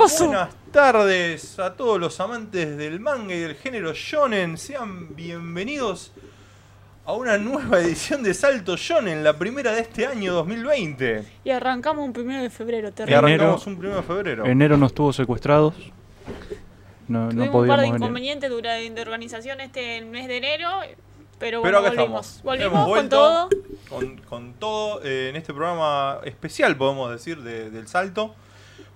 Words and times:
pasó? 0.00 0.26
Buenas 0.26 0.48
tardes 0.72 1.58
a 1.58 1.74
todos 1.74 2.00
los 2.00 2.18
amantes 2.20 2.76
del 2.76 3.00
manga 3.00 3.34
y 3.34 3.38
del 3.40 3.54
género 3.56 3.92
shonen. 3.94 4.56
Sean 4.56 5.14
bienvenidos 5.14 6.12
a 7.04 7.12
una 7.12 7.38
nueva 7.38 7.80
edición 7.80 8.22
de 8.22 8.34
Salto 8.34 8.76
Shonen, 8.76 9.22
la 9.24 9.36
primera 9.36 9.72
de 9.72 9.80
este 9.80 10.06
año 10.06 10.32
2020. 10.34 11.24
Y 11.44 11.50
arrancamos 11.50 12.04
un 12.04 12.12
primero 12.12 12.42
de 12.42 12.50
febrero, 12.50 12.88
Y 12.88 12.92
terrible. 12.92 13.16
arrancamos 13.16 13.66
un 13.66 13.76
primero 13.78 14.00
de 14.00 14.06
febrero. 14.06 14.46
Enero 14.46 14.76
nos 14.76 14.94
tuvo 14.94 15.12
secuestrados. 15.12 15.74
No, 17.08 17.24
no 17.24 17.30
Tuvimos 17.30 17.62
un 17.62 17.66
par 17.68 17.80
de 17.80 17.86
venir. 17.86 17.96
inconvenientes 18.00 18.50
dura- 18.50 18.74
de 18.74 19.00
organización 19.02 19.60
este 19.60 19.98
el 19.98 20.06
mes 20.06 20.28
de 20.28 20.36
enero, 20.36 20.68
pero, 20.80 20.96
Pero 21.38 21.60
bueno, 21.62 21.78
acá 21.78 21.88
volvimos. 21.90 22.26
estamos. 22.36 22.42
Volvimos 22.44 22.72
Hemos 22.86 22.96
con 22.98 23.08
todo. 23.08 23.48
Con, 23.88 24.16
con 24.18 24.52
todo 24.54 25.00
eh, 25.02 25.30
en 25.30 25.36
este 25.36 25.52
programa 25.52 26.20
especial, 26.24 26.76
podemos 26.76 27.10
decir, 27.10 27.42
de- 27.42 27.70
del 27.70 27.88
Salto. 27.88 28.34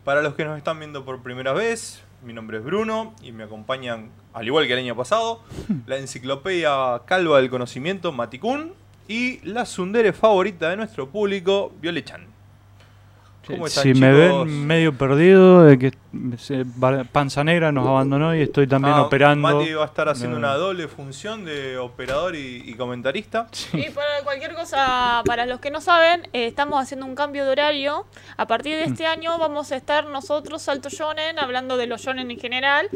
Para 0.05 0.21
los 0.21 0.35
que 0.35 0.45
nos 0.45 0.59
están 0.59 0.79
viendo 0.79 1.07
por 1.07 1.23
primera 1.23 1.55
vez, 1.55 2.03
mi 2.23 2.35
nombre 2.35 2.59
es 2.59 2.65
Bruno 2.65 3.15
y 3.23 3.33
me 3.33 3.45
acompañan, 3.45 4.11
al 4.35 4.47
igual 4.47 4.67
que 4.67 4.75
el 4.75 4.81
año 4.81 4.95
pasado, 4.95 5.43
la 5.87 5.97
enciclopedia 5.97 7.01
calva 7.07 7.39
del 7.39 7.49
conocimiento, 7.49 8.13
Maticún, 8.13 8.75
y 9.09 9.41
la 9.49 9.65
sundere 9.65 10.13
favorita 10.13 10.69
de 10.69 10.77
nuestro 10.77 11.09
público, 11.09 11.73
Violechan. 11.81 12.34
¿Cómo 13.47 13.67
están, 13.67 13.83
si 13.83 13.95
me 13.95 14.13
ven 14.13 14.67
medio 14.67 14.97
perdido, 14.97 15.65
de 15.65 15.79
que 15.79 15.93
se- 16.39 16.65
Panza 17.13 17.45
Negra 17.45 17.73
nos 17.73 17.87
abandonó 17.87 18.35
y 18.35 18.43
estoy 18.43 18.67
también 18.67 18.95
Ah, 18.95 19.03
operando. 19.03 19.59
Mati 19.59 19.73
va 19.73 19.83
a 19.85 19.87
estar 19.87 20.09
haciendo 20.09 20.39
No. 20.39 20.47
una 20.47 20.55
doble 20.57 20.89
función 20.89 21.45
de 21.45 21.77
operador 21.79 22.35
y, 22.37 22.63
y 22.67 22.75
comentarista. 22.75 23.47
Y 23.73 23.91
para 23.91 24.23
cualquier 24.23 24.55
cosa, 24.55 25.23
para 25.27 25.47
los 25.47 25.61
que 25.61 25.71
no 25.71 25.81
saben, 25.81 26.23
eh, 26.33 26.47
estamos 26.47 26.81
haciendo 26.83 27.07
un 27.07 27.15
cambio 27.15 27.45
de 27.45 27.51
horario. 27.51 28.07
A 28.37 28.47
partir 28.47 28.77
de 28.77 28.87
Mm. 28.87 28.93
este 28.93 29.07
año 29.07 29.37
vamos 29.39 29.73
a 29.73 29.77
estar 29.77 30.07
nosotros, 30.07 30.63
Salto 30.63 30.89
Shonen, 30.89 31.39
hablando 31.39 31.77
de 31.77 31.87
los 31.87 32.01
Shonen 32.03 32.31
en 32.31 32.39
general, 32.39 32.89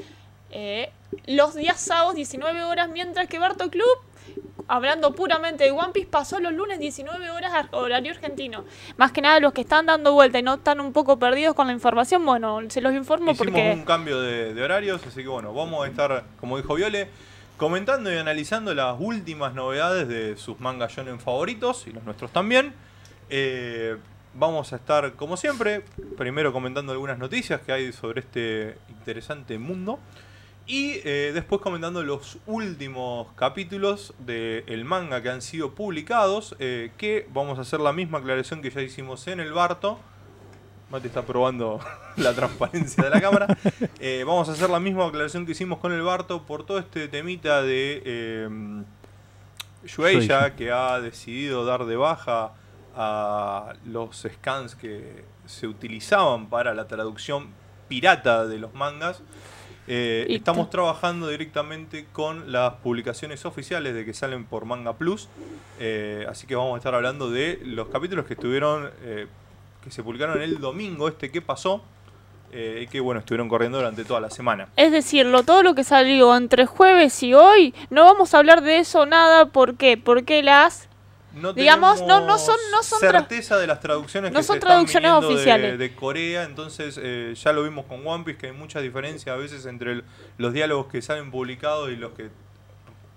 eh, 0.50 0.90
los 1.27 1.55
días 1.55 1.78
sábados 1.80 2.14
19 2.14 2.64
horas, 2.64 2.88
mientras 2.88 3.28
que 3.28 3.38
Barto 3.38 3.68
Club, 3.70 3.84
hablando 4.66 5.14
puramente 5.14 5.64
de 5.64 5.70
One 5.70 5.92
Piece, 5.92 6.08
pasó 6.08 6.40
los 6.40 6.52
lunes 6.52 6.78
19 6.78 7.30
horas 7.30 7.52
a 7.54 7.76
horario 7.76 8.12
argentino. 8.12 8.64
Más 8.96 9.12
que 9.12 9.20
nada 9.20 9.40
los 9.40 9.52
que 9.52 9.62
están 9.62 9.86
dando 9.86 10.12
vuelta 10.12 10.38
y 10.38 10.42
no 10.42 10.54
están 10.54 10.80
un 10.80 10.92
poco 10.92 11.18
perdidos 11.18 11.54
con 11.54 11.66
la 11.66 11.72
información, 11.72 12.24
bueno, 12.24 12.60
se 12.68 12.80
los 12.80 12.92
informo 12.94 13.32
Hicimos 13.32 13.52
porque... 13.52 13.72
un 13.72 13.84
cambio 13.84 14.20
de, 14.20 14.54
de 14.54 14.62
horarios, 14.62 15.04
así 15.06 15.22
que 15.22 15.28
bueno, 15.28 15.52
vamos 15.54 15.84
a 15.84 15.88
estar, 15.88 16.24
como 16.38 16.56
dijo 16.56 16.74
Viole, 16.74 17.08
comentando 17.56 18.12
y 18.12 18.16
analizando 18.16 18.72
las 18.74 18.96
últimas 18.98 19.54
novedades 19.54 20.08
de 20.08 20.36
sus 20.36 20.60
mangas 20.60 20.92
shonen 20.92 21.18
favoritos 21.18 21.86
y 21.86 21.92
los 21.92 22.04
nuestros 22.04 22.30
también. 22.32 22.72
Eh, 23.30 23.96
vamos 24.34 24.72
a 24.72 24.76
estar, 24.76 25.12
como 25.14 25.36
siempre, 25.36 25.84
primero 26.16 26.52
comentando 26.52 26.92
algunas 26.92 27.18
noticias 27.18 27.60
que 27.60 27.72
hay 27.72 27.92
sobre 27.92 28.20
este 28.20 28.78
interesante 28.88 29.58
mundo. 29.58 29.98
Y 30.69 31.00
eh, 31.02 31.30
después 31.33 31.62
comentando 31.62 32.02
los 32.02 32.36
últimos 32.44 33.33
capítulos 33.36 34.12
del 34.19 34.84
manga 34.84 35.22
que 35.22 35.30
han 35.30 35.41
sido 35.41 35.74
publicados, 35.74 36.56
eh, 36.58 36.92
que 36.98 37.27
vamos 37.33 37.58
a 37.58 37.62
hacer 37.62 37.80
la 37.80 37.94
misma 37.94 38.19
aclaración 38.19 38.61
que 38.61 38.69
ya 38.69 38.83
hicimos 38.83 39.27
en 39.28 39.41
el 39.41 39.55
Barto. 39.55 39.98
Mate 40.91 41.08
está 41.08 41.22
probando 41.22 41.80
la 42.19 42.34
transparencia 42.34 43.02
de 43.02 43.11
la 43.11 43.20
cámara. 43.20 43.46
Eh, 44.00 44.22
vamos 44.24 44.48
a 44.48 44.52
hacer 44.52 44.70
la 44.70 44.78
misma 44.78 45.06
aclaración 45.06 45.44
que 45.44 45.52
hicimos 45.52 45.78
con 45.78 45.92
el 45.92 46.02
Barto 46.02 46.42
por 46.44 46.64
todo 46.64 46.78
este 46.78 47.08
temita 47.08 47.62
de 47.62 48.44
Shueisha, 49.84 50.20
Shueisha. 50.20 50.55
que 50.55 50.70
ha 50.70 51.00
decidido 51.00 51.64
dar 51.64 51.84
de 51.86 51.96
baja 51.96 52.52
a 52.94 53.72
los 53.86 54.24
scans 54.28 54.77
que 54.77 55.24
se 55.46 55.66
utilizaban 55.66 56.48
para 56.48 56.74
la 56.74 56.86
traducción 56.86 57.48
pirata 57.89 58.46
de 58.46 58.58
los 58.58 58.72
mangas. 58.74 59.22
Eh, 59.91 60.27
estamos 60.28 60.67
ta- 60.67 60.72
trabajando 60.72 61.28
directamente 61.28 62.06
con 62.12 62.53
las 62.53 62.75
publicaciones 62.75 63.47
oficiales 63.47 63.95
de 63.95 64.05
que 64.05 64.12
salen 64.12 64.45
por 64.45 64.67
Manga 64.67 64.92
Plus. 64.92 65.29
Eh, 65.80 66.27
así 66.29 66.46
que 66.46 66.55
vamos 66.55 66.74
a 66.74 66.77
estar 66.79 66.95
hablando 66.95 67.30
de 67.30 67.58
los 67.64 67.89
capítulos 67.89 68.27
que 68.27 68.35
estuvieron, 68.35 68.90
eh, 69.02 69.27
que 69.83 69.90
se 69.90 70.02
publicaron 70.02 70.42
el 70.42 70.58
domingo, 70.61 71.08
este 71.08 71.30
que 71.30 71.40
pasó, 71.40 71.83
eh, 72.52 72.80
y 72.85 72.86
que 72.86 73.01
bueno, 73.01 73.20
estuvieron 73.20 73.48
corriendo 73.48 73.79
durante 73.79 74.05
toda 74.05 74.20
la 74.20 74.30
semana. 74.30 74.68
Es 74.77 74.90
decirlo, 74.92 75.42
todo 75.42 75.62
lo 75.62 75.74
que 75.74 75.85
salió 75.85 76.35
entre 76.36 76.67
jueves 76.67 77.23
y 77.23 77.35
hoy, 77.35 77.74
no 77.91 78.05
vamos 78.05 78.35
a 78.35 78.39
hablar 78.39 78.62
de 78.62 78.79
eso 78.79 79.07
nada. 79.07 79.46
¿Por 79.46 79.77
qué? 79.77 79.96
Porque 79.96 80.42
las 80.42 80.87
No 81.40 81.52
Digamos, 81.52 82.00
no- 82.02 82.20
no 82.20 82.38
son- 82.38 82.56
tenemos 82.56 82.70
no 82.72 82.82
son 82.82 83.00
certeza 83.00 83.56
de 83.58 83.66
las 83.66 83.80
traducciones 83.80 84.32
no 84.32 84.38
que 84.40 84.42
son 84.44 84.54
se 84.54 84.58
están 84.58 84.68
traducciones 84.68 85.10
de- 85.10 85.16
oficiales. 85.26 85.78
De, 85.78 85.94
Corea, 85.94 86.44
entonces 86.44 86.98
eh, 87.02 87.34
ya 87.36 87.52
lo 87.52 87.62
vimos 87.64 87.86
con 87.86 88.06
One 88.06 88.24
Piece, 88.24 88.38
que 88.38 88.46
hay 88.48 88.52
mucha 88.52 88.80
diferencia 88.80 89.32
a 89.32 89.36
veces 89.36 89.66
entre 89.66 89.92
el- 89.92 90.04
los 90.36 90.52
diálogos 90.52 90.86
que 90.86 91.00
salen 91.02 91.30
publicados 91.30 91.90
y 91.90 91.96
los 91.96 92.12
que 92.12 92.28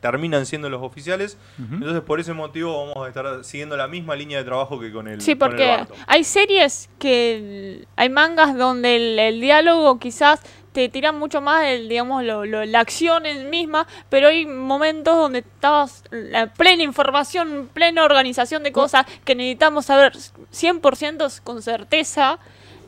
terminan 0.01 0.47
siendo 0.47 0.67
los 0.69 0.81
oficiales. 0.81 1.37
Entonces 1.59 2.01
por 2.01 2.19
ese 2.19 2.33
motivo 2.33 2.87
vamos 2.87 3.05
a 3.05 3.07
estar 3.09 3.43
siguiendo 3.43 3.77
la 3.77 3.87
misma 3.87 4.15
línea 4.15 4.39
de 4.39 4.43
trabajo 4.43 4.79
que 4.79 4.91
con 4.91 5.07
el 5.07 5.21
Sí, 5.21 5.35
con 5.35 5.51
el 5.51 5.55
porque 5.57 5.93
hay 6.07 6.23
series 6.23 6.89
que 6.97 7.85
hay 7.95 8.09
mangas 8.09 8.57
donde 8.57 8.95
el, 8.95 9.19
el 9.19 9.39
diálogo 9.41 9.99
quizás 9.99 10.41
te 10.71 10.87
tiran 10.89 11.19
mucho 11.19 11.41
más 11.41 11.65
el, 11.65 11.89
digamos, 11.89 12.23
lo- 12.23 12.45
lo- 12.45 12.65
la 12.65 12.79
acción 12.79 13.25
en 13.25 13.49
misma, 13.49 13.87
pero 14.09 14.29
hay 14.29 14.45
momentos 14.45 15.15
donde 15.15 15.39
estabas 15.39 16.03
la 16.11 16.47
plena 16.53 16.83
información, 16.83 17.69
plena 17.73 18.03
organización 18.05 18.63
de 18.63 18.71
cosas 18.71 19.05
que 19.25 19.35
necesitamos 19.35 19.85
saber 19.87 20.13
100% 20.51 21.41
con 21.43 21.61
certeza 21.61 22.39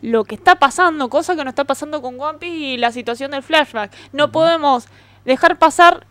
lo 0.01 0.23
que 0.25 0.35
está 0.35 0.55
pasando, 0.55 1.09
cosa 1.09 1.35
que 1.35 1.43
no 1.43 1.49
está 1.49 1.63
pasando 1.63 2.01
con 2.01 2.19
One 2.19 2.37
Piece 2.39 2.55
y 2.55 2.77
la 2.77 2.91
situación 2.91 3.31
del 3.31 3.43
flashback. 3.43 3.91
No 4.11 4.31
podemos 4.31 4.87
dejar 5.25 5.57
pasar 5.57 6.05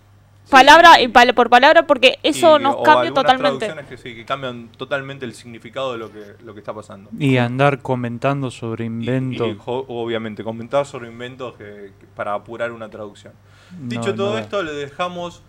palabra 0.52 1.00
y 1.00 1.08
pal- 1.08 1.34
por 1.34 1.50
palabra 1.50 1.86
porque 1.86 2.18
eso 2.22 2.58
Y- 2.58 2.62
nos 2.62 2.76
cambia 2.82 3.12
totalmente. 3.12 3.66
traducciones 3.66 3.86
que 3.86 3.96
sí, 3.96 4.14
que 4.14 4.24
cambian 4.24 4.68
totalmente 4.76 5.24
el 5.24 5.34
significado 5.34 5.92
de 5.92 5.98
lo 5.98 6.12
que, 6.12 6.34
lo 6.44 6.54
que 6.54 6.60
está 6.60 6.72
pasando. 6.72 7.10
Y 7.18 7.38
andar 7.38 7.80
comentando 7.80 8.50
sobre 8.52 8.84
inventos. 8.84 9.48
Y, 9.48 9.56
obviamente, 9.66 10.44
comentar 10.44 10.86
sobre 10.86 11.08
inventos 11.08 11.54
que, 11.54 11.64
que- 11.98 12.06
para 12.14 12.34
apurar 12.34 12.70
una 12.70 12.88
traducción. 12.88 13.32
Dicho 13.80 14.10
No, 14.10 14.14
todo 14.14 14.32
no 14.34 14.38
esto, 14.38 14.62
le 14.62 14.72
dejamos 14.72 15.42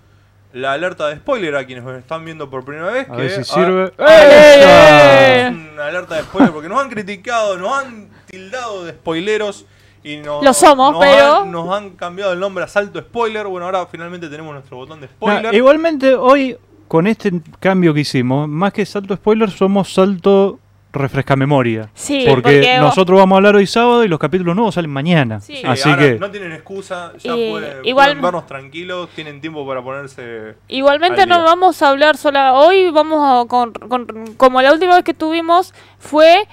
la 0.53 0.73
alerta 0.73 1.07
de 1.07 1.15
spoiler 1.17 1.55
a 1.55 1.65
quienes 1.65 1.83
nos 1.83 1.97
están 1.97 2.23
viendo 2.23 2.49
por 2.49 2.63
primera 2.63 2.89
vez. 2.91 3.09
A 3.09 3.15
que 3.15 3.21
ver 3.23 3.31
si 3.31 3.43
sirve. 3.43 3.91
¡Eh! 3.97 5.49
una 5.73 5.87
alerta 5.87 6.15
de 6.15 6.21
spoiler 6.23 6.51
porque 6.51 6.69
nos 6.69 6.79
han 6.81 6.89
criticado, 6.89 7.57
nos 7.57 7.73
han 7.77 8.09
tildado 8.27 8.85
de 8.85 8.91
spoileros 8.93 9.65
y 10.03 10.17
nos, 10.17 10.43
Lo 10.43 10.53
somos, 10.53 10.93
nos 10.93 11.01
pero- 11.03 11.41
han, 11.43 11.51
nos 11.51 11.73
han 11.75 11.91
cambiado 11.91 12.33
el 12.33 12.39
nombre 12.39 12.63
a 12.63 12.67
Salto 12.67 12.99
Spoiler. 12.99 13.47
Bueno, 13.47 13.65
ahora 13.65 13.85
finalmente 13.85 14.27
tenemos 14.29 14.53
nuestro 14.53 14.77
botón 14.77 14.99
de 15.01 15.07
spoiler. 15.07 15.53
igualmente, 15.53 16.13
hoy, 16.15 16.57
con 16.87 17.07
este 17.07 17.31
cambio 17.59 17.93
que 17.93 18.01
hicimos, 18.01 18.47
más 18.47 18.73
que 18.73 18.85
salto 18.85 19.15
spoiler, 19.15 19.49
somos 19.49 19.93
salto 19.93 20.59
refresca 20.95 21.35
memoria. 21.35 21.89
Sí, 21.95 22.23
porque, 22.27 22.41
porque- 22.59 22.77
nosotros 22.79 23.17
vamos 23.17 23.35
a 23.35 23.37
hablar 23.37 23.55
hoy 23.55 23.65
sábado 23.65 24.03
y 24.03 24.07
los 24.07 24.19
capítulos 24.19 24.55
nuevos 24.55 24.75
salen 24.75 24.91
mañana. 24.91 25.39
Sí. 25.41 25.55
Sí, 25.55 25.63
Así 25.65 25.89
ahora 25.89 26.01
que. 26.03 26.19
no 26.19 26.29
tienen 26.29 26.51
excusa, 26.51 27.13
ya 27.17 27.35
Y- 27.35 27.49
pueden, 27.49 27.77
igual- 27.83 28.09
pueden 28.09 28.21
vernos 28.21 28.45
tranquilos, 28.45 29.09
tienen 29.15 29.41
tiempo 29.41 29.65
para 29.65 29.81
ponerse 29.81 30.53
Igualmente 30.67 31.23
al 31.23 31.29
no 31.29 31.41
vamos 31.43 31.81
a 31.81 31.89
hablar 31.89 32.15
sola. 32.15 32.53
Hoy 32.53 32.91
vamos 32.91 33.21
a, 33.23 33.47
con, 33.47 33.71
con- 33.73 34.35
como 34.37 34.61
la 34.61 34.71
última 34.71 34.93
vez 34.93 35.03
que 35.03 35.15
tuvimos 35.15 35.73
fue 35.97 36.47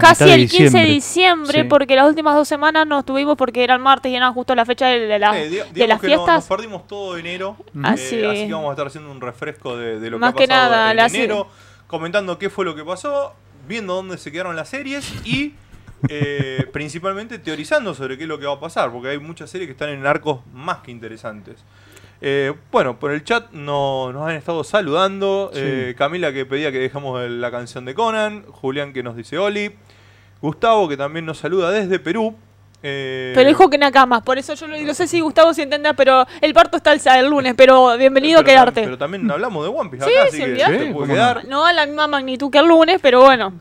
casi 0.00 0.30
el 0.30 0.48
15 0.48 0.78
de 0.78 0.84
diciembre. 0.84 1.62
Sí. 1.62 1.64
porque 1.68 1.96
las 1.96 2.06
últimas 2.08 2.34
dos 2.34 2.48
semanas 2.48 2.86
no 2.86 3.00
estuvimos 3.00 3.36
porque 3.36 3.62
era 3.64 3.74
el 3.74 3.80
martes 3.80 4.10
y 4.12 4.16
era 4.16 4.30
justo 4.32 4.54
la 4.54 4.64
fecha 4.64 4.86
de, 4.86 5.00
de 5.00 5.18
la- 5.18 5.32
de 5.32 5.48
digamos 5.48 5.88
las 5.88 6.00
que 6.00 6.06
no- 6.08 6.12
fiestas. 6.14 6.34
nos 6.36 6.44
perdimos 6.46 6.86
todo 6.86 7.16
enero. 7.18 7.56
Eh, 7.74 7.80
Así- 7.84 8.24
así 8.24 8.46
que 8.46 8.52
vamos 8.52 8.68
a 8.68 8.72
estar 8.72 8.86
haciendo 8.86 9.10
un 9.10 9.20
refresco 9.20 9.76
de, 9.76 9.98
de 10.00 10.10
lo 10.10 10.18
Más 10.18 10.32
que 10.32 10.38
que 10.38 10.44
ha 10.44 10.48
pasado 10.56 10.70
nada, 10.70 10.90
en 11.06 11.14
enero, 11.14 11.48
comentando 11.86 12.38
qué 12.38 12.48
fue 12.50 12.64
lo 12.64 12.74
que 12.74 12.84
pasó, 12.84 13.34
viendo 13.68 13.94
dónde 13.94 14.18
se 14.18 14.32
quedaron 14.32 14.56
las 14.56 14.68
series 14.70 15.12
y 15.26 15.54
eh, 16.08 16.66
principalmente 16.72 17.38
teorizando 17.38 17.94
sobre 17.94 18.16
qué 18.16 18.24
es 18.24 18.28
lo 18.28 18.38
que 18.38 18.46
va 18.46 18.54
a 18.54 18.60
pasar, 18.60 18.90
porque 18.92 19.08
hay 19.08 19.18
muchas 19.18 19.50
series 19.50 19.68
que 19.68 19.72
están 19.72 19.88
en 19.90 20.06
arcos 20.06 20.40
más 20.52 20.78
que 20.78 20.90
interesantes. 20.90 21.56
Eh, 22.20 22.52
bueno, 22.70 22.98
por 23.00 23.10
el 23.10 23.24
chat 23.24 23.50
no- 23.52 24.12
nos 24.12 24.28
han 24.28 24.36
estado 24.36 24.62
saludando. 24.62 25.50
Sí. 25.52 25.60
eh, 25.62 25.94
Camila 25.98 26.32
que 26.32 26.46
pedía 26.46 26.70
que 26.70 26.78
dejamos 26.78 27.20
el- 27.22 27.40
la 27.40 27.50
canción 27.50 27.84
de 27.84 27.94
Conan. 27.94 28.44
Julián 28.48 28.92
que 28.92 29.02
nos 29.02 29.16
dice 29.16 29.38
Oli. 29.38 29.72
Gustavo 30.40 30.88
que 30.88 30.96
también 30.96 31.26
nos 31.26 31.38
saluda 31.38 31.70
desde 31.70 31.98
Perú. 31.98 32.34
eh, 32.84 33.32
Pero 33.34 33.46
dijo 33.48 33.70
que 33.70 33.78
Nakamas, 33.78 34.22
por 34.22 34.38
eso 34.38 34.54
yo 34.54 34.66
lo 34.66 34.74
digo. 34.74 34.88
No 34.88 34.94
sé 34.94 35.06
si 35.06 35.20
Gustavo 35.20 35.54
si 35.54 35.62
entendrá, 35.62 35.94
pero 35.94 36.26
el 36.40 36.52
parto 36.52 36.76
está 36.78 36.92
el, 36.92 37.00
el 37.24 37.30
lunes, 37.30 37.54
pero 37.56 37.96
bienvenido 37.96 38.40
a 38.40 38.42
pero 38.42 38.52
tam- 38.52 38.54
quedarte. 38.60 38.82
Pero 38.82 38.98
también 38.98 39.30
hablamos 39.30 39.64
de 39.64 39.70
One 39.70 39.88
Piece 39.90 40.04
Sí, 40.04 40.12
acá, 40.12 40.22
sí, 40.22 40.28
así 40.28 40.38
que 40.38 40.50
olvidate. 40.52 40.78
te 40.78 40.78
Sí, 40.86 40.92
puede 40.92 40.92
cómo 40.94 41.06
no. 41.06 41.12
quedar. 41.14 41.44
No 41.46 41.64
a 41.64 41.72
la 41.72 41.86
misma 41.86 42.06
magnitud 42.08 42.50
que 42.50 42.58
el 42.58 42.66
lunes, 42.66 42.98
pero 43.00 43.20
bueno. 43.22 43.52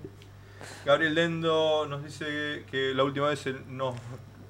Gabriel 0.85 1.13
Dendo 1.13 1.85
nos 1.87 2.03
dice 2.03 2.65
que 2.71 2.93
la 2.93 3.03
última 3.03 3.27
vez 3.27 3.45
nos 3.67 3.95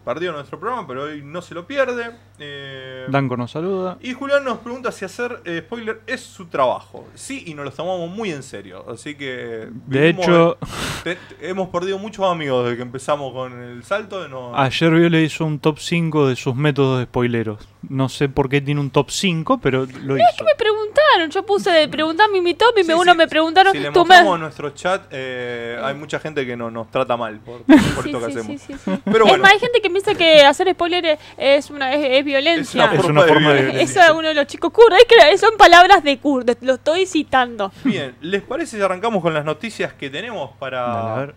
perdió 0.06 0.32
nuestro 0.32 0.60
programa, 0.60 0.88
pero 0.88 1.04
hoy 1.04 1.22
no 1.24 1.42
se 1.42 1.54
lo 1.54 1.68
pierde. 1.68 2.16
Eh, 2.44 3.06
Danko 3.10 3.38
nos 3.38 3.52
saluda. 3.52 3.98
y 4.02 4.14
Julián 4.14 4.44
nos 4.44 4.58
pregunta 4.60 4.92
si 4.92 5.06
hacer 5.06 5.40
eh, 5.46 5.62
spoiler 5.66 6.02
es 6.08 6.22
su 6.22 6.46
trabajo. 6.48 7.08
Sí, 7.16 7.44
y 7.48 7.54
nos 7.54 7.66
lo 7.66 7.72
tomamos 7.72 8.10
muy 8.10 8.32
en 8.32 8.44
serio. 8.44 8.86
Así 8.90 9.16
que. 9.16 9.68
De 9.88 10.10
hecho, 10.10 10.58
te- 11.04 11.16
te- 11.16 11.50
hemos 11.50 11.70
perdido 11.70 11.98
muchos 12.00 12.26
amigos 12.26 12.64
desde 12.66 12.78
que 12.78 12.84
empezamos 12.84 13.32
con 13.34 13.62
el 13.62 13.84
salto. 13.84 14.28
No, 14.28 14.56
ayer 14.56 14.92
Viole 14.92 15.24
hizo 15.24 15.46
un 15.46 15.60
top 15.60 15.80
5 15.80 16.28
de 16.28 16.36
sus 16.36 16.56
métodos 16.56 17.00
de 17.00 17.06
spoileros. 17.06 17.68
No 17.90 18.10
sé 18.10 18.30
por 18.30 18.48
qué 18.50 18.62
tiene 18.62 18.80
un 18.80 18.92
top 18.92 19.10
5, 19.10 19.60
pero 19.62 19.86
lo 19.86 20.16
hizo. 20.16 20.44
Me 20.46 20.56
preguntaron, 20.56 21.32
yo 21.32 21.44
puse 21.46 21.72
de 21.72 21.88
preguntarme 21.88 22.40
mi 22.42 22.54
top 22.54 22.74
y 22.78 22.82
Sí, 22.84 22.88
me, 22.88 22.96
uno 22.96 23.12
sí, 23.14 23.18
me 23.18 23.28
preguntaron, 23.28 23.72
Si 23.74 23.80
le 23.80 23.92
tú 23.92 24.02
me... 24.02 24.10
mostramos 24.10 24.40
nuestro 24.40 24.70
chat, 24.72 25.06
eh, 25.12 25.80
hay 25.84 25.96
mucha 25.96 26.20
gente 26.20 26.46
que 26.46 26.56
no, 26.56 26.70
nos 26.70 26.92
trata 26.92 27.18
mal 27.18 27.40
por, 27.40 27.62
por 27.64 27.76
Sí, 28.04 28.10
esto 28.12 28.20
que 28.20 28.32
sí, 28.34 28.40
hacemos. 28.40 28.62
sí, 28.62 28.74
sí, 28.74 28.80
sí. 28.86 28.92
Pero 29.06 29.26
Es 29.26 29.30
bueno, 29.32 29.44
más, 29.44 29.54
hay 29.54 29.60
gente 29.60 29.82
que 29.82 29.90
piensa 29.90 30.14
que 30.14 30.42
hacer 30.44 30.72
spoiler 30.74 31.06
es, 31.06 31.20
es 31.38 31.70
una, 31.72 31.94
es, 31.96 32.20
es 32.20 32.26
violencia. 32.32 32.86
Es 32.94 33.00
Es 33.00 33.06
una 33.06 33.22
forma 33.22 33.54
de 33.54 33.62
violencia. 33.64 33.82
Eso 33.82 34.00
es 34.02 34.10
uno 34.18 34.28
de 34.30 34.34
los 34.34 34.48
chicos 34.48 34.72
kurdos. 34.72 34.98
Es 35.00 35.06
que 35.06 35.38
son 35.38 35.58
palabras 35.58 36.04
de 36.04 36.18
kurdos, 36.20 36.58
lo 36.62 36.74
estoy 36.74 37.06
citando. 37.06 37.72
bien, 37.84 38.16
¿les 38.22 38.42
parece 38.42 38.78
si 38.78 38.82
arrancamos 38.84 39.22
con 39.22 39.34
las 39.34 39.46
noticias 39.46 39.94
que 39.94 40.10
tenemos 40.10 40.52
para, 40.58 41.16
ver. 41.16 41.36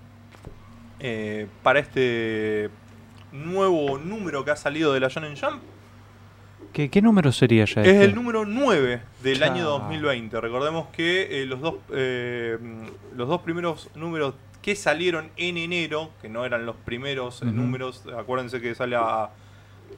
eh, 1.01 1.47
para 1.63 1.79
este 1.81 2.71
nuevo 3.33 3.99
número 3.99 4.45
que 4.45 4.51
ha 4.53 4.57
salido 4.57 4.93
de 4.93 5.01
la 5.01 5.09
Shonen 5.09 5.37
Jump? 5.37 5.63
¿Qué, 6.73 6.91
qué 6.91 7.01
número 7.03 7.31
sería 7.31 7.67
ya 7.67 7.83
Es 7.83 7.89
este? 7.89 8.05
el 8.05 8.15
número 8.17 8.45
9 8.45 9.01
del 9.23 9.39
Chao. 9.39 9.53
año 9.53 9.65
2020. 9.65 10.41
Recordemos 10.41 10.89
que 10.89 11.43
eh, 11.43 11.47
los, 11.47 11.61
dos, 11.61 11.75
eh, 11.93 12.59
los 13.15 13.29
dos 13.29 13.43
primeros 13.43 13.91
números 13.95 14.35
que 14.61 14.75
salieron 14.75 15.31
en 15.37 15.57
enero, 15.59 16.11
que 16.23 16.29
no 16.29 16.45
eran 16.45 16.67
los 16.67 16.75
primeros 16.75 17.43
eh, 17.43 17.45
números, 17.45 18.03
acuérdense 18.19 18.61
que 18.61 18.75
sale 18.75 18.97
a 18.97 19.29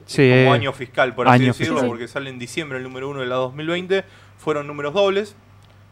Sí, 0.05 0.21
como 0.29 0.31
eh, 0.31 0.49
año 0.49 0.73
fiscal, 0.73 1.13
por 1.15 1.27
así 1.27 1.35
año 1.43 1.47
decirlo, 1.53 1.73
fiscal. 1.75 1.89
porque 1.89 2.07
sale 2.07 2.29
en 2.29 2.39
diciembre 2.39 2.77
el 2.77 2.83
número 2.83 3.09
1 3.09 3.21
de 3.21 3.25
la 3.27 3.35
2020, 3.35 4.03
fueron 4.37 4.67
números 4.67 4.93
dobles. 4.93 5.35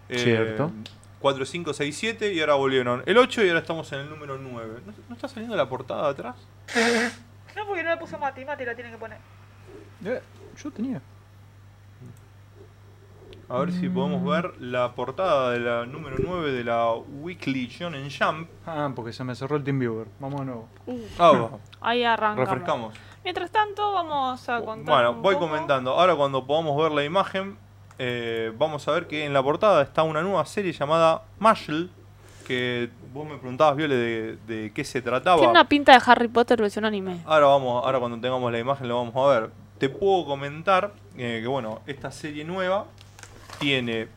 Eh, 0.09 0.17
Cierto. 0.19 0.71
4, 1.19 1.45
5, 1.45 1.73
6, 1.73 1.97
7 1.97 2.33
y 2.33 2.39
ahora 2.39 2.53
volvieron 2.53 3.01
el 3.05 3.17
8 3.17 3.43
y 3.43 3.47
ahora 3.47 3.59
estamos 3.61 3.91
en 3.93 4.01
el 4.01 4.09
número 4.09 4.37
9. 4.37 4.81
¿No, 4.85 4.93
no 5.09 5.15
está 5.15 5.27
saliendo 5.27 5.55
la 5.57 5.67
portada 5.67 6.03
de 6.03 6.09
atrás? 6.11 6.35
No, 7.55 7.65
porque 7.65 7.83
no 7.83 7.89
le 7.89 7.97
puso 7.97 8.17
Mati, 8.19 8.45
Mati 8.45 8.63
la 8.65 8.75
tiene 8.75 8.91
que 8.91 8.97
poner. 8.97 9.17
eh, 10.05 10.21
yo 10.61 10.71
tenía. 10.71 11.01
A 13.47 13.59
ver 13.59 13.71
si 13.71 13.87
podemos 13.89 14.23
ver 14.25 14.59
la 14.59 14.93
portada 14.95 15.51
de 15.51 15.59
la 15.59 15.85
número 15.85 16.15
9 16.19 16.51
de 16.51 16.63
la 16.63 16.93
Weekly 16.93 17.67
Shonen 17.67 18.09
Jump. 18.09 18.49
Ah, 18.65 18.91
porque 18.95 19.13
se 19.13 19.23
me 19.23 19.35
cerró 19.35 19.55
el 19.57 19.63
TeamViewer. 19.63 20.07
Vamos 20.19 20.39
de 20.39 20.45
nuevo. 20.47 20.67
Ah, 21.19 21.31
va. 21.31 21.49
Ahí 21.81 22.03
arrancamos. 22.03 22.49
refrescamos. 22.49 22.93
Mientras 23.25 23.49
tanto, 23.51 23.91
vamos 23.91 24.47
a 24.47 24.61
contar. 24.61 24.95
Bueno, 24.95 25.11
un 25.13 25.21
voy 25.23 25.33
poco. 25.33 25.47
comentando. 25.47 25.91
Ahora 25.93 26.15
cuando 26.15 26.45
podamos 26.45 26.77
ver 26.81 26.91
la 26.91 27.03
imagen, 27.03 27.57
eh, 27.97 28.53
vamos 28.55 28.87
a 28.87 28.91
ver 28.91 29.07
que 29.07 29.25
en 29.25 29.33
la 29.33 29.41
portada 29.41 29.81
está 29.81 30.03
una 30.03 30.21
nueva 30.21 30.45
serie 30.45 30.71
llamada 30.71 31.23
Marshall, 31.39 31.89
que 32.47 32.91
vos 33.11 33.27
me 33.27 33.37
preguntabas, 33.37 33.75
Viole, 33.77 33.95
de, 33.95 34.37
de 34.45 34.71
qué 34.73 34.83
se 34.83 35.01
trataba. 35.01 35.37
Tiene 35.37 35.49
una 35.49 35.67
pinta 35.67 35.91
de 35.93 36.01
Harry 36.05 36.27
Potter 36.27 36.61
versión 36.61 36.85
anime. 36.85 37.19
Ahora 37.25 37.47
vamos, 37.47 37.83
ahora 37.83 37.97
cuando 37.97 38.19
tengamos 38.19 38.51
la 38.51 38.59
imagen 38.59 38.87
lo 38.87 38.97
vamos 39.03 39.15
a 39.15 39.39
ver. 39.39 39.49
Te 39.79 39.89
puedo 39.89 40.23
comentar 40.25 40.93
eh, 41.17 41.39
que 41.41 41.47
bueno, 41.47 41.81
esta 41.87 42.11
serie 42.11 42.45
nueva 42.45 42.85
tiene 43.57 44.07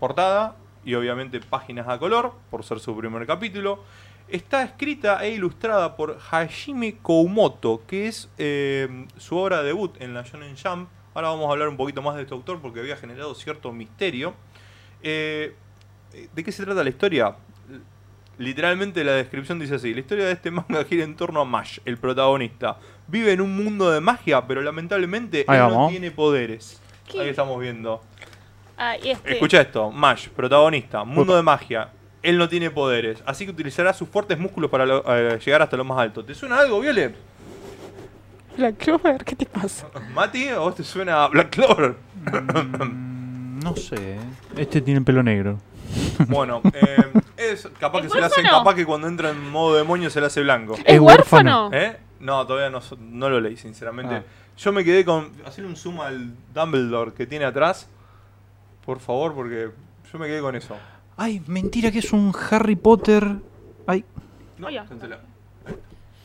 portada 0.00 0.56
y 0.82 0.94
obviamente 0.94 1.40
páginas 1.40 1.86
a 1.88 1.98
color, 1.98 2.32
por 2.50 2.64
ser 2.64 2.80
su 2.80 2.96
primer 2.96 3.26
capítulo. 3.26 3.80
Está 4.30 4.62
escrita 4.62 5.24
e 5.24 5.30
ilustrada 5.30 5.96
por 5.96 6.18
Hajime 6.30 6.98
Koumoto, 7.00 7.82
que 7.86 8.08
es 8.08 8.28
eh, 8.36 9.06
su 9.16 9.38
obra 9.38 9.62
de 9.62 9.68
debut 9.68 9.98
en 10.02 10.12
la 10.12 10.22
Shonen 10.22 10.54
Jump. 10.54 10.90
Ahora 11.14 11.28
vamos 11.28 11.48
a 11.48 11.52
hablar 11.52 11.68
un 11.68 11.78
poquito 11.78 12.02
más 12.02 12.14
de 12.14 12.22
este 12.22 12.34
autor 12.34 12.60
porque 12.60 12.80
había 12.80 12.96
generado 12.96 13.34
cierto 13.34 13.72
misterio. 13.72 14.34
Eh, 15.02 15.54
¿De 16.34 16.44
qué 16.44 16.52
se 16.52 16.62
trata 16.62 16.84
la 16.84 16.90
historia? 16.90 17.36
Literalmente 18.36 19.02
la 19.02 19.12
descripción 19.12 19.58
dice 19.58 19.76
así: 19.76 19.94
La 19.94 20.00
historia 20.00 20.26
de 20.26 20.32
este 20.32 20.50
manga 20.50 20.84
gira 20.84 21.04
en 21.04 21.16
torno 21.16 21.40
a 21.40 21.46
Mash, 21.46 21.78
el 21.86 21.96
protagonista. 21.96 22.78
Vive 23.06 23.32
en 23.32 23.40
un 23.40 23.56
mundo 23.56 23.90
de 23.90 24.02
magia, 24.02 24.46
pero 24.46 24.60
lamentablemente 24.60 25.46
él 25.48 25.58
no 25.58 25.88
tiene 25.88 26.10
poderes. 26.10 26.82
¿Qué? 27.10 27.22
Ahí 27.22 27.28
estamos 27.30 27.58
viendo. 27.58 28.02
Ah, 28.76 28.94
y 29.02 29.08
este. 29.08 29.32
Escucha 29.32 29.62
esto: 29.62 29.90
Mash, 29.90 30.28
protagonista, 30.28 31.02
mundo 31.02 31.34
de 31.34 31.42
magia. 31.42 31.92
Él 32.22 32.36
no 32.38 32.48
tiene 32.48 32.70
poderes, 32.70 33.22
así 33.26 33.44
que 33.44 33.52
utilizará 33.52 33.92
sus 33.92 34.08
fuertes 34.08 34.38
músculos 34.38 34.70
para 34.70 34.84
lo- 34.86 35.04
eh, 35.06 35.38
llegar 35.44 35.62
hasta 35.62 35.76
lo 35.76 35.84
más 35.84 35.98
alto. 35.98 36.24
¿Te 36.24 36.34
suena 36.34 36.58
algo, 36.58 36.80
Viole? 36.80 37.14
Black 38.56 38.76
Clover, 38.76 39.24
¿qué 39.24 39.36
te 39.36 39.46
pasa? 39.46 39.86
Mati, 40.12 40.48
¿a 40.48 40.58
vos 40.58 40.74
te 40.74 40.82
suena 40.82 41.22
a 41.24 41.28
Black 41.28 41.50
Clover? 41.50 41.94
Mm, 42.52 43.60
no 43.60 43.76
sé. 43.76 43.94
eh. 44.14 44.18
Este 44.56 44.80
tiene 44.80 45.00
pelo 45.02 45.22
negro. 45.22 45.58
Bueno, 46.28 46.60
eh, 46.74 46.96
es 47.36 47.68
capaz 47.78 48.00
que 48.00 48.06
¿Es 48.08 48.12
se 48.12 48.18
le 48.18 48.26
hace, 48.26 48.40
huérfano? 48.40 48.58
capaz 48.58 48.74
que 48.74 48.84
cuando 48.84 49.06
entra 49.06 49.30
en 49.30 49.48
modo 49.50 49.76
demonio 49.76 50.10
se 50.10 50.20
le 50.20 50.26
hace 50.26 50.42
blanco. 50.42 50.74
¿Es, 50.74 50.82
¿Es 50.84 51.00
huérfano? 51.00 51.70
¿Eh? 51.72 51.96
No, 52.20 52.44
todavía 52.46 52.68
no, 52.68 52.80
no 52.98 53.30
lo 53.30 53.40
leí, 53.40 53.56
sinceramente. 53.56 54.16
Ah. 54.16 54.22
Yo 54.58 54.72
me 54.72 54.82
quedé 54.84 55.04
con. 55.04 55.30
Hacerle 55.46 55.70
un 55.70 55.76
zoom 55.76 56.00
al 56.00 56.34
Dumbledore 56.52 57.12
que 57.12 57.26
tiene 57.26 57.44
atrás. 57.44 57.88
Por 58.84 58.98
favor, 58.98 59.32
porque 59.34 59.70
yo 60.12 60.18
me 60.18 60.26
quedé 60.26 60.40
con 60.40 60.56
eso. 60.56 60.76
Ay, 61.18 61.42
mentira 61.46 61.90
que 61.90 61.98
es 61.98 62.12
un 62.12 62.32
Harry 62.50 62.76
Potter. 62.76 63.24
Ay, 63.86 64.04
No, 64.56 64.68
téntela. 64.88 65.18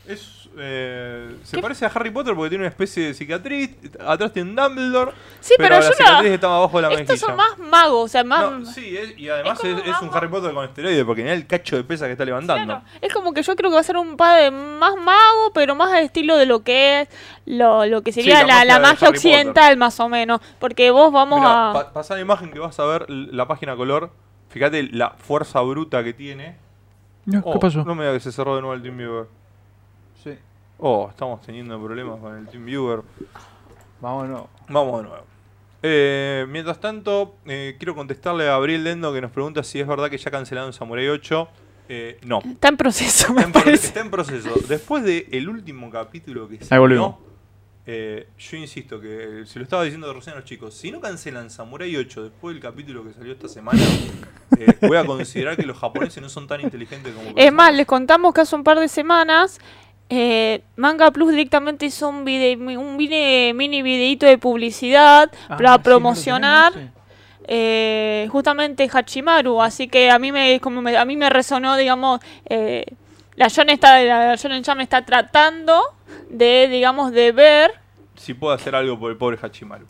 Es. 0.05 0.49
eh, 0.57 1.37
se 1.43 1.55
¿Qué? 1.55 1.61
parece 1.61 1.85
a 1.85 1.87
Harry 1.87 2.11
Potter 2.11 2.35
porque 2.35 2.49
tiene 2.49 2.63
una 2.65 2.69
especie 2.69 3.07
de 3.07 3.13
cicatriz. 3.13 3.71
Atrás 4.05 4.33
tiene 4.33 4.49
un 4.49 4.55
Dumbledore. 4.55 5.13
Sí, 5.39 5.53
pero, 5.57 5.75
la 5.79 5.81
yo 5.81 5.93
cicatriz 5.93 6.29
no. 6.29 6.35
estaba 6.35 6.57
abajo 6.57 6.75
de 6.77 6.81
la 6.81 6.87
Estos 6.89 7.07
mejilla. 7.07 7.25
son 7.25 7.35
más 7.37 7.57
magos, 7.57 8.03
o 8.03 8.07
sea, 8.09 8.23
más. 8.25 8.51
No, 8.51 8.65
sí, 8.65 8.97
es- 8.97 9.17
y 9.17 9.29
además 9.29 9.59
Es 9.63 9.65
es, 9.65 9.81
como 9.81 9.91
es 9.95 10.01
un 10.01 10.09
Harry 10.13 10.27
Potter 10.27 10.53
con 10.53 10.65
esteroides 10.65 11.05
porque 11.05 11.21
mira 11.23 11.33
el 11.33 11.47
cacho 11.47 11.77
de 11.77 11.85
pesa 11.85 12.05
que 12.07 12.11
está 12.11 12.25
levantando. 12.25 12.65
Claro, 12.65 12.85
es 13.01 13.13
como 13.13 13.33
que 13.33 13.43
yo 13.43 13.55
creo 13.55 13.69
que 13.71 13.75
va 13.75 13.79
a 13.79 13.83
ser 13.83 13.95
un 13.97 14.17
padre 14.17 14.51
más 14.51 14.93
mago, 14.97 15.51
pero 15.53 15.73
más 15.73 15.91
al 15.93 16.03
estilo 16.03 16.35
de 16.35 16.47
lo 16.47 16.63
que 16.63 17.01
es 17.01 17.09
lo, 17.45 17.85
lo 17.85 18.01
que 18.01 18.11
sería 18.11 18.41
la 18.41 18.45
la, 18.45 18.53
magia 18.55 18.65
la 18.65 18.79
magia 18.79 19.09
occidental, 19.09 19.77
más 19.77 19.99
o 20.01 20.09
menos. 20.09 20.41
Porque 20.59 20.91
vos 20.91 21.13
vamos 21.13 21.39
Mirá, 21.39 21.69
a. 21.69 21.73
pa- 21.73 21.93
pasá 21.93 22.15
la 22.15 22.21
imagen 22.21 22.51
que 22.51 22.59
vas 22.59 22.77
a 22.77 22.85
ver 22.85 23.09
la 23.09 23.47
página 23.47 23.75
color. 23.77 24.11
Fíjate 24.53 24.83
la 24.83 25.09
fuerza 25.11 25.59
bruta 25.61 26.03
que 26.03 26.13
tiene. 26.13 26.55
no, 27.25 27.41
Oh, 27.43 27.53
¿qué 27.53 27.59
pasó? 27.59 27.83
No 27.83 27.95
me 27.95 28.03
digas 28.03 28.17
que 28.23 28.29
se 28.29 28.31
cerró 28.31 28.55
de 28.55 28.61
nuevo 28.61 28.75
el 28.75 28.81
TeamViewer. 28.83 29.25
Sí. 30.23 30.37
Oh, 30.77 31.07
estamos 31.09 31.41
teniendo 31.41 31.81
problemas 31.83 32.19
con 32.19 32.37
el 32.37 32.47
TeamViewer. 32.47 33.01
Vamos 33.99 34.23
de 34.23 34.29
nuevo. 34.29 34.49
Vamos 34.69 35.01
de 35.03 35.09
nuevo. 35.09 35.25
Eh, 35.81 36.45
mientras 36.49 36.79
tanto, 36.79 37.35
eh, 37.45 37.75
quiero 37.77 37.95
contestarle 37.95 38.43
a 38.47 38.51
Gabriel 38.51 38.83
Dendo 38.83 39.11
que 39.13 39.21
nos 39.21 39.31
pregunta 39.31 39.63
si 39.63 39.79
es 39.81 39.87
verdad 39.87 40.09
que 40.09 40.17
ya 40.17 40.31
cancelaron 40.31 40.71
Samurai 40.71 41.09
8. 41.09 41.47
Eh, 41.89 42.19
no. 42.23 42.39
Está 42.39 42.69
en 42.69 42.77
proceso, 42.77 43.33
me 43.33 43.41
Está 43.41 43.47
en, 43.47 43.51
pro- 43.53 43.63
parece. 43.63 43.87
está 43.87 43.99
en 43.99 44.11
proceso. 44.11 44.49
Después 44.69 45.03
del 45.03 45.49
último 45.49 45.89
capítulo 45.89 46.47
que 46.47 46.55
Ahí 46.55 46.63
salió, 46.63 46.81
volvimos. 46.81 47.15
Eh, 47.85 48.27
yo 48.37 48.57
insisto 48.57 48.99
que 49.01 49.41
eh, 49.41 49.45
se 49.45 49.59
lo 49.59 49.63
estaba 49.63 49.83
diciendo 49.83 50.11
recién 50.13 50.33
a 50.35 50.39
los 50.39 50.45
chicos. 50.45 50.73
Si 50.73 50.91
no 50.91 51.01
cancelan 51.01 51.49
Samurai 51.49 51.95
8 51.95 52.23
después 52.23 52.55
del 52.55 52.61
capítulo 52.63 53.03
que 53.03 53.13
salió 53.13 53.33
esta 53.33 53.47
semana, 53.49 53.81
eh, 54.59 54.67
voy 54.81 54.97
a 54.97 55.05
considerar 55.05 55.57
que 55.57 55.65
los 55.65 55.77
japoneses 55.77 56.21
no 56.21 56.29
son 56.29 56.47
tan 56.47 56.61
inteligentes 56.61 57.13
como 57.13 57.29
Es 57.29 57.33
pensamos. 57.35 57.53
más, 57.55 57.73
les 57.73 57.85
contamos 57.85 58.33
que 58.33 58.41
hace 58.41 58.55
un 58.55 58.63
par 58.63 58.79
de 58.79 58.87
semanas 58.87 59.59
eh, 60.09 60.61
Manga 60.75 61.11
Plus 61.11 61.31
directamente 61.31 61.85
hizo 61.87 62.07
un, 62.09 62.23
vide- 62.25 62.55
un 62.77 62.97
mini, 62.97 63.53
mini 63.53 63.81
videito 63.81 64.25
de 64.27 64.37
publicidad 64.37 65.31
Ah, 65.49 65.57
para 65.57 65.75
sí, 65.75 65.81
promocionar 65.83 66.71
eh, 67.47 68.27
justamente 68.31 68.89
Hachimaru. 68.91 69.61
Así 69.61 69.87
que 69.87 70.09
a 70.11 70.19
mí 70.19 70.31
me, 70.31 70.59
como 70.59 70.81
me- 70.81 70.97
a 70.97 71.05
mí 71.05 71.17
me 71.17 71.29
resonó, 71.29 71.75
digamos, 71.77 72.19
eh, 72.45 72.85
la 73.35 73.47
Shonen 73.47 73.73
está, 73.75 74.01
la 74.03 74.35
Shonen 74.35 74.63
Jump 74.63 74.81
está 74.81 75.03
tratando 75.03 75.81
de, 76.29 76.67
digamos, 76.69 77.11
de 77.11 77.31
ver. 77.31 77.71
Si 78.15 78.33
puedo 78.33 78.53
hacer 78.53 78.75
algo 78.75 78.99
por 78.99 79.11
el 79.11 79.17
pobre 79.17 79.37
Hachimaru. 79.41 79.85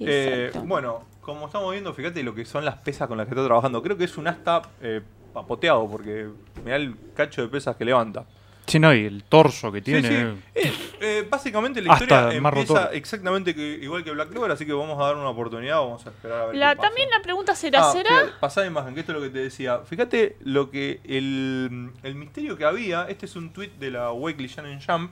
Eh, 0.00 0.50
bueno, 0.64 1.04
como 1.20 1.46
estamos 1.46 1.70
viendo, 1.72 1.92
fíjate 1.92 2.22
lo 2.22 2.34
que 2.34 2.44
son 2.44 2.64
las 2.64 2.76
pesas 2.76 3.06
con 3.08 3.18
las 3.18 3.26
que 3.26 3.34
está 3.34 3.44
trabajando. 3.44 3.82
Creo 3.82 3.96
que 3.96 4.04
es 4.04 4.16
un 4.16 4.26
asta 4.28 4.62
eh, 4.80 5.02
papoteado 5.32 5.88
porque 5.88 6.28
me 6.64 6.70
da 6.70 6.76
el 6.76 6.94
cacho 7.14 7.42
de 7.42 7.48
pesas 7.48 7.76
que 7.76 7.84
levanta. 7.84 8.24
Sí, 8.66 8.78
no, 8.78 8.94
y 8.94 9.04
el 9.04 9.24
torso 9.24 9.72
que 9.72 9.82
tiene. 9.82 10.08
sí. 10.08 10.40
Eh, 10.54 10.72
eh, 11.00 11.26
básicamente 11.28 11.80
la 11.82 11.92
historia 11.94 12.32
empieza 12.32 12.90
exactamente 12.92 13.54
que, 13.54 13.62
igual 13.82 14.04
que 14.04 14.12
Black 14.12 14.28
Clover, 14.30 14.52
así 14.52 14.64
que 14.64 14.72
vamos 14.72 14.98
a 15.00 15.06
dar 15.06 15.16
una 15.16 15.30
oportunidad, 15.30 15.78
vamos 15.78 16.06
a 16.06 16.10
esperar 16.10 16.40
a 16.42 16.46
ver 16.46 16.56
La- 16.56 16.70
qué 16.70 16.76
pasa. 16.76 16.88
también 16.88 17.10
la 17.10 17.20
pregunta 17.22 17.54
será, 17.56 17.88
Ah, 17.88 17.92
¿será? 17.92 18.10
fíjate, 18.10 18.32
pasá 18.38 18.64
imagen, 18.66 18.94
que 18.94 19.00
esto 19.00 19.12
es 19.12 19.18
lo 19.18 19.24
que 19.24 19.30
te 19.30 19.38
decía. 19.40 19.78
Fíjate 19.80 20.36
lo 20.44 20.70
que 20.70 21.00
el, 21.04 21.90
el 22.04 22.14
misterio 22.14 22.56
que 22.56 22.64
había, 22.64 23.06
este 23.08 23.26
es 23.26 23.34
un 23.34 23.50
tweet 23.52 23.70
de 23.80 23.90
la 23.90 24.12
Weekly 24.12 24.46
Shonen 24.46 24.78
Jump 24.86 25.10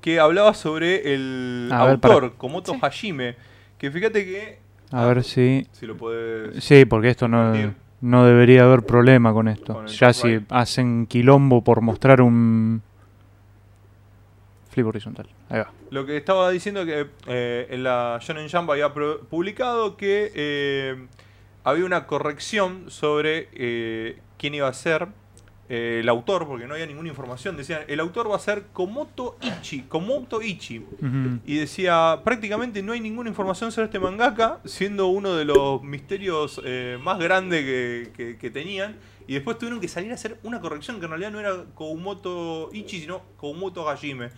que 0.00 0.20
hablaba 0.20 0.54
sobre 0.54 1.14
el 1.14 1.68
A 1.72 1.84
ver, 1.84 1.90
autor, 1.94 2.20
para- 2.22 2.32
Komoto 2.38 2.72
Sí. 2.72 2.78
Hajime, 2.82 3.36
que 3.78 3.90
fíjate 3.90 4.24
que 4.24 4.58
A 4.92 5.04
ver 5.06 5.24
si. 5.24 5.66
si 5.72 5.86
lo 5.86 5.96
puedes 5.96 6.62
Sí, 6.64 6.84
porque 6.84 7.08
esto 7.10 7.26
no, 7.28 7.52
no 8.00 8.24
debería 8.26 8.64
haber 8.64 8.82
problema 8.82 9.32
con 9.32 9.48
esto. 9.48 9.74
Con 9.74 9.86
ya 9.88 10.12
si 10.12 10.40
hacen 10.50 11.06
quilombo 11.06 11.62
por 11.64 11.80
mostrar 11.80 12.20
un 12.20 12.82
flip 14.70 14.86
horizontal. 14.86 15.26
Ahí 15.48 15.60
va. 15.60 15.70
Lo 15.90 16.04
que 16.04 16.16
estaba 16.16 16.50
diciendo 16.50 16.84
que 16.84 17.06
eh, 17.26 17.66
en 17.70 17.82
la 17.82 18.18
Shonen 18.20 18.48
Jump 18.50 18.70
había 18.70 18.92
publicado 18.92 19.96
que 19.96 20.32
eh, 20.34 21.06
había 21.64 21.84
una 21.84 22.06
corrección 22.06 22.90
sobre 22.90 23.48
eh, 23.54 24.18
quién 24.38 24.54
iba 24.54 24.68
a 24.68 24.72
ser 24.72 25.08
eh, 25.68 25.98
el 26.00 26.08
autor, 26.08 26.46
porque 26.46 26.66
no 26.66 26.74
había 26.74 26.86
ninguna 26.86 27.08
información. 27.08 27.56
Decían, 27.56 27.80
el 27.88 28.00
autor 28.00 28.30
va 28.30 28.36
a 28.36 28.38
ser 28.38 28.64
Komoto 28.72 29.36
Ichi, 29.40 29.82
Komoto 29.82 30.40
Ichi. 30.42 30.84
Y 31.44 31.56
decía, 31.56 32.20
prácticamente 32.24 32.82
no 32.82 32.92
hay 32.92 33.00
ninguna 33.00 33.28
información 33.28 33.72
sobre 33.72 33.86
este 33.86 33.98
mangaka, 33.98 34.60
siendo 34.64 35.08
uno 35.08 35.34
de 35.34 35.44
los 35.44 35.82
misterios 35.82 36.60
eh, 36.64 36.98
más 37.02 37.18
grandes 37.18 37.64
que, 37.64 38.12
que- 38.16 38.36
que 38.38 38.50
tenían. 38.50 38.96
Y 39.28 39.34
después 39.34 39.58
tuvieron 39.58 39.80
que 39.80 39.88
salir 39.88 40.12
a 40.12 40.14
hacer 40.14 40.38
una 40.44 40.60
corrección, 40.60 40.98
que 41.00 41.06
en 41.06 41.10
realidad 41.10 41.32
no 41.32 41.40
era 41.40 41.64
Koumoto 41.74 42.70
Ichi, 42.72 43.00
sino 43.00 43.22
Koumoto 43.36 43.88
Hajime. 43.88 44.30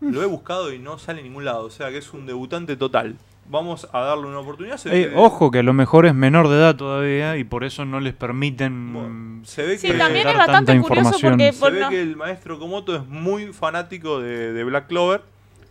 Lo 0.00 0.22
he 0.22 0.26
buscado 0.26 0.72
y 0.72 0.78
no 0.78 0.98
sale 0.98 1.20
en 1.20 1.26
ningún 1.26 1.44
lado, 1.44 1.66
o 1.66 1.70
sea 1.70 1.90
que 1.90 1.98
es 1.98 2.12
un 2.14 2.24
debutante 2.26 2.74
total. 2.76 3.16
Vamos 3.48 3.88
a 3.92 4.00
darle 4.00 4.26
una 4.26 4.38
oportunidad. 4.38 4.76
Se 4.76 4.88
ve 4.90 5.02
Eh, 5.02 5.12
ojo 5.16 5.50
que 5.50 5.58
a 5.58 5.62
lo 5.64 5.72
mejor 5.72 6.06
es 6.06 6.14
menor 6.14 6.48
de 6.48 6.56
edad 6.56 6.76
todavía 6.76 7.36
y 7.36 7.42
por 7.44 7.64
eso 7.64 7.84
no 7.84 7.98
les 7.98 8.14
permiten 8.14 8.92
Bueno, 8.92 9.44
se 9.44 9.64
ve 9.66 9.76
Sí, 9.76 9.88
que, 9.88 9.94
también 9.94 10.24
dar 10.24 10.34
es 10.34 10.38
bastante 10.38 10.72
tanta 10.72 10.86
curioso 10.88 11.08
información. 11.16 11.32
porque... 11.32 11.52
se 11.52 11.60
por 11.60 11.72
ve 11.72 11.80
no- 11.80 11.88
que 11.88 12.00
el 12.02 12.16
maestro 12.16 12.58
Komoto 12.60 12.94
es 12.94 13.06
muy 13.08 13.52
fanático 13.52 14.20
de, 14.20 14.52
de 14.52 14.64
Black 14.64 14.86
Clover. 14.86 15.22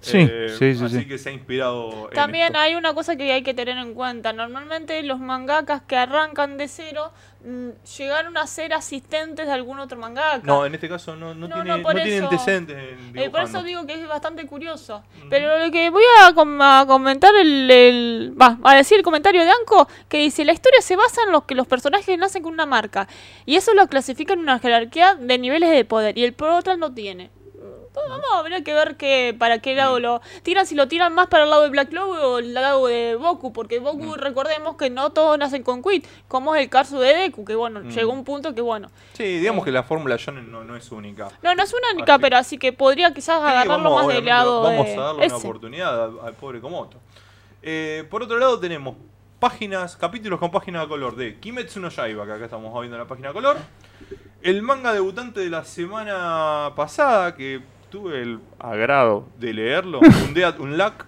Sí, 0.01 0.18
eh, 0.32 0.48
sí, 0.58 0.75
sí, 0.75 0.86
Así 0.86 1.00
sí. 1.00 1.06
que 1.08 1.18
se 1.18 1.27
ha 1.29 1.32
inspirado 1.34 2.08
en 2.10 2.15
También 2.15 2.46
esto. 2.48 2.60
hay 2.60 2.75
una 2.75 2.94
cosa 2.94 3.18
que 3.18 3.34
hay 3.34 3.44
que 3.44 3.53
tener 3.53 3.77
en 3.77 3.94
cuenta. 3.94 4.32
Normalmente 4.32 5.03
los 5.03 5.20
mangakas 5.20 5.82
que 5.82 5.98
arrancan 5.98 6.58
de 6.58 6.70
cero 6.70 7.12
mm, 7.46 7.70
llegaron 7.98 8.38
a 8.38 8.48
ser 8.48 8.74
asistentes 8.74 9.46
de 9.46 9.51
algún 9.51 9.77
otro 9.79 9.98
mangaka. 9.98 10.39
No, 10.44 10.65
en 10.65 10.74
este 10.75 10.88
caso 10.88 11.18
no, 11.18 11.34
no, 11.36 11.50
No, 11.50 11.56
tiene, 11.56 11.77
no, 11.82 11.89
tiene 11.94 12.15
eso- 12.15 12.24
antecedentes 12.29 12.77
en 12.77 13.18
Eh, 13.18 13.29
por 13.29 13.41
eso 13.41 13.62
digo 13.62 13.86
que 13.86 13.94
es 13.96 14.08
bastante 14.08 14.46
curioso. 14.48 15.03
Ujú. 15.20 15.29
Pero 15.29 15.60
lo 15.60 15.70
que 15.70 15.89
voy 15.89 16.03
a, 16.24 16.34
com- 16.34 16.62
a 16.62 16.86
comentar, 16.88 17.36
el, 17.36 17.70
el- 17.70 18.36
va, 18.41 18.58
a 18.63 18.75
decir 18.75 18.98
el 19.00 19.03
comentario 19.03 19.44
de 19.44 19.50
Anko, 19.51 19.88
que 20.08 20.20
dice, 20.20 20.46
la 20.46 20.53
historia 20.53 20.79
se 20.82 20.96
basa 20.96 21.22
en 21.25 21.34
los 21.34 21.44
que 21.44 21.56
los 21.56 21.68
personajes 21.68 22.18
nacen 22.18 22.41
con 22.41 22.53
una 22.53 22.65
marca. 22.65 23.08
Y 23.46 23.58
eso 23.58 23.74
lo 23.74 23.88
clasifica 23.88 24.32
en 24.32 24.39
una 24.39 24.60
jerarquía 24.60 25.15
de 25.15 25.38
niveles 25.38 25.72
de 25.72 25.84
poder. 25.84 26.18
Y 26.18 26.24
el 26.24 26.32
Portal 26.34 26.79
no 26.79 26.94
tiene. 26.94 27.32
Vamos 27.93 28.25
a 28.34 28.41
ver 28.43 28.63
que 28.63 28.74
ver 28.74 28.96
que, 28.98 29.36
para 29.38 29.60
qué 29.60 29.75
lado 29.75 30.00
lo 30.00 30.22
tiran, 30.43 30.65
si 30.65 30.75
lo 30.75 30.88
tiran 30.88 31.13
más 31.13 31.27
para 31.27 31.43
el 31.43 31.50
lado 31.50 31.63
de 31.63 31.69
Black 31.69 31.89
Clover 31.89 32.22
o 32.24 32.39
el 32.39 32.53
lado 32.53 32.88
de 32.88 33.15
Boku, 33.15 33.51
porque 33.51 33.79
Boku 33.79 34.15
recordemos 34.15 34.77
que 34.77 34.89
no 34.89 35.10
todos 35.12 35.38
nacen 35.38 35.63
con 35.63 35.81
Quit, 35.84 36.05
como 36.27 36.55
es 36.55 36.62
el 36.63 36.69
caso 36.69 37.00
de 37.00 37.13
Deku, 37.15 37.43
que 37.46 37.55
bueno, 37.55 37.81
Mm. 37.81 37.89
llegó 37.89 38.12
un 38.13 38.24
punto 38.24 38.53
que 38.55 38.62
bueno. 38.62 38.89
Sí, 39.13 39.24
digamos 39.39 39.65
que 39.65 39.72
la 39.72 39.84
fórmula 39.84 40.15
Shonen 40.17 40.51
no, 40.51 40.63
no 40.63 40.75
es 40.75 40.91
única. 40.91 41.29
No, 41.41 41.53
no 41.55 41.63
es 41.63 41.74
única, 41.74 42.13
Así- 42.15 42.22
pero 42.22 42.38
así 42.38 42.58
que 42.58 42.74
podría 42.74 43.13
quizás 43.13 43.38
Sí, 43.39 43.48
agarrarlo 43.48 43.72
vamos, 43.91 44.05
más 44.05 44.15
del 44.15 44.25
lado 44.25 44.62
Vamos 44.63 44.86
de 44.86 44.96
a 44.96 45.01
darle 45.01 45.25
una 45.27 45.36
oportunidad 45.38 46.03
al, 46.05 46.19
al 46.24 46.34
pobre 46.36 46.62
Komoto. 46.62 46.98
Eh, 47.62 48.05
por 48.10 48.24
otro 48.24 48.38
lado 48.38 48.60
tenemos 48.60 48.96
páginas, 49.39 49.96
capítulos 49.98 50.39
con 50.39 50.51
página 50.51 50.81
de 50.81 50.88
color 50.88 51.15
de 51.15 51.39
Kimetsu 51.39 51.79
no 51.79 51.89
Yaiba, 51.89 52.25
que 52.25 52.31
acá 52.34 52.46
estamos 52.46 52.74
viendo 52.79 52.98
la 52.98 53.05
página 53.08 53.29
de 53.29 53.34
color. 53.34 53.58
El 54.41 54.62
manga 54.62 54.93
debutante 54.93 55.41
de 55.41 55.50
la 55.50 55.65
semana 55.65 56.72
pasada, 56.75 57.36
que 57.36 57.62
tuve 57.89 58.22
el 58.22 58.39
agrado 58.60 59.27
de 59.39 59.53
leerlo, 59.53 60.00
un 60.27 60.34
Dead 60.34 60.60
Unluck, 60.60 61.05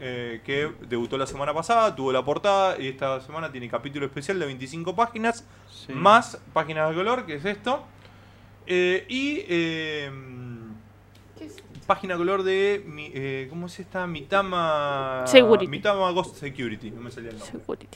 eh, 0.00 0.40
que 0.44 0.70
debutó 0.88 1.18
la 1.18 1.26
semana 1.26 1.52
pasada, 1.52 1.94
tuvo 1.96 2.12
la 2.12 2.24
portada 2.24 2.80
y 2.80 2.86
esta 2.88 3.20
semana 3.20 3.50
tiene 3.50 3.68
capítulo 3.68 4.06
especial 4.06 4.38
de 4.38 4.46
25 4.46 4.94
páginas, 4.94 5.44
Sí. 5.86 5.92
más 5.92 6.40
páginas 6.52 6.88
de 6.90 6.94
color, 6.96 7.26
que 7.26 7.34
es 7.34 7.44
esto. 7.44 7.84
Eh, 8.66 9.06
y 9.08 9.44
eh, 9.48 10.10
¿Qué 11.38 11.46
es? 11.46 11.56
página 11.86 12.16
color 12.16 12.42
de 12.42 12.82
mi- 12.86 13.10
eh, 13.14 13.46
¿cómo 13.48 13.66
es 13.66 13.78
esta? 13.80 14.06
Mitama 14.06 15.22
Security. 15.26 15.66
Mitama 15.68 16.10
Ghost 16.10 16.36
Security, 16.36 16.90
no 16.90 17.00
me 17.00 17.10
salía 17.10 17.30
el 17.30 17.38
nombre. 17.38 17.58
Security. 17.58 17.86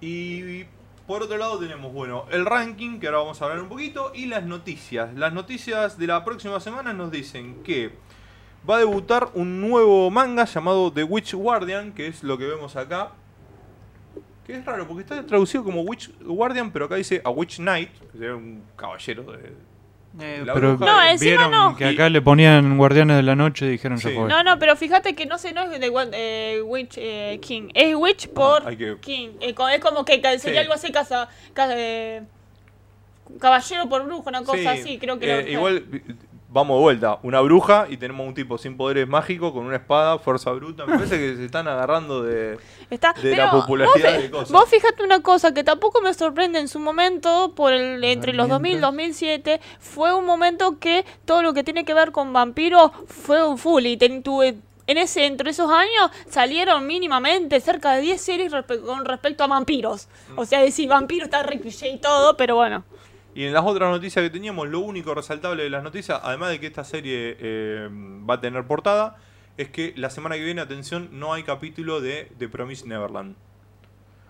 Y 0.00 0.64
por 1.10 1.24
otro 1.24 1.38
lado 1.38 1.58
tenemos, 1.58 1.92
bueno, 1.92 2.26
el 2.30 2.46
ranking, 2.46 3.00
que 3.00 3.08
ahora 3.08 3.18
vamos 3.18 3.42
a 3.42 3.44
hablar 3.44 3.60
un 3.60 3.68
poquito, 3.68 4.12
y 4.14 4.26
las 4.26 4.44
noticias. 4.44 5.12
Las 5.14 5.32
noticias 5.32 5.98
de 5.98 6.06
la 6.06 6.24
próxima 6.24 6.60
semana 6.60 6.92
nos 6.92 7.10
dicen 7.10 7.64
que 7.64 7.90
va 8.68 8.76
a 8.76 8.78
debutar 8.78 9.28
un 9.34 9.60
nuevo 9.60 10.08
manga 10.12 10.44
llamado 10.44 10.92
The 10.92 11.02
Witch 11.02 11.34
Guardian, 11.34 11.94
que 11.94 12.06
es 12.06 12.22
lo 12.22 12.38
que 12.38 12.46
vemos 12.46 12.76
acá. 12.76 13.10
Que 14.46 14.52
es 14.52 14.64
raro, 14.64 14.86
porque 14.86 15.02
está 15.02 15.26
traducido 15.26 15.64
como 15.64 15.80
Witch 15.80 16.16
Guardian, 16.20 16.70
pero 16.70 16.84
acá 16.84 16.94
dice 16.94 17.20
A 17.24 17.30
Witch 17.30 17.56
Knight, 17.56 17.90
que 18.12 18.18
sería 18.18 18.36
un 18.36 18.62
caballero 18.76 19.24
de... 19.32 19.52
Eh, 20.18 20.42
pero 20.54 20.76
bruja 20.76 20.86
No, 20.86 21.02
encima 21.04 21.30
vieron 21.30 21.50
no. 21.52 21.76
que 21.76 21.84
acá 21.84 22.08
le 22.08 22.20
ponían 22.20 22.76
Guardianes 22.76 23.16
de 23.16 23.22
la 23.22 23.36
Noche 23.36 23.66
y 23.66 23.70
dijeron 23.70 23.96
Sí. 23.98 24.08
ya 24.08 24.14
fue. 24.18 24.28
No, 24.28 24.42
no, 24.42 24.58
pero 24.58 24.74
fíjate 24.74 25.14
que 25.14 25.24
no 25.26 25.38
sé, 25.38 25.52
no 25.52 25.62
es 25.70 25.78
de 25.78 25.90
eh, 26.12 26.60
Witch 26.64 26.94
eh, 26.96 27.38
King. 27.40 27.68
Es 27.74 27.94
Witch 27.94 28.28
por 28.28 28.66
hay 28.66 28.76
que- 28.76 28.96
King. 29.00 29.30
Eh, 29.40 29.54
es 29.72 29.80
como 29.80 30.04
que 30.04 30.20
sería 30.20 30.38
Sí. 30.38 30.56
algo 30.58 30.72
así, 30.74 30.90
casa, 30.90 31.28
ca- 31.54 31.68
eh, 31.76 32.22
caballero 33.38 33.88
por 33.88 34.04
brujo, 34.04 34.28
una 34.28 34.40
cosa 34.42 34.58
Sí, 34.58 34.66
así, 34.66 34.98
creo 34.98 35.18
que 35.20 35.30
eh, 35.32 35.42
lo- 35.44 35.48
igual 35.50 35.84
vamos 36.52 36.76
de 36.78 36.82
vuelta, 36.82 37.18
una 37.22 37.40
bruja 37.40 37.86
y 37.88 37.96
tenemos 37.96 38.26
un 38.26 38.34
tipo 38.34 38.58
sin 38.58 38.76
poderes 38.76 39.06
mágicos 39.08 39.52
con 39.52 39.64
una 39.66 39.76
espada, 39.76 40.18
fuerza 40.18 40.50
bruta. 40.52 40.84
Me 40.84 40.94
parece 40.96 41.16
que 41.16 41.36
se 41.36 41.44
están 41.44 41.68
agarrando 41.68 42.22
de. 42.22 42.58
Está, 42.90 43.12
de 43.12 43.36
la 43.36 43.50
popularidad 43.52 44.12
vos, 44.14 44.22
de 44.22 44.30
cosas. 44.30 44.50
vos 44.50 44.68
fíjate 44.68 45.02
una 45.04 45.20
cosa 45.22 45.54
que 45.54 45.62
tampoco 45.64 46.00
me 46.00 46.12
sorprende 46.12 46.58
en 46.58 46.68
su 46.68 46.78
momento, 46.80 47.52
por 47.54 47.72
el 47.72 48.02
entre 48.04 48.32
los 48.32 48.48
2000 48.48 48.70
y 48.70 48.74
mientras. 48.74 48.90
2007, 48.90 49.60
fue 49.78 50.12
un 50.14 50.26
momento 50.26 50.78
que 50.78 51.04
todo 51.24 51.42
lo 51.42 51.54
que 51.54 51.62
tiene 51.64 51.84
que 51.84 51.94
ver 51.94 52.10
con 52.12 52.32
vampiros 52.32 52.90
fue 53.06 53.46
un 53.46 53.56
full 53.56 53.86
y 53.86 53.96
ten- 53.96 54.22
tuve- 54.22 54.56
en 54.86 54.98
ese 54.98 55.26
entre 55.26 55.50
esos 55.50 55.70
años 55.70 56.10
salieron 56.28 56.84
mínimamente 56.84 57.60
cerca 57.60 57.92
de 57.92 58.00
10 58.00 58.20
series 58.20 58.52
respe- 58.52 58.82
con 58.84 59.04
respecto 59.04 59.44
a 59.44 59.46
vampiros. 59.46 60.08
O 60.34 60.44
sea, 60.44 60.62
decir 60.62 60.88
vampiro 60.88 61.26
está 61.26 61.44
re 61.44 61.60
y 61.62 61.98
todo, 61.98 62.36
pero 62.36 62.56
bueno. 62.56 62.82
Y 63.34 63.44
en 63.44 63.52
las 63.52 63.64
otras 63.64 63.90
noticias 63.90 64.22
que 64.22 64.30
teníamos, 64.30 64.68
lo 64.68 64.80
único 64.80 65.14
resaltable 65.14 65.62
de 65.62 65.70
las 65.70 65.82
noticias, 65.82 66.20
además 66.22 66.50
de 66.50 66.60
que 66.60 66.66
esta 66.66 66.84
serie 66.84 67.36
eh, 67.38 67.88
va 68.28 68.34
a 68.34 68.40
tener 68.40 68.64
portada, 68.66 69.16
es 69.56 69.68
que 69.68 69.92
la 69.96 70.10
semana 70.10 70.36
que 70.36 70.44
viene, 70.44 70.60
atención, 70.60 71.08
no 71.12 71.32
hay 71.32 71.42
capítulo 71.42 72.00
de 72.00 72.30
The 72.38 72.48
Promise 72.48 72.86
Neverland. 72.86 73.36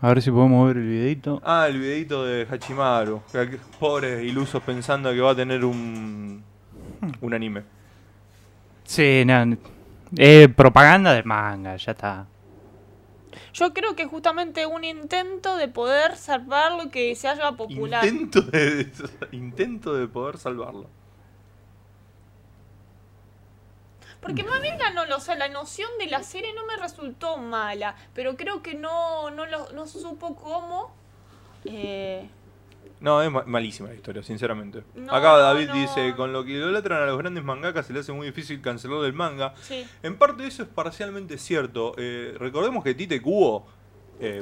A 0.03 0.09
ver 0.09 0.23
si 0.23 0.31
podemos 0.31 0.67
ver 0.67 0.79
el 0.79 0.89
videito. 0.89 1.43
Ah, 1.45 1.67
el 1.69 1.79
videito 1.79 2.25
de 2.25 2.47
Hachimaru. 2.51 3.21
Pobres 3.79 4.25
ilusos 4.25 4.63
pensando 4.63 5.13
que 5.13 5.21
va 5.21 5.33
a 5.33 5.37
tener 5.37 5.65
un, 5.65 6.43
un 7.21 7.35
anime. 7.35 7.63
Sí. 8.85 9.25
Eh, 10.17 10.49
propaganda 10.49 11.13
de 11.13 11.23
manga, 11.23 11.77
ya 11.77 11.93
está. 11.93 12.27
Yo 13.53 13.73
creo 13.73 13.95
que 13.97 14.07
justamente 14.07 14.67
un 14.67 14.85
intento 14.85 15.57
de 15.57 15.69
poder 15.69 16.17
salvar 16.17 16.73
lo 16.73 16.91
que 16.91 17.15
se 17.17 17.29
haga 17.29 17.57
popular. 17.57 18.05
Intento 18.07 18.43
de, 18.43 18.91
intento 19.33 19.95
de 19.95 20.09
poder 20.09 20.39
salvarlo. 20.39 20.89
Porque 24.21 24.45
más 24.45 24.61
bien 24.61 24.79
la, 24.79 24.91
no, 24.91 25.17
o 25.17 25.21
sea, 25.21 25.35
la 25.37 25.49
noción 25.49 25.89
de 25.99 26.07
la 26.07 26.23
serie 26.23 26.53
no 26.53 26.67
me 26.67 26.77
resultó 26.77 27.39
mala, 27.39 27.97
pero 28.15 28.37
creo 28.37 28.63
que 28.63 28.75
no, 28.75 29.31
no, 29.31 29.47
lo, 29.47 29.73
no 29.73 29.87
supo 29.87 30.37
cómo... 30.37 30.95
eh, 31.65 32.29
No, 33.01 33.23
es 33.23 33.31
ma- 33.31 33.45
malísima 33.47 33.89
la 33.89 33.95
historia, 33.95 34.23
sinceramente. 34.23 34.83
No, 34.95 35.11
Acá 35.15 35.37
David 35.39 35.69
no. 35.69 35.75
dice, 35.75 36.15
con 36.17 36.33
lo 36.35 36.45
que 36.45 36.53
idolatran 36.53 37.03
a 37.03 37.07
los 37.07 37.17
grandes 37.17 37.43
mangakas 37.43 37.87
se 37.87 37.95
le 37.95 38.01
hace 38.01 38.13
muy 38.13 38.27
difícil 38.27 38.61
cancelar 38.61 39.05
el 39.07 39.15
manga. 39.15 39.55
sí. 39.63 39.87
En 40.03 40.17
parte 40.19 40.47
eso 40.47 40.63
es 40.63 40.69
parcialmente 40.69 41.39
cierto. 41.39 41.95
Eh, 41.97 42.35
recordemos 42.39 42.85
que 42.85 42.95
Tite 42.95 43.23
Kubo 43.23 43.67
eh, 44.21 44.41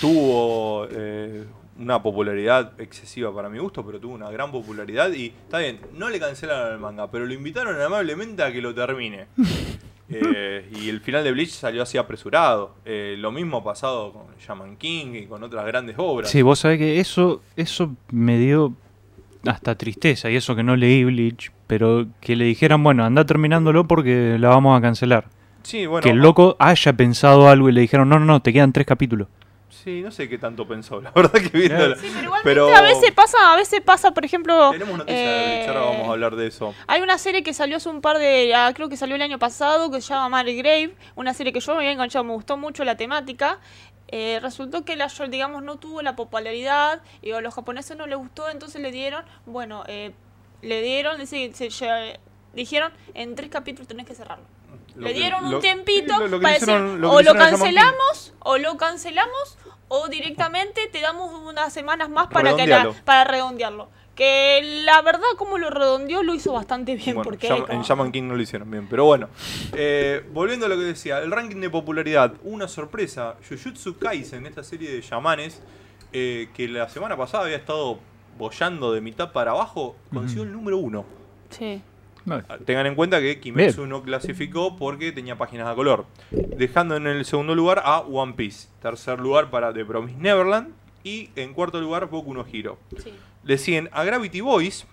tuvo 0.00 0.86
eh, 0.90 1.44
una 1.78 2.02
popularidad 2.02 2.72
excesiva 2.80 3.32
para 3.32 3.48
mi 3.48 3.58
gusto, 3.58 3.84
pero 3.86 4.00
tuvo 4.00 4.14
una 4.14 4.30
gran 4.30 4.50
popularidad 4.50 5.10
y 5.12 5.26
está 5.26 5.58
bien, 5.58 5.80
no 5.94 6.08
le 6.08 6.18
cancelaron 6.18 6.72
el 6.72 6.78
manga, 6.80 7.08
pero 7.10 7.26
lo 7.26 7.32
invitaron 7.32 7.80
amablemente 7.80 8.42
a 8.42 8.52
que 8.52 8.60
lo 8.60 8.74
termine. 8.74 9.26
Eh, 10.10 10.68
y 10.72 10.88
el 10.88 11.00
final 11.00 11.22
de 11.22 11.32
Bleach 11.32 11.50
salió 11.50 11.82
así 11.82 11.98
apresurado. 11.98 12.74
Eh, 12.84 13.16
lo 13.18 13.30
mismo 13.30 13.58
ha 13.58 13.64
pasado 13.64 14.12
con 14.12 14.22
Shaman 14.38 14.76
King 14.76 15.14
y 15.14 15.26
con 15.26 15.42
otras 15.42 15.66
grandes 15.66 15.96
obras. 15.98 16.30
Sí, 16.30 16.42
vos 16.42 16.60
sabés 16.60 16.78
que 16.78 17.00
eso, 17.00 17.42
eso 17.56 17.94
me 18.10 18.38
dio 18.38 18.72
hasta 19.46 19.76
tristeza 19.76 20.30
y 20.30 20.36
eso 20.36 20.56
que 20.56 20.62
no 20.62 20.76
leí 20.76 21.04
Bleach, 21.04 21.52
pero 21.66 22.06
que 22.20 22.36
le 22.36 22.44
dijeran, 22.44 22.82
bueno, 22.82 23.04
anda 23.04 23.24
terminándolo 23.24 23.86
porque 23.86 24.36
la 24.38 24.48
vamos 24.48 24.76
a 24.76 24.80
cancelar. 24.80 25.28
Sí, 25.62 25.86
bueno, 25.86 26.02
que 26.02 26.10
el 26.10 26.18
loco 26.18 26.56
haya 26.58 26.92
pensado 26.94 27.48
algo 27.48 27.68
y 27.68 27.72
le 27.72 27.82
dijeron, 27.82 28.08
no, 28.08 28.18
no, 28.18 28.24
no, 28.24 28.40
te 28.40 28.52
quedan 28.52 28.72
tres 28.72 28.86
capítulos. 28.86 29.28
Sí, 29.88 30.02
no 30.02 30.10
sé 30.10 30.28
qué 30.28 30.36
tanto 30.36 30.68
pensó, 30.68 31.00
la 31.00 31.10
verdad 31.14 31.32
que 31.40 31.48
viendo 31.56 31.94
Sí, 31.96 32.02
pero 32.12 32.24
igualmente 32.24 32.40
Pero- 32.44 32.76
a 32.76 32.82
veces 32.82 33.10
pasa, 33.12 33.52
a 33.52 33.56
veces 33.56 33.80
pasa, 33.80 34.10
por 34.12 34.24
ejemplo... 34.24 34.70
Tenemos 34.70 34.98
noticias 34.98 35.18
de 35.24 35.64
eh, 35.64 35.70
vamos 35.72 36.08
a 36.08 36.12
hablar 36.12 36.36
de 36.36 36.46
eso. 36.46 36.74
Hay 36.86 37.00
una 37.00 37.16
serie 37.16 37.42
que 37.42 37.54
salió 37.54 37.78
hace 37.78 37.88
un 37.88 38.00
par 38.02 38.18
de. 38.18 38.54
ah, 38.54 38.70
creo 38.74 38.88
que 38.90 38.96
salió 38.98 39.16
el 39.16 39.22
año 39.22 39.38
pasado, 39.38 39.90
que 39.90 40.00
se 40.02 40.08
llama 40.12 40.28
Mary 40.28 40.56
Grave. 40.58 40.94
Una 41.16 41.32
serie 41.32 41.52
que 41.52 41.60
yo 41.60 41.72
me 41.72 41.78
había 41.78 41.92
enganchado, 41.92 42.22
me 42.24 42.32
gustó 42.34 42.56
mucho 42.58 42.84
la 42.84 42.96
temática. 42.96 43.60
Eh, 44.08 44.38
resultó 44.42 44.84
que 44.84 44.96
la 44.96 45.06
short, 45.08 45.30
digamos, 45.30 45.62
no 45.62 45.76
tuvo 45.76 46.02
la 46.02 46.16
popularidad 46.16 47.02
y 47.22 47.32
a 47.32 47.40
los 47.40 47.54
japoneses 47.54 47.96
no 47.96 48.06
les 48.06 48.18
gustó, 48.18 48.48
entonces 48.50 48.80
le 48.82 48.90
dieron, 48.90 49.24
bueno, 49.46 49.84
eh, 49.86 50.12
le 50.62 50.80
dieron, 50.82 51.26
se, 51.26 51.52
se- 51.54 51.70
se- 51.70 52.20
dijeron 52.54 52.92
en 53.14 53.34
tres 53.34 53.50
capítulos 53.50 53.86
tenés 53.88 54.06
que 54.06 54.14
cerrarlo. 54.14 54.44
Lo 54.96 55.06
Le 55.06 55.12
que- 55.12 55.18
dieron 55.20 55.44
un 55.44 55.50
lo- 55.52 55.58
tiempito 55.60 56.26
lo- 56.26 56.40
para 56.40 56.54
decir, 56.54 56.70
o 56.74 57.20
lo 57.22 57.34
cancelamos, 57.34 58.34
o 58.40 58.56
lo 58.58 58.76
cancelamos, 58.78 59.58
o 59.88 60.08
directamente 60.08 60.86
te 60.92 61.00
damos 61.00 61.32
unas 61.32 61.72
semanas 61.72 62.08
más 62.10 62.28
para 62.28 62.50
que 62.56 62.66
la- 62.66 63.04
para 63.04 63.24
redondearlo. 63.24 63.88
Que 64.14 64.82
la 64.84 65.00
verdad, 65.02 65.22
como 65.36 65.58
lo 65.58 65.70
redondeó, 65.70 66.24
lo 66.24 66.34
hizo 66.34 66.52
bastante 66.52 66.96
bien. 66.96 67.14
Bueno, 67.14 67.22
porque 67.22 67.46
en 67.46 67.82
Shaman 67.82 68.10
King 68.10 68.24
no 68.24 68.34
lo 68.34 68.42
hicieron 68.42 68.68
bien, 68.68 68.88
pero 68.88 69.04
bueno. 69.04 69.28
Eh, 69.74 70.24
volviendo 70.32 70.66
a 70.66 70.68
lo 70.68 70.74
que 70.74 70.82
decía, 70.82 71.20
el 71.20 71.30
ranking 71.30 71.60
de 71.60 71.70
popularidad, 71.70 72.32
una 72.42 72.66
sorpresa. 72.66 73.36
Jujutsu 73.48 73.96
Kaisen, 73.96 74.44
esta 74.46 74.64
serie 74.64 74.90
de 74.90 75.00
chamanes, 75.02 75.62
eh, 76.12 76.48
que 76.52 76.66
la 76.66 76.88
semana 76.88 77.16
pasada 77.16 77.44
había 77.44 77.56
estado 77.58 78.00
bollando 78.36 78.92
de 78.92 79.00
mitad 79.00 79.30
para 79.30 79.52
abajo, 79.52 79.94
consiguió 80.12 80.42
el 80.42 80.52
número 80.52 80.78
uno. 80.78 81.04
Sí. 81.50 81.80
No, 82.24 82.42
Tengan 82.64 82.86
en 82.86 82.94
cuenta 82.94 83.20
que 83.20 83.40
Kimetsu 83.40 83.86
no 83.86 84.02
clasificó 84.02 84.76
porque 84.76 85.12
tenía 85.12 85.36
páginas 85.36 85.68
a 85.68 85.74
color. 85.74 86.06
Dejando 86.30 86.96
en 86.96 87.06
el 87.06 87.24
segundo 87.24 87.54
lugar 87.54 87.82
a 87.84 88.00
One 88.00 88.34
Piece. 88.34 88.68
Tercer 88.82 89.18
lugar 89.18 89.50
para 89.50 89.72
The 89.72 89.84
Promised 89.84 90.18
Neverland. 90.18 90.74
Y 91.04 91.30
en 91.36 91.54
cuarto 91.54 91.80
lugar 91.80 92.10
Boku 92.10 92.34
no 92.34 92.44
Hero. 92.50 92.78
sí. 92.96 93.14
Le 93.44 93.56
siguen 93.56 93.88
a 93.92 94.04
Gravity 94.04 94.40
Boys, 94.42 94.84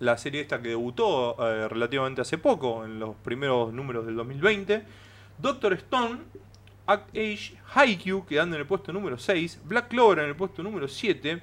la 0.00 0.16
serie 0.18 0.40
esta 0.40 0.60
que 0.60 0.70
debutó 0.70 1.36
eh, 1.38 1.68
relativamente 1.68 2.20
hace 2.20 2.36
poco, 2.36 2.84
en 2.84 2.98
los 2.98 3.14
primeros 3.16 3.72
números 3.72 4.06
del 4.06 4.16
2020. 4.16 4.82
Doctor 5.38 5.74
Stone, 5.74 6.18
Act 6.86 7.10
Age, 7.10 7.54
Haikyuu, 7.74 8.24
quedando 8.26 8.56
en 8.56 8.62
el 8.62 8.66
puesto 8.66 8.92
número 8.92 9.18
6. 9.18 9.60
Black 9.64 9.88
Clover 9.88 10.20
en 10.20 10.24
el 10.30 10.34
puesto 10.34 10.62
número 10.64 10.88
7. 10.88 11.42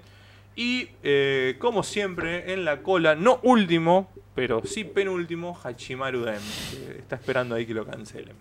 Y, 0.61 0.89
eh, 1.03 1.55
como 1.57 1.83
siempre, 1.83 2.51
en 2.51 2.65
la 2.65 2.81
cola, 2.81 3.15
no 3.15 3.39
último, 3.43 4.09
pero 4.35 4.61
sí 4.65 4.83
penúltimo, 4.83 5.57
Hachimaru 5.63 6.25
que 6.25 6.97
está 6.97 7.15
esperando 7.15 7.55
ahí 7.55 7.65
que 7.65 7.73
lo 7.73 7.85
cancelen. 7.85 8.35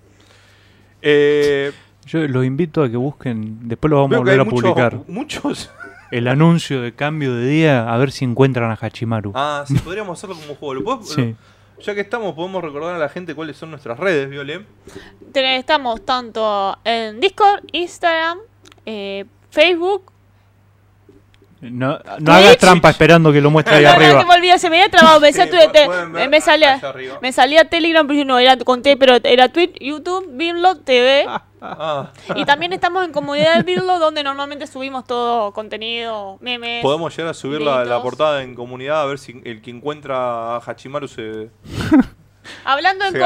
Eh, 1.00 1.70
Yo 2.06 2.26
los 2.26 2.44
invito 2.44 2.82
a 2.82 2.90
que 2.90 2.96
busquen, 2.96 3.68
después 3.68 3.88
lo 3.90 3.98
vamos 3.98 4.14
a 4.16 4.18
volver 4.18 4.40
a 4.40 4.44
muchos- 4.44 4.60
publicar, 4.62 4.98
muchos 5.06 5.70
el 6.10 6.26
anuncio 6.26 6.80
de 6.82 6.92
cambio 6.92 7.34
de 7.34 7.46
día, 7.46 7.92
a 7.92 7.96
ver 7.98 8.10
si 8.10 8.24
encuentran 8.24 8.70
a 8.70 8.74
Hachimaru. 8.80 9.30
Ah, 9.36 9.64
sí, 9.68 9.74
podríamos 9.74 10.18
hacerlo 10.18 10.34
como 10.42 10.54
juego. 10.56 10.74
¿Lo 10.74 11.02
Sí. 11.04 11.20
lo- 11.20 11.58
ya 11.82 11.94
que 11.94 12.00
estamos, 12.00 12.34
podemos 12.34 12.64
recordar 12.64 12.96
a 12.96 12.98
la 12.98 13.08
gente 13.08 13.36
cuáles 13.36 13.56
son 13.56 13.70
nuestras 13.70 13.96
redes, 14.00 14.28
Viole. 14.28 14.64
Estamos 15.34 16.04
tanto 16.04 16.76
en 16.82 17.20
Discord, 17.20 17.62
Instagram, 17.70 18.38
eh, 18.86 19.24
Facebook. 19.50 20.10
No, 21.60 21.98
no 22.20 22.32
hagas 22.32 22.56
trampa 22.56 22.90
esperando 22.90 23.32
que 23.32 23.40
lo 23.40 23.50
muestre 23.50 23.76
ahí 23.76 23.84
arriba. 23.84 24.20
que 24.20 24.26
me 24.26 24.34
olvidé, 24.34 24.58
se 24.58 24.70
me 24.70 24.76
había 24.80 24.90
trabado, 24.90 25.20
me, 25.20 25.32
Sí, 25.32 25.38
salía 25.38 26.28
me 26.28 27.32
salía, 27.32 27.62
me 27.62 27.64
Telegram, 27.64 28.06
pero 28.06 28.24
no 28.24 28.38
era 28.38 28.56
conté, 28.58 28.96
pero 28.96 29.16
era 29.22 29.48
Twitch, 29.48 29.76
YouTube, 29.80 30.28
Birlo 30.32 30.76
TV. 30.76 31.26
Ah, 31.28 32.12
Y 32.36 32.44
también 32.44 32.72
estamos 32.72 33.04
en 33.04 33.12
comunidad 33.12 33.56
de 33.56 33.62
Birlo, 33.62 33.98
donde 33.98 34.22
normalmente 34.22 34.66
subimos 34.66 35.04
todo 35.04 35.52
contenido, 35.52 36.38
memes. 36.40 36.82
podemos 36.82 37.16
llegar 37.16 37.32
a 37.32 37.34
subir 37.34 37.60
la, 37.60 38.02
portada 38.02 38.42
en 38.42 38.54
comunidad 38.54 39.02
a 39.02 39.06
ver 39.06 39.18
si 39.18 39.40
el 39.44 39.60
que 39.60 39.70
encuentra 39.70 40.56
a 40.56 40.62
Hachimaru 40.64 41.08
se. 41.08 41.50
Hablando 42.64 43.04
en 43.06 43.16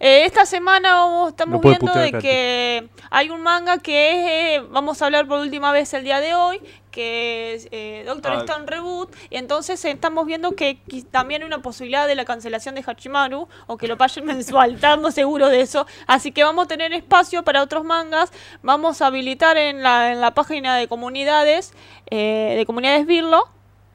eh, 0.00 0.24
esta 0.24 0.46
semana 0.46 0.94
vamos- 0.94 1.30
estamos 1.30 1.60
viendo 1.60 1.92
de 1.92 2.12
que 2.12 2.88
hay 3.10 3.30
un 3.30 3.40
manga 3.42 3.78
que 3.78 4.10
es, 4.56 4.60
eh, 4.62 4.66
vamos 4.70 5.00
a 5.02 5.06
hablar 5.06 5.26
por 5.26 5.40
última 5.40 5.72
vez 5.72 5.92
el 5.94 6.04
día 6.04 6.20
de 6.20 6.34
hoy, 6.34 6.60
que 6.90 7.54
es 7.54 7.68
eh, 7.70 8.02
Doctor 8.06 8.32
Ah. 8.32 8.38
Stone 8.40 8.66
Reboot, 8.66 9.14
y 9.30 9.36
entonces 9.36 9.84
eh, 9.84 9.90
estamos 9.92 10.26
viendo 10.26 10.52
que 10.52 10.78
también 11.10 11.42
hay 11.42 11.46
una 11.46 11.62
posibilidad 11.62 12.06
de 12.08 12.14
la 12.16 12.24
cancelación 12.24 12.74
de 12.74 12.82
Hachimaru, 12.86 13.46
o 13.66 13.76
que 13.76 13.86
lo 13.88 13.96
paguen 13.96 14.24
mensual, 14.26 14.74
estamos 14.74 15.14
seguros 15.14 15.50
de 15.50 15.60
eso, 15.60 15.86
así 16.06 16.32
que 16.32 16.42
vamos 16.42 16.64
a 16.64 16.68
tener 16.68 16.92
espacio 16.92 17.42
para 17.44 17.62
otros 17.62 17.84
mangas, 17.84 18.32
vamos 18.62 19.02
a 19.02 19.06
habilitar 19.06 19.56
en 19.56 19.82
la, 19.82 20.12
en 20.12 20.20
la 20.20 20.32
página 20.34 20.76
de 20.76 20.88
comunidades, 20.88 21.72
eh, 22.10 22.54
de 22.56 22.66
comunidades 22.66 23.06
Birlo, 23.06 23.48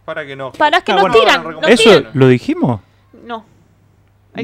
Para 0.06 0.26
que 0.26 0.36
no. 0.36 0.52
para 0.54 0.82
que 0.82 0.92
Ah, 0.94 0.96
nos 0.96 1.02
bueno, 1.04 1.16
tiran, 1.20 1.64
¿Eso 1.70 1.84
tiran. 1.84 2.12
lo 2.14 2.28
dijimos? 2.28 2.80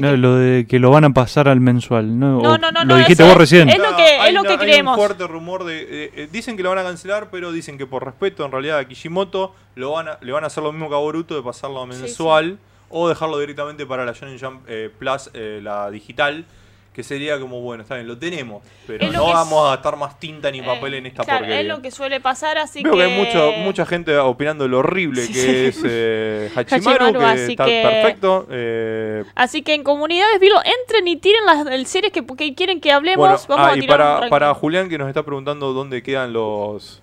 No. 0.00 0.10
Que- 0.10 0.16
lo 0.16 0.36
de 0.36 0.66
que 0.66 0.78
lo 0.78 0.90
van 0.90 1.04
a 1.04 1.10
pasar 1.10 1.48
al 1.48 1.60
mensual. 1.60 2.18
No, 2.18 2.40
No, 2.40 2.56
no, 2.58 2.70
no, 2.72 2.84
Lo 2.84 2.96
dijiste 2.96 3.22
eso 3.22 3.30
vos 3.32 3.38
recién. 3.38 3.68
es 3.68 3.78
lo 3.78 3.94
que- 3.96 4.26
es 4.28 4.32
lo 4.34 4.42
que 4.42 4.48
hay 4.50 4.58
creemos. 4.58 4.96
un 4.96 5.04
fuerte 5.04 5.26
rumor 5.26 5.64
de. 5.64 5.82
eh, 5.82 6.10
eh, 6.14 6.28
dicen 6.30 6.56
que 6.56 6.62
lo 6.62 6.70
van 6.70 6.78
a 6.78 6.82
cancelar, 6.82 7.28
pero 7.30 7.52
dicen 7.52 7.76
que 7.78 7.86
por 7.86 8.04
respeto 8.04 8.44
en 8.44 8.52
realidad 8.52 8.78
a 8.78 8.84
Kishimoto 8.86 9.54
lo 9.74 9.92
van 9.92 10.08
a, 10.08 10.18
le 10.20 10.32
van 10.32 10.44
a 10.44 10.46
hacer 10.48 10.62
lo 10.62 10.72
mismo 10.72 10.88
que 10.88 10.94
a 10.94 10.98
Boruto 10.98 11.34
de 11.34 11.42
pasarlo 11.42 11.82
a 11.82 11.92
Sí, 11.92 12.00
mensual 12.00 12.58
o 12.90 13.08
dejarlo 13.08 13.38
directamente 13.38 13.86
para 13.86 14.04
la 14.04 14.12
Shonen 14.12 14.38
Jump 14.38 14.62
eh, 14.68 14.90
Plus, 14.98 15.30
eh, 15.34 15.60
la 15.62 15.90
digital. 15.90 16.44
Que 16.92 17.02
sería 17.02 17.40
como, 17.40 17.62
bueno, 17.62 17.84
está 17.84 17.94
bien, 17.94 18.06
lo 18.06 18.18
tenemos, 18.18 18.62
pero 18.86 19.06
lo 19.06 19.12
no 19.12 19.26
que 19.26 19.32
vamos 19.32 19.66
a 19.66 19.70
gastar 19.76 19.96
más 19.96 20.20
tinta 20.20 20.50
ni 20.50 20.60
papel 20.60 20.92
Eh, 20.92 20.98
en 20.98 21.06
esta 21.06 21.24
claro, 21.24 21.38
porquería. 21.38 21.60
es 21.62 21.66
lo 21.66 21.80
que 21.80 21.90
suele 21.90 22.20
pasar, 22.20 22.58
así 22.58 22.82
Veo 22.82 22.92
que... 22.92 22.98
que 22.98 23.04
hay 23.04 23.18
mucho, 23.18 23.52
mucha 23.60 23.86
gente 23.86 24.14
opinando 24.18 24.68
lo 24.68 24.80
horrible 24.80 25.22
Sí, 25.22 25.32
que 25.32 25.40
sí. 25.40 25.56
es 25.68 25.82
eh, 25.86 26.50
Hachimaru, 26.54 27.04
Hachimaru, 27.06 27.18
que 27.20 27.24
así 27.24 27.52
está 27.52 27.64
que- 27.64 27.82
perfecto. 27.82 28.46
eh, 28.50 29.24
Así 29.34 29.62
que 29.62 29.72
en 29.72 29.84
comunidades, 29.84 30.38
Vilo, 30.38 30.56
entren 30.58 31.08
y 31.08 31.16
tiren 31.16 31.46
las 31.46 31.66
el 31.66 31.86
series 31.86 32.12
que, 32.12 32.26
que 32.26 32.54
quieren 32.54 32.78
que 32.78 32.92
hablemos. 32.92 33.16
bueno, 33.18 33.38
Vamos 33.48 33.66
ah, 33.68 33.72
a 33.72 33.76
y 33.78 33.86
para, 33.86 34.28
para 34.28 34.52
Julián 34.52 34.90
que 34.90 34.98
nos 34.98 35.08
está 35.08 35.22
preguntando 35.22 35.72
dónde 35.72 36.02
quedan 36.02 36.34
los... 36.34 37.00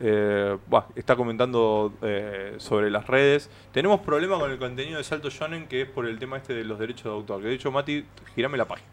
eh, 0.00 0.56
bah, 0.66 0.86
está 0.96 1.14
comentando 1.14 1.92
eh, 2.02 2.54
sobre 2.58 2.90
las 2.90 3.06
redes. 3.06 3.50
Tenemos 3.70 4.00
problema 4.00 4.36
con 4.36 4.50
el 4.50 4.58
contenido 4.58 4.98
de 4.98 5.04
Salto 5.04 5.30
Shonen 5.30 5.68
que 5.68 5.82
es 5.82 5.88
por 5.88 6.06
el 6.06 6.18
tema 6.18 6.38
este 6.38 6.54
de 6.54 6.64
los 6.64 6.76
derechos 6.80 7.04
de 7.04 7.10
autor. 7.10 7.40
Que 7.40 7.46
de 7.48 7.54
hecho, 7.54 7.70
Mati, 7.70 8.04
girame 8.34 8.58
la 8.58 8.64
página. 8.66 8.88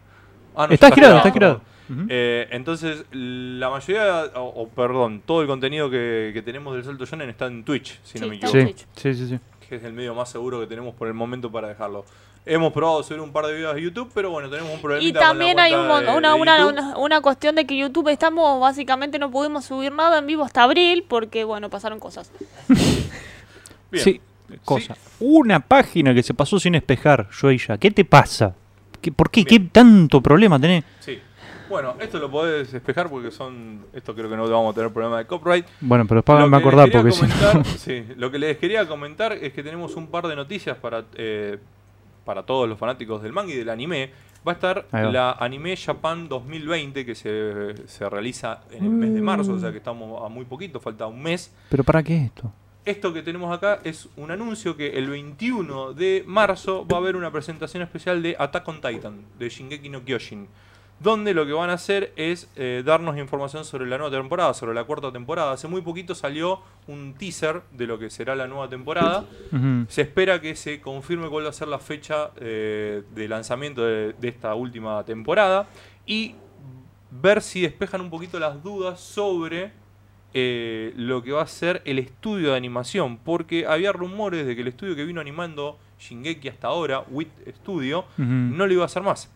Ah, 0.56 0.66
no, 0.66 0.72
Está 0.74 0.88
ya 0.88 0.94
girado, 0.94 1.16
está 1.18 1.30
girado. 1.30 1.60
Eh, 2.08 2.48
entonces, 2.50 3.04
la 3.12 3.70
mayoría, 3.70 4.24
o, 4.34 4.62
o 4.62 4.68
perdón, 4.68 5.22
todo 5.24 5.42
el 5.42 5.46
contenido 5.46 5.88
que, 5.88 6.32
que 6.34 6.42
tenemos 6.42 6.74
del 6.74 6.82
Salto 6.84 7.04
Shonen 7.06 7.28
está 7.30 7.46
en 7.46 7.62
Twitch, 7.62 8.00
si 8.02 8.18
no 8.18 8.24
Sí, 8.24 8.30
me 8.30 8.34
está 8.36 8.48
equivoco. 8.48 8.78
Sí, 8.96 9.14
sí, 9.14 9.14
sí, 9.14 9.28
sí. 9.28 9.38
que 9.68 9.76
es 9.76 9.84
el 9.84 9.92
medio 9.92 10.12
más 10.14 10.28
seguro 10.28 10.58
que 10.58 10.66
tenemos 10.66 10.94
por 10.94 11.06
el 11.06 11.14
momento 11.14 11.52
para 11.52 11.68
dejarlo. 11.68 12.04
Hemos 12.44 12.72
probado 12.72 13.02
subir 13.02 13.20
un 13.20 13.32
par 13.32 13.46
de 13.46 13.54
videos 13.54 13.74
a 13.74 13.78
YouTube, 13.78 14.10
pero 14.14 14.30
bueno, 14.30 14.48
tenemos 14.48 14.72
un 14.72 14.80
problema. 14.80 15.02
Y 15.04 15.12
también 15.12 15.58
hay 15.60 15.74
un, 15.74 15.86
mon- 15.88 16.08
una, 16.08 16.34
una, 16.34 16.34
una, 16.36 16.66
una, 16.66 16.96
una 16.98 17.20
cuestión 17.20 17.54
de 17.56 17.66
que 17.66 17.76
YouTube 17.76 18.08
estamos, 18.08 18.60
básicamente 18.60 19.18
no 19.18 19.30
pudimos 19.30 19.64
subir 19.64 19.92
nada 19.92 20.18
en 20.18 20.26
vivo 20.26 20.44
hasta 20.44 20.62
abril 20.62 21.04
porque, 21.08 21.44
bueno, 21.44 21.70
pasaron 21.70 21.98
cosas. 22.00 22.30
Bien. 23.90 24.04
Sí, 24.04 24.20
cosa. 24.64 24.96
Una 25.20 25.60
página 25.60 26.14
que 26.14 26.22
se 26.22 26.34
pasó 26.34 26.58
sin 26.58 26.74
espejar, 26.74 27.28
Joeya. 27.32 27.78
¿Qué 27.78 27.90
te 27.90 28.04
pasa? 28.04 28.54
¿Qué, 29.00 29.12
¿Por 29.12 29.30
qué? 29.30 29.44
¿Qué 29.44 29.60
tanto 29.60 30.20
problema 30.20 30.58
tenés? 30.58 30.84
Sí. 31.00 31.18
Bueno, 31.68 31.94
esto 32.00 32.18
lo 32.20 32.30
podés 32.30 32.70
despejar 32.70 33.08
porque 33.10 33.30
son. 33.32 33.86
Esto 33.92 34.14
creo 34.14 34.30
que 34.30 34.36
no 34.36 34.48
vamos 34.48 34.72
a 34.72 34.74
tener 34.76 34.92
problema 34.92 35.18
de 35.18 35.26
copyright. 35.26 35.66
Bueno, 35.80 36.04
pero 36.06 36.20
después 36.20 36.48
me 36.48 36.56
acordar 36.56 36.88
porque 36.92 37.10
comentar- 37.10 37.64
sí, 37.78 38.04
lo 38.16 38.30
que 38.30 38.38
les 38.38 38.56
quería 38.58 38.86
comentar 38.86 39.32
es 39.32 39.52
que 39.52 39.62
tenemos 39.64 39.96
un 39.96 40.06
par 40.06 40.28
de 40.28 40.36
noticias 40.36 40.76
para, 40.76 41.04
eh, 41.16 41.58
para 42.24 42.44
todos 42.44 42.68
los 42.68 42.78
fanáticos 42.78 43.20
del 43.22 43.32
manga 43.32 43.52
y 43.52 43.56
del 43.56 43.68
anime. 43.68 44.10
Va 44.46 44.52
a 44.52 44.54
estar 44.54 44.86
va. 44.92 45.10
la 45.10 45.32
Anime 45.32 45.76
Japan 45.76 46.28
2020 46.28 47.04
que 47.04 47.16
se, 47.16 47.74
se 47.88 48.08
realiza 48.08 48.60
en 48.70 48.84
el 48.84 48.90
mes 48.90 49.12
de 49.12 49.20
marzo, 49.20 49.54
o 49.54 49.58
sea 49.58 49.72
que 49.72 49.78
estamos 49.78 50.24
a 50.24 50.28
muy 50.28 50.44
poquito, 50.44 50.78
falta 50.78 51.08
un 51.08 51.20
mes. 51.20 51.52
¿Pero 51.68 51.82
para 51.82 52.00
qué 52.04 52.26
esto? 52.26 52.52
Esto 52.86 53.12
que 53.12 53.20
tenemos 53.24 53.52
acá 53.52 53.80
es 53.82 54.08
un 54.16 54.30
anuncio 54.30 54.76
que 54.76 54.90
el 54.90 55.10
21 55.10 55.92
de 55.92 56.22
marzo 56.24 56.86
va 56.86 56.98
a 56.98 57.00
haber 57.00 57.16
una 57.16 57.32
presentación 57.32 57.82
especial 57.82 58.22
de 58.22 58.36
Attack 58.38 58.68
on 58.68 58.80
Titan, 58.80 59.24
de 59.36 59.48
Shingeki 59.48 59.88
no 59.88 60.04
Kyojin, 60.04 60.46
donde 61.00 61.34
lo 61.34 61.44
que 61.44 61.52
van 61.52 61.70
a 61.70 61.72
hacer 61.72 62.12
es 62.14 62.48
eh, 62.54 62.84
darnos 62.86 63.18
información 63.18 63.64
sobre 63.64 63.86
la 63.86 63.98
nueva 63.98 64.16
temporada, 64.16 64.54
sobre 64.54 64.72
la 64.72 64.84
cuarta 64.84 65.10
temporada. 65.10 65.50
Hace 65.50 65.66
muy 65.66 65.82
poquito 65.82 66.14
salió 66.14 66.60
un 66.86 67.14
teaser 67.14 67.62
de 67.72 67.88
lo 67.88 67.98
que 67.98 68.08
será 68.08 68.36
la 68.36 68.46
nueva 68.46 68.68
temporada. 68.68 69.24
Se 69.88 70.02
espera 70.02 70.40
que 70.40 70.54
se 70.54 70.80
confirme 70.80 71.28
cuál 71.28 71.46
va 71.46 71.48
a 71.48 71.52
ser 71.52 71.66
la 71.66 71.80
fecha 71.80 72.30
eh, 72.36 73.02
de 73.16 73.28
lanzamiento 73.28 73.84
de, 73.84 74.12
de 74.12 74.28
esta 74.28 74.54
última 74.54 75.04
temporada 75.04 75.66
y 76.06 76.36
ver 77.10 77.42
si 77.42 77.62
despejan 77.62 78.00
un 78.00 78.10
poquito 78.10 78.38
las 78.38 78.62
dudas 78.62 79.00
sobre 79.00 79.72
eh, 80.34 80.92
lo 80.96 81.22
que 81.22 81.32
va 81.32 81.42
a 81.42 81.46
ser 81.46 81.82
el 81.84 81.98
estudio 81.98 82.50
de 82.50 82.56
animación, 82.56 83.18
porque 83.18 83.66
había 83.66 83.92
rumores 83.92 84.46
de 84.46 84.54
que 84.54 84.62
el 84.62 84.68
estudio 84.68 84.94
que 84.96 85.04
vino 85.04 85.20
animando 85.20 85.78
Shingeki 85.98 86.48
hasta 86.48 86.68
ahora, 86.68 87.04
WIT 87.08 87.30
Studio, 87.56 88.04
no 88.18 88.66
lo 88.66 88.72
iba 88.72 88.82
a 88.82 88.86
hacer 88.86 89.02
más. 89.02 89.32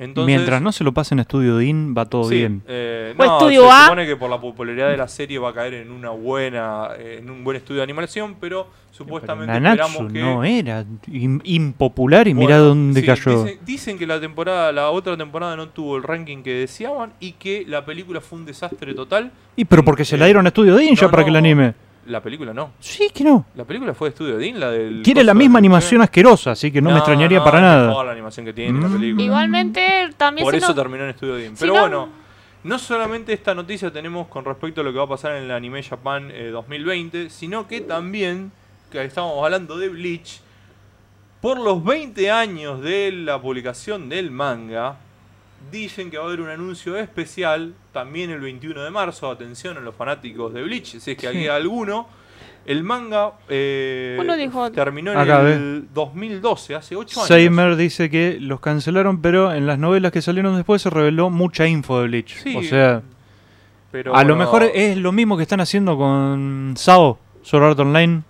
Entonces, 0.00 0.26
Mientras 0.32 0.62
no 0.62 0.70
se 0.70 0.84
lo 0.84 0.92
pasen 0.92 1.18
a 1.18 1.22
Estudio 1.22 1.58
DIN, 1.58 1.92
va 1.96 2.06
todo 2.06 2.24
Sí, 2.28 2.36
bien. 2.36 2.62
eh, 2.68 3.14
O 3.18 3.24
no, 3.24 3.38
Estudio 3.38 3.62
se 3.64 3.70
A. 3.70 3.82
supone 3.86 4.06
que 4.06 4.14
por 4.14 4.30
la 4.30 4.40
popularidad 4.40 4.90
de 4.90 4.96
la 4.96 5.08
serie 5.08 5.40
va 5.40 5.48
a 5.50 5.52
caer 5.52 5.74
en 5.74 5.90
una 5.90 6.10
buena, 6.10 6.90
eh, 6.96 7.18
en 7.20 7.28
un 7.28 7.42
buen 7.42 7.56
estudio 7.56 7.78
de 7.78 7.82
animación, 7.84 8.36
pero 8.40 8.68
Pero 8.68 8.68
supuestamente 8.92 9.52
Nanatsu 9.52 9.82
esperamos 9.84 10.12
que 10.12 10.20
no 10.20 10.44
era 10.44 10.84
im- 11.10 11.40
impopular 11.44 12.28
y 12.28 12.32
Bueno, 12.32 12.46
mirá 12.48 12.58
dónde 12.58 13.00
sí, 13.00 13.06
cayó. 13.06 13.42
Dicen, 13.44 13.58
dicen 13.66 13.98
que 13.98 14.06
la 14.06 14.20
temporada, 14.20 14.70
la 14.72 14.90
otra 14.90 15.16
temporada 15.16 15.56
no 15.56 15.68
tuvo 15.68 15.96
el 15.96 16.04
ranking 16.04 16.42
que 16.44 16.52
deseaban 16.54 17.12
y 17.18 17.32
que 17.32 17.64
la 17.66 17.84
película 17.84 18.20
fue 18.20 18.38
un 18.38 18.46
desastre 18.46 18.94
total. 18.94 19.32
Y 19.56 19.64
pero 19.64 19.84
porque 19.84 20.04
se 20.04 20.16
la 20.16 20.26
Eh, 20.26 20.28
dieron 20.28 20.46
a 20.46 20.48
Estudio 20.50 20.76
DIN 20.76 20.94
ya 20.94 21.06
no, 21.06 21.10
para 21.10 21.24
que 21.24 21.30
no. 21.30 21.34
la 21.34 21.38
anime. 21.40 21.74
La 22.08 22.20
película 22.22 22.52
no. 22.54 22.72
Sí, 22.80 23.10
que 23.14 23.22
no. 23.24 23.46
La 23.54 23.64
película 23.64 23.94
fue 23.94 24.08
de 24.08 24.10
Estudio 24.14 24.36
Dean, 24.38 24.58
la 24.58 24.70
del. 24.70 25.02
Tiene 25.02 25.22
la 25.24 25.34
misma 25.34 25.58
animación 25.58 26.00
asquerosa, 26.02 26.52
así 26.52 26.70
que 26.72 26.80
no, 26.80 26.90
me 26.90 26.96
extrañaría 26.96 27.38
no, 27.38 27.44
para 27.44 27.60
nada. 27.60 28.04
la 28.04 28.12
animación 28.12 28.46
que 28.46 28.52
tiene 28.52 28.80
la 28.80 28.88
Mm. 28.88 28.92
película. 28.94 29.22
Igualmente, 29.24 30.10
también 30.16 30.44
Por 30.44 30.54
eso 30.54 30.74
terminó 30.74 31.04
en 31.04 31.10
Estudio 31.10 31.34
Dean. 31.36 31.56
Si 31.56 31.60
Pero 31.60 31.74
no- 31.74 31.80
bueno, 31.80 32.08
no 32.64 32.78
solamente 32.78 33.32
esta 33.32 33.54
noticia 33.54 33.92
tenemos 33.92 34.26
con 34.28 34.44
respecto 34.44 34.80
a 34.80 34.84
lo 34.84 34.92
que 34.92 34.98
va 34.98 35.04
a 35.04 35.08
pasar 35.08 35.36
en 35.36 35.44
el 35.44 35.50
Anime 35.50 35.82
Japan 35.82 36.30
eh, 36.32 36.48
2020, 36.50 37.30
sino 37.30 37.66
que 37.68 37.80
también, 37.82 38.50
que 38.90 39.04
estábamos 39.04 39.44
hablando 39.44 39.76
de 39.78 39.88
Bleach, 39.90 40.40
por 41.40 41.58
los 41.60 41.84
20 41.84 42.30
años 42.30 42.80
de 42.80 43.12
la 43.12 43.40
publicación 43.40 44.08
del 44.08 44.30
manga, 44.30 44.96
dicen 45.70 46.10
que 46.10 46.16
va 46.18 46.24
a 46.24 46.26
haber 46.28 46.40
un 46.40 46.48
anuncio 46.48 46.96
especial 46.96 47.74
también 47.92 48.30
el 48.30 48.40
21 48.40 48.82
de 48.82 48.90
marzo. 48.90 49.30
Atención 49.30 49.76
a 49.76 49.80
los 49.80 49.94
fanáticos 49.94 50.52
de 50.54 50.62
Bleach, 50.62 50.98
si 50.98 51.10
es 51.12 51.16
que 51.16 51.30
Sí. 51.30 51.36
hay 51.38 51.46
alguno. 51.48 52.06
El 52.66 52.82
manga 52.84 53.32
eh, 53.48 54.18
dijo- 54.38 54.70
terminó 54.72 55.12
en 55.12 55.18
Acá, 55.18 55.40
el 55.40 55.86
2012, 55.94 56.74
hace 56.74 56.96
8 56.96 57.20
años. 57.20 57.28
Seimer 57.28 57.76
dice 57.76 58.10
que 58.10 58.36
los 58.40 58.60
cancelaron, 58.60 59.22
pero 59.22 59.54
en 59.54 59.66
las 59.66 59.78
novelas 59.78 60.12
que 60.12 60.20
salieron 60.20 60.54
después 60.54 60.82
se 60.82 60.90
reveló 60.90 61.30
mucha 61.30 61.66
info 61.66 62.00
de 62.02 62.08
Bleach. 62.08 62.36
Sí, 62.42 62.54
o 62.56 62.62
sea, 62.62 63.02
Pero 63.90 64.14
a 64.14 64.22
lo 64.24 64.36
mejor 64.36 64.64
es 64.74 64.98
lo 64.98 65.12
mismo 65.12 65.38
que 65.38 65.44
están 65.44 65.60
haciendo 65.60 65.96
con 65.96 66.74
Sao, 66.76 67.18
Sword 67.42 67.64
Art 67.64 67.78
Online. 67.80 68.16
mm. 68.18 68.22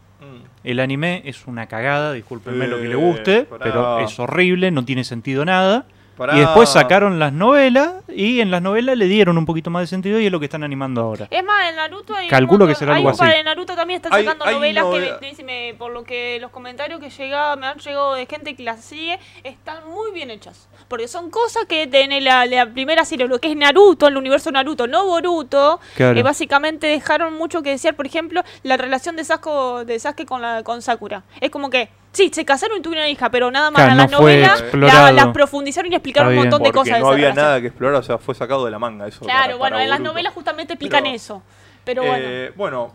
El 0.63 0.79
anime 0.79 1.23
es 1.25 1.45
una 1.49 1.67
cagada, 1.67 2.13
discúlpenme 2.13 2.69
lo 2.69 2.77
que 2.77 2.85
le 2.87 2.93
Eh, 2.93 2.97
guste, 2.97 3.43
pará. 3.43 3.65
pero 3.65 3.99
es 4.01 4.17
horrible, 4.21 4.71
no 4.71 4.85
tiene 4.85 5.03
sentido 5.03 5.45
nada. 5.45 5.87
Pará. 6.19 6.37
Y 6.37 6.41
después 6.41 6.69
sacaron 6.69 7.19
las 7.19 7.33
novelas 7.33 7.95
y 8.09 8.41
en 8.41 8.51
las 8.51 8.61
novelas 8.61 8.99
le 8.99 9.07
dieron 9.07 9.39
un 9.39 9.47
poquito 9.47 9.71
más 9.71 9.83
de 9.83 9.87
sentido 9.87 10.19
y 10.21 10.27
es 10.27 10.33
lo 10.33 10.39
que 10.41 10.47
están 10.47 10.65
animando 10.65 11.01
ahora. 11.01 11.29
Es 11.31 11.45
más, 11.45 11.71
en 11.71 11.77
Naruto 11.77 12.15
hay 12.15 12.25
un 12.27 12.31
Calculo 12.31 12.67
que 12.67 12.75
será 12.75 12.93
hay 12.95 12.99
algo 12.99 13.11
un 13.13 13.17
par 13.17 13.29
así. 13.29 13.37
de 13.39 13.45
Naruto 13.45 13.75
también 13.77 13.97
están 13.99 14.13
Hay- 14.13 14.25
sacando 14.25 14.45
hay 14.45 14.55
novelas 14.57 14.85
novela- 14.85 15.19
que 15.21 15.45
me- 15.45 15.75
por 15.79 15.93
lo 15.93 16.03
que 16.05 16.39
los 16.41 16.51
comentarios 16.51 17.01
que 17.01 17.09
llega, 17.09 17.55
me 17.57 17.67
han 17.69 17.79
llegado 17.79 18.15
de 18.15 18.27
gente 18.27 18.55
que 18.57 18.63
las 18.65 18.85
sigue, 18.85 19.19
están 19.45 19.89
muy 19.89 20.11
bien 20.13 20.31
hechas. 20.31 20.69
Porque 20.89 21.07
son 21.07 21.31
cosas 21.31 21.67
que 21.67 21.87
tiene 21.87 22.21
la, 22.23 22.47
la 22.47 22.67
primera 22.73 23.05
serie, 23.05 23.29
lo 23.29 23.39
que 23.39 23.51
es 23.51 23.57
Naruto, 23.57 24.09
el 24.09 24.17
universo 24.17 24.51
Naruto, 24.51 24.87
no 24.87 25.05
Boruto, 25.05 25.81
Claro. 25.95 26.19
eh, 26.19 26.23
básicamente 26.23 26.87
dejaron 26.87 27.35
mucho 27.35 27.63
que 27.63 27.71
desear, 27.71 27.95
por 27.95 28.07
ejemplo, 28.07 28.43
la 28.63 28.77
relación 28.79 29.15
de 29.15 29.25
Sasuke, 29.25 29.85
de 29.85 29.99
Sasuke 29.99 30.25
con, 30.27 30.41
la, 30.41 30.63
con 30.63 30.81
Sakura. 30.81 31.25
Es 31.43 31.51
como 31.51 31.69
que, 31.69 31.91
sí, 32.13 32.31
se 32.33 32.45
casaron 32.47 32.79
y 32.79 32.81
tuvieron 32.81 33.05
una 33.05 33.11
hija, 33.11 33.31
pero 33.31 33.51
nada 33.51 33.71
más 33.71 33.83
Claro, 33.83 33.91
en 33.91 33.97
no 34.43 34.47
las 34.49 34.63
la- 34.95 35.13
las 35.13 35.27
profundizaron 35.29 35.93
y 35.93 35.95
explicaron 35.95 36.31
un 36.33 36.37
montón 36.39 36.63
de 36.63 36.71
Porque 36.73 36.91
cosas 36.91 36.95
de 36.95 37.01
no 37.01 37.07
esa 37.07 37.13
había 37.13 37.25
relación. 37.29 37.45
nada 37.45 37.61
que 37.61 37.67
explorar, 37.67 37.95
o 38.01 38.03
sea, 38.03 38.17
fue 38.19 38.35
sacado 38.35 38.65
de 38.65 38.71
la 38.71 38.79
manga 38.79 39.07
eso. 39.07 39.21
Claro, 39.21 39.43
para- 39.43 39.57
bueno, 39.59 39.75
para 39.75 39.85
en 39.85 39.91
las 39.91 40.01
novelas 40.01 40.33
justamente 40.33 40.73
explican 40.73 41.03
Pero- 41.05 41.15
eso. 41.15 41.43
Pero 41.85 42.03
bueno. 42.05 42.25
Eh, 42.27 42.53
bueno, 42.57 42.95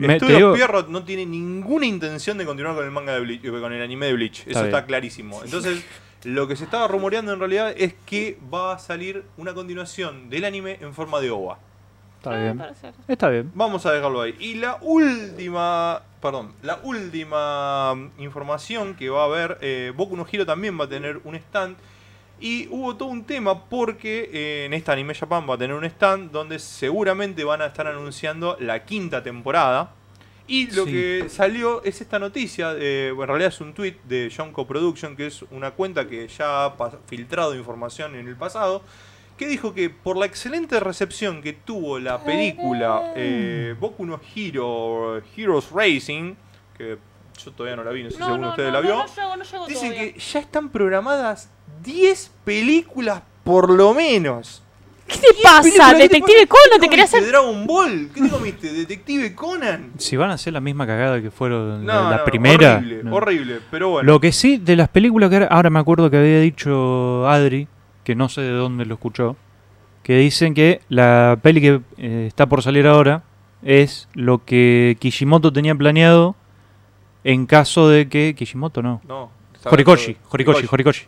te 0.00 0.12
Estudios 0.12 0.56
Pierrot 0.56 0.88
no 0.88 1.04
tiene 1.04 1.26
ninguna 1.26 1.86
intención 1.86 2.38
de 2.38 2.44
continuar 2.46 2.74
con 2.76 2.84
el 2.84 2.90
manga 2.92 3.12
de 3.12 3.20
Bleach, 3.20 3.44
eh, 3.44 3.50
con 3.60 3.72
el 3.72 3.82
anime 3.82 4.06
de 4.06 4.12
Bleach. 4.12 4.46
Eso 4.46 4.64
Está 4.64 4.84
clarísimo. 4.86 5.40
Entonces, 5.44 5.84
lo 6.24 6.48
que 6.48 6.56
se 6.56 6.64
estaba 6.64 6.88
rumoreando 6.88 7.32
en 7.32 7.38
realidad 7.38 7.74
es 7.76 7.94
que 8.06 8.38
va 8.52 8.74
a 8.74 8.78
salir 8.78 9.24
una 9.36 9.54
continuación 9.54 10.30
del 10.30 10.44
anime 10.44 10.78
en 10.80 10.94
forma 10.94 11.20
de 11.20 11.30
OVA. 11.30 11.58
Está 12.16 12.38
bien. 12.38 12.62
Está 13.06 13.28
bien. 13.28 13.52
Vamos 13.54 13.84
a 13.84 13.92
dejarlo 13.92 14.22
ahí. 14.22 14.34
Y 14.38 14.54
la 14.54 14.78
última, 14.80 16.00
perdón, 16.22 16.54
la 16.62 16.80
última 16.82 17.94
mm, 17.94 18.12
información 18.18 18.94
que 18.94 19.10
va 19.10 19.22
a 19.22 19.24
haber, 19.26 19.58
eh, 19.60 19.92
Boku 19.94 20.16
no 20.16 20.26
Hero 20.30 20.46
también 20.46 20.80
va 20.80 20.84
a 20.84 20.88
tener 20.88 21.20
un 21.24 21.34
stand. 21.34 21.76
Y 22.40 22.66
hubo 22.68 22.96
todo 22.96 23.10
un 23.10 23.24
tema 23.24 23.64
porque 23.66 24.30
eh, 24.32 24.64
en 24.64 24.72
esta 24.72 24.92
Anime 24.92 25.14
Japan 25.14 25.46
va 25.48 25.54
a 25.54 25.58
tener 25.58 25.76
un 25.76 25.84
stand 25.84 26.30
donde 26.30 26.58
seguramente 26.58 27.44
van 27.44 27.60
a 27.60 27.66
estar 27.66 27.86
anunciando 27.86 28.56
la 28.58 28.84
quinta 28.84 29.22
temporada. 29.22 29.90
Y 30.46 30.70
lo 30.72 30.84
Sí. 30.84 30.92
que 30.92 31.24
salió 31.30 31.82
es 31.84 32.00
esta 32.02 32.18
noticia, 32.18 32.74
eh, 32.76 33.08
en 33.18 33.26
realidad 33.26 33.48
es 33.48 33.60
un 33.62 33.72
tweet 33.72 33.96
de 34.04 34.30
Jonko 34.34 34.66
Production, 34.66 35.16
que 35.16 35.26
es 35.28 35.42
una 35.50 35.70
cuenta 35.70 36.06
que 36.06 36.28
ya 36.28 36.66
ha 36.66 36.74
filtrado 37.06 37.54
información 37.54 38.14
en 38.14 38.28
el 38.28 38.36
pasado, 38.36 38.82
que 39.38 39.46
dijo 39.48 39.72
que 39.74 39.88
por 39.90 40.16
la 40.18 40.26
excelente 40.26 40.78
recepción 40.80 41.40
que 41.42 41.54
tuvo 41.54 41.98
la 41.98 42.22
película 42.22 43.12
eh, 43.16 43.74
Boku 43.80 44.04
no 44.06 44.20
Hero 44.36 45.22
Heroes 45.36 45.70
Racing, 45.72 46.34
que 46.76 46.98
yo 47.42 47.50
todavía 47.52 47.76
no 47.76 47.82
la 47.84 47.90
vi, 47.90 48.02
no 48.04 48.10
sé 48.10 48.16
si 48.16 48.20
No, 48.20 48.26
alguno 48.26 48.40
no, 48.42 48.46
de 48.48 48.50
ustedes 48.52 48.68
no, 48.68 48.74
la 48.74 48.80
vio, 48.80 48.94
no, 48.96 49.06
no 49.06 49.14
llego, 49.14 49.36
no 49.36 49.44
llego 49.44 49.66
dicen 49.66 49.90
todavía. 49.92 50.12
que 50.12 50.20
ya 50.20 50.38
están 50.40 50.68
programadas 50.68 51.50
10 51.82 52.30
películas 52.44 53.22
por 53.44 53.70
lo 53.70 53.92
menos. 53.94 54.62
¿Qué 55.06 55.18
te 55.18 55.26
pasa? 55.42 55.60
Película, 55.62 55.88
¿qué 55.88 55.94
te 55.96 56.02
Detective? 56.02 56.46
Conan, 56.46 56.70
¿Qué 56.72 56.78
¿te 56.80 56.88
querías 56.88 57.14
hacer? 57.14 57.28
Dragon 57.28 57.66
Ball? 57.66 58.08
¿Qué 58.14 58.20
te 58.22 58.28
comiste? 58.30 58.72
¿Detective 58.72 59.34
Conan? 59.34 59.92
Si 59.98 60.16
van 60.16 60.30
a 60.30 60.34
hacer 60.34 60.52
la 60.52 60.60
misma 60.60 60.86
cagada 60.86 61.20
que 61.20 61.30
fueron 61.30 61.84
No, 61.84 61.92
la, 62.04 62.10
la 62.10 62.16
no, 62.18 62.24
primera. 62.24 62.76
Horrible, 62.76 63.04
no. 63.04 63.14
horrible, 63.14 63.60
pero 63.70 63.88
bueno. 63.90 64.06
Lo 64.12 64.20
que 64.20 64.32
sí, 64.32 64.56
de 64.56 64.76
las 64.76 64.88
películas 64.88 65.28
que 65.30 65.36
ahora- 65.36 65.48
ahora 65.48 65.70
me 65.70 65.78
acuerdo 65.78 66.10
que 66.10 66.16
había 66.16 66.40
dicho 66.40 67.28
Adri, 67.28 67.68
que 68.02 68.14
no 68.14 68.28
sé 68.28 68.40
de 68.42 68.50
dónde 68.52 68.86
lo 68.86 68.94
escuchó, 68.94 69.36
que 70.02 70.16
dicen 70.18 70.54
que 70.54 70.80
la 70.88 71.38
peli 71.42 71.60
que 71.60 71.80
eh, 71.98 72.24
está 72.28 72.46
por 72.46 72.62
salir 72.62 72.86
ahora 72.86 73.22
es 73.62 74.08
lo 74.14 74.44
que 74.44 74.96
Kishimoto 75.00 75.52
tenía 75.52 75.74
planeado 75.74 76.36
en 77.24 77.46
caso 77.46 77.88
de 77.88 78.08
que... 78.08 78.34
Kishimoto 78.36 78.82
no. 78.82 79.00
No, 79.08 79.30
Horikoshi, 79.64 80.12
de- 80.14 80.18
Horikoshi, 80.28 80.66
Horikoshi. 80.70 81.04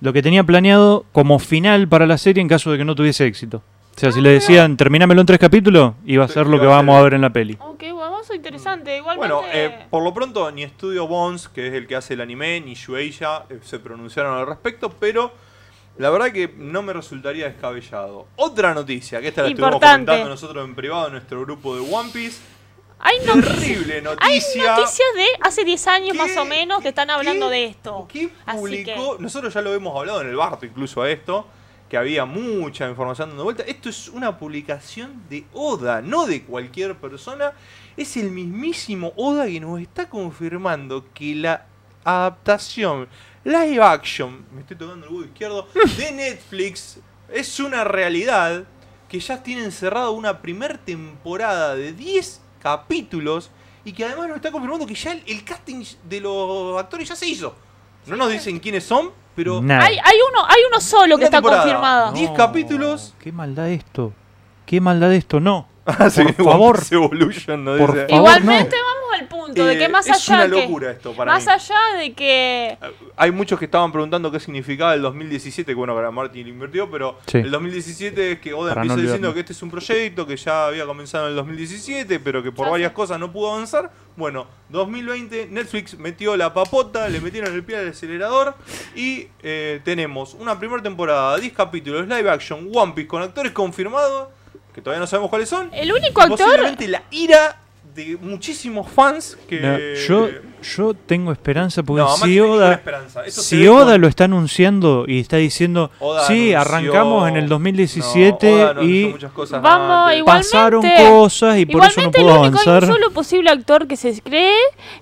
Lo 0.00 0.12
que 0.12 0.22
tenía 0.22 0.44
planeado 0.44 1.04
como 1.12 1.38
final 1.38 1.88
para 1.88 2.06
la 2.06 2.18
serie 2.18 2.40
en 2.40 2.48
caso 2.48 2.70
de 2.70 2.78
que 2.78 2.84
no 2.84 2.94
tuviese 2.94 3.26
éxito. 3.26 3.62
O 3.96 4.00
sea, 4.00 4.12
si 4.12 4.20
le 4.20 4.30
decían 4.30 4.76
terminámelo 4.76 5.20
en 5.20 5.26
tres 5.26 5.40
capítulos, 5.40 5.94
iba 6.06 6.24
a 6.24 6.28
ser 6.28 6.46
lo 6.46 6.60
que 6.60 6.66
vamos 6.66 6.96
a 6.96 7.02
ver 7.02 7.14
en 7.14 7.20
la 7.20 7.30
peli. 7.30 7.58
Ok, 7.58 7.82
bueno, 7.92 8.20
eso 8.20 8.32
es 8.32 8.36
interesante. 8.36 8.96
Igualmente. 8.96 9.34
Bueno, 9.34 9.48
eh, 9.52 9.86
por 9.90 10.04
lo 10.04 10.14
pronto 10.14 10.52
ni 10.52 10.64
Studio 10.64 11.08
Bones, 11.08 11.48
que 11.48 11.66
es 11.66 11.74
el 11.74 11.88
que 11.88 11.96
hace 11.96 12.14
el 12.14 12.20
anime, 12.20 12.60
ni 12.60 12.74
Shueisha 12.74 13.46
eh, 13.50 13.58
se 13.60 13.80
pronunciaron 13.80 14.38
al 14.38 14.46
respecto, 14.46 14.90
pero 15.00 15.32
la 15.96 16.10
verdad 16.10 16.30
que 16.30 16.54
no 16.56 16.80
me 16.82 16.92
resultaría 16.92 17.46
descabellado. 17.46 18.28
Otra 18.36 18.72
noticia, 18.72 19.20
que 19.20 19.28
esta 19.28 19.42
la 19.42 19.48
estuvimos 19.48 19.80
comentando 19.80 20.28
nosotros 20.28 20.64
en 20.64 20.76
privado 20.76 21.06
en 21.06 21.14
nuestro 21.14 21.40
grupo 21.40 21.74
de 21.74 21.80
One 21.92 22.10
Piece. 22.12 22.38
Hay, 23.00 23.18
Terrible 23.20 23.94
hay 23.96 24.02
noticia. 24.02 24.76
noticias 24.76 25.08
de 25.14 25.26
hace 25.40 25.64
10 25.64 25.86
años 25.86 26.16
más 26.16 26.36
o 26.36 26.44
menos 26.44 26.82
que 26.82 26.88
están 26.88 27.10
hablando 27.10 27.48
de 27.48 27.64
esto. 27.66 28.06
¿Qué 28.10 28.30
publicó? 28.52 29.16
que- 29.16 29.22
Nosotros 29.22 29.52
ya 29.54 29.60
lo 29.62 29.72
hemos 29.74 29.96
hablado 29.96 30.20
en 30.22 30.28
el 30.28 30.36
Barto, 30.36 30.66
incluso 30.66 31.02
a 31.02 31.10
esto, 31.10 31.46
que 31.88 31.96
había 31.96 32.24
mucha 32.26 32.88
información 32.88 33.30
dando 33.30 33.44
vuelta. 33.44 33.62
Esto 33.62 33.88
es 33.88 34.08
una 34.08 34.36
publicación 34.38 35.22
de 35.30 35.44
Oda, 35.54 36.02
no 36.02 36.26
de 36.26 36.42
cualquier 36.42 36.96
persona. 36.96 37.52
Es 37.96 38.16
el 38.16 38.30
mismísimo 38.30 39.12
Oda 39.16 39.46
que 39.46 39.58
nos 39.60 39.80
está 39.80 40.08
confirmando 40.08 41.06
que 41.14 41.34
la 41.34 41.66
adaptación 42.04 43.08
live 43.44 43.82
action, 43.82 44.44
me 44.52 44.60
estoy 44.60 44.76
tocando 44.76 45.06
el 45.06 45.12
huevo 45.12 45.24
izquierdo, 45.24 45.68
de 45.96 46.12
Netflix 46.12 46.98
es 47.32 47.60
una 47.60 47.84
realidad 47.84 48.64
que 49.08 49.20
ya 49.20 49.42
tienen 49.42 49.72
cerrado 49.72 50.12
una 50.12 50.40
primer 50.42 50.76
temporada 50.78 51.74
de 51.74 51.92
10 51.92 52.40
capítulos 52.60 53.50
y 53.84 53.92
que 53.92 54.04
además 54.04 54.28
nos 54.28 54.36
está 54.36 54.50
confirmando 54.50 54.86
que 54.86 54.94
ya 54.94 55.12
el, 55.12 55.22
el 55.26 55.44
casting 55.44 55.84
de 56.08 56.20
los 56.20 56.78
actores 56.78 57.08
ya 57.08 57.16
se 57.16 57.26
hizo. 57.28 57.54
No 58.06 58.16
nos 58.16 58.30
dicen 58.30 58.58
quiénes 58.58 58.84
son, 58.84 59.10
pero 59.34 59.60
Nada. 59.62 59.84
Hay, 59.84 59.96
hay 60.02 60.16
uno, 60.30 60.44
hay 60.46 60.62
uno 60.68 60.80
solo 60.80 61.16
que 61.16 61.22
Una 61.22 61.24
está 61.26 61.36
temporada. 61.38 61.62
confirmado. 61.62 62.06
No. 62.06 62.12
10 62.12 62.30
capítulos. 62.32 63.14
Qué 63.20 63.32
maldad 63.32 63.68
esto. 63.70 64.12
Qué 64.66 64.80
maldad 64.80 65.12
esto. 65.14 65.40
No. 65.40 65.66
Ah, 65.90 66.10
sí, 66.10 66.22
Por 66.22 66.44
favor. 66.44 66.80
Evolution 66.90 67.64
nos 67.64 67.78
Por 67.78 67.94
dice. 67.94 68.08
favor. 68.08 68.18
Igualmente 68.18 68.76
vamos 68.76 68.97
al 69.18 69.26
punto 69.28 69.64
de 69.64 69.74
Eh, 69.74 69.78
que 69.78 69.88
más 69.88 70.06
es 70.06 70.28
allá 70.28 70.44
una 70.46 70.54
que- 70.54 70.62
locura 70.62 70.90
esto 70.92 71.12
para 71.14 71.32
más 71.32 71.44
mí. 71.46 71.52
allá 71.52 71.98
de 71.98 72.12
que 72.14 72.78
Hay 73.16 73.30
muchos 73.30 73.58
que 73.58 73.64
estaban 73.64 73.90
preguntando 73.92 74.30
qué 74.30 74.40
significaba 74.40 74.94
el 74.94 75.02
2017, 75.02 75.72
que 75.72 75.74
bueno, 75.74 75.94
para 75.94 76.10
Martin 76.10 76.44
lo 76.46 76.52
invirtió, 76.52 76.90
pero 76.90 77.18
Sí. 77.26 77.38
el 77.38 77.50
2017 77.50 78.32
es 78.32 78.38
que 78.40 78.52
Oda 78.54 78.70
Para 78.74 78.82
empieza 78.82 78.96
no 78.96 79.02
diciendo 79.02 79.34
que 79.34 79.40
este 79.40 79.52
es 79.52 79.62
un 79.62 79.70
proyecto 79.70 80.26
que 80.26 80.36
ya 80.36 80.66
había 80.66 80.86
comenzado 80.86 81.24
en 81.24 81.30
el 81.30 81.36
2017, 81.36 82.20
pero 82.20 82.42
que 82.42 82.52
por 82.52 82.66
Ya 82.66 82.70
varias 82.72 82.90
sé. 82.90 82.94
cosas 82.94 83.18
no 83.18 83.32
pudo 83.32 83.52
avanzar. 83.52 83.90
Bueno, 84.16 84.46
2020 84.70 85.46
Netflix 85.50 85.98
metió 85.98 86.36
la 86.36 86.52
papota, 86.52 87.08
le 87.08 87.20
metieron 87.20 87.52
el 87.54 87.62
pie 87.64 87.76
al 87.78 87.88
acelerador 87.88 88.54
y 88.94 89.28
eh, 89.42 89.80
tenemos 89.84 90.34
una 90.34 90.58
primera 90.58 90.82
temporada, 90.82 91.36
10 91.38 91.52
capítulos, 91.52 92.06
live 92.08 92.28
action, 92.30 92.68
One 92.74 92.92
Piece 92.94 93.06
con 93.08 93.22
actores 93.22 93.52
confirmados, 93.52 94.28
que 94.74 94.80
todavía 94.82 95.00
no 95.00 95.06
sabemos 95.06 95.30
cuáles 95.30 95.48
son. 95.48 95.70
el 95.72 95.92
único 95.92 96.20
y 96.20 96.24
actor 96.24 96.38
Posiblemente 96.38 96.88
la 96.88 97.02
ira 97.10 97.56
de 97.98 98.16
muchísimos 98.20 98.88
fans 98.88 99.36
que... 99.48 99.60
No, 99.60 99.76
yo, 100.06 100.28
yo 100.62 100.94
tengo 100.94 101.32
esperanza 101.32 101.82
porque 101.82 102.00
No, 102.02 102.16
si 102.16 102.38
Oda, 102.38 102.72
esperanza. 102.74 103.22
Si 103.28 103.66
Oda 103.66 103.92
con- 103.92 104.00
lo 104.02 104.08
está 104.08 104.24
anunciando 104.24 105.04
y 105.08 105.18
está 105.20 105.36
diciendo, 105.36 105.90
Oda 105.98 106.26
sí, 106.26 106.54
anunció- 106.54 106.60
arrancamos 106.60 107.28
en 107.28 107.36
el 107.36 107.44
No, 107.44 107.50
2017 107.50 108.52
Oda 108.64 108.74
no 108.74 108.82
y 108.84 109.12
cosas 109.34 109.60
Vamos, 109.62 110.12
pasaron 110.24 110.82
cosas 110.96 111.58
y 111.58 111.66
por 111.66 111.84
eso 111.84 112.00
no 112.02 112.10
pudo 112.12 112.22
único, 112.24 112.42
hay 112.44 112.48
un 112.50 112.54
avanzar. 112.54 112.86
solo 112.86 113.10
posible 113.10 113.50
actor 113.50 113.86
que 113.88 113.96
se 113.96 114.20
cree 114.22 114.54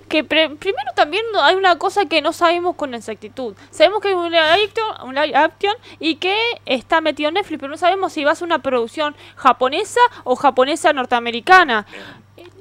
que 0.09 0.23
pre- 0.23 0.49
primero 0.49 0.91
también 0.95 1.23
hay 1.41 1.55
una 1.55 1.77
cosa 1.77 2.05
que 2.05 2.21
no 2.21 2.33
sabemos 2.33 2.75
con 2.75 2.93
exactitud. 2.95 3.53
Sabemos 3.69 4.01
que 4.01 4.07
hay 4.09 4.13
un 4.15 4.25
live 4.31 4.39
action, 4.39 5.07
un 5.07 5.13
live 5.15 5.35
action 5.35 5.73
y 5.99 6.15
que 6.15 6.35
está 6.65 6.99
metido 7.01 7.29
en 7.29 7.35
Netflix, 7.35 7.59
pero 7.59 7.69
no 7.71 7.77
sabemos 7.77 8.11
si 8.13 8.23
va 8.23 8.31
a 8.31 8.35
ser 8.35 8.45
una 8.47 8.59
producción 8.59 9.15
japonesa 9.35 10.01
o 10.23 10.35
japonesa 10.35 10.93
norteamericana. 10.93 11.85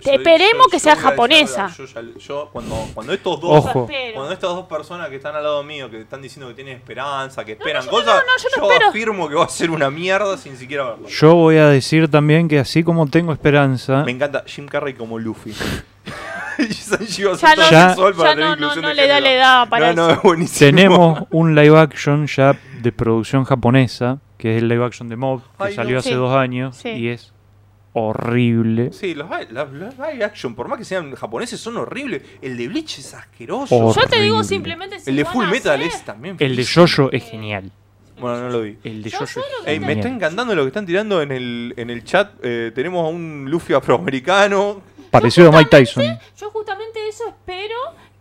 Esperemos 0.04 0.66
yo- 0.66 0.70
que 0.70 0.76
yo 0.76 0.80
sea 0.80 0.96
japonesa. 0.96 1.68
Yo, 1.76 1.84
ya- 1.86 2.02
yo 2.18 2.48
cuando, 2.52 2.76
cuando 2.94 3.12
estos 3.12 3.40
dos 3.40 3.58
Ojo. 3.66 3.88
Cuando 4.14 4.32
estas 4.32 4.50
dos 4.50 4.66
personas 4.66 5.08
que 5.08 5.16
están 5.16 5.34
al 5.34 5.42
lado 5.42 5.62
mío, 5.64 5.90
que 5.90 6.00
están 6.00 6.22
diciendo 6.22 6.48
que 6.48 6.54
tienen 6.54 6.76
esperanza, 6.76 7.44
que 7.44 7.52
esperan 7.52 7.84
yo- 7.84 7.90
cosas, 7.90 8.06
no, 8.06 8.14
no, 8.14 8.22
yo 8.42 8.60
no 8.60 8.68
espero. 8.70 8.88
afirmo 8.90 9.28
que 9.28 9.34
va 9.34 9.44
a 9.44 9.48
ser 9.48 9.70
una 9.70 9.90
mierda 9.90 10.36
sin 10.38 10.56
siquiera 10.56 10.84
verlo. 10.90 11.08
Yo 11.08 11.34
voy 11.34 11.56
a 11.56 11.68
decir 11.68 12.08
también 12.10 12.46
que 12.48 12.58
así 12.58 12.84
como 12.84 13.06
tengo 13.08 13.32
esperanza, 13.32 14.04
Me 14.04 14.12
encanta 14.12 14.44
Jim 14.46 14.66
Carrey 14.66 14.94
como 14.94 15.18
Luffy. 15.18 15.52
y 16.58 16.72
Sanji 16.72 17.24
va 17.24 17.32
a 17.32 17.36
Ya 17.36 17.48
ser 17.48 17.58
no, 17.58 17.64
Ya- 17.70 17.94
para 17.96 18.12
ya 18.16 18.34
tener 18.34 18.60
no, 18.60 18.74
no, 18.74 18.74
no 18.76 18.88
de 18.88 18.94
le 18.94 19.06
da 19.08 19.14
género. 19.16 19.20
la 19.20 19.32
edad 19.34 19.68
para 19.68 19.92
no, 19.92 19.94
no, 19.94 20.06
eso. 20.10 20.16
es 20.18 20.22
buenísimo. 20.22 20.58
tenemos 20.70 21.22
un 21.30 21.54
live 21.54 21.78
action 21.78 22.26
ya 22.26 22.58
de 22.80 22.92
producción 22.92 23.44
japonesa, 23.44 24.20
que 24.38 24.56
es 24.56 24.62
el 24.62 24.68
live 24.68 24.84
action 24.84 25.08
de 25.08 25.16
Mob, 25.16 25.40
que 25.42 25.48
Ay, 25.64 25.70
no. 25.70 25.76
salió 25.76 25.98
hace 25.98 26.08
Sí. 26.10 26.14
dos 26.14 26.34
años 26.34 26.76
Sí. 26.76 26.88
y 26.90 27.08
es 27.08 27.32
horrible. 27.98 28.92
Sí, 28.92 29.14
los, 29.14 29.28
los- 29.50 29.72
los 29.72 29.94
live 29.98 30.24
action, 30.24 30.54
por 30.54 30.68
más 30.68 30.78
que 30.78 30.84
sean 30.84 31.14
japoneses, 31.14 31.58
son 31.60 31.76
horribles. 31.78 32.22
El 32.42 32.56
de 32.56 32.68
Bleach 32.68 32.98
es 32.98 33.14
asqueroso. 33.14 33.74
Horrible. 33.74 34.02
Yo 34.02 34.08
te 34.08 34.20
digo 34.22 34.44
simplemente 34.44 35.00
si 35.00 35.10
el 35.10 35.16
de 35.16 35.24
Full 35.24 35.46
Metal 35.46 35.80
hacer- 35.80 35.86
es 35.92 36.04
también. 36.04 36.36
El 36.38 36.56
de. 36.56 36.66
Jojo 36.66 37.10
es 37.12 37.24
genial. 37.24 37.70
Bueno, 38.18 38.40
no 38.42 38.48
lo 38.50 38.62
vi. 38.62 38.78
El 38.84 39.02
de 39.02 39.10
Jojo 39.10 39.40
Ey, 39.66 39.78
me 39.80 39.92
está 39.92 40.08
encantando 40.08 40.54
lo 40.54 40.62
que 40.62 40.68
están 40.68 40.86
tirando 40.86 41.20
en 41.22 41.32
el, 41.32 41.74
en 41.76 41.90
el 41.90 42.02
chat. 42.04 42.32
Eh, 42.42 42.72
tenemos 42.74 43.04
a 43.04 43.08
un 43.08 43.46
Luffy 43.50 43.74
afroamericano. 43.74 44.80
Parecido 45.10 45.48
a 45.48 45.52
Mike 45.52 45.70
Tyson. 45.70 46.04
Yo 46.38 46.50
justamente 46.50 47.08
eso 47.08 47.24
espero 47.28 47.74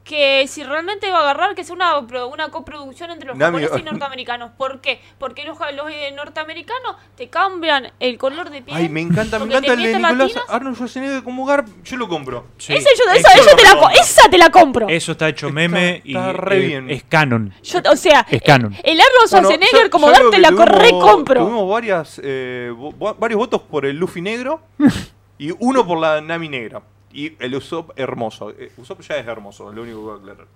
que 0.05 0.45
si 0.47 0.63
realmente 0.63 1.09
va 1.09 1.17
a 1.17 1.21
agarrar 1.21 1.55
que 1.55 1.63
sea 1.63 1.75
una, 1.75 2.05
pro- 2.05 2.27
una 2.27 2.49
coproducción 2.49 3.09
entre 3.09 3.27
los 3.27 3.37
japoneses 3.39 3.79
y 3.79 3.81
norteamericanos. 3.83 4.51
¿Por 4.55 4.79
qué? 4.79 5.01
Porque 5.17 5.43
los, 5.45 5.57
los 5.75 5.89
eh, 5.91 6.11
norteamericanos 6.15 6.95
te 7.17 7.27
cambian 7.27 7.91
el 7.99 8.19
color 8.19 8.51
de 8.51 8.61
piel. 8.61 8.77
Ay, 8.77 8.87
me 8.87 9.01
encanta, 9.01 9.39
me 9.39 9.45
encanta 9.45 9.73
el 9.73 9.81
de 9.81 9.87
Nicolás 9.97 10.17
latinos. 10.17 10.43
Arnold 10.47 10.75
Schwarzenegger 10.75 11.23
como 11.23 11.43
Garp. 11.45 11.67
Yo 11.83 11.97
lo 11.97 12.07
compro. 12.07 12.45
Ese 12.59 12.73
yo- 12.75 13.11
esa, 13.15 13.33
esa 13.33 13.51
lo 13.51 13.57
te 13.57 13.63
la, 13.63 13.91
esa 13.99 14.29
te 14.29 14.37
la 14.37 14.49
compro. 14.51 14.87
Eso 14.87 15.13
está 15.13 15.27
hecho 15.27 15.47
Está- 15.47 15.55
meme 15.55 16.01
y 16.05 16.15
está 16.15 16.33
re 16.33 16.57
eh, 16.57 16.67
bien. 16.67 16.89
es 16.91 17.03
canon. 17.03 17.51
Yo- 17.63 17.79
o 17.91 17.95
sea, 17.95 18.27
Es 18.29 18.43
canon. 18.43 18.73
el 18.83 18.99
Arnold 19.01 19.31
Bueno, 19.31 19.47
Schwarzenegger 19.49 19.83
yo- 19.85 19.89
como 19.89 20.11
creo 20.13 20.29
te 20.29 20.37
la 20.37 20.49
tuvimos- 20.49 20.67
corre 20.69 20.89
compro. 20.91 21.41
Tuvimos 21.41 21.67
varias, 21.69 22.21
eh, 22.23 22.71
varios 23.17 23.39
votos 23.39 23.61
por 23.63 23.87
el 23.87 23.97
Luffy 23.97 24.21
negro 24.21 24.61
y 25.39 25.51
uno 25.57 25.83
por 25.87 25.99
la 25.99 26.21
Nami 26.21 26.47
negra. 26.47 26.83
Y 27.15 27.36
el 27.39 27.56
Usopp 27.56 27.91
hermoso. 27.97 28.51
Eh, 28.51 28.71
Usopp 28.78 29.01
ya 29.01 29.15
es 29.17 29.25
hermoso, 29.28 29.71
lo 29.71 29.82
único 29.84 29.97
que 29.99 30.04
voy 30.04 30.13
a 30.13 30.17
aclarar. 30.19 30.47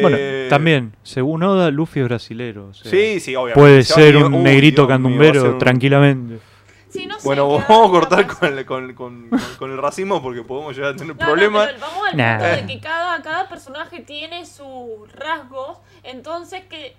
Bueno, 0.00 0.16
Eh, 0.20 0.46
también, 0.48 0.94
según 1.02 1.42
Oda, 1.42 1.70
Luffy 1.72 1.98
es 2.00 2.06
brasilero. 2.06 2.68
o 2.68 2.74
sea, 2.74 2.88
Sí, 2.90 3.18
sí, 3.18 3.34
obviamente. 3.34 3.60
Puede 3.60 3.82
ser 3.82 4.16
un 4.18 4.34
Uy, 4.34 4.42
negrito 4.42 4.82
Dios 4.82 4.88
candumbero 4.88 5.44
un- 5.52 5.58
tranquilamente. 5.58 6.38
Sí, 6.90 7.06
no 7.06 7.18
sé, 7.18 7.26
Bueno, 7.26 7.48
vamos 7.48 7.88
a 7.88 7.90
cortar 7.90 8.26
con, 8.28 8.56
el- 8.58 8.64
con- 8.64 8.94
con- 8.94 9.30
con- 9.58 9.70
el 9.72 9.78
racismo 9.78 10.22
porque 10.22 10.42
podemos 10.42 10.76
llegar 10.76 10.92
a 10.92 10.96
tener 10.96 11.16
No, 11.16 11.20
no, 11.22 11.26
problemas. 11.28 11.66
pero 11.68 11.80
vamos 11.80 12.06
al 12.08 12.16
Nah. 12.16 12.38
punto 12.38 12.56
de 12.56 12.66
que 12.66 12.80
cada, 12.80 13.22
cada 13.22 13.48
personaje 13.48 14.00
tiene 14.00 14.46
sus 14.46 15.12
rasgos, 15.14 15.78
entonces 16.04 16.64
que 16.66 16.94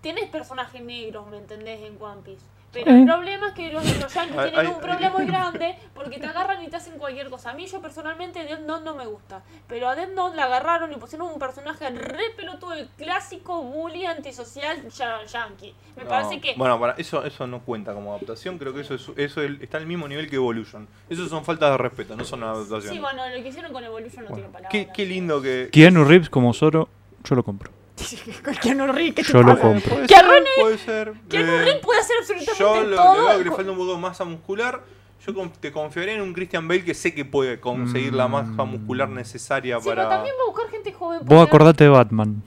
tienes 0.00 0.28
personajes 0.30 0.82
negros, 0.82 1.26
¿me 1.30 1.36
entendés? 1.38 1.80
En 1.82 1.96
One 2.02 2.22
Piece. 2.24 2.42
Pero 2.72 2.90
Eh. 2.90 3.00
el 3.00 3.04
problema 3.06 3.48
es 3.48 3.52
que 3.54 3.70
los, 3.72 3.84
Ay, 3.84 4.28
tienen 4.30 4.56
ay, 4.56 4.66
un 4.68 4.80
problema 4.80 5.10
muy 5.10 5.26
grande 5.26 5.76
porque 5.94 6.18
te 6.18 6.26
agarran 6.26 6.62
y 6.64 6.68
te 6.68 6.76
hacen 6.76 6.98
cualquier 6.98 7.28
cosa. 7.28 7.50
A 7.50 7.54
mí 7.54 7.66
yo 7.66 7.82
personalmente 7.82 8.42
Death 8.44 8.60
Note 8.60 8.84
no 8.84 8.94
me 8.94 9.04
gusta, 9.06 9.42
pero 9.68 9.88
a 9.90 9.94
Death 9.94 10.10
Note 10.14 10.36
la 10.36 10.44
agarraron 10.44 10.90
y 10.90 10.96
pusieron 10.96 11.28
un 11.28 11.38
personaje 11.38 11.90
re 11.90 12.30
pelotudo, 12.34 12.72
el 12.72 12.88
clásico 12.96 13.62
bully 13.62 14.06
antisocial 14.06 14.88
ya- 14.88 15.22
yankee. 15.26 15.74
Me 15.96 16.04
No, 16.04 16.08
parece 16.08 16.40
que... 16.40 16.54
Bueno, 16.56 16.80
para, 16.80 16.94
eso, 16.94 17.22
eso 17.24 17.46
no 17.46 17.60
cuenta 17.60 17.92
como 17.92 18.12
adaptación. 18.14 18.56
Creo 18.56 18.72
que 18.72 18.80
eso, 18.80 18.94
es, 18.94 19.06
eso 19.16 19.42
es- 19.42 19.60
está 19.60 19.76
al 19.76 19.86
mismo 19.86 20.08
nivel 20.08 20.30
que 20.30 20.36
Evolution. 20.36 20.88
Eso 21.10 21.28
son 21.28 21.44
faltas 21.44 21.72
de 21.72 21.76
respeto, 21.76 22.16
no 22.16 22.24
son 22.24 22.42
adaptaciones. 22.42 22.88
Sí, 22.88 22.98
bueno, 22.98 23.28
lo 23.28 23.42
que 23.42 23.48
hicieron 23.48 23.72
con 23.72 23.84
Evolution 23.84 24.24
no 24.24 24.30
Bueno, 24.30 24.46
tiene 24.46 24.48
palabras. 24.52 24.70
qué, 24.72 24.88
qué 24.94 25.04
lindo 25.04 25.42
que. 25.42 25.68
Keanu 25.70 26.04
Reeves 26.04 26.30
como 26.30 26.54
Zoro, 26.54 26.88
yo 27.24 27.34
lo 27.34 27.42
compro. 27.44 27.70
Keanu 28.62 28.86
Reeves, 28.88 29.14
¿qué 29.14 29.22
te 29.22 29.32
Yo 29.32 29.42
lo 29.42 29.58
compro. 29.58 29.96
Puede 29.96 30.08
ser, 30.08 30.24
puede 30.60 30.78
ser. 30.78 31.12
Keanu 31.28 31.52
Eh, 31.52 31.58
Reeves 31.64 31.80
puede 31.82 32.00
hacer 32.00 32.16
absolutamente 32.20 32.58
Yo 32.58 32.74
lo, 32.82 32.88
le 32.90 32.96
todo. 32.96 33.26
veo 33.26 33.38
que 33.38 33.44
le 33.44 33.50
falta 33.50 33.70
un 33.70 33.76
poco 33.78 33.92
de 33.94 33.98
masa 34.00 34.24
muscular. 34.24 34.82
Yo 35.24 35.32
te 35.60 35.70
confiaré 35.70 36.14
en 36.14 36.20
un 36.22 36.32
Christian 36.32 36.66
Bale 36.66 36.82
que 36.84 36.94
sé 36.94 37.14
que 37.14 37.24
puede 37.24 37.60
conseguir 37.60 38.12
la 38.12 38.26
masa 38.26 38.64
muscular 38.64 39.08
necesaria 39.08 39.76
Sí, 39.78 39.82
pero 39.84 39.96
para. 40.02 40.08
también 40.16 40.34
va 40.36 40.42
a 40.42 40.46
buscar 40.50 40.70
gente 40.70 40.92
joven. 40.92 41.20
Vos 41.22 41.46
acordate 41.46 41.84
de 41.84 41.90
Batman. 41.90 42.42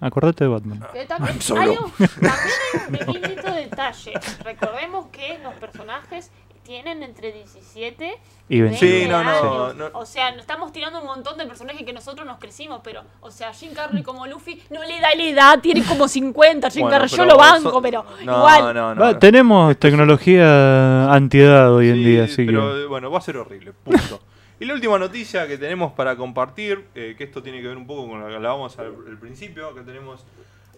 Acordate 0.00 0.42
de 0.44 0.50
Batman. 0.50 0.84
que 0.92 1.04
también, 1.06 1.34
I'm 1.36 1.40
solo. 1.40 1.60
hay 1.62 1.68
un, 1.68 1.92
también 1.92 2.32
hay 2.74 2.80
un 2.80 2.92
pequeñito 3.20 3.52
detalle. 3.52 4.12
Recordemos 4.42 5.06
que 5.12 5.38
los 5.44 5.54
personajes 5.54 6.32
tienen 6.68 7.02
entre 7.02 7.32
17 7.32 8.18
Y 8.50 8.60
20. 8.60 8.78
Sí, 8.78 9.06
no, 9.08 9.24
no, 9.24 9.30
años. 9.30 9.76
no. 9.76 9.98
O 9.98 10.04
sea, 10.04 10.28
estamos 10.28 10.70
tirando 10.70 11.00
un 11.00 11.06
montón 11.06 11.38
de 11.38 11.46
personajes 11.46 11.82
que 11.86 11.94
nosotros 11.94 12.26
nos 12.26 12.36
crecimos, 12.38 12.82
pero, 12.84 13.02
o 13.22 13.30
sea, 13.30 13.54
Jim 13.54 13.72
Carrey 13.72 14.02
como 14.02 14.26
Luffy 14.26 14.62
no 14.68 14.84
le 14.84 15.00
da 15.00 15.14
la 15.16 15.22
edad, 15.24 15.60
tiene 15.60 15.82
como 15.82 16.06
50. 16.06 16.68
Jim 16.68 16.82
Bueno, 16.82 16.94
Carrey, 16.98 17.08
yo 17.16 17.24
lo 17.24 17.38
banco, 17.38 17.70
son- 17.70 17.82
pero 17.82 18.04
no, 18.22 18.36
igual. 18.36 18.74
No, 18.74 18.94
no, 18.94 19.00
Va, 19.00 19.12
no. 19.14 19.18
tenemos 19.18 19.78
tecnología 19.78 21.10
antiedad 21.10 21.72
hoy 21.74 21.88
en 21.88 21.94
Sí, 21.96 22.04
día, 22.04 22.24
así 22.24 22.44
pero 22.44 22.74
que. 22.74 22.84
bueno, 22.84 23.10
va 23.10 23.16
a 23.18 23.22
ser 23.22 23.38
horrible, 23.38 23.72
punto. 23.72 24.20
y 24.60 24.66
la 24.66 24.74
última 24.74 24.98
noticia 24.98 25.46
que 25.48 25.56
tenemos 25.56 25.92
para 25.92 26.16
compartir, 26.16 26.84
eh, 26.94 27.14
que 27.16 27.24
esto 27.24 27.42
tiene 27.42 27.62
que 27.62 27.68
ver 27.68 27.76
un 27.78 27.86
poco 27.86 28.08
con 28.08 28.20
lo 28.20 28.28
que 28.28 28.34
hablábamos 28.34 28.78
al, 28.78 28.88
al 29.08 29.18
principio, 29.18 29.68
acá 29.68 29.82
tenemos. 29.84 30.26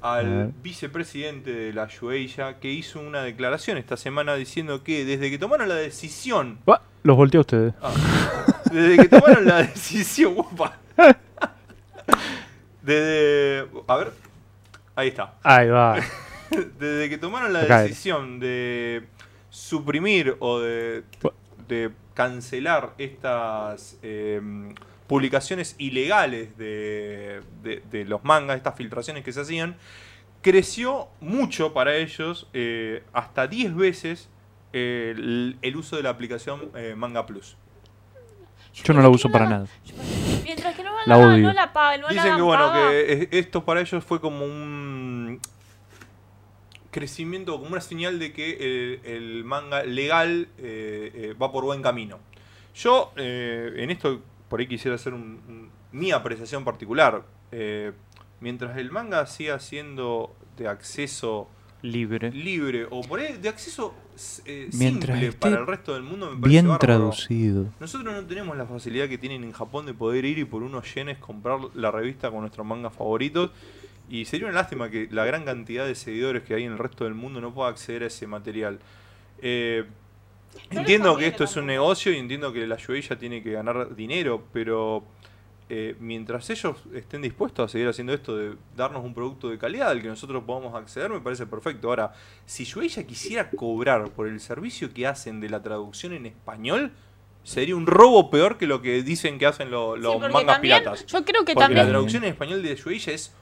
Al 0.03 0.53
vicepresidente 0.63 1.53
de 1.53 1.73
la 1.73 1.87
Shueisha 1.87 2.59
que 2.59 2.71
hizo 2.71 3.01
una 3.01 3.23
declaración 3.23 3.77
esta 3.79 3.97
semana 3.97 4.35
diciendo 4.35 4.83
que 4.83 5.05
desde 5.05 5.31
que 5.31 5.39
tomaron 5.39 5.69
la 5.69 5.75
decisión, 5.77 6.59
Va, 6.69 6.83
los 7.03 7.17
volteé 7.17 7.39
a 7.39 7.41
ustedes. 7.43 7.75
ah, 7.83 7.93
desde 8.73 8.97
que 8.97 9.09
tomaron 9.09 9.45
la 9.45 9.59
decisión, 9.63 10.35
upa, 10.37 10.79
desde, 12.83 13.67
a 13.87 13.97
ver, 13.97 14.13
ahí 14.97 15.09
está, 15.09 15.35
Ahí 15.43 15.69
va. 15.69 15.97
desde 16.79 17.09
que 17.09 17.19
tomaron 17.19 17.53
la 17.53 17.61
Acá. 17.63 17.83
decisión 17.83 18.41
de 18.41 19.05
suprimir 19.51 20.37
o 20.41 20.61
de, 20.61 21.05
de 21.69 21.91
cancelar 22.15 22.95
estas 22.99 23.99
eh, 24.03 24.41
publicaciones 25.11 25.75
ilegales 25.79 26.57
de, 26.57 27.43
de- 27.65 27.83
de 27.91 28.05
los 28.05 28.23
mangas, 28.23 28.57
estas 28.57 28.77
filtraciones 28.77 29.25
que 29.25 29.33
se 29.33 29.41
hacían, 29.41 29.75
creció 30.41 31.09
mucho 31.21 31.73
para 31.73 31.97
ellos, 31.97 32.47
eh, 32.53 33.03
hasta 33.13 33.49
10 33.49 33.75
veces 33.75 34.29
eh, 34.73 35.13
el, 35.17 35.59
el 35.63 35.77
uso 35.77 35.97
de 35.97 36.05
la 36.05 36.11
aplicación 36.11 36.71
eh, 36.77 36.95
Manga 36.97 37.27
Plus. 37.27 37.57
Yo 38.85 38.95
no 38.95 39.03
la 39.03 39.09
uso 39.09 39.29
para 39.33 39.49
nada. 39.49 39.67
Mientras 40.45 40.77
que 40.77 40.85
no 40.85 40.93
La 41.07 41.17
la, 41.17 41.27
odio. 41.27 41.43
no 41.49 41.53
la 41.55 41.73
la 41.75 42.09
Dicen 42.09 42.37
que 42.37 42.43
bueno, 42.43 42.67
paga. 42.69 42.91
que 42.91 43.29
esto 43.33 43.65
para 43.65 43.81
ellos 43.81 44.05
fue 44.05 44.21
como 44.21 44.45
un 44.45 45.41
crecimiento, 46.93 47.59
como 47.59 47.71
una 47.73 47.81
señal 47.81 48.21
de 48.21 48.33
que 48.33 49.01
el, 49.05 49.13
el 49.13 49.45
manga 49.45 49.83
legal 49.83 50.47
eh, 50.59 51.11
eh, 51.15 51.35
va 51.41 51.51
por 51.51 51.65
buen 51.65 51.83
camino. 51.83 52.21
Yo 52.77 53.13
eh, 53.17 53.73
en 53.79 53.91
esto 53.91 54.23
por 54.51 54.61
ahí 54.61 54.67
quisiera 54.67 54.97
hacer 54.97 55.15
un- 55.15 55.41
un- 55.49 55.71
mi 55.93 56.13
apreciación 56.13 56.63
particular. 56.65 57.23
Eh, 57.53 57.93
mientras 58.41 58.77
el 58.77 58.91
manga 58.91 59.25
siga 59.27 59.59
siendo 59.61 60.37
de 60.59 60.69
acceso 60.69 61.49
Libre. 61.83 62.31
libre 62.33 62.87
o 62.91 63.01
por 63.01 63.21
ahí 63.21 63.39
de 63.39 63.49
acceso 63.49 63.95
eh, 64.45 64.69
Mientras 64.75 65.19
simple 65.19 65.39
para 65.39 65.57
el 65.61 65.67
resto 65.67 65.95
del 65.95 66.03
mundo, 66.03 66.27
me 66.27 66.33
parece 66.33 66.49
Bien 66.51 66.69
bárbaro. 66.69 66.79
traducido. 66.79 67.67
Nosotros 67.81 68.13
no 68.13 68.23
tenemos 68.27 68.55
la 68.59 68.67
facilidad 68.67 69.09
que 69.09 69.17
tienen 69.17 69.43
en 69.45 69.53
Japón 69.53 69.87
de 69.87 69.95
poder 69.95 70.27
ir 70.27 70.39
y 70.39 70.45
por 70.45 70.63
unos 70.63 70.95
yenes 70.95 71.17
comprar 71.17 71.59
la 71.75 71.91
revista 71.91 72.31
con 72.31 72.41
nuestros 72.41 72.67
mangas 72.67 72.93
favoritos. 72.95 73.51
Y 74.11 74.27
sería 74.27 74.47
una 74.49 74.57
lástima 74.57 74.91
que 74.91 75.09
la 75.11 75.25
gran 75.25 75.45
cantidad 75.45 75.87
de 75.87 75.95
seguidores 75.95 76.43
que 76.43 76.53
hay 76.55 76.65
en 76.65 76.73
el 76.73 76.79
resto 76.79 77.05
del 77.05 77.15
mundo 77.15 77.41
no 77.41 77.55
pueda 77.55 77.71
acceder 77.71 78.03
a 78.03 78.07
ese 78.09 78.27
material. 78.27 78.79
Eh, 79.41 79.85
entiendo 80.71 81.17
que 81.17 81.27
esto 81.27 81.45
es 81.45 81.57
un 81.57 81.67
negocio 81.67 82.13
y 82.13 82.17
entiendo 82.19 82.53
que 82.53 82.67
la 82.67 82.77
Shueisha 82.77 83.19
tiene 83.19 83.43
que 83.43 83.53
ganar 83.53 83.95
dinero, 83.95 84.45
pero 84.53 85.05
eh, 85.69 85.95
mientras 86.01 86.51
ellos 86.51 86.77
estén 86.95 87.23
dispuestos 87.23 87.65
a 87.65 87.69
seguir 87.69 87.87
haciendo 87.89 88.13
esto 88.13 88.37
de 88.37 88.55
darnos 88.77 89.05
un 89.05 89.15
producto 89.15 89.49
de 89.49 89.59
calidad 89.59 89.91
al 89.91 90.03
que 90.03 90.09
nosotros 90.09 90.43
podamos 90.45 90.75
acceder, 90.75 91.11
me 91.11 91.21
parece 91.21 91.47
perfecto. 91.47 91.89
Ahora, 91.89 92.13
si 92.45 92.65
Shueisha 92.65 93.05
quisiera 93.05 93.51
cobrar 93.51 94.11
por 94.11 94.27
el 94.27 94.41
servicio 94.41 94.93
que 94.93 95.07
hacen 95.07 95.41
de 95.41 95.49
la 95.49 95.63
traducción 95.63 96.13
en 96.13 96.27
español, 96.27 96.91
sería 97.45 97.75
un 97.77 97.87
robo 97.87 98.31
peor 98.31 98.59
que 98.59 98.67
lo 98.67 98.83
que 98.83 99.03
dicen 99.03 99.39
que 99.39 99.47
hacen 99.47 99.71
lo- 99.71 99.95
Sí, 99.97 100.03
los 100.03 100.21
mangas 100.21 100.57
también- 100.57 100.79
piratas. 100.81 101.07
Yo 101.07 101.25
creo 101.25 101.45
que 101.45 101.55
Porque 101.55 101.67
también. 101.67 101.85
la 101.87 101.89
traducción 101.91 102.25
en 102.25 102.31
español 102.31 102.63
de 102.63 102.75
Shueisha 102.77 103.13
es 103.13 103.33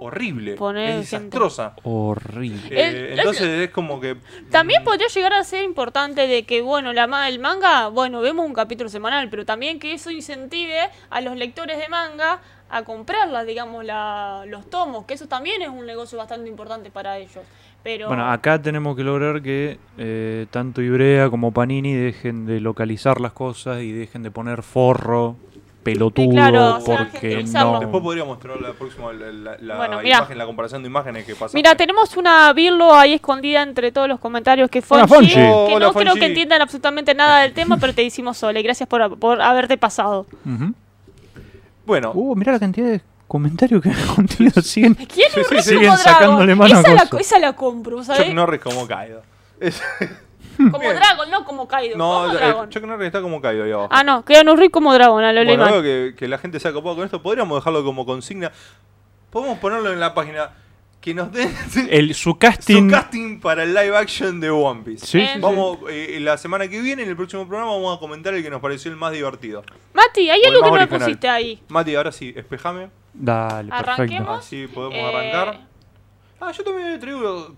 horrible, 0.00 0.54
Poner 0.54 1.00
es 1.00 1.10
gente- 1.10 1.26
desastrosa. 1.38 1.74
Horrible. 1.84 2.60
Eh, 2.70 3.12
El- 3.12 3.18
entonces 3.18 3.46
es 3.46 3.70
como 3.70 4.00
que... 4.00 4.16
También 4.50 4.82
podría 4.82 5.08
llegar 5.08 5.32
a 5.34 5.44
ser 5.44 5.62
importante 5.62 6.26
de 6.26 6.44
que, 6.44 6.62
bueno, 6.62 6.92
la 6.92 7.28
el 7.28 7.38
manga, 7.38 7.88
bueno, 7.88 8.20
vemos 8.20 8.46
un 8.46 8.54
capítulo 8.54 8.88
semanal, 8.88 9.28
pero 9.30 9.44
también 9.44 9.78
que 9.78 9.92
eso 9.92 10.10
incentive 10.10 10.88
a 11.10 11.20
los 11.20 11.36
lectores 11.36 11.78
de 11.78 11.88
manga 11.88 12.40
a 12.70 12.82
comprarlas, 12.84 13.46
digamos, 13.46 13.84
la, 13.84 14.44
los 14.46 14.68
tomos, 14.70 15.04
que 15.04 15.14
eso 15.14 15.26
también 15.26 15.60
es 15.62 15.68
un 15.68 15.86
negocio 15.86 16.16
bastante 16.18 16.48
importante 16.48 16.90
para 16.90 17.18
ellos. 17.18 17.44
Pero 17.82 18.08
Bueno, 18.08 18.30
acá 18.30 18.60
tenemos 18.60 18.94
que 18.94 19.02
lograr 19.02 19.40
que 19.42 19.78
eh, 19.96 20.46
tanto 20.50 20.82
Ibrea 20.82 21.30
como 21.30 21.50
Panini 21.50 21.94
dejen 21.94 22.44
de 22.44 22.60
localizar 22.60 23.20
las 23.22 23.32
cosas 23.32 23.80
y 23.80 23.90
dejen 23.90 24.22
de 24.22 24.30
poner 24.30 24.62
forro, 24.62 25.36
pelotudo, 25.82 26.26
Sí, 26.30 26.36
claro, 26.36 26.76
o 26.76 26.80
sea, 26.80 27.08
porque 27.10 27.42
no. 27.44 27.80
Después 27.80 28.02
podría 28.02 28.24
mostrar 28.24 28.60
la 28.60 28.72
próxima 28.72 29.12
la, 29.12 29.32
la- 29.32 29.56
la 29.58 29.76
Bueno, 29.76 30.00
mirá. 30.02 30.18
imagen, 30.18 30.38
la 30.38 30.46
comparación 30.46 30.82
de 30.82 30.88
imágenes 30.88 31.24
que 31.24 31.34
pasa. 31.34 31.52
Mira, 31.54 31.74
tenemos 31.74 32.16
una 32.16 32.52
Birlo 32.52 32.94
ahí 32.94 33.14
escondida 33.14 33.62
entre 33.62 33.90
todos 33.90 34.08
los 34.08 34.20
comentarios 34.20 34.68
que 34.70 34.82
Fonchi, 34.82 35.08
Fonchi. 35.08 35.34
que 35.34 35.48
Hola, 35.50 35.86
no 35.86 35.92
creo 35.94 36.14
que 36.14 36.26
entiendan 36.26 36.60
absolutamente 36.62 37.14
nada 37.14 37.40
del 37.42 37.52
tema, 37.54 37.76
pero 37.78 37.94
te 37.94 38.02
decimos 38.02 38.36
Sole, 38.36 38.62
gracias 38.62 38.88
por, 38.88 39.18
por 39.18 39.40
haberte 39.40 39.78
pasado. 39.78 40.26
Bueno, 41.86 42.12
Uh, 42.14 42.36
mira 42.36 42.52
la 42.52 42.58
cantidad 42.60 42.86
de 42.88 43.00
comentarios 43.26 43.82
que 43.82 43.88
han 43.90 44.06
contenido. 44.14 44.60
Siguen. 44.62 44.94
¿Quién 44.94 45.30
siguen 45.62 45.96
sacándole 45.96 46.54
mano 46.54 46.76
a 46.76 46.80
Esa 46.80 46.92
la, 46.94 47.06
cosas. 47.06 47.20
esa 47.26 47.38
la 47.38 47.52
compro, 47.54 48.02
¿sabes? 48.04 48.26
Chuck 48.26 48.34
Norris 48.34 48.60
como 48.60 48.86
Kaido. 48.86 49.22
Es- 49.58 49.82
Como 50.56 50.78
Bien. 50.78 50.94
Dragon, 50.96 51.30
no 51.30 51.44
como 51.44 51.66
Kaido. 51.68 51.96
no, 51.96 52.04
como 52.22 52.32
eh, 52.32 52.36
Dragon. 52.36 52.68
Chuck 52.70 52.84
Norris 52.84 53.06
está 53.06 53.22
como 53.22 53.40
Kaido 53.40 53.64
ahí 53.64 53.72
abajo. 53.72 53.88
Ah, 53.92 54.04
no, 54.04 54.24
Keanu 54.24 54.54
Reeves 54.56 54.70
como 54.72 54.92
Dragon, 54.94 55.22
a 55.24 55.32
lo 55.32 55.44
bueno, 55.44 55.64
veo 55.64 55.82
que, 55.82 56.14
que 56.16 56.28
la 56.28 56.38
gente 56.38 56.60
se 56.60 56.68
ha 56.68 56.72
copado 56.72 56.96
con 56.96 57.04
esto. 57.04 57.22
Podríamos 57.22 57.56
dejarlo 57.58 57.84
como 57.84 58.04
consigna. 58.06 58.52
Podemos 59.30 59.58
ponerlo 59.58 59.92
en 59.92 60.00
la 60.00 60.12
página. 60.14 60.50
Que 61.00 61.14
nos 61.14 61.32
den 61.32 61.50
El, 61.90 62.14
su 62.14 62.36
casting. 62.36 62.84
su 62.84 62.90
casting 62.90 63.40
para 63.40 63.62
el 63.62 63.72
live 63.72 63.96
action 63.96 64.38
de 64.38 64.50
One 64.50 64.82
Piece. 64.84 65.06
Sí, 65.06 65.18
Eh, 65.20 65.30
sí. 65.36 65.40
Vamos, 65.40 65.78
eh, 65.88 66.18
la 66.20 66.36
semana 66.36 66.68
que 66.68 66.78
viene, 66.82 67.04
en 67.04 67.08
el 67.08 67.16
próximo 67.16 67.48
programa, 67.48 67.72
vamos 67.72 67.96
a 67.96 67.98
comentar 67.98 68.34
el 68.34 68.42
que 68.42 68.50
nos 68.50 68.60
pareció 68.60 68.90
el 68.90 68.98
más 68.98 69.10
divertido. 69.12 69.64
Mati, 69.94 70.28
hay 70.28 70.42
algo 70.44 70.62
que 70.62 70.70
no 70.70 70.76
me 70.76 70.86
pusiste 70.86 71.26
ahí. 71.26 71.58
Mati, 71.68 71.94
ahora 71.94 72.12
sí, 72.12 72.34
espejame. 72.36 72.90
Dale, 73.14 73.70
perfecto. 73.70 73.92
Arranquemos. 73.92 74.38
Así 74.40 74.66
podemos 74.66 74.98
Eh, 74.98 75.02
arrancar. 75.32 75.60
Ah, 76.38 76.52
yo 76.52 76.64
también 76.64 77.00
traído. 77.00 77.54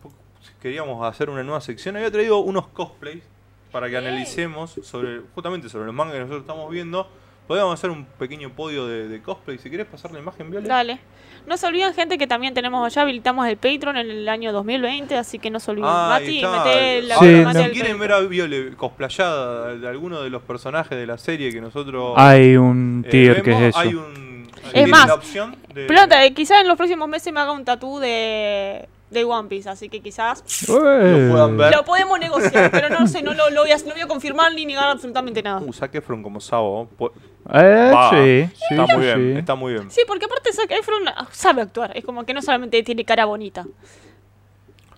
Queríamos 0.62 1.04
hacer 1.04 1.28
una 1.28 1.42
nueva 1.42 1.60
sección. 1.60 1.96
Había 1.96 2.12
traído 2.12 2.38
unos 2.38 2.68
cosplays 2.68 3.24
para 3.72 3.90
que 3.90 3.96
analicemos 3.96 4.78
sobre 4.84 5.20
justamente 5.34 5.68
sobre 5.68 5.86
los 5.86 5.94
mangas 5.94 6.14
que 6.14 6.20
nosotros 6.20 6.42
estamos 6.42 6.70
viendo. 6.70 7.08
Podríamos 7.48 7.74
hacer 7.74 7.90
un 7.90 8.04
pequeño 8.04 8.50
podio 8.50 8.86
de, 8.86 9.08
de 9.08 9.20
cosplay. 9.20 9.58
Si 9.58 9.68
querés 9.68 9.86
pasar 9.86 10.12
la 10.12 10.20
imagen, 10.20 10.50
Violet. 10.50 10.68
Dale. 10.68 11.00
No 11.46 11.56
se 11.56 11.66
olviden, 11.66 11.92
gente, 11.94 12.16
que 12.16 12.28
también 12.28 12.54
tenemos 12.54 12.94
ya 12.94 13.02
habilitamos 13.02 13.48
el 13.48 13.56
Patreon 13.56 13.96
en 13.96 14.08
el 14.08 14.28
año 14.28 14.52
2020, 14.52 15.16
así 15.16 15.40
que 15.40 15.50
no 15.50 15.58
se 15.58 15.72
olviden. 15.72 15.90
Ah, 15.90 16.06
Mati, 16.10 16.36
está. 16.36 16.64
meté 16.64 17.02
la 17.02 17.18
Sí, 17.18 17.26
no. 17.42 17.52
si 17.52 17.70
quieren 17.70 17.98
ver 17.98 18.12
a 18.12 18.20
Viole 18.20 18.76
cosplayada 18.76 19.74
de 19.74 19.88
alguno 19.88 20.22
de 20.22 20.30
los 20.30 20.42
personajes 20.42 20.96
de 20.96 21.06
la 21.06 21.18
serie 21.18 21.52
que 21.52 21.60
nosotros 21.60 22.14
Hay 22.16 22.56
un 22.56 23.02
eh, 23.04 23.10
tier 23.10 23.42
que 23.42 23.50
es 23.50 23.60
eso. 23.60 23.78
hay 23.80 23.94
un 23.94 24.48
Es 24.72 24.88
más, 24.88 25.08
la 25.08 25.14
opción 25.14 25.56
de 25.74 25.86
Plata, 25.86 26.24
eh, 26.24 26.32
quizás 26.32 26.60
en 26.60 26.68
los 26.68 26.76
próximos 26.76 27.08
meses 27.08 27.32
me 27.32 27.40
haga 27.40 27.50
un 27.50 27.64
tatú 27.64 27.98
de, 27.98 28.88
de 29.12 29.24
One 29.24 29.48
Piece, 29.48 29.68
así 29.68 29.88
que 29.88 30.00
quizás. 30.00 30.42
Lo 30.68 30.78
puedan 30.80 31.56
ver. 31.56 31.74
lo 31.76 31.84
podemos 31.84 32.18
negociar, 32.18 32.70
pero 32.70 32.88
no 32.88 33.06
sé, 33.06 33.22
no 33.22 33.34
lo, 33.34 33.50
lo 33.50 33.62
voy, 33.62 33.70
a, 33.72 33.76
no 33.78 33.92
voy 33.92 34.00
a 34.00 34.06
confirmar 34.06 34.52
ni 34.54 34.64
negar 34.66 34.88
absolutamente 34.88 35.42
nada. 35.42 35.60
Uh, 35.60 35.72
Zac 35.72 35.94
Efron 35.94 36.22
como 36.22 36.40
Sabo. 36.40 36.88
Eh, 37.52 37.92
sí, 38.10 38.54
sí, 38.56 38.74
está 38.74 38.86
sí, 38.86 38.92
muy 38.96 39.04
bien, 39.04 39.36
está 39.36 39.54
muy 39.54 39.72
bien. 39.74 39.90
Sí, 39.90 40.02
porque 40.06 40.24
aparte 40.26 40.52
Zac 40.52 40.70
Efron 40.70 41.02
sabe 41.30 41.62
actuar, 41.62 41.96
es 41.96 42.04
como 42.04 42.24
que 42.24 42.34
no 42.34 42.42
solamente 42.42 42.82
tiene 42.82 43.04
cara 43.04 43.24
bonita. 43.24 43.66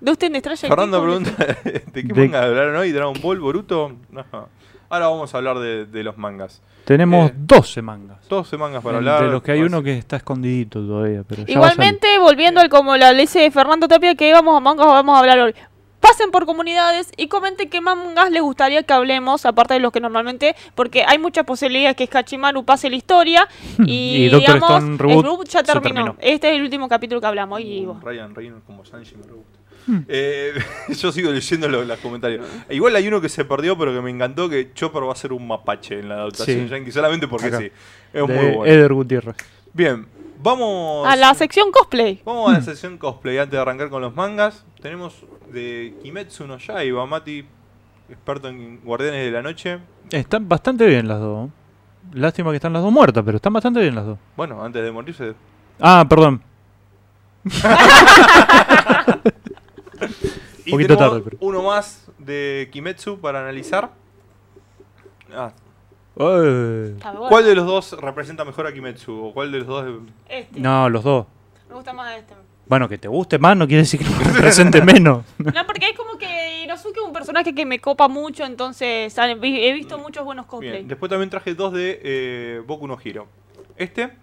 ¿De 0.01 0.11
usted 0.11 0.27
en 0.27 0.41
Stranger 0.41 0.69
Fernando 0.69 1.03
pregunta, 1.03 1.31
¿de 1.65 1.83
qué 1.93 2.03
De- 2.03 2.15
manga 2.15 2.43
hablaron 2.45 2.77
hoy? 2.77 2.93
¿Dragon 2.93 3.15
Ball, 3.23 3.41
Boruto? 3.41 3.93
No. 4.11 4.25
Ahora 4.95 5.09
vamos 5.09 5.35
a 5.35 5.39
hablar 5.39 5.59
de, 5.59 5.87
de 5.87 6.03
los 6.05 6.17
mangas. 6.17 6.63
Tenemos 6.85 7.31
Eh, 7.31 7.35
12 7.37 7.83
mangas. 7.83 8.29
12 8.29 8.57
mangas 8.57 8.83
para 8.83 8.99
Entre 8.99 9.11
hablar. 9.13 9.31
los 9.31 9.43
que 9.43 9.53
hay 9.53 9.63
uno 9.63 9.83
que 9.83 9.97
está 9.99 10.17
escondidito 10.17 10.81
todavía. 10.81 11.23
Pero 11.27 11.45
ya. 11.45 11.53
Igualmente, 11.53 12.19
volviendo 12.19 12.61
al 12.61 12.69
como 12.69 12.97
la 12.97 13.13
dice 13.13 13.51
Fernando 13.51 13.89
Tapia, 13.89 14.15
que 14.15 14.33
vamos 14.33 14.57
a 14.57 14.61
mangas, 14.61 14.87
vamos 14.87 15.17
a 15.17 15.21
hablar 15.21 15.39
hoy. 15.41 15.55
Pasen 16.01 16.31
por 16.31 16.45
comunidades 16.45 17.11
y 17.17 17.29
comenten 17.29 17.71
qué 17.71 17.81
mangas 17.81 18.31
les 18.31 18.43
gustaría 18.43 18.83
que 18.83 18.93
hablemos, 18.93 19.47
aparte 19.47 19.73
de 19.73 19.81
los 19.81 19.91
que 19.91 20.01
normalmente, 20.01 20.55
porque 20.75 21.03
hay 21.07 21.19
muchas 21.19 21.45
posibilidades 21.47 21.97
que 21.97 22.07
Hachimaru 22.13 22.63
pase 22.67 22.91
la 22.91 22.97
historia 22.97 23.49
y, 23.87 24.27
Y 24.27 24.29
Doctor 24.29 24.55
digamos, 24.57 24.71
Stone 24.83 24.97
Reboot 24.99 25.41
el 25.41 25.49
ya 25.49 25.59
se 25.61 25.65
terminó. 25.65 25.95
terminó. 25.95 26.17
Este 26.21 26.51
es 26.51 26.57
el 26.57 26.63
último 26.63 26.89
capítulo 26.91 27.23
que 27.23 27.27
hablamos. 27.27 27.59
Y, 27.63 27.87
Ryan 28.03 28.35
Reynolds 28.35 28.65
como 28.67 28.85
Sanji 28.85 29.17
me 29.17 29.23
re 29.23 29.33
gusta. 29.87 30.05
Eh, 30.09 30.53
yo 30.97 31.13
sigo 31.13 31.31
leyendo 31.31 31.69
los, 31.69 31.87
los 31.87 31.99
comentarios. 31.99 32.47
Igual 32.71 32.97
hay 32.97 33.07
uno 33.09 33.21
que 33.21 33.29
se 33.29 33.45
perdió, 33.45 33.77
pero 33.79 33.93
que 33.93 34.01
me 34.01 34.11
encantó, 34.11 34.49
que 34.49 34.73
Chopper 34.75 35.05
va 35.07 35.13
a 35.13 35.17
ser 35.17 35.33
un 35.33 35.47
mapache 35.47 36.01
en 36.01 36.09
la 36.09 36.17
adaptación 36.17 36.65
Sí. 36.65 36.69
yankee, 36.69 36.93
solamente 36.93 37.29
porque 37.29 37.47
Acá. 37.49 37.59
sí. 37.59 37.71
Es 38.13 38.23
muy 38.23 38.33
de 38.35 38.57
bueno. 38.57 38.67
Eder 38.67 38.93
Gutiérrez. 38.93 39.37
Bien, 39.73 40.07
vamos... 40.43 41.07
a 41.07 41.17
la 41.17 41.35
sección 41.35 41.71
cosplay. 41.73 42.21
Vamos 42.25 42.51
a 42.51 42.55
la 42.55 42.63
sesión 42.63 42.99
cosplay 42.99 43.39
antes 43.39 43.53
de 43.53 43.59
arrancar 43.59 43.91
con 43.91 44.03
los 44.03 44.15
mangas. 44.15 44.65
Tenemos 44.81 45.25
de 45.53 45.95
Kimetsu 46.03 46.47
no 46.47 46.59
Yaiba, 46.59 47.07
Mati, 47.07 47.45
experto 48.09 48.49
en 48.49 48.81
Guardianes 48.83 49.25
de 49.25 49.31
la 49.31 49.43
Noche. 49.43 49.79
Están 50.11 50.49
bastante 50.49 50.87
bien 50.87 51.09
las 51.09 51.21
dos. 51.21 51.51
Lástima 52.13 52.51
que 52.51 52.57
están 52.57 52.73
las 52.75 52.83
dos 52.83 52.93
muertas, 52.93 53.23
pero 53.25 53.37
están 53.37 53.53
bastante 53.55 53.81
bien 53.81 53.95
las 53.95 54.05
dos. 54.05 54.19
Bueno, 54.37 54.63
antes 54.63 54.83
de 54.83 54.93
morirse. 54.93 55.35
Ah, 55.81 56.05
perdón. 56.09 56.43
Y 60.67 60.71
Poquito 60.71 60.97
tenemos 60.97 60.99
tarde, 60.99 61.21
pero- 61.25 61.37
uno 61.41 61.63
más 61.63 62.07
de 62.19 62.69
Kimetsu 62.73 63.19
para 63.21 63.41
analizar. 63.41 63.91
Ah, 65.35 65.53
bueno. 66.15 66.97
¿Cuál 67.29 67.45
de 67.45 67.55
los 67.55 67.67
dos 67.67 67.93
representa 68.01 68.45
mejor 68.45 68.67
a 68.67 68.73
Kimetsu? 68.73 69.27
¿O 69.27 69.35
cuál 69.35 69.51
de 69.53 69.59
los 69.59 69.67
dos? 69.67 70.01
Este. 70.29 70.61
No, 70.61 70.89
los 70.89 71.03
dos. 71.05 71.27
Me 71.69 71.75
gusta 71.75 71.93
más 71.93 72.17
este. 72.17 72.35
Bueno, 72.67 72.89
que 72.89 72.97
te 72.97 73.09
guste 73.09 73.39
más 73.39 73.57
no 73.57 73.67
quiere 73.67 73.83
decir 73.83 74.01
que 74.01 74.09
me 74.09 74.25
represente 74.33 74.81
menos. 74.83 75.25
No, 75.39 75.67
porque 75.67 75.91
es 75.91 75.97
como 75.97 76.17
que 76.17 76.63
Inosuke 76.65 76.97
es 76.97 77.03
un 77.05 77.13
personaje 77.13 77.55
que 77.55 77.67
me 77.67 77.79
copa 77.79 78.09
mucho, 78.09 78.45
entonces 78.45 79.15
he 79.19 79.73
visto 79.73 79.99
muchos 79.99 80.25
buenos 80.25 80.47
cosplay. 80.47 80.71
Bien, 80.73 80.89
después 80.89 81.11
también 81.11 81.29
traje 81.29 81.55
dos 81.55 81.75
de 81.75 82.01
eh, 82.03 82.63
Boku 82.67 82.87
no 82.87 82.97
Hero. 83.05 83.27
Este, 83.77 84.17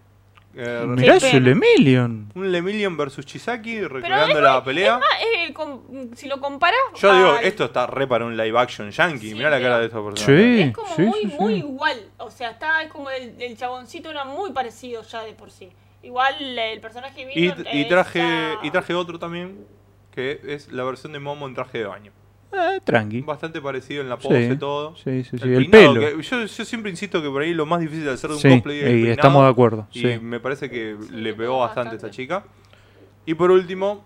eh, 0.55 0.83
Mirá 0.85 1.13
pena. 1.15 1.15
ese 1.15 1.39
Lemillion. 1.39 2.31
un 2.35 2.51
Lemillion 2.51 2.97
versus 2.97 3.25
Chisaki, 3.25 3.81
recreando 3.81 4.37
es 4.37 4.43
la 4.43 4.63
pelea. 4.63 4.93
es 4.95 4.99
más, 4.99 5.09
eh, 5.49 5.53
com- 5.53 5.81
si 6.15 6.27
lo 6.27 6.39
comparas. 6.39 6.79
Yo 6.99 7.15
digo, 7.15 7.31
al- 7.33 7.45
esto 7.45 7.65
está 7.65 7.87
re 7.87 8.07
para 8.07 8.25
un 8.25 8.35
live 8.35 8.57
action 8.59 8.91
yankee. 8.91 9.29
Sí, 9.29 9.35
Mirá 9.35 9.49
la 9.49 9.57
pero- 9.57 9.65
cara 9.69 9.79
de 9.79 9.85
esta 9.87 10.03
persona. 10.03 10.37
Sí. 10.37 10.61
Es 10.61 10.73
como 10.73 10.95
sí, 10.95 11.01
muy, 11.03 11.19
sí, 11.21 11.35
muy 11.39 11.53
sí. 11.53 11.59
igual. 11.59 11.97
O 12.17 12.29
sea, 12.31 12.51
está 12.51 12.81
es 12.83 12.89
como 12.91 13.09
el, 13.09 13.41
el 13.41 13.57
chaboncito 13.57 14.09
era 14.11 14.25
muy 14.25 14.51
parecido 14.51 15.01
ya 15.03 15.23
de 15.23 15.33
por 15.33 15.51
sí. 15.51 15.69
Igual 16.03 16.35
el 16.57 16.81
personaje 16.81 17.21
Y, 17.33 17.41
vino. 17.51 17.55
y 17.71 17.87
traje 17.87 18.23
y 18.63 18.71
traje 18.71 18.93
otro 18.93 19.19
también, 19.19 19.65
que 20.11 20.41
es 20.47 20.71
la 20.71 20.83
versión 20.83 21.13
de 21.13 21.19
Momo 21.19 21.47
en 21.47 21.53
traje 21.53 21.77
de 21.77 21.85
baño. 21.85 22.11
Eh, 22.53 22.81
tranqui. 22.83 23.21
Bastante 23.21 23.61
parecido 23.61 24.01
en 24.01 24.09
la 24.09 24.17
pose, 24.17 24.49
Sí, 24.51 24.57
todo. 24.57 24.95
sí, 24.97 25.23
sí, 25.23 25.37
sí. 25.37 25.43
El, 25.43 25.69
peinado, 25.69 25.93
pelo. 25.95 26.17
que 26.17 26.21
yo, 26.23 26.45
yo 26.45 26.65
siempre 26.65 26.91
insisto 26.91 27.21
que 27.21 27.29
por 27.29 27.41
ahí 27.41 27.53
lo 27.53 27.65
más 27.65 27.79
difícil 27.79 28.03
de 28.05 28.11
hacer 28.11 28.29
de 28.29 28.35
un 28.35 28.41
Sí, 28.41 28.49
cosplay 28.49 28.77
es 28.79 28.83
el 28.85 28.89
y 28.89 28.93
peinado, 29.03 29.11
estamos 29.13 29.43
de 29.43 29.49
acuerdo. 29.49 29.87
Y 29.93 29.99
Sí. 30.01 30.19
me 30.21 30.39
parece 30.39 30.69
que 30.69 30.97
Sí, 30.99 31.13
le 31.15 31.33
pegó 31.33 31.59
bastante 31.59 31.91
a 31.91 31.95
esta 31.95 32.07
bastante. 32.07 32.15
chica. 32.15 32.43
Y 33.25 33.33
por 33.35 33.51
último, 33.51 34.03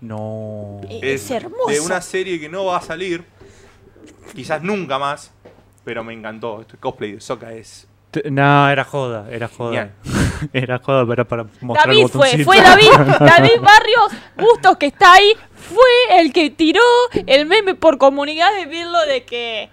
No. 0.00 0.80
Es, 0.90 1.22
Es 1.24 1.30
hermoso. 1.30 1.68
de 1.70 1.80
una 1.80 2.00
serie 2.02 2.38
que 2.38 2.48
no 2.48 2.66
va 2.66 2.76
a 2.78 2.82
salir, 2.82 3.24
quizás 4.34 4.62
nunca 4.62 4.98
más, 4.98 5.32
pero 5.84 6.04
me 6.04 6.12
encantó. 6.12 6.60
Este 6.60 6.76
cosplay 6.76 7.12
de 7.12 7.20
Sokka 7.20 7.52
es 7.54 7.88
No, 8.30 8.68
era 8.70 8.84
joda, 8.84 9.26
era 9.30 9.48
joda. 9.48 9.70
Genial. 9.70 9.92
era 10.52 10.78
joda 10.78 11.06
para, 11.06 11.24
para 11.24 11.44
mostrar 11.60 11.90
el 11.90 11.96
David 11.96 12.08
fue, 12.08 12.18
botoncito. 12.18 12.44
fue 12.44 12.60
David, 12.60 12.90
David 13.20 13.60
Barrios 13.60 14.12
Bustos 14.38 14.76
que 14.78 14.86
está 14.86 15.12
ahí, 15.14 15.32
fue 15.54 16.20
el 16.20 16.32
que 16.32 16.50
tiró 16.50 16.80
el 17.26 17.46
meme 17.46 17.74
por 17.74 17.98
comunidad 17.98 18.54
de 18.54 18.66
Birlo 18.66 19.00
de 19.06 19.24
que 19.24 19.68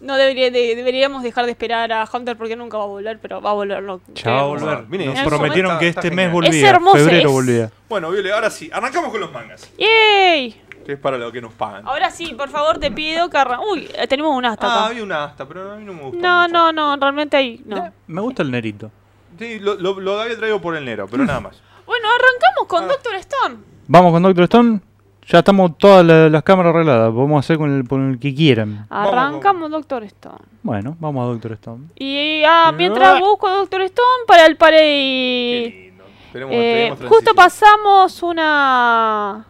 no 0.00 0.16
debería 0.16 0.50
de- 0.52 0.76
deberíamos 0.76 1.24
dejar 1.24 1.44
de 1.46 1.50
esperar 1.50 1.90
a 1.92 2.08
Hunter 2.12 2.36
porque 2.36 2.54
nunca 2.54 2.78
va 2.78 2.84
a 2.84 2.86
volver, 2.86 3.18
pero 3.20 3.40
va 3.40 3.50
a 3.50 3.54
volver. 3.54 3.82
No, 3.82 4.00
Ya 4.14 4.30
va 4.30 4.40
a 4.40 4.44
volver. 4.44 4.84
Mire, 4.88 5.06
Nos 5.06 5.18
prometieron 5.22 5.72
momento 5.72 5.80
que 5.80 5.88
este 5.88 6.10
mes 6.12 6.30
volvía. 6.30 6.50
Es 6.50 6.62
hermoso, 6.62 6.98
febrero 6.98 7.28
es- 7.28 7.34
volvía. 7.34 7.70
Bueno, 7.88 8.10
Viole, 8.10 8.32
ahora 8.32 8.48
sí, 8.50 8.70
arrancamos 8.72 9.10
con 9.10 9.20
los 9.20 9.32
mangas, 9.32 9.68
¡Yay! 9.76 10.62
Que 10.88 10.94
es 10.94 10.98
para 10.98 11.18
lo 11.18 11.30
que 11.30 11.42
nos 11.42 11.52
pagan. 11.52 11.86
Ahora 11.86 12.10
sí, 12.10 12.32
por 12.32 12.48
favor, 12.48 12.78
te 12.78 12.90
pido 12.90 13.28
que 13.28 13.36
arran- 13.36 13.60
Uy, 13.70 13.90
eh, 13.94 14.06
tenemos 14.06 14.34
un 14.34 14.46
asta 14.46 14.66
Ah, 14.66 14.86
había 14.86 15.02
una 15.02 15.24
asta, 15.24 15.46
pero 15.46 15.72
a 15.72 15.76
mí 15.76 15.84
no 15.84 15.92
me 15.92 16.02
gustó. 16.04 16.18
No, 16.18 16.40
mucho. 16.48 16.52
no, 16.54 16.72
no, 16.72 16.96
realmente 16.96 17.36
ahí 17.36 17.60
no. 17.66 17.76
Eh, 17.76 17.92
Me 18.06 18.22
gusta 18.22 18.42
el 18.42 18.50
nerito. 18.50 18.90
Sí, 19.38 19.58
lo, 19.58 19.74
lo- 19.74 20.00
lo 20.00 20.18
había 20.18 20.34
traído 20.38 20.62
por 20.62 20.74
el 20.76 20.86
Nero, 20.86 21.06
pero 21.10 21.26
nada 21.26 21.40
más. 21.40 21.60
Bueno, 21.86 22.08
arrancamos 22.08 22.66
con 22.68 22.84
Ah. 22.84 22.86
Doctor 22.86 23.14
Stone. 23.16 23.56
Vamos 23.86 24.12
con 24.12 24.22
Doctor 24.22 24.44
Stone. 24.44 24.80
Ya 25.26 25.40
estamos 25.40 25.76
todas 25.76 26.06
la- 26.06 26.30
las 26.30 26.42
cámaras 26.42 26.74
arregladas. 26.74 27.12
Podemos 27.12 27.44
hacer 27.44 27.58
con 27.58 27.70
el, 27.70 27.86
con 27.86 28.10
el 28.10 28.18
que 28.18 28.34
quieran. 28.34 28.86
Vamos, 28.88 29.12
Arrancamos 29.12 29.70
Doctor 29.70 30.04
Stone. 30.04 30.38
Bueno, 30.62 30.96
vamos 31.00 31.22
a 31.22 31.32
Doctor 31.32 31.52
Stone. 31.52 31.84
Y 31.96 32.42
ah, 32.46 32.72
mientras 32.74 33.16
Ah. 33.16 33.20
busco 33.20 33.50
Doctor 33.50 33.82
Stone 33.82 34.24
para 34.26 34.46
el 34.46 34.52
Qué 34.52 34.56
parey. 34.58 35.80
lindo. 35.82 36.04
Tenemos, 36.32 36.54
Eh, 36.54 36.74
tenemos 36.94 36.98
justo 37.14 37.34
transición. 37.34 37.36
pasamos 37.36 38.22
una 38.22 39.46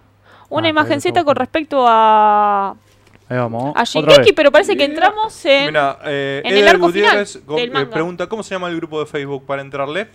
una 0.50 0.66
Ah, 0.66 0.70
imagencita 0.70 1.24
con 1.24 1.36
respecto 1.36 1.84
a, 1.86 2.70
Ahí 3.28 3.36
vamos. 3.36 3.72
a 3.76 3.84
Shingeki, 3.84 4.32
pero 4.32 4.50
parece 4.50 4.76
que 4.76 4.84
entramos 4.84 5.44
en 5.44 5.66
Mira, 5.66 5.98
eh, 6.04 6.42
en 6.44 6.56
el 6.56 6.66
arco 6.68 6.88
final 6.88 7.10
Gutiérrez 7.10 7.46
go- 7.46 7.56
del 7.56 7.68
eh, 7.68 7.72
manga. 7.72 7.90
pregunta, 7.90 8.26
¿cómo 8.26 8.42
se 8.42 8.54
llama 8.54 8.68
el 8.68 8.76
grupo 8.76 9.00
de 9.00 9.06
Facebook 9.06 9.44
para 9.46 9.60
entrarle? 9.62 10.08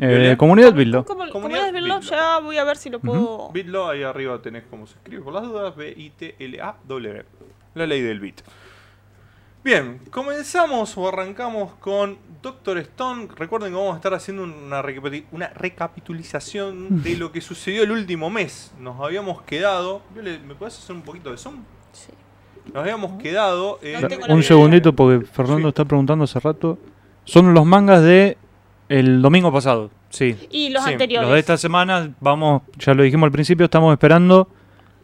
Eh, 0.00 0.34
comunidad 0.38 0.74
como 1.04 1.28
Comunidad 1.30 1.72
Bitlo. 1.72 2.00
ya 2.00 2.38
voy 2.40 2.56
a 2.56 2.64
ver 2.64 2.76
si 2.76 2.88
lo 2.90 2.98
puedo. 2.98 3.50
Bitlo, 3.52 3.88
ahí 3.88 4.02
arriba 4.02 4.40
tenés 4.40 4.64
cómo 4.70 4.86
se 4.86 4.94
escribe 4.94 5.22
por 5.22 5.32
las 5.34 5.42
dudas, 5.44 5.76
B-I-T-L-A-W. 5.76 7.24
La 7.74 7.86
ley 7.86 8.00
del 8.00 8.20
bit. 8.20 8.40
Bien, 9.64 10.00
comenzamos 10.10 10.96
o 10.98 11.08
arrancamos 11.08 11.74
con 11.74 12.18
Doctor 12.42 12.78
Stone. 12.78 13.28
Recuerden 13.36 13.70
que 13.70 13.76
vamos 13.78 13.92
a 13.94 13.96
estar 13.96 14.12
haciendo 14.12 14.42
una, 14.42 14.82
una 15.30 15.48
recapitulización 15.50 17.02
de 17.02 17.16
lo 17.18 17.30
que 17.30 17.40
sucedió 17.40 17.84
el 17.84 17.92
último 17.92 18.28
mes. 18.28 18.72
Nos 18.80 19.00
habíamos 19.00 19.42
quedado... 19.42 20.02
¿Me 20.14 20.54
puedes 20.56 20.76
hacer 20.78 20.96
un 20.96 21.02
poquito 21.02 21.30
de 21.30 21.36
zoom? 21.36 21.62
Sí. 21.92 22.10
Nos 22.74 22.82
habíamos 22.82 23.22
quedado 23.22 23.78
en... 23.82 24.00
No 24.00 24.08
Un 24.08 24.38
idea. 24.38 24.42
segundito 24.42 24.92
porque 24.94 25.24
Fernando 25.26 25.62
Sí. 25.62 25.68
está 25.68 25.84
preguntando 25.84 26.24
hace 26.24 26.40
rato. 26.40 26.78
Son 27.24 27.54
los 27.54 27.64
mangas 27.64 28.02
de 28.02 28.36
el 28.88 29.22
domingo 29.22 29.52
pasado. 29.52 29.90
Sí. 30.10 30.36
Y 30.50 30.70
los 30.70 30.82
Sí, 30.84 30.92
anteriores. 30.92 31.28
Los 31.28 31.34
de 31.34 31.40
esta 31.40 31.56
semana, 31.56 32.12
vamos, 32.20 32.62
ya 32.78 32.94
lo 32.94 33.04
dijimos 33.04 33.26
al 33.28 33.32
principio, 33.32 33.64
estamos 33.66 33.92
esperando 33.92 34.48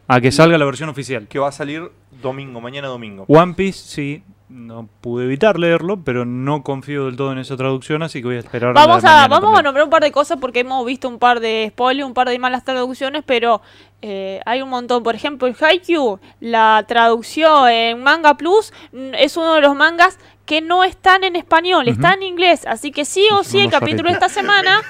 a 0.07 0.19
que 0.19 0.33
salga 0.33 0.57
la 0.57 0.65
versión 0.65 0.89
oficial. 0.89 1.27
Que 1.29 1.39
va 1.39 1.47
a 1.47 1.51
salir 1.53 1.89
domingo, 2.21 2.59
mañana 2.59 2.89
domingo. 2.89 3.23
One 3.29 3.53
Piece, 3.53 3.79
sí, 3.87 4.23
no 4.49 4.89
pude 5.01 5.25
evitar 5.25 5.59
leerlo, 5.59 6.03
pero 6.03 6.25
no 6.25 6.63
confío 6.63 7.05
del 7.05 7.15
todo 7.15 7.31
en 7.31 7.37
esa 7.37 7.55
traducción, 7.55 8.01
así 8.01 8.19
que 8.21 8.27
voy 8.27 8.35
a 8.37 8.39
esperar. 8.39 8.73
Vamos 8.73 9.03
a, 9.05 9.27
vamos 9.27 9.59
a 9.59 9.61
nombrar 9.61 9.83
un 9.85 9.91
par 9.91 10.01
de 10.01 10.11
cosas 10.11 10.39
porque 10.41 10.61
hemos 10.61 10.83
visto 10.85 11.07
un 11.07 11.19
par 11.19 11.39
de 11.39 11.67
spoilers, 11.71 12.07
un 12.07 12.13
par 12.15 12.27
de 12.29 12.39
malas 12.39 12.63
traducciones, 12.65 13.23
pero 13.25 13.61
eh, 14.01 14.41
hay 14.47 14.61
un 14.63 14.69
montón. 14.69 15.03
Por 15.03 15.13
ejemplo, 15.13 15.47
el 15.47 15.55
Haikyuu, 15.59 16.19
la 16.39 16.83
traducción 16.87 17.69
en 17.69 18.01
Manga 18.01 18.37
Plus, 18.37 18.73
mm, 18.91 19.13
es 19.13 19.37
uno 19.37 19.53
de 19.53 19.61
los 19.61 19.75
mangas 19.75 20.17
que 20.45 20.61
no 20.61 20.83
están 20.83 21.23
en 21.23 21.35
español, 21.35 21.87
está 21.87 22.13
en 22.13 22.23
inglés. 22.23 22.65
Así 22.65 22.91
que 22.91 23.05
sí 23.05 23.27
o 23.31 23.43
Sí, 23.43 23.59
el 23.59 23.69
capítulo 23.69 24.09
de 24.09 24.13
esta 24.13 24.29
semana 24.29 24.81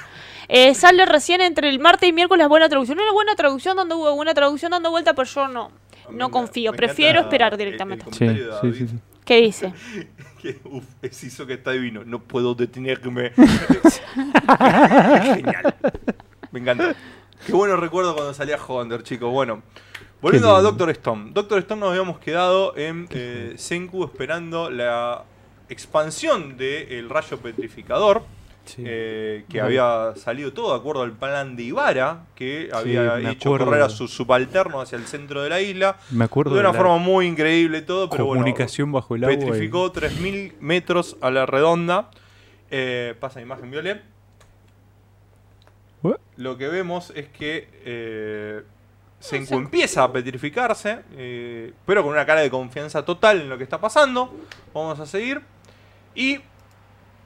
eh, 0.48 0.74
sale 0.74 1.04
recién 1.04 1.42
entre 1.42 1.68
el 1.68 1.78
martes 1.80 2.08
y 2.08 2.12
miércoles. 2.14 2.48
Buena 2.48 2.68
traducción. 2.70 2.98
Una 2.98 3.12
buena 3.12 3.34
traducción 3.34 3.76
donde 3.76 3.94
hubo 3.94 4.14
buena 4.16 4.32
traducción 4.32 4.70
dando 4.70 4.90
vuelta, 4.90 5.12
pero 5.12 5.28
yo 5.28 5.48
no, 5.48 5.70
no 6.10 6.30
confío. 6.30 6.72
me 6.72 6.78
Prefiero 6.78 7.20
esperar 7.20 7.52
el- 7.52 7.60
el 7.60 7.66
directamente. 7.66 8.06
Sí, 8.62 8.72
sí, 8.72 8.86
sí. 8.88 8.94
¿Qué 9.30 9.42
dice? 9.42 9.72
Uf, 10.64 10.84
es 11.02 11.22
eso 11.22 11.46
que 11.46 11.52
está 11.52 11.70
divino. 11.70 12.02
No 12.04 12.20
puedo 12.20 12.56
detenerme. 12.56 13.30
Genial. 15.36 15.76
Me 16.50 16.58
encanta. 16.58 16.96
Qué 17.46 17.52
bueno 17.52 17.76
recuerdo 17.76 18.14
cuando 18.14 18.34
salía 18.34 18.56
Honder, 18.56 19.04
chicos. 19.04 19.30
Bueno, 19.30 19.62
volviendo 20.20 20.56
a. 20.56 20.60
Doctor 20.62 20.90
Stone. 20.90 21.30
Doctor 21.32 21.60
Stone 21.60 21.78
nos 21.78 21.90
habíamos 21.90 22.18
quedado 22.18 22.76
en 22.76 23.06
eh, 23.10 23.54
Senku 23.56 24.02
esperando 24.02 24.68
la 24.68 25.22
expansión 25.68 26.56
del 26.56 27.08
rayo 27.08 27.38
petrificador. 27.38 28.24
Sí. 28.76 28.82
eh, 28.86 29.44
que 29.48 29.60
Bueno. 29.60 29.66
había 29.66 30.16
salido 30.16 30.52
todo 30.52 30.72
de 30.72 30.78
acuerdo 30.80 31.02
al 31.02 31.12
plan 31.12 31.56
de 31.56 31.62
Ibarra, 31.64 32.24
que 32.34 32.68
había 32.72 33.18
hecho 33.20 33.48
acuerdo. 33.50 33.66
correr 33.66 33.82
a 33.82 33.88
sus 33.88 34.10
subalternos 34.12 34.82
hacia 34.82 34.96
el 34.98 35.06
centro 35.06 35.42
de 35.42 35.50
la 35.50 35.60
isla. 35.60 35.96
Me 36.10 36.24
acuerdo 36.24 36.54
De 36.54 36.60
una 36.60 36.72
forma 36.72 36.98
muy 36.98 37.26
increíble 37.26 37.82
todo, 37.82 38.08
pero 38.10 38.26
bueno, 38.26 38.40
comunicación 38.42 38.92
bajo 38.92 39.14
el 39.16 39.24
agua. 39.24 39.34
y- 39.34 39.36
petrificó 39.38 39.90
3.000 39.92 40.54
metros 40.60 41.16
a 41.20 41.30
la 41.30 41.46
redonda. 41.46 42.10
Eh, 42.70 43.14
pasa 43.18 43.40
imagen 43.40 43.70
violet. 43.70 44.02
Ué. 46.02 46.16
Lo 46.36 46.56
que 46.56 46.68
vemos 46.68 47.12
es 47.14 47.28
que 47.28 47.68
eh, 47.84 48.62
Senku. 49.18 49.54
empieza 49.54 50.04
a 50.04 50.12
petrificarse, 50.12 51.00
eh, 51.16 51.72
pero 51.84 52.02
con 52.02 52.12
una 52.12 52.24
cara 52.24 52.40
de 52.40 52.50
confianza 52.50 53.04
total 53.04 53.40
en 53.42 53.48
lo 53.50 53.58
que 53.58 53.64
está 53.64 53.78
pasando. 53.80 54.32
Vamos 54.72 54.98
a 54.98 55.06
seguir. 55.06 55.42
Y 56.14 56.38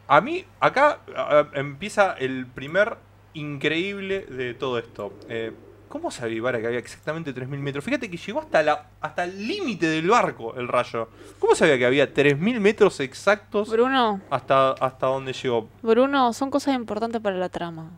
a 0.09 0.21
mí, 0.21 0.45
acá 0.61 1.01
a- 1.17 1.47
empieza 1.55 2.13
el 2.19 2.47
primer 2.47 2.97
increíble 3.35 4.27
de 4.27 4.55
todo 4.55 4.79
esto. 4.79 5.13
Eh, 5.29 5.53
¿Cómo 5.89 6.11
sabía 6.11 6.37
Ibarra 6.39 6.61
que 6.61 6.67
había 6.67 6.79
exactamente 6.81 7.33
3.000 7.33 7.61
metros? 7.61 7.85
Fíjate 7.85 8.11
que 8.11 8.17
llegó 8.17 8.41
hasta, 8.41 8.63
la, 8.65 8.89
hasta 9.01 9.25
el 9.25 9.47
límite 9.47 9.87
del 9.87 10.09
barco 10.09 10.55
el 10.57 10.67
rayo. 10.67 11.09
¿Cómo 11.39 11.55
sabía 11.55 11.79
que 11.79 11.87
había 11.87 12.13
3.000 12.13 12.59
metros 12.59 12.99
exactos 12.99 13.71
Bruno, 13.71 14.21
hasta, 14.29 14.73
hasta 14.73 15.07
donde 15.07 15.33
llegó? 15.33 15.69
Bruno, 15.83 16.33
son 16.33 16.51
cosas 16.51 16.75
importantes 16.75 17.21
para 17.21 17.37
la 17.37 17.49
trama. 17.49 17.91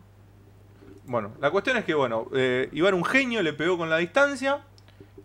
Bueno, 1.05 1.31
la 1.39 1.49
cuestión 1.49 1.77
es 1.77 1.85
que, 1.85 1.93
bueno, 1.95 2.27
eh, 2.35 2.69
Ibarra 2.71 2.95
un 2.95 3.05
genio, 3.05 3.41
le 3.41 3.53
pegó 3.53 3.77
con 3.77 3.89
la 3.89 3.97
distancia. 3.97 4.59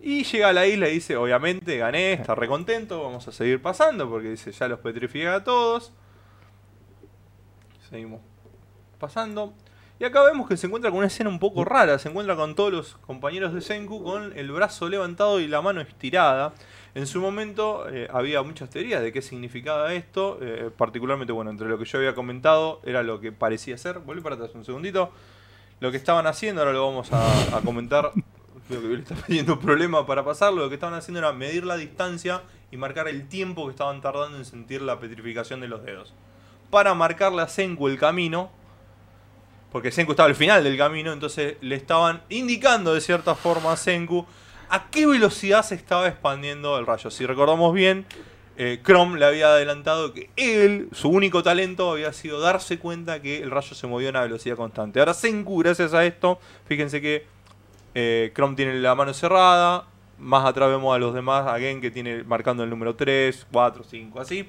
Y 0.00 0.24
llega 0.24 0.48
a 0.48 0.52
la 0.52 0.66
isla 0.66 0.88
y 0.88 0.94
dice, 0.94 1.16
obviamente, 1.16 1.76
gané, 1.76 2.14
está 2.14 2.34
recontento, 2.34 3.02
vamos 3.02 3.28
a 3.28 3.32
seguir 3.32 3.60
pasando, 3.62 4.08
porque 4.10 4.30
dice, 4.30 4.50
ya 4.50 4.66
los 4.66 4.80
petrifiqué 4.80 5.28
a 5.28 5.44
todos. 5.44 5.92
Seguimos 7.92 8.22
pasando. 8.98 9.52
Y 10.00 10.04
acá 10.04 10.22
vemos 10.22 10.48
que 10.48 10.56
se 10.56 10.66
encuentra 10.66 10.90
con 10.90 10.96
una 10.96 11.08
escena 11.08 11.28
un 11.28 11.38
poco 11.38 11.62
rara. 11.62 11.98
Se 11.98 12.08
encuentra 12.08 12.34
con 12.36 12.54
todos 12.54 12.72
los 12.72 12.94
compañeros 13.06 13.52
de 13.52 13.60
Senku 13.60 14.02
con 14.02 14.36
el 14.36 14.50
brazo 14.50 14.88
levantado 14.88 15.40
y 15.40 15.46
la 15.46 15.60
mano 15.60 15.82
estirada. 15.82 16.54
En 16.94 17.06
su 17.06 17.20
momento 17.20 17.86
eh, 17.90 18.08
había 18.10 18.42
muchas 18.42 18.70
teorías 18.70 19.02
de 19.02 19.12
qué 19.12 19.20
significaba 19.20 19.92
esto. 19.92 20.38
eh, 20.40 20.70
particularmente, 20.74 21.34
bueno, 21.34 21.50
entre 21.50 21.68
lo 21.68 21.78
que 21.78 21.84
yo 21.84 21.98
había 21.98 22.14
comentado 22.14 22.80
era 22.82 23.02
lo 23.02 23.20
que 23.20 23.30
parecía 23.30 23.76
ser. 23.76 23.98
Volví 23.98 24.22
para 24.22 24.36
atrás 24.36 24.52
un 24.54 24.64
segundito. 24.64 25.12
Lo 25.80 25.90
que 25.90 25.98
estaban 25.98 26.26
haciendo, 26.26 26.62
ahora 26.62 26.72
lo 26.72 26.86
vamos 26.86 27.10
a, 27.12 27.60
comentar. 27.62 28.10
Creo 28.68 28.80
que 28.80 28.88
le 28.88 29.00
está 29.00 29.14
pidiendo 29.16 29.52
un 29.52 29.60
problema 29.60 30.06
para 30.06 30.24
pasarlo. 30.24 30.62
Lo 30.62 30.68
que 30.70 30.76
estaban 30.76 30.98
haciendo 30.98 31.18
era 31.18 31.34
medir 31.34 31.66
la 31.66 31.76
distancia 31.76 32.40
y 32.70 32.78
marcar 32.78 33.06
el 33.06 33.28
tiempo 33.28 33.66
que 33.66 33.72
estaban 33.72 34.00
tardando 34.00 34.38
en 34.38 34.46
sentir 34.46 34.80
la 34.80 34.98
petrificación 34.98 35.60
de 35.60 35.68
los 35.68 35.84
dedos. 35.84 36.14
Para 36.72 36.94
marcarle 36.94 37.42
a 37.42 37.48
Senku 37.48 37.86
el 37.86 37.98
camino, 37.98 38.50
porque 39.70 39.92
Senku 39.92 40.12
estaba 40.12 40.30
al 40.30 40.34
final 40.34 40.64
del 40.64 40.78
camino, 40.78 41.12
entonces 41.12 41.56
le 41.60 41.74
estaban 41.74 42.22
indicando 42.30 42.94
de 42.94 43.02
cierta 43.02 43.34
forma 43.34 43.72
a 43.72 43.76
Senku 43.76 44.24
a 44.70 44.88
qué 44.88 45.06
velocidad 45.06 45.62
se 45.64 45.74
estaba 45.74 46.08
expandiendo 46.08 46.78
el 46.78 46.86
rayo. 46.86 47.10
Si 47.10 47.26
recordamos 47.26 47.74
bien, 47.74 48.06
eh, 48.56 48.80
Chrome 48.82 49.18
le 49.18 49.26
había 49.26 49.48
adelantado 49.48 50.14
que 50.14 50.30
él, 50.36 50.88
su 50.92 51.10
único 51.10 51.42
talento 51.42 51.90
había 51.90 52.10
sido 52.14 52.40
darse 52.40 52.78
cuenta 52.78 53.20
que 53.20 53.42
el 53.42 53.50
rayo 53.50 53.74
se 53.74 53.86
movía 53.86 54.08
a 54.08 54.12
una 54.12 54.22
velocidad 54.22 54.56
constante. 54.56 54.98
Ahora 54.98 55.12
Senku, 55.12 55.58
gracias 55.58 55.92
a 55.92 56.06
esto, 56.06 56.40
fíjense 56.64 57.02
que 57.02 57.26
eh, 57.94 58.32
Chrome 58.34 58.56
tiene 58.56 58.80
la 58.80 58.94
mano 58.94 59.12
cerrada, 59.12 59.84
más 60.18 60.46
atrás 60.46 60.70
vemos 60.70 60.96
a 60.96 60.98
los 60.98 61.12
demás, 61.12 61.46
a 61.46 61.58
Gen 61.58 61.82
que 61.82 61.90
tiene 61.90 62.24
marcando 62.24 62.64
el 62.64 62.70
número 62.70 62.96
3, 62.96 63.46
4, 63.52 63.84
5, 63.84 64.20
así 64.20 64.48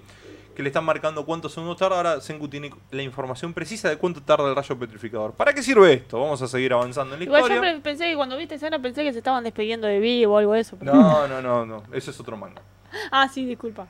que 0.55 0.61
le 0.63 0.69
están 0.69 0.85
marcando 0.85 1.25
cuántos 1.25 1.53
segundos 1.53 1.77
tarda. 1.77 1.97
Ahora 1.97 2.21
Senku 2.21 2.47
tiene 2.47 2.71
la 2.91 3.01
información 3.01 3.53
precisa 3.53 3.89
de 3.89 3.97
cuánto 3.97 4.21
tarda 4.21 4.49
el 4.49 4.55
rayo 4.55 4.77
petrificador. 4.77 5.33
¿Para 5.33 5.53
qué 5.53 5.63
sirve 5.63 5.93
esto? 5.93 6.19
Vamos 6.19 6.41
a 6.41 6.47
seguir 6.47 6.73
avanzando 6.73 7.15
en 7.15 7.19
la 7.21 7.25
Igual 7.25 7.41
yo 7.41 7.47
historia. 7.47 7.71
pre- 7.73 7.81
pensé 7.81 8.05
que 8.09 8.15
cuando 8.15 8.37
viste 8.37 8.55
escena 8.55 8.79
pensé 8.81 9.03
que 9.03 9.11
se 9.11 9.17
estaban 9.19 9.43
despidiendo 9.43 9.87
de 9.87 9.99
Vi 9.99 10.25
o 10.25 10.37
algo 10.37 10.53
de 10.53 10.59
eso. 10.61 10.75
pero- 10.79 10.93
No, 10.93 11.27
no, 11.27 11.41
no, 11.41 11.65
no. 11.65 11.83
Ese 11.91 12.11
es 12.11 12.19
otro 12.19 12.37
manga. 12.37 12.61
Ah, 13.11 13.27
sí, 13.27 13.45
disculpa. 13.45 13.87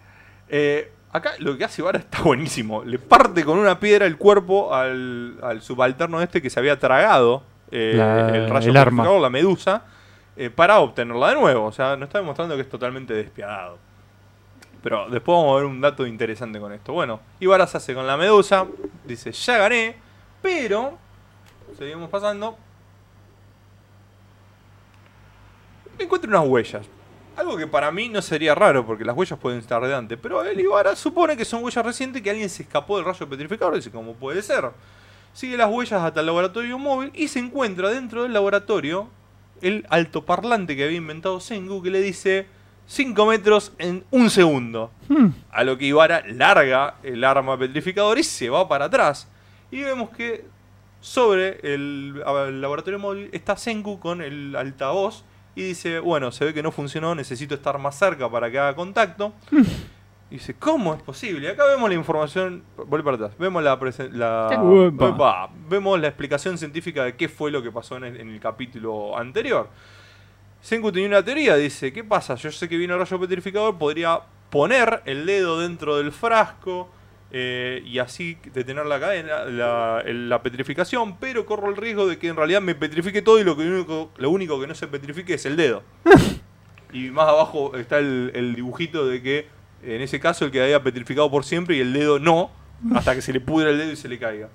Eh, 0.50 0.92
acá 1.12 1.32
lo 1.40 1.58
que 1.58 1.66
hace 1.66 1.82
Ibarra 1.82 2.00
está 2.00 2.22
buenísimo. 2.22 2.84
Le 2.84 3.00
parte 3.00 3.44
con 3.44 3.58
una 3.60 3.80
piedra 3.80 4.06
el 4.06 4.18
cuerpo 4.18 4.74
al, 4.74 5.38
al 5.44 5.62
subalterno 5.62 6.22
este 6.22 6.42
que 6.42 6.50
se 6.50 6.60
había 6.60 6.80
tragado 6.80 7.44
eh, 7.72 7.94
La- 7.96 8.30
el 8.30 8.50
rayo 8.50 8.70
el 8.72 8.78
arma. 8.78 9.04
petrificador, 9.04 9.22
la 9.22 9.30
medusa, 9.30 9.84
eh, 10.38 10.50
para 10.50 10.80
obtenerla 10.80 11.30
de 11.30 11.36
nuevo. 11.36 11.66
O 11.66 11.72
sea, 11.72 11.96
nos 11.98 12.08
está 12.08 12.20
demostrando 12.20 12.56
que 12.56 12.62
es 12.62 12.70
totalmente 12.70 13.14
despiadado. 13.14 13.78
Pero 14.84 15.10
después 15.10 15.38
vamos 15.38 15.54
a 15.54 15.56
ver 15.56 15.66
un 15.66 15.80
dato 15.80 16.06
interesante 16.06 16.60
con 16.60 16.74
esto. 16.74 16.92
Bueno, 16.92 17.22
Ibarra 17.40 17.66
se 17.66 17.78
hace 17.78 17.96
con 17.96 18.06
la 18.06 18.18
medusa. 18.18 18.68
Dice, 19.06 19.32
ya 19.32 19.58
gané. 19.58 19.96
Pero, 20.42 20.98
seguimos 21.78 22.10
pasando. 22.10 22.58
Encuentra 25.98 26.30
unas 26.30 26.46
huellas. 26.46 26.86
Algo 27.38 27.56
que 27.56 27.66
para 27.66 27.92
mí 27.92 28.10
no 28.10 28.22
sería 28.22 28.54
raro, 28.54 28.86
porque 28.86 29.06
las 29.06 29.16
huellas 29.16 29.40
pueden 29.40 29.60
estar 29.60 29.82
de 29.82 29.96
antes. 29.96 30.20
Pero 30.22 30.44
el 30.44 30.60
Ibarra 30.60 30.98
supone 30.98 31.38
que 31.38 31.46
son 31.46 31.64
huellas 31.64 31.86
recientes 31.86 32.22
que 32.22 32.30
alguien 32.30 32.50
se 32.50 32.64
escapó 32.64 32.98
del 32.98 33.06
rayo 33.06 33.28
petrificador. 33.30 33.76
Dice, 33.76 33.90
¿cómo 33.90 34.14
puede 34.14 34.42
ser? 34.42 34.70
Sigue 35.32 35.56
las 35.56 35.72
huellas 35.72 36.02
hasta 36.02 36.20
el 36.20 36.26
laboratorio 36.26 36.78
móvil 36.78 37.10
y 37.16 37.30
se 37.30 37.40
encuentra 37.40 37.90
dentro 37.90 38.24
del 38.24 38.34
laboratorio 38.34 39.08
el 39.62 39.86
altoparlante 39.90 40.76
que 40.76 40.84
había 40.84 40.98
inventado 40.98 41.40
Sengu 41.40 41.82
que 41.82 41.90
le 41.90 42.02
dice 42.02 42.48
5 42.88 43.26
metros 43.26 43.74
en 43.78 44.04
un 44.12 44.30
segundo. 44.30 44.92
Hmm. 45.10 45.30
A 45.52 45.64
lo 45.64 45.78
que 45.78 45.86
Ibarra 45.86 46.24
larga 46.28 46.96
el 47.04 47.24
arma 47.24 47.58
petrificador 47.58 48.20
y 48.20 48.24
se 48.24 48.50
va 48.50 48.68
para 48.68 48.86
atrás. 48.86 49.28
Y 49.72 49.82
vemos 49.82 50.10
que 50.10 50.46
sobre 51.02 51.60
el, 51.64 52.24
el 52.48 52.62
laboratorio 52.62 53.00
móvil 53.00 53.30
está 53.34 53.58
Senku 53.58 54.00
con 54.00 54.22
el 54.22 54.56
altavoz 54.56 55.24
y 55.56 55.64
dice, 55.64 56.00
bueno, 56.00 56.32
se 56.32 56.46
ve 56.46 56.54
que 56.54 56.64
no 56.64 56.72
funcionó, 56.72 57.14
necesito 57.14 57.56
estar 57.56 57.78
más 57.78 57.98
cerca 57.98 58.30
para 58.30 58.50
que 58.50 58.58
haga 58.58 58.76
contacto. 58.76 59.34
Y 60.32 60.38
dice, 60.38 60.56
¿cómo 60.56 60.96
es 60.96 61.04
posible? 61.04 61.50
Acá 61.50 61.66
vemos 61.66 61.88
la 61.90 61.96
información, 61.96 62.64
voy 62.88 63.04
para 63.04 63.16
atrás, 63.18 63.38
vemos 63.38 63.62
la, 63.62 63.78
la 64.12 65.50
vemos 65.70 66.00
la 66.00 66.08
explicación 66.08 66.58
científica 66.58 67.04
de 67.04 67.16
qué 67.16 67.30
fue 67.30 67.52
lo 67.52 67.62
que 67.62 67.72
pasó 67.72 67.98
en 67.98 68.06
el, 68.06 68.20
en 68.20 68.30
el 68.30 68.40
capítulo 68.40 69.16
anterior. 69.16 69.70
Senku 70.64 70.94
tenía 70.94 71.10
una 71.10 71.26
teoría, 71.26 71.58
dice, 71.58 71.92
¿qué 71.92 72.06
pasa? 72.06 72.36
Yo 72.36 72.50
sé 72.50 72.70
que 72.70 72.78
viene 72.78 72.94
el 72.94 73.00
rayo 73.02 73.20
petrificador, 73.20 73.78
podría 73.78 74.22
poner 74.50 75.02
el 75.04 75.26
dedo 75.26 75.60
dentro 75.60 75.98
del 75.98 76.14
frasco, 76.14 76.90
eh, 77.32 77.84
y 77.86 78.00
así 78.00 78.38
detener 78.54 78.86
la 78.86 78.98
cadena, 78.98 79.44
la, 79.44 80.42
petrificación, 80.42 81.18
pero 81.18 81.46
corro 81.46 81.68
el 81.68 81.76
riesgo 81.76 82.08
de 82.08 82.18
que 82.18 82.30
en 82.30 82.38
realidad 82.38 82.62
me 82.62 82.76
petrifique 82.76 83.22
todo 83.22 83.42
y 83.42 83.44
lo, 83.44 83.58
que 83.58 83.64
único, 83.64 84.12
lo 84.16 84.30
único 84.30 84.58
que 84.62 84.68
no 84.68 84.74
se 84.74 84.88
petrifique 84.88 85.34
es 85.34 85.46
el 85.46 85.58
dedo. 85.58 85.84
y 86.94 87.10
más 87.10 87.28
abajo 87.28 87.76
está 87.76 88.00
el, 88.00 88.32
el 88.34 88.56
dibujito 88.56 89.06
de 89.06 89.22
que 89.22 89.48
en 89.84 90.02
ese 90.02 90.22
caso 90.22 90.46
el 90.46 90.52
que 90.52 90.64
había 90.64 90.82
petrificado 90.82 91.30
por 91.30 91.44
siempre 91.44 91.76
y 91.76 91.82
el 91.82 91.92
dedo 91.92 92.20
no, 92.20 92.52
hasta 92.96 93.14
que 93.16 93.22
se 93.22 93.34
le 93.34 93.42
pudra 93.42 93.70
el 93.70 93.78
dedo 93.78 93.92
y 93.92 93.98
se 93.98 94.08
le 94.08 94.18
caiga. 94.18 94.48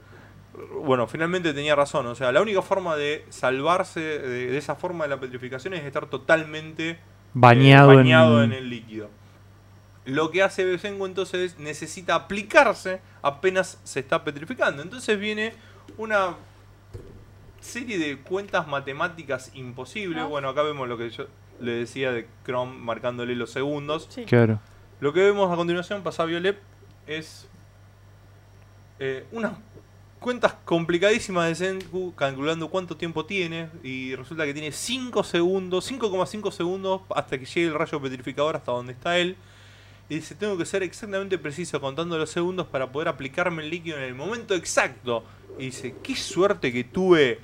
Bueno, 0.82 1.06
finalmente 1.06 1.52
tenía 1.54 1.74
razón, 1.74 2.06
o 2.06 2.14
sea, 2.14 2.32
la 2.32 2.40
única 2.40 2.62
forma 2.62 2.96
de 2.96 3.24
salvarse 3.28 4.00
de, 4.00 4.46
de 4.50 4.58
esa 4.58 4.74
forma 4.74 5.04
de 5.04 5.10
la 5.10 5.20
petrificación 5.20 5.74
es 5.74 5.84
estar 5.84 6.06
totalmente 6.06 6.90
eh, 6.90 6.98
Bañado, 7.34 7.94
bañado 7.94 8.42
en... 8.42 8.52
en 8.52 8.58
el 8.58 8.70
líquido. 8.70 9.10
Lo 10.04 10.30
que 10.30 10.42
hace 10.42 10.64
Besengo 10.64 11.06
entonces 11.06 11.52
es 11.52 11.58
necesita 11.58 12.14
aplicarse 12.14 13.00
apenas 13.20 13.78
se 13.84 14.00
está 14.00 14.24
petrificando. 14.24 14.82
Entonces 14.82 15.18
viene 15.18 15.52
una 15.98 16.36
serie 17.60 17.98
de 17.98 18.18
cuentas 18.18 18.66
matemáticas 18.66 19.50
imposibles. 19.54 20.22
¿No? 20.22 20.30
Bueno, 20.30 20.48
acá 20.48 20.62
vemos 20.62 20.88
lo 20.88 20.96
que 20.96 21.10
yo 21.10 21.26
le 21.60 21.72
decía 21.72 22.12
de 22.12 22.26
Chrome 22.44 22.78
marcándole 22.78 23.34
los 23.36 23.50
segundos. 23.50 24.06
Sí. 24.08 24.24
Claro. 24.24 24.60
Lo 25.00 25.12
que 25.12 25.20
vemos 25.20 25.52
a 25.52 25.56
continuación, 25.56 26.02
pasa 26.02 26.24
Violet, 26.24 26.58
es 27.06 27.46
eh, 28.98 29.26
unas 29.32 29.52
cuentas 30.18 30.54
complicadísimas 30.64 31.48
de 31.48 31.54
Senku 31.54 32.14
calculando 32.14 32.68
cuánto 32.68 32.96
tiempo 32.96 33.24
tiene 33.24 33.68
y 33.82 34.14
resulta 34.14 34.44
que 34.44 34.52
tiene 34.52 34.72
5 34.72 35.22
segundos, 35.24 35.90
5,5 35.90 36.50
segundos 36.50 37.02
hasta 37.14 37.38
que 37.38 37.44
llegue 37.44 37.68
el 37.68 37.74
rayo 37.74 38.00
petrificador 38.00 38.56
hasta 38.56 38.72
donde 38.72 38.92
está 38.92 39.18
él. 39.18 39.36
Y 40.08 40.16
dice, 40.16 40.34
tengo 40.34 40.56
que 40.56 40.64
ser 40.64 40.82
exactamente 40.82 41.36
preciso 41.38 41.80
contando 41.80 42.16
los 42.16 42.30
segundos 42.30 42.66
para 42.66 42.90
poder 42.90 43.08
aplicarme 43.08 43.62
el 43.62 43.70
líquido 43.70 43.98
en 43.98 44.04
el 44.04 44.14
momento 44.14 44.54
exacto. 44.54 45.24
Y 45.58 45.66
dice, 45.66 45.94
qué 46.02 46.16
suerte 46.16 46.72
que 46.72 46.84
tuve... 46.84 47.40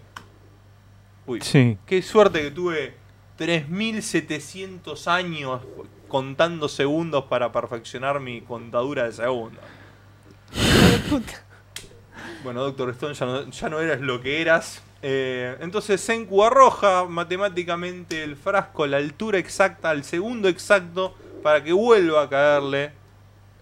Uy, 1.26 1.40
Sí. 1.42 1.76
Qué 1.86 2.00
suerte 2.02 2.42
que 2.42 2.50
tuve 2.50 2.94
3700 3.36 5.08
años 5.08 5.60
contando 6.08 6.68
segundos 6.68 7.24
para 7.24 7.52
perfeccionar 7.52 8.20
mi 8.20 8.40
contadura 8.40 9.04
de 9.04 9.12
segundos. 9.12 9.62
Bueno, 12.44 12.62
Doctor 12.62 12.90
Stone, 12.90 13.14
ya 13.14 13.24
no, 13.24 13.50
ya 13.50 13.68
no 13.70 13.80
eras 13.80 14.02
lo 14.02 14.20
que 14.20 14.42
eras. 14.42 14.82
Eh, 15.00 15.56
entonces 15.60 15.98
Senku 15.98 16.44
arroja 16.44 17.06
matemáticamente 17.06 18.22
el 18.22 18.36
frasco 18.36 18.84
a 18.84 18.86
la 18.86 18.98
altura 18.98 19.38
exacta, 19.38 19.88
al 19.88 20.04
segundo 20.04 20.46
exacto, 20.48 21.14
para 21.42 21.64
que 21.64 21.72
vuelva 21.72 22.24
a 22.24 22.28
caerle 22.28 22.92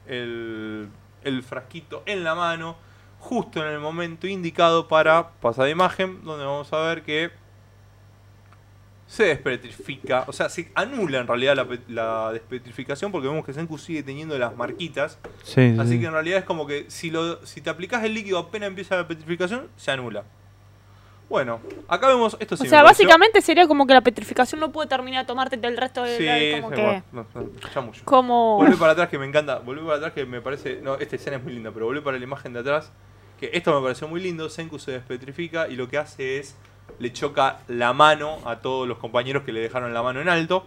el, 0.08 0.88
el 1.22 1.42
frasquito 1.44 2.02
en 2.06 2.24
la 2.24 2.34
mano, 2.34 2.76
justo 3.20 3.64
en 3.64 3.72
el 3.72 3.78
momento 3.78 4.26
indicado 4.26 4.88
para 4.88 5.30
pasar 5.30 5.66
de 5.66 5.70
imagen, 5.70 6.24
donde 6.24 6.44
vamos 6.44 6.72
a 6.72 6.80
ver 6.80 7.04
que 7.04 7.30
se 9.12 9.24
despetrifica, 9.24 10.24
o 10.26 10.32
sea, 10.32 10.48
se 10.48 10.72
anula 10.74 11.18
en 11.18 11.26
realidad 11.26 11.54
la, 11.54 11.66
pe- 11.68 11.80
la 11.88 12.32
despetrificación 12.32 13.12
porque 13.12 13.28
vemos 13.28 13.44
que 13.44 13.52
Senku 13.52 13.76
sigue 13.76 14.02
teniendo 14.02 14.38
las 14.38 14.56
marquitas. 14.56 15.18
Sí, 15.42 15.74
sí, 15.74 15.76
Así 15.78 15.90
sí. 15.92 16.00
que 16.00 16.06
en 16.06 16.12
realidad 16.14 16.38
es 16.38 16.44
como 16.46 16.66
que 16.66 16.86
si, 16.88 17.10
lo, 17.10 17.44
si 17.44 17.60
te 17.60 17.68
aplicas 17.68 18.02
el 18.04 18.14
líquido 18.14 18.38
apenas 18.38 18.68
empieza 18.68 18.96
la 18.96 19.06
petrificación, 19.06 19.68
se 19.76 19.90
anula. 19.90 20.24
Bueno, 21.28 21.60
acá 21.88 22.08
vemos 22.08 22.38
esto 22.40 22.56
sí 22.56 22.66
O 22.66 22.70
sea, 22.70 22.82
pareció- 22.82 23.04
básicamente 23.06 23.42
sería 23.42 23.66
como 23.68 23.86
que 23.86 23.92
la 23.92 24.00
petrificación 24.00 24.60
no 24.60 24.72
puede 24.72 24.88
terminar 24.88 25.24
de 25.24 25.26
tomarte 25.26 25.58
del 25.58 25.76
resto 25.76 26.02
de 26.04 26.16
Sí, 26.16 26.24
la- 26.24 26.60
como 26.62 26.74
que 26.74 27.02
no, 27.12 27.26
no, 27.34 27.46
ya 27.74 27.80
mucho. 27.82 28.02
como 28.06 28.56
Volvé 28.56 28.76
para 28.78 28.92
atrás 28.92 29.10
que 29.10 29.18
me 29.18 29.26
encanta. 29.26 29.58
Volvé 29.58 29.82
para 29.82 29.96
atrás 29.96 30.12
que 30.14 30.24
me 30.24 30.40
parece. 30.40 30.80
No, 30.82 30.94
esta 30.94 31.16
escena 31.16 31.36
es 31.36 31.42
muy 31.44 31.52
linda, 31.52 31.70
pero 31.70 31.84
volvé 31.84 32.00
para 32.00 32.16
la 32.16 32.24
imagen 32.24 32.54
de 32.54 32.60
atrás. 32.60 32.90
Que 33.38 33.50
esto 33.52 33.74
me 33.78 33.82
pareció 33.82 34.08
muy 34.08 34.22
lindo. 34.22 34.48
Senku 34.48 34.78
se 34.78 34.92
despetrifica 34.92 35.68
y 35.68 35.76
lo 35.76 35.86
que 35.88 35.98
hace 35.98 36.38
es. 36.38 36.56
Le 37.02 37.12
choca 37.12 37.58
la 37.66 37.92
mano 37.92 38.38
a 38.44 38.60
todos 38.60 38.86
los 38.86 38.96
compañeros 38.98 39.42
que 39.42 39.52
le 39.52 39.58
dejaron 39.58 39.92
la 39.92 40.04
mano 40.04 40.20
en 40.20 40.28
alto. 40.28 40.66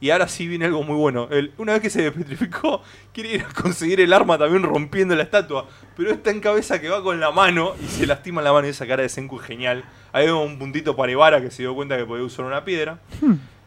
Y 0.00 0.10
ahora 0.10 0.28
sí 0.28 0.46
viene 0.46 0.66
algo 0.66 0.84
muy 0.84 0.94
bueno. 0.94 1.26
Él, 1.32 1.52
una 1.58 1.72
vez 1.72 1.82
que 1.82 1.90
se 1.90 2.02
despetrificó, 2.02 2.82
quiere 3.12 3.34
ir 3.34 3.42
a 3.42 3.52
conseguir 3.52 4.00
el 4.00 4.12
arma 4.12 4.38
también 4.38 4.62
rompiendo 4.62 5.16
la 5.16 5.24
estatua. 5.24 5.66
Pero 5.96 6.12
está 6.12 6.30
en 6.30 6.38
cabeza 6.38 6.80
que 6.80 6.88
va 6.88 7.02
con 7.02 7.18
la 7.18 7.32
mano 7.32 7.74
y 7.82 7.86
se 7.86 8.06
lastima 8.06 8.42
la 8.42 8.52
mano 8.52 8.68
y 8.68 8.70
esa 8.70 8.86
cara 8.86 9.02
de 9.02 9.08
Senku 9.08 9.40
es 9.40 9.42
genial. 9.44 9.82
Ahí 10.12 10.26
vemos 10.26 10.46
un 10.46 10.56
puntito 10.56 10.94
para 10.94 11.10
Ivara 11.10 11.40
que 11.40 11.50
se 11.50 11.64
dio 11.64 11.74
cuenta 11.74 11.96
que 11.96 12.04
podía 12.04 12.22
usar 12.22 12.44
una 12.44 12.64
piedra. 12.64 13.00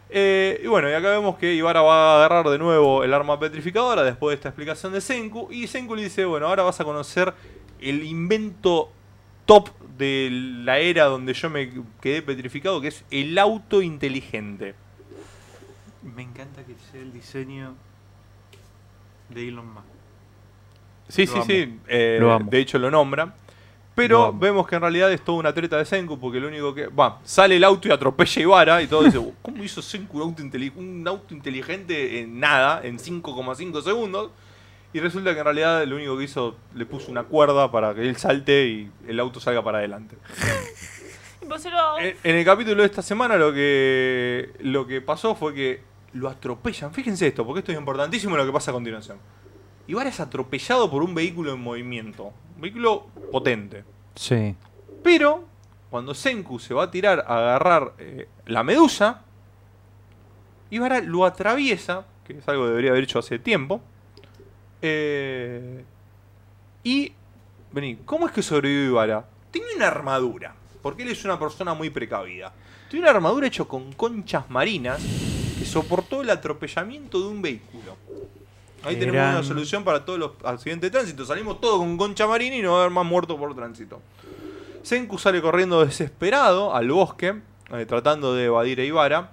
Eh, 0.10 0.62
y 0.64 0.68
bueno, 0.68 0.90
y 0.90 0.94
acá 0.94 1.10
vemos 1.10 1.36
que 1.36 1.54
Ivara 1.54 1.82
va 1.82 2.14
a 2.14 2.16
agarrar 2.16 2.48
de 2.50 2.58
nuevo 2.58 3.04
el 3.04 3.14
arma 3.14 3.38
petrificadora 3.38 4.04
después 4.04 4.32
de 4.32 4.36
esta 4.36 4.48
explicación 4.48 4.94
de 4.94 5.02
Senku. 5.02 5.50
Y 5.52 5.68
Senku 5.68 5.96
le 5.96 6.04
dice, 6.04 6.24
bueno, 6.24 6.48
ahora 6.48 6.64
vas 6.64 6.80
a 6.80 6.86
conocer 6.86 7.34
el 7.82 8.04
invento 8.06 8.90
top 9.46 9.70
de 9.98 10.30
la 10.32 10.80
era 10.80 11.06
donde 11.06 11.34
yo 11.34 11.50
me 11.50 11.70
quedé 12.02 12.22
petrificado, 12.22 12.82
que 12.82 12.90
es 12.90 13.04
el 13.12 13.38
auto 13.38 13.82
inteligente. 13.82 14.76
Me 16.16 16.22
encanta 16.24 16.64
que 16.64 16.76
sea 16.92 17.02
el 17.02 17.12
diseño 17.14 17.74
de 19.30 19.48
Elon 19.48 19.74
Musk. 19.74 19.86
Sí, 21.08 21.26
Lo 21.26 21.32
sí, 21.32 21.38
amo. 21.38 21.46
sí. 21.46 21.80
eh, 21.88 22.18
Lo 22.20 22.32
amo. 22.34 22.50
De 22.50 22.60
hecho 22.60 22.78
lo 22.80 22.92
nombra. 22.92 23.34
Pero 23.96 24.34
vemos 24.34 24.68
que 24.68 24.76
en 24.76 24.82
realidad 24.82 25.10
es 25.14 25.24
toda 25.24 25.38
una 25.40 25.54
treta 25.54 25.78
de 25.78 25.86
Senku 25.86 26.20
porque 26.20 26.38
lo 26.38 26.50
único 26.50 26.76
que... 26.76 26.88
Va, 26.88 27.22
sale 27.24 27.56
el 27.56 27.64
auto 27.64 27.88
y 27.88 27.92
atropella 27.92 28.40
a 28.40 28.44
Ivara 28.44 28.82
y 28.82 28.88
todo 28.88 29.04
dice, 29.04 29.20
¿cómo 29.42 29.64
hizo 29.64 29.82
Senku 29.82 30.18
un 30.22 30.24
auto, 30.24 30.44
un 30.76 31.08
auto 31.08 31.34
inteligente 31.34 32.20
en 32.20 32.38
nada, 32.38 32.82
en 32.84 32.98
5,5 33.00 33.82
segundos? 33.82 34.32
Y 34.96 35.02
resulta 35.02 35.34
que 35.34 35.40
en 35.40 35.44
realidad 35.44 35.86
lo 35.86 35.98
único 35.98 36.18
que 36.18 36.24
hizo, 36.24 36.56
le 36.74 36.86
puso 36.86 37.12
una 37.12 37.24
cuerda 37.24 37.70
para 37.70 37.94
que 37.94 38.08
él 38.08 38.16
salte 38.16 38.66
y 38.66 38.92
el 39.06 39.20
auto 39.20 39.42
salga 39.42 39.62
para 39.62 39.80
adelante. 39.80 40.16
Imposible. 41.42 41.78
En, 42.00 42.16
en 42.24 42.36
el 42.38 42.46
capítulo 42.46 42.82
de 42.82 42.86
esta 42.86 43.02
semana 43.02 43.36
lo 43.36 43.52
que, 43.52 44.54
lo 44.60 44.88
que 44.88 45.02
pasó 45.02 45.36
fue 45.36 45.54
que 45.54 45.82
lo 46.14 46.30
atropellan. 46.30 46.94
Fíjense 46.94 47.28
esto, 47.28 47.46
porque 47.46 47.60
esto 47.60 47.74
es 47.74 47.78
importantísimo 47.78 48.38
lo 48.38 48.46
que 48.46 48.54
pasa 48.54 48.72
a 48.72 48.74
continuación. 48.74 49.18
Ibarra 49.86 50.08
es 50.08 50.22
atropellado 50.22 50.90
por 50.90 51.04
un 51.04 51.14
vehículo 51.14 51.52
en 51.52 51.60
movimiento. 51.60 52.32
Un 52.56 52.62
vehículo 52.62 53.08
potente. 53.34 53.84
Sí. 54.16 54.56
Pero, 55.04 55.44
cuando 55.90 56.14
Senku 56.14 56.58
se 56.58 56.74
va 56.74 56.84
a 56.84 56.92
tirar 56.92 57.26
a 57.28 57.40
agarrar 57.40 57.96
eh, 57.98 58.30
la 58.46 58.64
medusa, 58.64 59.24
Ibarra 60.70 61.02
lo 61.02 61.26
atraviesa, 61.26 62.06
que 62.24 62.38
es 62.38 62.48
algo 62.48 62.64
que 62.64 62.70
debería 62.70 62.92
haber 62.92 63.04
hecho 63.04 63.20
hace 63.20 63.40
tiempo. 63.40 63.82
Eh, 64.82 65.84
y, 66.84 67.12
vení, 67.72 67.98
¿cómo 68.06 68.28
es 68.28 68.34
que 68.34 68.42
sobrevivió 68.42 68.86
Ibarra? 68.90 69.26
Tenía 69.52 69.70
una 69.76 69.88
armadura, 69.88 70.56
porque 70.82 71.04
él 71.04 71.10
es 71.10 71.24
una 71.26 71.40
persona 71.40 71.74
muy 71.74 71.90
precavida. 71.90 72.54
Tiene 72.90 73.06
una 73.06 73.12
armadura 73.12 73.48
hecha 73.48 73.64
con 73.64 73.94
conchas 73.94 74.50
marinas 74.50 75.02
que 75.58 75.66
soportó 75.66 76.22
el 76.22 76.30
atropellamiento 76.30 77.20
de 77.20 77.28
un 77.28 77.42
vehículo. 77.42 77.98
Ahí 78.84 78.98
tenemos 78.98 79.20
una 79.20 79.44
solución 79.44 79.84
para 79.84 80.06
todos 80.06 80.20
los 80.20 80.32
accidentes 80.44 80.92
de 80.92 80.98
tránsito. 80.98 81.26
Salimos 81.26 81.60
todos 81.60 81.80
con 81.80 81.98
concha 81.98 82.28
marina 82.28 82.56
y 82.56 82.62
no 82.62 82.74
va 82.74 82.78
a 82.78 82.82
haber 82.82 82.94
más 82.94 83.06
muertos 83.06 83.38
por 83.38 83.56
tránsito. 83.56 84.00
Senku 84.84 85.18
sale 85.18 85.42
corriendo 85.42 85.84
desesperado 85.84 86.76
al 86.76 86.92
bosque, 86.92 87.42
eh, 87.72 87.86
tratando 87.88 88.36
de 88.36 88.46
evadir 88.46 88.80
a 88.80 88.84
Ivara. 88.84 89.32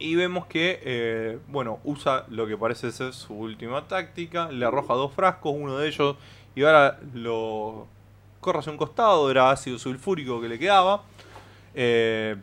Y 0.00 0.14
vemos 0.14 0.46
que, 0.46 0.80
eh, 0.84 1.38
bueno, 1.48 1.80
usa 1.82 2.24
lo 2.28 2.46
que 2.46 2.56
parece 2.56 2.92
ser 2.92 3.12
su 3.12 3.34
última 3.34 3.88
táctica. 3.88 4.50
Le 4.50 4.64
arroja 4.64 4.94
dos 4.94 5.12
frascos, 5.12 5.54
uno 5.56 5.76
de 5.78 5.88
ellos. 5.88 6.16
Ivara 6.54 7.00
lo 7.14 7.86
corre 8.40 8.60
hacia 8.60 8.72
un 8.72 8.78
costado, 8.78 9.30
era 9.30 9.50
ácido 9.50 9.78
sulfúrico 9.78 10.40
que 10.40 10.48
le 10.48 10.58
quedaba. 10.58 11.02
Eh, 11.74 12.36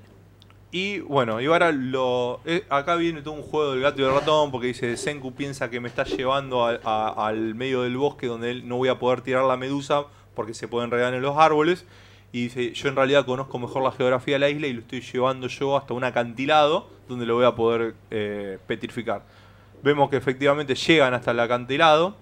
y 0.72 1.00
bueno, 1.00 1.40
Ivara 1.40 1.72
lo. 1.72 2.42
eh, 2.46 2.66
acá 2.70 2.96
viene 2.96 3.22
todo 3.22 3.34
un 3.36 3.44
juego 3.44 3.72
del 3.72 3.82
gato 3.82 4.02
y 4.02 4.06
el 4.06 4.12
ratón, 4.12 4.52
porque 4.52 4.68
dice: 4.68 4.98
Senku 4.98 5.34
piensa 5.34 5.70
que 5.70 5.80
me 5.80 5.88
está 5.88 6.04
llevando 6.04 6.66
al 6.66 7.56
medio 7.56 7.84
del 7.84 7.96
bosque 7.96 8.28
donde 8.28 8.52
él 8.52 8.68
no 8.68 8.76
voy 8.78 8.90
a 8.90 9.00
poder 9.00 9.22
tirar 9.22 9.46
la 9.46 9.56
medusa 9.56 10.06
porque 10.36 10.54
se 10.54 10.68
pueden 10.68 10.88
enredar 10.88 11.14
en 11.14 11.22
los 11.22 11.38
árboles. 11.38 11.86
Y 12.34 12.44
dice: 12.44 12.74
Yo 12.74 12.90
en 12.90 12.98
realidad 12.98 13.26
conozco 13.26 13.58
mejor 13.60 13.82
la 13.82 13.94
geografía 13.94 14.36
de 14.36 14.40
la 14.40 14.50
isla 14.50 14.68
y 14.68 14.74
lo 14.74 14.82
estoy 14.82 15.00
llevando 15.00 15.48
yo 15.48 15.78
hasta 15.78 15.94
un 15.94 16.04
acantilado 16.04 16.95
donde 17.08 17.26
lo 17.26 17.36
voy 17.36 17.46
a 17.46 17.54
poder 17.56 17.96
eh, 18.12 18.58
petrificar. 18.68 19.24
Vemos 19.84 20.10
que 20.10 20.18
efectivamente 20.18 20.74
llegan 20.76 21.14
hasta 21.14 21.32
el 21.32 21.40
acantilado, 21.40 22.16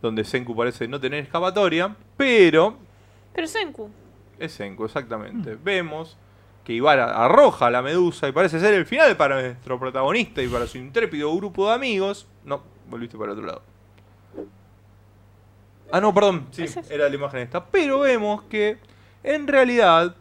donde 0.00 0.24
Senku 0.24 0.54
parece 0.56 0.88
no 0.88 1.00
tener 1.00 1.22
escapatoria, 1.24 1.94
pero 2.16 2.76
Pero 3.34 3.46
Senku. 3.46 3.90
es 4.38 4.52
Senku, 4.52 4.84
exactamente. 4.84 5.56
Vemos 5.62 6.16
que 6.64 6.72
Ivara 6.72 7.24
arroja 7.24 7.66
a 7.66 7.70
la 7.70 7.82
medusa 7.82 8.28
y 8.28 8.32
parece 8.32 8.60
ser 8.60 8.74
el 8.74 8.86
final 8.86 9.16
para 9.16 9.40
nuestro 9.40 9.78
protagonista 9.78 10.42
y 10.42 10.48
para 10.48 10.66
su 10.66 10.78
intrépido 10.78 11.34
grupo 11.36 11.68
de 11.68 11.74
amigos. 11.74 12.26
No, 12.44 12.62
volviste 12.88 13.16
para 13.16 13.32
el 13.32 13.38
otro 13.38 13.46
lado. 13.46 13.62
Ah, 15.90 16.00
no, 16.00 16.14
perdón, 16.14 16.46
sí, 16.52 16.64
era 16.88 17.08
la 17.08 17.14
imagen 17.14 17.40
esta. 17.40 17.64
Pero 17.66 18.00
vemos 18.00 18.42
que, 18.44 18.78
en 19.22 19.46
realidad, 19.46 20.16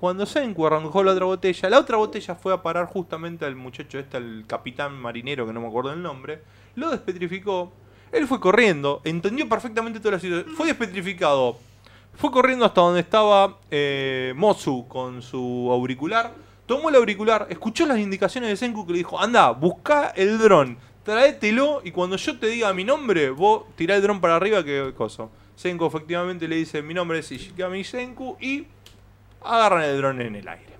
cuando 0.00 0.26
Senku 0.26 0.66
arrancó 0.66 1.02
la 1.02 1.12
otra 1.12 1.24
botella, 1.24 1.68
la 1.68 1.80
otra 1.80 1.96
botella 1.96 2.34
fue 2.34 2.52
a 2.52 2.62
parar 2.62 2.86
justamente 2.86 3.44
al 3.44 3.56
muchacho 3.56 3.98
este, 3.98 4.16
al 4.16 4.44
capitán 4.46 4.94
marinero, 4.94 5.46
que 5.46 5.52
no 5.52 5.60
me 5.60 5.66
acuerdo 5.66 5.92
el 5.92 6.02
nombre, 6.02 6.42
lo 6.76 6.90
despetrificó, 6.90 7.72
Él 8.12 8.26
fue 8.28 8.38
corriendo, 8.38 9.00
entendió 9.04 9.48
perfectamente 9.48 9.98
toda 9.98 10.12
la 10.12 10.20
situación, 10.20 10.54
fue 10.54 10.66
despetrificado, 10.66 11.58
fue 12.14 12.30
corriendo 12.30 12.64
hasta 12.64 12.80
donde 12.80 13.00
estaba 13.00 13.58
eh, 13.70 14.34
con 14.88 15.20
su 15.22 15.68
auricular, 15.72 16.32
tomó 16.66 16.90
el 16.90 16.94
auricular, 16.94 17.46
escuchó 17.50 17.84
las 17.86 17.98
indicaciones 17.98 18.50
de 18.50 18.56
Senku 18.56 18.86
que 18.86 18.92
le 18.92 18.98
dijo, 18.98 19.18
anda, 19.18 19.50
busca 19.50 20.12
el 20.14 20.38
dron, 20.38 20.78
tráetelo 21.02 21.80
y 21.82 21.90
cuando 21.90 22.16
yo 22.16 22.38
te 22.38 22.46
diga 22.46 22.72
mi 22.72 22.84
nombre, 22.84 23.30
vos 23.30 23.64
tirá 23.74 23.96
el 23.96 24.02
dron 24.02 24.20
para 24.20 24.36
arriba 24.36 24.62
que 24.62 24.92
cosa. 24.96 25.28
Senku 25.56 25.86
efectivamente 25.86 26.46
le 26.46 26.54
dice, 26.54 26.82
mi 26.82 26.94
nombre 26.94 27.18
es 27.18 27.32
Ishigami 27.32 27.82
Senku 27.82 28.36
y 28.40 28.66
agarran 29.42 29.82
el 29.84 29.96
dron 29.98 30.20
en 30.20 30.36
el 30.36 30.48
aire. 30.48 30.74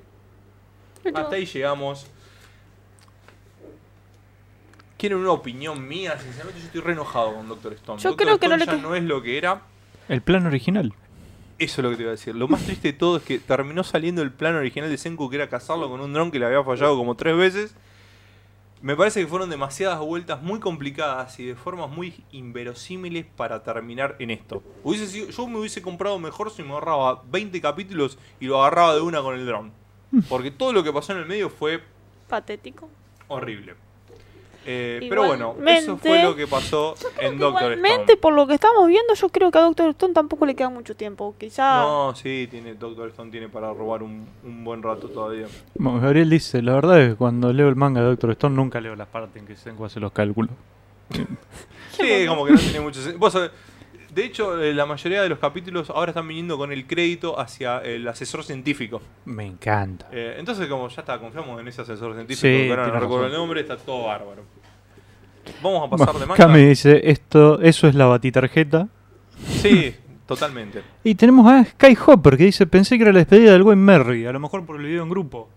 Hasta 1.15 1.37
ahí 1.37 1.47
llegamos. 1.47 2.07
¿Quieren 4.97 5.19
una 5.19 5.31
opinión 5.33 5.87
mía? 5.87 6.19
Sinceramente 6.19 6.61
yo 6.61 6.67
estoy 6.67 6.81
re 6.81 6.93
enojado 6.93 7.35
con 7.35 7.49
Doctor 7.49 7.73
Stone. 7.75 8.01
Yo 8.03 8.11
Doctor 8.11 8.27
creo 8.27 8.39
que 8.39 8.47
Stone 8.47 8.51
no 8.53 8.59
le 8.59 8.67
ya 8.67 8.73
que- 8.77 8.83
no 8.83 8.95
es 8.97 9.03
lo 9.05 9.23
que 9.23 9.39
era. 9.39 9.63
El 10.09 10.21
plan 10.23 10.45
original. 10.47 10.93
Eso 11.59 11.81
es 11.81 11.85
lo 11.85 11.91
que 11.91 11.97
te 11.97 12.03
iba 12.03 12.11
a 12.11 12.13
decir. 12.13 12.35
Lo 12.35 12.49
más 12.49 12.63
triste 12.65 12.89
de 12.93 12.99
todo 12.99 13.17
es 13.19 13.23
que 13.23 13.39
terminó 13.39 13.85
saliendo 13.85 14.23
el 14.23 14.33
plan 14.33 14.55
original 14.57 14.91
de 14.91 14.99
Senku, 14.99 15.29
que 15.31 15.37
era 15.37 15.49
cazarlo 15.49 15.89
con 15.89 16.01
un 16.01 16.13
dron 16.13 16.31
que 16.31 16.39
le 16.39 16.47
había 16.47 16.63
fallado 16.65 16.97
como 16.97 17.15
tres 17.17 17.37
veces. 17.37 17.75
Me 18.81 18.95
parece 18.95 19.21
que 19.21 19.27
fueron 19.27 19.51
demasiadas 19.51 19.99
vueltas 19.99 20.41
muy 20.43 20.61
complicadas 20.61 21.39
y 21.41 21.47
de 21.47 21.55
formas 21.57 21.91
muy 21.91 22.25
inverosímiles 22.31 23.27
para 23.37 23.63
terminar 23.63 24.15
en 24.21 24.31
esto. 24.31 24.63
Hubiese 24.85 25.09
sido- 25.09 25.31
yo 25.31 25.47
me 25.49 25.59
hubiese 25.59 25.83
comprado 25.83 26.19
mejor 26.19 26.51
si 26.51 26.63
me 26.63 26.73
ahorraba 26.73 27.23
20 27.29 27.61
capítulos 27.61 28.19
y 28.39 28.47
lo 28.47 28.61
agarraba 28.61 28.95
de 28.95 29.01
una 29.01 29.21
con 29.23 29.35
el 29.35 29.45
dron. 29.47 29.73
Porque 30.29 30.51
todo 30.51 30.73
lo 30.73 30.83
que 30.85 30.93
pasó 30.93 31.13
en 31.13 31.19
el 31.19 31.27
medio 31.27 31.51
fue 31.51 31.83
Patético. 32.29 32.89
horrible. 33.27 33.75
Eh, 34.67 35.07
pero 35.09 35.27
bueno, 35.27 35.55
eso 35.67 35.97
fue 35.97 36.23
lo 36.23 36.37
que 36.37 36.47
pasó 36.47 36.95
en 37.19 37.39
Doctor 37.39 37.73
Igualmente, 37.73 38.13
Stone. 38.13 38.17
por 38.19 38.35
lo 38.35 38.47
que 38.47 38.55
estamos 38.55 38.87
viendo, 38.87 39.15
yo 39.15 39.29
creo 39.31 39.51
que 39.51 39.59
a 39.59 39.63
Doctor 39.63 39.89
Stone 39.91 40.13
tampoco 40.13 40.45
le 40.45 40.55
queda 40.55 40.69
mucho 40.69 40.95
tiempo. 40.95 41.35
Quizá. 41.39 41.81
No, 41.81 42.15
sí, 42.15 42.49
tiene, 42.51 42.75
Doctor 42.75 43.09
Stone 43.09 43.31
tiene 43.31 43.49
para 43.49 43.73
robar 43.73 44.03
un, 44.03 44.27
un 44.45 44.65
buen 44.65 44.83
rato 44.83 45.09
todavía. 45.09 45.47
Bueno, 45.75 46.01
Gabriel 46.01 46.29
dice, 46.29 46.61
la 46.61 46.75
verdad 46.75 47.01
es 47.01 47.11
que 47.11 47.17
cuando 47.17 47.53
leo 47.53 47.69
el 47.69 47.77
manga 47.77 48.01
de 48.03 48.09
Doctor 48.09 48.33
Stone 48.33 48.57
nunca 48.57 48.81
leo 48.81 48.95
las 48.95 49.09
partes 49.09 49.37
en 49.41 49.47
que 49.47 49.57
Senku 49.57 49.85
hace 49.85 50.01
los 50.01 50.13
cálculos. 50.13 50.51
Sí, 51.93 52.27
como 52.29 52.45
que 52.47 52.53
no 52.53 52.59
tiene 52.59 52.81
mucho 52.81 53.01
sentido. 53.01 53.19
Vos 53.19 53.33
sabés, 53.33 53.51
de 54.19 54.25
hecho, 54.25 54.61
eh, 54.61 54.75
la 54.75 54.85
mayoría 54.85 55.23
de 55.23 55.29
los 55.29 55.39
capítulos 55.39 55.91
ahora 55.91 56.11
están 56.11 56.27
viniendo 56.27 56.59
con 56.59 56.73
el 56.73 56.89
crédito 56.89 57.39
hacia 57.39 57.79
el 57.79 58.07
asesor 58.09 58.43
científico. 58.43 59.01
Me 59.25 59.47
encanta. 59.47 60.09
Eh, 60.11 60.35
entonces, 60.39 60.67
como 60.67 60.89
ya 60.89 61.03
está, 61.03 61.21
confiamos 61.21 61.61
en 61.61 61.69
ese 61.69 61.83
asesor 61.83 62.15
científico, 62.15 62.41
Sí, 62.41 62.65
que 62.65 62.71
ahora 62.71 62.83
no 62.83 62.89
tiene 62.89 63.01
recuerdo 63.01 63.25
razón. 63.27 63.35
el 63.35 63.39
nombre, 63.41 63.61
está 63.61 63.77
todo 63.77 64.07
bárbaro. 64.07 64.43
Vamos 65.63 65.87
a 65.87 65.91
pasar 65.97 66.15
de 66.15 66.27
manga. 66.27 66.35
Cami 66.35 66.65
dice, 66.65 67.01
esto, 67.09 67.61
eso 67.61 67.87
es 67.87 67.95
la 67.95 68.07
batitarjeta. 68.07 68.89
Sí, 69.47 69.95
totalmente. 70.27 70.83
Y 71.05 71.15
tenemos 71.15 71.47
a 71.51 71.65
Skyhopper 71.65 72.37
que 72.37 72.45
dice, 72.47 72.67
pensé 72.67 72.97
que 72.97 73.05
era 73.05 73.13
la 73.13 73.21
despedida 73.21 73.53
del 73.53 73.63
buen 73.63 73.79
Merry, 73.79 74.27
a 74.27 74.33
lo 74.33 74.41
mejor 74.41 74.67
por 74.67 74.81
el 74.81 74.87
video 74.87 75.05
en 75.05 75.11
grupo. 75.11 75.49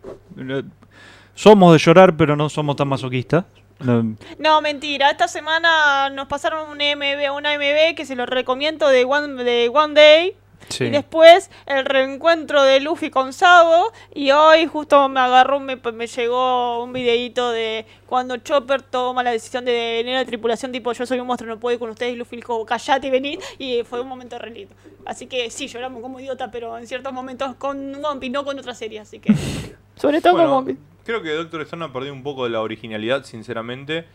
Somos 1.34 1.74
de 1.74 1.80
llorar, 1.80 2.16
pero 2.16 2.36
no 2.36 2.47
somos 2.47 2.76
tan 2.76 2.88
masoquistas. 2.88 3.45
No, 3.84 4.16
No, 4.38 4.62
mentira. 4.62 5.10
Esta 5.10 5.28
semana 5.28 6.10
nos 6.10 6.28
pasaron 6.28 6.70
un 6.70 6.78
MB, 6.78 7.36
una 7.36 7.56
MB 7.58 7.96
que 7.96 8.06
se 8.06 8.16
lo 8.16 8.26
recomiendo 8.26 8.88
de 8.88 9.06
One, 9.06 9.44
de 9.44 9.70
One 9.74 9.94
Day. 9.94 10.36
sí. 10.70 10.86
Y 10.86 10.90
después 10.90 11.50
el 11.66 11.86
reencuentro 11.86 12.64
de 12.64 12.80
Luffy 12.80 13.10
con 13.10 13.34
Sabo. 13.34 13.92
Y 14.14 14.32
hoy 14.32 14.68
justo 14.68 15.10
me 15.10 15.20
agarró, 15.20 15.60
me, 15.60 15.76
me 15.76 16.08
llegó 16.08 16.84
un 16.84 16.94
videito 16.94 17.52
de 17.52 17.86
cuando 18.06 18.38
Chopper 18.38 18.82
toma 18.82 19.24
la 19.24 19.32
decisión 19.32 19.66
de 19.66 19.72
venir 19.98 20.16
a 20.16 20.20
la 20.20 20.26
tripulación, 20.26 20.72
tipo 20.72 20.92
yo 20.94 21.06
soy 21.06 21.20
un 21.20 21.28
monstruo, 21.28 21.54
no 21.54 21.60
puedo 21.60 21.74
ir 21.74 21.80
con 21.80 21.90
ustedes. 21.90 22.14
Y 22.14 22.16
Luffy 22.16 22.38
dijo, 22.38 22.66
callate 22.66 23.08
y 23.08 23.10
vení. 23.10 23.40
Y 23.58 23.84
fue 23.84 24.02
un 24.02 24.08
momento 24.08 24.38
re 24.38 24.52
lindo. 24.52 24.74
Así 25.06 25.26
que 25.26 25.50
sí, 25.50 25.68
lloramos 25.68 26.02
como 26.02 26.20
idiota, 26.20 26.52
pero 26.52 26.78
en 26.78 26.86
ciertos 26.88 27.12
momentos 27.12 27.56
con 27.56 27.94
One 28.06 28.20
Piece, 28.20 28.32
no 28.32 28.46
con 28.46 28.58
otra 28.60 28.74
serie. 28.76 29.00
Así 29.00 29.20
que. 29.20 29.34
Sobre 29.96 30.22
todo 30.22 30.34
con 30.38 30.46
One 30.46 30.74
Piece. 30.74 30.91
Creo 31.04 31.22
que 31.22 31.32
Doctor 31.32 31.62
Stone 31.62 31.86
ha 31.86 31.93
perdido 31.93 32.14
un 32.14 32.24
poco 32.24 32.43
de 32.43 32.49
la 32.52 32.62
originalidad, 32.62 33.24
sinceramente. 33.24 34.06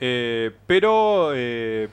Eh, 0.00 0.52
pero 0.66 1.32
eh, 1.34 1.88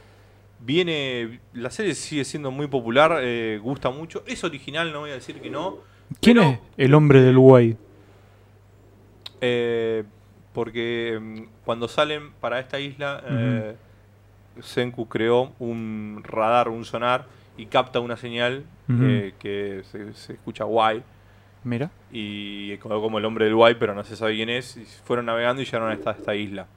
viene. 0.59 1.39
La 1.53 1.69
serie 1.69 1.95
sigue 1.95 2.25
siendo 2.25 2.51
muy 2.51 2.67
popular, 2.67 3.19
eh, 3.21 3.59
gusta 3.61 3.89
mucho. 3.89 4.23
Es 4.27 4.43
original, 4.43 4.91
no 4.91 5.01
voy 5.01 5.11
a 5.11 5.15
decir 5.15 5.41
que 5.41 5.49
no. 5.49 5.77
¿Quién 6.21 6.37
pero, 6.37 6.49
es 6.49 6.59
el 6.77 6.93
hombre 6.93 7.21
del 7.21 7.37
guay? 7.37 7.77
eh, 9.41 10.03
porque 10.53 11.19
mm, 11.21 11.41
cuando 11.65 11.87
salen 11.87 12.31
para 12.39 12.59
esta 12.59 12.79
isla, 12.79 13.23
Senku 14.61 15.07
creó 15.09 15.51
un 15.59 16.21
radar, 16.23 16.69
un 16.69 16.85
sonar, 16.85 17.25
y 17.57 17.65
capta 17.65 17.99
una 17.99 18.17
señal 18.17 18.65
que 18.87 19.83
se, 19.91 20.13
se 20.13 20.33
escucha 20.33 20.63
guay. 20.63 21.03
Mira. 21.65 21.89
y 22.11 22.77
quedó 22.77 23.01
como 23.01 23.17
el 23.17 23.25
hombre 23.25 23.45
del 23.45 23.55
guay, 23.55 23.75
pero 23.75 23.95
no 23.95 24.03
se 24.03 24.15
sabe 24.15 24.35
quién 24.35 24.49
es. 24.49 24.77
Y 24.77 24.85
fueron 24.85 25.25
navegando 25.25 25.61
y 25.61 25.65
llegaron 25.65 25.89
a 25.89 25.93
esta, 25.93 26.11
esta 26.11 26.35
isla. 26.35 26.67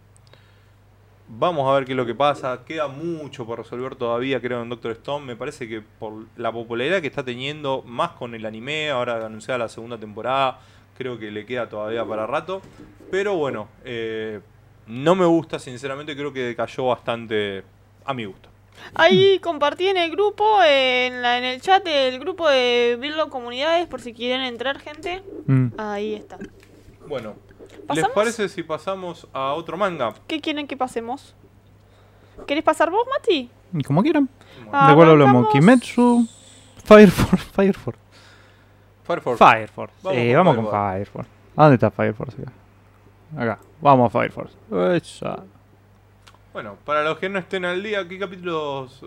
Vamos 1.29 1.69
a 1.69 1.75
ver 1.75 1.85
qué 1.85 1.93
es 1.93 1.97
lo 1.97 2.07
que 2.07 2.15
pasa. 2.15 2.65
Queda 2.65 2.89
mucho 2.89 3.45
por 3.45 3.59
resolver 3.59 3.97
todavía, 3.97 4.41
creo, 4.41 4.63
en 4.63 4.71
Doctor 4.71 4.93
Stone. 4.93 5.27
Me 5.27 5.37
parece 5.37 5.69
que 5.69 5.83
por 5.83 6.25
la 6.39 6.51
popularidad 6.51 7.03
que 7.03 7.07
está 7.07 7.23
teniendo, 7.23 7.83
más 7.83 8.13
con 8.13 8.35
el 8.35 8.47
anime, 8.47 8.89
ahora 8.89 9.25
anunciada 9.27 9.59
la 9.59 9.69
segunda 9.69 9.99
temporada, 9.99 10.59
creo 10.97 11.19
que 11.19 11.31
le 11.31 11.45
queda 11.45 11.69
todavía 11.69 12.03
para 12.07 12.27
rato. 12.27 12.63
Pero 13.11 13.37
bueno, 13.37 13.69
eh, 13.85 14.41
no 14.87 15.15
me 15.15 15.27
gusta, 15.27 15.59
sinceramente, 15.59 16.17
creo 16.17 16.33
que 16.33 16.41
decayó 16.41 16.87
bastante 16.87 17.63
a 18.07 18.15
mi 18.15 18.25
gusto. 18.25 18.49
Ahí 18.95 19.39
compartí 19.41 19.89
en 19.89 19.97
el 19.97 20.11
grupo, 20.11 20.63
en, 20.63 21.23
la, 21.23 21.39
en 21.39 21.45
el 21.45 21.61
chat 21.61 21.85
del 21.85 22.19
grupo 22.19 22.49
de 22.49 22.99
Virlo 23.01 23.29
Comunidades, 23.31 23.87
por 23.87 24.01
si 24.01 24.13
quieren 24.13 24.43
entrar, 24.43 24.79
gente. 24.79 25.23
Mm. 25.47 25.69
Ahí 25.79 26.15
está. 26.15 26.39
Bueno, 27.07 27.37
¿les 27.95 28.09
parece 28.09 28.49
si 28.49 28.63
pasamos 28.63 29.27
a 29.33 29.55
otro 29.55 29.77
manga? 29.77 30.15
¿Qué 30.27 30.41
quieren 30.41 30.67
que 30.67 30.77
pasemos? 30.77 31.35
¿Querés 32.47 32.65
pasar 32.65 32.91
vos, 32.91 33.07
Mati? 33.11 33.51
Como 33.87 34.03
quieran. 34.03 34.29
¿De 34.65 34.95
cuál 34.95 35.11
hablamos? 35.11 35.49
Kimetsu, 35.51 36.27
Fire 36.85 37.11
Force. 37.11 37.45
Fire 37.53 37.75
Force. 37.75 38.01
Fire 39.05 39.21
Force. 39.21 39.45
Fire 39.45 39.69
Force. 39.69 39.95
Vamos 40.03 40.57
con 40.57 40.65
vamos 40.65 40.65
Fire 40.65 40.65
con 40.65 40.65
Force. 40.65 40.93
Fire 40.93 41.07
Force. 41.07 41.31
¿A 41.57 41.63
dónde 41.63 41.75
está 41.75 41.91
Fire 41.91 42.15
Force 42.15 42.43
acá? 42.43 42.53
Acá. 43.37 43.59
Vamos 43.81 44.15
a 44.15 44.19
Fire 44.19 44.33
Force. 44.33 44.57
Esa. 44.97 45.45
Bueno, 46.59 46.77
para 46.85 47.05
los 47.05 47.19
que 47.21 47.29
no 47.29 47.39
estén 47.39 47.65
al 47.65 47.81
día, 47.85 48.09
¿qué 48.09 48.19
capítulos 48.19 49.01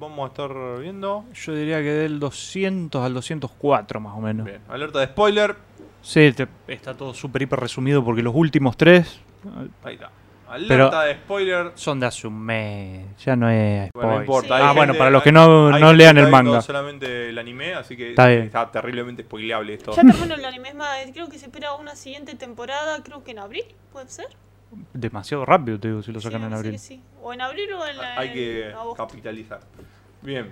vamos 0.00 0.24
a 0.24 0.28
estar 0.28 0.80
viendo? 0.80 1.26
Yo 1.34 1.54
diría 1.54 1.76
que 1.82 1.90
del 1.92 2.18
200 2.18 3.04
al 3.04 3.12
204 3.12 4.00
más 4.00 4.16
o 4.16 4.20
menos. 4.22 4.46
Bien, 4.46 4.62
alerta 4.70 5.00
de 5.00 5.06
spoiler. 5.08 5.54
Sí, 6.00 6.32
te- 6.32 6.48
está 6.66 6.94
todo 6.96 7.12
súper 7.12 7.42
hiper 7.42 7.60
resumido 7.60 8.02
porque 8.02 8.22
los 8.22 8.34
últimos 8.34 8.78
tres 8.78 9.20
eh, 9.44 9.68
Ahí 9.82 9.94
está. 9.96 10.10
Alerta 10.48 10.90
Pero- 10.92 11.00
de 11.00 11.14
spoiler. 11.16 11.72
son 11.74 12.00
de 12.00 12.06
hace 12.06 12.26
un 12.26 12.38
mes. 12.40 13.04
Ya 13.22 13.36
no 13.36 13.50
es 13.50 13.90
Bueno, 13.92 14.08
no 14.08 14.14
spoiler. 14.14 14.20
importa. 14.22 14.46
Sí. 14.48 14.54
hay 14.54 14.60
Ah, 14.62 14.66
gente- 14.68 14.78
bueno, 14.78 14.94
para 14.96 15.10
los 15.10 15.22
que 15.22 15.32
no, 15.32 15.42
hay 15.42 15.80
no 15.82 15.86
gente 15.88 15.94
lean 15.98 16.14
que 16.14 16.20
el 16.20 16.26
está 16.26 16.36
viendo 16.38 16.50
manga. 16.52 16.62
solamente 16.62 17.28
el 17.28 17.38
anime, 17.38 17.74
así 17.74 17.98
que 17.98 18.10
Está 18.10 18.28
bien. 18.28 18.50
terriblemente 18.72 19.24
spoileable 19.24 19.74
esto. 19.74 19.90
Ya 19.94 20.02
terminó 20.04 20.36
el 20.36 20.44
anime, 20.46 20.70
es 20.70 20.74
más, 20.74 20.88
creo 21.12 21.28
que 21.28 21.38
se 21.38 21.44
espera 21.44 21.74
una 21.74 21.96
siguiente 21.96 22.34
temporada, 22.34 23.02
creo 23.02 23.22
que 23.22 23.32
en 23.32 23.40
abril, 23.40 23.64
¿puede 23.92 24.08
ser? 24.08 24.28
Demasiado 24.92 25.44
rápido, 25.44 25.78
te 25.80 25.88
digo, 25.88 26.02
si 26.02 26.12
lo 26.12 26.20
sacan 26.20 26.40
Sí, 26.42 26.46
en 26.46 26.52
abril. 26.54 26.72
que 26.72 26.78
sí. 26.78 27.00
O 27.22 27.32
en 27.32 27.40
abril 27.40 27.72
o 27.72 27.86
en, 27.86 27.96
Hay 28.16 28.32
que 28.32 28.72
agosto. 28.72 29.06
capitalizar. 29.06 29.60
Bien. 30.22 30.50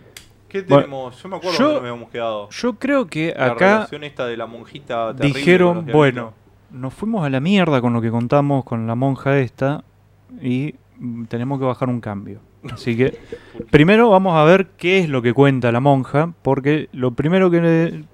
¿Qué 0.48 0.62
Bueno, 0.62 0.76
tenemos? 0.84 1.22
Yo 1.22 1.28
me 1.30 1.36
acuerdo 1.36 1.58
yo- 1.58 1.64
dónde 1.64 1.80
nos 1.80 1.90
habíamos 1.90 2.10
quedado. 2.10 2.48
Yo 2.50 2.74
creo 2.78 3.06
que 3.06 3.34
La 3.36 3.46
acá 3.46 3.72
relación 3.76 4.04
esta 4.04 4.26
de 4.26 4.36
la 4.36 4.46
monjita 4.46 5.12
dijeron, 5.14 5.86
bueno, 5.92 6.34
nos 6.70 6.92
fuimos 6.92 7.24
a 7.24 7.30
la 7.30 7.40
mierda 7.40 7.80
con 7.80 7.92
lo 7.94 8.02
que 8.02 8.10
contamos 8.10 8.64
con 8.64 8.86
la 8.86 8.94
monja 8.94 9.38
esta 9.38 9.82
y 10.42 10.74
tenemos 11.28 11.58
que 11.58 11.64
bajar 11.64 11.88
un 11.88 12.00
cambio. 12.02 12.40
Así 12.70 12.96
que 12.96 13.18
primero 13.70 14.10
vamos 14.10 14.36
a 14.36 14.44
ver 14.44 14.68
qué 14.76 14.98
es 14.98 15.08
lo 15.08 15.22
que 15.22 15.32
cuenta 15.32 15.72
la 15.72 15.80
monja, 15.80 16.32
porque 16.42 16.88
lo 16.92 17.12
primero 17.12 17.50
que... 17.50 17.60
le- 17.60 18.04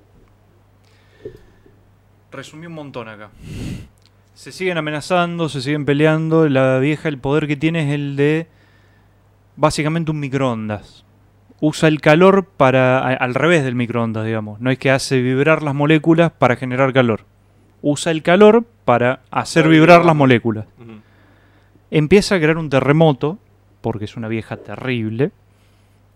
Resumí 2.30 2.66
un 2.66 2.74
montón 2.74 3.08
acá. 3.08 3.30
Se 4.38 4.52
siguen 4.52 4.78
amenazando, 4.78 5.48
se 5.48 5.60
siguen 5.60 5.84
peleando, 5.84 6.48
la 6.48 6.78
vieja 6.78 7.08
el 7.08 7.18
poder 7.18 7.48
que 7.48 7.56
tiene 7.56 7.88
es 7.88 7.94
el 7.96 8.14
de 8.14 8.46
básicamente 9.56 10.12
un 10.12 10.20
microondas. 10.20 11.04
Usa 11.60 11.88
el 11.88 12.00
calor 12.00 12.44
para 12.44 13.00
a- 13.00 13.14
al 13.14 13.34
revés 13.34 13.64
del 13.64 13.74
microondas, 13.74 14.24
digamos. 14.24 14.60
No 14.60 14.70
es 14.70 14.78
que 14.78 14.92
hace 14.92 15.20
vibrar 15.20 15.64
las 15.64 15.74
moléculas 15.74 16.30
para 16.30 16.54
generar 16.54 16.92
calor. 16.92 17.24
Usa 17.82 18.12
el 18.12 18.22
calor 18.22 18.64
para 18.84 19.22
hacer 19.32 19.64
Para 19.64 19.72
vibrar 19.72 19.88
vibrar. 19.98 20.06
las 20.06 20.14
moléculas. 20.14 20.66
Empieza 21.90 22.36
a 22.36 22.38
crear 22.38 22.58
un 22.58 22.70
terremoto, 22.70 23.38
porque 23.80 24.04
es 24.04 24.16
una 24.16 24.28
vieja 24.28 24.56
terrible, 24.58 25.32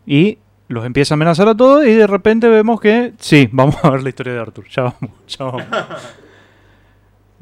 y 0.07 0.39
los 0.69 0.85
empieza 0.87 1.15
a 1.15 1.17
amenazar 1.17 1.49
a 1.49 1.57
todos 1.57 1.85
y 1.85 1.91
de 1.93 2.07
repente 2.07 2.49
vemos 2.49 2.81
que, 2.81 3.15
sí, 3.19 3.49
vamos 3.51 3.77
a 3.83 3.91
ver 3.91 4.05
la 4.05 4.11
historia 4.11 4.35
de 4.35 4.39
Arthur, 4.39 4.69
ya 4.69 4.83
vamos, 4.85 5.11
ya 5.27 5.45
vamos. 5.45 5.65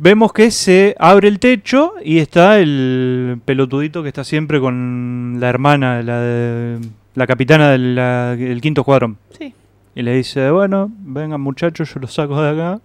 vemos 0.03 0.33
que 0.33 0.51
se 0.51 0.97
abre 0.99 1.29
el 1.29 1.39
techo 1.39 1.93
y 2.03 2.19
está 2.19 2.59
el 2.59 3.39
pelotudito 3.45 4.03
que 4.03 4.09
está 4.09 4.25
siempre 4.25 4.59
con 4.59 5.37
la 5.39 5.49
hermana, 5.51 6.03
la, 6.03 6.21
de- 6.21 6.79
la 7.15 7.27
capitana 7.27 7.71
del 7.71 7.95
la- 7.95 8.35
quinto 8.63 8.81
escuadrón. 8.81 9.19
Sí. 9.39 9.53
Y 9.95 10.03
le 10.03 10.15
dice, 10.17 10.51
bueno, 10.51 10.91
vengan 11.01 11.41
muchachos, 11.43 11.93
yo 11.93 12.01
los 12.01 12.15
saco 12.15 12.41
de 12.41 12.49
acá. 12.49 12.81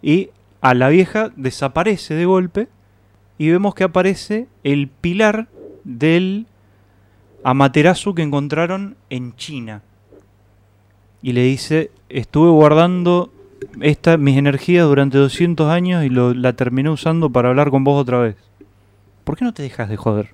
Y 0.00 0.30
a 0.60 0.74
la 0.74 0.88
vieja 0.90 1.32
desaparece 1.34 2.14
de 2.14 2.24
golpe 2.24 2.68
y 3.36 3.50
vemos 3.50 3.74
que 3.74 3.82
aparece 3.84 4.46
el 4.62 4.86
pilar 4.88 5.48
del 5.82 6.46
Amaterasu 7.42 8.14
que 8.14 8.22
encontraron 8.22 8.96
en 9.10 9.34
China. 9.34 9.82
Y 11.20 11.32
le 11.32 11.42
dice, 11.42 11.90
estuve 12.08 12.50
guardando 12.50 13.32
esta, 13.80 14.16
mis 14.16 14.36
energías 14.36 14.86
durante 14.86 15.18
200 15.18 15.68
años 15.70 16.04
y 16.04 16.08
lo- 16.08 16.34
la 16.34 16.52
terminé 16.54 16.90
usando 16.90 17.30
para 17.30 17.48
hablar 17.50 17.70
con 17.70 17.84
vos 17.84 18.00
otra 18.00 18.18
vez. 18.18 18.36
¿Por 19.24 19.36
qué 19.36 19.44
no 19.44 19.52
te 19.54 19.62
dejas 19.62 19.88
de 19.88 19.96
joder? 19.96 20.30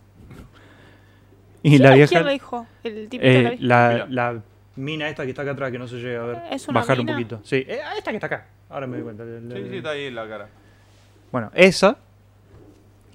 Y 1.62 1.70
¿Quién, 1.70 1.82
la 1.82 1.88
quién 1.90 1.98
vieja... 2.08 2.20
lo 2.22 2.30
dijo? 2.30 2.66
El 2.84 3.08
tipo 3.08 3.24
Eh, 3.24 3.56
la, 3.60 4.06
la 4.08 4.40
mina 4.76 5.08
esta 5.08 5.24
que 5.24 5.30
está 5.30 5.42
acá 5.42 5.50
atrás, 5.52 5.70
que 5.72 5.78
no 5.78 5.88
se 5.88 5.96
llega 5.96 6.22
a 6.22 6.26
ver. 6.26 6.38
¿Es 6.52 6.68
una 6.68 6.80
Bajar 6.80 6.98
mina? 6.98 7.12
un 7.12 7.16
poquito. 7.18 7.40
Sí, 7.44 7.56
eh, 7.56 7.80
esta 7.96 8.10
que 8.10 8.16
está 8.16 8.26
acá. 8.28 8.46
Ahora 8.70 8.86
me 8.86 8.96
doy 8.98 9.04
cuenta. 9.04 9.24
Sí, 9.24 9.66
sí, 9.70 9.76
está 9.78 9.90
ahí 9.90 10.04
en 10.04 10.14
la 10.14 10.28
cara. 10.28 10.48
Bueno, 11.32 11.50
esa 11.54 11.98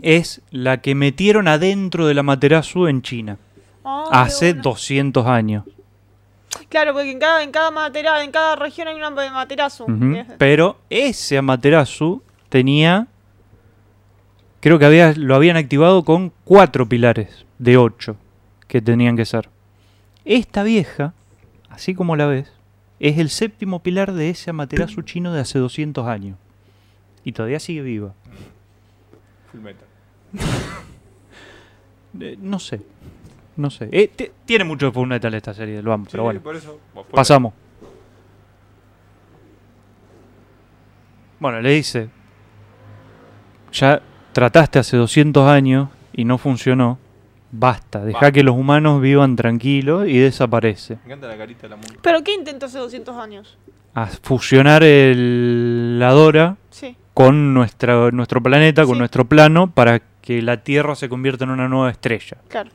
es 0.01 0.41
la 0.51 0.82
que 0.82 0.93
metieron 0.95 1.47
adentro 1.47 2.05
de 2.05 2.14
la 2.14 2.24
Materasu 2.24 2.88
en 2.88 3.01
China. 3.01 3.38
Ah, 3.86 4.09
hace 4.11 4.47
bueno. 4.53 4.61
200 4.64 5.26
años. 5.28 5.64
Claro, 6.70 6.93
porque 6.93 7.12
en 7.12 7.20
cada, 7.20 7.43
en 7.43 7.51
cada 7.51 7.72
matera, 7.72 8.24
en 8.24 8.32
cada 8.32 8.56
región 8.56 8.88
hay 8.88 8.95
una 8.95 9.10
materazo. 9.10 9.86
Ujú. 9.86 10.26
Pero 10.38 10.78
ese 10.89 11.38
Amaterasu 11.38 12.22
tenía. 12.49 13.08
Creo 14.60 14.80
que 14.80 14.86
había, 14.86 15.14
lo 15.14 15.36
habían 15.36 15.58
activado 15.58 16.04
con 16.04 16.32
cuatro 16.45 16.88
pilares 16.88 17.45
de 17.60 17.78
ocho 17.78 18.16
que 18.68 18.82
tenían 18.82 19.18
que 19.18 19.26
ser. 19.26 19.49
Esta 20.26 20.64
vieja, 20.64 21.14
así 21.70 21.93
como 21.93 22.16
la 22.16 22.28
ves, 22.28 22.51
es 22.99 23.18
el 23.18 23.30
séptimo 23.30 23.84
pilar 23.84 24.14
de 24.14 24.30
ese 24.30 24.51
Amaterasu 24.51 25.01
chino 25.01 25.34
de 25.34 25.41
hace 25.41 25.60
200 25.60 26.08
años. 26.08 26.38
Y 27.26 27.34
todavía 27.34 27.60
sigue 27.60 27.82
viva. 27.82 28.14
Full 29.51 29.62
metal. 29.62 29.88
Eh, 32.20 32.38
no 32.39 32.60
sé. 32.60 32.80
No 33.56 33.70
sé. 33.70 33.88
Eh, 33.91 34.08
ti- 34.16 34.30
tiene 34.45 34.64
mucho 34.64 34.88
de 34.88 34.91
Full 34.91 35.08
Metal 35.08 35.34
esta 35.34 35.54
serie, 35.54 35.82
lo 35.82 35.91
vamos, 35.91 36.08
pero 36.12 36.24
bueno. 36.24 36.41
por 36.41 36.56
eso. 36.56 36.80
Pasamos. 37.12 37.54
Bueno, 41.39 41.60
le 41.62 41.72
dice, 41.72 42.10
ya 43.72 44.01
trataste 44.32 44.80
hace 44.80 44.97
200 44.97 45.47
años 45.47 45.89
y 46.14 46.26
no 46.26 46.38
funcionó. 46.38 46.97
Basta, 47.51 48.04
deja 48.04 48.32
que 48.32 48.41
los 48.43 48.56
humanos 48.56 48.99
vivan 49.01 49.36
tranquilos 49.36 50.08
y 50.08 50.18
desaparece. 50.18 50.95
Me 51.06 51.14
encanta 51.14 51.28
la 51.28 51.38
carita 51.38 51.64
de 51.64 51.70
la 51.70 51.76
monja. 51.76 51.95
¿Pero 52.01 52.24
qué 52.24 52.34
intentó 52.34 52.66
hace 52.66 52.80
200 52.80 53.16
años? 53.18 53.58
A 53.93 54.08
fusionar 54.08 54.84
el, 54.84 55.99
la 55.99 56.12
Dora 56.12 56.58
Sí. 56.72 56.95
con 57.14 57.54
nuestra, 57.54 58.10
nuestro 58.10 58.41
planeta, 58.41 58.86
con 58.86 58.95
Sí. 58.95 58.99
nuestro 58.99 59.26
plano, 59.26 59.70
para 59.70 59.99
que 60.22 60.41
la 60.41 60.64
Tierra 60.64 60.95
se 60.95 61.10
convierta 61.10 61.43
en 61.43 61.51
una 61.51 61.68
nueva 61.68 61.91
estrella. 61.91 62.38
Claro. 62.47 62.72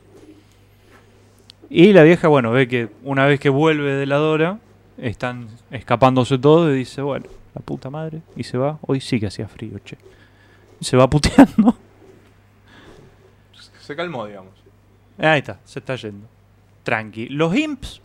Y 1.69 1.93
la 1.93 2.03
vieja, 2.03 2.27
bueno, 2.27 2.51
ve 2.51 2.67
que 2.67 2.89
una 3.03 3.25
vez 3.25 3.39
que 3.39 3.49
vuelve 3.49 3.93
de 3.93 4.05
la 4.05 4.17
Dora, 4.17 4.57
están 4.97 5.47
escapándose 5.71 6.37
todos 6.37 6.71
y 6.71 6.77
dice, 6.77 7.01
bueno, 7.01 7.25
la 7.53 7.61
puta 7.61 7.89
madre, 7.89 8.21
y 8.35 8.43
se 8.43 8.57
va. 8.57 8.79
Hoy 8.81 9.01
sí 9.01 9.19
que 9.19 9.27
hacía 9.27 9.47
frío, 9.47 9.77
che. 9.79 9.97
Y 10.79 10.85
se 10.85 10.97
va 10.97 11.07
puteando. 11.09 11.75
Se 13.81 13.95
calmó, 13.95 14.25
digamos. 14.25 14.53
Ahí 15.17 15.39
está, 15.39 15.59
se 15.65 15.79
está 15.79 15.95
yendo. 15.95 16.27
Tranqui. 16.83 17.27
Los 17.29 17.55
imps 17.55 18.01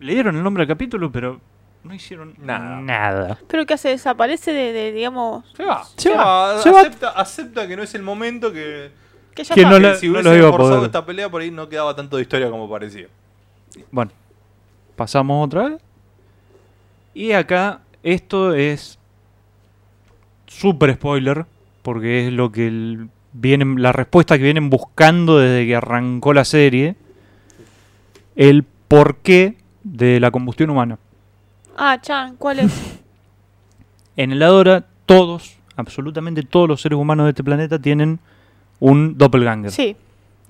le 0.00 0.14
dieron 0.14 0.36
el 0.36 0.42
nombre 0.42 0.62
al 0.62 0.68
capítulo, 0.68 1.10
pero 1.10 1.40
no 1.82 1.94
hicieron 1.94 2.34
Nada. 2.38 2.80
nada. 2.80 3.38
Pero 3.48 3.66
que 3.66 3.76
se 3.78 3.88
desaparece 3.90 4.52
de, 4.52 4.72
de, 4.72 4.92
digamos, 4.92 5.44
Se 5.56 5.64
va. 5.64 5.84
Se 5.96 6.14
va, 6.14 6.58
se 6.62 6.70
va. 6.70 6.82
acepta 7.16 7.66
que 7.66 7.76
no 7.76 7.82
es 7.82 7.94
el 7.94 8.02
momento 8.02 8.52
que, 8.52 8.90
que 9.34 9.44
ya 9.44 9.54
Que 9.54 9.60
está. 9.62 9.70
no 9.70 9.76
que 9.76 9.82
la- 9.82 9.94
si 9.96 10.06
no 10.06 10.12
hubiese 10.12 10.28
los 10.28 10.38
iba 10.38 10.48
a 10.48 10.50
forzado 10.52 10.74
poder. 10.76 10.86
esta 10.86 11.06
pelea 11.06 11.28
por 11.30 11.40
ahí 11.42 11.50
no 11.50 11.68
quedaba 11.68 11.94
tanto 11.96 12.16
de 12.16 12.22
historia 12.22 12.50
como 12.50 12.68
parecía. 12.68 13.06
Bueno, 13.90 14.10
pasamos 14.96 15.46
otra 15.46 15.68
vez. 15.70 15.80
Y 17.14 17.32
acá 17.32 17.80
esto 18.02 18.54
es 18.54 18.98
super 20.46 20.92
spoiler, 20.94 21.46
porque 21.82 22.26
es 22.26 22.32
lo 22.32 22.50
que 22.52 22.66
el- 22.66 23.08
vienen, 23.32 23.80
la 23.80 23.92
respuesta 23.92 24.36
que 24.36 24.44
vienen 24.44 24.70
buscando 24.70 25.38
desde 25.38 25.66
que 25.66 25.76
arrancó 25.76 26.32
la 26.32 26.44
serie. 26.44 26.96
El 28.36 28.64
porqué 28.88 29.56
de 29.84 30.18
la 30.20 30.30
combustión 30.30 30.70
humana. 30.70 30.98
Ah, 31.76 31.98
Chan, 32.00 32.36
¿cuál 32.36 32.60
es? 32.60 32.72
En 34.16 34.32
el 34.32 34.42
Adora, 34.42 34.84
todos, 35.06 35.56
absolutamente 35.76 36.42
todos 36.42 36.68
los 36.68 36.82
seres 36.82 36.98
humanos 36.98 37.24
de 37.24 37.30
este 37.30 37.44
planeta 37.44 37.78
tienen 37.78 38.18
un 38.80 39.16
doppelganger. 39.16 39.70
sí. 39.70 39.96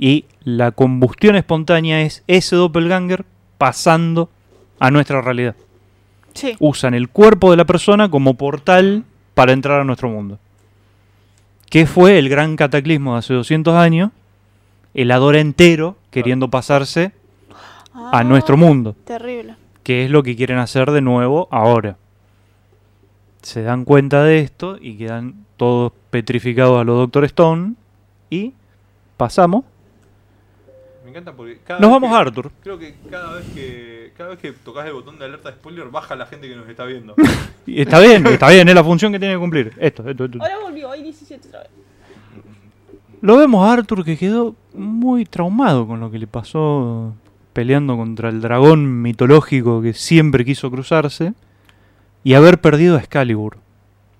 Y 0.03 0.25
la 0.45 0.71
combustión 0.71 1.37
espontánea 1.37 2.01
es 2.01 2.25
ese 2.27 2.57
doppelganger 2.57 3.27
pasando 3.59 4.31
a 4.79 4.91
nuestra 4.91 5.21
realidad. 5.21 5.55
Sí. 6.33 6.55
usan 6.59 6.95
el 6.95 7.09
cuerpo 7.11 7.51
de 7.51 7.57
la 7.59 7.67
persona 7.67 8.09
como 8.09 8.33
portal 8.35 9.05
para 9.35 9.53
entrar 9.53 9.81
a 9.81 9.85
nuestro 9.85 10.09
mundo. 10.09 10.39
¿Qué 11.69 11.87
fue 11.87 12.19
el 12.19 12.29
gran 12.31 12.57
cataclismo 12.57 13.13
de 13.13 13.19
hace 13.19 13.35
200 13.35 13.75
años? 13.75 14.11
El 14.95 15.11
Adora 15.11 15.39
entero 15.41 15.97
queriendo 16.11 16.49
pasarse 16.49 17.13
a 17.93 18.21
Ah, 18.21 18.25
nuestro 18.25 18.57
mundo, 18.57 18.95
Terrible. 19.05 19.57
que 19.83 20.05
es 20.07 20.11
lo 20.11 20.23
que 20.23 20.35
quieren 20.37 20.59
hacer 20.59 20.91
de 20.93 21.01
nuevo 21.03 21.47
ahora. 21.51 21.97
Se 23.43 23.63
dan 23.63 23.85
cuenta 23.85 24.23
de 24.25 24.39
esto 24.41 24.79
y 24.81 24.97
quedan 24.97 25.45
todos 25.57 25.93
petrificados 26.11 26.81
a 26.81 26.85
los 26.85 26.97
Doctor 26.97 27.25
Stone 27.25 27.75
y 28.31 28.55
pasamos. 29.17 29.65
Me 31.05 31.11
encanta 31.11 31.33
porque 31.33 31.59
cada 31.67 31.81
Nos 31.81 31.91
vamos 31.91 32.11
que- 32.11 32.17
a 32.17 32.19
Arthur. 32.21 32.51
Creo 32.63 32.79
que 32.79 32.95
cada 33.11 33.35
vez 33.35 33.47
que 33.55 34.13
cada 34.17 34.31
vez 34.31 34.39
que 34.39 34.53
tocas 34.53 34.87
el 34.87 34.93
botón 34.93 35.19
de 35.19 35.25
alerta 35.25 35.51
de 35.51 35.57
spoiler 35.57 35.89
baja 35.89 36.15
la 36.15 36.27
gente 36.27 36.49
que 36.49 36.55
nos 36.57 36.69
está 36.69 36.85
viendo. 36.85 37.15
Y 37.67 37.81
está 37.83 38.01
bien, 38.01 38.27
está 38.27 38.49
bien, 38.51 38.69
es 38.69 38.75
la 38.75 38.83
función 38.85 39.13
que 39.13 39.19
tiene 39.19 39.35
que 39.35 39.41
cumplir. 39.41 39.73
Esto, 39.79 40.09
esto, 40.09 40.25
esto. 40.25 40.39
Ahora 40.43 40.59
volvió, 40.63 40.91
hay 40.91 41.03
17 41.03 41.49
otra 41.49 41.61
vez. 41.61 41.71
Lo 43.23 43.37
vemos 43.37 43.67
a 43.67 43.73
Arthur 43.75 44.05
que 44.05 44.17
quedó 44.17 44.55
muy 44.75 45.25
traumado 45.27 45.87
con 45.87 46.01
lo 46.01 46.11
que 46.11 46.19
le 46.19 46.27
pasó 46.27 47.15
peleando 47.53 47.97
contra 47.97 48.29
el 48.31 48.41
dragón 48.41 49.03
mitológico 49.03 49.83
que 49.83 49.93
siempre 49.93 50.45
quiso 50.45 50.71
cruzarse 50.71 51.35
y 52.25 52.35
haber 52.35 52.61
perdido 52.61 52.97
a 52.97 53.01
Excalibur, 53.01 53.57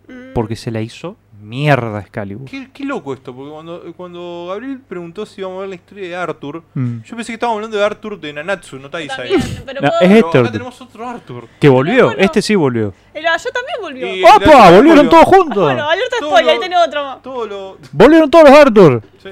Mm, 0.09 0.33
porque 0.35 0.57
se 0.57 0.71
la 0.71 0.81
hizo 0.81 1.17
mierda 1.51 2.01
Excalibur. 2.01 2.49
qué, 2.49 2.71
qué 2.73 2.85
loco 2.85 3.13
esto, 3.13 3.35
porque 3.35 3.51
cuando, 3.51 3.83
cuando 3.97 4.47
Gabriel 4.49 4.81
preguntó 4.89 5.27
si 5.27 5.41
íbamos 5.41 5.59
a 5.59 5.61
ver 5.61 5.69
la 5.71 5.75
historia 5.75 6.09
de 6.09 6.17
Arthur, 6.17 6.63
Mm. 6.75 7.03
yo 7.03 7.17
pensé 7.17 7.33
que 7.33 7.35
estábamos 7.35 7.57
hablando 7.59 7.77
de 7.77 7.85
Arthur 7.85 8.21
de 8.21 8.33
Nanatsu, 8.33 8.79
no 8.79 8.89
Taisai. 8.89 9.31
pero 9.67 9.81
No, 9.81 9.89
puedo- 9.89 10.01
es 10.01 10.09
Pero 10.09 10.15
este 10.15 10.19
acá 10.29 10.39
Arthur. 10.39 10.53
tenemos 10.53 10.81
otro 10.81 11.09
Arthur. 11.09 11.49
Que 11.61 11.69
volvió, 11.69 12.05
bueno. 12.07 12.21
este 12.23 12.41
sí 12.41 12.55
volvió. 12.55 12.95
El 13.13 13.27
Ayo 13.27 13.51
también 13.53 13.77
volvió. 13.81 14.07
Y- 14.17 14.23
¡Opa! 14.23 14.71
Volvieron 14.71 14.87
volvió. 15.07 15.09
todos 15.11 15.25
juntos. 15.25 15.65
bueno, 15.65 15.89
alerta 15.91 16.17
todo 16.21 16.31
spoiler, 16.31 16.55
ahí 16.55 16.61
tenés 16.61 16.79
otro 16.87 17.05
más. 17.05 17.23
Todo 17.23 17.47
lo. 17.47 17.79
Volvieron 17.93 18.31
todos 18.31 18.49
los 18.49 18.59
Arthur. 18.59 19.03
Sí. 19.23 19.31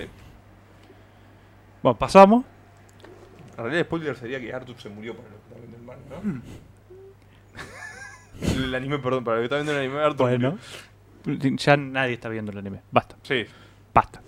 Bueno, 1.83 1.97
pasamos. 1.99 2.45
En 3.53 3.57
realidad, 3.64 3.79
el 3.81 3.85
spoiler 3.87 4.16
sería 4.16 4.41
que 4.41 4.53
Arthur 4.53 4.77
se 4.81 4.89
murió 4.89 5.14
para 5.16 5.29
los 5.31 5.39
que 5.41 5.47
están 5.49 5.61
viendo 5.61 5.77
el 5.79 5.83
mal, 5.85 5.99
¿no? 6.25 6.43
el 8.64 8.75
anime, 8.75 8.99
perdón, 8.99 9.25
para 9.25 9.37
los 9.39 9.43
que 9.43 9.45
están 9.55 9.59
viendo 9.66 9.73
el 9.73 9.87
anime, 9.89 10.01
Arthur. 10.05 10.29
Bueno, 10.29 10.51
murió. 10.53 10.64
Ya 11.57 11.77
nadie 11.77 12.14
está 12.14 12.29
viendo 12.29 12.53
el 12.53 12.59
anime. 12.59 12.81
Basta. 12.91 13.16
Sí. 13.23 13.45
Basta. 13.95 14.21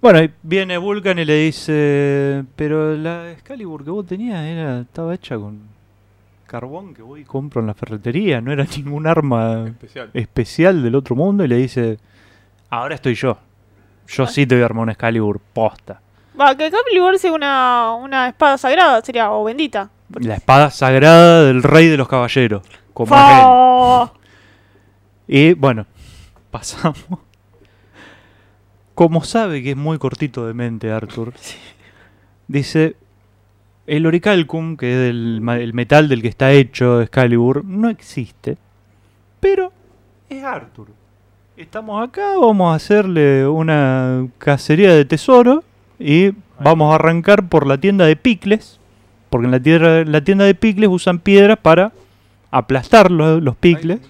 Bueno, 0.00 0.22
y 0.22 0.30
viene 0.42 0.78
Vulcan 0.78 1.18
y 1.18 1.24
le 1.26 1.34
dice, 1.44 2.44
pero 2.56 2.96
la 2.96 3.32
Excalibur 3.32 3.84
que 3.84 3.90
vos 3.90 4.06
tenías 4.06 4.42
era, 4.42 4.80
estaba 4.80 5.14
hecha 5.14 5.36
con 5.36 5.60
carbón 6.46 6.94
que 6.94 7.02
voy 7.02 7.20
y 7.20 7.24
compro 7.24 7.60
en 7.60 7.68
la 7.68 7.74
ferretería, 7.74 8.40
no 8.40 8.50
era 8.50 8.64
ningún 8.76 9.06
arma 9.06 9.68
Especial. 9.68 10.10
especial 10.14 10.82
del 10.82 10.94
otro 10.94 11.14
mundo. 11.14 11.44
Y 11.44 11.48
le 11.48 11.56
dice, 11.56 11.98
ahora 12.70 12.94
estoy 12.94 13.14
yo. 13.14 13.38
Yo 14.08 14.26
sí 14.26 14.46
te 14.46 14.56
voy 14.56 14.62
a 14.62 14.64
armar 14.64 14.82
una 14.84 14.92
Excalibur 14.92 15.38
posta. 15.52 16.00
Va, 16.40 16.56
que 16.56 16.66
Excalibur 16.66 17.18
sea 17.18 17.32
una, 17.32 17.92
una 17.92 18.28
espada 18.28 18.56
sagrada, 18.58 19.02
sería, 19.02 19.30
o 19.30 19.44
bendita. 19.44 19.90
La 20.18 20.34
espada 20.34 20.70
sagrada 20.70 21.44
del 21.44 21.62
rey 21.62 21.88
de 21.88 21.96
los 21.96 22.08
caballeros. 22.08 22.62
Como 22.92 23.14
Y 25.32 25.54
bueno, 25.54 25.86
pasamos. 26.50 26.98
Como 28.96 29.22
sabe 29.22 29.62
que 29.62 29.70
es 29.70 29.76
muy 29.76 29.96
cortito 29.96 30.44
de 30.44 30.54
mente 30.54 30.90
Arthur, 30.90 31.32
dice, 32.48 32.96
el 33.86 34.06
oricalcum, 34.06 34.76
que 34.76 34.92
es 34.92 35.10
el, 35.10 35.40
metal 35.72 36.08
del 36.08 36.20
que 36.20 36.26
está 36.26 36.50
hecho 36.50 37.00
Excalibur, 37.00 37.64
no 37.64 37.88
existe, 37.88 38.56
pero 39.38 39.72
es 40.28 40.42
Arthur. 40.42 40.88
estamos 41.56 42.02
acá, 42.02 42.36
vamos 42.36 42.72
a 42.72 42.74
hacerle 42.74 43.46
una 43.46 44.26
cacería 44.38 44.92
de 44.92 45.04
tesoro 45.04 45.62
y 46.00 46.32
vamos 46.58 46.90
a 46.90 46.96
arrancar 46.96 47.48
por 47.48 47.68
la 47.68 47.78
tienda 47.78 48.04
de 48.04 48.16
picles, 48.16 48.80
porque 49.30 49.44
en 49.44 49.52
la 49.52 49.60
tienda, 49.60 50.04
la 50.04 50.24
tienda 50.24 50.44
de 50.44 50.56
picles 50.56 50.90
usan 50.90 51.20
piedras 51.20 51.58
para 51.62 51.92
aplastar 52.50 53.12
los, 53.12 53.40
los 53.40 53.54
picles. 53.54 54.00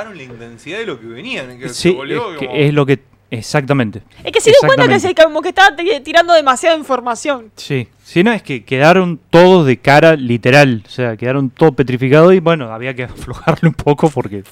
Ay, 0.00 0.06
¿Cómo 0.08 0.14
bajaron 0.14 0.16
la 0.16 0.22
intensidad 0.22 0.78
de 0.78 0.86
lo 0.86 1.00
que 1.00 1.06
venían? 1.06 1.58
Que 1.58 1.68
Sí, 1.68 1.90
volvió 1.90 2.32
es, 2.34 2.38
que 2.38 2.46
como- 2.46 2.58
es 2.58 2.74
lo 2.74 2.86
que... 2.86 3.00
Exactamente. 3.32 4.02
Es 4.24 4.32
que 4.32 4.40
se 4.40 4.50
dio 4.50 4.58
cuenta 4.66 4.88
que 4.88 4.98
se, 4.98 5.14
como 5.14 5.40
que 5.40 5.50
estaba 5.50 5.76
tirando 6.02 6.32
demasiada 6.34 6.76
información. 6.76 7.52
Sí, 7.54 7.86
si 8.02 8.24
no 8.24 8.32
es 8.32 8.42
que 8.42 8.64
quedaron 8.64 9.20
todos 9.30 9.66
de 9.66 9.76
cara 9.78 10.16
literal, 10.16 10.82
o 10.84 10.90
sea, 10.90 11.16
quedaron 11.16 11.48
todos 11.50 11.74
petrificados 11.76 12.34
y 12.34 12.40
bueno, 12.40 12.72
había 12.72 12.92
que 12.94 13.04
aflojarle 13.04 13.68
un 13.68 13.74
poco 13.74 14.10
porque 14.10 14.42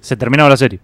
se 0.00 0.16
terminaba 0.16 0.48
la 0.48 0.56
serie. 0.56 0.78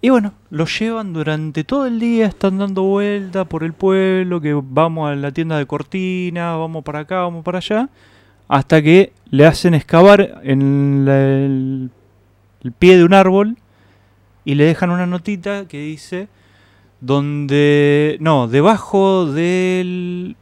Y 0.00 0.10
bueno, 0.10 0.34
los 0.50 0.78
llevan 0.78 1.12
durante 1.12 1.64
todo 1.64 1.86
el 1.86 1.98
día, 1.98 2.26
están 2.26 2.58
dando 2.58 2.82
vuelta 2.82 3.44
por 3.46 3.64
el 3.64 3.72
pueblo, 3.72 4.40
que 4.40 4.52
vamos 4.54 5.10
a 5.10 5.16
la 5.16 5.32
tienda 5.32 5.56
de 5.58 5.66
cortina, 5.66 6.56
vamos 6.56 6.84
para 6.84 7.00
acá, 7.00 7.20
vamos 7.22 7.42
para 7.42 7.58
allá, 7.58 7.88
hasta 8.46 8.80
que 8.80 9.12
le 9.30 9.44
hacen 9.46 9.74
excavar 9.74 10.40
en 10.44 11.04
la- 11.04 11.18
el, 11.20 11.90
el 12.64 12.72
pie 12.72 12.96
de 12.96 13.04
un 13.04 13.14
árbol 13.14 13.56
y 14.44 14.54
le 14.54 14.64
dejan 14.64 14.90
una 14.90 15.06
notita 15.06 15.66
que 15.68 15.78
dice 15.78 16.28
donde 17.00 18.16
no, 18.20 18.48
debajo 18.48 19.26
del 19.26 20.36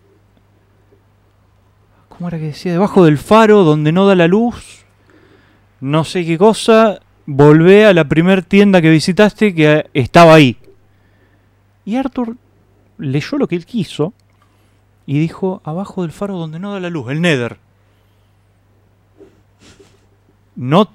¿Cómo 2.08 2.28
era 2.28 2.38
que 2.38 2.46
decía? 2.46 2.72
Debajo 2.72 3.04
del 3.04 3.18
faro 3.18 3.64
donde 3.64 3.90
no 3.90 4.06
da 4.06 4.14
la 4.14 4.28
luz. 4.28 4.84
No 5.80 6.04
sé 6.04 6.24
qué 6.24 6.38
cosa, 6.38 7.00
volvé 7.26 7.86
a 7.86 7.94
la 7.94 8.04
primer 8.04 8.44
tienda 8.44 8.80
que 8.80 8.90
visitaste 8.90 9.52
que 9.54 9.90
estaba 9.92 10.34
ahí. 10.34 10.56
Y 11.84 11.96
Arthur 11.96 12.36
leyó 12.98 13.38
lo 13.38 13.48
que 13.48 13.56
él 13.56 13.66
quiso 13.66 14.12
y 15.04 15.18
dijo 15.18 15.60
abajo 15.64 16.02
del 16.02 16.12
faro 16.12 16.36
donde 16.36 16.60
no 16.60 16.72
da 16.72 16.80
la 16.80 16.90
luz, 16.90 17.10
el 17.10 17.20
Nether. 17.20 17.58
No 20.54 20.90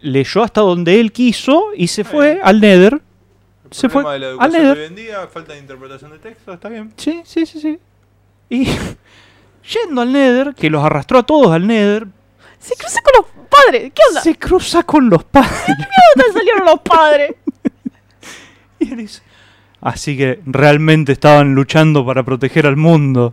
leyó 0.00 0.42
hasta 0.42 0.60
donde 0.60 1.00
él 1.00 1.12
quiso 1.12 1.66
y 1.76 1.88
se 1.88 2.04
fue 2.04 2.34
Bien. 2.34 2.40
al 2.44 2.60
Nether. 2.60 2.94
El 2.94 3.72
Se 3.72 3.88
fue 3.88 4.02
de 4.12 4.18
la 4.18 4.30
al 4.42 4.52
de 4.52 4.58
Nether. 4.58 4.78
hoy 4.78 4.84
en 4.84 4.94
día, 4.94 5.26
falta 5.26 5.52
de 5.52 5.58
interpretación 5.58 6.10
de 6.12 6.18
texto, 6.18 6.52
está 6.52 6.68
bien. 6.68 6.92
Sí, 6.96 7.22
sí, 7.24 7.44
sí, 7.46 7.60
sí. 7.60 7.78
Y 8.48 8.64
yendo 9.84 10.00
al 10.02 10.12
Nether, 10.12 10.54
que 10.54 10.70
los 10.70 10.84
arrastró 10.84 11.18
a 11.18 11.22
todos 11.26 11.52
al 11.52 11.66
Nether, 11.66 12.06
Se 12.58 12.74
cruza 12.76 13.00
con 13.02 13.12
los 13.22 13.46
padres. 13.50 13.92
¿Qué 13.94 14.02
onda? 14.08 14.20
se 14.22 14.36
cruza 14.36 14.82
con 14.82 15.08
los 15.10 15.24
padres. 15.24 15.66
¿De 15.66 16.22
dónde 16.24 16.32
salieron 16.38 16.64
los 16.66 16.80
padres? 16.80 17.34
Y 18.78 18.90
él 18.92 18.98
dice, 18.98 19.22
Así 19.80 20.16
que 20.16 20.40
realmente 20.44 21.12
estaban 21.12 21.54
luchando 21.54 22.04
para 22.04 22.22
proteger 22.22 22.66
al 22.66 22.76
mundo. 22.76 23.32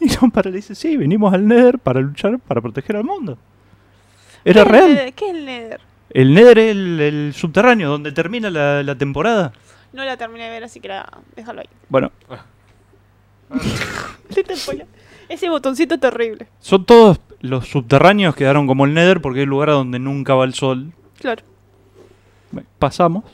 Y 0.00 0.08
John 0.08 0.30
Para 0.30 0.50
le 0.50 0.56
dice, 0.56 0.74
sí, 0.74 0.96
venimos 0.96 1.32
al 1.34 1.46
Nether 1.46 1.78
para 1.78 2.00
luchar 2.00 2.38
para 2.38 2.60
proteger 2.60 2.96
al 2.96 3.04
mundo. 3.04 3.38
Era 4.44 4.64
¿Qué 4.64 4.70
es 4.70 4.82
el 4.84 4.94
real. 4.94 5.12
¿Qué 5.14 5.24
es 5.26 5.34
el 5.34 5.44
Nether? 5.44 5.80
El 6.10 6.34
Nether 6.34 6.58
es 6.58 6.70
el, 6.72 7.00
el 7.00 7.34
subterráneo 7.34 7.90
donde 7.90 8.12
termina 8.12 8.50
la, 8.50 8.82
la 8.82 8.96
temporada. 8.96 9.52
No 9.92 10.04
la 10.04 10.16
terminé 10.16 10.44
de 10.44 10.50
ver, 10.50 10.64
así 10.64 10.80
que 10.80 10.88
la... 10.88 11.08
déjalo 11.36 11.60
ahí. 11.60 11.68
Bueno, 11.88 12.12
spoiler. 14.56 14.86
Ese 15.28 15.48
botoncito 15.48 15.98
terrible. 15.98 16.48
son 16.60 16.84
todos 16.84 17.20
los 17.40 17.68
subterráneos 17.68 18.34
quedaron 18.34 18.66
como 18.66 18.84
el 18.84 18.94
Nether 18.94 19.20
porque 19.20 19.40
es 19.40 19.44
el 19.44 19.50
lugar 19.50 19.70
a 19.70 19.74
donde 19.74 19.98
nunca 19.98 20.34
va 20.34 20.44
el 20.44 20.54
sol. 20.54 20.92
Claro. 21.18 21.42
Pasamos. 22.78 23.24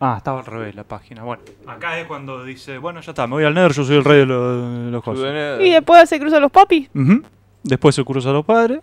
Ah, 0.00 0.14
estaba 0.18 0.40
al 0.40 0.46
revés 0.46 0.74
la 0.74 0.84
página. 0.84 1.22
Bueno, 1.22 1.42
acá 1.66 1.98
es 1.98 2.06
cuando 2.06 2.44
dice, 2.44 2.78
bueno, 2.78 3.00
ya 3.00 3.12
está, 3.12 3.26
me 3.26 3.34
voy 3.34 3.44
al 3.44 3.54
Nether, 3.54 3.72
yo 3.72 3.84
soy 3.84 3.96
el 3.96 4.04
rey 4.04 4.18
de 4.18 4.26
los, 4.26 4.84
de 4.86 4.90
los 4.90 5.02
cosas. 5.02 5.60
Y 5.60 5.70
después 5.70 6.08
se 6.08 6.18
cruzan 6.18 6.42
los 6.42 6.52
papis. 6.52 6.90
Ujú. 6.94 7.22
Después 7.62 7.94
se 7.94 8.04
cruza 8.04 8.30
a 8.30 8.32
los 8.32 8.44
padres 8.44 8.80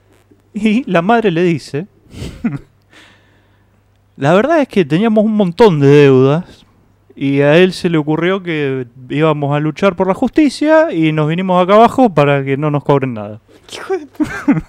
y 0.54 0.90
la 0.90 1.02
madre 1.02 1.30
le 1.32 1.44
dice, 1.44 1.86
la 4.18 4.34
verdad 4.34 4.62
es 4.62 4.68
que 4.68 4.86
teníamos 4.86 5.24
un 5.24 5.36
montón 5.36 5.80
de 5.80 5.88
deudas 5.88 6.66
y 7.16 7.42
a 7.42 7.58
él 7.58 7.74
se 7.74 7.90
le 7.90 7.98
ocurrió 7.98 8.42
que 8.42 8.88
íbamos 9.10 9.56
a 9.56 9.60
luchar 9.60 9.96
por 9.96 10.08
la 10.08 10.14
justicia 10.14 10.92
y 10.92 11.12
nos 11.12 11.28
vinimos 11.28 11.62
acá 11.62 11.76
abajo 11.76 12.10
para 12.10 12.44
que 12.44 12.58
no 12.58 12.72
nos 12.72 12.84
cobren 12.84 13.14
nada. 13.14 13.40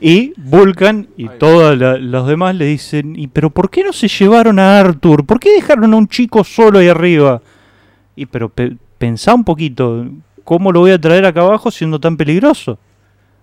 Y 0.00 0.32
Vulcan 0.38 1.08
y 1.16 1.28
todos 1.28 1.76
la- 1.78 1.98
los 1.98 2.26
demás 2.26 2.54
le 2.54 2.64
dicen, 2.66 3.16
¿y 3.16 3.26
pero 3.26 3.50
por 3.50 3.68
qué 3.70 3.84
no 3.84 3.92
se 3.92 4.08
llevaron 4.08 4.58
a 4.58 4.80
Arthur? 4.80 5.26
¿Por 5.26 5.38
qué 5.38 5.52
dejaron 5.52 5.92
a 5.92 5.96
un 5.96 6.08
chico 6.08 6.42
solo 6.44 6.78
ahí 6.78 6.88
arriba? 6.88 7.42
Y 8.16 8.26
pero 8.26 8.48
pe- 8.48 8.76
pensá 8.98 9.34
un 9.34 9.44
poquito, 9.44 10.06
¿cómo 10.44 10.72
lo 10.72 10.80
voy 10.80 10.92
a 10.92 11.00
traer 11.00 11.26
acá 11.26 11.40
abajo 11.42 11.70
siendo 11.70 12.00
tan 12.00 12.16
peligroso? 12.16 12.78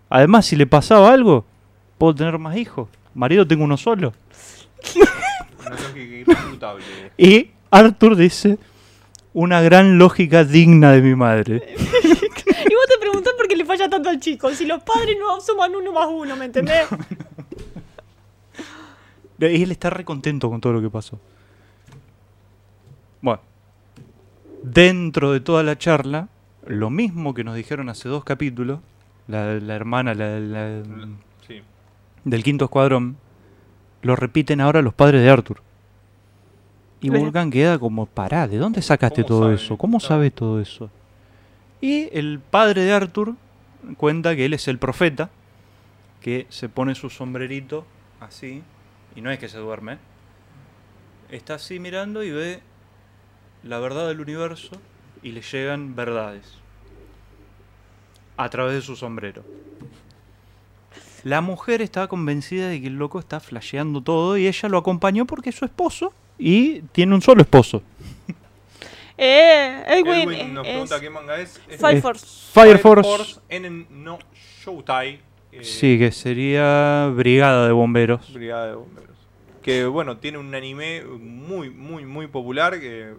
Además, 0.10 0.46
si 0.46 0.56
le 0.56 0.66
pasaba 0.66 1.12
algo, 1.12 1.46
puedo 1.98 2.16
tener 2.16 2.38
más 2.40 2.58
hijos. 2.58 2.88
Marido 3.14 3.46
tengo 3.46 3.64
uno 3.64 3.78
solo. 3.78 4.14
Una 5.60 5.70
lógica 5.76 6.00
irrefutable. 6.02 6.84
Y 7.18 7.48
Arthur 7.72 8.16
dice, 8.16 8.58
una 9.34 9.62
gran 9.62 9.98
lógica 9.98 10.44
digna 10.44 10.92
de 10.94 11.02
mi 11.02 11.14
madre. 11.16 11.62
Falla 13.78 13.90
tanto 13.92 14.10
al 14.10 14.20
chico. 14.20 14.50
Si 14.54 14.66
los 14.66 14.82
padres 14.82 15.16
no 15.20 15.40
suman 15.40 15.76
uno 15.76 15.92
más 15.94 16.08
uno, 16.10 16.36
¿me 16.36 16.46
entendés? 16.46 16.88
Y 19.40 19.46
él 19.64 19.72
está 19.72 19.90
re 19.92 20.04
contento 20.04 20.50
con 20.50 20.60
todo 20.62 20.74
lo 20.74 20.82
que 20.82 20.90
pasó. 20.90 21.20
Bueno, 23.22 23.42
dentro 24.64 25.32
de 25.32 25.40
toda 25.42 25.62
la 25.62 25.78
charla, 25.78 26.28
lo 26.66 26.90
mismo 26.90 27.34
que 27.36 27.44
nos 27.44 27.56
dijeron 27.56 27.88
hace 27.90 28.10
dos 28.10 28.24
capítulos, 28.24 28.80
la, 29.28 29.54
la 29.60 29.76
hermana 29.76 30.16
la- 30.16 30.40
la- 30.40 30.84
Sí. 31.48 31.62
del 32.26 32.44
quinto 32.44 32.66
escuadrón, 32.66 33.18
lo 34.02 34.16
repiten 34.16 34.60
ahora 34.60 34.82
los 34.82 34.94
padres 34.96 35.22
de 35.22 35.30
Arthur. 35.30 35.62
Y 37.02 37.12
Mira. 37.12 37.22
Volcan 37.22 37.52
queda 37.52 37.78
como, 37.78 38.08
pará, 38.08 38.48
¿de 38.48 38.58
dónde 38.58 38.82
sacaste 38.82 39.22
¿Cómo 39.22 39.28
todo 39.28 39.44
sabe? 39.44 39.56
eso? 39.56 39.78
¿Cómo 39.78 40.00
Claro. 40.00 40.08
sabes 40.16 40.34
todo 40.34 40.60
eso? 40.60 40.90
Y 41.80 42.10
el 42.18 42.40
padre 42.40 42.82
de 42.86 42.92
Arthur 42.92 43.36
cuenta 43.96 44.36
que 44.36 44.46
él 44.46 44.54
es 44.54 44.68
el 44.68 44.80
profeta, 44.80 45.30
que 46.22 46.48
se 46.50 46.70
pone 46.70 46.96
su 46.96 47.10
sombrerito 47.10 47.86
así, 48.20 48.64
y 49.16 49.22
no 49.22 49.32
es 49.32 49.40
que 49.40 49.50
se 49.50 49.58
duerme, 49.58 49.98
está 51.30 51.56
así 51.56 51.80
mirando 51.80 52.24
y 52.24 52.32
ve 52.32 52.62
la 53.64 53.80
verdad 53.80 54.08
del 54.08 54.22
universo 54.22 54.80
y 55.24 55.32
le 55.32 55.42
llegan 55.42 55.96
verdades 55.96 56.60
a 58.38 58.50
través 58.50 58.76
de 58.76 58.82
su 58.82 58.96
sombrero. 58.96 59.44
La 61.24 61.42
mujer 61.42 61.82
estaba 61.82 62.08
convencida 62.08 62.70
de 62.70 62.80
que 62.80 62.88
el 62.88 62.98
loco 62.98 63.20
está 63.20 63.40
flasheando 63.40 64.02
todo 64.02 64.38
y 64.38 64.48
ella 64.48 64.70
lo 64.70 64.78
acompañó 64.78 65.26
porque 65.26 65.50
es 65.50 65.56
su 65.56 65.66
esposo 65.66 66.14
y 66.38 66.82
tiene 66.94 67.16
un 67.16 67.22
solo 67.22 67.42
esposo. 67.42 67.82
Eh, 69.18 69.84
Edwin, 69.88 70.30
Edwin 70.32 70.54
nos 70.54 70.66
es 70.68 70.72
pregunta 70.74 71.00
qué 71.02 71.10
manga 71.10 71.40
es. 71.40 71.60
Es 71.68 71.80
Fire 71.82 71.98
Eh, 71.98 72.02
Force. 72.02 72.26
Fire 72.54 72.78
Force, 72.80 73.40
en 73.50 73.88
no 74.04 74.20
Showtime. 74.64 75.20
eh, 75.52 75.64
sí, 75.64 75.98
que 75.98 76.12
sería 76.12 77.08
Brigada 77.16 77.66
de 77.68 77.72
Bomberos. 77.74 78.32
Brigada 78.34 78.68
de 78.68 78.76
Bomberos. 78.76 79.16
Que 79.64 79.86
bueno, 79.86 80.18
tiene 80.18 80.38
un 80.38 80.54
anime 80.54 81.04
muy, 81.04 81.70
muy, 81.70 82.06
muy 82.06 82.28
popular. 82.28 82.80
Que, 82.80 83.16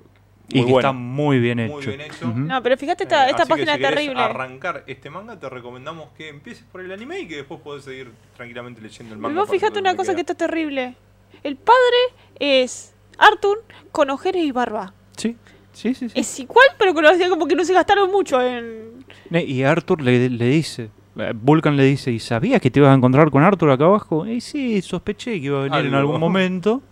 Y 0.48 0.60
que 0.60 0.70
bueno. 0.70 0.78
está 0.78 0.92
muy 0.92 1.40
bien 1.40 1.58
hecho. 1.58 1.72
Muy 1.74 1.86
bien 1.86 2.00
hecho. 2.00 2.26
No, 2.28 2.62
pero 2.62 2.76
fíjate 2.78 3.02
esta, 3.02 3.26
Eh, 3.26 3.30
esta 3.30 3.42
así 3.42 3.48
que 3.52 3.54
página 3.66 3.74
si 3.74 3.80
terrible. 3.82 4.22
arrancar 4.22 4.84
este 4.86 5.10
manga, 5.10 5.38
te 5.38 5.48
recomendamos 5.50 6.10
que 6.16 6.28
empieces 6.28 6.64
por 6.70 6.80
el 6.80 6.90
anime 6.92 7.20
y 7.20 7.28
que 7.28 7.36
después 7.36 7.60
podés 7.60 7.84
seguir 7.84 8.12
tranquilamente 8.36 8.80
leyendo 8.80 9.14
el 9.14 9.18
Y 9.18 9.22
manga. 9.22 9.34
vos 9.40 9.48
para 9.48 9.58
fíjate 9.58 9.78
una 9.80 9.96
cosa 9.96 10.14
que 10.14 10.20
está 10.20 10.34
terrible. 10.34 10.94
El 11.42 11.56
padre 11.56 11.98
es 12.38 12.94
Arthur 13.18 13.62
con 13.92 14.08
ojeras 14.10 14.42
y 14.42 14.52
barba. 14.52 14.94
Sí, 15.16 15.36
sí, 15.78 15.94
sí. 15.94 16.08
sí. 16.08 16.18
Es 16.18 16.40
igual, 16.40 16.66
pero 16.78 16.94
que 16.94 17.02
lo 17.02 17.10
hacía 17.10 17.28
como 17.28 17.46
que 17.46 17.54
no 17.54 17.64
se 17.64 17.72
gastaron 17.72 18.10
mucho 18.10 18.40
en. 18.40 19.04
Y 19.30 19.62
Arthur 19.62 20.02
le, 20.02 20.28
le 20.28 20.48
dice, 20.48 20.90
eh, 21.16 21.32
Vulcan 21.34 21.76
le 21.76 21.84
dice, 21.84 22.10
¿y 22.10 22.18
sabías 22.18 22.60
que 22.60 22.70
te 22.70 22.80
ibas 22.80 22.90
a 22.90 22.94
encontrar 22.94 23.30
con 23.30 23.42
Arthur 23.42 23.70
acá 23.70 23.84
abajo? 23.84 24.26
Y 24.26 24.40
sí, 24.40 24.80
sospeché 24.82 25.32
que 25.40 25.46
iba 25.46 25.60
a 25.60 25.62
venir 25.64 25.86
en 25.86 25.94
algún 25.94 26.20
momento. 26.20 26.82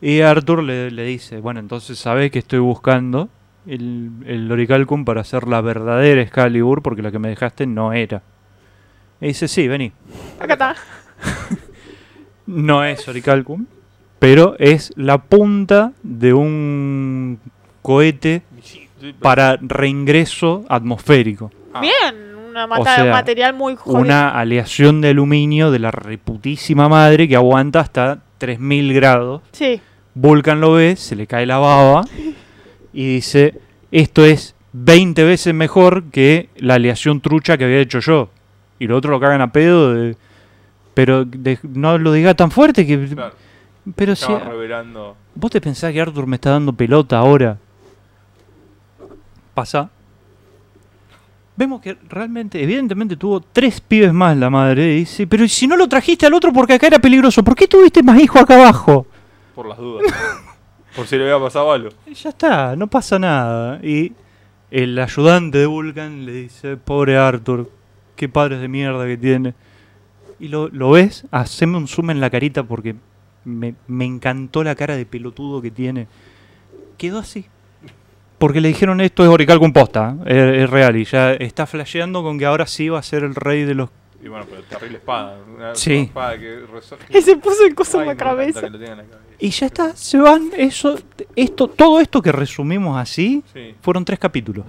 Y 0.00 0.20
Arthur 0.20 0.62
le, 0.62 0.90
le 0.90 1.04
dice, 1.04 1.40
bueno, 1.40 1.60
entonces 1.60 1.98
sabés 1.98 2.30
que 2.30 2.38
estoy 2.38 2.58
buscando 2.58 3.28
el, 3.66 4.10
el 4.24 4.50
Orichalcum 4.50 5.04
para 5.04 5.20
hacer 5.20 5.46
la 5.46 5.60
verdadera 5.60 6.22
Excalibur, 6.22 6.82
porque 6.82 7.02
la 7.02 7.10
que 7.10 7.18
me 7.18 7.28
dejaste 7.28 7.66
no 7.66 7.92
era. 7.92 8.22
Y 9.20 9.28
dice, 9.28 9.48
sí, 9.48 9.68
vení. 9.68 9.92
Acá 10.38 10.54
está. 10.54 10.74
No 12.46 12.84
es 12.84 13.06
Orichalcum, 13.06 13.66
pero 14.18 14.56
es 14.58 14.92
la 14.96 15.18
punta 15.18 15.92
de 16.02 16.32
un 16.32 17.38
cohete 17.90 18.42
Sí, 18.62 18.78
sí, 18.78 18.88
pero- 19.00 19.18
para 19.20 19.58
reingreso 19.60 20.64
atmosférico. 20.68 21.50
Ah, 21.74 21.80
Bien, 21.80 21.94
una 22.50 22.50
una 22.50 22.64
O 22.64 22.68
mata- 22.68 22.96
sea, 22.96 23.12
material 23.12 23.54
muy 23.54 23.76
jodido. 23.76 24.00
Una 24.00 24.30
aleación 24.30 25.00
de 25.00 25.08
aluminio 25.10 25.70
de 25.70 25.78
la 25.78 25.90
reputísima 25.90 26.88
madre 26.88 27.28
que 27.28 27.36
aguanta 27.36 27.80
hasta 27.80 28.18
3000 28.38 28.92
grados. 28.92 29.42
Sí. 29.52 29.80
Vulcan 30.14 30.60
lo 30.60 30.72
ve, 30.72 30.96
se 30.96 31.14
le 31.16 31.26
cae 31.26 31.46
la 31.46 31.58
baba 31.58 32.02
y 32.92 33.14
dice, 33.14 33.54
esto 33.92 34.24
es 34.24 34.54
20 34.72 35.22
veces 35.24 35.54
mejor 35.54 36.04
que 36.10 36.48
la 36.56 36.74
aleación 36.74 37.20
trucha 37.20 37.56
que 37.56 37.64
había 37.64 37.78
hecho 37.78 38.00
yo. 38.00 38.30
Y 38.80 38.86
los 38.86 38.98
otros 38.98 39.10
lo 39.12 39.20
cagan 39.20 39.40
a 39.42 39.52
pedo 39.52 39.94
de... 39.94 40.16
Pero 40.94 41.24
de- 41.24 41.58
no 41.62 41.98
lo 41.98 42.12
diga 42.12 42.34
tan 42.34 42.50
fuerte 42.50 42.84
que... 42.86 42.98
Claro, 43.06 43.34
Pero 43.94 44.16
si... 44.16 44.26
revelando. 44.34 45.16
¿Vos 45.36 45.50
te 45.52 45.60
pensás 45.60 45.92
que 45.92 46.00
Arthur 46.00 46.26
me 46.26 46.34
está 46.36 46.50
dando 46.50 46.72
pelota 46.72 47.18
ahora? 47.18 47.58
Pasa. 49.60 49.90
Vemos 51.54 51.82
que 51.82 51.98
realmente, 52.08 52.62
evidentemente 52.62 53.14
tuvo 53.14 53.42
tres 53.42 53.78
pibes 53.82 54.10
más 54.10 54.34
la 54.38 54.48
madre. 54.48 54.94
Y 54.94 55.00
dice, 55.00 55.26
pero 55.26 55.46
si 55.46 55.66
no 55.66 55.76
lo 55.76 55.86
trajiste 55.86 56.24
al 56.24 56.32
otro 56.32 56.50
porque 56.50 56.72
acá 56.72 56.86
era 56.86 56.98
peligroso, 56.98 57.44
¿por 57.44 57.54
qué 57.54 57.68
tuviste 57.68 58.02
más 58.02 58.18
hijos 58.18 58.40
acá 58.40 58.54
abajo? 58.54 59.06
Por 59.54 59.66
las 59.66 59.76
dudas. 59.76 60.10
por 60.96 61.06
si 61.06 61.18
le 61.18 61.24
había 61.24 61.44
pasado 61.44 61.70
algo. 61.70 61.90
Ya 62.06 62.30
está, 62.30 62.74
no 62.74 62.86
pasa 62.86 63.18
nada. 63.18 63.84
Y 63.84 64.14
el 64.70 64.98
ayudante 64.98 65.58
de 65.58 65.66
Vulcan 65.66 66.24
le 66.24 66.32
dice, 66.32 66.78
pobre 66.78 67.18
Arthur, 67.18 67.70
qué 68.16 68.30
padres 68.30 68.62
de 68.62 68.68
mierda 68.68 69.04
que 69.04 69.18
tiene. 69.18 69.52
Y 70.38 70.48
lo, 70.48 70.68
lo 70.68 70.92
ves, 70.92 71.26
haceme 71.32 71.76
un 71.76 71.86
zoom 71.86 72.12
en 72.12 72.20
la 72.20 72.30
carita 72.30 72.62
porque 72.62 72.96
me, 73.44 73.74
me 73.88 74.06
encantó 74.06 74.64
la 74.64 74.74
cara 74.74 74.96
de 74.96 75.04
pelotudo 75.04 75.60
que 75.60 75.70
tiene. 75.70 76.06
Quedó 76.96 77.18
así. 77.18 77.44
Porque 78.40 78.60
le 78.60 78.68
dijeron 78.68 79.00
esto 79.02 79.22
es 79.22 79.28
Orical 79.28 79.58
composta, 79.60 80.16
es, 80.26 80.34
es 80.62 80.70
real. 80.70 80.96
Y 80.96 81.04
ya 81.04 81.34
está 81.34 81.66
flasheando 81.66 82.22
con 82.24 82.38
que 82.38 82.46
ahora 82.46 82.66
sí 82.66 82.88
va 82.88 82.98
a 82.98 83.02
ser 83.02 83.22
el 83.22 83.34
rey 83.36 83.62
de 83.64 83.74
los... 83.74 83.90
Y 84.24 84.28
bueno, 84.28 84.46
pero 84.50 84.62
terrible 84.62 84.96
espada. 84.98 85.36
Una 85.56 85.74
Sí. 85.74 85.94
espada 86.08 86.38
que 86.38 86.64
reso- 86.66 86.96
Y 87.10 87.20
se 87.22 87.36
puso 87.36 87.64
el 87.66 87.74
coso 87.74 88.00
en 88.00 88.08
la 88.08 88.16
cabeza. 88.16 88.62
que 88.62 88.70
lo 88.70 88.78
tenga 88.78 88.92
en 88.92 88.98
la 88.98 89.04
cabeza. 89.04 89.26
Y 89.38 89.50
ya 89.50 89.66
está, 89.66 89.94
se 89.96 90.18
van. 90.18 90.50
Eso, 90.56 90.98
esto, 91.36 91.68
todo 91.68 92.00
esto 92.00 92.20
que 92.20 92.32
resumimos 92.32 92.98
así, 92.98 93.42
Sí. 93.52 93.74
Fueron 93.82 94.04
tres 94.04 94.18
capítulos. 94.18 94.64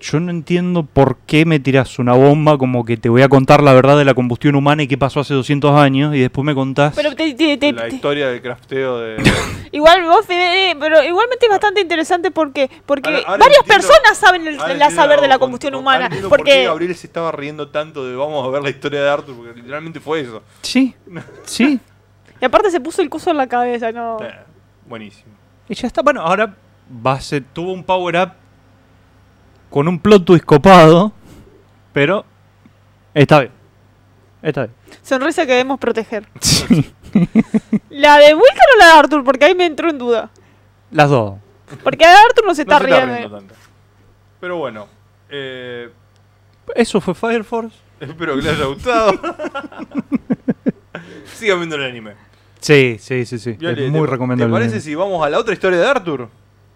Yo 0.00 0.20
no 0.20 0.30
entiendo 0.30 0.84
por 0.84 1.16
qué 1.26 1.44
me 1.44 1.58
tiras 1.58 1.98
una 1.98 2.12
bomba 2.12 2.56
como 2.56 2.84
que 2.84 2.96
te 2.96 3.08
voy 3.08 3.22
a 3.22 3.28
contar 3.28 3.62
la 3.62 3.72
verdad 3.72 3.98
de 3.98 4.04
la 4.04 4.14
combustión 4.14 4.54
humana 4.54 4.84
y 4.84 4.88
qué 4.88 4.96
pasó 4.96 5.20
hace 5.20 5.34
200 5.34 5.74
años 5.76 6.14
y 6.14 6.20
después 6.20 6.44
me 6.44 6.54
contás... 6.54 6.94
Pero 6.94 7.14
te- 7.16 7.34
te- 7.34 7.56
te- 7.58 7.72
La 7.72 7.88
historia 7.88 8.28
del 8.28 8.40
crafteo 8.40 8.98
de. 9.00 9.16
igual 9.72 10.04
vos, 10.04 10.24
eh, 10.30 10.74
pero 10.78 11.02
igualmente 11.02 11.46
es 11.46 11.50
bastante 11.50 11.80
interesante 11.80 12.30
porque 12.30 12.70
porque 12.86 13.08
Ahora- 13.10 13.22
ahora 13.26 13.38
varias 13.38 13.58
entiendo- 13.60 13.88
personas 13.88 14.18
saben 14.18 14.46
el, 14.46 14.56
la 14.56 14.70
entiendo 14.72 14.94
saber 14.94 15.20
de 15.20 15.28
la 15.28 15.38
combustión 15.38 15.72
con- 15.72 15.80
humana. 15.82 16.04
entiendo 16.06 16.28
por 16.28 16.38
qué 16.38 16.50
Porque 16.52 16.64
Gabriel 16.66 16.94
se 16.94 17.06
estaba 17.08 17.32
riendo 17.32 17.68
tanto 17.68 18.06
de 18.06 18.14
vamos 18.14 18.46
a 18.46 18.50
ver 18.50 18.62
la 18.62 18.70
historia 18.70 19.02
de 19.02 19.10
Arthur, 19.10 19.34
porque 19.36 19.52
literalmente 19.60 19.98
fue 20.00 20.20
eso. 20.20 20.42
Sí, 20.62 20.94
sí. 21.44 21.80
y 22.40 22.44
aparte 22.44 22.70
se 22.70 22.78
puso 22.80 23.02
el 23.02 23.10
coso 23.10 23.30
en 23.30 23.36
la 23.36 23.48
cabeza, 23.48 23.90
no. 23.90 24.18
Eh, 24.22 24.30
buenísimo. 24.88 25.32
Y 25.68 25.74
ya 25.74 25.88
está. 25.88 26.02
Bueno, 26.02 26.20
ahora 26.22 26.54
base, 26.88 27.40
tuvo 27.40 27.72
un 27.72 27.82
power 27.82 28.16
up 28.16 28.30
con 29.70 29.88
un 29.88 29.98
plot 30.00 30.24
twist 30.24 30.44
copado, 30.44 31.12
pero 31.92 32.24
está 33.14 33.40
bien. 33.40 33.52
Está 34.42 34.62
bien. 34.66 34.74
Sonrisa 35.02 35.44
que 35.46 35.52
debemos 35.52 35.78
proteger. 35.78 36.26
Sí. 36.40 36.92
¿La 37.90 38.18
de 38.18 38.34
Vulcan 38.34 38.66
o 38.76 38.78
la 38.78 38.86
de 38.86 38.92
Arthur? 38.92 39.24
Porque 39.24 39.46
ahí 39.46 39.54
me 39.54 39.64
entró 39.66 39.88
en 39.90 39.98
duda. 39.98 40.30
Las 40.90 41.08
dos. 41.10 41.36
Porque 41.82 42.06
de 42.06 42.12
Arthur 42.12 42.44
no 42.46 42.54
se 42.54 42.64
No 42.64 42.72
está 42.72 42.78
se 42.78 42.84
está 42.84 42.96
riendo. 43.00 43.14
riendo 43.16 43.36
tanto. 43.38 43.54
Pero 44.40 44.56
bueno, 44.58 44.86
eh, 45.30 45.90
Eso 46.74 47.00
fue 47.00 47.14
Fire 47.14 47.44
Force. 47.44 47.76
espero 48.00 48.36
que 48.36 48.42
les 48.42 48.52
haya 48.54 48.66
gustado. 48.66 49.12
Sigan 51.34 51.58
viendo 51.58 51.76
el 51.76 51.84
anime. 51.84 52.12
Sí, 52.60 52.96
sí, 53.00 53.24
sí, 53.24 53.38
sí. 53.38 53.50
Es 53.60 53.90
muy 53.90 54.00
¿te- 54.02 54.06
recomendable. 54.06 54.52
¿Te 54.54 54.58
parece 54.60 54.80
si 54.80 54.94
vamos 54.94 55.24
a 55.24 55.30
la 55.30 55.38
otra 55.38 55.54
historia 55.54 55.78
de 55.78 55.86
Arthur? 55.86 56.28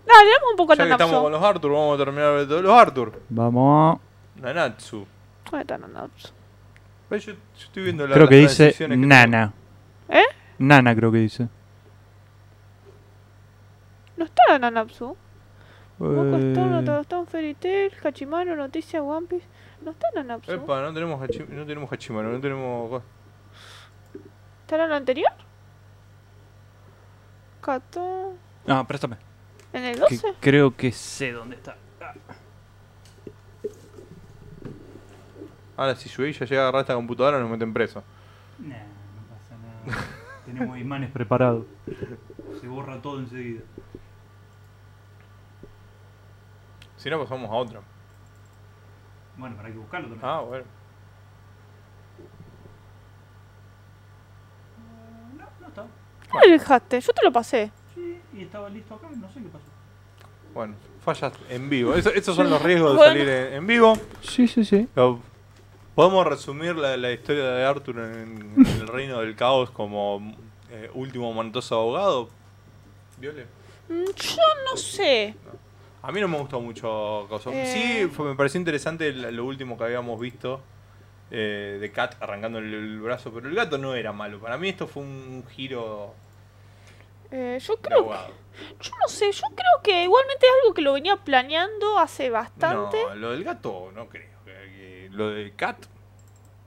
Dale, 0.06 0.30
dame 0.30 0.50
un 0.50 0.56
poco 0.56 0.74
Ya 0.74 0.82
de 0.84 0.88
que 0.88 0.92
estamos 0.92 1.12
Nanatsu. 1.12 1.22
con 1.22 1.32
los 1.32 1.42
Arthur, 1.42 1.70
vamos 1.72 1.94
a 2.00 2.04
terminar 2.04 2.38
de 2.38 2.46
todos 2.46 2.62
los 2.62 2.72
Arthur. 2.72 3.22
Vamos 3.28 3.98
Nanatsu. 4.36 5.06
¿Dónde 5.50 5.60
está 5.62 5.78
Nanatsu? 5.78 6.28
Ve, 7.10 7.18
Yo, 7.20 7.32
yo 7.32 7.38
estoy 7.58 7.82
viendo 7.84 8.06
la, 8.06 8.14
Creo 8.14 8.28
que 8.28 8.42
las 8.42 8.56
dice 8.58 8.74
que 8.88 8.96
Nana. 8.96 9.52
¿Eh? 10.08 10.22
Nana 10.58 10.94
creo 10.94 11.12
que 11.12 11.18
dice. 11.18 11.48
No 14.16 14.24
está 14.24 14.58
Nanatsu. 14.58 15.16
Boku 15.98 16.36
Eh, 16.36 16.52
Stone, 16.52 16.78
Otodostone, 16.78 17.26
Fairy 17.26 17.54
Tail, 17.54 17.92
Hachimaru, 18.02 18.56
Noticia, 18.56 19.02
One 19.02 19.26
Piece. 19.26 19.46
No 19.82 19.92
está 19.92 20.08
Nanatsu. 20.14 20.50
tengo. 20.50 20.64
Epa, 20.64 20.80
no 20.80 20.92
tenemos, 20.94 21.20
Hachi- 21.20 21.48
no 21.48 21.64
tenemos 21.66 21.92
Hachimaru, 21.92 22.28
no 22.32 22.40
tenemos... 22.40 23.02
¿Está 24.62 24.76
en 24.76 24.80
el 24.82 24.92
anterior? 24.94 25.32
Kato. 27.60 28.34
No, 28.66 28.86
préstame. 28.86 29.16
¿En 29.72 29.84
el 29.84 29.94
que 29.94 30.00
12? 30.00 30.34
creo 30.40 30.76
que 30.76 30.92
sé 30.92 31.32
dónde 31.32 31.56
está. 31.56 31.76
Ahora, 35.76 35.96
si 35.96 36.08
Shueisha 36.08 36.44
llega 36.44 36.60
a 36.62 36.64
agarrar 36.64 36.82
esta 36.82 36.94
computadora, 36.94 37.38
nos 37.40 37.50
meten 37.50 37.72
preso. 37.72 38.04
No, 38.58 38.68
no 38.68 38.74
pasa 39.28 39.56
nada. 39.96 40.04
Tenemos 40.44 40.78
imanes 40.78 41.10
preparados. 41.10 41.64
Se 42.60 42.68
borra 42.68 43.00
todo 43.00 43.18
enseguida. 43.20 43.62
Si 46.98 47.10
no, 47.10 47.18
pasamos 47.20 47.50
a 47.50 47.54
otra. 47.54 47.80
Bueno, 49.36 49.56
para 49.56 49.70
que 49.70 49.78
buscarlo 49.78 50.08
también. 50.08 50.30
Ah, 50.30 50.40
bueno. 50.40 50.64
No, 55.36 55.44
no 55.60 55.68
está. 55.68 55.86
¿Dónde 56.32 56.46
lo 56.48 56.52
dejaste? 56.52 57.00
Yo 57.00 57.12
te 57.12 57.24
lo 57.24 57.32
pasé. 57.32 57.72
Y 58.34 58.42
estaba 58.42 58.68
listo 58.68 58.94
acá, 58.94 59.08
no 59.14 59.28
sé 59.30 59.40
qué 59.40 59.48
pasó. 59.48 59.64
Bueno, 60.54 60.74
fallas 61.04 61.32
en 61.48 61.68
vivo. 61.70 61.94
Eso- 61.94 62.10
esos 62.12 62.34
son 62.36 62.50
los 62.50 62.60
riesgos 62.62 62.92
de 62.92 62.96
Bueno. 62.96 63.12
salir 63.12 63.28
en, 63.28 63.52
en 63.54 63.66
vivo. 63.66 63.94
Sí, 64.22 64.46
sí, 64.48 64.64
sí. 64.64 64.88
Podemos 65.94 66.26
resumir 66.26 66.74
la, 66.76 66.96
la 66.96 67.12
historia 67.12 67.44
de 67.44 67.64
Arthur 67.64 67.98
en, 67.98 68.54
en 68.56 68.66
el 68.80 68.88
reino 68.88 69.20
del 69.20 69.36
caos 69.36 69.70
como 69.70 70.34
eh, 70.70 70.90
último 70.94 71.32
manotazo 71.34 71.78
abogado. 71.80 72.30
¿Viole? 73.18 73.44
Mm, 73.88 74.04
Yo 74.16 74.42
no 74.70 74.76
sé. 74.76 75.34
A 76.02 76.10
mí 76.10 76.20
no 76.20 76.28
me 76.28 76.38
gustó 76.38 76.60
mucho. 76.60 77.28
Eh. 77.52 77.66
Sí, 77.66 78.08
fue- 78.10 78.30
me 78.30 78.34
pareció 78.34 78.58
interesante 78.58 79.12
lo 79.12 79.44
último 79.44 79.76
que 79.76 79.84
habíamos 79.84 80.18
visto 80.18 80.60
eh, 81.30 81.76
de 81.80 81.92
Kat 81.92 82.20
arrancando 82.22 82.58
el, 82.58 82.72
el 82.72 83.00
brazo, 83.00 83.30
pero 83.32 83.48
el 83.48 83.54
gato 83.54 83.76
no 83.78 83.94
era 83.94 84.12
malo. 84.12 84.38
Para 84.40 84.56
mí 84.58 84.68
esto 84.70 84.86
fue 84.86 85.02
un 85.02 85.44
giro 85.50 86.14
Eh, 87.32 87.58
yo 87.60 87.76
creo 87.78 87.98
abogado. 88.00 88.28
Yo 88.80 88.90
no 89.00 89.08
sé, 89.08 89.32
yo 89.32 89.46
creo 89.54 89.82
que 89.82 90.04
igualmente 90.04 90.46
es 90.46 90.52
algo 90.62 90.74
que 90.74 90.82
lo 90.82 90.92
venía 90.92 91.16
planeando 91.16 91.98
hace 91.98 92.28
bastante. 92.30 93.02
No, 93.08 93.14
lo 93.14 93.30
del 93.32 93.42
gato 93.44 93.90
no 93.94 94.08
creo. 94.08 94.30
que- 94.44 94.52
que 94.52 95.08
lo 95.10 95.30
de 95.30 95.52
Kat 95.54 95.76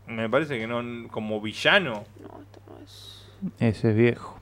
me 0.07 0.30
parece 0.30 0.57
que 0.59 0.66
no 0.68 1.07
como 1.09 1.39
villano. 1.41 2.03
No, 2.20 2.41
esto 2.41 2.59
no 2.68 2.84
es. 2.84 3.28
Ese 3.59 3.91
es 3.91 3.95
viejo. 3.95 4.39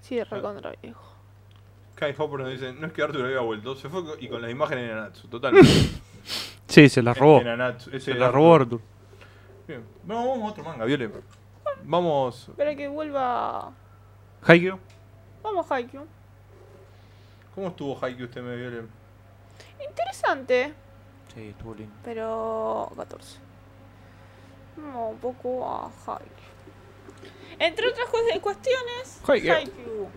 Sí, 0.00 0.18
es 0.18 0.28
recontra 0.28 0.72
viejo. 0.82 1.04
Kai 1.94 2.14
Hopper 2.16 2.40
nos 2.40 2.50
dice, 2.50 2.72
no 2.72 2.86
es 2.86 2.92
que 2.92 3.02
Arthur 3.02 3.24
había 3.26 3.40
vuelto, 3.40 3.74
se 3.76 3.88
fue 3.88 4.02
y 4.20 4.28
con 4.28 4.40
la 4.42 4.50
imagen 4.50 4.78
de 4.78 4.88
Nanatsu, 4.88 5.28
total. 5.28 5.54
Sí, 6.68 6.88
se 6.90 7.02
la 7.02 7.14
robó. 7.14 7.40
Nanatsu, 7.42 7.88
ese 7.90 8.00
Se 8.00 8.10
es 8.12 8.18
la 8.18 8.30
robó 8.30 8.54
Arthur. 8.54 8.80
Bien. 9.66 9.82
Vamos 10.04 10.38
a 10.42 10.46
otro 10.52 10.62
manga, 10.64 10.84
Viole. 10.84 11.10
Vamos. 11.84 12.48
Espera 12.50 12.74
que 12.76 12.88
vuelva. 12.88 13.72
Haikyuu. 14.42 14.78
Vamos, 15.42 15.66
Haikyuu. 15.70 16.06
¿Cómo 17.54 17.68
estuvo 17.68 17.98
Haikyuu 18.00 18.26
usted 18.26 18.42
me 18.42 18.56
Viole? 18.56 18.82
Interesante, 19.88 20.72
Sí, 21.34 21.48
estuvo 21.48 21.74
lindo. 21.74 21.94
pero. 22.04 22.90
14. 22.96 23.38
No, 24.76 25.08
un 25.10 25.18
poco 25.18 25.68
a 25.68 25.90
Haikyuu. 26.06 26.28
Entre 27.58 27.88
otras 27.88 28.08
cu- 28.08 28.40
cuestiones, 28.40 29.20
Haikyuu. 29.26 29.52
Haikyuu. 29.54 30.08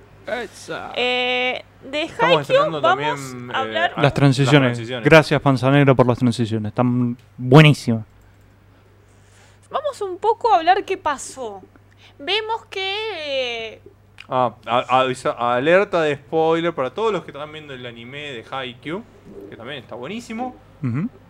Eh, 0.96 1.64
de 1.84 2.02
Haikyuu 2.02 2.58
vamos 2.58 2.82
también, 2.82 3.52
a 3.52 3.54
eh, 3.54 3.58
hablar. 3.62 3.94
Las 3.98 4.14
transiciones. 4.14 4.70
las 4.70 4.78
transiciones. 4.78 5.06
Gracias, 5.06 5.42
Panza 5.42 5.72
Negra, 5.72 5.96
por 5.96 6.06
las 6.08 6.18
transiciones. 6.20 6.70
Están 6.70 7.18
buenísimas. 7.38 8.06
Vamos 9.72 10.00
un 10.02 10.18
poco 10.18 10.54
a 10.54 10.58
hablar 10.58 10.84
qué 10.86 10.98
pasó. 10.98 11.62
Vemos 12.20 12.66
que. 12.66 13.74
eh, 13.74 13.82
Ah, 14.34 14.56
a- 14.66 15.56
alerta 15.56 16.02
de 16.04 16.16
spoiler 16.16 16.74
para 16.74 16.94
todos 16.94 17.12
los 17.12 17.26
que 17.26 17.32
están 17.32 17.52
viendo 17.52 17.74
el 17.74 17.86
anime 17.86 18.32
de 18.32 18.46
Haikyuu, 18.50 19.04
que 19.50 19.58
también 19.58 19.80
está 19.80 19.96
buenísimo. 19.96 20.56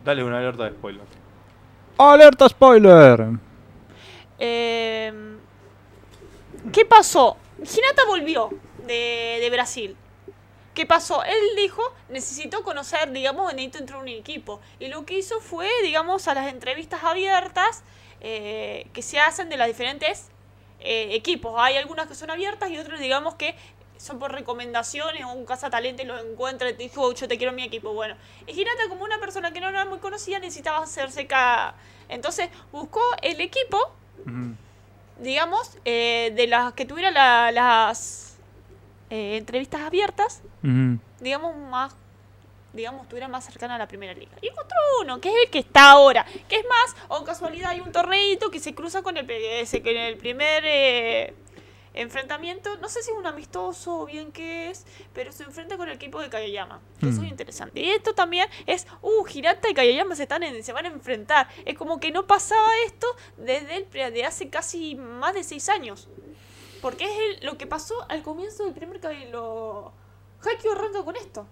Dale 0.05 0.23
una 0.23 0.37
alerta 0.37 0.65
de 0.65 0.69
spoiler. 0.71 1.01
¡Alerta 1.97 2.47
spoiler! 2.47 3.25
Eh, 4.39 5.11
¿Qué 6.71 6.85
pasó? 6.85 7.37
Hinata 7.57 8.05
volvió 8.07 8.49
de, 8.85 9.37
de 9.41 9.49
Brasil. 9.49 9.95
¿Qué 10.73 10.85
pasó? 10.85 11.23
Él 11.23 11.35
dijo, 11.57 11.81
necesito 12.09 12.63
conocer, 12.63 13.11
digamos, 13.11 13.51
necesito 13.53 13.79
entrar 13.79 13.99
a 13.99 14.01
un 14.03 14.07
equipo. 14.07 14.61
Y 14.79 14.87
lo 14.87 15.05
que 15.05 15.17
hizo 15.17 15.39
fue, 15.41 15.67
digamos, 15.83 16.27
a 16.27 16.33
las 16.33 16.51
entrevistas 16.51 17.03
abiertas 17.03 17.83
eh, 18.21 18.87
que 18.93 19.01
se 19.01 19.19
hacen 19.19 19.49
de 19.49 19.57
los 19.57 19.67
diferentes 19.67 20.29
eh, 20.83 21.15
equipos. 21.15 21.53
Hay 21.57 21.77
algunas 21.77 22.07
que 22.07 22.15
son 22.15 22.29
abiertas 22.29 22.69
y 22.69 22.77
otras, 22.77 22.99
digamos, 22.99 23.35
que 23.35 23.55
son 23.97 24.17
por 24.17 24.31
recomendaciones 24.31 25.23
o 25.25 25.29
un 25.33 25.45
cazatalente 25.45 26.03
lo 26.05 26.17
encuentra 26.19 26.69
y 26.69 26.73
te 26.73 26.83
dijo, 26.83 27.13
yo 27.13 27.27
te 27.27 27.37
quiero 27.37 27.51
en 27.51 27.55
mi 27.57 27.63
equipo. 27.63 27.93
Bueno, 27.93 28.15
y 28.47 28.51
Hirata, 28.59 28.89
como 28.89 29.03
una 29.03 29.19
persona 29.19 29.51
que 29.53 29.59
no 29.61 29.69
era 29.69 29.85
muy 29.85 29.99
conocida, 29.99 30.39
necesitaba 30.39 30.79
hacerse 30.83 31.27
ca... 31.27 31.75
Entonces 32.09 32.49
buscó 32.71 33.01
el 33.21 33.39
equipo, 33.41 33.77
digamos, 35.19 35.77
eh, 35.85 36.31
de 36.35 36.47
las 36.47 36.73
que 36.73 36.85
tuviera 36.85 37.11
la- 37.11 37.51
las 37.51 38.37
eh, 39.09 39.37
entrevistas 39.37 39.81
abiertas 39.81 40.41
digamos, 41.19 41.55
más, 41.55 41.93
digamos, 42.73 43.03
estuviera 43.03 43.27
más 43.27 43.45
cercana 43.45 43.75
a 43.75 43.77
la 43.77 43.87
primera 43.87 44.13
liga. 44.13 44.31
Y 44.41 44.47
encontró 44.47 44.77
uno, 45.01 45.19
que 45.19 45.29
es 45.29 45.35
el 45.45 45.49
que 45.49 45.59
está 45.59 45.91
ahora. 45.91 46.25
Que 46.47 46.57
es 46.57 46.65
más, 46.67 46.95
o 47.09 47.23
casualidad 47.23 47.71
hay 47.71 47.81
un 47.81 47.91
torneito 47.91 48.49
que 48.51 48.59
se 48.59 48.73
cruza 48.75 49.01
con 49.01 49.17
el, 49.17 49.29
ese, 49.29 49.81
que 49.81 49.91
en 49.91 49.97
el 49.97 50.17
primer 50.17 50.63
eh, 50.65 51.33
enfrentamiento, 51.93 52.77
no 52.77 52.87
sé 52.87 53.03
si 53.03 53.11
es 53.11 53.17
un 53.17 53.27
amistoso 53.27 53.99
o 53.99 54.05
bien 54.05 54.31
qué 54.31 54.69
es, 54.69 54.85
pero 55.13 55.31
se 55.33 55.43
enfrenta 55.43 55.75
con 55.77 55.89
el 55.89 55.95
equipo 55.95 56.21
de 56.21 56.29
Kageyama. 56.29 56.79
Que 56.99 57.09
Eso 57.09 57.21
Mm. 57.21 57.25
es 57.25 57.31
interesante. 57.31 57.81
Y 57.81 57.89
esto 57.89 58.13
también 58.13 58.47
es, 58.65 58.87
uh, 59.01 59.27
Hirata 59.27 59.69
y 59.69 59.73
Kageyama 59.73 60.15
se, 60.15 60.23
están 60.23 60.43
en- 60.43 60.63
se 60.63 60.71
van 60.73 60.85
a 60.85 60.89
enfrentar. 60.89 61.49
Es 61.65 61.77
como 61.77 61.99
que 61.99 62.11
no 62.11 62.27
pasaba 62.27 62.67
esto 62.85 63.07
desde 63.37 63.75
el, 63.75 64.13
de 64.13 64.25
hace 64.25 64.49
casi 64.49 64.95
más 64.95 65.33
de 65.33 65.43
seis 65.43 65.67
años. 65.69 66.07
Porque 66.81 67.03
es 67.03 67.11
el- 67.41 67.45
lo 67.45 67.57
que 67.57 67.67
pasó 67.67 67.93
al 68.09 68.23
comienzo 68.23 68.63
del 68.63 68.73
primer 68.73 68.99
capítulo. 68.99 69.91
Haikyuu 70.43 70.71
arranca 70.71 71.03
con 71.03 71.15
esto. 71.15 71.45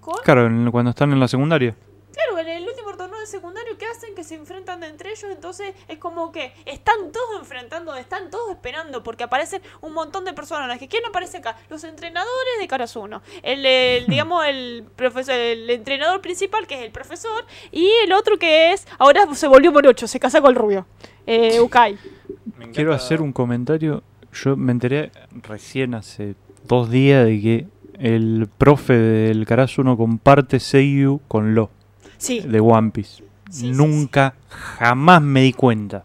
Con, 0.00 0.14
Claro, 0.24 0.46
en- 0.46 0.70
cuando 0.70 0.90
están 0.90 1.12
en 1.12 1.20
la 1.20 1.28
secundaria. 1.28 1.74
claro, 2.12 2.38
en 2.38 2.48
el 2.48 2.68
último 2.68 2.94
torneo 2.96 3.18
de 3.18 3.26
secundario 3.26 3.76
que 3.76 3.86
hacen 3.86 4.14
que 4.14 4.22
se 4.22 4.34
enfrentan 4.36 4.82
entre 4.84 5.10
ellos, 5.10 5.30
entonces 5.30 5.74
es 5.88 5.98
como 5.98 6.30
que 6.30 6.52
están 6.66 7.10
todos 7.12 7.40
enfrentando, 7.40 7.94
están 7.96 8.30
todos 8.30 8.50
esperando, 8.52 9.02
porque 9.02 9.24
aparecen 9.24 9.60
un 9.80 9.92
montón 9.94 10.24
de 10.24 10.32
personajes. 10.32 10.88
¿Quién 10.88 11.04
aparece 11.06 11.38
acá? 11.38 11.56
Los 11.70 11.82
entrenadores 11.84 12.58
de 12.60 12.68
Karasuno. 12.68 13.22
El, 13.42 13.64
el, 13.66 14.06
digamos, 14.08 14.44
el 14.46 14.84
profesor, 14.94 15.34
el 15.34 15.68
entrenador 15.70 16.20
principal, 16.20 16.66
que 16.66 16.74
es 16.76 16.82
el 16.82 16.92
profesor, 16.92 17.44
y 17.72 17.90
el 18.04 18.12
otro 18.12 18.38
que 18.38 18.72
es, 18.72 18.86
ahora 18.98 19.26
se 19.34 19.48
volvió 19.48 19.72
morocho, 19.72 20.06
se 20.06 20.20
casa 20.20 20.40
con 20.40 20.50
el 20.50 20.56
rubio. 20.56 20.86
Eh, 21.26 21.60
Ukai. 21.60 21.98
Quiero 22.72 22.94
hacer 22.94 23.20
un 23.22 23.32
comentario. 23.32 24.02
Yo 24.32 24.56
me 24.56 24.72
enteré 24.72 25.10
recién 25.42 25.94
hace 25.94 26.34
dos 26.64 26.90
días 26.90 27.24
de 27.24 27.40
que 27.40 27.66
el 27.98 28.48
profe 28.58 28.94
del 28.94 29.46
Karasuno 29.46 29.96
comparte 29.96 30.60
Seiyu 30.60 31.20
con 31.28 31.54
Lo 31.54 31.70
Sí, 32.18 32.40
de 32.40 32.60
One 32.60 32.90
Piece. 32.90 33.22
Sí, 33.50 33.60
sí, 33.60 33.70
Nunca, 33.72 34.34
jamás 34.48 35.20
me 35.22 35.42
di 35.42 35.52
cuenta. 35.52 36.04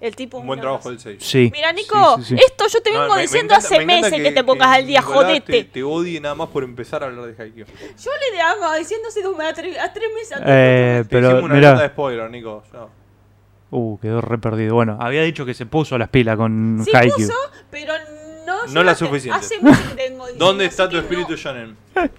el 0.00 0.16
tipo. 0.16 0.38
Un 0.38 0.46
buen 0.46 0.60
trabajo 0.60 0.88
del 0.90 0.98
6. 0.98 1.18
Sí. 1.22 1.50
Mira, 1.52 1.72
Nico, 1.72 2.16
sí, 2.18 2.24
sí, 2.24 2.36
sí. 2.36 2.42
esto 2.46 2.66
yo 2.68 2.80
te 2.82 2.90
vengo 2.90 3.04
No, 3.04 3.10
me- 3.10 3.16
me 3.16 3.22
diciendo 3.22 3.54
encanta- 3.54 3.66
hace 3.66 3.78
me 3.78 3.86
meses 4.00 4.22
que, 4.22 4.32
te 4.32 4.42
pongas 4.44 4.68
al 4.68 4.86
día, 4.86 5.00
Nicolás 5.00 5.24
jodete. 5.24 5.52
Te, 5.52 5.64
te 5.64 5.82
odie 5.82 6.20
nada 6.20 6.34
más 6.34 6.48
por 6.48 6.64
empezar 6.64 7.02
a 7.02 7.06
hablar 7.06 7.26
de 7.26 7.42
Haikyuu. 7.42 7.66
Yo 7.66 8.10
le 8.32 8.40
hago 8.40 8.74
diciendo 8.78 9.08
hace 9.08 9.22
dos 9.22 9.38
a 9.38 9.52
tres 9.54 9.74
meses. 10.14 10.32
a 10.32 10.36
tres 10.36 10.46
Eh, 10.48 10.90
meses. 10.96 11.08
Te 11.08 11.10
pero 11.16 11.26
hicimos 11.28 11.44
una 11.44 11.54
de 11.54 11.60
mira, 11.60 11.88
spoiler, 11.88 12.30
Nico. 12.30 12.62
ya. 12.72 12.86
uh, 13.72 13.98
quedó 14.00 14.20
re 14.20 14.38
perdido. 14.38 14.74
Bueno, 14.74 14.96
había 15.00 15.22
dicho 15.22 15.44
que 15.46 15.54
se 15.54 15.66
puso 15.66 15.96
las 15.98 16.08
pilas 16.08 16.36
con 16.36 16.82
Sí 16.84 16.90
Haikyuu. 16.94 17.16
puso, 17.16 17.34
pero 17.70 17.92
no. 18.68 18.82
La 18.82 18.94
suficiente. 18.94 19.38
Hace 19.38 19.60
meses 19.60 19.88
que 19.88 19.94
tengo 19.94 20.24
diciendo, 20.26 20.44
¿Dónde 20.46 20.64
está 20.66 20.88
tu 20.88 20.96
espíritu 20.96 21.30
no. 21.32 21.36
shonen? 21.36 21.76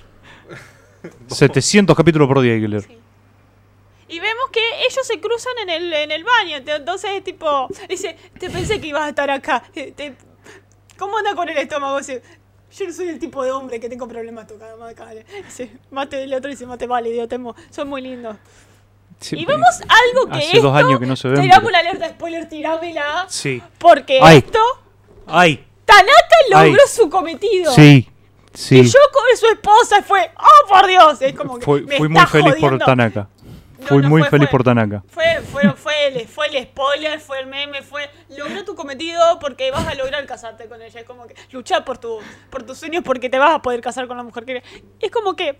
700 1.27 1.95
capítulos 1.95 2.27
por 2.27 2.41
día. 2.41 2.53
Sí. 2.81 2.97
Y 4.09 4.19
vemos 4.19 4.49
que 4.51 4.59
ellos 4.85 5.05
se 5.07 5.19
cruzan 5.19 5.53
en 5.63 5.69
el, 5.69 5.93
en 5.93 6.11
el 6.11 6.23
baño. 6.23 6.57
ent- 6.57 6.75
Entonces, 6.77 7.23
tipo, 7.23 7.67
dice: 7.89 8.17
Te 8.37 8.49
pensé 8.49 8.79
que 8.81 8.87
ibas 8.87 9.03
a 9.03 9.09
estar 9.09 9.29
acá. 9.31 9.63
eh, 9.73 9.93
te- 9.95 10.15
¿Cómo 10.97 11.17
anda 11.17 11.33
con 11.33 11.49
el 11.49 11.57
estómago? 11.57 11.97
Dice, 11.97 12.21
yo 12.77 12.85
no 12.87 12.93
soy 12.93 13.07
el 13.09 13.19
tipo 13.19 13.43
de 13.43 13.51
hombre 13.51 13.79
que 13.79 13.89
tengo 13.89 14.07
problemas 14.07 14.45
tocando. 14.47 14.85
Dice, 15.45 15.71
mate 15.89 16.23
el 16.23 16.33
otro 16.33 16.49
dice, 16.51 16.65
mate 16.65 16.85
vale, 16.87 17.09
Dios, 17.09 17.27
temo. 17.27 17.55
Son 17.71 17.87
muy 17.87 18.01
lindos. 18.01 18.35
Sí, 19.19 19.37
Y 19.39 19.45
vemos 19.45 19.69
algo 19.81 20.31
que 20.31 20.39
Hace 20.39 20.57
esto, 20.57 20.61
dos 20.71 20.75
años 20.75 20.99
que 20.99 21.05
no 21.05 21.15
se 21.15 21.27
ven, 21.27 21.41
Tiramos 21.41 21.63
pero- 21.65 21.71
la 21.71 21.79
alerta 21.89 22.09
spoiler, 22.09 22.49
tirámela. 22.49 23.25
Sí. 23.29 23.61
Porque 23.77 24.19
Ay. 24.21 24.37
esto, 24.39 24.59
¡Ay! 25.27 25.65
Tanaka 25.85 26.35
logró 26.49 26.81
Ay. 26.83 26.89
su 26.89 27.09
cometido. 27.09 27.71
Sí, 27.73 28.07
sí. 28.53 28.79
Y 28.79 28.83
yo 28.85 28.99
con 29.13 29.23
su 29.37 29.47
esposa 29.47 30.01
fue, 30.03 30.31
oh 30.37 30.67
por 30.69 30.87
Dios, 30.87 31.21
es 31.21 31.33
como 31.35 31.57
que 31.59 31.65
Fui, 31.65 31.81
me 31.85 31.97
fui 31.97 32.07
muy 32.09 32.25
feliz 32.27 32.55
por. 32.59 32.77
Tanaka. 32.79 33.27
No, 33.79 33.87
Fui 33.87 34.01
no, 34.03 34.09
muy 34.09 34.21
fue- 34.21 34.29
feliz 34.29 34.47
fue- 34.47 34.51
por 34.51 34.63
Tanaka. 34.63 35.03
Fue, 35.09 35.41
fue, 35.51 35.73
fue, 35.73 36.07
el, 36.07 36.27
fue 36.27 36.47
el 36.55 36.63
spoiler, 36.65 37.19
fue 37.19 37.39
el 37.39 37.47
meme, 37.47 37.81
fue 37.81 38.07
logró 38.29 38.63
tu 38.63 38.75
cometido 38.75 39.39
porque 39.39 39.71
vas 39.71 39.87
a 39.87 39.95
lograr 39.95 40.23
casarte 40.27 40.67
con 40.67 40.81
ella. 40.83 40.99
Es 40.99 41.05
como 41.07 41.25
que 41.25 41.35
luchar 41.51 41.83
por, 41.83 41.97
tu, 41.97 42.19
por 42.51 42.61
tus 42.63 42.77
sueños 42.77 43.03
porque 43.03 43.27
te 43.27 43.39
vas 43.39 43.55
a 43.55 43.61
poder 43.63 43.81
casar 43.81 44.07
con 44.07 44.17
la 44.17 44.23
mujer 44.23 44.45
que 44.45 44.51
eres. 44.51 44.63
Es 44.99 45.09
como 45.09 45.35
que 45.35 45.59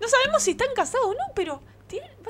no 0.00 0.08
sabemos 0.08 0.42
si 0.42 0.50
están 0.52 0.68
casados 0.74 1.06
o 1.06 1.12
no, 1.12 1.32
pero 1.34 1.62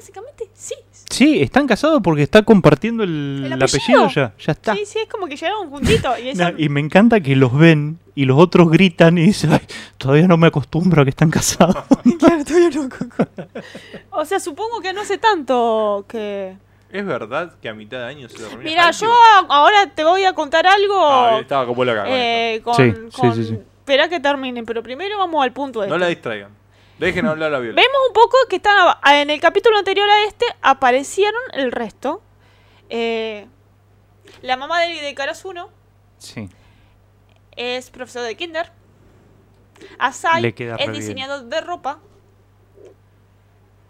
básicamente 0.00 0.48
sí. 0.54 0.74
Sí, 1.10 1.42
están 1.42 1.66
casados 1.66 2.00
porque 2.02 2.22
está 2.22 2.42
compartiendo 2.42 3.02
el, 3.04 3.42
El 3.46 3.52
el 3.52 3.62
apellido. 3.62 4.04
apellido 4.04 4.08
ya. 4.08 4.34
Ya 4.38 4.52
está. 4.52 4.74
Sí, 4.74 4.86
sí, 4.86 4.98
es 5.00 5.08
como 5.08 5.26
que 5.26 5.36
llegaron 5.36 5.68
juntitos. 5.68 6.18
Y, 6.20 6.28
eso- 6.30 6.52
y 6.56 6.68
me 6.70 6.80
encanta 6.80 7.20
que 7.20 7.36
los 7.36 7.52
ven 7.56 7.98
y 8.14 8.24
los 8.24 8.38
otros 8.38 8.70
gritan 8.70 9.18
y 9.18 9.22
dicen, 9.26 9.52
Ay, 9.52 9.60
todavía 9.98 10.26
no 10.26 10.36
me 10.36 10.46
acostumbro 10.46 11.02
a 11.02 11.04
que 11.04 11.10
están 11.10 11.30
casados. 11.30 11.76
Claro, 12.18 12.44
todavía 12.44 12.70
no. 12.70 12.88
o 14.10 14.24
sea, 14.24 14.40
supongo 14.40 14.80
que 14.80 14.92
no 14.92 15.04
sé 15.04 15.18
tanto 15.18 16.04
que... 16.08 16.56
¿Es 16.90 17.06
verdad 17.06 17.52
que 17.62 17.68
a 17.68 17.74
mitad 17.74 17.98
de 17.98 18.04
año 18.06 18.28
se 18.28 18.36
termina 18.38 18.62
Mira, 18.62 18.90
yo 18.90 19.10
ahora 19.48 19.86
te 19.94 20.02
voy 20.04 20.24
a 20.24 20.32
contar 20.34 20.66
algo... 20.66 20.94
Ah, 21.08 21.38
estaba 21.40 21.66
como 21.66 21.84
loca 21.84 22.04
eh, 22.08 22.60
con, 22.64 22.74
Sí, 22.74 22.90
sí, 22.92 23.20
con- 23.20 23.34
sí, 23.34 23.44
sí. 23.44 23.54
Espera 23.80 24.08
que 24.08 24.20
terminen, 24.20 24.64
pero 24.66 24.82
primero 24.82 25.18
vamos 25.18 25.42
al 25.42 25.52
punto 25.52 25.82
esto. 25.82 25.86
este. 25.94 25.98
No 25.98 25.98
la 25.98 26.06
distraigan. 26.08 26.50
Dejen 27.00 27.26
hablar 27.26 27.54
a 27.54 27.58
Viola. 27.58 27.76
Vemos 27.80 27.98
un 28.08 28.12
poco 28.12 28.36
que 28.48 28.56
están 28.56 28.94
en 29.14 29.30
el 29.30 29.40
capítulo 29.40 29.78
anterior 29.78 30.08
a 30.08 30.24
este 30.26 30.44
aparecieron 30.62 31.40
el 31.54 31.72
resto. 31.72 32.22
Eh, 32.90 33.46
la 34.42 34.56
mamá 34.56 34.80
de, 34.82 34.88
de 35.00 35.14
Karasuno 35.14 35.70
Sí. 36.18 36.48
es 37.56 37.90
profesor 37.90 38.22
de 38.22 38.36
kinder. 38.36 38.70
Asai 39.98 40.42
Le 40.42 40.54
queda 40.54 40.76
es 40.76 40.86
bien. 40.90 40.92
diseñador 40.92 41.44
de 41.44 41.60
ropa. 41.62 42.00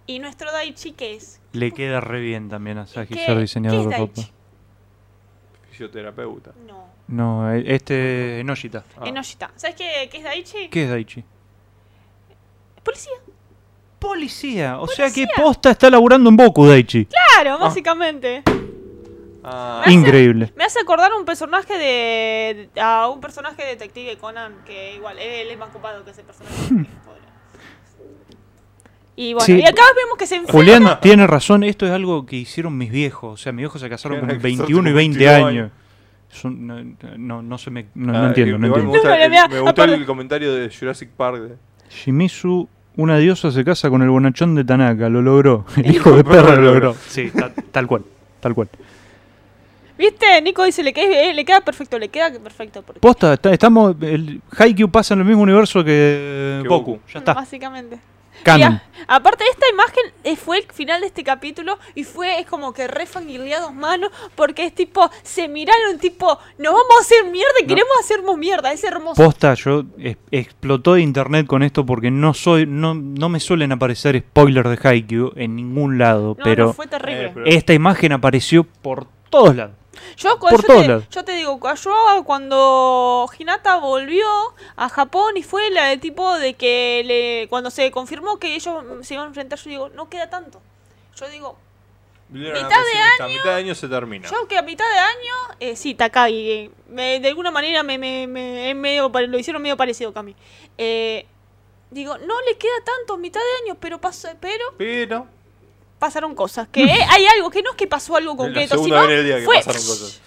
Y 0.07 0.19
nuestro 0.21 0.51
Daichi, 0.53 0.93
¿qué 0.93 1.15
es? 1.17 1.41
Le 1.53 1.73
queda 1.73 2.01
re 2.01 2.21
bien 2.21 2.49
también 2.49 2.79
a 2.79 2.85
¿Qué- 2.85 2.91
ser 2.91 3.09
qué 3.09 3.35
diseñador 3.37 3.81
es 3.81 3.89
de 3.91 3.97
ropa. 3.97 4.23
Fisioterapeuta. 5.71 6.53
No, 6.67 6.89
No, 7.09 7.53
eh, 7.53 7.65
este 7.67 8.43
Noshita. 8.45 8.85
Ah. 8.97 9.03
Enoshita. 9.07 9.51
¿Sabes 9.57 9.75
qué, 9.77 10.09
qué 10.11 10.19
es 10.19 10.25
Daichi? 10.25 10.69
¿Qué 10.69 10.85
es 10.85 10.91
Daichi? 10.91 11.25
Policía. 12.83 13.13
Policía. 13.99 14.79
O 14.81 14.87
sea 14.89 15.11
que 15.11 15.27
posta 15.37 15.71
está 15.73 15.91
laburando 15.91 16.31
en 16.31 16.37
Boku, 16.37 16.67
Daichi. 16.67 17.07
Claro, 17.07 17.59
básicamente. 17.59 18.43
Ah, 19.45 19.83
Me 19.85 19.93
hace- 19.93 19.93
Increíble. 19.93 20.53
Me 20.57 20.65
hace 20.65 20.81
acordar 20.81 21.13
a 21.13 21.17
un 21.17 21.25
personaje 21.25 21.77
de. 21.79 22.69
a 22.81 23.09
un 23.09 23.21
personaje 23.21 23.63
de 23.63 23.69
detective 23.71 24.17
Conan, 24.19 24.55
que 24.67 24.95
igual, 24.95 25.19
él 25.19 25.49
es 25.51 25.59
más 25.59 25.71
copado 25.71 26.05
que 26.05 26.11
ese 26.11 26.23
personaje. 26.23 26.57
Y 29.17 29.35
bueno, 29.35 29.45
Sí. 29.45 29.53
y 29.59 29.67
acá 29.67 29.83
vemos 29.97 30.17
que 30.17 30.27
se 30.27 30.37
enfrenta. 30.37 30.53
Julián 30.53 30.99
tiene 31.03 31.27
razón, 31.27 31.63
esto 31.65 31.85
es 31.85 31.93
algo 31.93 32.25
que 32.25 32.37
hicieron 32.37 32.79
mis 32.79 32.91
viejos. 32.91 33.35
O 33.35 33.37
sea, 33.37 33.53
mis 33.53 33.63
viejos 33.65 33.81
se 33.81 33.89
casaron 33.91 34.21
con 34.21 34.29
que 34.31 34.35
sos 34.37 34.43
21 34.43 34.65
y 34.67 34.73
como 34.73 34.97
20 34.97 35.19
22 35.19 35.47
años. 35.47 35.71
Son- 36.31 36.67
no, 36.67 36.97
no, 37.19 37.43
no 37.43 37.59
se 37.59 37.71
me, 37.71 37.87
no, 37.95 38.13
no 38.13 38.19
ah, 38.19 38.27
entiendo, 38.29 38.57
no 38.57 38.67
igual 38.69 38.83
Me 38.85 38.87
entiendo. 38.87 39.11
gusta, 39.11 39.25
el, 39.25 39.31
me 39.31 39.61
gustó 39.61 39.69
aparte- 39.83 39.95
el 39.95 40.07
comentario 40.07 40.55
de 40.55 40.71
Jurassic 40.75 41.11
Park. 41.11 41.53
Shimizu, 41.91 42.69
una 42.97 43.19
diosa 43.19 43.51
se 43.51 43.65
casa 43.65 43.91
con 43.91 44.03
el 44.03 44.09
bonachón 44.11 44.55
de 44.55 44.65
Tanaka, 44.65 45.09
lo 45.09 45.21
logró. 45.23 45.65
El 45.77 45.95
hijo 45.95 46.13
de 46.13 46.25
perra 46.25 46.57
lo 46.57 46.63
logró. 46.63 46.95
Sí, 47.09 47.31
ta- 47.31 47.53
tal 47.73 47.87
cual, 47.87 48.05
tal 48.41 48.55
cual. 48.55 48.69
¿Viste? 49.99 50.41
Nico 50.41 50.65
dice, 50.65 50.83
le 50.83 50.95
queda, 50.95 51.25
eh, 51.25 51.35
le 51.35 51.45
queda 51.45 51.61
perfecto, 51.61 51.99
le 51.99 52.09
queda 52.09 52.33
perfecto. 52.33 52.81
Porque, 52.83 53.01
Posta, 53.01 53.35
está- 53.35 53.53
estamos. 53.53 53.95
El 54.01 54.41
Haikyuu 54.57 54.89
pasa 54.91 55.13
en 55.15 55.21
el 55.21 55.27
mismo 55.27 55.43
universo 55.43 55.85
que 55.85 56.61
Que 56.63 56.69
Boku. 56.69 56.93
Boku. 56.93 57.01
Ya 57.13 57.19
está. 57.19 57.35
Básicamente. 57.35 57.99
Canon. 58.43 58.73
Y 58.75 59.03
a- 59.09 59.17
aparte, 59.17 59.45
esta 59.51 59.67
imagen 59.69 60.37
fue 60.37 60.59
el 60.59 60.65
final 60.73 61.01
de 61.01 61.07
este 61.09 61.25
capítulo 61.25 61.79
y 61.95 62.05
fue 62.05 62.41
es 62.41 62.47
como 62.47 62.73
que 62.73 62.87
re 62.89 63.07
fangirleados 63.07 63.73
manos 63.75 64.11
porque 64.35 64.65
es 64.67 64.75
tipo, 64.75 65.11
se 65.23 65.49
miraron 65.49 65.99
tipo, 65.99 66.39
nos 66.59 66.73
vamos 66.73 66.91
a 66.99 67.01
hacer 67.03 67.25
mierda 67.31 67.53
y 67.61 67.63
No. 67.63 67.69
queremos 67.69 67.93
hacernos 68.01 68.37
mierda, 68.39 68.73
es 68.73 68.85
hermoso. 68.85 69.23
Posta, 69.23 69.55
yo 69.55 69.85
es- 69.99 70.17
explotó 70.31 70.95
de 70.95 71.03
internet 71.03 71.47
con 71.47 71.63
esto 71.63 71.85
porque 71.87 72.11
no 72.11 72.35
soy, 72.35 72.67
no, 72.67 72.95
no 72.95 73.29
me 73.29 73.41
suelen 73.41 73.73
aparecer 73.73 74.19
spoilers 74.21 74.71
de 74.71 74.89
Haikyuu 74.89 75.33
en 75.37 75.57
ningún 75.57 75.99
lado, 75.99 76.37
no, 76.39 76.45
pero 76.45 76.67
no, 76.67 76.73
fue 76.73 76.87
terrible. 76.87 77.27
Eh, 77.27 77.31
pero- 77.35 77.47
esta 77.47 77.73
imagen 77.75 78.13
apareció 78.13 78.65
por 78.65 79.07
todos 79.31 79.55
lados. 79.57 79.77
Yo, 80.17 80.39
Por 80.39 80.51
yo 80.53 80.59
todos 80.59 80.83
te, 80.83 80.89
lados. 80.89 81.05
yo 81.11 81.25
te 81.25 81.33
digo, 81.33 81.61
yo 81.75 82.23
cuando 82.27 83.29
Hinata 83.39 83.77
volvió 83.77 84.27
a 84.77 84.89
Japón 84.89 85.37
y 85.37 85.43
fue 85.43 85.71
la 85.71 85.87
del 85.87 86.01
tipo 86.01 86.39
de 86.39 86.55
que 86.55 87.03
le, 87.05 87.49
cuando 87.49 87.71
se 87.71 87.91
confirmó 87.91 88.39
que 88.39 88.55
ellos 88.55 88.85
se 89.03 89.15
iban 89.15 89.25
a 89.27 89.29
enfrentar, 89.29 89.59
yo 89.59 89.71
digo, 89.71 89.89
no 89.91 90.09
queda 90.09 90.29
tanto. 90.31 90.61
Yo 91.17 91.29
digo, 91.29 91.57
Mitad 92.29 92.53
de 92.53 92.65
pesimista, 92.65 93.27
mitad 93.27 93.45
de 93.45 93.55
año 93.55 93.75
se 93.75 93.89
termina. 93.89 94.29
yo 94.31 94.47
que 94.47 94.57
a 94.57 94.63
mitad 94.63 94.85
de 94.89 94.99
año, 94.99 95.35
eh, 95.59 95.75
sí, 95.75 95.95
Takagi, 95.95 96.51
eh, 96.51 96.71
me- 96.89 97.19
de 97.19 97.29
alguna 97.29 97.51
manera 97.51 97.83
me, 97.83 97.99
me, 97.99 98.27
me- 98.29 98.71
es 98.71 98.77
medio, 98.77 99.09
lo 99.09 99.39
hicieron 99.39 99.61
medio 99.61 99.77
parecido 99.77 100.13
que 100.13 100.19
a 100.21 100.23
mí. 100.23 100.37
Eh, 100.79 101.27
digo, 101.91 102.17
no 102.19 102.41
le 102.43 102.57
queda 102.57 102.77
tanto, 102.85 103.17
mitad 103.19 103.41
de 103.41 103.65
año, 103.71 103.77
pero 103.81 104.01
pasó, 104.01 104.29
pero 104.41 104.65
Pero. 104.79 105.27
Pasaron 106.01 106.35
cosas. 106.35 106.67
Que 106.67 106.83
hay 107.09 107.27
algo, 107.27 107.51
que 107.51 107.63
no 107.63 107.71
es 107.71 107.77
que 107.77 107.87
pasó 107.87 108.17
algo 108.17 108.33
la 108.33 108.37
concreto, 108.39 108.75
segunda 108.75 108.97
sino 109.03 109.07
vez 109.09 109.11
en 109.13 109.19
el 109.21 109.25
día 109.27 109.37
que 109.39 109.45
fue- 109.45 109.57
pasaron 109.57 109.83
cosas. 109.87 110.21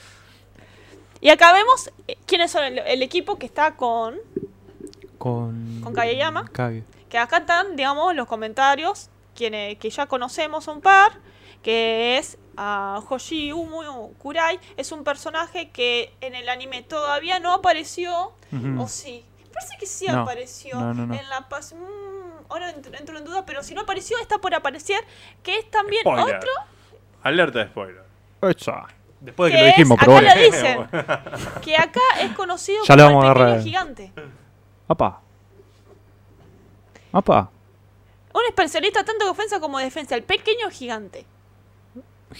Y 1.19 1.29
acá 1.29 1.51
vemos 1.53 1.91
eh, 2.07 2.17
quiénes 2.25 2.51
son 2.51 2.63
el, 2.63 2.79
el 2.79 3.01
equipo 3.01 3.37
que 3.37 3.45
está 3.45 3.75
con. 3.75 4.17
Con, 5.17 5.81
Con 5.83 5.93
Kageyama. 5.93 6.45
Kage. 6.51 6.83
Que 7.09 7.17
acá 7.17 7.37
están, 7.37 7.75
digamos, 7.75 8.13
los 8.15 8.27
comentarios. 8.27 9.09
Quienes, 9.35 9.77
que 9.77 9.89
ya 9.89 10.05
conocemos 10.05 10.67
un 10.67 10.81
par. 10.81 11.13
Que 11.61 12.17
es 12.17 12.37
a 12.57 13.01
Hoshi 13.09 13.53
Umu 13.53 14.13
Kurai. 14.17 14.59
Es 14.75 14.91
un 14.91 15.03
personaje 15.05 15.69
que 15.69 16.13
en 16.19 16.35
el 16.35 16.49
anime 16.49 16.81
todavía 16.83 17.39
no 17.39 17.53
apareció. 17.53 18.33
O 18.77 18.87
sí. 18.87 19.23
Parece 19.53 19.77
que 19.79 19.85
sí 19.85 20.07
No, 20.07 20.21
apareció. 20.23 20.77
no, 20.79 20.93
no, 20.93 21.05
no. 21.07 21.13
En 21.13 21.29
la 21.29 21.39
mm, 21.41 22.22
ahora 22.49 22.69
entro, 22.71 23.17
en 23.17 23.25
duda, 23.25 23.45
pero 23.45 23.63
si 23.63 23.73
no 23.73 23.81
apareció, 23.81 24.17
está 24.19 24.37
por 24.39 24.53
aparecer. 24.55 25.03
Que 25.41 25.57
es 25.59 25.69
también 25.71 26.01
Spoiler. 26.01 26.37
otro. 26.37 26.49
Alerta 27.23 27.59
de 27.59 27.65
spoiler. 27.67 28.03
Esa. 28.41 28.85
Después 29.21 29.51
de 29.53 29.57
que 29.57 29.63
que 29.63 29.69
lo 29.69 29.75
dijimos, 29.75 29.97
es- 29.97 30.05
pero 30.05 30.17
acá 30.17 30.27
bueno. 30.27 30.35
lo 30.35 30.41
dicen. 30.51 31.61
que 31.61 31.77
acá 31.77 32.01
es 32.21 32.31
conocido 32.33 32.83
Ya 32.85 32.95
como 32.95 33.19
vamos 33.19 33.25
a 33.25 33.27
el 33.29 33.33
pequeño 33.45 33.63
gigante. 33.63 34.11
Apa. 34.87 35.21
Apa. 37.11 37.49
Un 38.33 38.41
especialista 38.49 39.03
tanto 39.05 39.25
de 39.25 39.31
ofensa 39.31 39.59
como 39.59 39.77
de 39.77 39.85
defensa, 39.85 40.15
el 40.15 40.23
pequeño 40.23 40.69
gigante. 40.71 41.25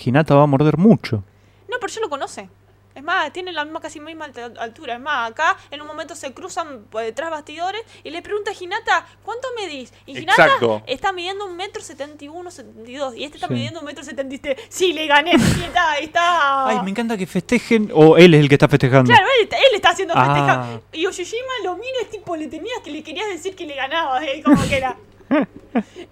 Hinata 0.04 0.34
va 0.36 0.44
a 0.44 0.48
morder 0.48 0.78
mucho. 0.78 1.24
No, 1.70 1.78
pero 1.80 1.94
ya 1.94 2.02
lo 2.02 2.10
conoce. 2.10 2.50
Es 2.96 3.04
más, 3.04 3.34
tienen 3.34 3.56
la 3.56 3.64
misma 3.66 3.82
casi 3.82 4.00
misma 4.00 4.26
altura. 4.60 4.94
Es 4.96 5.00
más, 5.02 5.32
acá 5.32 5.58
en 5.72 5.82
un 5.82 5.88
momento 5.88 6.16
se 6.16 6.32
cruzan 6.34 6.84
por 6.92 7.02
detrás 7.04 7.32
bastidores 7.32 7.82
y 8.04 8.12
le 8.12 8.22
pregunta 8.22 8.52
a 8.52 8.54
Hinata, 8.60 9.06
¿cuánto 9.24 9.48
medís? 9.58 9.92
Y 10.06 10.18
Exacto. 10.20 10.84
está 10.86 11.12
midiendo 11.12 11.46
un 11.46 11.56
metro 11.56 11.82
setenta 11.82 12.24
y 12.24 12.28
uno, 12.28 12.52
setenta 12.52 12.90
y 12.90 12.96
dos. 12.96 13.16
Y 13.16 13.24
este 13.24 13.38
está 13.38 13.48
Sí. 13.48 13.54
midiendo 13.56 13.80
un 13.80 13.86
metro 13.86 14.04
setenta 14.04 14.36
y 14.36 14.38
tres. 14.38 14.58
Sí, 14.70 14.94
le 14.94 15.08
gané. 15.08 15.32
Y 15.64 15.64
está, 15.64 15.98
está... 15.98 16.68
Ay, 16.68 16.82
me 16.84 16.92
encanta 16.92 17.18
que 17.18 17.26
festejen. 17.26 17.90
O 17.94 18.16
él 18.18 18.34
es 18.36 18.42
el 18.42 18.48
que 18.50 18.56
está 18.56 18.68
festejando. 18.68 19.10
Claro, 19.12 19.26
él, 19.40 19.44
está- 19.44 19.58
él 19.58 19.74
está 19.76 19.90
haciendo 19.90 20.14
Ah. 20.16 20.26
festejar. 20.26 20.82
Y 20.92 21.06
Oshishima 21.08 21.54
lo 21.64 21.76
mira, 21.76 21.98
es 22.02 22.10
tipo, 22.12 22.36
le 22.36 22.48
tenías 22.48 22.80
que 22.84 22.92
le 22.92 23.02
querías 23.04 23.28
decir 23.30 23.56
que 23.56 23.66
le 23.66 23.76
ganabas, 23.76 24.22
eh, 24.24 24.42
como 24.46 24.62
que 24.68 24.78
era. 24.78 24.96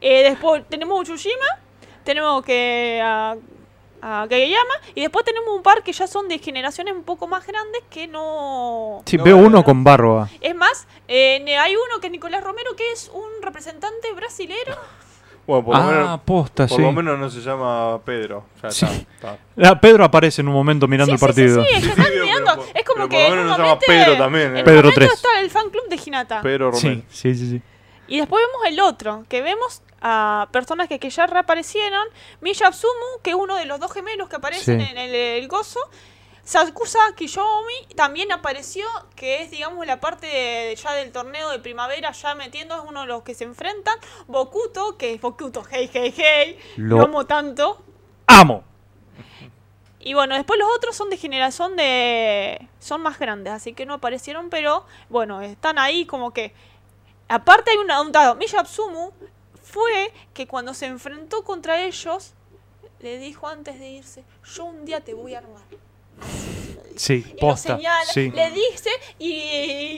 Eh, 0.01 0.23
después 0.23 0.63
tenemos 0.67 0.99
a 0.99 1.03
Tsushima, 1.03 1.45
tenemos 2.03 2.43
que 2.43 2.99
a, 3.03 3.35
a 4.01 4.25
Kageyama, 4.29 4.73
y 4.95 5.01
después 5.01 5.23
tenemos 5.25 5.55
un 5.55 5.61
par 5.63 5.83
que 5.83 5.93
ya 5.93 6.07
son 6.07 6.27
de 6.27 6.39
generaciones 6.39 6.93
un 6.95 7.03
poco 7.03 7.27
más 7.27 7.45
grandes 7.45 7.81
que 7.89 8.07
no... 8.07 9.03
Sí, 9.05 9.17
No, 9.17 9.23
veo 9.23 9.37
no, 9.37 9.43
uno 9.47 9.57
no. 9.59 9.63
con 9.63 9.83
barba. 9.83 10.29
Es 10.41 10.55
más, 10.55 10.87
eh, 11.07 11.43
hay 11.57 11.75
uno 11.75 11.99
que 11.99 12.07
es 12.07 12.11
Nicolás 12.11 12.43
Romero, 12.43 12.75
que 12.75 12.91
es 12.91 13.09
un 13.13 13.41
representante 13.41 14.11
brasilero. 14.13 14.75
Bueno, 15.47 15.65
por, 15.65 15.75
lo, 15.75 15.81
Ah, 15.81 15.91
menos, 15.91 16.19
posta, 16.21 16.67
por 16.67 16.77
sí. 16.77 16.83
lo 16.83 16.91
menos 16.91 17.17
no 17.17 17.27
se 17.29 17.41
llama 17.41 17.99
Pedro. 18.05 18.45
Ya 18.61 18.69
Sí. 18.69 18.85
está. 18.85 19.33
está. 19.57 19.71
Ah, 19.71 19.81
Pedro 19.81 20.05
aparece 20.05 20.41
en 20.41 20.47
un 20.47 20.53
momento 20.53 20.87
mirando 20.87 21.17
sí, 21.17 21.25
el 21.25 21.33
sí, 21.33 21.41
sí, 21.49 21.57
partido. 21.57 21.63
sí, 21.63 21.69
es 21.71 21.75
que 21.79 21.81
Sí, 21.81 21.89
están 21.89 22.05
mirando. 22.23 22.51
pero 22.53 22.79
es 22.79 22.85
como 22.85 22.95
pero 22.95 23.09
que 23.09 23.17
por 23.27 23.29
lo 23.29 23.35
menos 23.41 23.43
se 23.43 23.61
llama 23.61 23.63
momento... 23.73 23.85
Pedro 23.87 24.17
también, 24.17 24.57
eh. 24.57 24.63
Pedro 24.63 24.75
momento 24.83 24.99
3. 24.99 25.11
está 25.13 25.39
el 25.41 25.49
fan 25.49 25.69
club 25.71 25.89
de 25.89 25.99
Hinata. 26.05 26.41
Pedro 26.43 26.71
Romero. 26.71 27.01
Sí, 27.09 27.33
sí, 27.33 27.49
sí. 27.49 27.61
Y 28.07 28.19
después 28.19 28.45
vemos 28.45 28.67
el 28.67 28.79
otro, 28.81 29.25
que 29.27 29.41
vemos 29.41 29.81
a 30.01 30.47
personas 30.51 30.87
que, 30.87 30.99
que 30.99 31.09
ya 31.09 31.27
reaparecieron. 31.27 32.07
Miya 32.41 32.67
Absumu, 32.67 33.21
que 33.23 33.31
es 33.31 33.35
uno 33.35 33.55
de 33.55 33.65
los 33.65 33.79
dos 33.79 33.91
gemelos 33.93 34.29
que 34.29 34.35
aparecen 34.37 34.79
Sí. 34.81 34.87
en 34.91 34.97
el, 34.97 35.13
el 35.15 35.47
gozo. 35.47 35.79
Sakusa 36.43 36.99
Kiyomi 37.15 37.85
también 37.95 38.31
apareció, 38.31 38.87
que 39.15 39.43
es, 39.43 39.51
digamos, 39.51 39.85
la 39.85 39.99
parte 39.99 40.25
de- 40.25 40.75
ya 40.75 40.93
del 40.93 41.11
torneo 41.11 41.49
de 41.51 41.59
primavera, 41.59 42.11
ya 42.13 42.33
metiendo, 42.33 42.75
es 42.75 42.81
uno 42.87 43.01
de 43.01 43.07
los 43.07 43.21
que 43.21 43.35
se 43.35 43.43
enfrentan. 43.43 43.97
Bokuto, 44.27 44.97
que 44.97 45.13
es 45.13 45.21
Bokuto, 45.21 45.63
hey, 45.69 45.89
hey, 45.93 46.11
hey, 46.17 46.59
lo, 46.77 46.97
Lo- 46.97 47.03
amo 47.03 47.25
tanto. 47.27 47.83
¡Amo! 48.25 48.63
Y 49.99 50.15
bueno, 50.15 50.33
después 50.35 50.59
los 50.59 50.67
otros 50.75 50.95
son 50.95 51.11
de 51.11 51.17
generación 51.17 51.75
de... 51.75 52.67
son 52.79 53.01
más 53.01 53.19
grandes, 53.19 53.53
así 53.53 53.73
que 53.73 53.85
no 53.85 53.93
aparecieron, 53.93 54.49
pero 54.49 54.83
bueno, 55.09 55.41
están 55.41 55.77
ahí 55.77 56.05
como 56.07 56.31
que... 56.33 56.53
Aparte 57.29 57.69
hay 57.71 57.77
una- 57.77 58.01
un 58.01 58.11
dado, 58.11 58.33
Miya 58.35 58.59
Absumu 58.61 59.11
fue 59.71 60.13
que 60.33 60.47
cuando 60.47 60.73
se 60.73 60.85
enfrentó 60.87 61.43
contra 61.43 61.81
ellos, 61.83 62.33
le 62.99 63.17
dijo 63.17 63.47
antes 63.47 63.79
de 63.79 63.89
irse, 63.89 64.23
yo 64.55 64.65
un 64.65 64.85
día 64.85 65.01
te 65.01 65.13
voy 65.13 65.33
a 65.35 65.39
armar. 65.39 65.61
Sí, 66.95 67.25
Y 67.25 67.31
lo 67.33 67.37
posta. 67.39 67.77
señala, 67.77 68.05
Sí. 68.13 68.29
le 68.31 68.51
dice 68.51 68.89
y, 69.17 69.31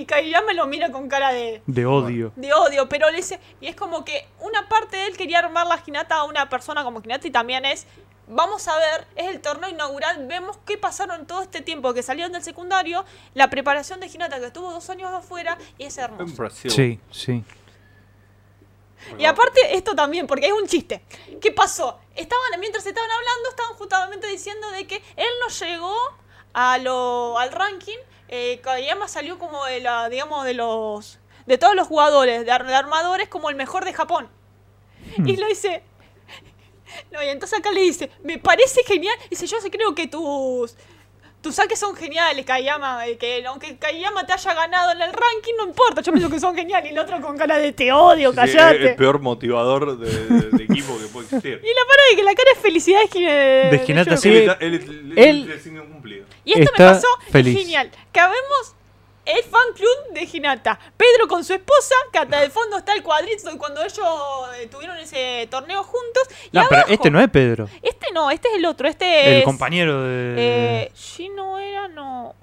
y 0.01 0.05
Kageyama 0.05 0.53
lo 0.53 0.67
mira 0.67 0.91
con 0.91 1.09
cara 1.09 1.33
de, 1.33 1.61
De 1.65 1.85
odio. 1.85 2.31
de 2.35 2.53
odio, 2.53 2.87
pero 2.87 3.09
le 3.09 3.17
dice, 3.17 3.39
y 3.59 3.67
es 3.67 3.75
como 3.75 4.05
que 4.05 4.27
una 4.41 4.69
parte 4.69 4.95
de 4.97 5.07
él 5.07 5.17
quería 5.17 5.39
armar 5.39 5.65
la 5.67 5.81
Hinata 5.85 6.15
a 6.17 6.23
una 6.23 6.47
persona 6.49 6.83
como 6.83 7.01
Hinata 7.01 7.27
y 7.27 7.31
también 7.31 7.65
es, 7.65 7.87
vamos 8.27 8.67
a 8.67 8.77
ver, 8.77 9.07
es 9.15 9.27
el 9.27 9.41
torneo 9.41 9.69
inaugural, 9.69 10.25
vemos 10.27 10.57
qué 10.65 10.77
pasaron 10.77 11.25
todo 11.25 11.41
este 11.41 11.61
tiempo 11.61 11.93
que 11.93 12.03
salieron 12.03 12.31
del 12.31 12.43
secundario, 12.43 13.03
la 13.33 13.49
preparación 13.49 13.99
de 13.99 14.07
Hinata 14.07 14.39
que 14.39 14.45
estuvo 14.45 14.71
dos 14.71 14.89
años 14.89 15.11
afuera 15.11 15.57
y 15.79 15.85
es 15.85 15.97
En 15.97 16.03
hermoso. 16.05 16.35
Brasil. 16.37 16.71
Sí, 16.71 16.99
sí. 17.11 17.43
Y 19.17 19.25
aparte 19.25 19.75
esto 19.75 19.95
también, 19.95 20.27
porque 20.27 20.47
es 20.47 20.53
un 20.53 20.67
chiste. 20.67 21.03
¿Qué 21.41 21.51
pasó? 21.51 21.99
Estaban, 22.15 22.59
mientras 22.59 22.85
estaban 22.85 23.09
hablando, 23.09 23.49
estaban 23.49 23.73
justamente 23.75 24.27
diciendo 24.27 24.69
de 24.71 24.87
que 24.87 24.95
él 25.15 25.27
no 25.41 25.47
llegó 25.53 25.95
a 26.53 26.77
lo, 26.77 27.37
al 27.37 27.51
ranking. 27.51 27.97
Eh, 28.29 28.61
salió 29.07 29.37
como 29.37 29.63
de 29.65 29.79
la, 29.81 30.09
digamos, 30.09 30.45
de 30.45 30.53
los, 30.53 31.19
de 31.45 31.57
todos 31.57 31.75
los 31.75 31.87
jugadores, 31.87 32.45
de, 32.45 32.51
ar- 32.51 32.65
de 32.65 32.73
armadores, 32.73 33.27
como 33.29 33.49
el 33.49 33.55
mejor 33.55 33.85
de 33.85 33.93
Japón. 33.93 34.29
Y 35.25 35.35
lo 35.37 35.47
dice. 35.47 35.83
No, 37.11 37.23
y 37.23 37.27
entonces 37.29 37.57
acá 37.57 37.71
le 37.71 37.81
dice, 37.81 38.11
me 38.21 38.37
parece 38.37 38.83
genial. 38.83 39.17
Dice, 39.29 39.47
yo 39.47 39.57
creo 39.71 39.95
que 39.95 40.07
tus. 40.07 40.75
Tus 41.43 41.55
saques 41.55 41.77
son 41.77 41.93
geniales, 41.95 42.45
Kageyama. 42.45 43.05
eh, 43.05 43.17
Que 43.17 43.45
aunque 43.45 43.75
Kageyama 43.77 44.25
te 44.25 44.31
haya 44.33 44.53
ganado 44.53 44.91
en 44.93 45.01
el 45.01 45.11
ranking, 45.11 45.53
no 45.57 45.65
importa. 45.67 46.01
Yo 46.01 46.11
pienso 46.13 46.29
que 46.29 46.39
son 46.39 46.55
geniales. 46.55 46.89
Y 46.89 46.93
el 46.93 46.99
otro 46.99 47.19
con 47.21 47.37
cara 47.37 47.57
de 47.57 47.73
te 47.73 47.91
odio, 47.91 48.31
Sí, 48.31 48.35
sí, 48.37 48.43
es 48.51 48.55
callate. 48.55 48.89
el 48.91 48.95
peor 48.95 49.19
motivador 49.19 49.99
de, 49.99 50.09
de- 50.09 50.49
de 50.57 50.63
equipo 50.63 50.97
que 50.97 51.05
puede 51.07 51.25
existir. 51.25 51.61
Y 51.63 51.67
la 51.67 51.81
para 51.87 52.09
de 52.09 52.15
que 52.15 52.23
la 52.23 52.33
cara 52.33 52.49
es 52.55 52.59
felicidad 52.59 53.01
es 53.03 53.09
que 53.11 53.19
De 53.19 53.83
Hinata, 53.85 54.15
sí. 54.17 54.29
Él. 54.59 55.49
Y 56.45 56.51
esto 56.53 56.61
Está 56.71 56.83
me 56.83 56.89
pasó 56.93 57.07
feliz. 57.29 57.55
es 57.55 57.61
genial. 57.61 57.91
Que 58.11 58.21
vemos 58.21 58.75
el 59.25 59.43
fan 59.43 59.61
club 59.75 60.13
de 60.13 60.27
Hinata. 60.31 60.79
Pedro 60.97 61.27
con 61.27 61.43
su 61.43 61.53
esposa, 61.53 61.95
que 62.11 62.19
hasta 62.19 62.43
el 62.43 62.51
fondo 62.51 62.77
está 62.77 62.93
el 62.93 63.03
cuadrito 63.03 63.49
de 63.51 63.57
cuando 63.57 63.81
ellos 63.81 63.97
eh, 64.57 64.67
tuvieron 64.67 64.97
ese 64.97 65.47
torneo 65.49 65.83
juntos. 65.83 66.23
Y 66.51 66.57
No, 66.57 66.65
pero 66.69 66.83
este 66.87 67.09
no 67.11 67.19
es 67.21 67.29
Pedro. 67.29 67.69
Este 67.81 68.07
no, 68.13 68.29
este 68.31 68.49
es 68.49 68.55
el 68.55 68.65
otro. 68.65 68.87
Este 68.87 69.27
El 69.35 69.37
es. 69.39 69.43
compañero 69.45 70.03
de. 70.03 70.35
Eh, 70.37 70.91
Gino 70.95 71.57
era, 71.59 71.87
no. 71.87 72.35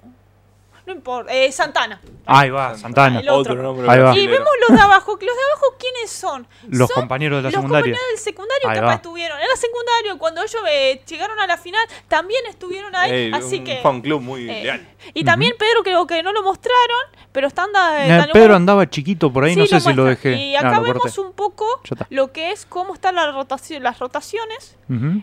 No 0.83 0.93
importa. 0.93 1.31
Eh, 1.31 1.51
Santana. 1.51 2.01
Ahí 2.25 2.49
va, 2.49 2.75
Santana. 2.75 3.19
El 3.19 3.29
otro. 3.29 3.53
Otro 3.53 3.63
nombre 3.63 3.87
Ahí 3.87 3.99
va. 3.99 4.17
Y 4.17 4.25
vemos 4.25 4.49
los 4.67 4.75
de 4.75 4.83
abajo. 4.83 5.17
que 5.19 5.27
¿Los 5.27 5.35
de 5.35 5.41
abajo 5.43 5.75
quiénes 5.79 6.09
son? 6.09 6.47
Los 6.69 6.89
Son 6.89 6.95
compañeros 7.01 7.37
de 7.37 7.43
la 7.43 7.47
los 7.49 7.53
secundaria. 7.53 7.93
compañeros 7.93 8.09
del 8.09 8.17
secundario 8.17 8.69
Ahí 8.69 8.75
que 8.79 8.81
va. 8.85 8.93
estuvieron. 8.95 9.39
En 9.39 9.47
la 9.47 9.55
secundario, 9.55 10.17
cuando 10.17 10.41
ellos 10.41 10.61
eh, 10.67 11.01
llegaron 11.07 11.39
a 11.39 11.45
la 11.45 11.57
final, 11.57 11.87
también 12.07 12.43
estuvieron 12.47 12.95
ahí. 12.95 13.11
Ey, 13.11 13.31
así 13.31 13.59
un 13.59 13.63
que. 13.63 13.77
fan 13.81 14.01
club 14.01 14.21
muy 14.21 14.49
eh, 14.49 14.63
leal. 14.63 14.87
Y 15.13 15.23
también 15.23 15.53
Pedro 15.57 15.83
creo 15.83 16.05
que 16.07 16.21
no 16.23 16.31
lo 16.33 16.43
mostraron, 16.43 16.97
pero 17.31 17.47
están 17.47 17.71
da- 17.71 18.21
Eh, 18.21 18.29
Pedro 18.33 18.55
andaba 18.55 18.89
chiquito 18.89 19.31
por 19.31 19.43
ahí, 19.45 19.53
Sí, 19.53 19.59
no 19.61 19.65
sé 19.65 19.79
si 19.81 19.93
lo 19.93 20.05
dejé. 20.05 20.35
Y 20.35 20.55
Ah, 20.55 20.59
acá 20.59 20.79
vemos 20.79 21.17
un 21.17 21.33
poco 21.33 21.65
está. 21.83 22.07
lo 22.09 22.31
que 22.31 22.51
es 22.51 22.65
cómo 22.65 22.93
están 22.93 23.15
las, 23.15 23.33
rotación, 23.33 23.83
las 23.83 23.99
rotaciones. 23.99 24.77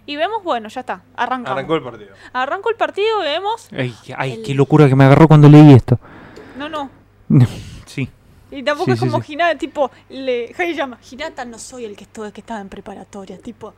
Y 0.06 0.16
vemos, 0.16 0.42
bueno, 0.42 0.68
ya 0.68 0.80
está, 0.80 1.02
arrancamos. 1.16 1.58
Arrancó 1.58 1.74
el 1.76 1.82
partido. 1.82 2.10
Arrancó 2.32 2.70
el 2.70 2.76
partido 2.76 3.20
y 3.20 3.24
vemos. 3.24 3.68
Ay, 3.76 3.94
ay, 4.16 4.32
El- 4.34 4.42
qué 4.42 4.54
locura 4.54 4.88
que 4.88 4.96
me 4.96 5.04
agarró 5.04 5.28
cuando 5.28 5.48
leí 5.48 5.72
esto. 5.74 5.98
No, 6.56 6.68
no. 6.68 6.90
sí. 7.86 8.08
Y 8.50 8.62
tampoco 8.62 8.86
Sí, 8.86 8.92
es 8.92 9.00
sí, 9.00 9.06
como 9.08 9.22
sí. 9.22 9.34
Hinata, 9.34 9.58
tipo, 9.58 9.90
le 10.08 10.54
llama, 10.74 10.98
Hinata 11.10 11.44
no 11.44 11.58
soy 11.58 11.84
el 11.84 11.94
que 11.96 12.04
estuve, 12.04 12.32
que 12.32 12.40
estaba 12.40 12.60
en 12.60 12.70
preparatoria, 12.70 13.38
tipo. 13.38 13.74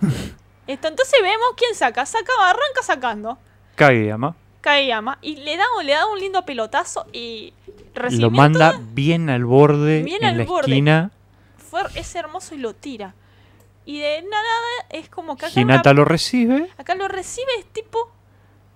Esto, 0.66 0.86
entonces 0.88 1.18
vemos 1.20 1.48
quién 1.56 1.74
saca, 1.74 2.06
saca, 2.06 2.32
arranca 2.44 2.82
sacando. 2.84 3.36
Kageyama. 3.74 4.36
Kageyama 4.62 5.18
y 5.20 5.36
le 5.36 5.56
da, 5.58 5.64
le 5.84 5.92
da 5.92 6.06
un 6.06 6.18
lindo 6.18 6.44
pelotazo 6.46 7.04
y 7.12 7.52
Lo 8.12 8.30
manda 8.30 8.80
bien 8.92 9.28
al 9.28 9.44
borde, 9.44 10.02
Bien 10.02 10.22
en 10.22 10.28
al 10.30 10.38
la 10.38 10.44
borde. 10.44 10.70
esquina. 10.72 11.10
fue, 11.58 11.82
es 11.94 12.14
hermoso 12.14 12.54
y 12.54 12.58
lo 12.58 12.72
tira. 12.74 13.14
Y 13.84 13.98
de 13.98 14.22
nada 14.22 14.86
es 14.90 15.08
como 15.10 15.36
que 15.36 15.46
acá, 15.46 15.60
Hinata 15.60 15.90
una- 15.90 16.00
lo 16.00 16.04
recibe. 16.06 16.68
acá 16.78 16.94
lo 16.94 17.08
recibe, 17.08 17.48
es 17.58 17.66
tipo, 17.66 18.10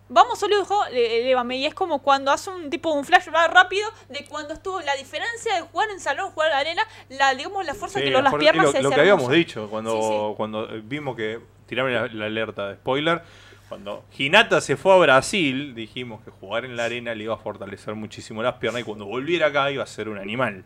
vamos 0.09 0.39
solo 0.39 0.59
dijo, 0.59 0.81
lévame. 0.93 1.59
Y 1.59 1.67
es 1.67 1.75
como 1.75 2.01
cuando 2.03 2.31
hace 2.33 2.51
un 2.51 2.69
tipo 2.71 2.91
un 2.93 3.05
flashback 3.05 3.53
rápido 3.53 3.89
de 4.09 4.25
cuando 4.25 4.55
estuvo 4.55 4.81
la 4.81 4.95
diferencia 4.97 5.55
de 5.55 5.61
jugar 5.63 5.91
en 5.91 6.01
salón, 6.01 6.31
jugar 6.33 6.49
en 6.49 6.53
la 6.55 6.59
arena, 6.61 6.83
la, 7.11 7.35
digamos, 7.35 7.65
la 7.65 7.75
fuerza 7.75 7.99
Sí, 8.01 8.07
que 8.07 8.11
lo, 8.11 8.21
las 8.23 8.35
piernas 8.35 8.65
lo, 8.65 8.71
es 8.71 8.83
lo 8.83 8.91
que 8.91 8.95
hermoso. 8.97 9.01
habíamos 9.01 9.31
dicho 9.31 9.69
cuando, 9.71 9.93
Sí, 9.93 10.09
sí. 10.09 10.35
cuando 10.37 10.69
vimos 10.83 11.17
que 11.17 11.39
tiraron 11.67 11.93
la, 11.95 12.07
la 12.09 12.25
alerta 12.27 12.69
de 12.69 12.75
spoiler. 12.77 13.23
Cuando 13.69 14.05
Hinata 14.17 14.61
se 14.61 14.77
fue 14.77 14.95
a 14.95 14.97
Brasil, 14.99 15.75
dijimos 15.75 16.23
que 16.25 16.31
jugar 16.31 16.65
en 16.65 16.77
la 16.77 16.85
arena 16.85 17.15
le 17.15 17.25
iba 17.25 17.35
a 17.35 17.39
fortalecer 17.39 17.95
muchísimo 17.95 18.43
las 18.43 18.55
piernas 18.55 18.83
y 18.83 18.85
cuando 18.85 19.07
volviera 19.07 19.47
acá 19.49 19.71
iba 19.73 19.83
a 19.83 19.87
ser 19.87 20.09
un 20.09 20.19
animal. 20.19 20.65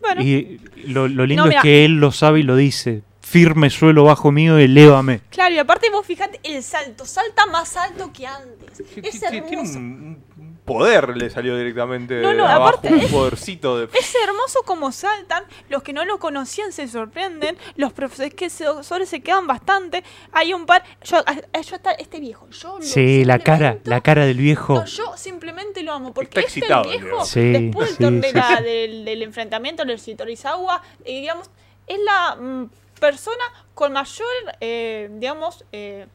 Bueno, 0.00 0.22
Y 0.22 0.60
lo, 0.86 1.06
lo 1.08 1.26
lindo 1.26 1.44
No, 1.44 1.50
es 1.50 1.60
que 1.62 1.84
él 1.84 2.00
lo 2.00 2.10
sabe 2.10 2.40
y 2.40 2.42
lo 2.42 2.56
dice. 2.56 3.02
Firme 3.20 3.70
suelo 3.70 4.04
bajo 4.04 4.32
mío, 4.32 4.58
elévame. 4.58 5.20
claro, 5.30 5.54
y 5.54 5.58
aparte 5.58 5.90
vos 5.90 6.04
fijate 6.04 6.40
el 6.42 6.62
salto, 6.64 7.04
salta 7.04 7.46
más 7.46 7.76
alto 7.76 8.10
que 8.12 8.26
antes. 8.26 8.80
Es 8.96 9.20
Tiene 9.20 9.38
hermoso. 9.38 9.78
un 9.78 10.24
poder, 10.64 11.16
le 11.16 11.30
salió 11.30 11.56
directamente 11.56 12.20
No, 12.20 12.32
no, 12.34 12.44
de 12.46 12.52
abajo, 12.52 12.68
aparte 12.76 12.88
un 12.92 13.00
es- 13.00 13.10
podercito 13.12 13.78
de... 13.78 13.88
Es 13.98 14.14
hermoso 14.24 14.62
como 14.64 14.92
saltan, 14.92 15.44
los 15.68 15.82
que 15.82 15.92
no 15.92 16.04
lo 16.04 16.18
conocían 16.18 16.72
se 16.72 16.86
sorprenden, 16.86 17.56
los 17.76 17.92
profesores 17.92 18.34
que 18.34 18.50
se, 18.50 18.66
se 19.06 19.20
quedan 19.20 19.46
bastante. 19.46 20.04
Hay 20.32 20.54
un 20.54 20.66
par, 20.66 20.84
yo, 21.02 21.18
yo 21.62 21.76
está 21.76 21.92
este 21.92 22.20
viejo, 22.20 22.48
yo 22.50 22.78
lo 22.78 22.84
Sí, 22.84 23.24
la 23.24 23.38
cara, 23.38 23.78
la 23.84 24.00
cara 24.00 24.26
del 24.26 24.36
viejo. 24.38 24.74
No, 24.74 24.84
yo 24.84 25.16
simplemente 25.16 25.82
lo 25.82 25.92
amo, 25.92 26.12
porque 26.14 26.28
Está 26.28 26.40
este 26.40 26.60
excitado 26.60 26.90
el 26.92 27.00
viejo. 27.00 27.24
Sí, 27.24 27.50
después 27.52 27.90
sí, 27.96 28.04
del, 28.04 28.20
de 28.20 28.28
sí, 28.30 28.34
la- 28.36 28.56
sí. 28.58 28.62
del, 28.64 29.04
del 29.04 29.22
enfrentamiento 29.22 29.84
del 29.84 29.98
Shitorizawa, 29.98 30.82
eh, 31.04 31.20
digamos, 31.20 31.50
es 31.86 31.98
la 32.04 32.36
mm, 32.36 32.70
persona 33.00 33.42
con 33.74 33.92
mayor, 33.92 34.26
eh, 34.60 35.08
digamos, 35.14 35.64
eh, 35.72 36.06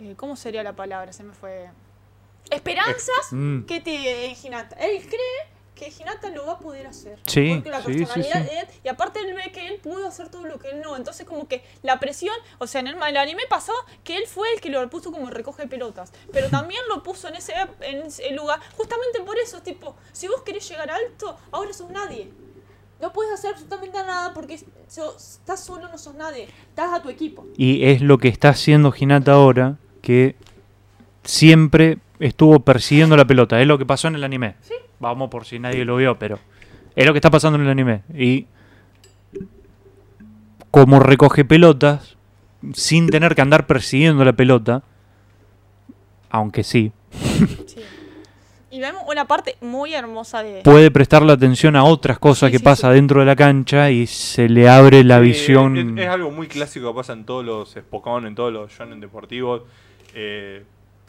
eh, 0.00 0.14
¿cómo 0.16 0.36
sería 0.36 0.62
la 0.62 0.72
palabra? 0.72 1.12
Se 1.12 1.22
me 1.24 1.34
fue. 1.34 1.68
Esperanzas 2.52 3.32
Mm. 3.32 3.62
que 3.64 3.80
tiene 3.80 4.36
Hinata. 4.42 4.76
Él 4.76 5.00
cree 5.06 5.52
que 5.74 5.88
Hinata 5.88 6.30
lo 6.30 6.46
va 6.46 6.52
a 6.52 6.58
poder 6.60 6.86
hacer. 6.86 7.18
Sí, 7.26 7.50
Porque 7.54 7.70
la 7.70 7.82
sí, 7.82 7.92
personalidad 7.94 8.42
sí. 8.42 8.54
de 8.54 8.60
él, 8.60 8.66
y 8.84 8.88
aparte 8.88 9.18
él 9.20 9.34
ve 9.34 9.50
que 9.50 9.66
él 9.66 9.80
pudo 9.82 10.06
hacer 10.06 10.28
todo 10.28 10.44
lo 10.46 10.58
que 10.60 10.68
él 10.70 10.80
no. 10.80 10.96
Entonces 10.96 11.26
como 11.26 11.48
que 11.48 11.64
la 11.82 11.98
presión, 11.98 12.34
o 12.58 12.66
sea, 12.68 12.80
en 12.82 12.86
el, 12.88 12.96
el 13.02 13.16
anime 13.16 13.42
pasó 13.48 13.72
que 14.04 14.16
él 14.16 14.26
fue 14.28 14.52
el 14.54 14.60
que 14.60 14.70
lo 14.70 14.88
puso 14.90 15.10
como 15.10 15.28
recoge 15.30 15.66
pelotas. 15.66 16.12
Pero 16.32 16.50
también 16.50 16.80
lo 16.88 17.02
puso 17.02 17.26
en 17.28 17.34
ese, 17.34 17.52
en 17.80 18.02
ese 18.02 18.30
lugar. 18.32 18.60
Justamente 18.76 19.20
por 19.22 19.36
eso, 19.38 19.60
tipo, 19.62 19.96
si 20.12 20.28
vos 20.28 20.42
querés 20.42 20.68
llegar 20.68 20.88
alto, 20.90 21.36
ahora 21.50 21.72
sos 21.72 21.90
nadie. 21.90 22.30
No 23.00 23.12
puedes 23.12 23.32
hacer 23.32 23.50
absolutamente 23.54 23.98
nada 23.98 24.32
porque 24.32 24.54
estás 24.54 25.64
solo, 25.64 25.88
no 25.88 25.98
sos 25.98 26.14
nadie. 26.14 26.48
Estás 26.68 26.92
a 26.92 27.02
tu 27.02 27.08
equipo. 27.08 27.44
Y 27.56 27.86
es 27.86 28.00
lo 28.02 28.18
que 28.18 28.28
está 28.28 28.50
haciendo 28.50 28.94
Hinata 28.96 29.32
ahora, 29.32 29.78
que 30.02 30.36
siempre 31.24 31.98
estuvo 32.22 32.60
persiguiendo 32.60 33.16
la 33.16 33.26
pelota. 33.26 33.60
Es 33.60 33.66
lo 33.66 33.78
que 33.78 33.86
pasó 33.86 34.08
en 34.08 34.14
el 34.14 34.24
anime. 34.24 34.54
Vamos 35.00 35.30
por 35.30 35.44
si 35.44 35.58
nadie 35.58 35.84
lo 35.84 35.96
vio, 35.96 36.18
pero 36.18 36.38
es 36.94 37.06
lo 37.06 37.12
que 37.12 37.18
está 37.18 37.30
pasando 37.30 37.56
en 37.56 37.64
el 37.64 37.70
anime. 37.70 38.02
Y 38.16 38.46
como 40.70 41.00
recoge 41.00 41.44
pelotas, 41.44 42.16
sin 42.72 43.08
tener 43.10 43.34
que 43.34 43.42
andar 43.42 43.66
persiguiendo 43.66 44.24
la 44.24 44.32
pelota, 44.32 44.82
aunque 46.30 46.62
sí, 46.62 46.92
Sí. 47.66 47.80
Y 48.70 48.80
vemos 48.80 49.02
una 49.06 49.26
parte 49.26 49.56
muy 49.60 49.92
hermosa 49.92 50.42
de... 50.42 50.62
puede 50.62 50.90
prestarle 50.90 51.30
atención 51.32 51.76
a 51.76 51.84
otras 51.84 52.18
cosas 52.18 52.46
Sí, 52.46 52.52
que 52.52 52.58
sí, 52.58 52.64
pasa 52.64 52.88
sí. 52.88 52.94
dentro 52.94 53.20
de 53.20 53.26
la 53.26 53.36
cancha 53.36 53.90
y 53.90 54.06
se 54.06 54.48
le 54.48 54.66
abre 54.66 55.04
la 55.04 55.18
visión. 55.18 55.98
Es, 55.98 56.04
es 56.06 56.08
algo 56.08 56.30
muy 56.30 56.46
clásico 56.46 56.88
que 56.90 56.96
pasa 56.96 57.12
en 57.12 57.26
todos 57.26 57.44
los 57.44 57.72
Spokon, 57.72 58.26
en 58.26 58.34
todos 58.34 58.50
los 58.50 58.72
shonen 58.72 58.98
deportivos. 58.98 59.64
Eh, 60.14 60.64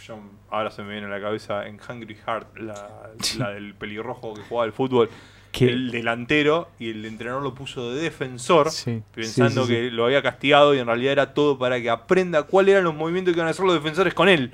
yo- 0.08 0.20
ahora 0.50 0.72
se 0.72 0.84
me 0.84 0.92
viene 0.94 1.08
a 1.08 1.10
la 1.10 1.22
cabeza 1.22 1.66
en 1.68 1.80
Hungry 1.88 2.16
Heart, 2.16 2.58
la, 2.60 2.90
la 3.38 3.50
del 3.52 3.74
pelirrojo 3.80 4.34
que 4.34 4.42
jugaba 4.42 4.66
al 4.66 4.74
fútbol. 4.74 5.10
Que- 5.52 5.66
El 5.70 5.92
delantero 5.92 6.70
y 6.80 6.90
el 6.90 7.06
entrenador 7.06 7.44
lo 7.44 7.54
puso 7.54 7.92
de 7.92 8.02
defensor, 8.02 8.72
Sí, 8.72 9.04
pensando 9.14 9.66
sí, 9.66 9.68
sí, 9.68 9.74
sí. 9.76 9.82
que 9.82 9.92
lo 9.92 10.06
había 10.06 10.22
castigado 10.24 10.74
y 10.74 10.80
en 10.80 10.88
realidad 10.88 11.12
era 11.12 11.34
todo 11.36 11.60
para 11.60 11.80
que 11.80 11.90
aprenda 11.92 12.42
cuáles 12.44 12.72
eran 12.74 12.86
los 12.86 12.96
movimientos 12.96 13.34
que 13.34 13.38
iban 13.40 13.48
a 13.48 13.52
hacer 13.52 13.64
los 13.66 13.76
defensores 13.76 14.14
con 14.16 14.30
él. 14.30 14.52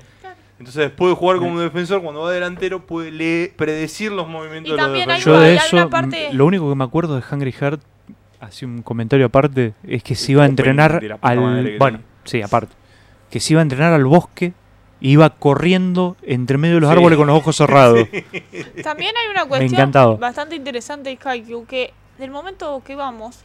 Entonces, 0.58 0.82
después 0.90 1.08
de 1.12 1.16
jugar 1.16 1.38
como 1.38 1.58
defensor, 1.58 2.02
cuando 2.02 2.20
va 2.20 2.30
delantero, 2.32 2.84
puede 2.84 3.10
leer- 3.10 3.54
predecir 3.56 4.12
los 4.12 4.28
movimientos 4.28 4.74
Y 4.74 4.76
de 4.76 4.82
los 4.82 4.92
defensores. 4.92 5.24
Yo 5.24 5.40
de 5.40 5.46
Hay 5.58 5.68
una 5.72 5.80
eso, 5.82 5.88
parte- 5.90 6.34
lo 6.34 6.44
único 6.44 6.68
que 6.68 6.74
me 6.76 6.84
acuerdo 6.84 7.16
de 7.18 7.22
Hungry 7.32 7.52
Heart, 7.52 7.80
así 8.40 8.66
un 8.66 8.82
comentario 8.82 9.24
aparte, 9.24 9.72
es 9.84 10.02
que 10.02 10.14
se 10.14 10.32
iba 10.32 10.42
a 10.42 10.46
entrenar 10.46 11.00
al... 11.22 11.76
Bueno, 11.78 12.00
sí, 12.24 12.42
aparte. 12.42 12.74
Que 13.30 13.40
se 13.40 13.54
iba 13.54 13.60
a 13.60 13.62
entrenar 13.62 13.94
al 13.94 14.04
bosque, 14.04 14.52
iba 15.00 15.30
corriendo 15.30 16.16
entre 16.22 16.58
medio 16.58 16.76
de 16.76 16.80
los 16.82 16.90
Sí. 16.90 16.96
árboles 16.96 17.16
con 17.18 17.26
los 17.26 17.36
ojos 17.38 17.56
cerrados. 17.56 17.98
También 18.82 19.14
hay 19.16 19.28
una 19.30 19.46
cuestión 19.46 19.92
bastante 20.18 20.56
interesante 20.56 21.10
de 21.10 21.18
Haikyuu 21.22 21.66
que 21.66 21.92
del 22.18 22.30
momento 22.30 22.82
que 22.84 22.96
vamos, 22.96 23.38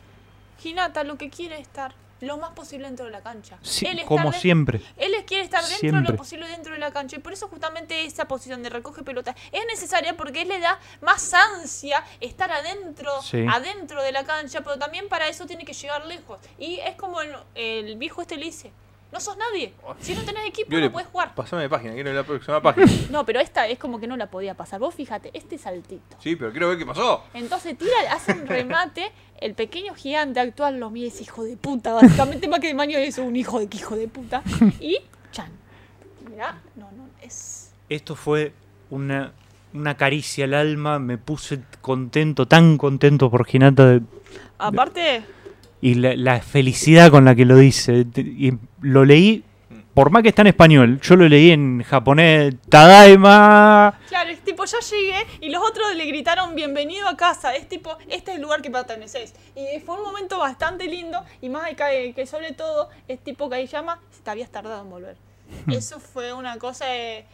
Hinata 0.64 1.04
lo 1.04 1.18
que 1.18 1.30
quiere 1.30 1.56
es 1.56 1.62
estar 1.62 1.94
lo 2.22 2.38
más 2.38 2.52
posible 2.52 2.88
dentro 2.88 3.06
de 3.06 3.12
la 3.12 3.22
cancha. 3.22 3.58
Sí, 3.62 3.86
Él 3.86 4.00
estar 4.00 4.08
como 4.08 4.32
de- 4.32 4.40
siempre. 4.40 4.82
Él 4.98 5.12
quiere 5.28 5.44
estar 5.44 5.62
dentro 5.62 5.76
de 5.76 5.80
Siempre. 5.92 6.12
lo 6.12 6.18
posible 6.18 6.48
dentro 6.48 6.74
de 6.74 6.80
la 6.80 6.92
cancha 6.92 7.18
y 7.18 7.20
por 7.20 7.34
eso 7.34 7.48
justamente 7.50 8.04
esa 8.06 8.26
posición 8.28 8.64
de 8.64 8.70
recoge 8.70 9.04
pelota 9.04 9.36
es 9.52 9.62
necesaria 9.68 10.16
porque 10.18 10.42
él 10.42 10.48
le 10.48 10.60
da 10.60 10.80
más 11.02 11.34
ansia 11.34 12.04
estar 12.22 12.50
adentro, 12.52 13.12
Sí. 13.22 13.46
adentro 13.48 14.02
de 14.02 14.12
la 14.12 14.24
cancha, 14.24 14.62
pero 14.62 14.78
también 14.80 15.08
para 15.08 15.28
eso 15.28 15.46
tiene 15.46 15.66
que 15.66 15.74
llegar 15.74 16.06
lejos. 16.08 16.40
Y 16.58 16.80
es 16.80 16.96
como 16.96 17.22
el, 17.22 17.32
el 17.54 17.96
viejo 17.98 18.22
este 18.24 18.38
le 18.38 18.46
dice, 18.46 18.72
no 19.16 19.22
sos 19.22 19.38
nadie, 19.38 19.74
si 20.02 20.14
no 20.14 20.24
tenés 20.24 20.46
equipo 20.46 20.76
no 20.78 20.92
puedes 20.92 21.08
jugar. 21.08 21.34
Pasame 21.34 21.62
de 21.62 21.70
página, 21.70 21.94
quiero 21.94 22.10
ver 22.10 22.16
la 22.18 22.24
próxima 22.26 22.62
página. 22.62 22.86
No, 23.10 23.26
pero 23.26 23.40
esta 23.40 23.66
es 23.66 23.80
como 23.80 23.98
que 23.98 24.08
no 24.08 24.18
la 24.18 24.30
podía 24.30 24.56
pasar. 24.56 24.82
Vos 24.82 24.94
fíjate, 24.94 25.32
este 25.34 25.58
saltito. 25.58 26.18
sí, 26.20 26.36
pero 26.36 26.52
quiero 26.52 26.68
ver 26.68 26.78
qué 26.78 26.86
pasó. 26.86 27.24
Entonces 27.34 27.78
tira, 27.78 27.94
hace 28.12 28.34
un 28.34 28.46
remate, 28.46 29.10
el 29.40 29.54
pequeño 29.54 29.96
gigante 29.96 30.42
actual 30.42 30.82
lo 30.82 30.90
mide, 30.90 31.08
es 31.08 31.22
hijo 31.22 31.46
de 31.46 31.56
puta, 31.56 31.94
básicamente 31.94 32.50
más 32.50 32.60
que 32.60 32.68
de 32.68 32.74
maño 32.74 32.98
es 32.98 33.18
un 33.18 33.38
hijo 33.38 33.58
de 33.60 33.68
que 33.70 33.78
hijo 33.78 33.96
de 33.96 34.10
puta. 34.10 34.44
Y 34.82 34.98
Chan. 35.32 35.50
Mirá, 36.30 36.62
no, 36.76 36.92
no, 36.92 37.08
es. 37.22 37.72
Esto 37.88 38.16
fue 38.18 38.52
una, 38.90 39.32
una 39.74 39.96
caricia 39.96 40.44
al 40.44 40.56
alma, 40.56 41.00
me 41.00 41.18
puse 41.18 41.62
contento, 41.80 42.48
tan 42.48 42.78
contento 42.78 43.32
por 43.32 43.48
Hinata 43.50 43.86
de- 43.86 44.02
Aparte, 44.58 45.24
y 45.86 45.94
la, 45.94 46.16
la 46.16 46.42
felicidad 46.42 47.12
con 47.12 47.26
la 47.26 47.36
que 47.36 47.46
lo 47.46 47.58
dice. 47.58 48.08
Y 48.16 48.54
lo 48.82 49.06
leí, 49.06 49.44
por 49.94 50.10
más 50.10 50.24
que 50.24 50.30
está 50.30 50.42
en 50.42 50.48
español, 50.48 51.00
yo 51.00 51.16
lo 51.16 51.30
leí 51.30 51.52
en 51.52 51.84
japonés, 51.84 52.56
Tadaima. 52.70 53.96
claro, 54.08 54.32
es 54.32 54.40
tipo, 54.40 54.66
ya 54.66 54.80
llegué 54.80 55.28
y 55.42 55.50
los 55.50 55.62
otros 55.62 55.96
le 55.96 56.08
gritaron 56.08 56.56
bienvenido 56.56 57.08
a 57.08 57.16
casa. 57.16 57.56
Es 57.56 57.70
tipo, 57.70 57.96
este 58.10 58.32
es 58.32 58.38
el 58.38 58.42
lugar 58.42 58.64
que 58.64 58.72
perteneces. 58.72 59.36
Y 59.56 59.80
fue 59.80 59.98
un 59.98 60.04
momento 60.04 60.40
bastante 60.40 60.88
lindo 60.88 61.24
y 61.40 61.50
más 61.50 61.66
de 61.66 61.76
que, 61.76 62.14
que 62.16 62.26
sobre 62.26 62.54
todo 62.54 62.90
es 63.08 63.20
tipo 63.20 63.48
Kageyama, 63.48 64.00
te 64.24 64.32
habías 64.32 64.50
tardado 64.50 64.82
en 64.82 64.90
volver. 64.90 65.18
Eso 65.68 66.00
fue 66.00 66.34
una 66.34 66.58
cosa 66.58 66.86
eh, 66.96 67.28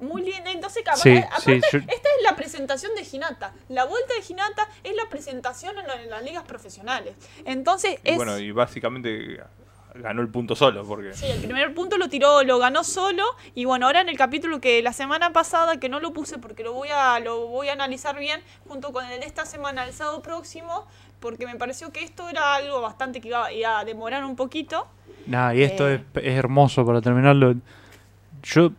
muy 0.00 0.22
linda. 0.22 0.50
Entonces, 0.50 0.82
capaz- 0.84 1.00
Sí, 1.02 1.16
aparte, 1.18 1.60
sí, 1.60 1.60
yo- 1.72 1.78
esta 1.78 1.92
es 1.92 2.22
la 2.28 2.36
presentación 2.36 2.92
de 2.94 3.06
Hinata. 3.10 3.52
La 3.68 3.84
vuelta 3.84 4.12
de 4.14 4.22
Hinata 4.32 4.68
es 4.84 4.94
la 4.96 5.08
presentación 5.08 5.78
en, 5.78 5.86
la- 5.86 6.02
en 6.02 6.10
las 6.10 6.22
ligas 6.22 6.44
profesionales. 6.44 7.14
Entonces, 7.44 7.98
Y 8.04 8.10
es. 8.10 8.16
bueno, 8.16 8.38
y 8.38 8.50
básicamente 8.52 9.40
ganó 9.94 10.22
el 10.22 10.28
punto 10.28 10.54
solo, 10.54 10.84
porque 10.84 11.12
Sí, 11.14 11.26
el 11.26 11.40
primer 11.42 11.74
punto 11.74 11.98
lo 11.98 12.08
tiró, 12.08 12.44
lo 12.44 12.58
ganó 12.58 12.84
solo. 12.84 13.24
Y 13.56 13.64
bueno, 13.64 13.86
ahora 13.86 14.00
en 14.02 14.08
el 14.08 14.16
capítulo 14.16 14.60
que 14.60 14.80
la 14.82 14.92
semana 14.92 15.32
pasada, 15.32 15.78
que 15.80 15.88
no 15.88 15.98
lo 15.98 16.12
puse 16.12 16.38
porque 16.38 16.62
lo 16.62 16.72
voy 16.72 16.88
a, 16.92 17.18
lo 17.18 17.48
voy 17.48 17.68
a 17.68 17.72
analizar 17.72 18.16
bien, 18.18 18.40
junto 18.68 18.92
con 18.92 19.04
el 19.04 19.18
de 19.20 19.26
esta 19.26 19.44
semana, 19.46 19.84
el 19.86 19.92
sábado 19.92 20.22
próximo, 20.22 20.86
porque 21.18 21.44
me 21.44 21.56
pareció 21.56 21.90
que 21.92 22.04
esto 22.04 22.28
era 22.28 22.54
algo 22.54 22.80
bastante 22.80 23.20
que 23.20 23.28
iba, 23.28 23.52
iba 23.52 23.80
a 23.80 23.84
demorar 23.84 24.24
un 24.24 24.36
poquito. 24.36 24.86
Nah, 25.26 25.52
y 25.54 25.62
esto 25.64 25.88
Eh. 25.90 26.02
es, 26.14 26.24
es 26.24 26.38
hermoso 26.38 26.86
para 26.86 27.00
terminarlo. 27.02 27.56
Yo 28.44 28.70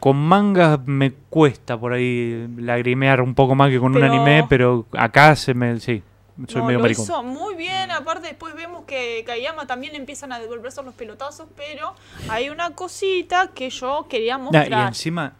con 0.00 0.16
mangas 0.16 0.80
me 0.86 1.12
cuesta 1.12 1.78
por 1.78 1.92
ahí 1.92 2.48
lagrimear 2.56 3.20
un 3.20 3.34
poco 3.34 3.54
más 3.54 3.70
que 3.70 3.78
con 3.78 3.92
Pero- 3.92 4.06
un 4.06 4.10
anime, 4.12 4.46
pero 4.48 4.86
acá 4.92 5.36
se 5.36 5.54
me. 5.54 5.78
Sí, 5.78 6.02
soy 6.48 6.60
No, 6.62 6.66
medio 6.66 6.78
lo 6.78 6.82
maricón. 6.84 7.04
hizo 7.04 7.22
muy 7.22 7.54
bien, 7.54 7.90
aparte 7.90 8.28
después 8.28 8.54
vemos 8.54 8.84
que 8.86 9.22
Kayama 9.26 9.66
también 9.66 9.94
empiezan 9.94 10.32
a 10.32 10.38
devolverse 10.40 10.82
los 10.82 10.94
pelotazos, 10.94 11.46
pero 11.54 11.94
hay 12.30 12.48
una 12.48 12.70
cosita 12.70 13.50
que 13.54 13.68
yo 13.68 14.06
quería 14.08 14.38
Nah, 14.38 14.44
mostrar. 14.44 14.84
y 14.84 14.88
encima 14.88 15.34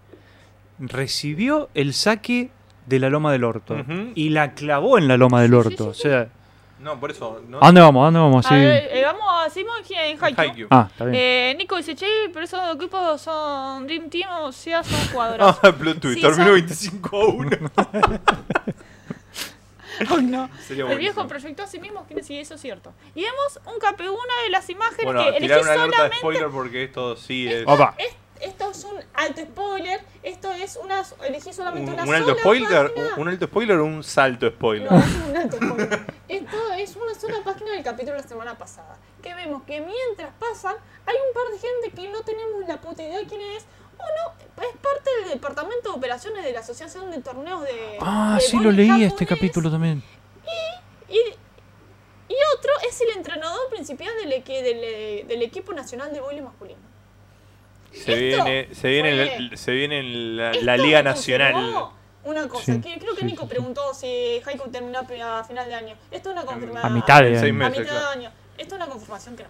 recibió 0.78 1.69
el 1.74 1.93
saque 1.95 2.51
de 2.87 2.99
la 2.99 3.09
loma 3.11 3.32
del 3.32 3.45
orto 3.45 3.77
y 4.15 4.31
la 4.31 4.53
clavó 4.55 4.99
en 4.99 5.09
la 5.09 5.16
loma 5.16 5.43
del 5.43 5.51
Sí, 5.53 5.57
sí, 5.57 5.66
orto. 5.69 5.95
sí, 5.95 6.01
O 6.09 6.11
sea, 6.11 6.28
no, 6.81 6.98
por 6.98 7.11
eso 7.11 7.40
no 7.48 7.59
¿a 7.59 7.66
dónde 7.66 7.81
vamos? 7.81 8.01
¿A 8.02 8.05
dónde 8.07 8.20
vamos? 8.20 8.47
A 8.47 8.48
Sí. 8.48 8.55
ver, 8.55 8.89
eh, 8.93 9.02
vamos 9.05 9.23
a 9.28 9.51
seguimos 9.51 9.77
en 9.90 10.19
Haikyuu. 10.23 10.35
Haikyuu. 10.40 10.69
Ah, 10.70 10.89
está 10.90 11.05
bien. 11.05 11.16
Eh, 11.19 11.55
Nico 11.59 11.77
dice, 11.77 11.94
che, 11.94 12.07
pero 12.32 12.44
esos 12.44 12.61
equipos 12.74 13.20
son 13.20 13.86
Dream 13.86 14.09
Team, 14.11 14.28
o 14.43 14.52
sea, 14.52 14.82
son 14.82 14.98
jugadores. 15.12 15.47
Ah, 15.62 15.73
plot 15.73 16.01
twist, 16.01 16.16
Sí, 16.16 16.20
terminó 16.23 16.44
son- 16.47 16.55
25 16.55 17.16
a 17.16 17.27
1. 17.27 17.51
Ay, 20.09 20.23
no. 20.23 20.48
El 20.70 20.97
viejo 20.98 21.27
proyectó 21.28 21.65
a 21.65 21.66
sí 21.66 21.78
mismo, 21.78 22.07
que 22.07 22.23
sí, 22.23 22.39
eso 22.39 22.55
es 22.55 22.61
cierto. 22.62 22.94
Y 23.15 23.23
vemos 23.23 23.61
un 23.66 23.78
cape, 23.78 24.09
una 24.09 24.43
de 24.44 24.51
las 24.51 24.70
imágenes 24.70 25.05
Bueno, 25.05 25.20
que 25.23 25.28
elegí 25.28 25.43
tirar 25.43 25.61
una 25.61 25.73
alerta 25.73 25.85
de 25.86 25.93
solamente. 25.93 26.16
spoiler 26.19 26.48
porque 26.48 26.85
esto 26.85 27.16
sí 27.16 27.47
es. 27.48 27.65
Opa. 27.66 27.94
Es- 27.98 28.16
esto 28.41 28.71
es 28.71 28.85
un 28.85 29.01
alto 29.15 29.41
spoiler. 29.43 30.01
Esto 30.23 30.51
es 30.53 30.77
una. 30.83 31.05
Elegí 31.27 31.53
solamente 31.53 31.91
Un, 31.91 31.95
una 31.95 32.05
un 32.05 32.15
alto 32.15 32.29
sola 32.31 32.41
spoiler, 32.41 32.89
página. 32.95 33.15
un, 33.17 33.21
un 33.23 33.29
alto 33.29 33.47
spoiler 33.47 33.79
o 33.79 33.85
un 33.85 34.03
salto 34.05 34.49
spoiler. 34.51 34.91
No, 34.91 34.99
es 34.99 35.15
un 35.29 35.37
alto 35.37 35.57
spoiler. 35.57 36.01
Esto 36.29 36.73
es 36.75 36.97
una 36.97 37.15
sola 37.15 37.37
página 37.45 37.71
del 37.73 37.83
capítulo 37.83 38.17
de 38.17 38.23
la 38.23 38.29
semana 38.29 38.59
pasada. 38.59 38.99
Que 39.23 39.35
vemos 39.35 39.62
que 39.65 39.81
mientras 39.81 40.33
pasan, 40.39 40.77
hay 41.07 41.15
un 41.17 41.35
par 41.35 41.45
de 41.53 41.59
gente 41.59 41.91
que 42.03 42.09
no 42.11 42.23
tenemos 42.23 42.67
la 42.67 42.81
puta 42.81 43.03
idea 43.03 43.19
de 43.19 43.27
quién 43.27 43.41
es. 43.41 43.65
O 43.99 44.03
no, 44.03 44.62
es 44.62 44.77
parte 44.79 45.11
del 45.21 45.29
departamento 45.35 45.91
de 45.93 45.99
operaciones 45.99 46.43
de 46.43 46.53
la 46.53 46.61
Asociación 46.61 47.11
de 47.11 47.21
Torneos 47.21 47.62
de. 47.62 47.99
Ah, 48.01 48.37
de 48.41 48.41
sí 48.47 48.59
lo 48.59 48.71
leí 48.71 49.05
este 49.05 49.27
capítulo 49.27 49.71
también. 49.71 50.03
Y, 51.09 51.19
y 52.33 52.37
otro 52.57 52.71
es 52.89 53.01
el 53.01 53.11
entrenador 53.11 53.69
principal 53.71 54.07
del, 54.23 54.33
equi- 54.33 54.62
del, 54.62 55.27
del 55.29 55.43
equipo 55.43 55.73
nacional 55.73 56.12
de 56.12 56.21
voleibol 56.21 56.51
masculino. 56.51 56.90
Se 57.93 58.15
viene, 58.15 58.69
se 58.75 58.89
viene, 58.89 59.57
se 59.57 59.73
viene 59.73 60.03
la, 60.03 60.53
la 60.53 60.77
Liga 60.77 61.03
Nacional. 61.03 61.87
Una 62.23 62.47
cosa, 62.49 62.65
Sí, 62.75 62.81
que 62.81 62.99
creo 62.99 63.15
que 63.17 63.25
Nico 63.25 63.49
preguntó 63.49 63.95
si 63.95 64.41
Haiku 64.45 64.69
terminó 64.71 64.99
a 65.01 65.45
final 65.45 65.67
de 65.69 65.75
año. 65.75 65.95
Esto 66.11 66.29
es 66.31 66.37
una 66.37 66.45
confirmación. 66.45 66.93
A 66.93 66.95
mitad 66.95 67.21
de 67.23 67.29
año. 67.29 67.39
A 67.39 67.53
meses, 67.53 67.53
mitad 67.71 67.71
de 67.83 67.85
claro. 67.89 68.09
año. 68.11 68.31
Esto 68.59 68.75
es 68.75 68.81
una 68.81 68.87
confirmación 68.91 69.37
que 69.37 69.43
no. 69.45 69.49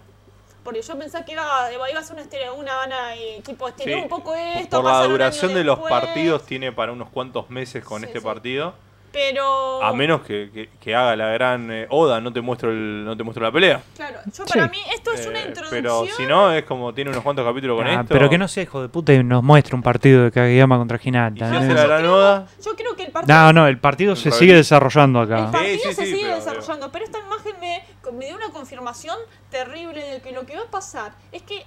Porque 0.63 0.81
yo 0.81 0.97
pensé 0.97 1.25
que 1.25 1.33
iba, 1.33 1.69
iba 1.73 1.99
a 1.99 2.03
ser 2.03 2.13
una, 2.15 2.23
estere- 2.23 2.51
una 2.55 2.75
gana 2.77 3.15
y 3.15 3.41
tipo 3.41 3.67
estirar 3.67 3.95
Sí, 3.97 4.03
un 4.03 4.09
poco 4.09 4.33
esto. 4.35 4.81
Por 4.81 4.91
la 4.91 5.03
duración 5.03 5.53
de 5.53 5.63
los 5.63 5.79
partidos 5.79 6.45
tiene 6.45 6.71
para 6.71 6.91
unos 6.91 7.09
cuantos 7.09 7.49
meses 7.49 7.83
con 7.83 8.01
Sí, 8.01 8.05
este 8.07 8.19
sí. 8.19 8.25
partido. 8.25 8.73
Pero. 9.11 9.83
A 9.83 9.93
menos 9.93 10.21
que, 10.21 10.49
que- 10.53 10.69
que 10.79 10.95
haga 10.95 11.15
la 11.15 11.27
gran 11.27 11.69
eh, 11.71 11.85
Oda, 11.89 12.21
no 12.21 12.31
te 12.31 12.39
muestro 12.41 12.71
el, 12.71 13.03
no 13.03 13.15
te 13.17 13.23
muestro 13.23 13.43
la 13.43 13.51
pelea. 13.51 13.81
Claro, 13.95 14.19
yo 14.25 14.45
Sí. 14.45 14.53
para 14.53 14.67
mí 14.69 14.77
esto 14.93 15.11
es 15.11 15.27
una 15.27 15.39
Eh, 15.39 15.47
introducción. 15.47 15.83
pero 15.83 16.05
si 16.15 16.25
no, 16.25 16.51
es 16.53 16.63
como 16.63 16.93
tiene 16.93 17.11
unos 17.11 17.21
cuantos 17.23 17.45
capítulos 17.45 17.77
con 17.77 17.87
Ah, 17.87 17.93
esto. 18.01 18.05
pero 18.09 18.29
que 18.29 18.37
no 18.37 18.47
sea 18.47 18.63
hijo 18.63 18.81
de 18.81 18.89
puta 18.89 19.13
y 19.13 19.23
nos 19.23 19.43
muestre 19.43 19.75
un 19.75 19.83
partido 19.83 20.23
de 20.23 20.31
Kageyama 20.31 20.77
contra 20.77 20.97
Y 20.97 21.01
si 21.01 21.09
hace 21.17 21.73
la 21.73 21.83
gran 21.87 22.05
Oda, 22.05 22.47
Yo 22.63 22.75
creo 22.75 22.95
que 22.95 23.03
el 23.03 23.11
partido. 23.11 23.37
No, 23.37 23.53
no, 23.53 23.67
el 23.67 23.77
partido 23.79 24.15
se 24.15 24.31
sigue 24.31 24.53
desarrollando 24.55 25.23
El 25.23 25.33
acá. 25.33 25.51
partido 25.51 25.73
Sí, 25.73 25.79
sí, 25.89 25.93
se 25.93 26.05
sí, 26.05 26.11
sigue 26.11 26.23
pero- 26.23 26.35
desarrollando, 26.35 26.91
pero 26.91 27.05
esta 27.05 27.19
imagen 27.19 27.53
me, 27.59 27.83
me 28.17 28.25
dio 28.27 28.35
una 28.35 28.49
confirmación 28.49 29.17
terrible 29.49 30.01
de 30.03 30.21
que 30.21 30.31
lo 30.31 30.45
que 30.45 30.55
va 30.55 30.63
a 30.63 30.71
pasar 30.71 31.11
es 31.31 31.41
que 31.41 31.65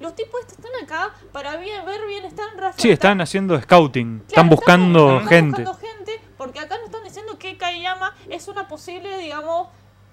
los 0.00 0.14
tipos 0.16 0.40
estos 0.40 0.58
están 0.58 0.72
acá 0.82 1.14
para 1.32 1.56
bien, 1.56 1.84
ver 1.86 2.00
bien, 2.08 2.24
están 2.24 2.48
Rafa, 2.58 2.78
Sí, 2.78 2.90
están 2.90 3.20
haciendo 3.20 3.58
scouting. 3.60 4.18
Claro, 4.18 4.26
Están 4.28 4.48
buscando 4.48 5.12
están 5.18 5.28
gente. 5.28 5.62
buscando 5.64 5.74
gente, 5.96 6.20
porque 6.36 6.60
acá 6.60 6.76
nos 6.76 6.86
están 6.86 7.04
diciendo 7.04 7.38
que 7.38 7.56
Kayama 7.56 8.14
es 8.28 8.48
una 8.48 8.68
posible, 8.68 9.18
digamos, 9.18 9.68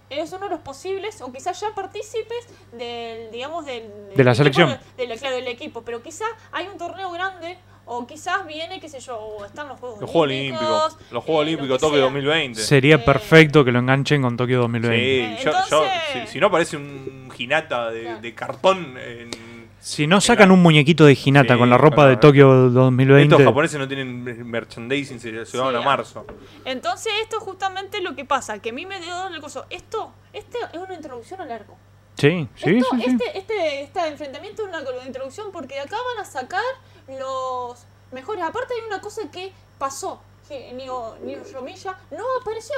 es 0.09 0.31
uno 0.33 0.45
de 0.45 0.51
los 0.51 0.59
posibles, 0.59 1.21
o 1.21 1.31
quizás 1.31 1.59
ya 1.59 1.73
partícipes 1.73 2.47
del, 2.73 3.31
digamos, 3.31 3.65
del... 3.65 3.89
De 4.15 4.23
la 4.23 4.35
selección. 4.35 4.69
equipo, 4.71 4.85
del, 4.97 5.19
claro, 5.19 5.35
del 5.37 5.47
equipo, 5.47 5.83
pero 5.83 6.03
quizás 6.03 6.27
hay 6.51 6.67
un 6.67 6.77
torneo 6.77 7.09
grande, 7.11 7.57
o 7.85 8.05
quizás 8.05 8.45
viene, 8.45 8.79
qué 8.81 8.89
sé 8.89 8.99
yo, 8.99 9.17
o 9.17 9.45
están 9.45 9.67
los 9.69 9.79
Juegos 9.79 10.01
los 10.01 10.09
Juegos 10.11 10.25
Olímpicos. 10.27 10.97
Los 11.11 11.23
Juegos 11.23 11.41
eh, 11.41 11.47
Olímpicos 11.47 11.79
Tokio 11.79 11.95
sea. 11.97 12.03
2020. 12.05 12.61
Sería 12.61 12.95
Eh, 12.95 12.99
perfecto 12.99 13.63
que 13.63 13.71
lo 13.71 13.79
enganchen 13.79 14.21
con 14.21 14.35
Tokio 14.37 14.57
Sí, 14.57 14.61
2020. 14.61 15.43
yo, 15.43 15.51
yo- 15.51 15.57
Entonces- 15.63 15.91
si, 16.13 16.27
si 16.27 16.39
no 16.39 16.51
parece 16.51 16.75
un 16.77 17.31
Hinata 17.37 17.89
de, 17.89 18.01
Claro. 18.01 18.21
de 18.21 18.35
cartón 18.35 18.97
en... 18.97 19.50
Si 19.81 20.05
no 20.05 20.21
sacan 20.21 20.51
un 20.51 20.61
muñequito 20.61 21.05
de 21.05 21.17
Hinata 21.21 21.55
Sí, 21.55 21.59
con 21.59 21.69
la 21.69 21.77
ropa 21.77 22.07
de. 22.07 22.15
Tokio 22.17 22.69
2020. 22.69 23.33
Estos 23.35 23.45
japoneses 23.45 23.79
no 23.79 23.87
tienen 23.87 24.23
merchandising, 24.47 25.19
se 25.19 25.45
Sí, 25.45 25.57
a 25.57 25.81
marzo. 25.81 26.25
Entonces 26.65 27.11
esto 27.23 27.37
es 27.39 27.43
justamente 27.43 27.99
lo 27.99 28.15
que 28.15 28.23
pasa, 28.23 28.59
que 28.59 28.69
a 28.69 28.73
mí 28.73 28.85
me 28.85 28.99
dio 29.01 29.27
el 29.27 29.41
coso. 29.41 29.65
Esto, 29.71 30.13
este 30.33 30.59
es 30.71 30.79
una 30.79 30.93
introducción 30.93 31.41
al 31.41 31.51
arco. 31.51 31.75
Sí, 32.15 32.47
sí, 32.55 32.77
Esto- 32.77 32.95
sí, 32.95 33.01
sí. 33.01 33.09
Este, 33.09 33.37
este, 33.39 33.81
este 33.83 34.07
enfrentamiento 34.07 34.61
es 34.63 34.69
una 34.69 35.05
introducción 35.05 35.47
porque 35.51 35.73
de 35.75 35.81
acá 35.81 35.95
van 36.15 36.23
a 36.23 36.29
sacar 36.29 36.61
los 37.07 37.83
mejores. 38.11 38.43
Aparte 38.43 38.73
hay 38.79 38.85
una 38.87 39.01
cosa 39.01 39.23
que 39.31 39.51
pasó. 39.79 40.21
Que 40.47 40.73
Nio, 40.73 41.15
Nio 41.23 41.39
Yomiya 41.51 41.97
no 42.11 42.23
apareció. 42.41 42.75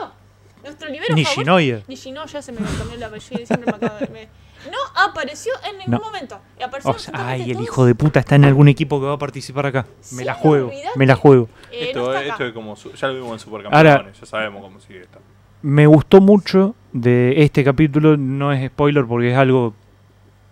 Nuestro 0.64 0.88
libero 0.88 1.08
favorito. 1.08 1.30
Nishinoya. 1.32 1.82
Nishinoya 1.88 2.42
se 2.42 2.52
me 2.54 2.60
cambió 2.60 2.94
el 2.96 3.04
apellido, 3.04 3.46
siempre 3.46 3.70
me 3.72 3.76
acaba 3.78 4.00
de- 4.00 4.08
me- 4.08 4.30
No 4.72 4.78
apareció 4.96 5.52
en 5.70 5.78
ningún 5.80 5.92
No. 5.96 6.00
momento. 6.02 6.40
Y 6.60 6.64
apareció 6.64 6.92
O 6.92 6.94
sea, 6.98 7.10
absolutamente 7.14 7.44
ay, 7.44 7.52
el 7.52 7.62
hijo 7.62 7.86
de 7.86 7.96
puta 7.96 8.20
está 8.20 8.36
en 8.36 8.46
algún 8.46 8.68
equipo 8.68 9.00
que 9.00 9.06
va 9.08 9.14
a 9.14 9.18
participar 9.18 9.66
acá. 9.66 9.86
Me 10.12 10.20
Sí, 10.20 10.24
la 10.24 10.34
juego, 10.34 10.68
olvidate. 10.68 10.98
me 11.00 11.06
la 11.06 11.16
juego. 11.16 11.50
eh, 11.72 11.86
esto, 11.88 12.12
no 12.12 12.14
esto 12.20 12.46
es 12.46 12.54
como, 12.54 12.76
ya 12.76 13.08
lo 13.08 13.14
vimos 13.16 13.32
en 13.34 13.40
Supercampeones, 13.40 14.20
ya 14.20 14.26
sabemos 14.26 14.62
cómo 14.64 14.80
sigue 14.80 15.02
esto. 15.02 15.20
Me 15.62 15.88
gustó 15.88 16.20
mucho 16.22 16.76
de 16.92 17.42
este 17.44 17.64
capítulo, 17.64 18.18
no 18.18 18.52
es 18.54 18.68
spoiler 18.70 19.06
porque 19.06 19.32
es 19.32 19.38
algo 19.38 19.74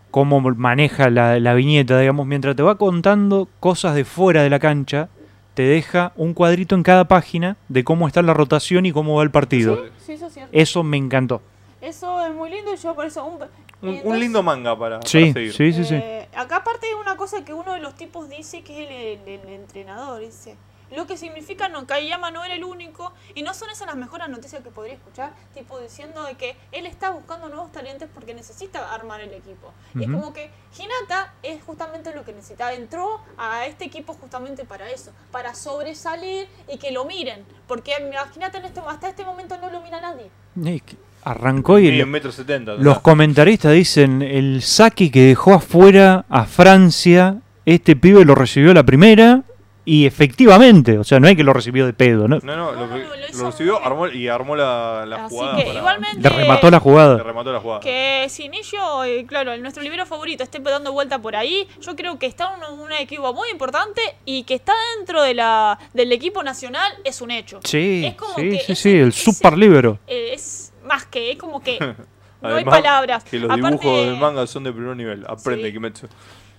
cómo 0.09 0.41
maneja 0.41 1.09
la, 1.09 1.39
la 1.39 1.53
viñeta, 1.53 1.97
digamos, 1.99 2.25
mientras 2.27 2.55
te 2.55 2.63
va 2.63 2.75
contando 2.77 3.47
cosas 3.59 3.95
de 3.95 4.03
fuera 4.05 4.43
de 4.43 4.49
la 4.49 4.59
cancha, 4.59 5.09
te 5.53 5.63
deja 5.63 6.11
un 6.15 6.33
cuadrito 6.33 6.75
en 6.75 6.83
cada 6.83 7.05
página 7.05 7.57
de 7.69 7.83
cómo 7.83 8.07
está 8.07 8.21
la 8.21 8.33
rotación 8.33 8.85
y 8.85 8.91
cómo 8.91 9.15
va 9.15 9.23
el 9.23 9.31
partido. 9.31 9.75
Sí, 9.77 9.91
sí, 10.05 10.11
eso 10.13 10.27
es 10.27 10.33
cierto. 10.33 10.49
Eso 10.53 10.83
me 10.83 10.97
encantó. 10.97 11.41
Eso 11.81 12.25
es 12.25 12.33
muy 12.33 12.49
lindo 12.49 12.73
y 12.73 12.77
yo 12.77 12.93
por 12.93 13.05
eso... 13.05 13.25
Un, 13.25 13.39
Un, 13.81 13.87
y 13.87 13.91
un 13.91 13.97
entonces- 13.97 14.19
lindo 14.21 14.43
manga 14.43 14.77
para, 14.77 14.99
para 14.99 15.09
Sí, 15.09 15.33
seguir. 15.33 15.53
sí, 15.53 15.73
sí, 15.73 15.83
sí. 15.85 15.95
Eh, 15.95 16.27
acá 16.35 16.57
aparte 16.57 16.87
hay 16.87 16.93
una 16.93 17.17
cosa 17.17 17.43
que 17.43 17.53
uno 17.53 17.73
de 17.73 17.79
los 17.79 17.95
tipos 17.95 18.29
dice 18.29 18.63
que 18.63 18.83
es 18.83 18.89
el, 19.19 19.27
el- 19.27 19.39
el 19.47 19.53
entrenador, 19.53 20.19
dice. 20.19 20.55
Lo 20.91 21.07
que 21.07 21.15
significa 21.15 21.69
no, 21.69 21.87
Kayama 21.87 22.31
no 22.31 22.43
era 22.43 22.53
el 22.53 22.65
único 22.65 23.13
y 23.33 23.43
no 23.43 23.53
son 23.53 23.69
esas 23.69 23.87
las 23.87 23.95
mejores 23.95 24.27
noticias 24.27 24.61
que 24.61 24.71
podría 24.71 24.95
escuchar, 24.95 25.31
tipo 25.53 25.79
diciendo 25.79 26.21
de 26.25 26.35
que 26.35 26.57
él 26.73 26.85
está 26.85 27.11
buscando 27.11 27.47
nuevos 27.47 27.71
talentos 27.71 28.09
porque 28.13 28.33
necesita 28.33 28.93
armar 28.93 29.21
el 29.21 29.33
equipo. 29.33 29.71
Y 29.95 30.03
es 30.03 30.11
como 30.11 30.33
que 30.33 30.51
Hinata 30.77 31.33
es 31.43 31.63
justamente 31.63 32.13
lo 32.13 32.25
que 32.25 32.33
necesitaba, 32.33 32.73
entró 32.73 33.21
a 33.37 33.65
este 33.67 33.85
equipo 33.85 34.13
justamente 34.15 34.65
para 34.65 34.89
eso, 34.91 35.13
para 35.31 35.55
sobresalir 35.55 36.49
y 36.67 36.77
que 36.77 36.91
lo 36.91 37.05
miren, 37.05 37.45
porque 37.69 37.93
a 37.93 37.99
Hinata 38.35 38.57
en 38.57 38.65
este, 38.65 38.81
hasta 38.81 39.07
este 39.07 39.23
momento 39.23 39.57
no 39.59 39.69
lo 39.69 39.79
mira 39.79 40.01
nadie. 40.01 40.29
Que 40.55 40.97
Arrancó 41.23 41.79
y 41.79 41.87
Y 41.89 41.99
el- 41.99 42.07
metro 42.07 42.31
setenta. 42.31 42.73
los 42.75 42.99
comentaristas 43.01 43.73
dicen, 43.73 44.21
el 44.21 44.61
Saki 44.61 45.09
que 45.11 45.21
dejó 45.21 45.53
afuera 45.53 46.25
a 46.29 46.45
Francia, 46.45 47.37
este 47.65 47.95
pibe 47.95 48.25
lo 48.25 48.35
recibió 48.35 48.73
la 48.73 48.83
primera 48.83 49.43
y 49.83 50.05
efectivamente, 50.05 50.99
o 50.99 51.03
sea, 51.03 51.19
no 51.19 51.27
hay 51.27 51.35
que 51.35 51.43
lo 51.43 51.53
recibió 51.53 51.87
de 51.87 51.93
pedo, 51.93 52.27
¿no? 52.27 52.37
No, 52.43 52.55
no, 52.55 52.71
No, 52.71 52.81
lo, 52.81 52.87
no, 52.87 52.97
lo 52.97 53.45
recibió 53.49 53.83
armó, 53.83 54.07
y 54.07 54.27
armó 54.27 54.55
la, 54.55 55.05
la 55.07 55.25
Así 55.25 55.35
jugada. 55.35 55.57
que 55.57 55.63
para- 55.65 55.79
igualmente... 55.79 56.21
Le 56.21 56.29
remató 56.29 56.69
la 56.69 56.77
Le 56.77 56.81
jugada. 56.81 57.17
remató 57.23 57.51
la 57.51 57.59
jugada. 57.59 57.79
Que 57.81 58.27
Sinillo, 58.29 59.03
eh, 59.03 59.25
claro, 59.27 59.57
nuestro 59.57 59.81
libro 59.81 60.05
favorito, 60.05 60.43
esté 60.43 60.59
dando 60.59 60.91
vuelta 60.91 61.19
por 61.19 61.35
ahí, 61.35 61.67
yo 61.81 61.95
creo 61.95 62.19
que 62.19 62.27
está 62.27 62.53
en 62.57 62.73
un, 62.73 62.79
un 62.79 62.91
equipo 62.91 63.33
muy 63.33 63.49
importante 63.49 64.01
y 64.23 64.43
que 64.43 64.53
está 64.53 64.73
dentro 64.97 65.23
de 65.23 65.33
la, 65.33 65.79
del 65.93 66.11
equipo 66.11 66.43
nacional 66.43 66.91
es 67.03 67.19
un 67.21 67.31
hecho. 67.31 67.59
Sí, 67.63 68.03
Es 68.05 68.13
como 68.15 68.35
sí, 68.35 68.41
que 68.51 68.59
sí, 68.59 68.71
ese- 68.71 68.75
sí, 68.75 68.89
el 68.97 69.13
super 69.13 69.57
libero. 69.57 69.97
Eh, 70.07 70.31
es 70.35 70.70
más 70.85 71.05
que, 71.05 71.31
es 71.31 71.37
como 71.37 71.61
que 71.61 71.79
no 72.41 72.47
hay 72.47 72.53
Además, 72.55 72.75
palabras. 72.79 73.23
Que 73.23 73.39
los 73.39 73.49
Aparte- 73.51 73.77
dibujos 73.79 74.05
del 74.05 74.17
manga 74.17 74.47
son 74.47 74.63
de 74.63 74.71
primer 74.73 74.95
nivel. 74.95 75.25
Aprende, 75.27 75.67
Sí. 75.67 75.73
Kimetsu. 75.73 76.07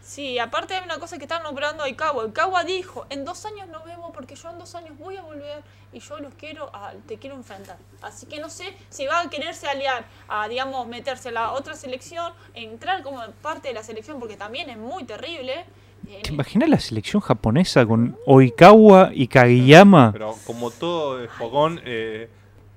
Sí, 0.04 0.38
aparte 0.38 0.74
hay 0.74 0.84
una 0.84 0.98
cosa 0.98 1.16
que 1.16 1.24
están 1.24 1.42
nombrando 1.42 1.84
a 1.84 1.88
Ikawa. 1.88 2.26
Ikawa 2.26 2.64
dijo, 2.64 3.06
en 3.08 3.24
dos 3.24 3.46
años 3.46 3.68
nos 3.68 3.84
vemos 3.84 4.10
porque 4.12 4.34
yo 4.34 4.50
en 4.50 4.58
dos 4.58 4.74
años 4.74 4.98
voy 4.98 5.16
a 5.16 5.22
volver 5.22 5.62
y 5.92 6.00
yo 6.00 6.18
los 6.18 6.34
quiero, 6.34 6.70
a- 6.74 6.92
te 7.06 7.16
quiero 7.18 7.36
enfrentar. 7.36 7.78
Así 8.02 8.26
que 8.26 8.38
no 8.40 8.50
sé 8.50 8.74
si 8.90 9.06
va 9.06 9.20
a 9.20 9.30
quererse 9.30 9.68
aliar 9.68 10.04
a, 10.28 10.48
digamos, 10.48 10.86
meterse 10.86 11.28
a 11.30 11.32
la 11.32 11.52
otra 11.52 11.74
selección, 11.76 12.32
entrar 12.52 13.02
como 13.02 13.22
parte 13.40 13.68
de 13.68 13.74
la 13.74 13.82
selección 13.82 14.18
porque 14.18 14.36
también 14.36 14.68
es 14.68 14.76
muy 14.76 15.04
terrible. 15.04 15.64
Eh, 16.08 16.20
¿Te 16.24 16.32
imaginas 16.32 16.68
la 16.68 16.80
selección 16.80 17.22
japonesa 17.22 17.86
con 17.86 18.18
Oikawa 18.26 19.12
y 19.14 19.28
Kageyama? 19.28 20.10
Pero 20.12 20.34
como 20.44 20.70
todo 20.72 21.22
es 21.22 21.30
Pocón, 21.38 21.80
eh, 21.84 22.28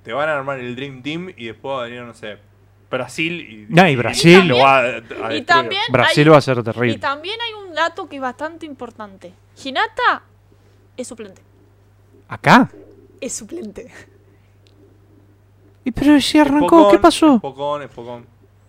te 0.06 0.12
van 0.12 0.28
a 0.28 0.34
armar 0.38 0.60
el 0.60 0.76
Dream 0.76 1.02
Team 1.02 1.32
y 1.36 1.46
después 1.46 1.74
va 1.78 1.80
a 1.80 1.84
venir, 1.86 2.02
no 2.02 2.14
sé, 2.14 2.38
Brasil 2.88 3.40
y, 3.40 3.66
No, 3.74 3.88
y 3.88 3.96
Brasil. 3.96 4.46
lo 4.46 4.58
va 4.58 4.78
a, 4.78 4.82
a 5.26 5.34
y 5.34 5.42
también 5.42 5.82
Brasil 5.90 6.28
hay- 6.28 6.30
va 6.30 6.36
a 6.38 6.40
ser 6.40 6.58
Y 6.58 6.62
terrible. 6.62 6.98
también 6.98 7.36
hay 7.40 7.52
un 7.68 7.74
dato 7.74 8.08
que 8.08 8.14
es 8.14 8.22
bastante 8.22 8.66
importante. 8.66 9.34
Hinata 9.64 10.22
es 10.96 11.08
suplente. 11.08 11.42
¿Acá? 12.28 12.70
Es 13.20 13.32
suplente. 13.34 13.90
¿Y 15.84 15.90
pero 15.90 16.20
si 16.20 16.38
Es 16.38 16.46
arrancó? 16.46 16.68
Pocón, 16.68 16.90
¿Qué 16.92 16.98
pasó? 17.00 17.34
Es 17.34 17.40
Pocón, 17.40 17.82
es 17.82 17.88
Pocón. 17.90 18.26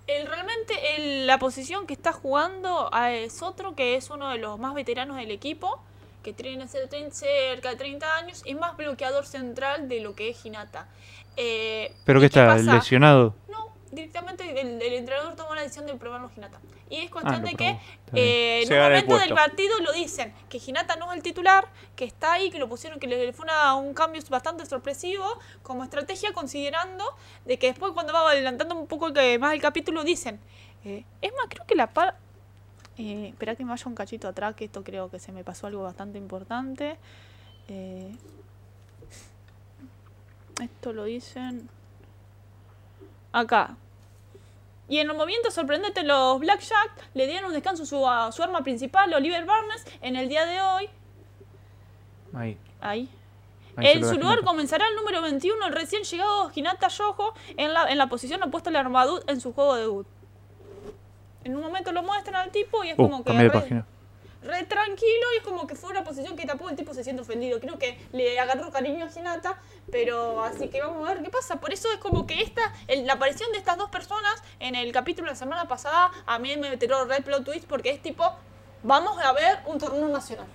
El, 0.08 0.26
realmente 0.26 0.74
el- 0.96 1.28
la 1.28 1.38
posición 1.38 1.86
que 1.86 1.94
está 1.94 2.14
jugando 2.14 2.90
ah, 2.92 3.12
es 3.12 3.44
otro 3.44 3.76
que 3.76 3.96
es 3.96 4.10
uno 4.10 4.30
de 4.30 4.40
los 4.40 4.58
más 4.58 4.74
veteranos 4.74 5.18
del 5.18 5.30
equipo, 5.30 5.80
que 6.24 6.34
tiene 6.34 6.66
cer- 6.66 6.90
tiene 6.90 7.12
cerca 7.12 7.70
de 7.70 7.76
30 7.76 8.16
años 8.18 8.42
y 8.46 8.56
más 8.56 8.76
bloqueador 8.76 9.26
central 9.28 9.88
de 9.88 10.00
lo 10.02 10.16
que 10.16 10.30
es 10.30 10.46
Hinata. 10.46 10.88
Eh, 11.38 11.94
¿Pero 12.04 12.20
¿y 12.20 12.22
qué 12.22 12.26
está? 12.28 12.48
pasa? 12.48 12.74
¿Lesionado? 12.76 13.36
No, 13.50 13.70
directamente 13.92 14.60
el, 14.60 14.82
el 14.82 14.94
entrenador 14.94 15.36
tomó 15.36 15.54
la 15.56 15.62
decisión 15.62 15.86
de 15.86 15.94
probarlo 15.96 16.30
Hinata. 16.36 16.60
Y 16.90 16.98
es 16.98 17.12
cuestión 17.12 17.36
Ah, 17.36 17.40
de 17.46 17.54
que 17.54 17.78
eh, 18.16 18.64
en 18.64 18.74
un 18.74 18.80
momento 18.80 19.18
del 19.20 19.34
partido 19.34 19.78
lo 19.82 19.92
dicen, 19.92 20.34
que 20.50 20.58
Hinata 20.66 20.96
no 20.96 21.12
es 21.12 21.18
el 21.18 21.24
titular, 21.24 21.68
que 21.96 22.06
está 22.06 22.34
ahí, 22.34 22.50
que 22.50 22.60
lo 22.60 22.68
pusieron, 22.70 23.00
que 23.00 23.08
le 23.08 23.34
fue 23.34 23.44
una- 23.44 23.76
un 23.76 23.94
cambio 23.94 24.22
bastante 24.30 24.66
sorpresivo 24.66 25.26
como 25.64 25.84
estrategia, 25.84 26.32
considerando 26.34 27.04
de 27.46 27.60
que 27.60 27.68
después 27.68 27.92
cuando 27.94 28.14
va 28.14 28.30
adelantando 28.32 28.76
un 28.76 28.88
poco 28.88 29.12
que 29.14 29.38
más 29.38 29.54
el 29.54 29.62
capítulo 29.62 30.04
dicen, 30.04 30.40
eh, 30.86 31.04
es 31.22 31.32
más, 31.34 31.48
creo 31.50 31.66
que 31.66 31.76
la 31.76 31.88
par 31.88 32.18
Eh, 33.00 33.28
espera 33.30 33.56
que 33.56 33.64
me 33.64 33.70
vaya 33.70 33.84
un 33.86 33.94
cachito 33.94 34.28
atrás, 34.28 34.56
que 34.56 34.66
esto 34.66 34.84
creo 34.84 35.12
que 35.12 35.20
se 35.20 35.32
me 35.32 35.44
pasó 35.44 35.68
algo 35.68 35.84
bastante 35.84 36.18
importante. 36.18 36.98
Eh, 37.68 38.12
esto 40.62 40.94
lo 40.94 41.06
dicen 41.06 41.70
acá. 43.32 43.76
Y 44.90 45.00
en 45.00 45.10
el 45.10 45.18
movimiento 45.18 45.52
sorprendente, 45.52 46.04
los 46.04 46.40
Blackjack 46.40 47.10
le 47.14 47.28
dieron 47.28 47.46
un 47.46 47.54
descanso 47.54 47.84
a 47.84 47.86
su, 47.86 48.08
a 48.08 48.32
su 48.32 48.42
arma 48.42 48.62
principal, 48.62 49.14
Oliver 49.14 49.46
Barnes, 49.46 49.86
en 50.02 50.16
el 50.16 50.30
día 50.30 50.46
de 50.46 50.62
hoy. 50.62 50.90
Ahí. 52.34 52.58
Ahí. 52.80 53.10
En 53.78 54.04
su 54.04 54.16
lugar 54.16 54.38
Hinata. 54.38 54.48
comenzará 54.48 54.88
el 54.88 54.96
número 54.96 55.22
21, 55.22 55.68
el 55.68 55.74
recién 55.74 56.04
llegado 56.04 56.52
Hinata 56.56 56.88
Yojo, 56.88 57.34
en 57.58 57.74
la, 57.74 57.92
en 57.92 57.98
la 57.98 58.08
posición 58.08 58.42
opuesta 58.44 58.70
a 58.70 58.74
la 58.74 58.80
armadura 58.80 59.24
en 59.28 59.42
su 59.42 59.54
juego 59.54 59.76
de 59.76 59.82
debut. 59.82 60.08
En 61.44 61.56
un 61.56 61.62
momento 61.62 61.92
lo 61.92 62.02
muestran 62.02 62.36
al 62.36 62.52
tipo 62.52 62.84
y 62.84 62.90
es 62.90 62.96
Uh, 62.98 63.04
como 63.10 63.24
que 63.24 63.84
re, 64.44 64.64
tranquilo 64.64 65.26
y 65.34 65.38
es 65.38 65.44
como 65.44 65.68
que 65.68 65.76
fue 65.76 65.90
una 65.92 66.04
posición 66.04 66.36
que 66.36 66.46
tampoco 66.46 66.70
el 66.70 66.76
tipo 66.76 66.94
se 66.94 67.04
siente 67.04 67.22
ofendido. 67.22 67.60
Creo 67.60 67.78
que 67.80 67.98
le 68.14 68.40
agarró 68.40 68.72
cariño 68.72 69.06
a 69.06 69.20
Hinata, 69.20 69.60
pero 69.92 70.44
así 70.44 70.68
que 70.70 70.82
vamos 70.82 71.08
a 71.08 71.14
ver 71.14 71.24
qué 71.24 71.30
pasa. 71.30 71.60
Por 71.60 71.74
eso 71.74 71.92
es 71.92 71.98
como 72.00 72.26
que 72.28 72.42
esta, 72.42 72.62
el- 72.88 73.06
la 73.06 73.14
aparición 73.14 73.52
de 73.52 73.58
estas 73.58 73.78
dos 73.78 73.90
personas 73.90 74.42
en 74.60 74.76
el 74.76 74.92
capítulo 74.92 75.26
de 75.28 75.32
la 75.34 75.38
semana 75.38 75.68
pasada 75.68 76.12
a 76.26 76.40
mí 76.40 76.56
me 76.58 76.78
tiró 76.78 77.06
red 77.06 77.24
plot 77.24 77.44
twist 77.46 77.66
porque 77.68 77.90
es 77.92 78.02
tipo, 78.02 78.24
vamos 78.84 79.18
a 79.24 79.32
ver 79.34 79.60
un 79.66 79.78
torneo 79.80 80.08
nacional. 80.08 80.46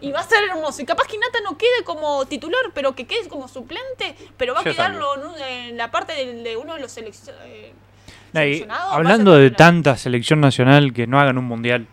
Y 0.00 0.10
va 0.12 0.20
a 0.20 0.24
ser 0.24 0.42
hermoso. 0.44 0.82
Y 0.82 0.84
capaz 0.84 1.06
que 1.06 1.16
Hinata 1.16 1.38
no 1.44 1.56
quede 1.56 1.82
como 1.84 2.26
titular, 2.26 2.60
pero 2.74 2.94
que 2.94 3.06
quede 3.06 3.26
como 3.28 3.48
suplente. 3.48 4.16
Pero 4.36 4.52
va 4.52 4.60
a 4.60 4.64
Ya 4.64 4.72
quedarlo 4.72 5.14
en, 5.38 5.76
la 5.78 5.90
parte 5.90 6.12
de, 6.14 6.42
de 6.42 6.56
uno 6.56 6.74
de 6.74 6.80
los 6.80 6.94
eh, 6.98 7.72
seleccionados. 8.32 8.92
hablando 8.92 9.34
de 9.34 9.50
tanta 9.50 9.96
selección 9.96 10.40
nacional 10.40 10.92
que 10.92 11.06
no 11.06 11.18
hagan 11.20 11.38
un 11.38 11.44
mundial. 11.44 11.86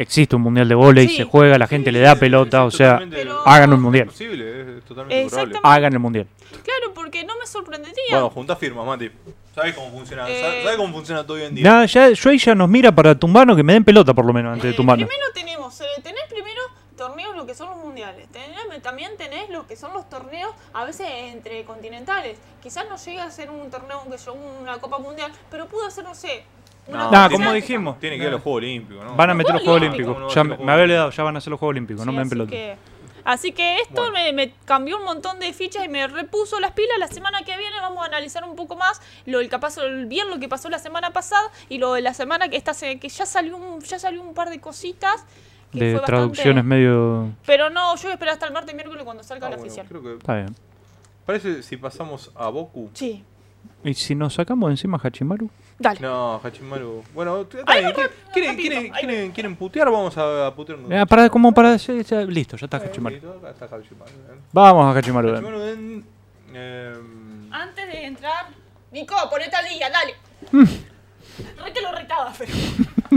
Existe 0.00 0.34
un 0.34 0.40
mundial 0.40 0.66
de 0.66 0.74
vóley, 0.74 1.08
Sí. 1.08 1.16
se 1.18 1.24
juega, 1.24 1.58
la 1.58 1.66
gente 1.66 1.92
le 1.92 2.00
da 2.00 2.14
pelota, 2.16 2.64
o 2.64 2.70
sea, 2.70 3.02
Pero- 3.10 3.46
hagan 3.46 3.70
un 3.74 3.82
mundial. 3.82 4.06
Es 4.06 4.12
posible, 4.12 4.78
es 4.78 4.84
totalmente 4.86 5.58
hagan 5.62 5.92
el 5.92 5.98
mundial. 5.98 6.26
Claro, 6.64 6.94
porque 6.94 7.22
no 7.24 7.34
me 7.38 7.46
sorprendería. 7.46 8.02
Bueno, 8.12 8.30
junta 8.30 8.56
firmas, 8.56 8.86
Mati. 8.86 9.10
¿Sabes 9.54 9.74
cómo 9.74 9.90
funciona? 9.90 10.26
Eh, 10.26 10.62
¿Sabes 10.64 10.76
cómo 10.78 10.90
funciona 10.94 11.22
todo 11.24 11.36
hoy 11.36 11.42
en 11.42 11.54
día? 11.54 11.64
Nada, 11.64 11.84
ya, 11.84 12.08
yo 12.10 12.30
ella 12.30 12.54
nos 12.54 12.68
mira 12.70 12.90
para 12.94 13.14
tumbarnos, 13.14 13.56
que 13.58 13.62
me 13.62 13.74
den 13.74 13.84
pelota 13.84 14.14
por 14.14 14.24
lo 14.24 14.32
menos 14.32 14.54
antes 14.54 14.64
de 14.64 14.70
Eh, 14.70 14.74
tumbarnos. 14.74 15.06
primero 15.06 15.26
tenemos, 15.34 15.78
eh, 15.82 15.84
tenés 16.02 16.22
primero 16.30 16.60
torneos 16.96 17.36
lo 17.36 17.44
que 17.46 17.54
son 17.54 17.68
los 17.68 17.78
mundiales, 17.78 18.26
tenés- 18.32 18.80
también 18.82 19.16
tenés 19.18 19.50
lo 19.50 19.66
que 19.66 19.76
son 19.76 19.92
los 19.92 20.08
torneos 20.08 20.50
a 20.72 20.84
veces 20.86 21.06
entre 21.34 21.62
continentales. 21.64 22.38
Quizás 22.62 22.86
no 22.88 22.96
llega 22.96 23.24
a 23.24 23.30
ser 23.30 23.50
un 23.50 23.70
torneo 23.70 24.02
que 24.10 24.16
son 24.16 24.38
una 24.62 24.78
Copa 24.78 24.98
Mundial, 24.98 25.30
pero 25.50 25.66
pudo 25.66 25.90
ser, 25.90 26.04
no 26.04 26.14
sé, 26.14 26.44
No, 26.90 27.30
como 27.30 27.52
dijimos. 27.52 27.98
Tiene 28.00 28.16
que 28.16 28.22
ir 28.22 28.28
a 28.28 28.32
los 28.32 28.42
Juegos 28.42 28.58
Olímpicos, 28.58 29.04
¿no? 29.04 29.14
Van 29.16 29.30
a 29.30 29.34
meter 29.34 29.54
los 29.54 29.62
Juegos 29.62 29.80
Olímpicos. 29.82 30.06
Olímpicos. 30.08 30.14
¿Cómo 30.14 30.28
no 30.28 30.34
Ya 30.34 30.42
van 30.42 30.46
a 30.46 30.48
me, 30.48 30.54
hacer 30.54 30.58
los 30.58 30.66
me 30.66 30.72
había 30.72 30.84
Juegos 30.84 30.84
olvidado, 30.84 31.10
ya 31.10 31.22
van 31.24 31.36
a 31.36 31.40
ser 31.40 31.50
los 31.50 31.58
Juegos 31.60 31.70
Olímpicos, 31.72 32.06
no 32.06 32.12
me 32.12 32.18
den 32.18 32.26
así 32.26 32.30
pelota. 32.30 32.50
que, 32.50 32.76
así 33.24 33.52
que 33.52 33.76
esto 33.80 33.94
Bueno. 34.02 34.12
me, 34.12 34.32
me 34.32 34.52
cambió 34.64 34.98
un 34.98 35.04
montón 35.04 35.38
de 35.40 35.52
fichas 35.52 35.84
y 35.84 35.88
me 35.88 36.06
repuso 36.06 36.58
las 36.60 36.72
pilas. 36.72 36.98
La 36.98 37.08
semana 37.08 37.42
que 37.44 37.56
viene 37.56 37.80
vamos 37.80 38.02
a 38.02 38.06
analizar 38.06 38.44
un 38.44 38.56
poco 38.56 38.76
más 38.76 39.00
lo 39.26 39.38
del 39.38 39.48
capaz 39.48 39.76
el 39.78 40.06
bien 40.06 40.28
lo 40.30 40.38
que 40.38 40.48
pasó 40.48 40.68
la 40.70 40.78
semana 40.78 41.10
pasada 41.12 41.48
y 41.68 41.78
lo 41.78 41.94
de 41.94 42.00
la 42.02 42.14
semana 42.14 42.48
que 42.48 42.56
esta 42.56 42.72
que 42.74 43.08
ya 43.08 43.26
salió 43.26 43.56
un, 43.56 43.80
ya 43.80 43.98
salió 43.98 44.22
un 44.22 44.34
par 44.34 44.50
de 44.50 44.60
cositas 44.60 45.24
que 45.72 45.84
De 45.84 45.96
fue 45.98 46.04
traducciones 46.06 46.64
bastante- 46.64 46.68
medio... 46.76 47.28
Pero 47.46 47.70
no, 47.70 47.94
yo 47.94 48.02
voy 48.02 48.10
a 48.10 48.14
esperar 48.14 48.32
hasta 48.34 48.46
el 48.46 48.52
martes 48.52 48.72
y 48.72 48.74
miércoles 48.74 49.04
cuando 49.04 49.22
salga 49.22 49.46
Ah, 49.46 49.50
la 49.50 49.56
bueno, 49.56 49.68
oficial. 49.70 49.86
creo 49.86 50.02
que 50.02 50.12
Está 50.14 50.34
bien. 50.34 50.56
parece 51.24 51.62
si 51.62 51.76
pasamos 51.76 52.32
a 52.34 52.48
Boku. 52.48 52.90
Sí, 52.94 53.22
¿Y 53.82 53.94
si 53.94 54.14
nos 54.14 54.34
sacamos 54.34 54.68
de 54.68 54.72
encima 54.74 54.98
a 55.02 55.06
Hachimaru? 55.06 55.48
dale. 55.78 56.00
No, 56.00 56.38
Hachimaru. 56.44 57.02
Bueno, 57.14 57.46
t- 57.46 57.58
Ahí 57.66 57.82
¿quieren, 57.82 57.88
va, 57.88 57.92
quieren, 58.32 58.50
rapidito, 58.50 58.56
quieren, 58.60 58.78
ahí 58.78 58.90
va. 58.90 58.98
quieren- 58.98 59.32
quieren 59.32 59.56
putear? 59.56 59.90
Vamos 59.90 60.16
a, 60.18 60.46
a 60.48 60.54
putear. 60.54 60.78
Eh, 60.90 61.06
para, 61.08 61.30
como 61.30 61.52
para 61.52 61.76
ya- 61.76 62.20
listo, 62.24 62.56
ya 62.58 62.66
está 62.66 62.76
Hachimaru. 62.76 63.16
Está 63.16 63.64
Hachimaru. 63.64 64.10
eh. 64.10 64.38
Vamos 64.52 64.94
a 64.94 64.98
Hachimaru. 64.98 65.28
eh. 65.28 65.32
Hachimaru 65.32 65.62
en, 65.62 66.04
eh, 66.52 66.94
Antes 67.50 67.86
de 67.86 68.04
entrar, 68.04 68.46
Nico, 68.92 69.14
ponete 69.30 69.56
al 69.56 69.68
día, 69.68 69.88
dale. 69.90 70.14
Mm. 70.52 70.64
Re 71.64 71.72
que 71.72 71.80
lo 71.80 71.92
retaba, 71.92 72.32
pero. 72.36 72.52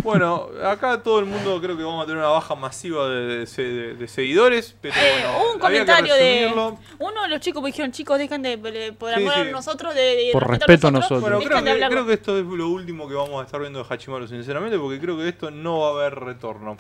Bueno, 0.02 0.48
acá 0.64 1.04
todo 1.04 1.20
el 1.20 1.26
mundo 1.26 1.60
creo 1.62 1.78
que 1.78 1.84
vamos 1.84 2.04
a 2.04 2.06
tener 2.08 2.18
una 2.20 2.30
baja 2.30 2.56
masiva 2.56 3.08
de, 3.10 3.40
de 3.40 3.48
se- 3.48 3.62
de- 3.62 3.94
de 3.96 4.08
seguidores, 4.08 4.76
pero 4.82 4.96
Eh, 4.96 5.00
bueno, 5.22 5.52
un 5.54 5.60
comentario 5.60 6.14
de. 6.16 6.52
Uno 7.00 7.22
de 7.22 7.28
los 7.28 7.40
chicos 7.42 7.62
me 7.62 7.68
dijeron, 7.70 7.92
chicos, 7.92 8.18
dejen 8.18 8.42
de. 8.42 8.58
por 8.98 9.10
Sí, 9.14 9.16
amor 9.22 9.34
a 9.34 9.44
nosotros, 9.46 9.94
de. 9.94 10.02
de 10.02 10.30
Por 10.34 10.50
respeto 10.50 10.88
a 10.88 10.92
nosotros. 10.92 11.22
Bueno, 11.22 11.40
creo 11.40 11.64
que, 11.64 11.88
creo 11.88 12.06
que 12.08 12.14
esto 12.14 12.38
es 12.40 12.46
lo 12.46 12.70
último 12.70 13.08
que 13.08 13.14
vamos 13.16 13.42
a 13.42 13.46
estar 13.46 13.60
viendo 13.62 13.84
de 13.84 13.94
Hachimaru, 13.94 14.28
sinceramente, 14.28 14.78
porque 14.80 15.00
creo 15.00 15.18
que 15.18 15.30
esto 15.30 15.52
no 15.52 15.80
va 15.82 15.88
a 15.90 15.92
haber 15.92 16.20
retorno. 16.20 16.78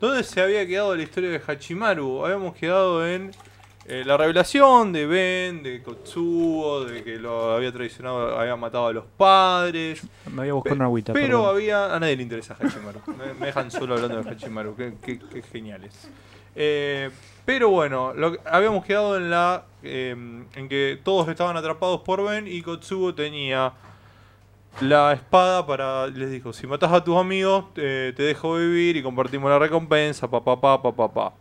¿Dónde 0.00 0.24
se 0.24 0.40
había 0.42 0.66
quedado 0.66 0.94
la 0.94 1.02
historia 1.02 1.30
de 1.30 1.40
Hachimaru? 1.46 2.24
Habíamos 2.26 2.54
quedado 2.56 3.06
en 3.06 3.30
eh, 3.88 4.02
la 4.04 4.16
revelación 4.16 4.92
de 4.92 5.06
Ben, 5.06 5.62
de 5.62 5.82
Kotsuo, 5.82 6.84
de 6.84 7.02
que 7.04 7.16
lo 7.18 7.52
había 7.52 7.72
traicionado, 7.72 8.38
había 8.38 8.56
matado 8.56 8.88
a 8.88 8.92
los 8.92 9.04
padres. 9.16 10.02
Me 10.30 10.36
voy 10.42 10.48
a 10.48 10.52
buscar 10.54 10.72
Pe- 10.72 10.76
una 10.76 10.84
agüita. 10.86 11.12
Pero 11.12 11.38
perdón. 11.42 11.54
había. 11.54 11.94
A 11.94 12.00
nadie 12.00 12.16
le 12.16 12.22
interesa 12.22 12.56
Hachimaru. 12.60 13.00
me, 13.18 13.34
me 13.34 13.46
dejan 13.46 13.70
solo 13.70 13.94
hablando 13.94 14.22
de 14.22 14.30
Hachimaru. 14.30 14.74
Qué, 14.76 14.94
qué- 15.02 15.18
qué 15.18 15.42
geniales. 15.42 16.08
Eh, 16.54 17.10
pero 17.44 17.68
bueno, 17.70 18.12
lo 18.14 18.32
que- 18.32 18.40
habíamos 18.44 18.84
quedado 18.84 19.16
en 19.16 19.30
la. 19.30 19.64
eh, 19.82 20.10
en 20.54 20.68
que 20.68 20.98
todos 21.04 21.28
estaban 21.28 21.56
atrapados 21.56 22.00
por 22.00 22.24
Ben 22.24 22.48
y 22.48 22.62
Kotsubo 22.62 23.14
tenía 23.14 23.72
la 24.80 25.12
espada 25.12 25.66
para. 25.66 26.06
Les 26.08 26.30
dijo: 26.30 26.52
si 26.52 26.66
matas 26.66 26.92
a 26.92 27.04
tus 27.04 27.16
amigos, 27.16 27.72
te 27.74 28.12
dejo 28.12 28.56
vivir 28.56 28.96
y 28.96 29.02
compartimos 29.02 29.48
la 29.50 29.58
recompensa. 29.58 30.28
Pa, 30.28 30.42
pa, 30.42 30.60
pa, 30.60 30.82
pa, 30.82 30.92
pa, 30.92 31.12
pa. 31.12 31.32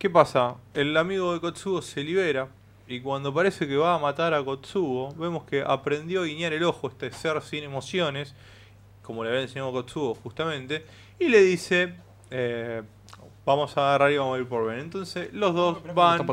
¿Qué 0.00 0.08
pasa? 0.08 0.56
El 0.72 0.96
amigo 0.96 1.34
de 1.34 1.40
Kotsubo 1.40 1.82
se 1.82 2.02
libera. 2.02 2.48
Y 2.88 3.02
cuando 3.02 3.34
parece 3.34 3.68
que 3.68 3.76
va 3.76 3.96
a 3.96 3.98
matar 3.98 4.32
a 4.32 4.42
Kotsubo, 4.42 5.14
vemos 5.14 5.44
que 5.44 5.60
aprendió 5.60 6.22
a 6.22 6.24
guiñar 6.24 6.54
el 6.54 6.64
ojo 6.64 6.88
este 6.88 7.12
ser 7.12 7.42
sin 7.42 7.64
emociones, 7.64 8.34
como 9.02 9.22
le 9.22 9.28
había 9.28 9.42
enseñado 9.42 9.70
Kotsubo 9.72 10.14
justamente, 10.14 10.86
y 11.18 11.28
le 11.28 11.42
dice, 11.42 11.96
eh, 12.30 12.80
vamos 13.44 13.76
a 13.76 13.88
agarrar 13.88 14.10
y 14.10 14.16
vamos 14.16 14.38
a 14.38 14.40
ir 14.40 14.48
por 14.48 14.68
Ben. 14.68 14.78
Entonces 14.78 15.34
los 15.34 15.54
dos 15.54 15.76
van 15.94 16.26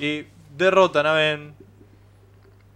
y 0.00 0.24
derrotan 0.56 1.04
a 1.04 1.12
Ben. 1.12 1.54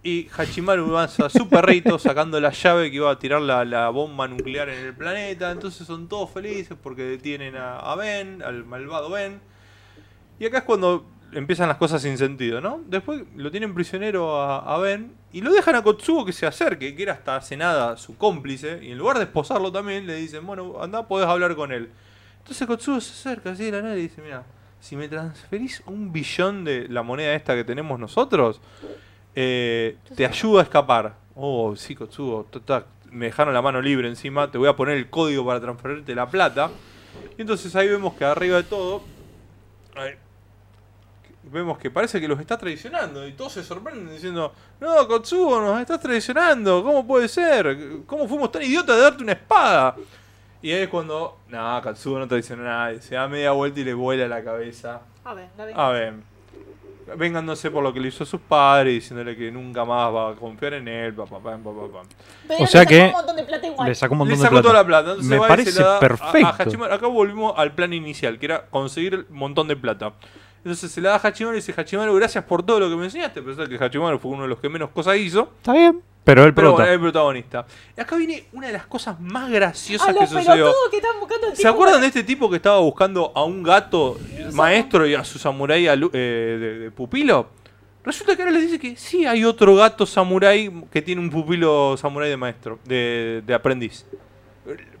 Y 0.03 0.29
Hachimaru 0.37 0.91
avanza 0.91 1.25
a 1.25 1.29
su 1.31 1.49
perrito 1.49 1.97
sacando 1.97 2.39
la 2.39 2.51
llave 2.51 2.91
que 2.91 2.97
iba 2.97 3.09
a 3.09 3.17
tirar 3.17 3.41
la, 3.41 3.65
la 3.65 3.89
bomba 3.89 4.27
nuclear 4.27 4.69
en 4.69 4.85
el 4.85 4.93
planeta. 4.93 5.49
Entonces 5.49 5.87
son 5.87 6.07
todos 6.07 6.29
felices 6.29 6.77
porque 6.79 7.01
detienen 7.01 7.55
a, 7.55 7.79
a 7.79 7.95
Ben, 7.95 8.43
al 8.43 8.63
malvado 8.63 9.09
Ben. 9.09 9.49
Y 10.41 10.45
acá 10.47 10.57
es 10.57 10.63
cuando 10.63 11.05
empiezan 11.33 11.67
las 11.67 11.77
cosas 11.77 12.01
sin 12.01 12.17
sentido, 12.17 12.61
¿no? 12.61 12.81
Después 12.87 13.21
lo 13.35 13.51
tienen 13.51 13.75
prisionero 13.75 14.41
a, 14.41 14.75
Ben 14.79 15.13
y 15.31 15.41
lo 15.41 15.53
dejan 15.53 15.75
a 15.75 15.83
Kotsubo 15.83 16.25
que 16.25 16.33
se 16.33 16.47
acerque, 16.47 16.95
que 16.95 17.03
era 17.03 17.13
hasta 17.13 17.35
hace 17.35 17.55
nada 17.55 17.95
su 17.95 18.17
cómplice. 18.17 18.79
Y 18.81 18.91
en 18.91 18.97
lugar 18.97 19.19
de 19.19 19.25
esposarlo 19.25 19.71
también, 19.71 20.07
le 20.07 20.15
dicen, 20.15 20.43
bueno, 20.47 20.81
anda, 20.81 21.07
podés 21.07 21.27
hablar 21.27 21.55
con 21.55 21.71
él. 21.71 21.91
Entonces 22.39 22.65
Kotsubo 22.65 22.99
se 22.99 23.11
acerca 23.11 23.51
así 23.51 23.65
de 23.65 23.71
la 23.73 23.83
nada 23.83 23.97
y 23.97 24.01
dice, 24.01 24.19
mira, 24.23 24.43
si 24.79 24.95
me 24.95 25.07
transferís 25.07 25.83
un 25.85 26.11
billón 26.11 26.63
de 26.63 26.87
la 26.89 27.03
moneda 27.03 27.35
esta 27.35 27.53
que 27.53 27.63
tenemos 27.63 27.99
nosotros, 27.99 28.59
eh, 29.35 29.97
te 30.15 30.25
ayudo 30.25 30.57
a 30.57 30.63
escapar. 30.63 31.17
Oh, 31.35 31.75
sí, 31.75 31.93
Kotsubo, 31.93 32.47
me 33.11 33.27
dejaron 33.27 33.53
la 33.53 33.61
mano 33.61 33.79
libre 33.79 34.07
encima, 34.07 34.49
te 34.49 34.57
voy 34.57 34.69
a 34.69 34.75
poner 34.75 34.97
el 34.97 35.07
código 35.07 35.45
para 35.45 35.61
transferirte 35.61 36.15
la 36.15 36.27
plata. 36.27 36.71
Y 37.37 37.41
entonces 37.41 37.75
ahí 37.75 37.87
vemos 37.87 38.15
que 38.15 38.25
arriba 38.25 38.57
de 38.57 38.63
todo, 38.63 39.03
vemos 41.51 41.77
que 41.77 41.91
parece 41.91 42.19
que 42.21 42.27
los 42.27 42.39
está 42.39 42.57
traicionando. 42.57 43.27
Y 43.27 43.33
todos 43.33 43.51
se 43.53 43.63
sorprenden 43.63 44.09
diciendo, 44.11 44.53
no, 44.79 45.07
Kotsubo, 45.07 45.59
nos 45.61 45.79
estás 45.81 45.99
traicionando, 45.99 46.83
¿cómo 46.83 47.05
puede 47.05 47.27
ser? 47.27 47.77
¿Cómo 48.07 48.27
fuimos 48.27 48.51
tan 48.51 48.61
idiotas 48.63 48.95
de 48.95 49.01
darte 49.01 49.23
una 49.23 49.33
espada? 49.33 49.95
Y 50.63 50.71
ahí 50.71 50.81
es 50.83 50.89
cuando, 50.89 51.39
no, 51.49 51.81
Katsubo 51.81 52.19
no 52.19 52.27
traiciona 52.27 52.61
a 52.63 52.65
nadie. 52.85 53.01
Se 53.01 53.15
da 53.15 53.27
media 53.27 53.51
vuelta 53.51 53.79
y 53.79 53.83
le 53.83 53.93
vuela 53.93 54.27
la 54.27 54.43
cabeza. 54.43 55.01
A 55.23 55.33
ver, 55.33 55.47
la 55.57 55.65
A 55.87 55.89
ver, 55.89 56.13
vengándose 57.17 57.69
por 57.71 57.83
lo 57.83 57.91
que 57.93 57.99
le 57.99 58.07
hizo 58.09 58.23
a 58.23 58.27
sus 58.27 58.39
padres, 58.39 58.93
diciéndole 58.93 59.35
que 59.35 59.51
nunca 59.51 59.83
más 59.83 60.13
va 60.13 60.29
a 60.31 60.35
confiar 60.35 60.75
en 60.75 60.87
él. 60.87 61.13
Pa, 61.13 61.25
pa, 61.25 61.39
pam, 61.39 61.61
pa, 61.63 61.71
pa, 61.71 61.87
pam. 61.91 62.05
Pero 62.47 62.63
O 62.63 62.67
sea 62.67 62.81
le 62.83 62.85
sacó 62.85 62.89
que 62.89 63.01
un 63.07 63.11
montón 63.11 63.35
de 63.35 63.43
plata 63.43 63.67
igual. 63.67 63.87
Le 63.89 63.95
sacó 63.95 64.13
un 64.13 64.17
Le 64.17 64.19
montón 64.19 64.37
de 64.37 64.43
sacó 64.43 64.51
plata. 64.53 64.61
toda 64.67 64.73
la 64.81 64.85
plata. 64.85 65.09
Entonces 65.09 65.29
Me 65.29 65.37
va 65.39 65.45
y 65.45 65.49
parece 65.49 65.71
se 65.71 65.81
la 65.81 65.87
da 65.87 65.97
a- 65.97 65.99
perfecto. 65.99 66.47
A, 66.47 66.55
Hachimaru. 66.59 66.93
Acá 66.93 67.07
volvimos 67.07 67.53
al 67.57 67.73
plan 67.73 67.91
inicial, 67.93 68.37
que 68.39 68.45
era 68.45 68.65
conseguir 68.67 69.25
un 69.29 69.35
montón 69.37 69.67
de 69.67 69.75
plata. 69.75 70.13
Entonces 70.63 70.91
se 70.91 71.01
la 71.01 71.09
da 71.11 71.15
a 71.15 71.27
Hachimaru 71.27 71.57
y 71.57 71.61
dice, 71.61 71.73
Hachimaru, 71.75 72.15
gracias 72.15 72.43
por 72.43 72.63
todo 72.63 72.79
lo 72.79 72.89
que 72.89 72.95
me 72.95 73.05
enseñaste. 73.05 73.39
A 73.39 73.43
pesar 73.43 73.67
que 73.67 73.83
Hachimaru 73.83 74.19
fue 74.19 74.31
uno 74.31 74.43
de 74.43 74.49
los 74.49 74.59
que 74.59 74.69
menos 74.69 74.89
cosas 74.91 75.17
hizo. 75.17 75.49
Está 75.57 75.73
bien. 75.73 76.01
Pero 76.23 76.43
el 76.43 76.53
Pero 76.53 76.79
el 76.83 76.99
protagonista. 76.99 77.65
Y 77.97 78.01
acá 78.01 78.15
viene 78.15 78.45
una 78.53 78.67
de 78.67 78.73
las 78.73 78.85
cosas 78.85 79.19
más 79.19 79.49
graciosas 79.49 80.07
a 80.07 80.13
que 80.13 80.27
sucedió. 80.27 80.45
pelotudos 80.53 80.89
que 80.91 80.97
están 80.97 81.19
buscando 81.19 81.47
el 81.47 81.53
¿Se 81.53 81.63
tipo 81.63 81.69
acuerdan 81.69 82.01
de 82.01 82.07
este 82.07 82.23
tipo 82.23 82.47
que 82.47 82.57
estaba 82.57 82.79
buscando 82.79 83.31
a 83.33 83.43
un 83.43 83.63
gato 83.63 84.19
maestro 84.53 85.07
y 85.07 85.15
a 85.15 85.23
su 85.23 85.39
samurái 85.39 85.87
eh, 85.87 85.97
de, 86.11 86.79
de 86.79 86.91
pupilo? 86.91 87.47
Resulta 88.03 88.35
que 88.35 88.43
ahora 88.43 88.51
les 88.53 88.63
dice 88.63 88.79
que 88.79 88.95
sí 88.95 89.25
hay 89.25 89.43
otro 89.43 89.75
gato 89.75 90.05
samurái 90.05 90.71
que 90.91 91.01
tiene 91.01 91.21
un 91.21 91.31
pupilo 91.31 91.97
samurái 91.97 92.29
de 92.29 92.37
maestro, 92.37 92.77
de, 92.85 93.41
de 93.45 93.53
aprendiz. 93.55 94.05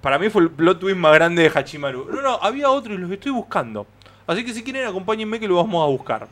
para 0.01 0.17
mí 0.17 0.29
fue 0.29 0.41
el 0.41 0.49
plot 0.49 0.79
twist 0.79 0.97
más 0.97 1.13
grande 1.13 1.43
de 1.43 1.51
Hachimaru. 1.53 2.07
No, 2.11 2.21
no, 2.21 2.39
había 2.41 2.69
otro 2.71 2.95
y 2.95 2.97
los 2.97 3.11
estoy 3.11 3.31
buscando. 3.31 3.85
Así 4.31 4.45
que 4.45 4.53
si 4.53 4.63
quieren, 4.63 4.87
acompáñenme 4.87 5.39
que 5.39 5.47
lo 5.47 5.55
vamos 5.55 5.83
a 5.83 5.87
buscar. 5.89 6.27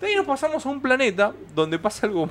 De 0.00 0.06
ahí 0.06 0.14
nos 0.14 0.26
pasamos 0.26 0.64
a 0.64 0.68
un 0.68 0.80
planeta 0.80 1.32
donde 1.54 1.78
pasa 1.78 2.06
algo. 2.06 2.30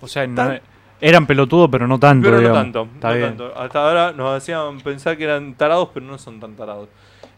O 0.00 0.08
sea, 0.08 0.26
no- 0.26 0.34
Tan- 0.34 0.60
eran 1.00 1.26
pelotudos, 1.26 1.68
pero 1.70 1.86
no 1.86 1.98
tanto. 1.98 2.28
Pero 2.30 2.40
no 2.40 2.52
tanto, 2.54 2.88
Está 2.94 3.08
no 3.10 3.14
bien. 3.16 3.28
tanto. 3.36 3.58
Hasta 3.58 3.86
ahora 3.88 4.12
nos 4.12 4.36
hacían 4.36 4.80
pensar 4.80 5.16
que 5.16 5.24
eran 5.24 5.54
tarados, 5.54 5.90
pero 5.92 6.06
no 6.06 6.16
son 6.18 6.40
tan 6.40 6.54
tarados. 6.56 6.88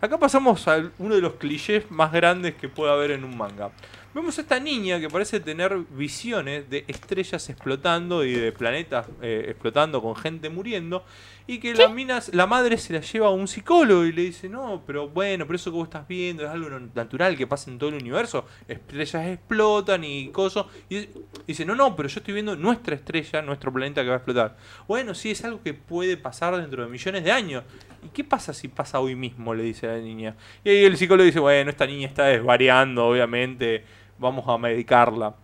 Acá 0.01 0.17
pasamos 0.19 0.67
a 0.69 0.91
uno 0.99 1.15
de 1.17 1.21
los 1.21 1.33
clichés 1.35 1.91
más 1.91 2.13
grandes 2.13 2.55
que 2.55 2.69
puede 2.69 2.93
haber 2.93 3.11
en 3.13 3.25
un 3.25 3.37
manga. 3.37 3.71
Vemos 4.15 4.39
a 4.39 4.43
esta 4.43 4.59
niña 4.61 5.01
que 5.01 5.09
parece 5.09 5.41
tener 5.41 5.77
visiones 5.91 6.71
de 6.71 6.85
estrellas 6.89 7.49
explotando 7.51 8.25
y 8.25 8.33
de 8.33 8.53
planetas 8.53 9.07
eh, 9.23 9.47
explotando 9.49 10.01
con 10.01 10.15
gente 10.17 10.49
muriendo. 10.51 11.05
Y 11.51 11.61
que 11.61 11.73
la, 11.73 11.89
mina, 11.89 12.21
la 12.33 12.47
madre 12.47 12.77
se 12.77 12.93
la 12.93 13.01
lleva 13.01 13.29
a 13.29 13.31
un 13.31 13.49
psicólogo 13.49 14.05
y 14.05 14.13
le 14.13 14.21
dice, 14.21 14.51
no, 14.51 14.83
pero 14.87 15.09
bueno, 15.09 15.47
pero 15.47 15.57
eso 15.57 15.71
que 15.71 15.79
vos 15.79 15.89
estás 15.89 16.07
viendo 16.07 16.45
es 16.45 16.51
algo 16.51 16.69
natural 16.95 17.39
que 17.39 17.47
pasa 17.47 17.71
en 17.71 17.79
todo 17.79 17.89
el 17.89 17.95
universo. 17.95 18.45
Estrellas 18.69 19.27
explotan 19.29 20.05
y 20.05 20.29
cosas. 20.29 20.67
Y 20.91 21.09
dice, 21.47 21.65
no, 21.65 21.75
no, 21.75 21.97
pero 21.97 22.07
yo 22.11 22.19
estoy 22.19 22.35
viendo 22.35 22.55
nuestra 22.55 22.97
estrella, 22.97 23.41
nuestro 23.41 23.73
planeta 23.73 24.03
que 24.03 24.09
va 24.09 24.17
a 24.17 24.19
explotar. 24.19 24.59
Bueno, 24.87 25.15
sí, 25.15 25.31
es 25.31 25.43
algo 25.43 25.63
que 25.63 25.73
puede 25.73 26.19
pasar 26.19 26.55
dentro 26.55 26.85
de 26.85 26.91
millones 26.91 27.25
de 27.25 27.33
años. 27.33 27.65
¿Y 28.05 28.09
qué 28.11 28.25
pasa 28.25 28.53
si 28.53 28.69
pasa 28.69 29.01
hoy 29.01 29.15
mismo? 29.15 29.55
Le 29.55 29.63
dice 29.63 29.87
la 29.87 29.97
niña. 29.97 30.37
Y 30.63 30.69
ahí 30.69 30.85
el 30.85 30.99
psicólogo 30.99 31.25
dice, 31.25 31.41
bueno, 31.41 31.71
esta 31.71 31.87
niña 31.87 32.09
está 32.09 32.25
desvariando, 32.27 33.07
obviamente, 33.07 33.87
vamos 34.19 34.47
a 34.47 34.59
medicarla. 34.59 35.35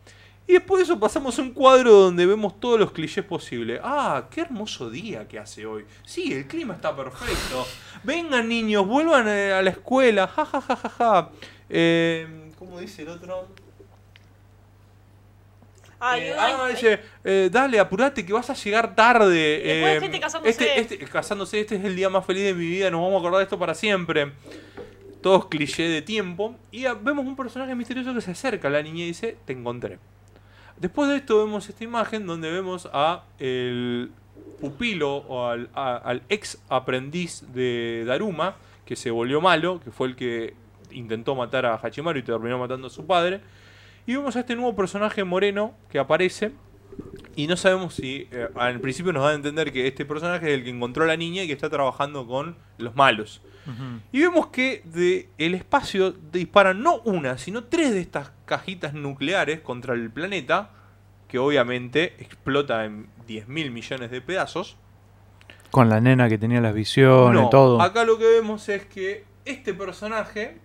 Y 0.47 0.53
después 0.55 0.79
de 0.79 0.85
eso 0.85 1.01
pasamos 1.01 1.39
a 1.39 1.43
un 1.43 1.53
cuadro 1.53 1.91
donde 1.93 2.27
vemos 2.27 2.61
todos 2.61 2.79
los 2.79 2.93
clichés 2.93 3.25
posibles. 3.25 3.81
Ah, 3.83 4.29
qué 4.31 4.43
hermoso 4.43 4.91
día 4.91 5.27
que 5.27 5.39
hace 5.39 5.65
hoy. 5.65 5.87
Sí, 6.05 6.33
el 6.35 6.47
clima 6.47 6.75
está 6.75 6.95
perfecto. 6.95 7.67
Vengan 8.03 8.47
niños, 8.49 8.87
vuelvan 8.87 9.27
eh, 9.27 9.53
a 9.53 9.63
la 9.63 9.71
escuela. 9.71 10.27
Ja, 10.29 10.45
ja, 10.45 10.61
ja, 10.61 10.77
ja, 10.77 10.89
ja. 10.91 11.31
Eh, 11.71 12.51
¿Cómo 12.59 12.79
dice 12.79 13.03
el 13.03 13.09
otro? 13.09 13.49
Ay, 15.99 16.21
Eh, 16.25 16.35
ay, 16.39 16.53
ah, 16.55 16.65
ay. 16.67 16.75
dice, 16.75 17.01
eh, 17.25 17.49
dale, 17.51 17.79
apurate 17.81 18.27
que 18.27 18.33
vas 18.35 18.51
a 18.51 18.55
llegar 18.55 18.95
tarde. 18.95 19.63
después 19.65 19.97
eh, 19.97 20.01
gente 20.01 20.21
casándose. 20.21 20.51
Este, 20.51 20.81
este, 20.81 20.99
casándose, 21.07 21.61
este 21.61 21.77
es 21.77 21.85
el 21.85 21.97
día 21.97 22.11
más 22.11 22.27
feliz 22.27 22.45
de 22.45 22.53
mi 22.53 22.67
vida, 22.67 22.91
nos 22.91 23.01
vamos 23.01 23.17
a 23.17 23.19
acordar 23.21 23.39
de 23.39 23.45
esto 23.45 23.59
para 23.59 23.75
siempre. 23.75 24.33
Todos 25.23 25.47
cliché 25.47 25.85
de 25.89 26.03
tiempo. 26.03 26.57
Y 26.71 26.85
ah, 26.85 26.93
vemos 26.93 27.25
un 27.25 27.35
personaje 27.35 27.75
misterioso 27.75 28.13
que 28.13 28.21
se 28.21 28.33
acerca 28.33 28.69
a 28.69 28.71
la 28.71 28.83
niña 28.83 29.05
y 29.05 29.09
dice, 29.09 29.39
te 29.47 29.55
encontré. 29.55 29.99
Después 30.79 31.09
de 31.09 31.17
esto 31.17 31.45
vemos 31.45 31.69
esta 31.69 31.85
imagen 31.85 32.27
donde 32.27 32.51
vemos 32.51 32.89
a 32.93 33.25
el 33.39 34.11
pupilo 34.61 35.17
o 35.17 35.47
al, 35.49 35.69
a- 35.75 35.97
al 35.97 36.23
ex 36.29 36.59
aprendiz 36.69 37.45
de 37.53 38.05
Daruma, 38.07 38.57
que 38.85 38.97
se 38.97 39.11
volvió 39.11 39.41
malo, 39.41 39.81
que 39.83 39.91
fue 39.91 40.09
el 40.09 40.17
que 40.17 40.55
intentó 40.91 41.35
matar 41.35 41.65
a 41.67 41.75
Hachimaru 41.77 42.19
y 42.19 42.23
terminó 42.23 42.59
matando 42.59 42.89
a 42.89 42.91
su 42.91 43.07
padre. 43.07 43.41
Y 44.07 44.15
vemos 44.15 44.37
a 44.37 44.41
este 44.41 44.55
nuevo 44.57 44.75
personaje 44.77 45.25
moreno 45.25 45.75
que 45.91 45.99
aparece. 45.99 46.53
Y 47.35 47.47
no 47.49 47.57
sabemos 47.57 47.95
si. 47.95 48.29
eh, 48.31 48.49
al 48.55 48.79
principio 48.81 49.13
nos 49.13 49.23
da 49.25 49.31
a 49.31 49.35
entender 49.35 49.73
que 49.73 49.89
este 49.89 50.05
personaje 50.05 50.49
es 50.53 50.59
el 50.59 50.65
que 50.65 50.71
encontró 50.71 51.05
a 51.05 51.07
la 51.09 51.17
niña 51.17 51.43
y 51.43 51.47
que 51.49 51.53
está 51.53 51.69
trabajando 51.71 52.27
con 52.27 52.57
los 52.79 52.95
malos. 52.95 53.41
Y 54.13 54.21
vemos 54.21 54.49
que 54.49 54.83
de 54.85 55.31
el 55.39 55.55
espacio 55.55 56.13
disparan 56.31 56.83
no 56.83 57.01
una, 57.01 57.39
sino 57.39 57.65
tres 57.65 57.93
de 57.93 58.01
estas 58.03 58.31
cajitas 58.45 58.95
nucleares 58.95 59.61
contra 59.61 59.95
el 59.95 60.11
planeta. 60.11 60.71
Que 61.29 61.39
obviamente 61.39 62.15
explota 62.19 62.85
en 62.85 63.09
10 63.27 63.49
mil 63.49 63.71
millones 63.73 64.11
de 64.11 64.21
pedazos. 64.21 64.77
Con 65.71 65.89
la 65.89 66.01
nena 66.01 66.29
que 66.29 66.39
tenía 66.39 66.61
las 66.61 66.75
visiones, 66.75 67.43
No, 67.43 67.49
todo. 67.49 67.81
Acá 67.83 68.05
lo 68.05 68.19
que 68.19 68.25
vemos 68.25 68.69
es 68.69 68.85
que 68.87 69.25
este 69.45 69.75
personaje, 69.75 70.59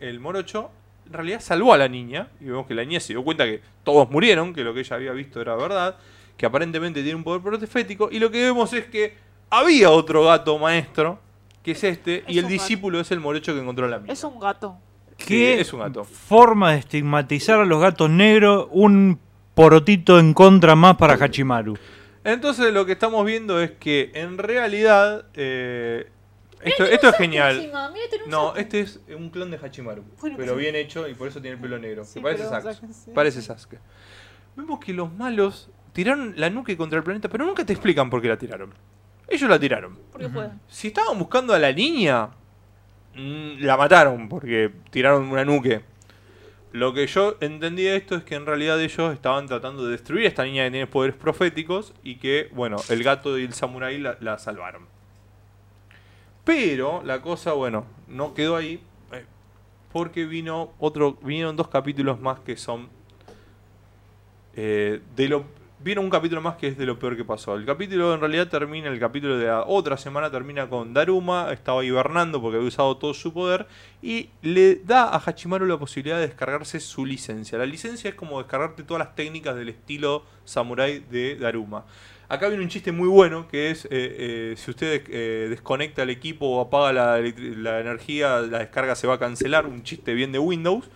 el 0.00 0.18
morocho, 0.18 0.70
en 1.06 1.12
realidad 1.12 1.40
salvó 1.40 1.72
a 1.72 1.78
la 1.78 1.86
niña. 1.88 2.28
Y 2.40 2.46
vemos 2.46 2.66
que 2.66 2.74
la 2.74 2.84
niña 2.84 2.98
se 2.98 3.12
dio 3.12 3.22
cuenta 3.22 3.44
que 3.44 3.60
todos 3.84 4.10
murieron, 4.10 4.52
que 4.52 4.64
lo 4.64 4.74
que 4.74 4.80
ella 4.80 4.96
había 4.96 5.12
visto 5.12 5.40
era 5.40 5.54
verdad. 5.54 5.96
Que 6.36 6.46
aparentemente 6.46 7.02
tiene 7.02 7.14
un 7.16 7.22
poder 7.24 7.40
profético. 7.42 8.08
Y 8.10 8.18
lo 8.18 8.30
que 8.30 8.42
vemos 8.42 8.72
es 8.72 8.86
que 8.86 9.14
había 9.50 9.90
otro 9.90 10.24
gato 10.24 10.58
maestro, 10.58 11.20
que 11.62 11.72
es 11.72 11.84
este, 11.84 12.24
Es 12.26 12.34
y 12.34 12.38
el 12.38 12.44
gato. 12.44 12.52
discípulo 12.52 12.98
es 12.98 13.10
el 13.12 13.20
morocho 13.20 13.54
que 13.54 13.60
encontró 13.60 13.86
a 13.86 13.88
la 13.88 14.00
mina. 14.00 14.12
Es 14.12 14.24
un 14.24 14.40
gato. 14.40 14.76
¿Qué 15.16 15.24
Sí, 15.26 15.60
es 15.60 15.72
un 15.72 15.80
gato. 15.80 16.04
forma 16.04 16.72
de 16.72 16.78
estigmatizar 16.78 17.60
a 17.60 17.64
los 17.64 17.80
gatos 17.80 18.10
negros? 18.10 18.68
Un 18.70 19.18
porotito 19.54 20.18
en 20.18 20.34
contra 20.34 20.74
más 20.76 20.96
para 20.96 21.14
Hachimaru. 21.14 21.76
Entonces 22.24 22.72
lo 22.72 22.84
que 22.86 22.92
estamos 22.92 23.24
viendo 23.24 23.60
es 23.60 23.70
que 23.72 24.10
en 24.14 24.36
realidad... 24.38 25.26
eh, 25.34 26.10
esto, 26.62 26.84
esto 26.84 27.08
es 27.10 27.16
genial. 27.16 27.70
No, 28.26 28.56
este 28.56 28.80
es 28.80 29.00
un 29.16 29.30
clon 29.30 29.50
de 29.50 29.58
Hachimaru. 29.58 30.02
Bueno, 30.20 30.36
pero 30.38 30.54
sí. 30.54 30.58
bien 30.60 30.74
hecho 30.74 31.06
y 31.08 31.14
por 31.14 31.28
eso 31.28 31.40
tiene 31.40 31.54
el 31.56 31.60
pelo 31.62 31.78
negro. 31.78 32.04
Sí, 32.04 32.14
que 32.14 32.20
parece 32.22 32.44
Sasuke. 32.48 32.92
sí. 32.92 33.10
Parece 33.14 33.42
Sasuke. 33.42 33.78
Vemos 34.56 34.80
que 34.80 34.92
los 34.92 35.12
malos 35.12 35.70
tiraron 35.92 36.34
la 36.36 36.50
nuque 36.50 36.76
contra 36.76 36.98
el 36.98 37.04
planeta, 37.04 37.28
pero 37.28 37.44
nunca 37.46 37.64
te 37.64 37.72
explican 37.72 38.10
por 38.10 38.20
qué 38.20 38.28
la 38.28 38.36
tiraron. 38.38 38.74
Ellos 39.28 39.48
la 39.48 39.58
tiraron. 39.58 39.98
Porque 40.10 40.28
pueden. 40.28 40.60
Si 40.66 40.88
estaban 40.88 41.18
buscando 41.18 41.52
a 41.54 41.58
la 41.58 41.72
niña, 41.72 42.30
la 43.16 43.76
mataron 43.76 44.28
porque 44.28 44.70
tiraron 44.90 45.30
una 45.30 45.44
nuque. 45.44 45.82
Lo 46.72 46.92
que 46.92 47.06
yo 47.06 47.36
entendí 47.40 47.84
de 47.84 47.96
esto 47.96 48.16
es 48.16 48.24
que 48.24 48.34
en 48.34 48.44
realidad 48.44 48.80
ellos 48.80 49.14
estaban 49.14 49.46
tratando 49.46 49.84
de 49.86 49.92
destruir 49.92 50.26
a 50.26 50.28
esta 50.28 50.44
niña 50.44 50.64
que 50.64 50.72
tiene 50.72 50.86
poderes 50.86 51.16
proféticos 51.16 51.94
y 52.02 52.16
que, 52.16 52.50
bueno, 52.52 52.76
el 52.90 53.02
gato 53.02 53.38
y 53.38 53.44
el 53.44 53.54
samurái 53.54 53.98
la, 53.98 54.18
la 54.20 54.38
salvaron. 54.38 54.86
Pero 56.44 57.02
la 57.02 57.22
cosa, 57.22 57.54
bueno, 57.54 57.86
no 58.06 58.34
quedó 58.34 58.56
ahí 58.56 58.80
eh, 59.12 59.24
porque 59.92 60.26
vino 60.26 60.72
otro, 60.78 61.14
vinieron 61.22 61.56
dos 61.56 61.68
capítulos 61.68 62.20
más 62.20 62.40
que 62.40 62.56
son 62.56 62.88
eh, 64.54 65.00
de 65.16 65.28
lo 65.28 65.44
vino 65.86 66.00
un 66.00 66.10
capítulo 66.10 66.40
más 66.40 66.56
que 66.56 66.66
es 66.66 66.76
de 66.76 66.84
lo 66.84 66.98
peor 66.98 67.16
que 67.16 67.24
pasó. 67.24 67.54
El 67.54 67.64
capítulo 67.64 68.12
en 68.12 68.18
realidad 68.18 68.48
termina, 68.48 68.88
el 68.88 68.98
capítulo 68.98 69.38
de 69.38 69.46
la 69.46 69.62
otra 69.64 69.96
semana 69.96 70.28
termina 70.32 70.68
con 70.68 70.92
Daruma, 70.92 71.52
estaba 71.52 71.84
hibernando 71.84 72.42
porque 72.42 72.56
había 72.56 72.66
usado 72.66 72.96
todo 72.96 73.14
su 73.14 73.32
poder 73.32 73.68
y 74.02 74.30
le 74.42 74.80
da 74.84 75.04
a 75.04 75.22
Hachimaru 75.24 75.64
la 75.64 75.78
posibilidad 75.78 76.16
de 76.18 76.26
descargarse 76.26 76.80
su 76.80 77.06
licencia. 77.06 77.56
La 77.56 77.66
licencia 77.66 78.10
es 78.10 78.16
como 78.16 78.38
descargarte 78.38 78.82
todas 78.82 78.98
las 78.98 79.14
técnicas 79.14 79.54
del 79.54 79.68
estilo 79.68 80.24
samurai 80.44 81.04
de 81.08 81.36
Daruma. 81.36 81.84
Acá 82.28 82.48
viene 82.48 82.64
un 82.64 82.68
chiste 82.68 82.90
muy 82.90 83.06
bueno 83.06 83.46
que 83.46 83.70
es, 83.70 83.84
eh, 83.84 83.88
eh, 83.92 84.54
si 84.56 84.72
usted 84.72 85.04
eh, 85.08 85.46
desconecta 85.48 86.02
el 86.02 86.10
equipo 86.10 86.46
o 86.48 86.60
apaga 86.62 86.92
la, 86.92 87.18
energía, 87.80 88.40
la 88.40 88.58
descarga 88.58 88.96
se 88.96 89.06
va 89.06 89.14
a 89.14 89.18
cancelar, 89.20 89.66
un 89.66 89.84
chiste 89.84 90.14
bien 90.14 90.32
de 90.32 90.40
Windows. 90.40 90.90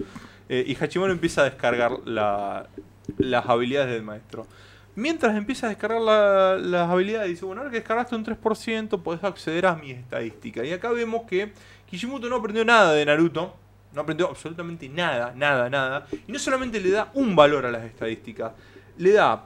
Y 0.48 0.74
Hachimaru 0.74 1.12
empieza 1.12 1.42
a 1.42 1.44
descargar 1.44 1.92
la- 2.04 2.66
las 3.18 3.46
habilidades 3.46 3.92
del 3.92 4.02
maestro. 4.02 4.48
Mientras 4.96 5.36
empieza 5.36 5.66
a 5.66 5.70
descargar 5.70 6.00
la- 6.00 6.56
las 6.58 6.90
habilidades, 6.90 7.28
dice, 7.30 7.44
bueno, 7.44 7.60
ahora 7.60 7.70
que 7.70 7.78
descargaste 7.78 8.14
un 8.16 8.24
3%, 8.24 9.02
podés 9.02 9.22
acceder 9.24 9.66
a 9.66 9.74
mis 9.76 9.96
estadísticas. 9.96 10.64
Y 10.66 10.72
acá 10.72 10.90
vemos 10.90 11.22
que 11.28 11.52
Kishimoto 11.86 12.28
no 12.28 12.36
aprendió 12.36 12.64
nada 12.64 12.92
de 12.92 13.04
Naruto. 13.06 13.56
No 13.92 14.02
aprendió 14.02 14.28
absolutamente 14.28 14.88
nada, 14.88 15.32
nada, 15.34 15.68
nada. 15.68 16.06
Y 16.26 16.30
no 16.32 16.38
solamente 16.38 16.78
le 16.80 16.90
da 16.90 17.10
un 17.14 17.34
valor 17.34 17.66
a 17.66 17.70
las 17.72 17.84
estadísticas, 17.84 18.52
le 18.98 19.12
da 19.12 19.44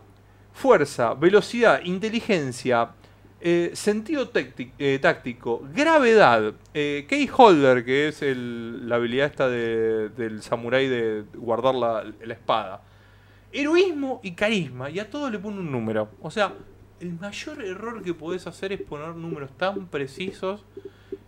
fuerza, 0.53 1.15
velocidad, 1.15 1.81
inteligencia, 1.85 2.91
eh, 3.41 3.71
sentido 3.75 4.31
eh, 4.79 4.99
táctico, 5.01 5.63
gravedad, 5.75 6.53
eh, 6.75 7.07
key 7.09 7.29
holder, 7.35 7.85
que 7.85 8.09
es 8.09 8.21
el- 8.23 8.87
la 8.89 8.97
habilidad 8.97 9.27
esta 9.27 9.49
de- 9.49 10.11
del 10.11 10.43
samurái 10.43 10.89
de 10.89 11.25
guardar 11.35 11.75
la 11.75 12.05
espada, 12.35 12.83
heroísmo 13.55 14.21
y 14.23 14.33
carisma, 14.33 14.91
y 14.91 14.99
a 14.99 15.09
todo 15.09 15.31
le 15.31 15.39
pone 15.39 15.59
un 15.61 15.71
número. 15.73 16.09
O 16.21 16.31
sea, 16.31 16.53
el 17.01 17.13
mayor 17.15 17.63
error 17.63 18.03
que 18.03 18.13
podés 18.15 18.47
hacer 18.47 18.73
es 18.73 18.83
poner 18.83 19.15
números 19.15 19.51
tan 19.57 19.87
precisos. 19.87 20.65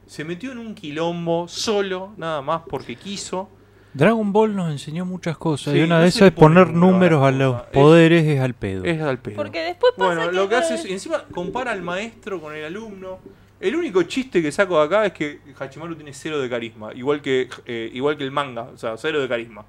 Se 0.06 0.24
metió 0.24 0.52
en 0.52 0.58
un 0.58 0.74
quilombo 0.74 1.48
solo, 1.48 2.12
nada 2.16 2.42
más 2.42 2.62
porque 2.68 2.96
quiso. 2.96 3.48
Dragon 3.94 4.30
Ball 4.32 4.54
nos 4.54 4.70
enseñó 4.70 5.06
muchas 5.06 5.38
cosas 5.38 5.72
Sí, 5.72 5.80
y 5.80 5.82
una 5.82 5.96
no 5.96 6.02
de 6.02 6.08
esas 6.08 6.28
es 6.28 6.32
poner 6.32 6.68
números 6.68 7.22
a 7.24 7.30
los 7.30 7.52
cosas. 7.54 7.66
Es- 7.68 7.72
poderes 7.72 8.24
es 8.26 8.40
al 8.40 8.54
pedo. 8.54 8.84
Es 8.84 9.00
al 9.00 9.18
pedo. 9.18 9.36
Porque 9.36 9.60
después 9.62 9.94
pasa 9.96 10.14
Bueno, 10.14 10.30
que 10.30 10.36
lo 10.36 10.48
que 10.48 10.54
hace 10.56 10.74
es- 10.74 10.84
es, 10.84 10.90
encima 10.90 11.24
compara 11.32 11.72
al 11.72 11.80
maestro 11.82 12.40
con 12.40 12.54
el 12.54 12.64
alumno. 12.64 13.18
El 13.58 13.74
único 13.74 14.02
chiste 14.02 14.42
que 14.42 14.52
saco 14.52 14.78
de 14.78 14.84
acá 14.84 15.06
es 15.06 15.12
que 15.14 15.40
Hachimaru 15.58 15.94
tiene 15.94 16.12
cero 16.12 16.38
de 16.38 16.48
carisma, 16.50 16.92
igual 16.92 17.22
que 17.22 17.48
eh, 17.64 17.90
igual 17.94 18.18
que 18.18 18.24
el 18.24 18.30
manga, 18.30 18.64
o 18.64 18.76
sea, 18.76 18.96
cero 18.98 19.20
de 19.22 19.28
carisma. 19.28 19.64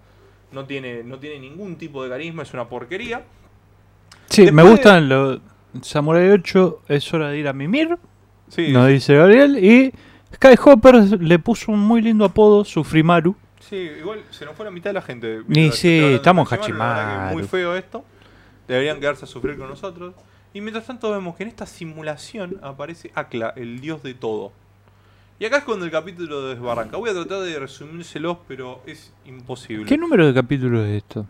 No 0.51 0.65
tiene 0.65 1.03
no 1.03 1.19
tiene 1.19 1.39
ningún 1.39 1.75
tipo 1.75 2.03
de 2.03 2.09
carisma, 2.09 2.43
es 2.43 2.53
una 2.53 2.67
porquería. 2.69 3.23
Sí, 4.29 4.51
me 4.51 4.63
gustan 4.63 5.09
los 5.09 5.39
Samurai 5.81 6.29
8, 6.29 6.81
es 6.87 7.13
hora 7.13 7.29
de 7.29 7.39
ir 7.39 7.47
a 7.47 7.53
mimir, 7.53 7.97
Sí, 8.49 8.71
nos 8.71 8.87
dice 8.87 9.15
Gabriel, 9.15 9.63
y 9.63 9.93
Skyhopper 10.35 10.95
le 11.21 11.39
puso 11.39 11.71
un 11.71 11.79
muy 11.79 12.01
lindo 12.01 12.23
apodo, 12.25 12.63
Sufrimaru. 12.63 13.35
sí, 13.59 13.75
igual 13.99 14.23
se 14.29 14.45
nos 14.45 14.55
fue 14.55 14.63
la 14.65 14.71
mitad 14.71 14.89
de 14.89 14.93
la 14.93 15.01
gente. 15.01 15.41
Ni 15.47 15.71
sí, 15.71 15.99
estamos 16.15 16.51
Hachimaru. 16.51 17.33
Muy 17.33 17.43
feo 17.43 17.75
esto. 17.75 18.05
Deberían 18.67 18.99
quedarse 18.99 19.25
a 19.25 19.27
sufrir 19.27 19.57
con 19.57 19.67
nosotros. 19.69 20.13
Y 20.53 20.61
mientras 20.61 20.85
tanto 20.85 21.11
vemos 21.11 21.35
que 21.35 21.43
en 21.43 21.49
esta 21.49 21.65
simulación 21.65 22.57
aparece 22.61 23.11
Akla, 23.15 23.53
el 23.55 23.79
dios 23.81 24.01
de 24.03 24.13
todo. 24.13 24.51
Y 25.39 25.45
acá 25.45 25.57
es 25.57 25.64
cuando 25.64 25.85
el 25.85 25.91
capítulo 25.91 26.47
desbarranca. 26.49 26.97
Voy 26.97 27.09
a 27.09 27.14
tratar 27.14 27.41
de 27.41 27.59
resumírselos, 27.59 28.38
pero 28.47 28.81
es 28.88 29.14
imposible. 29.26 29.85
¿Qué 29.85 29.97
número 29.97 30.26
de 30.26 30.34
capítulos 30.34 30.85
es 30.88 30.97
esto? 30.97 31.26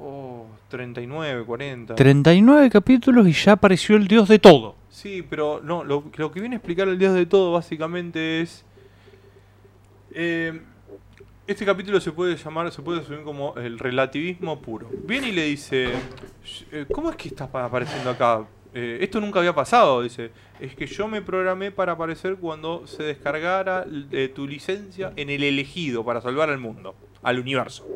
Oh, 0.00 0.46
39, 0.68 1.44
40. 1.44 1.94
39 1.96 2.70
capítulos 2.70 3.26
y 3.26 3.32
ya 3.32 3.52
apareció 3.52 3.96
el 3.96 4.06
dios 4.06 4.28
de 4.28 4.38
todo. 4.38 4.76
Sí, 4.88 5.24
pero 5.28 5.60
no, 5.64 5.82
lo, 5.82 6.04
lo 6.16 6.30
que 6.30 6.38
viene 6.40 6.54
a 6.54 6.58
explicar 6.58 6.86
el 6.88 6.98
dios 6.98 7.12
de 7.14 7.26
todo 7.26 7.52
básicamente 7.52 8.40
es... 8.42 8.64
eh, 10.12 10.60
este 11.46 11.66
capítulo 11.66 12.00
se 12.00 12.10
puede 12.12 12.36
llamar, 12.36 12.70
se 12.72 12.80
puede 12.80 13.00
asumir 13.00 13.22
como 13.22 13.54
el 13.56 13.78
relativismo 13.78 14.60
puro. 14.62 14.88
Viene 15.06 15.28
y 15.28 15.32
le 15.32 15.44
dice, 15.44 15.90
eh, 16.72 16.86
¿cómo 16.90 17.10
es 17.10 17.16
que 17.16 17.28
estás 17.28 17.48
pa- 17.50 17.64
apareciendo 17.66 18.08
acá? 18.10 18.46
Eh, 18.74 18.98
esto 19.00 19.20
nunca 19.20 19.38
había 19.38 19.54
pasado, 19.54 20.02
dice. 20.02 20.32
Es 20.58 20.74
que 20.74 20.86
yo 20.86 21.06
me 21.06 21.22
programé 21.22 21.70
para 21.70 21.92
aparecer 21.92 22.36
cuando 22.36 22.86
se 22.88 23.04
descargara 23.04 23.86
eh, 24.10 24.32
tu 24.34 24.48
licencia 24.48 25.12
en 25.14 25.30
el 25.30 25.44
elegido 25.44 26.04
para 26.04 26.20
salvar 26.20 26.50
al 26.50 26.58
mundo, 26.58 26.96
al 27.22 27.38
universo. 27.38 27.86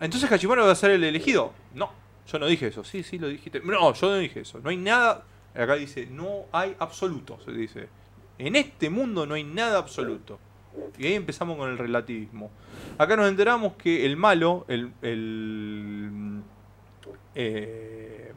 Entonces 0.00 0.30
Hachimaru 0.30 0.62
va 0.62 0.70
a 0.70 0.76
ser 0.76 0.92
el 0.92 1.02
elegido. 1.02 1.52
No, 1.74 1.90
yo 2.30 2.38
no 2.38 2.46
dije 2.46 2.68
eso. 2.68 2.84
Sí, 2.84 3.02
sí, 3.02 3.18
lo 3.18 3.26
dijiste. 3.26 3.60
No, 3.60 3.92
yo 3.92 4.08
no 4.08 4.16
dije 4.16 4.40
eso. 4.40 4.60
No 4.62 4.70
hay 4.70 4.76
nada. 4.76 5.24
Acá 5.52 5.74
dice, 5.74 6.06
no 6.06 6.44
hay 6.52 6.76
absoluto. 6.78 7.38
Se 7.44 7.50
dice. 7.50 7.88
En 8.38 8.54
este 8.54 8.90
mundo 8.90 9.26
no 9.26 9.34
hay 9.34 9.42
nada 9.42 9.78
absoluto. 9.78 10.38
Y 10.96 11.06
ahí 11.06 11.14
empezamos 11.14 11.56
con 11.58 11.70
el 11.70 11.76
relativismo. 11.76 12.52
Acá 12.98 13.16
nos 13.16 13.28
enteramos 13.28 13.74
que 13.74 14.06
el 14.06 14.16
malo, 14.16 14.64
el. 14.68 14.92
el 15.02 16.42
eh, 17.34 18.27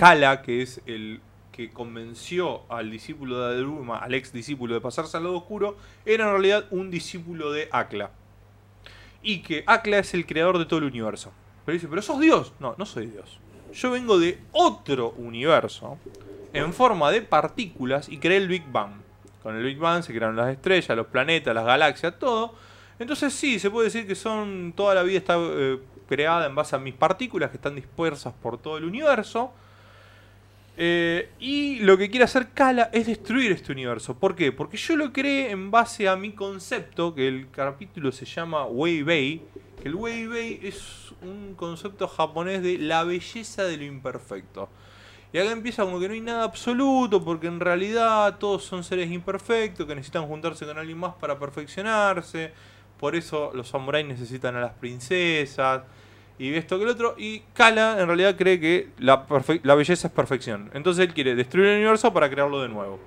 Kala, 0.00 0.40
que 0.40 0.62
es 0.62 0.80
el 0.86 1.20
que 1.52 1.68
convenció 1.68 2.62
al 2.70 2.90
discípulo 2.90 3.38
de 3.38 3.54
Adruma, 3.54 3.98
al 3.98 4.14
ex 4.14 4.32
discípulo 4.32 4.72
de 4.72 4.80
pasarse 4.80 5.18
al 5.18 5.24
lado 5.24 5.36
oscuro, 5.36 5.76
era 6.06 6.24
en 6.24 6.30
realidad 6.30 6.64
un 6.70 6.90
discípulo 6.90 7.52
de 7.52 7.68
Akla. 7.70 8.10
Y 9.22 9.42
que 9.42 9.62
Akla 9.66 9.98
es 9.98 10.14
el 10.14 10.24
creador 10.24 10.56
de 10.56 10.64
todo 10.64 10.78
el 10.78 10.86
universo. 10.86 11.32
Pero 11.66 11.74
dice, 11.74 11.86
pero 11.86 12.00
sos 12.00 12.18
Dios. 12.18 12.54
No, 12.60 12.74
no 12.78 12.86
soy 12.86 13.08
Dios. 13.08 13.40
Yo 13.74 13.90
vengo 13.90 14.18
de 14.18 14.38
otro 14.52 15.10
universo 15.18 15.98
en 16.54 16.72
forma 16.72 17.10
de 17.10 17.20
partículas 17.20 18.08
y 18.08 18.16
creé 18.16 18.38
el 18.38 18.48
Big 18.48 18.64
Bang. 18.72 19.02
Con 19.42 19.54
el 19.54 19.62
Big 19.62 19.76
Bang 19.76 20.02
se 20.02 20.14
crearon 20.14 20.34
las 20.34 20.48
estrellas, 20.48 20.96
los 20.96 21.08
planetas, 21.08 21.54
las 21.54 21.66
galaxias, 21.66 22.18
todo. 22.18 22.54
Entonces 22.98 23.34
sí, 23.34 23.58
se 23.58 23.70
puede 23.70 23.88
decir 23.88 24.06
que 24.06 24.14
son 24.14 24.72
toda 24.74 24.94
la 24.94 25.02
vida 25.02 25.18
está 25.18 25.36
eh, 25.38 25.78
creada 26.08 26.46
en 26.46 26.54
base 26.54 26.74
a 26.74 26.78
mis 26.78 26.94
partículas 26.94 27.50
que 27.50 27.56
están 27.58 27.74
dispersas 27.74 28.32
por 28.32 28.56
todo 28.56 28.78
el 28.78 28.86
universo. 28.86 29.52
Eh, 30.76 31.30
y 31.38 31.80
lo 31.80 31.98
que 31.98 32.08
quiere 32.08 32.24
hacer 32.24 32.50
Kala 32.54 32.90
es 32.92 33.06
destruir 33.06 33.52
este 33.52 33.72
universo. 33.72 34.16
¿Por 34.18 34.34
qué? 34.34 34.52
Porque 34.52 34.76
yo 34.76 34.96
lo 34.96 35.12
creé 35.12 35.50
en 35.50 35.70
base 35.70 36.08
a 36.08 36.16
mi 36.16 36.32
concepto, 36.32 37.14
que 37.14 37.28
el 37.28 37.50
capítulo 37.50 38.12
se 38.12 38.24
llama 38.24 38.64
Weibei. 38.66 39.42
Que 39.82 39.88
el 39.88 39.94
Weibei 39.94 40.60
es 40.62 41.12
un 41.22 41.54
concepto 41.54 42.08
japonés 42.08 42.62
de 42.62 42.78
la 42.78 43.04
belleza 43.04 43.64
de 43.64 43.76
lo 43.76 43.84
imperfecto. 43.84 44.68
Y 45.32 45.38
acá 45.38 45.52
empieza 45.52 45.84
como 45.84 46.00
que 46.00 46.08
no 46.08 46.14
hay 46.14 46.20
nada 46.20 46.44
absoluto, 46.44 47.24
porque 47.24 47.46
en 47.46 47.60
realidad 47.60 48.38
todos 48.38 48.64
son 48.64 48.82
seres 48.82 49.10
imperfectos, 49.10 49.86
que 49.86 49.94
necesitan 49.94 50.26
juntarse 50.26 50.66
con 50.66 50.76
alguien 50.76 50.98
más 50.98 51.14
para 51.14 51.38
perfeccionarse. 51.38 52.52
Por 52.98 53.14
eso 53.14 53.52
los 53.54 53.68
samuráis 53.68 54.06
necesitan 54.06 54.56
a 54.56 54.60
las 54.60 54.72
princesas. 54.72 55.82
Y 56.40 56.54
esto 56.54 56.78
que 56.78 56.84
el 56.84 56.90
otro. 56.90 57.14
Y 57.18 57.42
Kala 57.52 57.98
en 58.00 58.06
realidad 58.06 58.34
cree 58.36 58.58
que 58.58 58.88
la, 58.98 59.26
la 59.62 59.74
belleza 59.74 60.06
es 60.08 60.12
perfección. 60.12 60.70
Entonces 60.72 61.06
él 61.06 61.12
quiere 61.12 61.34
destruir 61.34 61.68
el 61.68 61.76
universo 61.78 62.12
para 62.14 62.30
crearlo 62.30 62.62
de 62.62 62.68
nuevo. 62.68 62.98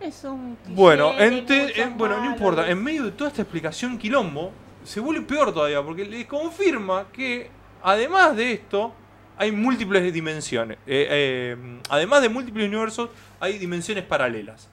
Es 0.00 0.24
un 0.24 0.58
Bueno, 0.68 1.12
ente- 1.18 1.72
en- 1.80 1.96
bueno, 1.96 2.18
no 2.18 2.26
importa. 2.26 2.68
En 2.68 2.82
medio 2.82 3.04
de 3.04 3.12
toda 3.12 3.30
esta 3.30 3.42
explicación 3.42 3.96
quilombo, 3.96 4.50
se 4.84 5.00
vuelve 5.00 5.22
peor 5.24 5.54
todavía, 5.54 5.82
porque 5.82 6.04
le 6.04 6.26
confirma 6.26 7.06
que, 7.12 7.48
además 7.82 8.36
de 8.36 8.52
esto, 8.52 8.92
hay 9.38 9.52
múltiples 9.52 10.12
dimensiones. 10.12 10.78
Eh, 10.86 11.06
eh, 11.10 11.56
además 11.88 12.22
de 12.22 12.28
múltiples 12.28 12.66
universos, 12.68 13.08
hay 13.40 13.56
dimensiones 13.58 14.04
paralelas. 14.04 14.68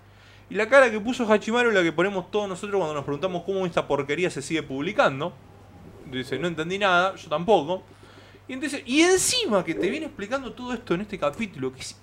Y 0.50 0.56
la 0.56 0.68
cara 0.68 0.92
que 0.92 1.00
puso 1.00 1.32
Hachimaru 1.32 1.70
es 1.70 1.76
la 1.76 1.84
que 1.84 1.92
ponemos 1.92 2.30
todos 2.30 2.50
nosotros 2.50 2.78
cuando 2.78 2.94
nos 2.94 3.04
preguntamos 3.06 3.44
cómo 3.44 3.66
esta 3.66 3.88
porquería 3.88 4.30
se 4.30 4.42
sigue 4.42 4.62
publicando. 4.64 5.34
Dice, 6.18 6.40
no 6.40 6.48
entendí 6.48 6.78
nada, 6.78 7.16
yo 7.16 7.30
tampoco. 7.30 7.84
Y, 8.48 8.54
entonces, 8.54 8.84
y 8.86 9.02
encima 9.02 9.64
que 9.64 9.74
te 9.74 9.90
viene 9.90 10.08
explicando 10.08 10.52
todo 10.54 10.74
esto 10.74 10.94
en 10.94 11.02
este 11.02 11.18
capítulo, 11.18 11.74
que 11.74 11.80
es 11.80 11.98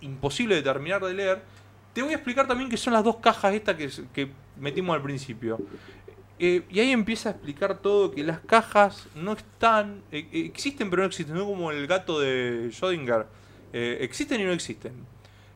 imposible 0.00 0.54
de 0.54 0.62
terminar 0.62 1.02
de 1.04 1.14
leer, 1.14 1.42
te 1.92 2.02
voy 2.02 2.12
a 2.12 2.16
explicar 2.16 2.46
también 2.46 2.70
qué 2.70 2.76
son 2.76 2.92
las 2.92 3.02
dos 3.02 3.16
cajas 3.16 3.54
estas 3.54 3.76
que, 3.76 3.90
que 4.12 4.30
metimos 4.56 4.94
al 4.94 5.02
principio. 5.02 5.58
Eh, 6.40 6.62
y 6.70 6.78
ahí 6.78 6.92
empieza 6.92 7.30
a 7.30 7.32
explicar 7.32 7.78
todo 7.78 8.12
que 8.12 8.22
las 8.22 8.38
cajas 8.38 9.08
no 9.16 9.32
están, 9.32 10.02
eh, 10.12 10.28
eh, 10.32 10.44
existen 10.46 10.88
pero 10.88 11.02
no 11.02 11.08
existen, 11.08 11.34
no 11.34 11.44
como 11.46 11.72
el 11.72 11.86
gato 11.86 12.20
de 12.20 12.70
Schrödinger. 12.70 13.26
Existen 13.72 14.40
y 14.40 14.44
no 14.44 14.52
existen. 14.52 14.92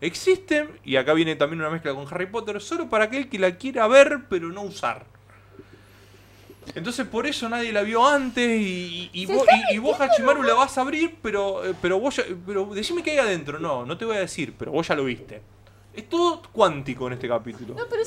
Existen, 0.01 0.69
y 0.85 0.97
acá 0.97 1.15
viene 1.15 1.37
también 1.37 1.61
una 1.61 1.71
mezcla 1.71 1.95
con 1.95 2.07
Harry 2.11 2.27
Potter, 2.27 2.61
solo 2.61 2.89
para 2.89 3.05
aquel 3.05 3.29
que 3.29 3.39
la 3.39 3.57
quiera 3.57 3.87
ver 3.87 4.25
pero 4.29 4.49
no 4.49 4.63
usar. 4.63 5.07
Entonces 6.75 7.07
por 7.07 7.27
eso 7.27 7.49
nadie 7.49 7.73
la 7.73 7.83
vio 7.83 8.07
antes 8.07 8.61
y, 8.61 9.11
y, 9.13 9.23
y 9.23 9.27
vos, 9.27 9.45
y- 9.71 9.75
y 9.75 9.79
vos, 9.79 10.01
Hachimaru, 10.01 10.43
la 10.43 10.55
vas 10.55 10.77
a 10.79 10.83
abrir, 10.83 11.17
pero, 11.23 11.65
eh, 11.65 11.75
pero 11.83 11.99
vos 12.01 12.17
ya- 12.17 12.25
pero 12.47 12.67
decime 12.67 13.03
qué 13.03 13.13
hay 13.13 13.19
adentro. 13.19 13.59
No, 13.59 13.85
no 13.85 13.97
te 13.99 14.05
voy 14.05 14.17
a 14.17 14.21
decir, 14.21 14.55
pero 14.59 14.73
vos 14.73 14.87
ya 14.87 14.95
lo 14.95 15.05
viste. 15.05 15.43
Es 15.95 16.09
todo 16.09 16.41
cuántico 16.53 17.07
en 17.07 17.13
este 17.15 17.29
capítulo. 17.29 17.75
No, 17.75 17.83
pero 17.91 18.01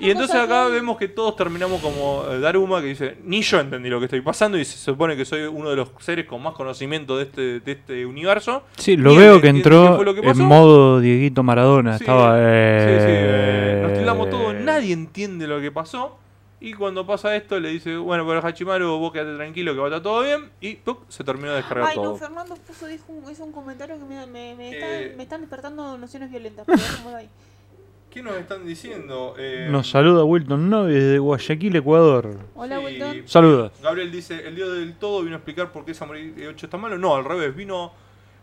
Y 0.00 0.10
entonces 0.10 0.36
acá 0.36 0.66
que- 0.66 0.72
vemos 0.74 0.98
que 0.98 1.08
todos 1.08 1.34
terminamos 1.34 1.80
como 1.80 2.24
eh, 2.30 2.38
Daruma, 2.40 2.82
que 2.82 2.88
dice, 2.88 3.16
ni 3.24 3.40
yo 3.40 3.58
entendí 3.58 3.88
lo 3.88 3.98
que 3.98 4.04
estoy 4.04 4.20
pasando 4.20 4.58
y 4.58 4.66
se 4.66 4.76
supone 4.76 5.16
que 5.16 5.24
soy 5.24 5.44
uno 5.44 5.70
de 5.70 5.76
los 5.76 5.88
seres 6.00 6.26
con 6.26 6.42
más 6.42 6.52
conocimiento 6.52 7.16
de 7.16 7.22
este, 7.24 7.60
de 7.60 7.72
este 7.72 8.04
universo. 8.04 8.64
Sí, 8.76 8.98
lo 8.98 9.14
veo 9.16 9.40
que 9.40 9.48
entiende 9.48 9.70
qué 9.70 9.86
entró 9.86 10.14
que 10.14 10.28
en 10.28 10.38
modo 10.40 11.00
Dieguito 11.00 11.42
Maradona. 11.42 11.96
Sí, 11.96 12.04
Estaba. 12.04 12.34
Sí, 12.34 12.40
sí, 12.40 13.06
eh, 13.08 13.72
eh, 13.78 13.80
nos 13.82 13.92
tildamos 13.94 14.28
todos, 14.28 14.54
nadie 14.54 14.92
entiende 14.92 15.46
lo 15.46 15.58
que 15.58 15.72
pasó. 15.72 16.18
Y 16.58 16.72
cuando 16.72 17.06
pasa 17.06 17.36
esto 17.36 17.60
le 17.60 17.68
dice, 17.68 17.96
bueno, 17.98 18.26
pero 18.26 18.44
Hachimaru, 18.44 18.98
vos 18.98 19.12
quedate 19.12 19.36
tranquilo 19.36 19.74
que 19.74 19.78
va 19.78 19.86
a 19.86 19.88
estar 19.88 20.02
todo 20.02 20.22
bien. 20.22 20.50
Y 20.60 20.78
se 21.08 21.22
terminó 21.22 21.50
de 21.50 21.56
descargar 21.58 21.88
Ay, 21.90 21.96
no, 21.96 22.02
todo. 22.02 22.16
Fernando 22.16 22.56
puso, 22.56 22.86
dijo 22.86 23.04
hizo 23.30 23.44
un 23.44 23.52
comentario 23.52 23.98
que 23.98 24.04
me, 24.04 24.26
me, 24.26 24.54
me, 24.54 24.70
está- 24.70 25.00
Eh. 25.02 25.14
me 25.16 25.22
están 25.24 25.40
despertando 25.42 25.98
nociones 25.98 26.30
violentas. 26.30 26.66
ahí. 27.14 27.28
¿Qué 28.10 28.22
nos 28.22 28.34
están 28.38 28.64
diciendo? 28.64 29.34
Eh, 29.36 29.68
Nos 29.70 29.90
saluda 29.90 30.24
Wilton 30.24 30.70
Novi 30.70 30.94
desde 30.94 31.18
Guayaquil, 31.18 31.76
Ecuador. 31.76 32.38
Hola, 32.54 32.78
sí, 32.78 32.84
Wilton. 32.86 33.28
Saludos. 33.28 33.72
Gabriel 33.82 34.10
dice, 34.10 34.48
el 34.48 34.54
dios 34.56 34.72
del 34.72 34.94
todo 34.96 35.20
vino 35.20 35.34
a 35.34 35.36
explicar 35.36 35.70
por 35.70 35.84
qué 35.84 35.92
Samurai 35.92 36.32
8 36.46 36.66
está 36.66 36.78
malo. 36.78 36.96
No, 36.96 37.14
al 37.14 37.26
revés, 37.26 37.54
vino 37.54 37.92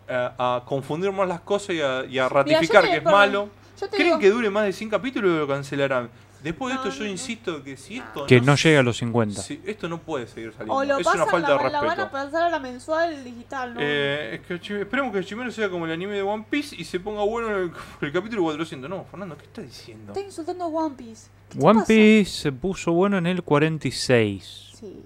eh, 0.07 0.29
a 0.37 0.61
confundir 0.67 1.11
más 1.11 1.27
las 1.27 1.41
cosas 1.41 1.71
y 1.75 1.81
a, 1.81 2.05
y 2.05 2.19
a 2.19 2.29
ratificar 2.29 2.83
que 2.83 2.97
es 2.97 3.03
malo. 3.03 3.49
¿Creen 3.89 4.03
digo, 4.09 4.19
que 4.19 4.29
dure 4.29 4.51
más 4.51 4.65
de 4.65 4.73
100 4.73 4.91
capítulos 4.91 5.31
o 5.31 5.39
lo 5.39 5.47
cancelarán? 5.47 6.11
Después 6.43 6.73
de 6.73 6.75
No, 6.75 6.83
esto 6.83 6.93
yo 6.95 6.99
no, 6.99 7.05
no. 7.05 7.11
insisto 7.11 7.63
que 7.63 7.77
si 7.77 7.97
esto 7.97 8.25
Que 8.25 8.41
no 8.41 8.57
se- 8.57 8.67
llega 8.69 8.81
a 8.81 8.83
los 8.83 8.97
50. 8.97 9.41
si 9.41 9.61
esto 9.65 9.87
no 9.87 9.99
puede 9.99 10.27
seguir 10.27 10.51
saliendo. 10.51 10.73
o 10.75 10.83
lo 10.83 10.97
es 10.97 11.03
pasan, 11.05 11.21
una 11.21 11.31
falta 11.31 11.49
la, 11.49 11.57
de 11.63 11.69
la 11.71 11.79
van 11.81 11.89
a 11.89 11.95
respeto. 11.95 12.11
pasar 12.11 12.43
a 12.43 12.49
la 12.49 12.59
mensual 12.59 13.23
digital, 13.23 13.73
¿no? 13.73 13.79
Eh, 13.81 14.35
es 14.35 14.59
que 14.59 14.79
esperemos 14.81 15.13
que 15.13 15.23
Chimero 15.23 15.51
sea 15.51 15.69
como 15.69 15.85
el 15.85 15.91
anime 15.91 16.13
de 16.13 16.21
One 16.21 16.45
Piece 16.49 16.75
y 16.77 16.83
se 16.83 16.99
ponga 16.99 17.23
bueno 17.23 17.47
en 17.49 17.55
el, 17.63 17.71
el 18.01 18.11
capítulo 18.11 18.43
400. 18.43 18.89
No, 18.89 19.05
Fernando, 19.09 19.37
¿qué 19.37 19.45
estás 19.45 19.63
diciendo? 19.65 20.11
Está 20.13 20.25
insultando 20.25 20.65
a 20.65 20.67
One 20.67 20.95
Piece. 20.97 21.27
¿Qué 21.49 21.59
te 21.59 21.65
One 21.65 21.79
pasa? 21.79 21.87
Piece 21.87 22.31
se 22.31 22.51
puso 22.51 22.91
bueno 22.91 23.17
en 23.17 23.27
el 23.27 23.41
46. 23.43 24.71
Sí. 24.79 25.03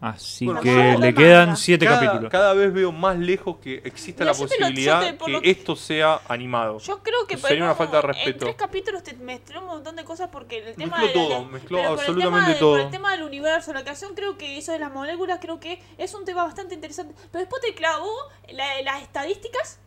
Así 0.00 0.46
Bueno, 0.46 0.62
que 0.62 0.96
le 0.98 1.12
quedan 1.14 1.58
7 1.58 1.84
Cada, 1.84 2.00
capítulos. 2.00 2.30
cada 2.30 2.54
vez 2.54 2.72
veo 2.72 2.90
más 2.90 3.18
lejos 3.18 3.58
que 3.58 3.82
exista 3.84 4.24
Mira, 4.24 4.32
la 4.32 4.38
lo- 4.38 4.44
posibilidad 4.46 5.00
te- 5.18 5.40
que 5.42 5.50
esto 5.50 5.76
sea 5.76 6.20
animado. 6.26 6.78
Yo 6.78 7.02
creo 7.02 7.26
que 7.26 7.36
Sería 7.36 7.64
una 7.64 7.74
falta 7.74 7.98
de 7.98 8.02
En 8.04 8.08
respeto. 8.14 8.38
tres 8.46 8.54
capítulos 8.56 9.02
te 9.02 9.12
mezcló 9.14 9.60
un 9.60 9.66
montón 9.66 9.96
de 9.96 10.04
cosas 10.04 10.30
porque 10.32 10.58
el 10.70 10.74
tema 10.74 10.98
Mezcló 11.00 11.22
de 11.22 11.28
todo, 11.28 11.44
mezcló 11.44 11.78
el 11.80 11.84
absolutamente 11.86 12.24
tema 12.40 12.48
de- 12.48 12.54
todo. 12.54 12.70
Por 12.72 12.80
el 12.80 12.90
tema 12.90 13.12
del 13.12 13.22
universo, 13.24 13.72
la 13.74 13.82
creación, 13.82 14.14
creo 14.14 14.38
que 14.38 14.56
eso 14.56 14.72
de 14.72 14.78
las 14.78 14.90
moléculas, 14.90 15.38
creo 15.38 15.60
que 15.60 15.82
es 15.98 16.14
un 16.14 16.24
tema 16.24 16.44
bastante 16.44 16.74
interesante. 16.74 17.14
Pero 17.30 17.40
después 17.40 17.60
te 17.60 17.74
clavó 17.74 18.10
la- 18.48 18.80
las 18.82 19.02
estadísticas, 19.02 19.80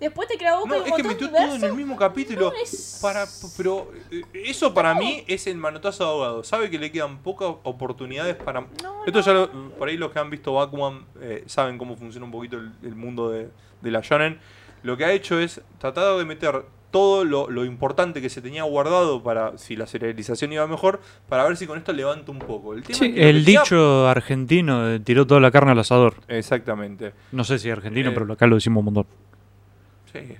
después 0.00 0.28
te 0.28 0.36
clavó 0.36 0.66
No, 0.66 0.74
hay 0.74 0.80
un 0.80 0.86
es 0.88 0.92
que 0.94 1.02
metió 1.02 1.30
todo 1.30 1.54
en 1.54 1.64
el 1.64 1.72
mismo 1.74 1.96
capítulo. 1.96 2.50
No, 2.50 2.52
es- 2.62 2.98
Para, 3.02 3.26
pero 3.56 3.90
eh, 4.10 4.22
eso 4.32 4.72
para 4.74 4.94
mí 4.94 5.24
es 5.26 5.46
el 5.46 5.56
manotazo 5.56 6.04
de 6.04 6.10
abogado. 6.10 6.44
Sabe 6.44 6.70
que 6.70 6.78
le 6.78 6.90
quedan 6.92 7.18
pocas 7.18 7.48
oportunidades 7.62 8.36
para. 8.36 8.60
No, 8.82 9.04
Esto 9.06 9.18
no. 9.20 9.24
ya 9.24 9.32
lo- 9.32 9.70
por 9.78 9.88
ahí 9.88 9.96
los 9.96 10.10
que 10.12 10.18
han 10.18 10.30
visto 10.30 10.52
Bakuman 10.54 11.04
eh, 11.20 11.44
saben 11.46 11.78
cómo 11.78 11.96
funciona 11.96 12.24
un 12.26 12.32
poquito 12.32 12.56
el, 12.58 12.72
el 12.82 12.94
mundo 12.94 13.30
de, 13.30 13.48
de 13.80 13.90
la 13.90 14.00
shonen. 14.00 14.38
Lo 14.82 14.96
que 14.96 15.04
ha 15.04 15.12
hecho 15.12 15.38
es 15.38 15.60
tratar 15.78 16.16
de 16.16 16.24
meter 16.24 16.64
todo 16.92 17.24
lo, 17.24 17.50
lo 17.50 17.64
importante 17.64 18.22
que 18.22 18.30
se 18.30 18.40
tenía 18.40 18.62
guardado 18.62 19.22
para 19.22 19.58
si 19.58 19.76
la 19.76 19.86
serialización 19.86 20.52
iba 20.52 20.66
mejor, 20.66 21.00
para 21.28 21.44
ver 21.44 21.56
si 21.56 21.66
con 21.66 21.76
esto 21.76 21.92
levanta 21.92 22.30
un 22.30 22.38
poco. 22.38 22.72
El, 22.74 22.84
tema 22.84 22.98
Sí, 22.98 23.06
es 23.06 23.14
que 23.14 23.20
lo 23.22 23.28
el 23.28 23.44
dicho 23.44 24.08
argentino 24.08 24.88
eh, 24.88 25.00
tiró 25.00 25.26
toda 25.26 25.40
la 25.40 25.50
carne 25.50 25.72
al 25.72 25.78
asador. 25.80 26.14
Exactamente. 26.28 27.12
No 27.32 27.44
sé 27.44 27.58
si 27.58 27.68
argentino, 27.68 28.10
Eh. 28.10 28.12
pero 28.14 28.32
acá 28.32 28.46
lo 28.46 28.54
decimos 28.54 28.78
un 28.80 28.84
montón. 28.94 29.06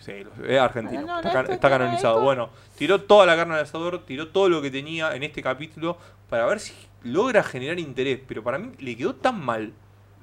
Sí, 0.00 0.24
es 0.48 0.58
argentino. 0.58 1.02
No, 1.02 1.06
no, 1.06 1.28
está, 1.28 1.42
no, 1.42 1.52
está 1.52 1.68
canonizado. 1.70 2.20
Bueno, 2.20 2.50
tiró 2.76 3.02
toda 3.02 3.26
la 3.26 3.36
carne 3.36 3.54
al 3.54 3.60
asador, 3.60 4.04
tiró 4.04 4.28
todo 4.28 4.48
lo 4.48 4.62
que 4.62 4.70
tenía 4.70 5.14
en 5.14 5.22
este 5.22 5.42
capítulo 5.42 5.98
para 6.28 6.46
ver 6.46 6.60
si 6.60 6.74
logra 7.02 7.42
generar 7.42 7.78
interés. 7.78 8.20
Pero 8.26 8.42
para 8.42 8.58
mí 8.58 8.72
le 8.78 8.96
quedó 8.96 9.14
tan 9.14 9.40
mal. 9.44 9.72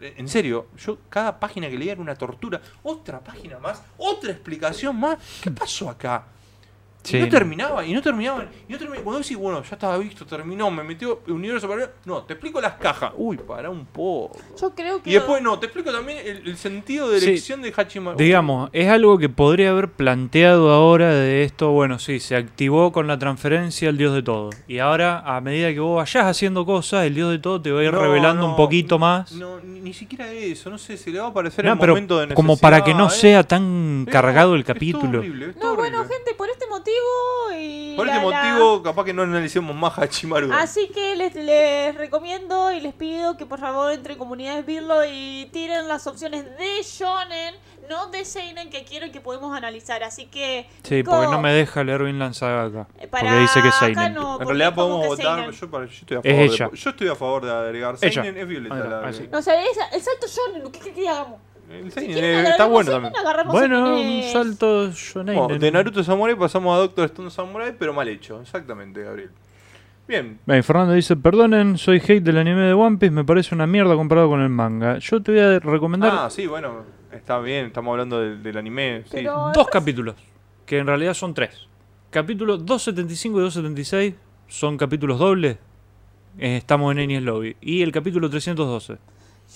Eh, 0.02 0.14
En 0.18 0.28
serio, 0.28 0.68
yo 0.78 0.98
cada 1.10 1.40
página 1.40 1.70
que 1.70 1.78
leía 1.78 1.94
era 1.94 2.02
una 2.02 2.16
tortura. 2.16 2.62
Otra 2.84 3.20
página 3.20 3.60
más, 3.60 3.84
otra 3.98 4.32
explicación 4.32 4.96
más. 5.00 5.18
¿Qué 5.42 5.52
pasó 5.52 5.90
acá? 5.90 6.26
Y 7.06 7.08
Sí. 7.10 7.20
no 7.20 7.28
terminaba, 7.28 7.86
y 7.86 7.92
no 7.94 8.02
terminaba, 8.02 8.46
y 8.68 8.72
no 8.72 8.78
terminaba. 8.78 9.04
Cuando 9.04 9.20
decís, 9.22 9.36
bueno, 9.38 9.62
ya 9.62 9.76
estaba 9.76 9.98
visto, 9.98 10.26
terminó, 10.26 10.72
me 10.72 10.84
metió 10.84 11.20
el 11.28 11.34
universo 11.34 11.68
para 11.68 11.92
No, 12.06 12.24
te 12.24 12.34
explico 12.34 12.62
las 12.62 12.76
cajas. 12.76 13.12
Uy, 13.18 13.36
para 13.38 13.70
un 13.70 13.86
poco. 13.86 14.38
Yo 14.60 14.74
creo 14.74 15.04
que. 15.04 15.10
Y 15.10 15.14
después 15.14 15.42
no, 15.44 15.60
te 15.60 15.66
explico 15.66 15.92
también 15.92 16.20
el, 16.26 16.48
el 16.48 16.58
sentido 16.58 17.10
de 17.10 17.20
Sí. 17.20 17.28
elección 17.32 17.62
de 17.62 17.74
Hachimaru. 17.76 18.18
Digamos, 18.18 18.70
es 18.72 18.88
algo 18.90 19.18
que 19.18 19.28
podría 19.28 19.72
haber 19.72 19.90
planteado 19.90 20.72
ahora 20.72 21.10
de 21.14 21.44
esto, 21.44 21.72
bueno, 21.72 22.00
sí, 22.00 22.22
se 22.22 22.38
activó 22.38 22.92
con 22.94 23.08
la 23.08 23.20
transferencia 23.20 23.90
el 23.90 23.98
dios 23.98 24.14
de 24.14 24.24
todo. 24.24 24.52
Y 24.68 24.80
ahora, 24.80 25.20
a 25.26 25.42
medida 25.42 25.74
que 25.74 25.80
vos 25.82 25.98
vayas 25.98 26.26
haciendo 26.26 26.66
cosas, 26.66 27.06
el 27.06 27.16
dios 27.16 27.32
de 27.32 27.40
todo 27.40 27.62
te 27.62 27.72
va 27.74 27.82
a 27.82 27.84
ir 27.84 27.92
No, 27.94 28.00
revelando 28.02 28.44
no, 28.44 28.52
un 28.52 28.56
poquito 28.56 28.98
más. 28.98 29.34
No, 29.34 29.60
ni, 29.60 29.82
ni 29.82 29.94
siquiera 29.94 30.32
eso, 30.32 30.70
no 30.70 30.78
sé, 30.78 30.96
se 30.96 31.12
le 31.12 31.20
va 31.20 31.26
a 31.26 31.30
aparecer 31.30 31.66
No, 31.66 31.74
el 31.74 31.80
pero 31.80 31.94
momento 31.94 32.16
de 32.20 32.28
necesidad. 32.28 32.36
como 32.36 32.58
para 32.58 32.82
que 32.84 32.94
no 32.94 33.08
¿eh? 33.08 33.10
sea 33.10 33.44
tan 33.44 34.08
cargado 34.10 34.56
el 34.56 34.64
capítulo. 34.64 35.20
horrible, 35.20 35.50
es 35.50 35.56
todo 35.60 35.72
No, 35.72 35.76
bueno, 35.76 36.00
gente, 36.06 36.34
por 36.38 36.50
este 36.50 36.66
motivo. 36.68 36.93
Y 37.56 37.95
Por 37.95 38.07
este 38.07 38.20
la- 38.20 38.26
la- 38.30 38.44
motivo, 38.53 38.84
capaz 38.84 39.03
que 39.06 39.14
no 39.14 39.22
analicemos 39.24 39.76
más 39.76 39.98
Hachimaru. 39.98 40.52
Así 40.53 40.90
que 40.90 41.15
les, 41.15 41.36
les 41.36 41.95
recomiendo 41.95 42.72
y 42.72 42.80
les 42.80 42.94
pido 42.94 43.38
que 43.38 43.45
por 43.45 43.60
favor 43.60 43.91
entre 43.91 44.18
comunidades 44.18 44.65
Birlo 44.65 45.06
y 45.06 45.49
tiren 45.52 45.88
las 45.88 46.07
opciones 46.07 46.45
de 46.57 46.82
Shonen, 46.84 47.56
no 47.90 48.07
de 48.07 48.26
Seinen, 48.26 48.70
que 48.70 48.84
quiero 48.84 49.06
y 49.06 49.11
que 49.11 49.22
podemos 49.22 49.56
analizar. 49.56 50.03
Así 50.03 50.26
que. 50.26 50.68
Sí, 50.84 50.95
Nico, 50.95 51.11
porque 51.11 51.28
no 51.28 51.40
me 51.41 51.53
deja 51.53 51.84
leer 51.84 52.03
Vinland 52.03 52.34
Saga 52.34 52.65
acá. 52.65 52.88
eh, 52.99 53.07
Porque 53.07 53.32
dice 53.40 53.61
que 53.61 53.68
es 53.68 53.76
Seinen. 53.76 54.14
no, 54.14 54.40
en 54.41 54.48
realidad 54.48 54.70
es 54.70 54.76
podemos 54.76 55.06
votar. 55.07 55.52
Yo, 55.52 55.70
para- 55.70 55.86
yo 55.86 55.91
estoy 55.91 56.18
a 56.18 56.20
Es 56.24 56.26
favor 56.36 56.45
ella. 56.56 56.70
de, 56.70 56.78
yo 56.78 56.90
estoy 56.90 57.07
a 57.10 57.15
favor 57.15 57.45
de 57.45 57.52
agregar 57.52 57.95
Ella. 58.02 58.24
Seinen, 58.24 58.38
es 58.41 58.48
Violeta. 58.48 58.76
La-. 58.76 59.11
No, 59.32 59.38
o 59.38 59.41
sea, 59.41 59.61
es- 59.64 59.78
el 59.91 60.02
salto 60.02 60.28
Shonen, 60.28 60.72
¿qué 60.72 60.80
querés 60.80 60.95
que 60.95 61.07
hagamos? 61.10 61.40
El 61.69 61.91
Seinen 61.91 62.23
eh, 62.23 62.49
está 62.49 62.65
bueno 62.65 62.91
también. 62.91 63.14
Bueno, 63.48 63.95
un 63.99 64.23
salto 64.31 64.91
shonen. 64.91 65.35
Bueno, 65.35 65.57
de 65.57 65.72
Naruto 65.72 66.03
Samurai 66.03 66.35
pasamos 66.35 66.76
a 66.76 66.80
Doctor 66.80 67.06
Stone 67.06 67.31
Samurai, 67.31 67.73
pero 67.77 67.94
mal 67.94 68.07
hecho. 68.07 68.41
Exactamente, 68.41 69.03
Gabriel. 69.03 69.31
Bien. 70.07 70.40
Bien, 70.45 70.64
Fernando 70.64 70.94
dice, 70.94 71.15
perdonen, 71.15 71.77
soy 71.77 71.98
hate 71.98 72.22
del 72.22 72.38
anime 72.38 72.61
de 72.61 72.73
One 72.73 72.98
Piece, 72.98 73.11
me 73.11 73.23
parece 73.23 73.56
una 73.56 73.65
mierda 73.65 73.95
comparado 73.95 74.27
con 74.27 74.41
el 74.41 74.49
manga. 74.49 74.98
Yo 74.98 75.22
te 75.22 75.31
voy 75.31 75.40
a 75.40 75.60
recomendar 75.60 76.11
Ah, 76.14 76.30
sí, 76.30 76.45
bueno, 76.45 76.84
está 77.11 77.40
bien, 77.40 77.68
estamos 77.68 77.91
hablando 77.91 78.19
del, 78.19 78.44
del 78.44 78.57
anime. 78.57 79.03
Sí. 79.10 79.23
Dos 79.23 79.68
capítulos, 79.72 80.15
que 80.65 80.80
en 80.80 80.88
realidad 80.88 81.14
son 81.14 81.34
tres. 81.34 81.68
Capítulos 82.10 82.65
275 82.65 83.40
y 83.40 83.41
276 83.44 84.15
son 84.48 84.77
capítulos 84.77 85.18
dobles. 85.18 85.57
Eh, 86.38 86.57
estamos 86.57 86.91
en 86.91 86.99
Enies 86.99 87.23
Lobby. 87.23 87.56
Y 87.61 87.81
el 87.81 87.91
capítulo 87.91 88.30
312. 88.30 88.98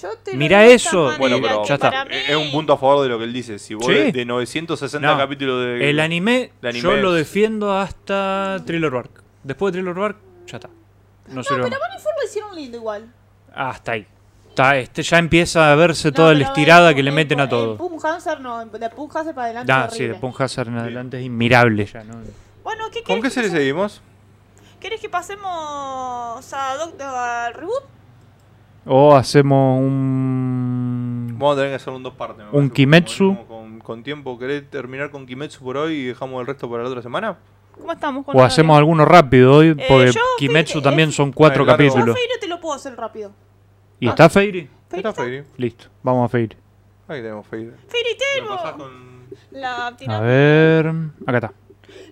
Yo 0.01 0.09
te 0.23 0.33
lo 0.33 0.39
digo 0.39 0.55
de 0.57 0.73
eso. 0.73 1.17
Bueno, 1.17 1.37
pero 1.41 1.61
que 1.63 1.67
ya 1.69 1.73
está. 1.75 1.89
para 1.89 2.05
mí- 2.05 2.11
es 2.15 2.35
un 2.35 2.51
punto 2.51 2.73
a 2.73 2.77
favor 2.77 3.01
de 3.03 3.09
lo 3.09 3.17
que 3.17 3.23
él 3.23 3.33
dice. 3.33 3.57
Si 3.59 3.73
vos 3.73 3.85
Sí. 3.85 3.93
de, 3.93 4.11
de 4.11 4.25
960 4.25 5.07
No, 5.11 5.17
capítulos 5.17 5.65
de. 5.65 5.89
El 5.89 5.99
anime, 5.99 6.51
de 6.61 6.69
anime 6.69 6.83
yo 6.83 6.95
lo 6.97 7.15
es- 7.15 7.25
defiendo 7.25 7.75
hasta 7.77 8.57
Thriller 8.65 8.91
Bark. 8.91 9.09
Después 9.43 9.73
de 9.73 9.79
Thriller 9.79 9.95
Bark, 9.95 10.17
ya 10.45 10.57
está. 10.57 10.67
No, 11.27 11.35
No, 11.35 11.43
sirve 11.43 11.63
pero 11.63 11.69
más. 11.69 11.79
Bonnie 11.79 11.99
Ford 12.03 12.13
lo 12.21 12.25
hicieron 12.27 12.55
lindo 12.55 12.77
igual. 12.77 13.11
Hasta 13.55 13.91
ahí. 13.93 14.07
Está, 14.49 14.77
este 14.77 15.03
ya 15.03 15.17
empieza 15.19 15.71
a 15.71 15.75
verse 15.75 16.07
No, 16.09 16.13
toda 16.15 16.33
la 16.33 16.43
estirada 16.45 16.93
que 16.93 17.03
le 17.03 17.09
en- 17.09 17.15
meten 17.15 17.39
a 17.39 17.43
En 17.43 17.49
todo. 17.49 17.77
Pum 17.77 17.97
Hanser 18.03 18.39
no, 18.41 18.65
de 18.65 18.89
Pum 18.89 19.09
Hanser 19.13 19.33
para 19.35 19.45
adelante. 19.45 19.71
Ah, 19.71 19.85
es 19.87 19.93
sí, 19.93 19.99
de 19.99 20.05
horrible. 20.11 20.19
Punk 20.21 20.41
Hazard 20.41 20.67
en 20.69 20.77
adelante 20.77 21.19
es 21.19 21.25
inmirable 21.25 21.85
ya, 21.85 22.03
¿no? 22.03 22.15
Bueno, 22.63 22.85
¿qué 22.91 23.03
¿Con 23.03 23.17
querés 23.17 23.21
qué 23.21 23.27
que 23.27 23.29
serie 23.33 23.49
pase- 23.49 23.59
seguimos? 23.59 24.01
¿Querés 24.79 24.99
que 25.01 25.09
pasemos 25.09 26.53
a 26.53 26.75
Doctor 26.77 27.07
al 27.07 27.53
reboot? 27.53 27.83
O 28.87 29.15
hacemos 29.15 29.79
un... 29.81 31.35
Vamos 31.37 31.53
a 31.53 31.55
tener 31.57 31.71
que 31.71 31.75
hacer 31.75 31.93
un 31.93 32.03
dos 32.03 32.13
partes. 32.13 32.37
me 32.37 32.43
Un 32.45 32.51
parece, 32.51 32.73
Kimetsu. 32.73 33.27
como 33.35 33.45
Con, 33.47 33.79
con 33.79 34.03
tiempo, 34.03 34.37
¿querés 34.39 34.69
terminar 34.69 35.11
con 35.11 35.25
Kimetsu 35.25 35.63
por 35.63 35.77
hoy 35.77 35.93
y 35.95 36.03
dejamos 36.05 36.39
el 36.41 36.47
resto 36.47 36.69
para 36.69 36.83
la 36.83 36.89
otra 36.89 37.01
semana? 37.01 37.37
¿Cómo 37.77 37.91
estamos 37.91 38.25
con 38.25 38.33
O 38.35 38.37
horario? 38.39 38.47
hacemos 38.53 38.77
alguno 38.77 39.05
rápido 39.05 39.53
hoy, 39.55 39.73
porque 39.75 40.07
Eh, 40.09 40.11
yo, 40.13 40.21
Kimetsu 40.39 40.81
también 40.81 41.09
es- 41.09 41.15
son 41.15 41.31
cuatro 41.31 41.63
Ah, 41.63 41.67
capítulos. 41.67 42.15
Feire 42.15 42.33
te 42.39 42.47
lo 42.47 42.59
puedo 42.59 42.75
hacer 42.75 42.95
rápido. 42.95 43.31
¿Y 43.99 44.07
está 44.07 44.29
Feiri? 44.29 44.69
¿Feire 44.89 45.09
Está 45.09 45.13
Fairy. 45.21 45.43
Listo, 45.57 45.85
vamos 46.01 46.25
a 46.25 46.29
Feiri. 46.29 46.55
Ahí 47.07 47.21
tenemos 47.21 47.45
Lo 48.43 48.47
vos. 48.47 48.71
con. 48.73 49.07
La 49.51 49.87
A 49.87 50.19
ver... 50.21 50.87
Acá 51.25 51.37
está. 51.37 51.53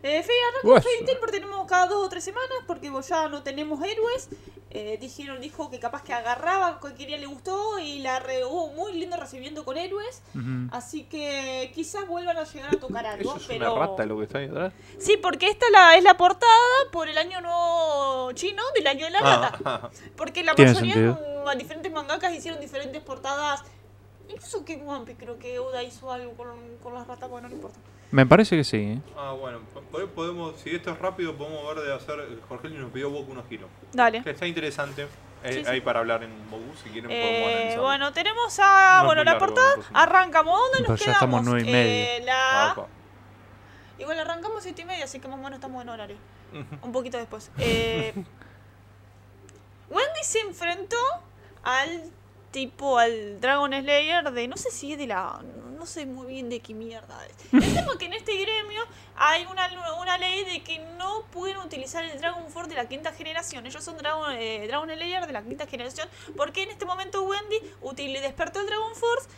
Eh, 0.06 0.22
Fairy 0.22 0.40
arranca 0.49 0.68
Uy. 0.68 0.73
con 0.73 0.84
Fairy 0.84 1.06
Tail 1.06 1.18
porque 1.19 1.40
tenemos 1.40 1.68
cada 1.68 1.88
dos 1.88 2.06
o 2.06 2.10
tres 2.10 2.23
semanas 2.23 2.52
porque 2.68 2.91
ya 3.10 3.27
no 3.27 3.41
tenemos 3.41 3.84
héroes. 3.84 4.30
Eh, 4.69 4.98
dijeron, 4.99 5.40
dijo 5.41 5.72
que 5.72 5.80
capaz 5.80 6.03
que 6.03 6.14
agarraba, 6.14 6.80
que 6.80 6.94
quería 6.94 7.18
le 7.18 7.26
gustó 7.26 7.80
y 7.80 7.99
la 7.99 8.19
re, 8.19 8.44
hubo 8.45 8.68
muy 8.68 8.91
lindo 8.94 9.15
recibimiento 9.18 9.64
con 9.65 9.77
héroes. 9.77 10.22
Así 10.72 11.06
que 11.06 11.72
quizás 11.73 12.06
vuelvan 12.07 12.38
a 12.38 12.44
llegar 12.44 12.76
a 12.76 12.80
tocar 12.80 13.06
algo. 13.06 13.32
Eso 13.32 13.40
es 13.40 13.48
pero... 13.48 13.73
una 13.73 13.88
rata 13.88 14.06
lo 14.06 14.18
que 14.18 14.26
está 14.26 14.40
ahí 14.40 14.45
atrás. 14.45 14.73
Sí, 14.99 15.18
porque 15.18 15.48
esta 15.48 15.65
la, 15.72 15.95
es 15.95 16.03
la 16.03 16.18
portada 16.18 16.52
por 16.91 17.07
el 17.07 17.18
año 17.18 17.41
nuevo 17.41 18.32
chino 18.34 18.61
del 18.76 18.86
año 18.86 19.06
de 19.06 19.11
la 19.11 19.22
rata. 19.22 19.60
Ah, 19.65 19.90
Porque 20.18 20.44
la 20.44 20.53
mayoría 20.53 20.94
sentido. 20.94 21.19
mm, 21.45 21.57
diferentes 21.57 21.91
mangakas 21.91 22.36
hicieron 22.36 22.60
diferentes 22.60 23.02
portadas. 23.02 23.64
Incluso 24.27 24.65
que 24.65 24.80
creo 25.18 25.40
que 25.40 25.57
Oda 25.57 25.82
hizo 25.84 26.11
algo 26.11 26.34
con, 26.34 26.48
con 26.84 26.94
las 26.94 27.07
ratas, 27.07 27.30
bueno, 27.30 27.48
no 27.48 27.56
importa. 27.56 27.80
Me 28.11 28.26
parece 28.26 28.56
que 28.56 28.64
sí. 28.64 28.77
¿eh? 28.77 29.02
ah, 29.18 29.32
bueno, 29.34 29.60
por 29.91 30.02
ahí 30.02 30.07
podemos, 30.07 30.60
si 30.60 30.73
esto 30.76 30.91
es 30.91 30.99
rápido, 30.99 31.36
podemos 31.36 31.76
ver 31.76 31.86
de 31.86 31.94
hacer. 31.94 32.40
Jorge 32.48 32.69
nos 32.69 32.91
pidió 32.91 33.10
Boku 33.10 33.34
no 33.34 33.44
Hiro. 33.49 33.68
Dale. 33.94 34.23
Que 34.23 34.32
está 34.32 34.45
interesante. 34.48 35.03
Eh, 35.44 35.53
Sí, 35.53 35.64
sí. 35.64 35.69
Ahí 35.69 35.80
para 35.82 35.99
hablar 35.99 36.23
en 36.23 36.32
Boku, 36.49 36.64
si 36.84 36.90
quieren 36.90 37.10
podemos 37.10 37.30
Eh, 37.30 37.53
analizar. 37.56 37.80
bueno, 37.82 38.14
tenemos 38.14 38.60
a. 38.60 38.99
No 39.02 39.06
bueno, 39.06 39.23
la 39.23 39.32
largo, 39.34 39.45
portada. 39.45 39.76
Arrancamos. 39.94 40.60
¿Dónde 40.60 40.80
nos 40.80 40.88
Pero 40.88 40.95
ya 40.95 41.06
quedamos? 41.06 41.15
estamos 41.15 41.44
nueve 41.45 41.61
y 41.69 41.73
Eh, 41.73 42.23
la... 42.26 42.76
Igual 43.99 44.19
arrancamos 44.19 44.64
siete 44.64 44.82
y 44.82 44.86
media, 44.86 45.06
así 45.06 45.19
que 45.19 45.27
más 45.27 45.38
o 45.40 45.41
menos 45.44 45.53
estamos 45.57 45.82
en 45.84 45.90
horario. 45.90 46.18
Un 46.82 46.91
poquito 46.91 47.18
después. 47.18 47.52
Eh, 47.60 48.14
Wendy 49.90 50.23
se 50.23 50.40
enfrentó 50.40 50.98
al 51.64 52.03
tipo, 52.52 52.98
al 52.98 53.40
Dragon 53.40 53.72
Slayer 53.72 54.32
de, 54.32 54.48
no 54.48 54.57
sé 54.57 54.72
si 54.72 54.94
es 54.94 54.98
de 54.98 55.07
la, 55.07 55.40
no 55.76 55.85
sé 55.85 56.06
muy 56.06 56.27
bien 56.27 56.49
de 56.49 56.60
qué 56.60 56.73
mierda 56.73 57.18
es. 57.27 57.53
El 57.53 57.73
tema 57.73 57.91
es 57.93 57.97
que 57.99 58.06
en 58.06 58.14
este 58.14 58.35
gremio 58.38 58.81
hay 59.15 59.45
una, 59.45 59.69
una 60.02 60.18
ley 60.18 60.43
de 60.45 60.64
que 60.64 60.80
no 60.97 61.23
pueden 61.31 61.57
utilizar 61.57 62.03
el 62.03 62.18
Dragon 62.19 62.47
Force 62.49 62.69
de 62.69 62.76
la 62.76 62.88
quinta 62.88 63.11
generación. 63.14 63.65
Ellos 63.65 63.84
son 63.84 63.97
Dragon, 63.97 64.34
eh, 64.34 64.65
Dragon 64.68 64.89
Slayer 64.89 65.26
de 65.27 65.34
la 65.34 65.43
quinta 65.43 65.68
generación 65.68 66.07
porque 66.35 66.64
en 66.64 66.69
este 66.72 66.85
momento 66.85 67.23
Wendy 67.23 67.60
util- 67.81 68.19
despertó 68.22 68.60
el 68.61 68.68
Dragon 68.68 68.95
Force 68.95 69.30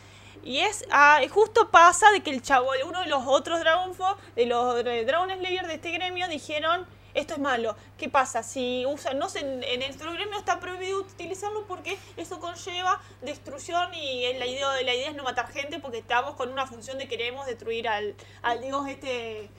y 0.44 0.60
es 0.60 0.84
ah, 0.90 1.20
justo 1.30 1.68
pasa 1.70 2.10
de 2.12 2.20
que 2.22 2.30
el 2.30 2.40
chavo, 2.42 2.70
uno 2.86 3.00
de 3.00 3.06
los 3.08 3.24
otros 3.26 3.58
Dragon 3.60 3.94
Force, 3.94 4.22
de 4.36 4.46
los 4.46 4.78
eh, 4.86 5.04
Dragon 5.04 5.28
Slayer 5.30 5.66
de 5.66 5.74
este 5.74 5.90
gremio 5.90 6.28
dijeron 6.28 6.86
esto 7.18 7.34
es 7.34 7.40
malo. 7.40 7.76
¿Qué 7.96 8.08
pasa? 8.08 8.42
Si 8.42 8.84
usan, 8.86 9.18
no 9.18 9.28
sé, 9.28 9.40
en, 9.40 9.80
nuestro 9.80 10.12
gremio 10.12 10.38
está 10.38 10.60
prohibido 10.60 11.00
utilizarlo 11.00 11.66
porque 11.66 11.98
eso 12.16 12.38
conlleva 12.38 13.00
destrucción 13.22 13.92
y 13.94 14.32
la 14.34 14.46
idea, 14.46 14.70
la 14.82 14.94
idea 14.94 15.10
es 15.10 15.16
no 15.16 15.24
matar 15.24 15.48
gente 15.48 15.80
porque 15.80 15.98
estamos 15.98 16.34
con 16.36 16.50
una 16.50 16.66
función 16.66 16.96
de 16.98 17.08
queremos 17.08 17.46
destruir 17.46 17.88
al, 17.88 18.14
al 18.42 18.62
este 18.88 19.50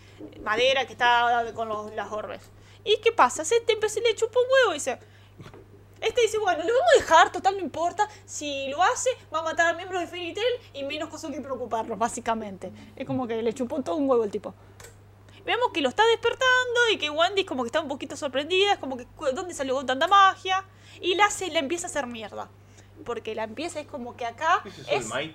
madera 0.41 0.85
que 0.85 0.93
está 0.93 1.51
con 1.53 1.67
los, 1.67 1.93
las 1.93 2.11
orbes. 2.11 2.41
¿Y 2.83 2.97
qué 3.01 3.11
pasa? 3.11 3.43
Se 3.43 3.59
te 3.61 3.73
empecé 3.73 4.01
le 4.01 4.15
chupa 4.15 4.39
un 4.39 4.45
huevo 4.51 4.71
y 4.71 4.73
dice, 4.75 4.97
este 6.01 6.21
dice, 6.21 6.37
bueno, 6.37 6.59
lo 6.63 6.73
vamos 6.73 6.93
a 6.95 6.99
dejar, 6.99 7.31
total 7.31 7.55
no 7.57 7.61
importa. 7.61 8.07
Si 8.25 8.69
lo 8.69 8.81
hace, 8.81 9.09
va 9.33 9.39
a 9.39 9.43
matar 9.43 9.67
a 9.67 9.73
miembros 9.73 9.99
de 9.99 10.07
Fairy 10.07 10.33
y 10.73 10.83
menos 10.83 11.09
cosas 11.09 11.31
que 11.31 11.41
preocuparnos, 11.41 11.99
básicamente. 11.99 12.71
Es 12.95 13.05
como 13.05 13.27
que 13.27 13.41
le 13.41 13.53
chupó 13.53 13.81
todo 13.81 13.95
un 13.95 14.09
huevo 14.09 14.23
el 14.23 14.31
tipo. 14.31 14.53
Vemos 15.49 15.71
que 15.73 15.81
lo 15.81 15.89
está 15.89 16.05
despertando 16.05 16.79
y 16.93 16.97
que 16.99 17.09
Wendy 17.09 17.43
como 17.43 17.63
que 17.63 17.67
está 17.69 17.79
un 17.81 17.87
poquito 17.87 18.15
sorprendida, 18.15 18.73
es 18.73 18.77
como 18.77 18.97
que 18.97 19.05
"¿Cu- 19.07 19.31
¿dónde 19.33 19.55
salió 19.55 19.73
con 19.73 19.87
tanta 19.87 20.07
magia? 20.07 20.63
Y 21.01 21.15
la 21.15 21.25
hace, 21.25 21.49
la 21.49 21.57
empieza 21.57 21.87
a 21.87 21.89
hacer 21.89 22.05
mierda. 22.05 22.49
Porque 23.03 23.33
la 23.33 23.45
empieza, 23.45 23.79
es 23.79 23.87
como 23.87 24.15
que 24.15 24.25
acá 24.27 24.61
¿Qué 24.63 24.69
es 24.95 25.05
es... 25.05 25.31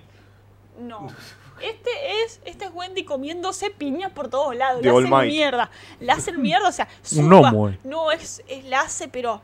No. 0.79 1.07
Este 1.61 1.89
es, 2.23 2.41
este 2.45 2.65
es 2.65 2.71
Wendy 2.73 3.03
comiéndose 3.05 3.69
piñas 3.71 4.11
por 4.11 4.27
todos 4.29 4.53
lados. 4.55 4.81
The 4.81 4.87
La 4.89 4.93
hacen 4.99 5.09
Might. 5.09 5.31
mierda. 5.31 5.69
La 6.01 6.13
hacen 6.13 6.41
mierda, 6.41 6.67
o 6.67 6.71
sea, 6.71 6.87
Un 7.01 7.05
suba. 7.29 7.49
gnomo, 7.49 7.69
eh. 7.69 7.79
No, 7.85 8.11
es, 8.11 8.41
es 8.47 8.63
la 8.65 8.81
hace, 8.81 9.07
pero 9.07 9.41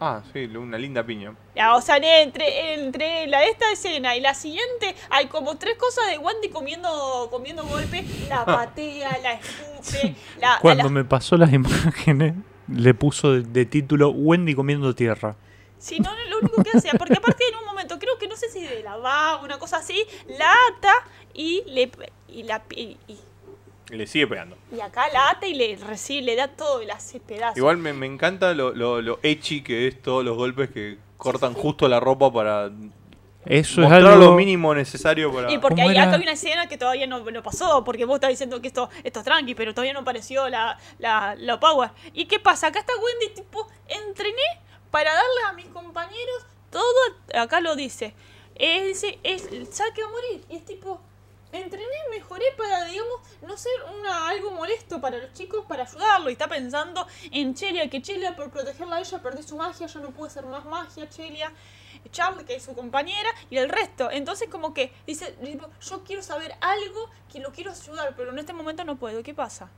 Ah, 0.00 0.22
sí, 0.32 0.44
una 0.56 0.78
linda 0.78 1.04
piña. 1.04 1.34
ya, 1.54 1.74
o 1.74 1.80
sea, 1.82 1.96
entre, 1.98 2.72
entre 2.74 3.26
la, 3.26 3.44
esta 3.44 3.70
escena 3.70 4.16
y 4.16 4.20
la 4.20 4.32
siguiente 4.32 4.94
hay 5.10 5.26
como 5.26 5.58
tres 5.58 5.76
cosas 5.76 6.06
de 6.08 6.16
Wendy 6.16 6.48
comiendo, 6.48 7.28
comiendo 7.30 7.64
golpe. 7.64 8.04
La 8.28 8.44
patea, 8.46 9.18
la 9.22 9.32
escupe, 9.34 10.14
la... 10.40 10.58
Cuando 10.60 10.84
la- 10.84 10.88
me 10.90 11.04
pasó 11.04 11.36
las 11.36 11.52
imágenes, 11.52 12.34
le 12.68 12.94
puso 12.94 13.32
de, 13.32 13.42
de 13.42 13.66
título 13.66 14.08
Wendy 14.10 14.54
comiendo 14.54 14.94
tierra. 14.94 15.36
Si 15.78 15.98
no, 16.00 16.10
es 16.14 16.30
lo 16.30 16.38
único 16.38 16.62
que 16.62 16.76
hacía. 16.78 16.92
Porque 16.98 17.14
aparte 17.14 17.42
en 17.50 17.56
un 17.56 17.64
momento, 17.66 17.98
creo 17.98 18.16
que 18.18 18.26
no 18.28 18.36
sé 18.36 18.48
si 18.50 18.60
de 18.62 18.82
la 18.82 18.96
va, 18.96 19.36
una 19.42 19.58
cosa 19.58 19.78
así, 19.78 20.02
la 20.38 20.50
ata 20.70 20.94
y 21.34 21.62
le 21.66 21.90
y 22.28 22.42
la 22.44 22.62
y, 22.74 22.96
y 23.08 23.18
Y 23.90 23.96
le 23.96 24.06
sigue 24.06 24.26
pegando. 24.26 24.56
Y 24.74 24.80
acá 24.80 25.08
la 25.12 25.30
ata 25.30 25.46
y 25.46 25.54
le 25.54 25.76
recibe, 25.76 26.22
le 26.22 26.36
da 26.36 26.48
todo, 26.48 26.82
le 26.82 26.92
hace 26.92 27.20
pedazos. 27.20 27.56
Igual 27.56 27.76
me, 27.78 27.92
me 27.92 28.06
encanta 28.06 28.54
lo, 28.54 28.72
lo, 28.72 29.02
lo 29.02 29.18
echi 29.22 29.62
que 29.62 29.88
es 29.88 30.00
todos 30.00 30.24
los 30.24 30.36
golpes 30.36 30.70
que 30.70 30.98
cortan 31.16 31.54
justo 31.54 31.88
la 31.88 32.00
ropa 32.00 32.32
para 32.32 32.70
Eso 33.44 33.82
es 33.82 33.90
algo... 33.90 34.16
lo 34.16 34.32
mínimo 34.34 34.74
necesario 34.74 35.32
para... 35.32 35.50
Y 35.52 35.58
porque 35.58 35.76
¿Cómo 35.76 35.88
ahí 35.88 35.96
era? 35.96 36.04
acá 36.04 36.16
hay 36.16 36.22
una 36.22 36.32
escena 36.32 36.68
que 36.68 36.78
todavía 36.78 37.06
no, 37.06 37.20
no 37.20 37.42
pasó, 37.42 37.84
porque 37.84 38.04
vos 38.04 38.16
estás 38.16 38.30
diciendo 38.30 38.60
que 38.60 38.68
esto, 38.68 38.88
esto 39.02 39.20
es 39.20 39.24
tranqui, 39.24 39.54
pero 39.54 39.74
todavía 39.74 39.92
no 39.92 40.00
apareció 40.00 40.48
la, 40.48 40.78
la, 40.98 41.34
la 41.36 41.58
power. 41.58 41.90
¿Y 42.12 42.26
qué 42.26 42.38
pasa? 42.38 42.68
Acá 42.68 42.80
está 42.80 42.92
Wendy, 42.96 43.34
tipo, 43.34 43.66
entrené 43.88 44.42
para 44.90 45.12
darle 45.12 45.40
a 45.48 45.52
mis 45.52 45.66
compañeros 45.66 46.46
todo, 46.70 47.42
acá 47.42 47.60
lo 47.60 47.76
dice. 47.76 48.14
Es, 48.54 48.86
dice, 48.86 49.18
es, 49.22 49.48
sabe 49.72 49.92
que 49.94 50.02
va 50.02 50.08
a 50.08 50.12
morir. 50.12 50.44
Y 50.48 50.56
es 50.56 50.64
tipo, 50.64 51.00
entrené, 51.52 51.96
mejoré 52.10 52.44
para, 52.56 52.84
digamos, 52.84 53.20
no 53.42 53.56
ser 53.56 53.72
una, 53.98 54.28
algo 54.28 54.50
molesto 54.52 55.00
para 55.00 55.18
los 55.18 55.32
chicos, 55.32 55.64
para 55.66 55.84
ayudarlo. 55.84 56.30
Y 56.30 56.32
está 56.32 56.48
pensando 56.48 57.06
en 57.30 57.54
Chelia, 57.54 57.88
que 57.88 58.02
Chelia 58.02 58.36
por 58.36 58.50
protegerla 58.50 58.96
a 58.96 59.00
ella 59.00 59.22
perdió 59.22 59.42
su 59.42 59.56
magia, 59.56 59.86
ya 59.86 60.00
no 60.00 60.10
puede 60.10 60.30
hacer 60.30 60.46
más 60.46 60.64
magia, 60.64 61.08
Chelia. 61.08 61.52
Charlie, 62.12 62.44
que 62.44 62.54
es 62.54 62.62
su 62.62 62.74
compañera, 62.74 63.28
y 63.50 63.58
el 63.58 63.68
resto. 63.68 64.10
Entonces 64.10 64.48
como 64.48 64.72
que 64.72 64.92
dice, 65.06 65.36
yo 65.82 66.04
quiero 66.04 66.22
saber 66.22 66.54
algo 66.60 67.10
que 67.30 67.40
lo 67.40 67.52
quiero 67.52 67.72
ayudar, 67.72 68.14
pero 68.16 68.30
en 68.30 68.38
este 68.38 68.52
momento 68.52 68.84
no 68.84 68.96
puedo. 68.96 69.22
¿Qué 69.22 69.34
pasa? 69.34 69.70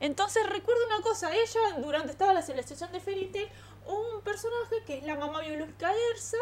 Entonces 0.00 0.48
recuerdo 0.48 0.86
una 0.86 1.02
cosa, 1.02 1.34
ella 1.34 1.60
durante 1.78 2.12
estaba 2.12 2.32
la 2.32 2.42
selección 2.42 2.92
de 2.92 3.00
Fairy 3.00 3.26
Tail, 3.26 3.48
un 3.86 4.20
personaje 4.22 4.82
que 4.86 4.98
es 4.98 5.04
la 5.04 5.16
mamá 5.16 5.40
biológica 5.40 5.92
de 5.92 5.98
Elsa, 6.12 6.38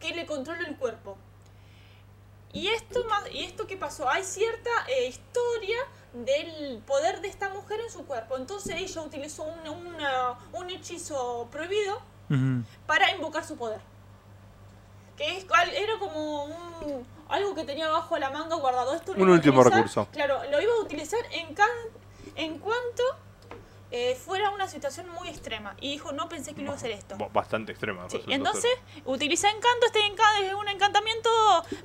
que 0.00 0.14
le 0.14 0.26
controla 0.26 0.66
el 0.66 0.76
cuerpo. 0.76 1.16
Y 2.52 2.68
esto, 2.68 3.04
más, 3.04 3.24
¿Y 3.30 3.44
esto 3.44 3.66
qué 3.66 3.76
pasó? 3.76 4.08
Hay 4.08 4.24
cierta 4.24 4.70
eh, 4.88 5.06
historia 5.08 5.76
del 6.12 6.78
poder 6.86 7.20
de 7.20 7.28
esta 7.28 7.50
mujer 7.50 7.80
en 7.80 7.90
su 7.90 8.06
cuerpo. 8.06 8.36
Entonces 8.36 8.74
ella 8.76 9.02
utilizó 9.02 9.42
un, 9.44 9.68
una- 9.68 10.38
un 10.52 10.70
hechizo 10.70 11.48
prohibido 11.50 12.00
para 12.86 13.10
invocar 13.14 13.44
su 13.44 13.56
poder. 13.56 13.80
Que 15.16 15.36
es, 15.38 15.46
era 15.74 15.98
como 15.98 16.44
un, 16.44 17.06
algo 17.28 17.54
que 17.54 17.64
tenía 17.64 17.88
bajo 17.88 18.16
la 18.18 18.30
manga 18.30 18.56
guardado. 18.56 18.94
Esto 18.94 19.12
Un 19.12 19.28
último 19.28 19.60
utilizar- 19.60 19.74
recurso. 19.74 20.08
Claro, 20.12 20.40
lo 20.50 20.60
iba 20.60 20.72
a 20.74 20.80
utilizar 20.80 21.20
en, 21.32 21.54
can- 21.54 21.68
en 22.36 22.58
cuanto 22.58 23.02
eh, 23.90 24.14
fuera 24.16 24.50
una 24.50 24.68
situación 24.68 25.08
muy 25.10 25.28
extrema. 25.28 25.74
Y 25.80 25.90
dijo, 25.92 26.12
no 26.12 26.28
pensé 26.28 26.54
que 26.54 26.62
iba 26.62 26.72
a 26.72 26.76
hacer 26.76 26.90
esto. 26.90 27.16
Ba- 27.16 27.28
Bastante 27.32 27.72
extrema. 27.72 28.08
Sí, 28.10 28.20
entonces 28.28 28.62
ser. 28.94 29.02
utiliza 29.06 29.48
encanto, 29.48 29.86
este 29.86 30.00
encanto 30.00 30.42
es 30.44 30.54
un 30.54 30.68
encantamiento, 30.68 31.30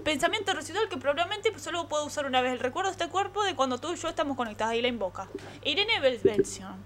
pensamiento 0.03 0.53
residual 0.53 0.89
que 0.89 0.97
probablemente 0.97 1.57
solo 1.59 1.87
puedo 1.87 2.05
usar 2.05 2.25
una 2.25 2.41
vez. 2.41 2.53
El 2.53 2.59
recuerdo 2.59 2.89
de 2.89 2.93
este 2.93 3.09
cuerpo 3.09 3.43
de 3.43 3.55
cuando 3.55 3.77
tú 3.79 3.93
y 3.93 3.95
yo 3.95 4.09
estamos 4.09 4.35
conectadas 4.35 4.75
y 4.75 4.81
la 4.81 4.87
invoca. 4.89 5.27
Irene 5.63 5.99
Belsion. 5.99 6.83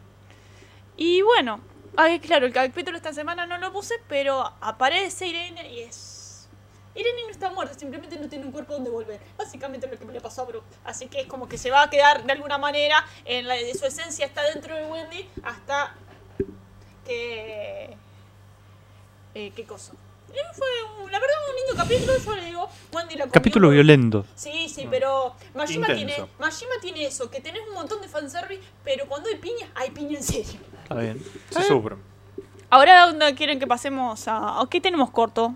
Y 0.95 1.21
bueno, 1.21 1.61
ay, 1.95 2.19
claro, 2.19 2.45
el 2.45 2.53
capítulo 2.53 2.97
esta 2.97 3.13
semana 3.13 3.45
no 3.45 3.57
lo 3.57 3.71
puse, 3.71 3.95
pero 4.07 4.53
aparece 4.61 5.27
Irene 5.27 5.71
y 5.71 5.79
es... 5.81 6.15
Irene 6.97 7.21
no 7.25 7.29
está 7.29 7.51
muerta, 7.51 7.77
simplemente 7.77 8.17
no 8.17 8.27
tiene 8.27 8.45
un 8.45 8.51
cuerpo 8.51 8.73
donde 8.73 8.89
volver. 8.89 9.19
Básicamente 9.37 9.87
lo 9.87 9.97
que 9.97 10.05
le 10.11 10.19
pasó 10.19 10.41
a 10.41 10.45
Brooke. 10.45 10.65
Así 10.83 11.07
que 11.07 11.21
es 11.21 11.27
como 11.27 11.47
que 11.47 11.57
se 11.57 11.69
va 11.69 11.83
a 11.83 11.89
quedar 11.89 12.23
de 12.25 12.31
alguna 12.33 12.57
manera, 12.57 13.05
en 13.25 13.47
la, 13.47 13.53
de 13.55 13.73
su 13.75 13.85
esencia 13.85 14.25
está 14.25 14.41
dentro 14.43 14.75
de 14.75 14.85
Wendy 14.85 15.29
hasta 15.43 15.93
que... 17.05 17.95
Eh, 19.35 19.51
¿Qué 19.55 19.65
cosa? 19.65 19.93
Eh, 20.33 20.39
fue, 20.53 20.67
un- 21.03 21.11
la 21.11 21.19
verdad, 21.19 21.35
un 21.49 21.55
lindo 21.55 21.83
capítulo. 21.83 22.17
Yo 22.17 22.35
le 22.35 22.45
digo, 22.45 22.69
Wendy 22.91 23.15
la 23.15 23.23
comió 23.25 23.31
Capítulo 23.33 23.69
violento. 23.69 24.25
Sí, 24.35 24.67
sí, 24.67 24.87
pero 24.89 25.35
Majima 25.53 25.87
Intenso. 25.91 26.15
tiene, 26.15 26.29
Majima 26.39 26.71
tiene 26.81 27.05
eso, 27.05 27.29
que 27.29 27.39
tenés 27.39 27.61
un 27.67 27.73
montón 27.75 28.01
de 28.01 28.07
fanservice, 28.07 28.61
pero 28.83 29.07
cuando 29.07 29.29
hay 29.29 29.35
piña, 29.35 29.69
hay 29.75 29.91
piña 29.91 30.17
en 30.17 30.23
serio. 30.23 30.59
Está 30.83 30.95
bien. 30.95 31.23
Se 31.51 31.63
sufren. 31.63 31.99
Ahora, 32.69 33.05
¿dónde 33.07 33.33
quieren 33.35 33.59
que 33.59 33.67
pasemos 33.67 34.25
a...? 34.27 34.59
¿Qué 34.69 34.81
tenemos 34.81 35.11
corto? 35.11 35.53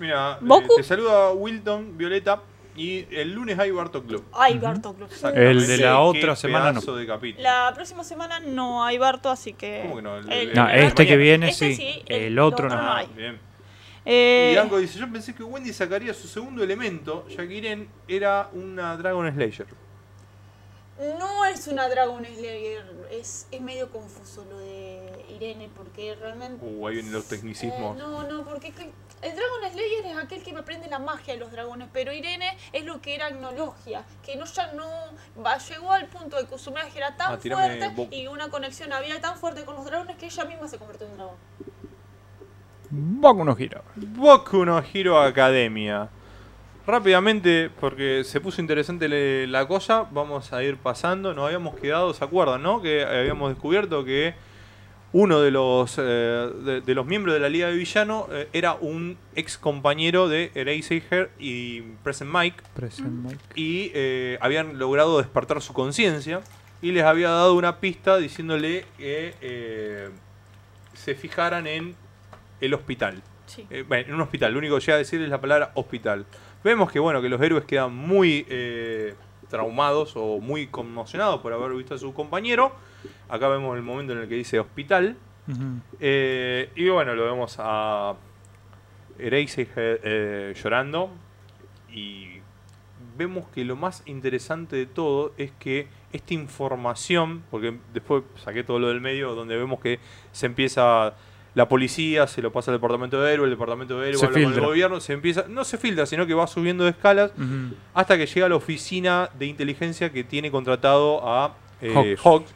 Mira, 0.00 0.38
eh, 0.42 0.66
te 0.76 0.82
saluda 0.82 1.32
Wilton, 1.32 1.96
Violeta. 1.96 2.42
Y 2.76 3.04
el 3.14 3.32
lunes 3.34 3.58
hay 3.58 3.72
Barto 3.72 4.02
Club. 4.04 4.24
Ay, 4.32 4.56
Barto 4.58 4.94
Club. 4.94 5.10
El 5.34 5.66
de 5.66 5.76
la 5.78 6.00
otra 6.00 6.34
semana 6.36 6.72
no. 6.72 6.80
de. 6.80 7.34
La 7.38 7.72
próxima 7.74 8.04
semana 8.04 8.40
no 8.40 8.84
hay 8.84 8.96
Barto, 8.96 9.28
así 9.28 9.52
que... 9.52 9.80
¿Cómo 9.82 9.96
que 9.96 10.02
no? 10.02 10.16
El- 10.16 10.30
el- 10.32 10.54
No, 10.54 10.68
el- 10.68 10.84
este 10.84 11.06
que 11.06 11.16
viene 11.16 11.50
Este 11.50 11.74
sí. 11.74 12.02
El 12.06 12.38
otro 12.38 12.68
no. 12.68 12.76
Ah, 12.76 12.98
hay. 12.98 13.06
bien. 13.14 13.38
Eh, 14.06 14.50
Y 14.52 14.54
Danko 14.56 14.78
dice, 14.78 14.98
yo 14.98 15.10
pensé 15.12 15.34
que 15.34 15.42
Wendy 15.42 15.72
sacaría 15.74 16.14
su 16.14 16.26
segundo 16.28 16.62
elemento, 16.64 17.26
ya 17.28 17.46
que 17.46 17.52
Irene 17.54 17.88
era 18.08 18.48
una 18.54 18.96
Dragon 18.96 19.30
Slayer. 19.30 19.66
No 21.18 21.44
es 21.46 21.66
una 21.66 21.88
Dragon 21.88 22.24
Slayer, 22.24 22.84
es, 23.10 23.46
es 23.50 23.60
medio 23.60 23.90
confuso 23.90 24.44
lo 24.50 24.58
de 24.58 25.24
Irene, 25.34 25.68
porque 25.76 26.14
realmente... 26.14 26.64
Uh, 26.64 26.86
ahí 26.86 26.94
vienen 26.94 27.12
los 27.12 27.26
tecnicismos. 27.26 27.96
Eh, 27.96 27.98
no, 28.00 28.22
no, 28.28 28.44
porque 28.44 28.70
que- 28.70 28.90
el 29.22 29.32
Dragon 29.36 29.72
Slayer 29.72 30.06
es 30.06 30.16
aquel 30.16 30.42
que 30.42 30.56
aprende 30.56 30.88
la 30.88 30.98
magia 30.98 31.34
de 31.34 31.40
los 31.40 31.50
dragones, 31.52 31.88
pero 31.92 32.12
Irene 32.12 32.56
es 32.72 32.84
lo 32.84 33.00
que 33.00 33.14
era 33.14 33.26
agnologia, 33.26 34.04
que 34.24 34.36
no 34.36 34.44
ya 34.46 34.72
no 34.72 34.88
va, 35.44 35.58
llegó 35.58 35.92
al 35.92 36.06
punto 36.06 36.36
de 36.36 36.46
que 36.46 36.58
su 36.58 36.70
magia 36.72 36.92
era 36.96 37.16
tan 37.16 37.34
Ah, 37.34 37.38
tírame 37.38 37.62
fuerte 37.78 37.88
bo- 37.94 38.08
y 38.10 38.26
una 38.26 38.48
conexión 38.48 38.92
había 38.92 39.20
tan 39.20 39.36
fuerte 39.36 39.64
con 39.64 39.74
los 39.76 39.84
dragones 39.84 40.16
que 40.16 40.26
ella 40.26 40.44
misma 40.46 40.68
se 40.68 40.78
convirtió 40.78 41.06
en 41.06 41.12
un 41.12 41.18
dragón. 41.18 41.36
Boku 42.90 43.44
no 43.44 43.56
Hero. 43.56 43.82
Boku 43.94 44.64
no 44.64 44.82
Hero 44.92 45.20
Academia. 45.20 46.08
Rápidamente, 46.86 47.70
porque 47.78 48.24
se 48.24 48.40
puso 48.40 48.60
interesante 48.60 49.06
la 49.46 49.68
cosa, 49.68 50.06
vamos 50.10 50.52
a 50.52 50.62
ir 50.64 50.76
pasando. 50.76 51.32
Nos 51.34 51.44
habíamos 51.46 51.78
quedado, 51.78 52.12
¿se 52.14 52.24
acuerdan, 52.24 52.62
no? 52.62 52.82
Que 52.82 53.04
habíamos 53.04 53.50
descubierto 53.50 54.04
que 54.04 54.34
uno 55.12 55.40
de 55.40 55.50
los, 55.50 55.96
eh, 55.98 56.02
de, 56.02 56.80
de 56.80 56.94
los 56.94 57.04
miembros 57.06 57.34
de 57.34 57.40
la 57.40 57.48
Liga 57.48 57.68
de 57.68 57.74
Villano 57.74 58.28
eh, 58.30 58.48
era 58.52 58.74
un 58.74 59.18
ex 59.34 59.58
compañero 59.58 60.28
de 60.28 60.52
Eraser 60.54 61.30
y 61.38 61.80
Present 62.02 62.30
Mike. 62.32 62.62
Present 62.74 63.08
Mike. 63.10 63.38
y 63.54 63.90
eh, 63.94 64.38
habían 64.40 64.78
logrado 64.78 65.18
despertar 65.18 65.60
su 65.62 65.72
conciencia 65.72 66.42
y 66.82 66.92
les 66.92 67.04
había 67.04 67.30
dado 67.30 67.54
una 67.54 67.78
pista 67.78 68.16
diciéndole 68.18 68.86
que 68.96 69.34
eh, 69.40 70.10
se 70.94 71.14
fijaran 71.14 71.66
en 71.66 71.94
el 72.60 72.74
hospital. 72.74 73.22
Sí. 73.46 73.66
Eh, 73.70 73.84
bueno, 73.86 74.04
en 74.08 74.14
un 74.14 74.20
hospital, 74.20 74.52
lo 74.52 74.58
único 74.58 74.76
que 74.76 74.80
llega 74.82 74.94
a 74.94 74.98
decir 74.98 75.20
es 75.20 75.28
la 75.28 75.40
palabra 75.40 75.72
hospital. 75.74 76.24
Vemos 76.62 76.92
que 76.92 77.00
bueno, 77.00 77.20
que 77.20 77.28
los 77.28 77.40
héroes 77.40 77.64
quedan 77.64 77.94
muy 77.94 78.46
eh, 78.48 79.14
traumados 79.48 80.12
o 80.14 80.38
muy 80.38 80.68
conmocionados 80.68 81.40
por 81.40 81.52
haber 81.52 81.72
visto 81.72 81.94
a 81.94 81.98
su 81.98 82.14
compañero. 82.14 82.72
Acá 83.30 83.48
vemos 83.48 83.76
el 83.76 83.82
momento 83.82 84.12
en 84.12 84.18
el 84.20 84.28
que 84.28 84.34
dice 84.34 84.58
hospital. 84.58 85.16
Eh, 85.98 86.70
y 86.76 86.88
bueno, 86.88 87.14
lo 87.14 87.24
vemos 87.24 87.56
a 87.58 88.14
Eraserhead 89.18 90.00
eh, 90.02 90.54
llorando. 90.60 91.10
Y 91.92 92.40
vemos 93.16 93.46
que 93.48 93.64
lo 93.64 93.76
más 93.76 94.02
interesante 94.06 94.76
de 94.76 94.86
todo 94.86 95.32
es 95.36 95.52
que 95.58 95.88
esta 96.12 96.34
información, 96.34 97.42
porque 97.50 97.78
después 97.92 98.24
saqué 98.42 98.64
todo 98.64 98.78
lo 98.78 98.88
del 98.88 99.00
medio, 99.00 99.34
donde 99.34 99.56
vemos 99.56 99.80
que 99.80 100.00
se 100.32 100.46
empieza. 100.46 101.14
La 101.52 101.68
policía 101.68 102.28
se 102.28 102.42
lo 102.42 102.52
pasa 102.52 102.70
al 102.70 102.76
departamento 102.76 103.20
de 103.20 103.32
héroe, 103.32 103.46
el 103.46 103.50
departamento 103.50 103.98
de 103.98 104.10
héroe 104.10 104.20
con 104.20 104.40
el 104.40 104.60
gobierno, 104.60 105.00
se 105.00 105.14
empieza, 105.14 105.46
no 105.48 105.64
se 105.64 105.78
filtra, 105.78 106.06
sino 106.06 106.24
que 106.24 106.32
va 106.32 106.46
subiendo 106.46 106.84
de 106.84 106.90
escalas 106.90 107.32
hasta 107.92 108.16
que 108.16 108.26
llega 108.26 108.46
a 108.46 108.48
la 108.48 108.54
oficina 108.54 109.28
de 109.36 109.46
inteligencia 109.46 110.12
que 110.12 110.22
tiene 110.22 110.52
contratado 110.52 111.28
a 111.28 111.56
eh, 111.80 111.92
Hawks. 111.92 112.20
Hawks, 112.22 112.54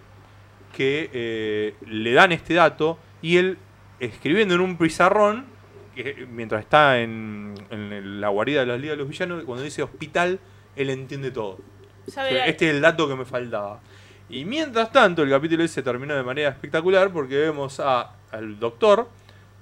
que 0.76 1.10
eh, 1.12 1.74
le 1.86 2.12
dan 2.12 2.32
este 2.32 2.55
dato 2.55 2.98
y 3.22 3.36
él 3.36 3.59
escribiendo 4.01 4.55
en 4.55 4.60
un 4.60 4.76
pizarrón, 4.76 5.46
que 5.94 6.26
mientras 6.30 6.62
está 6.62 7.01
en, 7.01 7.55
en 7.70 8.20
la 8.20 8.28
guarida 8.28 8.60
de 8.60 8.66
las 8.66 8.80
ligas 8.80 8.94
de 8.94 9.02
los 9.02 9.09
villanos, 9.09 9.44
cuando 9.44 9.62
dice 9.64 9.82
hospital, 9.82 10.40
él 10.76 10.90
entiende 10.90 11.30
todo. 11.30 11.59
Este 12.06 12.68
es 12.68 12.74
el 12.74 12.80
dato 12.80 13.09
que 13.09 13.14
me 13.14 13.24
faltaba. 13.24 13.80
Y 14.28 14.44
mientras 14.44 14.90
tanto, 14.90 15.22
el 15.22 15.30
capítulo 15.30 15.64
ese 15.64 15.82
terminó 15.82 16.14
de 16.14 16.22
manera 16.22 16.48
espectacular 16.51 17.10
porque 17.12 17.36
vemos 17.36 17.80
a, 17.80 18.16
al 18.30 18.59
doctor 18.59 19.09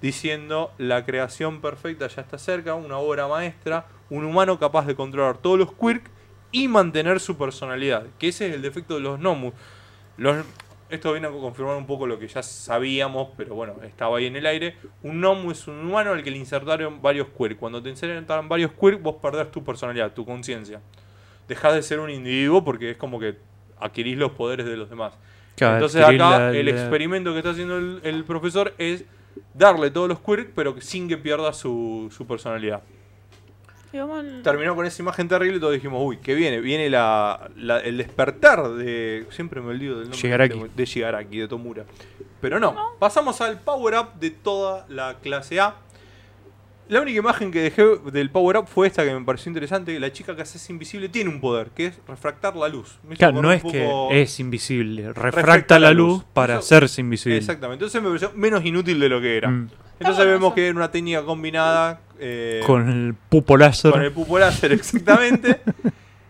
diciendo 0.01 0.73
la 0.79 1.05
creación 1.05 1.61
perfecta 1.61 2.09
ya 2.09 2.23
está 2.23 2.39
cerca, 2.39 2.75
una 2.75 2.99
obra 2.99 3.29
maestra, 3.29 3.87
un 4.11 4.25
humano 4.25 4.59
capaz 4.59 4.87
de 4.87 4.95
controlar 4.95 5.39
todos 5.39 5.59
los 5.59 5.73
quirks 5.73 6.11
y 6.51 6.69
mantener 6.69 7.21
su 7.21 7.37
personalidad, 7.37 8.07
que 8.19 8.29
ese 8.29 8.49
es 8.49 8.55
el 8.55 8.63
defecto 8.63 8.95
de 8.95 9.01
los 9.01 9.19
Nomus. 9.19 9.55
Los, 10.19 10.45
esto 10.93 11.13
viene 11.13 11.27
a 11.27 11.31
confirmar 11.31 11.77
un 11.77 11.87
poco 11.87 12.07
lo 12.07 12.19
que 12.19 12.29
ya 12.29 12.43
sabíamos, 12.43 13.29
pero 13.37 13.55
bueno, 13.55 13.75
estaba 13.85 14.19
ahí 14.19 14.27
en 14.27 14.37
el 14.37 14.47
aire. 14.47 14.77
Un 15.03 15.21
Nomu 15.21 15.51
es 15.51 15.67
un 15.67 15.79
humano 15.89 16.13
al 16.13 16.23
que 16.23 16.31
le 16.31 16.37
insertaron 16.39 17.01
varios 17.03 17.29
quirks. 17.37 17.59
Cuando 17.59 17.83
te 17.83 17.89
insertan 17.89 18.49
varios 18.49 18.73
quirks, 18.73 19.03
vos 19.03 19.17
perdés 19.21 19.51
tu 19.51 19.65
personalidad, 19.65 20.13
tu 20.13 20.25
conciencia. 20.25 20.81
Dejás 21.49 21.75
de 21.75 21.83
ser 21.83 21.99
un 22.01 22.11
individuo 22.11 22.65
porque 22.65 22.91
es 22.93 22.97
como 22.97 23.19
que 23.19 23.37
adquirís 23.79 24.17
los 24.17 24.33
poderes 24.33 24.67
de 24.67 24.77
los 24.77 24.89
demás. 24.89 25.15
Claro, 25.57 25.75
Entonces 25.77 26.03
acá 26.03 26.13
la- 26.39 26.51
el 26.57 26.67
la- 26.67 26.71
experimento 26.73 27.33
que 27.33 27.39
está 27.39 27.51
haciendo 27.51 27.77
el, 27.79 28.01
el 28.05 28.25
profesor 28.25 28.73
es 28.79 29.05
darle 29.55 29.91
todos 29.91 30.09
los 30.09 30.21
quirks, 30.21 30.51
pero 30.55 30.81
sin 30.81 31.09
que 31.09 31.17
pierda 31.17 31.53
su, 31.53 32.09
su 32.17 32.27
personalidad. 32.27 32.83
Terminó 34.43 34.75
con 34.75 34.87
esa 34.87 35.03
imagen 35.03 35.29
terrible 35.29 35.57
y 35.59 35.61
todos 35.61 35.75
dijimos, 35.75 36.01
uy, 36.03 36.17
¿qué 36.19 36.35
viene? 36.35 36.61
Viene 36.61 36.89
la, 36.91 37.51
la- 37.57 37.81
el 37.81 37.99
despertar 37.99 38.69
de... 38.71 39.27
Siempre 39.31 39.61
me 39.61 39.69
olvido 39.71 39.95
del 39.97 40.05
nombre. 40.05 40.19
Shigaraki. 40.19 40.59
De, 40.59 40.71
de 40.75 40.85
Shigaraki, 40.85 41.39
de 41.39 41.49
Tomura. 41.49 41.85
Pero 42.41 42.59
no, 42.59 42.75
pasamos 42.99 43.41
al 43.41 43.61
power-up 43.61 44.15
de 44.19 44.31
toda 44.31 44.85
la 44.89 45.19
clase 45.23 45.61
A. 45.61 45.77
La 46.93 47.01
única 47.01 47.19
imagen 47.21 47.51
que 47.51 47.61
dejé 47.63 47.85
del 48.13 48.29
power-up 48.31 48.67
fue 48.67 48.87
esta 48.87 49.03
que 49.03 49.15
me 49.15 49.25
pareció 49.25 49.49
interesante. 49.49 49.99
La 49.99 50.13
chica 50.13 50.37
que 50.37 50.45
se 50.45 50.59
hace 50.59 50.73
invisible 50.73 51.09
tiene 51.09 51.31
un 51.31 51.41
poder, 51.41 51.69
que 51.71 51.87
es 51.87 51.99
refractar 52.07 52.55
la 52.55 52.69
luz. 52.69 52.99
Me 53.09 53.17
Claro, 53.17 53.41
no 53.41 53.51
es 53.51 53.63
que 53.63 53.89
es 54.11 54.39
invisible, 54.41 55.07
refracta, 55.09 55.31
Refracta 55.41 55.79
la 55.79 55.89
la 55.89 55.95
luz, 55.95 56.09
luz. 56.19 56.25
para 56.35 56.55
Eso- 56.55 56.61
hacerse 56.61 57.01
invisible. 57.01 57.39
Exactamente, 57.39 57.83
entonces 57.85 58.03
me 58.03 58.09
pareció 58.09 58.33
menos 58.35 58.63
inútil 58.65 59.01
de 59.01 59.09
lo 59.09 59.23
que 59.23 59.39
era. 59.39 59.49
Mm. 59.49 59.71
Entonces 60.01 60.27
vemos 60.27 60.49
eso. 60.49 60.55
que 60.55 60.67
era 60.69 60.77
una 60.77 60.91
técnica 60.91 61.23
combinada 61.25 62.01
eh, 62.19 62.61
Con 62.67 62.87
el 62.89 63.15
pupo 63.15 63.57
láser. 63.57 63.93
con 63.93 64.03
el 64.03 64.13
pupo 64.13 64.39
láser, 64.39 64.73
exactamente. 64.73 65.61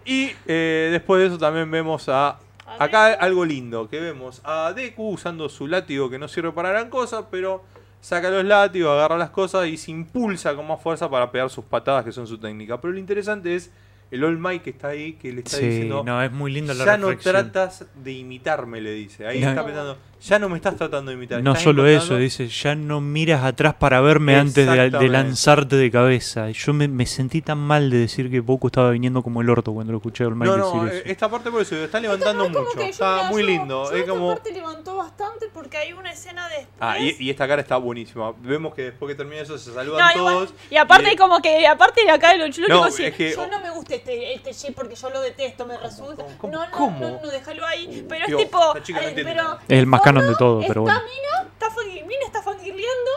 y 0.04 0.30
eh, 0.46 0.90
después 0.92 1.20
de 1.22 1.26
eso 1.26 1.38
también 1.38 1.68
vemos 1.72 2.08
a. 2.08 2.38
Acá 2.78 3.06
algo 3.14 3.44
lindo, 3.44 3.88
que 3.88 3.98
vemos 4.00 4.40
a 4.44 4.72
Deku 4.74 5.08
usando 5.10 5.48
su 5.48 5.66
látigo 5.66 6.08
que 6.08 6.18
no 6.20 6.28
sirve 6.28 6.52
para 6.52 6.70
gran 6.70 6.88
cosa, 6.88 7.28
pero 7.30 7.64
saca 8.02 8.28
los 8.30 8.44
látigos, 8.44 8.90
agarra 8.90 9.16
las 9.16 9.30
cosas 9.30 9.66
y 9.68 9.76
se 9.78 9.90
impulsa 9.92 10.54
con 10.54 10.66
más 10.66 10.82
fuerza 10.82 11.08
para 11.08 11.30
pegar 11.30 11.48
sus 11.48 11.64
patadas, 11.64 12.04
que 12.04 12.12
son 12.12 12.26
su 12.26 12.36
técnica. 12.36 12.78
Pero 12.80 12.92
lo 12.92 12.98
interesante 12.98 13.54
es 13.54 13.70
el 14.10 14.24
All 14.24 14.36
Might 14.38 14.62
que 14.62 14.70
está 14.70 14.88
ahí, 14.88 15.14
que 15.14 15.32
le 15.32 15.38
está 15.40 15.56
Sí, 15.56 15.64
diciendo. 15.66 16.02
no, 16.04 16.20
es 16.22 16.30
muy 16.32 16.52
linda 16.52 16.74
la 16.74 16.84
ya 16.84 16.96
no 16.98 17.16
tratas 17.16 17.86
de 17.94 18.12
imitarme, 18.12 18.80
le 18.80 18.92
dice. 18.92 19.26
Ahí 19.26 19.40
No. 19.40 19.48
está 19.50 19.64
pensando, 19.64 19.96
ya 20.24 20.38
no 20.38 20.48
me 20.48 20.56
estás 20.56 20.76
tratando 20.76 21.10
de 21.10 21.16
imitar. 21.16 21.42
No 21.42 21.54
solo 21.56 21.86
eso, 21.86 22.16
dice, 22.16 22.48
ya 22.48 22.74
no 22.74 23.00
miras 23.00 23.44
atrás 23.44 23.74
para 23.74 24.00
verme 24.00 24.36
antes 24.36 24.66
de, 24.66 24.90
de 24.90 25.08
lanzarte 25.08 25.76
de 25.76 25.90
cabeza. 25.90 26.50
Y 26.50 26.52
Yo 26.54 26.72
me, 26.72 26.88
me 26.88 27.06
sentí 27.06 27.42
tan 27.42 27.58
mal 27.58 27.90
de 27.90 27.98
decir 27.98 28.30
que 28.30 28.40
Goku 28.40 28.68
estaba 28.68 28.90
viniendo 28.90 29.22
como 29.22 29.40
el 29.42 29.50
orto 29.50 29.72
cuando 29.72 29.92
lo 29.92 29.98
escuché 29.98 30.24
al 30.24 30.34
Mike 30.36 30.46
No, 30.50 30.56
no, 30.56 30.84
decir 30.84 30.94
eh, 30.94 31.00
eso. 31.02 31.08
esta 31.12 31.28
parte 31.30 31.50
por 31.50 31.62
eso 31.62 31.76
está 31.76 31.98
levantando 32.00 32.48
mucho. 32.48 32.62
Está 32.80 33.24
muy 33.30 33.42
lindo. 33.42 33.84
yo 33.90 33.90
Es 33.96 34.00
esta 34.00 34.12
como. 34.12 34.28
parte 34.34 34.52
levantó 34.52 34.96
bastante 34.96 35.46
porque 35.52 35.76
hay 35.78 35.92
una 35.92 36.12
escena 36.12 36.48
de. 36.48 36.66
Ah, 36.80 36.98
y, 36.98 37.16
y 37.18 37.30
esta 37.30 37.46
cara 37.48 37.60
está 37.62 37.76
buenísima. 37.76 38.32
Vemos 38.40 38.74
que 38.74 38.82
después 38.82 39.10
que 39.10 39.16
termina 39.16 39.42
eso 39.42 39.58
se 39.58 39.72
saludan 39.72 40.06
No, 40.14 40.18
igual- 40.20 40.34
todos. 40.34 40.54
y 40.70 40.76
aparte 40.76 41.12
y- 41.12 41.16
como 41.16 41.40
que 41.40 41.66
aparte 41.66 42.04
de 42.04 42.10
acá 42.10 42.34
lo 42.36 42.48
chulo 42.50 42.68
No, 42.68 42.86
es 42.86 42.96
que- 42.96 43.32
yo 43.32 43.46
no 43.48 43.60
me 43.60 43.70
gusta 43.70 43.94
este, 43.96 44.34
este 44.34 44.52
shit 44.52 44.74
porque 44.74 44.94
yo 44.94 45.10
lo 45.10 45.20
detesto, 45.20 45.66
me 45.66 45.76
resulta. 45.78 46.24
cómo- 46.38 46.52
no, 46.52 46.64
no, 46.64 46.70
cómo? 46.72 46.98
no, 47.00 47.20
no, 47.22 47.28
déjalo 47.30 47.66
ahí. 47.66 48.04
Pero 48.08 48.26
es 48.26 48.36
tipo. 48.36 48.76
eh, 48.76 49.20
pero 49.24 49.58
el 49.68 49.86
más 49.86 50.00
canon 50.14 50.30
de 50.32 50.36
todo, 50.38 50.60
está 50.60 50.68
pero 50.72 50.82
bueno. 50.82 51.00
Mina, 51.00 51.50
está 51.52 51.66
fangir- 51.68 52.06
Mina 52.06 52.24
está 52.26 52.42
fangirleando. 52.42 53.10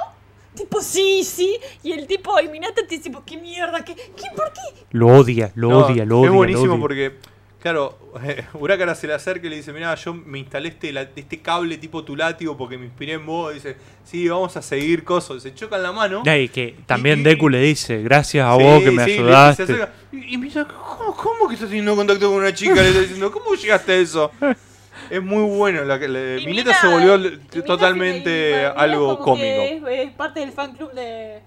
Tipo, 0.56 0.82
sí, 0.82 1.24
sí. 1.26 1.58
Y 1.84 1.92
el 1.92 2.08
tipo, 2.08 2.40
y 2.40 2.48
Minata 2.48 2.76
te 2.76 2.88
dice, 2.88 3.04
tipo, 3.04 3.24
¿qué 3.26 3.36
mierda? 3.38 3.84
¿Qué, 3.84 3.94
qué 3.94 4.28
por 4.36 4.52
qué? 4.54 4.86
Lo 4.92 5.08
odia, 5.08 5.52
lo 5.56 5.70
No, 5.70 5.80
odia, 5.86 6.06
lo 6.06 6.20
odia. 6.22 6.30
Es 6.30 6.34
buenísimo 6.36 6.72
odia. 6.76 6.82
porque, 6.82 7.16
claro, 7.60 7.98
Urakara 8.54 8.96
se 8.96 9.06
le 9.06 9.14
acerca 9.14 9.48
y 9.48 9.50
le 9.50 9.58
dice: 9.58 9.74
Mira, 9.74 9.94
yo 9.96 10.14
me 10.14 10.40
instalé 10.40 10.70
este, 10.70 10.94
la- 10.94 11.02
este 11.14 11.42
cable 11.42 11.78
tipo 11.78 12.06
tu 12.06 12.16
látigo 12.16 12.56
porque 12.56 12.78
me 12.78 12.86
inspiré 12.86 13.14
en 13.14 13.26
vos. 13.26 13.54
dice: 13.54 13.76
Sí, 14.06 14.30
vamos 14.30 14.56
a 14.56 14.62
seguir 14.62 15.04
cosas. 15.04 15.44
Se 15.44 15.54
chocan 15.54 15.84
la 15.84 15.92
mano. 15.92 16.24
Ey, 16.26 16.48
que 16.48 16.78
también 16.86 17.20
y- 17.20 17.24
Deku 17.24 17.50
le 17.50 17.60
dice, 17.60 18.02
gracias 18.02 18.48
a 18.48 18.56
Sí, 18.56 18.64
vos 18.64 18.82
que 18.82 18.92
me 18.92 19.04
sí, 19.04 19.12
ayudaste. 19.12 19.64
acerca. 19.64 19.94
y, 20.14 20.36
y 20.36 20.38
me 20.38 20.46
dice, 20.46 20.64
¿cómo, 20.66 21.14
¿cómo 21.18 21.48
que 21.50 21.56
estás 21.56 21.68
teniendo 21.68 21.98
contacto 21.98 22.30
con 22.30 22.38
una 22.38 22.54
chica? 22.54 22.76
Le 22.76 22.88
está 22.88 23.02
diciendo, 23.02 23.30
¿cómo 23.30 23.54
llegaste 23.56 23.92
a 23.92 23.96
eso? 23.98 24.32
Es 25.10 25.22
muy 25.22 25.44
bueno. 25.56 25.84
La, 25.84 26.00
que- 26.00 26.08
la- 26.08 26.44
Mineta 26.46 26.74
se 26.74 26.88
volvió 26.88 27.20
totalmente 27.66 28.66
algo 28.66 29.20
cómico. 29.20 29.88
Es, 29.90 30.08
es 30.08 30.12
parte 30.14 30.40
del 30.42 30.52
fan 30.52 30.74
club 30.76 30.92
de, 30.94 31.40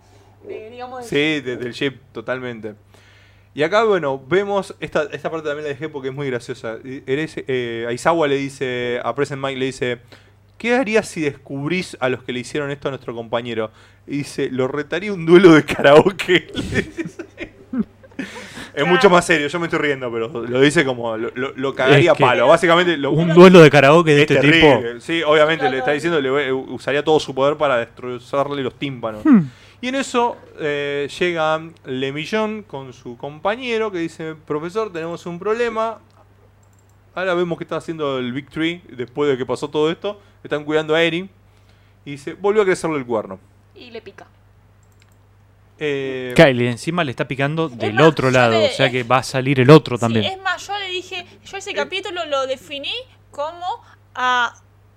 de, 0.47 0.71
digamos, 0.71 1.07
Sí, 1.07 1.41
de- 1.41 1.57
del 1.57 1.73
chip, 1.73 2.01
totalmente. 2.13 2.75
Y 3.55 3.63
acá, 3.63 3.83
bueno, 3.85 4.23
vemos, 4.29 4.75
esta, 4.79 5.05
esta 5.11 5.31
parte 5.31 5.49
también 5.49 5.65
la 5.65 5.71
dejé 5.71 5.89
porque 5.89 6.09
es 6.09 6.15
muy 6.15 6.29
graciosa. 6.29 6.77
Eres, 7.07 7.35
eh, 7.49 7.87
Aizawa 7.89 8.29
le 8.29 8.37
dice, 8.37 9.01
a 9.03 9.15
Present 9.15 9.43
Mike 9.43 9.59
le 9.59 9.67
dice, 9.67 9.99
¿qué 10.59 10.75
harías 10.77 11.09
si 11.09 11.23
descubrís 11.23 11.97
a 11.99 12.09
los 12.09 12.23
que 12.23 12.33
le 12.33 12.41
hicieron 12.41 12.71
esto 12.71 12.87
a 12.89 12.93
nuestro 12.93 13.15
compañero? 13.15 13.73
Y 14.07 14.19
dice, 14.19 14.49
lo 14.53 14.69
retaría 14.69 15.13
un 15.13 15.27
duelo 15.27 15.55
de 15.55 15.65
karaoke. 15.65 16.47
Es 18.83 18.87
mucho 18.87 19.11
más 19.11 19.25
serio, 19.27 19.49
yo 19.49 19.59
me 19.61 19.67
estoy 19.67 19.79
riendo, 19.81 20.11
pero 20.13 20.29
lo 20.47 20.61
dice 20.61 20.85
como, 20.85 21.17
lo, 21.17 21.31
lo- 21.35 21.53
lo 21.57 21.75
cagaría 21.75 22.13
Es 22.13 22.17
que 22.19 22.25
a 22.25 22.27
palo. 22.29 22.47
Básicamente, 22.49 22.97
lo, 22.97 23.11
Un 23.13 23.35
duelo 23.35 23.61
de 23.61 23.71
karaoke 23.71 24.11
de 24.13 24.23
es 24.23 24.31
este 24.31 24.35
terrible. 24.37 24.77
tipo. 24.89 25.01
Sí, 25.01 25.23
obviamente 25.23 25.69
le 25.71 25.79
está 25.79 25.93
diciendo 25.93 26.21
le 26.21 26.31
voy- 26.31 26.51
usaría 26.53 27.03
todo 27.05 27.19
su 27.21 27.35
poder 27.35 27.57
para 27.57 27.77
destrozarle 27.79 28.63
los 28.63 28.75
tímpanos. 28.75 29.25
Hmm. 29.25 29.43
Y 29.81 29.89
en 29.89 29.95
eso 29.95 30.37
eh, 30.59 31.09
llega 31.19 31.61
Lemillón 31.85 32.63
con 32.65 32.93
su 32.93 33.17
compañero 33.17 33.93
que 33.93 33.99
dice, 33.99 34.35
profesor, 34.47 34.93
tenemos 34.93 35.25
un 35.27 35.39
problema. 35.39 35.99
Ahora 37.15 37.35
vemos 37.35 37.59
que 37.59 37.65
está 37.65 37.77
haciendo 37.77 38.19
el 38.19 38.33
Big 38.33 38.49
Tree 38.51 38.83
después 38.91 39.31
de 39.31 39.37
que 39.37 39.47
pasó 39.47 39.69
todo 39.69 39.91
esto. 39.91 40.21
Están 40.43 40.65
cuidando 40.65 40.95
a 40.95 41.03
Eren. 41.03 41.31
Y 42.05 42.13
dice, 42.13 42.35
volvió 42.35 42.63
a 42.63 42.65
crecerle 42.65 42.97
el 42.97 43.05
cuerno. 43.07 43.39
y 43.75 43.91
le 43.91 44.01
pica. 44.01 44.27
Eh, 45.79 46.33
Kyle 46.35 46.69
encima 46.69 47.05
le 47.05 47.11
está 47.13 47.29
picando 47.29 47.69
del 47.69 47.95
más, 47.95 48.07
otro 48.07 48.31
lado, 48.31 48.53
le- 48.61 48.67
o 48.67 48.71
sea 48.71 48.91
que 48.91 49.03
va 49.05 49.19
a 49.19 49.23
salir 49.23 49.61
el 49.61 49.71
otro 49.71 49.99
también. 49.99 50.25
Sí, 50.25 50.31
es 50.33 50.43
más, 50.43 50.67
yo 50.67 50.77
le 50.79 50.89
dije, 50.91 51.25
yo 51.45 51.57
ese 51.57 51.73
capítulo 51.73 52.25
lo 52.27 52.47
definí 52.47 52.93
como 53.31 53.65
a 54.15 54.55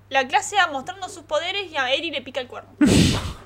la 0.09 0.27
clase 0.27 0.57
A 0.57 0.67
mostrando 0.71 1.07
sus 1.07 1.23
poderes 1.23 1.71
y 1.71 1.77
a 1.77 1.93
Eri 1.93 2.09
le 2.11 2.21
pica 2.21 2.39
el 2.41 2.47
cuerno. 2.47 2.69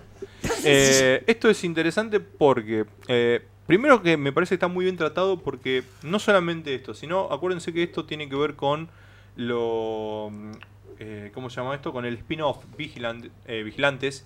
Eh, 0.64 1.24
esto 1.28 1.50
es 1.50 1.64
interesante 1.64 2.20
porque, 2.20 2.86
eh, 3.08 3.44
primero 3.66 4.02
que 4.04 4.16
me 4.18 4.32
parece 4.32 4.50
que 4.50 4.56
está 4.56 4.68
muy 4.68 4.86
bien 4.86 4.96
tratado 4.98 5.40
porque 5.40 5.84
no 6.04 6.20
solamente 6.20 6.74
esto, 6.76 6.94
sino 6.94 7.32
acuérdense 7.32 7.74
que 7.74 7.82
esto 7.84 8.06
tiene 8.06 8.30
que 8.30 8.36
ver 8.36 8.56
con 8.56 8.90
lo... 9.36 10.30
mm, 10.32 10.52
eh, 11.00 11.32
¿Cómo 11.34 11.50
se 11.50 11.58
llama 11.58 11.76
esto? 11.76 11.92
Con 11.92 12.06
el 12.06 12.14
spin-off 12.18 12.64
Vigilant- 12.78 13.30
eh, 13.48 13.64
Vigilantes. 13.64 14.26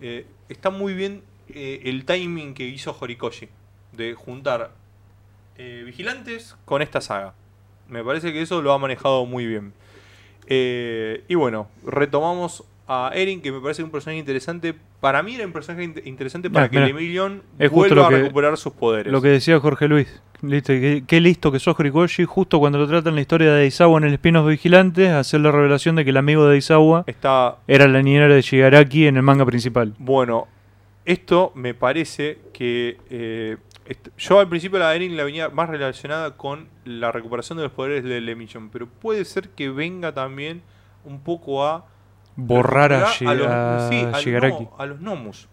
Eh, 0.00 0.26
está 0.48 0.70
muy 0.70 0.94
bien 0.94 1.22
eh, 1.54 1.80
el 1.84 2.04
timing 2.04 2.54
que 2.54 2.64
hizo 2.66 2.96
Horikoshi 2.98 3.48
de 3.92 4.14
juntar 4.14 4.70
eh, 5.58 5.82
Vigilantes 5.84 6.56
con 6.64 6.82
esta 6.82 7.00
saga. 7.00 7.34
Me 7.88 8.02
parece 8.02 8.32
que 8.32 8.40
eso 8.42 8.62
lo 8.62 8.72
ha 8.72 8.78
manejado 8.78 9.26
muy 9.26 9.46
bien. 9.46 9.72
Eh, 10.46 11.24
y 11.28 11.34
bueno, 11.34 11.68
retomamos 11.86 12.64
a 12.88 13.10
Eren, 13.14 13.40
que 13.40 13.52
me 13.52 13.60
parece 13.60 13.82
un 13.82 13.90
personaje 13.90 14.18
interesante. 14.18 14.74
Para 15.00 15.22
mí 15.22 15.34
era 15.34 15.46
un 15.46 15.52
personaje 15.52 15.84
in- 15.84 16.02
interesante 16.04 16.50
para 16.50 16.68
que 16.68 16.78
justo 17.68 17.94
vuelva 17.94 18.08
que- 18.08 18.14
a 18.14 18.18
recuperar 18.18 18.56
sus 18.56 18.72
poderes. 18.72 19.12
Lo 19.12 19.22
que 19.22 19.28
decía 19.28 19.58
Jorge 19.60 19.88
Luis. 19.88 20.20
Listo, 20.42 20.72
qué, 20.72 21.04
qué 21.06 21.20
listo 21.20 21.52
que 21.52 21.60
sos 21.60 21.78
Horikoshi, 21.78 22.24
justo 22.24 22.58
cuando 22.58 22.76
lo 22.78 22.88
tratan 22.88 23.14
la 23.14 23.20
historia 23.20 23.52
de 23.52 23.62
Aizawa 23.62 23.98
en 23.98 24.04
el 24.04 24.14
spin-off 24.14 24.48
Vigilantes, 24.48 25.10
hacer 25.10 25.40
la 25.40 25.52
revelación 25.52 25.94
de 25.94 26.02
que 26.04 26.10
el 26.10 26.16
amigo 26.16 26.44
de 26.48 26.54
Aizawa 26.56 27.04
Está 27.06 27.58
era 27.68 27.86
la 27.86 28.02
niñera 28.02 28.26
de 28.34 28.42
Shigaraki 28.42 29.06
en 29.06 29.16
el 29.18 29.22
manga 29.22 29.46
principal. 29.46 29.94
Bueno, 29.98 30.48
esto 31.04 31.52
me 31.54 31.74
parece 31.74 32.38
que. 32.52 32.98
eh, 33.10 33.56
yo 34.16 34.38
al 34.38 34.48
principio 34.48 34.78
la 34.78 34.94
Eren 34.94 35.16
la 35.16 35.24
venía 35.24 35.48
más 35.48 35.68
relacionada 35.68 36.36
con 36.36 36.68
la 36.84 37.10
recuperación 37.12 37.58
de 37.58 37.64
los 37.64 37.72
poderes 37.72 38.04
de 38.04 38.20
Lemillon, 38.20 38.70
pero 38.70 38.86
puede 38.86 39.24
ser 39.24 39.50
que 39.50 39.68
venga 39.70 40.12
también 40.14 40.62
un 41.04 41.20
poco 41.20 41.66
a. 41.66 41.86
Borrar 42.36 42.92
a, 42.92 42.98
recuperar 43.00 43.12
Shi- 43.12 43.34
los- 43.38 43.46
a 43.48 43.88
sí, 43.90 44.06
no- 44.70 44.74
a 44.78 44.86
los 44.86 45.00
Nomus. 45.00 45.48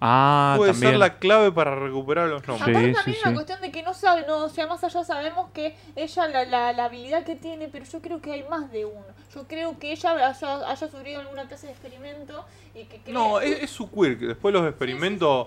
Ah, 0.00 0.54
puede 0.58 0.72
también. 0.72 0.90
ser 0.92 0.98
la 0.98 1.18
clave 1.18 1.50
para 1.52 1.74
recuperar 1.74 2.28
los. 2.28 2.42
Sí, 2.42 2.50
Aparte 2.50 2.72
sí, 2.88 2.92
también 2.92 3.16
sí. 3.16 3.22
una 3.24 3.32
cuestión 3.34 3.60
de 3.62 3.70
que 3.70 3.82
no 3.82 3.94
sabe, 3.94 4.24
no, 4.28 4.44
o 4.44 4.48
sea, 4.50 4.66
más 4.66 4.84
allá 4.84 5.02
sabemos 5.04 5.48
que 5.54 5.74
ella 5.96 6.28
la, 6.28 6.44
la, 6.44 6.72
la 6.74 6.84
habilidad 6.84 7.24
que 7.24 7.34
tiene, 7.34 7.68
pero 7.68 7.84
yo 7.86 8.00
creo 8.02 8.20
que 8.20 8.32
hay 8.32 8.44
más 8.50 8.70
de 8.70 8.84
uno. 8.84 9.00
Yo 9.34 9.44
creo 9.48 9.78
que 9.78 9.92
ella 9.92 10.10
haya, 10.28 10.68
haya 10.70 10.76
sufrido 10.88 11.20
alguna 11.20 11.46
clase 11.48 11.66
de 11.68 11.72
experimento 11.72 12.44
y 12.74 12.84
que 12.84 13.00
cree- 13.00 13.12
No, 13.14 13.40
es, 13.40 13.62
es 13.62 13.70
su 13.70 13.90
quirk. 13.90 14.20
Después 14.20 14.52
los 14.52 14.66
experimentos. 14.68 15.46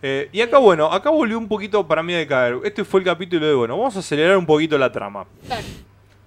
eh, 0.00 0.28
y 0.32 0.40
acá, 0.40 0.58
bueno, 0.58 0.86
acá 0.92 1.10
volvió 1.10 1.36
un 1.36 1.48
poquito 1.48 1.86
para 1.86 2.02
mí 2.04 2.14
a 2.14 2.18
decaer. 2.18 2.58
Este 2.64 2.84
fue 2.84 3.00
el 3.00 3.06
capítulo 3.06 3.44
de, 3.46 3.54
bueno, 3.54 3.76
vamos 3.76 3.96
a 3.96 3.98
acelerar 3.98 4.36
un 4.36 4.46
poquito 4.46 4.78
la 4.78 4.90
trama. 4.92 5.26
Claro. 5.46 5.66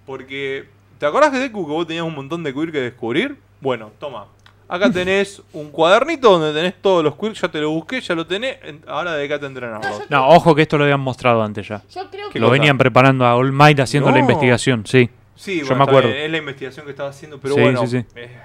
Porque, 0.04 0.68
¿te 0.98 1.06
acordás 1.06 1.30
que 1.30 1.38
Deku 1.38 1.66
que 1.66 1.72
vos 1.72 1.86
tenías 1.86 2.04
un 2.04 2.14
montón 2.14 2.42
de 2.44 2.52
quirk 2.54 2.72
que 2.72 2.80
descubrir? 2.80 3.38
Bueno, 3.60 3.90
toma. 3.98 4.26
Acá 4.68 4.90
tenés 4.90 5.40
un 5.52 5.70
cuadernito 5.70 6.38
donde 6.38 6.52
tenés 6.52 6.74
todos 6.82 7.04
los 7.04 7.14
quirks, 7.16 7.40
ya 7.40 7.48
te 7.48 7.60
lo 7.60 7.70
busqué, 7.70 8.00
ya 8.00 8.14
lo 8.16 8.26
tenés, 8.26 8.58
en- 8.64 8.82
ahora 8.88 9.14
dedicate 9.14 9.44
a 9.44 9.48
entrenarlo. 9.48 9.88
No, 10.08 10.28
ojo 10.28 10.54
que 10.54 10.62
esto 10.62 10.76
lo 10.76 10.84
habían 10.84 11.00
mostrado 11.00 11.42
antes 11.42 11.68
ya. 11.68 11.82
Yo 11.94 12.10
creo 12.10 12.26
¿Qué 12.28 12.32
que 12.34 12.40
Lo 12.40 12.46
cosa? 12.46 12.52
venían 12.58 12.76
preparando 12.76 13.24
a 13.24 13.36
All 13.36 13.52
Might 13.52 13.78
haciendo 13.80 14.10
la 14.10 14.18
investigación, 14.18 14.84
sí. 14.86 15.08
Sí, 15.36 15.60
yo 15.60 15.66
bueno, 15.66 15.84
me 15.84 15.90
acuerdo. 15.90 16.08
bien, 16.08 16.20
es 16.22 16.30
la 16.30 16.38
investigación 16.38 16.84
que 16.86 16.90
estaba 16.92 17.10
haciendo, 17.10 17.38
pero 17.38 17.54
Sí, 17.54 17.60
bueno. 17.60 17.86
sí, 17.86 18.00
sí. 18.00 18.06
eh, 18.16 18.38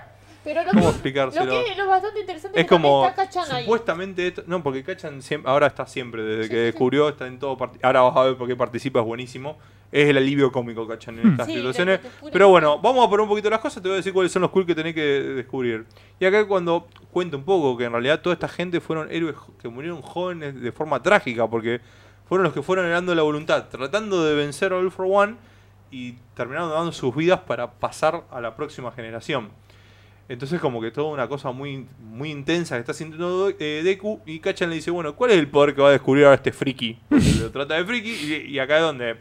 Pero 0.43 0.63
lo 0.63 0.69
¿Cómo 0.71 0.81
que, 0.83 0.89
explicárselo? 0.89 1.45
Lo 1.45 1.63
que 1.63 1.71
es 1.71 1.77
lo 1.77 1.87
bastante 1.87 2.19
interesante 2.21 2.59
es 2.59 2.65
que 2.65 2.69
también 2.69 2.91
como, 2.93 3.07
está 3.07 3.25
Kachan 3.25 3.51
ahí. 3.51 3.63
supuestamente, 3.63 4.27
esto- 4.27 4.43
no, 4.47 4.63
porque 4.63 4.83
Kachan 4.83 5.21
siempre, 5.21 5.51
ahora 5.51 5.67
está 5.67 5.85
siempre, 5.85 6.23
desde 6.23 6.43
Sí, 6.43 6.49
que 6.49 6.55
sí, 6.55 6.61
descubrió, 6.63 7.09
está 7.09 7.27
en 7.27 7.37
todo, 7.37 7.57
ahora 7.83 8.01
vas 8.01 8.17
a 8.17 8.23
ver 8.23 8.37
por 8.37 8.47
qué 8.47 8.55
participa, 8.55 8.99
es 8.99 9.05
buenísimo. 9.05 9.57
Es 9.91 10.07
el 10.07 10.15
alivio 10.15 10.53
cómico 10.53 10.87
Kachan 10.87 11.19
en 11.19 11.31
estas 11.33 11.47
Sí, 11.47 11.55
situaciones. 11.55 11.99
Pero 12.31 12.47
bueno, 12.47 12.79
vamos 12.79 13.05
a 13.05 13.09
poner 13.09 13.23
un 13.23 13.27
poquito 13.27 13.49
las 13.49 13.59
cosas, 13.59 13.83
te 13.83 13.89
voy 13.89 13.95
a 13.95 13.97
decir 13.97 14.13
cuáles 14.13 14.31
son 14.31 14.41
los 14.41 14.49
cool 14.51 14.65
que 14.65 14.73
tenés 14.73 14.95
que 14.95 15.01
descubrir. 15.01 15.85
Y 16.17 16.23
acá 16.25 16.47
cuando 16.47 16.87
cuento 17.11 17.35
un 17.37 17.43
poco 17.43 17.77
que 17.77 17.83
en 17.83 17.91
realidad 17.91 18.21
toda 18.21 18.33
esta 18.35 18.47
gente 18.47 18.79
fueron 18.79 19.11
héroes 19.11 19.35
que 19.61 19.67
murieron 19.67 20.01
jóvenes 20.01 20.59
de 20.61 20.71
forma 20.71 21.03
trágica, 21.03 21.45
porque 21.45 21.81
fueron 22.25 22.45
los 22.45 22.53
que 22.53 22.61
fueron 22.61 22.85
helando 22.85 23.13
la 23.13 23.23
voluntad, 23.23 23.65
tratando 23.69 24.23
de 24.23 24.33
vencer 24.33 24.71
a 24.71 24.77
All 24.77 24.91
for 24.91 25.05
One 25.09 25.35
y 25.91 26.13
terminaron 26.35 26.69
dando 26.71 26.93
sus 26.93 27.13
vidas 27.13 27.41
para 27.41 27.69
pasar 27.71 28.23
a 28.31 28.39
la 28.39 28.55
próxima 28.55 28.93
generación. 28.93 29.49
Entonces 30.31 30.61
como 30.61 30.79
que 30.79 30.91
toda 30.91 31.11
una 31.11 31.27
cosa 31.27 31.51
muy, 31.51 31.85
muy 31.99 32.31
intensa 32.31 32.75
que 32.75 32.79
está 32.81 32.93
sintiendo 32.93 33.49
eh, 33.59 33.81
Deku 33.83 34.21
y 34.25 34.39
Kachan 34.39 34.69
le 34.69 34.75
dice, 34.75 34.89
bueno, 34.89 35.13
¿cuál 35.15 35.31
es 35.31 35.37
el 35.37 35.47
poder 35.49 35.75
que 35.75 35.81
va 35.81 35.89
a 35.89 35.91
descubrir 35.91 36.23
ahora 36.23 36.35
este 36.35 36.53
friki? 36.53 36.97
Porque 37.09 37.33
lo 37.39 37.51
trata 37.51 37.75
de 37.75 37.83
friki 37.83 38.09
y, 38.09 38.33
y 38.51 38.59
acá 38.59 38.77
es 38.77 38.81
donde... 38.83 39.17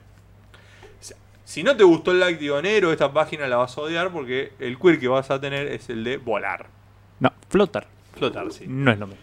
si- 1.45 1.63
no 1.65 1.77
te 1.77 1.83
gustó 1.83 2.13
el 2.13 2.21
like 2.21 2.39
Negro, 2.63 2.93
esta 2.93 3.13
página 3.13 3.49
la 3.49 3.57
vas 3.57 3.77
a 3.77 3.81
odiar 3.81 4.11
porque 4.13 4.53
el 4.61 4.79
queer 4.79 5.01
que 5.01 5.09
vas 5.09 5.31
a 5.33 5.41
tener 5.41 5.67
es 5.67 5.91
el 5.91 6.05
de 6.05 6.17
volar. 6.19 6.69
No, 7.19 7.33
flotar. 7.49 7.89
Flotar, 8.17 8.53
sí. 8.53 8.67
No 8.69 8.93
es 8.93 8.99
lo 8.99 9.09
mismo. 9.09 9.23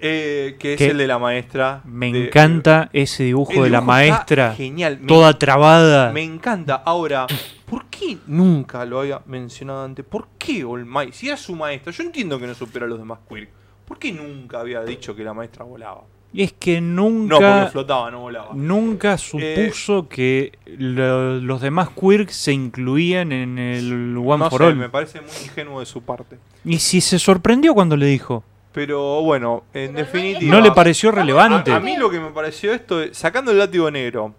Eh, 0.00 0.56
que 0.58 0.74
es 0.74 0.78
Que 0.78 0.88
el 0.88 0.98
de 0.98 1.06
la 1.06 1.18
maestra. 1.18 1.80
Me 1.84 2.12
de- 2.12 2.26
encanta 2.26 2.90
ese 2.92 3.24
dibujo 3.24 3.62
de 3.64 3.70
la 3.70 3.80
maestra. 3.80 4.54
Genial. 4.54 4.98
Me- 5.00 5.06
Toda 5.06 5.32
trabada. 5.38 6.12
Me 6.12 6.22
encanta. 6.22 6.74
Ahora, 6.84 7.26
¿por 7.64 7.86
qué 7.86 8.18
nunca 8.26 8.84
lo 8.84 9.00
había 9.00 9.22
mencionado 9.26 9.84
antes? 9.84 10.04
¿Por 10.04 10.28
qué 10.38 10.64
All 10.64 10.84
Might? 10.84 11.12
Si 11.14 11.28
era 11.28 11.36
su 11.36 11.54
maestra, 11.56 11.92
yo 11.92 12.02
entiendo 12.02 12.38
que 12.38 12.46
no 12.46 12.54
supera 12.54 12.84
a 12.84 12.88
los 12.88 12.98
demás 12.98 13.20
queer. 13.28 13.48
¿Por 13.86 13.98
qué 13.98 14.12
nunca 14.12 14.60
había 14.60 14.82
dicho 14.82 15.14
que 15.16 15.24
la 15.24 15.32
maestra 15.32 15.64
volaba? 15.64 16.02
Y 16.32 16.42
es 16.42 16.52
que 16.52 16.80
No, 16.82 17.08
nunca. 17.08 17.36
porque 17.60 17.70
flotaba, 17.72 18.10
no 18.10 18.20
volaba. 18.20 18.50
Nunca 18.52 19.16
supuso 19.16 20.08
que 20.08 20.52
lo- 20.76 21.40
los 21.40 21.60
demás 21.62 21.88
quirks 21.98 22.34
se 22.36 22.52
incluían 22.52 23.32
en 23.32 23.58
el 23.58 24.16
One 24.18 24.38
no 24.44 24.50
for 24.50 24.60
sé, 24.60 24.66
All. 24.66 24.76
me 24.76 24.88
parece 24.90 25.20
muy 25.22 25.30
ingenuo 25.44 25.80
de 25.80 25.86
su 25.86 26.02
parte. 26.02 26.36
Y 26.64 26.78
si 26.80 27.00
se 27.00 27.18
sorprendió 27.18 27.72
cuando 27.72 27.96
le 27.96 28.06
dijo. 28.06 28.44
Pero 28.76 29.22
bueno, 29.22 29.64
en 29.72 29.72
Pero 29.72 29.92
no- 29.92 29.98
definitiva. 29.98 30.54
No 30.54 30.60
le 30.60 30.70
pareció 30.70 31.10
relevante. 31.10 31.72
A, 31.72 31.76
a 31.76 31.80
mí 31.80 31.96
lo 31.96 32.10
que 32.10 32.20
me 32.20 32.28
pareció 32.30 32.74
esto, 32.74 33.00
es, 33.00 33.16
sacando 33.16 33.50
el 33.50 33.56
látigo 33.58 33.90
negro, 33.90 34.34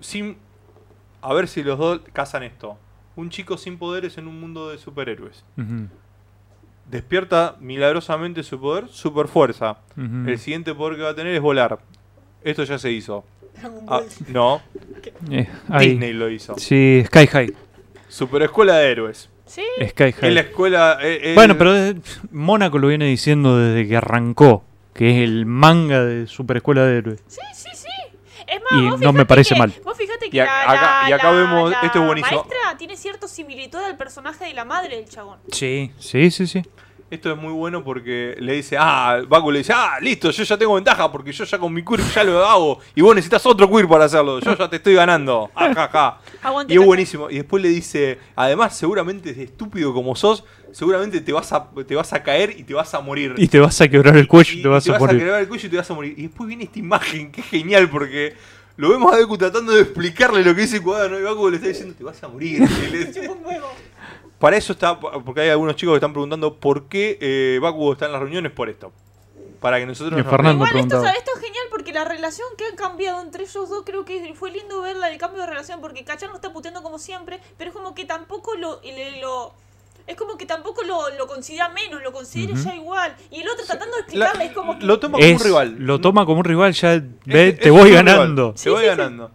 sin. 0.00 0.38
A 1.20 1.34
ver 1.34 1.46
si 1.46 1.62
los 1.62 1.78
dos 1.78 2.00
casan 2.14 2.42
esto. 2.42 2.78
Un 3.14 3.28
chico 3.28 3.58
sin 3.58 3.76
poderes 3.76 4.16
en 4.16 4.26
un 4.28 4.40
mundo 4.40 4.70
de 4.70 4.78
superhéroes. 4.78 5.44
Despierta 6.90 7.56
milagrosamente 7.60 8.42
su 8.42 8.58
poder, 8.58 8.88
super 8.88 9.28
fuerza. 9.28 9.76
El 9.96 10.38
siguiente 10.38 10.74
poder 10.74 10.96
que 10.96 11.02
va 11.02 11.10
a 11.10 11.14
tener 11.14 11.34
es 11.34 11.40
volar. 11.42 11.78
Esto 12.42 12.64
ya 12.64 12.78
se 12.78 12.90
hizo. 12.90 13.24
Ah, 13.86 14.00
no, 14.28 14.62
Eh. 15.30 15.46
Disney 15.80 16.14
lo 16.14 16.30
hizo. 16.30 16.54
Sí, 16.58 17.02
Sky 17.06 17.26
High. 17.26 17.54
Super 18.08 18.40
escuela 18.42 18.76
de 18.78 18.90
héroes. 18.90 19.28
Sí. 19.46 19.62
Sky 19.88 20.04
Es 20.04 20.22
la 20.22 20.28
High. 20.28 20.38
escuela. 20.38 20.98
eh, 21.02 21.20
eh, 21.22 21.34
Bueno, 21.34 21.58
pero 21.58 21.72
de- 21.72 22.00
Mónaco 22.30 22.78
lo 22.78 22.88
viene 22.88 23.06
diciendo 23.06 23.58
desde 23.58 23.88
que 23.88 23.96
arrancó. 23.96 24.64
Que 24.94 25.10
es 25.10 25.16
el 25.22 25.46
manga 25.46 26.04
de 26.04 26.26
Super 26.26 26.58
Escuela 26.58 26.84
de 26.84 26.98
Héroes. 26.98 27.22
Sí, 27.26 27.40
sí, 27.54 27.68
sí. 27.72 27.88
Es 28.46 28.60
más, 28.70 28.72
Y 28.82 28.90
vos 28.90 29.00
no 29.00 29.12
me 29.12 29.20
fijate 29.20 29.26
parece 29.26 29.54
que- 29.54 29.58
mal. 29.58 29.72
Vos 29.84 29.96
fíjate 29.96 30.28
que 30.28 30.36
Y 30.36 30.40
a- 30.40 30.44
la, 30.44 30.62
acá- 30.64 31.02
la- 31.04 31.08
y 31.08 31.12
acá 31.12 31.32
la- 31.32 31.38
vemos- 31.38 31.70
la 31.70 31.80
esto 31.80 31.98
es 32.00 32.04
buenísimo. 32.06 32.36
maestra 32.44 32.76
tiene 32.78 32.96
cierta 32.98 33.26
similitud 33.26 33.78
al 33.78 33.96
personaje 33.96 34.44
de 34.44 34.52
la 34.52 34.64
madre 34.66 34.96
del 34.96 35.08
chabón. 35.08 35.38
Sí. 35.50 35.92
Sí, 35.98 36.30
sí, 36.30 36.46
sí. 36.46 36.62
Esto 37.12 37.30
es 37.30 37.36
muy 37.36 37.52
bueno 37.52 37.84
porque 37.84 38.34
le 38.38 38.54
dice, 38.54 38.74
ah, 38.80 39.20
Baku 39.28 39.50
le 39.50 39.58
dice, 39.58 39.74
ah, 39.76 39.98
listo, 40.00 40.30
yo 40.30 40.44
ya 40.44 40.56
tengo 40.56 40.74
ventaja 40.76 41.12
porque 41.12 41.30
yo 41.30 41.44
ya 41.44 41.58
con 41.58 41.70
mi 41.70 41.84
queer 41.84 42.00
ya 42.00 42.24
lo 42.24 42.42
hago 42.42 42.78
y 42.94 43.02
vos 43.02 43.14
necesitas 43.14 43.44
otro 43.44 43.70
queer 43.70 43.86
para 43.86 44.06
hacerlo, 44.06 44.40
yo 44.40 44.56
ya 44.56 44.70
te 44.70 44.76
estoy 44.76 44.94
ganando. 44.94 45.50
Ajaja. 45.54 46.20
Aguante, 46.42 46.72
Y 46.72 46.78
es 46.78 46.82
buenísimo. 46.82 47.28
Y 47.28 47.34
después 47.34 47.62
le 47.62 47.68
dice, 47.68 48.18
además, 48.34 48.74
seguramente 48.74 49.28
estúpido 49.42 49.92
como 49.92 50.16
sos, 50.16 50.44
seguramente 50.72 51.20
te 51.20 51.34
vas 51.34 51.52
a, 51.52 51.68
te 51.86 51.94
vas 51.94 52.14
a 52.14 52.22
caer 52.22 52.54
y 52.56 52.62
te 52.62 52.72
vas 52.72 52.94
a 52.94 53.00
morir. 53.02 53.34
Y 53.36 53.46
te 53.46 53.60
vas 53.60 53.78
a 53.82 53.88
quebrar 53.88 54.16
el 54.16 54.26
cuello 54.26 54.54
y, 54.54 54.62
te 54.62 54.68
vas 54.68 54.88
a 54.88 54.98
morir. 54.98 55.18
quebrar 55.18 55.42
el 55.42 55.48
cuello 55.48 55.66
y 55.66 55.70
te 55.70 55.76
vas 55.76 55.90
a 55.90 55.94
morir. 55.94 56.14
Y 56.16 56.22
después 56.22 56.48
viene 56.48 56.64
esta 56.64 56.78
imagen 56.78 57.30
que 57.30 57.42
es 57.42 57.46
genial 57.46 57.90
porque 57.90 58.36
lo 58.76 58.88
vemos 58.90 59.12
a 59.12 59.16
Deku 59.16 59.36
tratando 59.38 59.72
de 59.72 59.82
explicarle 59.82 60.42
lo 60.42 60.54
que 60.54 60.62
dice 60.62 60.76
el 60.76 60.82
cuaderno 60.82 61.18
y 61.18 61.22
Baku 61.22 61.50
le 61.50 61.56
está 61.56 61.68
diciendo, 61.68 61.94
te 61.96 62.04
vas 62.04 62.22
a 62.22 62.28
morir. 62.28 62.62
Para 64.38 64.56
eso 64.56 64.72
está, 64.72 64.98
porque 64.98 65.42
hay 65.42 65.50
algunos 65.50 65.76
chicos 65.76 65.92
que 65.92 65.96
están 65.98 66.12
preguntando 66.12 66.56
por 66.56 66.88
qué 66.88 67.16
eh, 67.20 67.58
Bakugo 67.62 67.92
está 67.92 68.06
en 68.06 68.12
las 68.12 68.20
reuniones 68.20 68.50
por 68.50 68.68
esto. 68.68 68.92
Para 69.60 69.78
que 69.78 69.86
nosotros 69.86 70.18
Y 70.18 70.22
nos 70.22 70.28
Fernando 70.30 70.66
Igual 70.66 70.84
esto, 70.84 71.04
esto 71.04 71.30
es 71.36 71.40
genial 71.40 71.64
porque 71.70 71.92
la 71.92 72.04
relación 72.04 72.48
que 72.58 72.64
han 72.66 72.74
cambiado 72.74 73.22
entre 73.22 73.44
ellos 73.44 73.68
dos 73.68 73.84
creo 73.86 74.04
que 74.04 74.34
fue 74.34 74.50
lindo 74.50 74.82
verla 74.82 75.08
el 75.08 75.18
cambio 75.18 75.42
de 75.42 75.46
relación 75.46 75.80
porque 75.80 76.02
Cachar 76.02 76.30
no 76.30 76.34
está 76.34 76.52
puteando 76.52 76.82
como 76.82 76.98
siempre, 76.98 77.38
pero 77.56 77.70
es 77.70 77.76
como 77.76 77.94
que 77.94 78.04
tampoco 78.04 78.56
lo, 78.56 78.80
lo- 79.20 79.54
es 80.06 80.16
como 80.16 80.36
que 80.36 80.46
tampoco 80.46 80.82
lo, 80.82 81.10
lo 81.16 81.26
considera 81.26 81.68
menos, 81.68 82.02
lo 82.02 82.12
considera 82.12 82.54
ya 82.58 82.74
igual. 82.74 83.14
Y 83.30 83.40
el 83.40 83.48
otro 83.48 83.64
tratando 83.64 83.96
de 83.96 84.00
La- 84.02 84.26
explicarle 84.26 84.44
es 84.46 84.52
como 84.52 84.78
que 84.78 84.84
lo 84.84 84.98
toma 84.98 85.18
como 85.18 85.24
Es- 85.24 85.40
un 85.40 85.44
rival. 85.46 85.76
Lo 85.78 86.00
toma 86.00 86.26
como 86.26 86.38
un 86.40 86.44
rival, 86.44 86.72
ya 86.72 86.94
Es- 86.94 87.02
ve, 87.24 87.48
es 87.48 87.58
te 87.60 87.70
voy 87.70 87.90
ganando. 87.92 88.52
Te 88.52 88.58
Sí, 88.58 88.68
voy 88.70 88.78
sí, 88.78 88.84
sí. 88.84 88.88
ganando. 88.96 89.30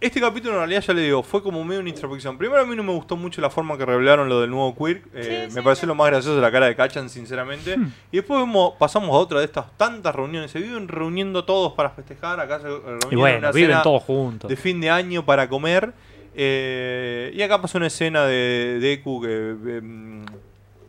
Este 0.00 0.20
capítulo 0.20 0.54
en 0.54 0.58
realidad 0.58 0.82
ya 0.82 0.94
le 0.94 1.02
digo, 1.02 1.22
fue 1.22 1.44
como 1.44 1.62
medio 1.62 1.78
una 1.78 1.88
introspección. 1.88 2.36
Primero 2.36 2.60
a 2.60 2.66
mí 2.66 2.74
no 2.74 2.82
me 2.82 2.90
gustó 2.92 3.14
mucho 3.16 3.40
la 3.40 3.50
forma 3.50 3.78
que 3.78 3.86
revelaron 3.86 4.28
lo 4.28 4.40
del 4.40 4.50
nuevo 4.50 4.74
queer. 4.74 5.04
eh, 5.14 5.22
Sí, 5.48 5.54
me 5.54 5.60
sí, 5.60 5.64
pareció 5.64 5.82
sí. 5.82 5.86
lo 5.86 5.94
más 5.94 6.08
gracioso 6.08 6.34
de 6.34 6.42
la 6.42 6.50
cara 6.50 6.66
de 6.66 6.74
Kachan, 6.74 7.08
sinceramente. 7.08 7.76
Hmm. 7.78 7.92
Y 8.10 8.16
después 8.16 8.40
vemos- 8.40 8.72
pasamos 8.80 9.10
a 9.10 9.12
otra 9.12 9.38
de 9.38 9.44
estas 9.44 9.66
tantas 9.76 10.12
reuniones. 10.12 10.50
Se 10.50 10.58
viven 10.58 10.88
reuniendo 10.88 11.44
todos 11.44 11.74
para 11.74 11.90
festejar. 11.90 12.40
Acá 12.40 12.58
se 12.58 12.66
reunieron 12.66 12.98
Y 13.10 13.14
en 13.14 13.20
bueno, 13.20 13.38
una 13.38 13.52
viven 13.52 13.70
cena 13.70 13.82
todos 13.84 14.02
juntos. 14.02 14.48
de 14.48 14.56
fin 14.56 14.80
de 14.80 14.90
año 14.90 15.24
para 15.24 15.48
comer. 15.48 15.92
Eh, 16.34 17.32
y 17.34 17.42
acá 17.42 17.60
pasó 17.60 17.78
una 17.78 17.86
escena 17.88 18.24
de 18.26 18.78
Deku 18.80 19.20
que 19.22 19.50
em, 19.78 20.24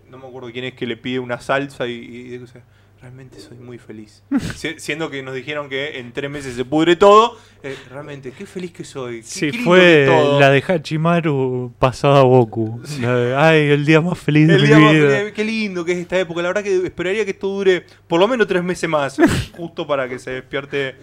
no 0.09 0.17
me 0.17 0.27
acuerdo 0.27 0.51
quién 0.51 0.65
es 0.65 0.73
que 0.73 0.85
le 0.87 0.97
pide 0.97 1.19
una 1.19 1.39
salsa 1.41 1.87
y, 1.87 1.93
y 1.93 2.23
Deku 2.29 2.45
dice, 2.45 2.61
realmente 3.01 3.39
soy 3.39 3.57
muy 3.57 3.77
feliz. 3.77 4.23
Si- 4.55 4.79
siendo 4.79 5.09
que 5.09 5.21
nos 5.23 5.33
dijeron 5.35 5.67
que 5.69 5.99
en 5.99 6.13
tres 6.13 6.29
meses 6.31 6.55
se 6.55 6.63
pudre 6.63 6.95
todo, 6.95 7.37
eh, 7.61 7.75
realmente, 7.89 8.31
qué 8.31 8.45
feliz 8.45 8.71
que 8.71 8.83
soy. 8.85 9.17
Qué, 9.17 9.23
Sí, 9.23 9.51
qué 9.51 9.57
fue 9.59 10.03
todo. 10.07 10.39
la 10.39 10.49
de 10.49 10.63
Hachimaru 10.65 11.73
pasada 11.79 12.19
a 12.19 12.23
Goku. 12.23 12.81
De, 12.99 13.35
Ay, 13.35 13.69
el 13.71 13.85
día 13.85 13.99
más 13.99 14.17
feliz 14.19 14.47
de 14.47 14.57
mi 14.59 14.67
día 14.67 14.79
más 14.79 14.93
vida. 14.93 15.09
feliz, 15.17 15.33
qué 15.33 15.43
lindo 15.43 15.83
que 15.83 15.91
es 15.91 15.97
esta 15.97 16.17
época. 16.19 16.41
La 16.41 16.47
verdad 16.49 16.63
que 16.63 16.85
esperaría 16.85 17.25
que 17.25 17.31
esto 17.31 17.47
dure 17.47 17.85
por 18.07 18.19
lo 18.19 18.27
menos 18.27 18.47
tres 18.47 18.63
meses 18.63 18.89
más, 18.89 19.17
justo 19.57 19.85
para 19.85 20.07
que 20.07 20.19
se 20.19 20.31
despierte 20.31 20.95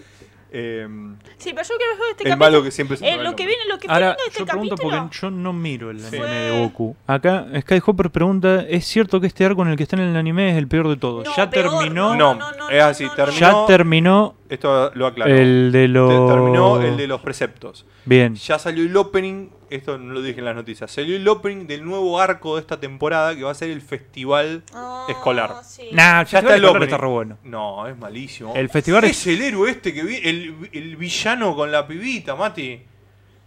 em, 0.53 1.17
Sí, 1.39 1.53
pero 1.55 1.63
yo 1.69 1.75
creo 1.77 1.89
que 1.97 2.11
este 2.11 2.25
el 2.25 2.31
capítulo 2.31 2.37
malo 2.37 2.63
que 2.63 2.71
siempre 2.71 2.97
se 2.97 3.09
eh, 3.09 3.17
lo 3.23 3.37
que 3.37 3.47
viene, 3.47 3.63
lo 3.69 3.79
que 3.79 3.87
Ahora, 3.89 4.09
de 4.11 4.17
este 4.27 4.41
yo 4.41 4.47
pregunto 4.47 4.77
capítulo. 4.77 5.01
porque 5.03 5.17
yo 5.21 5.31
no 5.31 5.53
miro 5.53 5.91
el 5.91 6.01
Sí. 6.01 6.17
anime 6.17 6.31
de 6.35 6.61
Goku. 6.61 6.97
Acá 7.07 7.47
Skyhopper 7.61 8.11
pregunta, 8.11 8.63
¿es 8.69 8.85
cierto 8.85 9.21
que 9.21 9.27
este 9.27 9.45
arco 9.45 9.63
en 9.63 9.69
el 9.69 9.77
que 9.77 9.85
está 9.85 9.97
en 9.97 10.03
el 10.03 10.17
anime 10.17 10.51
es 10.51 10.57
el 10.59 10.69
peor 10.69 10.89
de 10.89 10.97
todos? 10.97 11.25
No, 11.27 11.37
¿Ya 11.37 11.49
peor, 11.51 11.79
terminó? 11.79 12.15
No, 12.17 12.35
no, 12.35 12.53
no, 12.53 12.69
es 12.71 12.83
así, 12.83 13.05
no, 13.05 13.11
no, 13.11 13.17
terminó. 13.17 13.39
Ya 13.41 13.67
terminó 13.67 14.35
Esto 14.49 14.91
lo 14.95 15.07
aclaro. 15.07 15.35
el 15.35 15.71
de 15.73 15.89
los... 15.89 16.11
Terminó 16.29 16.81
el 16.81 16.97
de 16.97 17.07
los 17.07 17.21
preceptos. 17.21 17.87
Bien. 18.05 18.35
Ya 18.35 18.59
salió 18.59 18.85
el 18.85 18.97
opening, 18.97 19.49
esto 19.71 19.97
no 19.99 20.13
lo 20.13 20.23
dije 20.23 20.39
en 20.41 20.45
las 20.45 20.55
noticias, 20.55 20.91
salió 20.91 21.17
el 21.17 21.27
opening 21.29 21.67
del 21.67 21.85
nuevo 21.85 22.21
arco 22.21 22.57
de 22.57 22.61
esta 22.63 22.79
temporada 22.81 23.35
que 23.35 23.43
va 23.43 23.51
a 23.53 23.55
ser 23.55 23.71
el 23.71 23.81
festival. 23.81 24.63
Ah, 24.75 25.07
escolar. 25.09 25.57
sí. 25.65 25.89
Nah, 25.93 26.25
Ya 26.25 26.39
está 26.41 26.57
el 26.57 26.65
opening. 26.65 26.85
está 26.85 26.99
re 26.99 27.07
bueno. 27.07 27.39
No, 27.45 27.87
es 27.87 27.97
malísimo. 27.97 28.53
El 28.55 28.69
festival 28.69 29.05
es 29.05 29.11
es- 29.13 29.27
el 29.29 29.43
héroe 29.43 29.71
este 29.71 29.95
que 29.95 30.03
vi, 30.03 30.17
el, 30.23 30.69
el 30.73 30.97
villano 30.97 31.55
con 31.57 31.71
la 31.73 31.87
pibita, 31.87 32.35
Mati. 32.37 32.83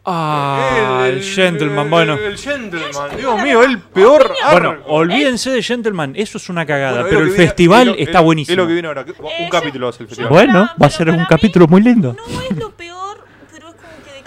Ah, 0.06 1.06
el, 1.08 1.24
gentleman, 1.24 1.86
el- 1.86 1.90
bueno. 1.90 2.14
El 2.16 2.38
gentleman, 2.38 3.16
Dios 3.18 3.42
mío, 3.42 3.64
el 3.64 3.80
peor 3.80 4.34
Bueno, 4.52 4.70
arco. 4.72 4.92
olvídense 4.92 5.50
de 5.50 5.64
Gentleman, 5.64 6.14
eso 6.18 6.38
es 6.38 6.50
una 6.50 6.66
cagada, 6.66 7.04
Bueno, 7.04 7.06
es 7.08 7.10
pero 7.14 7.22
el 7.22 7.30
viene- 7.30 7.46
festival 7.46 7.82
es 7.82 7.88
lo- 7.88 8.00
está 8.04 8.20
es- 8.20 8.26
buenísimo. 8.26 8.54
Es 8.54 8.58
lo 8.58 8.68
que 8.68 8.74
viene 8.74 8.88
ahora. 8.90 9.06
Un 9.08 9.26
Eh, 9.46 9.50
capítulo 9.50 9.86
va 9.86 9.90
a 9.92 9.94
ser 9.94 10.02
el 10.02 10.08
festival. 10.10 10.30
Bueno, 10.34 10.70
va 10.82 10.88
a 10.88 10.90
ser 10.90 11.10
un 11.10 11.24
capítulo 11.26 11.68
muy 11.68 11.82
lindo. 11.82 12.18
No 12.28 12.42
es 12.42 12.58
lo 12.58 12.72
peor, 12.72 13.24
pero 13.54 13.70
es 13.70 13.76
como 13.76 14.04
que 14.04 14.20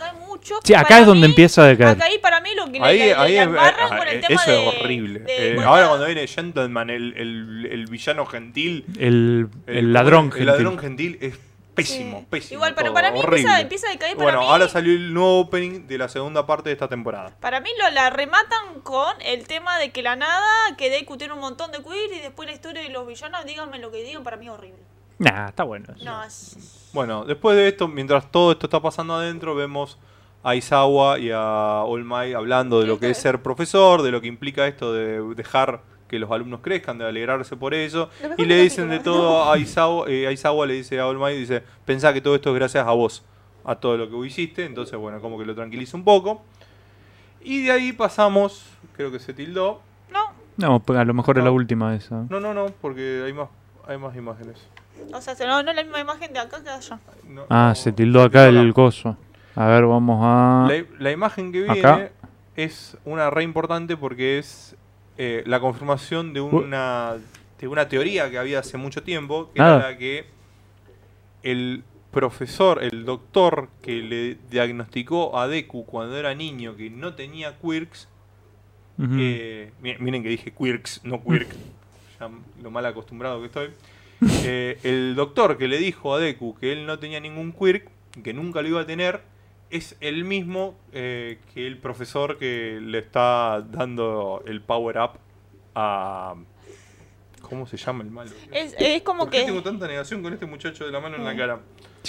Sí, 0.64 0.74
acá 0.74 1.01
es 1.01 1.06
donde 1.06 1.27
mí- 1.27 1.32
empieza 1.32 1.62
a 1.62 1.66
decaer. 1.66 1.90
Acá 1.97 2.05
ahí 2.06 2.18
para 2.18 2.40
mí 2.40 2.51
lo 2.55 2.66
que 2.70 2.81
Ahí, 2.82 2.98
le- 2.98 3.14
ahí 3.14 3.32
le 3.32 3.43
es- 3.43 3.48
ah, 3.59 3.89
con 3.98 4.09
el 4.09 4.16
eh, 4.16 4.20
tema 4.27 4.43
eso 4.43 4.51
de- 4.51 4.68
es 4.68 4.74
horrible. 4.81 5.18
de- 5.20 5.51
Eh, 5.51 5.55
bueno, 5.55 5.70
ahora 5.70 5.89
cuando 5.89 6.06
viene 6.06 6.27
Gentleman, 6.27 6.90
el, 6.90 7.14
el, 7.16 7.68
el 7.70 7.86
villano 7.86 8.27
gentil, 8.27 8.85
El, 8.98 9.48
el, 9.66 9.77
el 9.78 9.93
ladrón 9.93 10.27
el 10.27 10.31
gentil. 10.32 10.47
ladrón 10.47 10.78
gentil 10.78 11.18
es 11.20 11.39
pésimo, 11.74 12.20
Sí. 12.20 12.27
pésimo. 12.31 12.56
Igual, 12.59 12.74
pero 12.74 12.86
todo, 12.86 12.94
para 12.94 13.10
mí 13.12 13.20
empieza, 13.20 13.60
empieza 13.60 13.86
a 13.89 13.90
decaer 13.90 14.16
para 14.16 14.24
Bueno, 14.24 14.40
mí. 14.40 14.47
ahora 14.48 14.68
salió 14.68 14.93
el 14.94 15.12
nuevo 15.12 15.40
opening 15.40 15.86
de 15.86 15.98
la 15.98 16.09
segunda 16.09 16.47
parte 16.47 16.70
de 16.70 16.73
esta 16.73 16.89
temporada. 16.89 17.36
Para 17.39 17.60
mí 17.60 17.68
lo, 17.78 17.90
la 17.90 18.09
rematan 18.10 18.81
con 18.82 19.14
el 19.20 19.47
tema 19.47 19.78
de 19.78 19.90
que 19.90 20.02
la 20.02 20.16
nada, 20.16 20.74
que 20.78 20.89
Deku 20.89 21.18
tiene 21.18 21.35
un 21.35 21.40
montón 21.40 21.73
de 21.73 21.82
queer 21.82 22.12
y 22.14 22.20
después 22.20 22.48
la 22.48 22.55
historia 22.55 22.81
de 22.82 22.89
los 22.89 23.06
villanos, 23.06 23.44
díganme 23.44 23.78
lo 23.78 23.90
que 23.90 24.02
digan, 24.02 24.23
para 24.23 24.36
mí 24.39 24.47
es 24.47 24.52
horrible. 24.52 24.78
Nah, 25.18 25.48
está 25.48 25.64
bueno. 25.64 25.86
eso. 25.94 26.05
No, 26.05 26.24
es... 26.24 26.56
Bueno, 26.94 27.24
después 27.27 27.56
de 27.56 27.68
esto, 27.68 27.89
mientras 27.89 28.31
todo 28.31 28.52
esto 28.52 28.66
está 28.66 28.81
pasando 28.81 29.14
adentro, 29.16 29.55
vemos 29.55 29.98
a 30.47 30.51
Aizawa 30.51 31.18
y 31.18 31.31
a 31.32 31.82
All 31.82 32.05
Might 32.05 32.36
hablando 32.36 32.81
de 32.81 32.86
lo 32.86 33.01
que 33.01 33.10
es 33.10 33.18
ser 33.18 33.43
profesor, 33.43 34.02
de 34.02 34.12
lo 34.12 34.20
que 34.20 34.28
implica 34.28 34.66
esto 34.68 34.93
de 34.93 35.20
dejar 35.35 35.81
que 36.06 36.20
los 36.20 36.31
alumnos 36.31 36.60
crezcan, 36.60 36.98
de 36.98 37.05
alegrarse 37.05 37.56
por 37.56 37.74
eso. 37.74 38.10
Y 38.39 38.44
le 38.44 38.56
dicen 38.62 38.89
de 38.89 39.01
todo 39.01 39.43
a 39.43 39.55
Aizawa, 39.55 40.09
eh, 40.09 40.28
Aizawa 40.28 40.64
le 40.66 40.74
dice 40.74 41.01
a 41.01 41.09
All 41.09 41.18
Might, 41.18 41.36
dice, 41.36 41.64
pensá 41.85 42.12
que 42.12 42.20
todo 42.20 42.36
esto 42.36 42.51
es 42.51 42.55
gracias 42.55 42.86
a 42.86 42.93
vos, 42.93 43.24
a 43.64 43.74
todo 43.74 43.97
lo 43.97 44.09
que 44.09 44.14
vos 44.14 44.24
hiciste. 44.24 44.64
Entonces, 44.64 44.97
bueno, 44.97 45.20
como 45.20 45.36
que 45.36 45.44
lo 45.44 45.55
tranquiliza 45.56 45.97
un 45.97 46.05
poco. 46.05 46.44
Y 47.43 47.64
de 47.64 47.73
ahí 47.73 47.93
pasamos, 47.93 48.66
creo 48.94 49.10
que 49.10 49.18
se 49.18 49.35
tildó. 49.35 49.81
No, 50.12 50.31
No, 50.59 50.78
pues 50.78 50.97
a 50.98 51.05
lo 51.05 51.12
mejor 51.12 51.39
es 51.39 51.44
la 51.44 51.51
última 51.51 51.94
esa. 51.97 52.24
No, 52.31 52.39
no, 52.39 52.55
no, 52.55 52.66
porque 52.81 53.24
hay 53.27 53.32
más, 53.32 53.48
hay 53.89 53.98
más 53.98 54.14
imágenes. 54.14 54.64
O 55.12 55.20
sea, 55.20 55.35
no, 55.44 55.62
no 55.64 55.70
es 55.70 55.77
la 55.77 55.82
misma 55.82 55.98
imagen 56.01 56.32
de 56.32 56.39
acá 56.39 56.59
que 56.59 56.62
de 56.64 56.70
allá. 56.70 57.01
No, 57.28 57.43
Ah, 57.51 57.70
no, 57.70 57.74
se 57.74 57.90
tildó 57.90 58.23
acá 58.23 58.47
tildó 58.47 58.60
el 58.62 58.73
coso. 58.73 59.16
A 59.57 59.66
ver, 59.69 59.85
vamos 59.87 60.20
a... 60.23 60.66
La, 60.69 60.85
la 60.99 61.11
imagen 61.12 61.51
que 61.53 61.62
viene 61.62 61.81
Acá. 61.81 62.11
es 62.57 62.97
una 63.05 63.31
re 63.31 63.43
importante 63.43 63.97
porque 63.97 64.39
es 64.39 64.77
eh, 65.19 65.43
la 65.47 65.61
confirmación 65.61 66.33
de 66.35 66.41
una, 66.43 67.16
de 67.59 67.69
una 67.69 67.89
teoría 67.89 68.31
que 68.31 68.39
había 68.39 68.59
hace 68.61 68.77
mucho 68.77 69.03
tiempo, 69.03 69.51
que 69.55 69.61
era 69.61 69.78
la 69.91 69.97
que 69.99 70.27
el 71.43 71.85
profesor, 72.11 72.83
el 72.83 73.05
doctor 73.05 73.69
que 73.83 73.97
le 74.03 74.37
diagnosticó 74.51 75.39
a 75.39 75.49
Deku 75.49 75.85
cuando 75.87 76.16
era 76.16 76.35
niño 76.35 76.77
que 76.77 76.91
no 76.91 77.15
tenía 77.15 77.57
quirks, 77.59 78.09
eh, 79.20 79.73
mi- 79.83 79.97
miren 79.99 80.23
que 80.23 80.28
dije 80.31 80.53
quirks, 80.53 81.01
no 81.05 81.23
quirk, 81.23 81.49
ya 82.20 82.31
lo 82.62 82.70
mal 82.70 82.87
acostumbrado 82.87 83.41
que 83.41 83.47
estoy. 83.47 83.69
Eh, 84.45 84.78
el 84.83 85.15
doctor 85.15 85.59
que 85.59 85.69
le 85.69 85.77
dijo 85.78 86.15
a 86.15 86.19
Deku 86.19 86.55
que 86.59 86.73
él 86.73 86.87
no 86.87 86.99
tenía 86.99 87.20
ningún 87.20 87.53
quirk, 87.53 87.89
que 88.24 88.33
nunca 88.33 88.62
lo 88.62 88.69
iba 88.69 88.81
a 88.81 88.87
tener, 88.87 89.20
es 89.70 89.97
el 90.01 90.24
mismo 90.24 90.76
eh, 90.93 91.38
que 91.52 91.66
el 91.66 91.78
profesor 91.78 92.38
que 92.38 92.78
le 92.80 92.98
está 92.98 93.60
dando 93.60 94.43
el 94.47 94.60
power 94.60 94.98
up 94.98 95.10
a. 95.74 96.34
¿Cómo 97.43 97.66
se 97.66 97.76
llama 97.76 98.02
el 98.02 98.10
malo? 98.10 98.30
Es, 98.51 98.74
es 98.78 99.02
como 99.02 99.24
¿Por 99.24 99.30
qué 99.30 99.40
que. 99.40 99.47
tengo 99.47 99.62
tanta 99.62 99.86
negación 99.86 100.22
con 100.22 100.32
este 100.32 100.47
muchacho 100.47 100.84
de 100.84 100.90
la 100.90 101.01
mano 101.01 101.16
en 101.16 101.24
la 101.24 101.36
cara? 101.36 101.60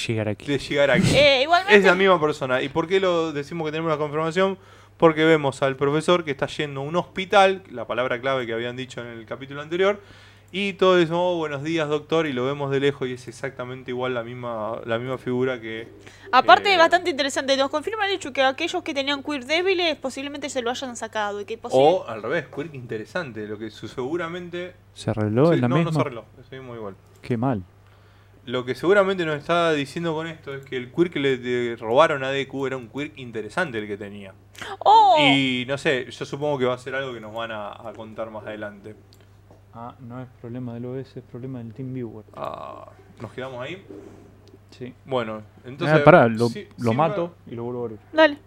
Llegar 0.07 0.29
aquí. 0.29 0.45
De 0.47 0.57
llegar 0.57 0.89
aquí. 0.91 1.15
Eh, 1.15 1.43
igualmente. 1.43 1.75
Es 1.77 1.84
la 1.84 1.95
misma 1.95 2.19
persona. 2.19 2.61
¿Y 2.61 2.69
por 2.69 2.88
qué 2.88 2.99
lo 2.99 3.31
decimos 3.31 3.65
que 3.65 3.71
tenemos 3.71 3.91
la 3.91 3.97
confirmación? 3.97 4.57
Porque 4.97 5.25
vemos 5.25 5.61
al 5.61 5.75
profesor 5.75 6.23
que 6.23 6.31
está 6.31 6.47
yendo 6.47 6.81
a 6.81 6.84
un 6.84 6.95
hospital, 6.95 7.61
la 7.69 7.85
palabra 7.85 8.19
clave 8.19 8.47
que 8.47 8.53
habían 8.53 8.75
dicho 8.75 9.01
en 9.01 9.07
el 9.07 9.25
capítulo 9.27 9.61
anterior, 9.61 10.01
y 10.52 10.74
todo 10.74 10.98
eso, 10.98 11.19
oh, 11.22 11.38
buenos 11.38 11.61
días 11.64 11.90
doctor, 11.90 12.26
y 12.26 12.34
lo 12.34 12.45
vemos 12.45 12.72
de 12.72 12.80
lejos 12.80 13.07
y 13.07 13.14
es 13.14 13.28
exactamente 13.28 13.91
igual 13.91 14.14
la 14.14 14.24
misma, 14.24 14.80
la 14.86 14.98
misma 14.98 15.18
figura 15.18 15.60
que... 15.60 15.88
Aparte, 16.32 16.69
eh, 16.69 16.74
es 16.74 16.78
bastante 16.80 17.10
interesante. 17.10 17.56
Nos 17.57 17.69
confirma 17.69 18.06
el 18.06 18.14
hecho 18.14 18.32
que 18.34 18.41
aquellos 18.44 18.82
que 18.84 18.94
tenían 18.94 19.24
queer 19.24 19.45
débiles 19.45 19.95
posiblemente 19.98 20.49
se 20.49 20.61
lo 20.61 20.69
hayan 20.69 20.95
sacado. 20.95 21.41
Y 21.41 21.45
que 21.45 21.61
posi- 21.61 21.72
O 21.74 22.07
al 22.07 22.22
revés, 22.24 22.48
quirk 22.53 22.74
interesante, 22.74 23.45
lo 23.48 23.57
que 23.57 23.69
su- 23.69 23.88
seguramente... 23.88 24.74
¿Se 24.94 25.10
arregló 25.11 25.48
Sí, 25.49 25.56
en 25.56 25.61
la 25.61 25.68
no, 25.68 25.76
misma? 25.76 25.91
no 25.91 25.95
se 25.95 26.02
arregló, 26.02 26.26
seguimos 26.49 26.78
igual. 26.78 26.95
Qué 27.22 27.38
mal. 27.38 27.64
Lo 28.45 28.64
que 28.64 28.76
seguramente 28.76 29.26
nos 29.26 29.38
está 29.38 29.74
diciendo 29.74 30.14
con 30.14 30.28
esto 30.28 30.53
es 30.56 30.64
que 30.65 30.78
el 30.78 30.90
quirk 30.94 31.11
que 31.11 31.19
le 31.19 31.76
robaron 31.76 32.24
a 32.24 32.30
Deku 32.30 32.65
era 32.65 32.78
un 32.78 32.88
quirk 32.88 33.18
interesante 33.18 33.78
el 33.80 33.88
que 33.88 33.98
tenía. 33.98 34.34
¡Oh! 34.80 35.18
Y 35.19 35.65
no 35.68 35.78
sé, 35.78 36.10
yo 36.10 36.26
supongo 36.26 36.57
que 36.57 36.64
va 36.65 36.74
a 36.74 36.78
ser 36.78 36.95
algo 36.95 37.14
que 37.14 37.19
nos 37.19 37.34
van 37.34 37.52
a, 37.52 37.68
a 37.74 37.91
contar 37.94 38.30
más 38.32 38.45
adelante. 38.45 38.95
Ah, 39.80 39.94
no 39.99 40.20
es 40.24 40.28
problema 40.41 40.74
del 40.74 40.86
OS, 40.86 41.18
es 41.18 41.24
problema 41.24 41.60
del 41.60 41.72
TeamViewer. 41.72 42.26
Ah, 42.36 42.90
¿Nos 43.22 43.32
quedamos 43.32 43.62
ahí? 43.62 43.86
Sí. 44.72 44.91
Bueno, 45.06 45.44
entonces... 45.66 45.99
Ah, 45.99 46.04
pará, 46.04 46.28
lo, 46.28 46.49
sí- 46.49 46.68
lo 46.80 46.90
sí 46.91 46.98
mato 46.98 47.28
va- 47.28 47.52
y 47.52 47.56
lo 47.56 47.64
vuelvo 47.64 47.82
a 47.82 47.84
abrir. 47.86 47.99
Dale. 48.12 48.38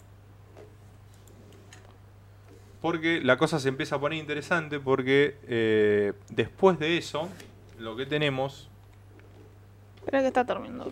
Porque 2.80 3.20
la 3.22 3.36
cosa 3.36 3.60
se 3.60 3.68
empieza 3.68 3.94
a 3.96 4.00
poner 4.00 4.18
interesante 4.18 4.80
porque 4.80 5.38
eh, 5.46 6.14
después 6.30 6.78
de 6.80 6.96
eso, 6.98 7.28
lo 7.78 7.94
que 7.94 8.06
tenemos... 8.06 8.68
Espera 9.98 10.20
que 10.22 10.26
está 10.28 10.44
terminando. 10.44 10.90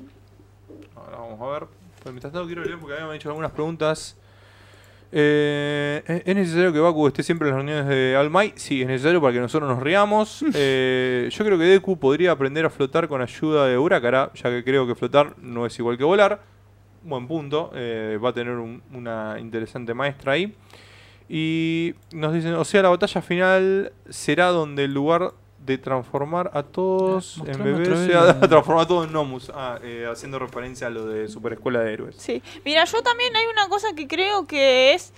Ahora 0.94 1.16
vamos 1.16 1.40
a 1.40 1.47
ver. 1.47 1.66
Pues 2.02 2.12
mientras 2.12 2.32
tanto 2.32 2.47
quiero 2.47 2.62
leer 2.62 2.78
porque 2.78 2.94
habían 2.94 3.12
hecho 3.16 3.31
algunas 3.31 3.51
preguntas. 3.51 4.16
Eh, 5.10 6.02
¿es- 6.06 6.22
¿Es 6.26 6.36
necesario 6.36 6.72
que 6.72 6.80
Baku 6.80 7.06
esté 7.06 7.22
siempre 7.22 7.48
en 7.48 7.55
las 7.56 7.64
reuniones 7.64 7.86
de 7.89 8.28
Might? 8.30 8.56
Sí, 8.56 8.82
es 8.82 8.89
necesario 8.89 9.20
para 9.20 9.32
que 9.32 9.40
nosotros 9.40 9.68
nos 9.68 9.82
riamos. 9.82 10.44
Eh, 10.55 11.28
yo 11.30 11.44
creo 11.44 11.59
que 11.59 11.64
Deku 11.64 11.98
podría 11.98 12.32
aprender 12.32 12.64
a 12.66 12.70
flotar 12.70 13.09
con 13.09 13.22
ayuda 13.22 13.66
de 13.66 13.78
Urakara, 13.78 14.30
ya 14.35 14.51
que 14.51 14.62
creo 14.64 14.86
que 14.86 14.94
flotar 14.94 15.35
no 15.39 15.64
es 15.66 15.78
igual 15.78 15.97
que 15.97 16.05
volar. 16.05 16.43
Buen 17.02 17.26
punto. 17.26 17.70
eh, 17.74 18.18
va 18.22 18.30
a 18.30 18.32
tener 18.32 18.55
un- 18.56 18.82
una 18.93 19.36
interesante 19.40 19.94
maestra 19.94 20.32
ahí. 20.32 20.55
Y 21.28 21.94
nos 22.12 22.32
dicen, 22.35 22.55
o 22.55 22.64
sea, 22.64 22.82
la 22.82 22.89
batalla 22.89 23.20
final 23.22 23.93
será 24.09 24.47
donde 24.48 24.85
el 24.85 24.94
lugar 24.94 25.32
de 25.68 25.78
transformar 25.78 26.50
a 26.54 26.62
todos 26.62 27.40
Ah, 27.46 27.50
en 27.52 27.62
bebés 27.64 28.08
la- 28.08 28.40
transformar 28.40 28.84
a 28.84 28.88
todos 28.88 29.06
en 29.06 29.12
Nomus. 29.12 29.52
Ah, 29.54 29.78
eh, 29.82 30.08
haciendo 30.10 30.38
referencia 30.38 30.86
a 30.86 30.90
lo 30.90 31.06
de 31.06 31.28
Super 31.28 31.52
Escuela 31.52 31.80
de 31.80 31.92
Héroes. 31.92 32.16
Sí. 32.16 32.42
Mira, 32.64 32.84
yo 32.84 33.02
también 33.02 33.36
hay 33.36 33.44
una 33.52 33.68
cosa 33.68 33.88
que 33.94 34.08
creo 34.08 34.46
que 34.46 34.94
es. 34.94 35.12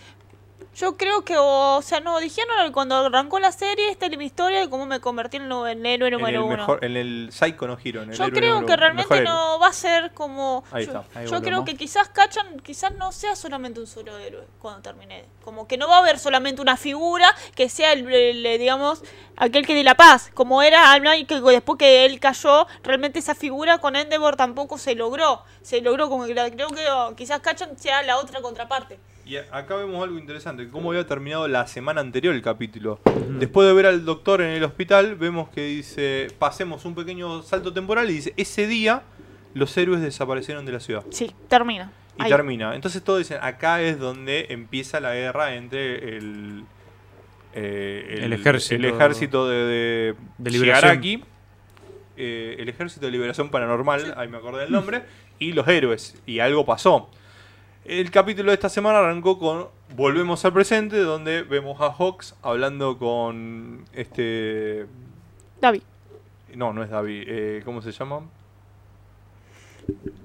Yo 0.76 0.96
creo 0.96 1.24
que, 1.24 1.34
o 1.36 1.82
sea, 1.82 1.98
no, 2.00 2.20
dijeron 2.20 2.72
cuando 2.72 2.94
arrancó 2.96 3.40
la 3.40 3.50
serie, 3.50 3.90
esta 3.90 4.06
es 4.06 4.16
mi 4.16 4.24
historia 4.24 4.60
de 4.60 4.70
cómo 4.70 4.86
me 4.86 5.00
convertí 5.00 5.36
en 5.38 5.50
el 5.50 5.84
héroe 5.84 6.10
número 6.12 6.44
uno. 6.46 6.56
mejor, 6.58 6.84
en 6.84 6.96
el 6.96 7.28
Psycho 7.32 7.66
no 7.66 7.76
Hero. 7.82 8.02
En 8.02 8.10
el 8.10 8.16
Yo 8.16 8.24
héroe 8.24 8.38
creo 8.38 8.54
número- 8.54 8.66
que 8.66 8.76
realmente 8.76 9.20
no 9.22 9.58
va 9.58 9.66
a 9.66 9.72
ser 9.72 10.12
como. 10.12 10.62
Ahí 10.70 10.86
yo 10.86 10.92
está, 11.00 11.18
ahí 11.18 11.26
yo 11.26 11.42
creo 11.42 11.64
que 11.64 11.76
quizás 11.76 12.08
Cachan, 12.08 12.60
quizás 12.60 12.94
no 12.94 13.10
sea 13.10 13.34
solamente 13.34 13.80
un 13.80 13.86
solo 13.88 14.16
héroe 14.16 14.46
cuando 14.60 14.80
termine. 14.80 15.24
Como 15.42 15.66
que 15.66 15.76
no 15.76 15.88
va 15.88 15.96
a 15.96 15.98
haber 15.98 16.18
solamente 16.20 16.62
una 16.62 16.76
figura 16.76 17.34
que 17.56 17.68
sea 17.68 17.92
el, 17.92 18.08
el, 18.12 18.58
digamos, 18.58 19.02
aquel 19.36 19.66
que 19.66 19.74
dé 19.74 19.82
la 19.82 19.96
paz. 19.96 20.30
Como 20.34 20.62
era 20.62 20.92
All 20.94 21.00
Might, 21.02 21.28
que 21.28 21.40
después 21.40 21.78
que 21.78 22.04
él 22.04 22.20
cayó, 22.20 22.68
realmente 22.84 23.18
esa 23.18 23.34
figura 23.34 23.78
con 23.78 23.96
Endeavor 23.96 24.36
tampoco 24.36 24.78
se 24.78 24.94
logró. 24.94 25.42
Se 25.62 25.80
logró 25.80 26.08
como 26.08 26.26
que 26.26 26.34
creo 26.34 26.68
que 26.68 26.88
oh, 26.90 27.14
quizás 27.16 27.40
Cachan 27.40 27.76
sea 27.76 28.02
la 28.02 28.18
otra 28.18 28.40
contraparte. 28.40 28.98
Y 29.30 29.36
acá 29.36 29.76
vemos 29.76 30.02
algo 30.02 30.18
interesante, 30.18 30.68
cómo 30.70 30.90
había 30.90 31.06
terminado 31.06 31.46
la 31.46 31.64
semana 31.68 32.00
anterior 32.00 32.34
el 32.34 32.42
capítulo. 32.42 32.98
Después 33.38 33.68
de 33.68 33.72
ver 33.74 33.86
al 33.86 34.04
doctor 34.04 34.40
en 34.40 34.48
el 34.48 34.64
hospital, 34.64 35.14
vemos 35.14 35.48
que 35.50 35.66
dice, 35.66 36.26
pasemos 36.40 36.84
un 36.84 36.96
pequeño 36.96 37.40
salto 37.42 37.72
temporal 37.72 38.10
y 38.10 38.14
dice, 38.14 38.34
ese 38.36 38.66
día 38.66 39.04
los 39.54 39.76
héroes 39.76 40.00
desaparecieron 40.00 40.66
de 40.66 40.72
la 40.72 40.80
ciudad. 40.80 41.04
Sí, 41.10 41.32
termina. 41.46 41.92
Y 42.18 42.22
Ahí. 42.24 42.28
termina. 42.28 42.74
Entonces 42.74 43.04
todos 43.04 43.20
dicen, 43.20 43.38
acá 43.40 43.80
es 43.80 44.00
donde 44.00 44.46
empieza 44.50 44.98
la 44.98 45.14
guerra 45.14 45.54
entre 45.54 46.16
el... 46.16 46.64
eh, 47.54 48.22
El 48.22 48.32
ejército- 48.32 48.74
el 48.74 48.84
ejército 48.86 49.48
de, 49.48 49.56
de, 49.58 50.14
de 50.38 50.50
liberación. 50.50 51.00
Shigaraki, 51.00 51.24
eh, 52.16 52.56
el 52.58 52.68
ejército 52.68 53.06
de 53.06 53.12
liberación 53.12 53.48
paranormal, 53.48 54.12
ahí 54.16 54.26
me 54.26 54.38
acordé 54.38 54.62
del 54.62 54.72
nombre, 54.72 55.04
y 55.38 55.52
los 55.52 55.68
héroes. 55.68 56.20
Y 56.26 56.40
algo 56.40 56.66
pasó. 56.66 57.08
El 57.84 58.10
capítulo 58.10 58.50
de 58.50 58.54
esta 58.54 58.68
semana 58.68 58.98
arrancó 58.98 59.38
con 59.38 59.66
Volvemos 59.96 60.44
al 60.44 60.52
presente, 60.52 60.98
donde 60.98 61.42
vemos 61.42 61.80
a 61.80 61.90
Hawks 61.92 62.36
hablando 62.42 62.98
con 62.98 63.84
este... 63.92 64.86
David. 65.60 65.82
No, 66.54 66.72
no 66.72 66.82
es 66.84 66.90
David. 66.90 67.24
eh, 67.26 67.62
¿Cómo 67.64 67.82
se 67.82 67.90
llama? 67.92 68.20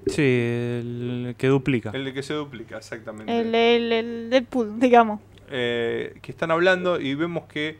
Sí, 0.06 0.22
el 0.22 1.34
que 1.38 1.48
duplica. 1.48 1.90
El 1.92 2.04
de 2.04 2.12
que 2.12 2.22
se 2.22 2.34
duplica, 2.34 2.76
exactamente. 2.76 3.36
El, 3.40 3.54
el, 3.54 3.92
el 3.92 4.30
Deadpool, 4.30 4.78
digamos. 4.78 5.20
eh, 5.50 6.18
que 6.22 6.30
están 6.30 6.50
hablando 6.50 7.00
y 7.00 7.14
vemos 7.14 7.44
que 7.46 7.78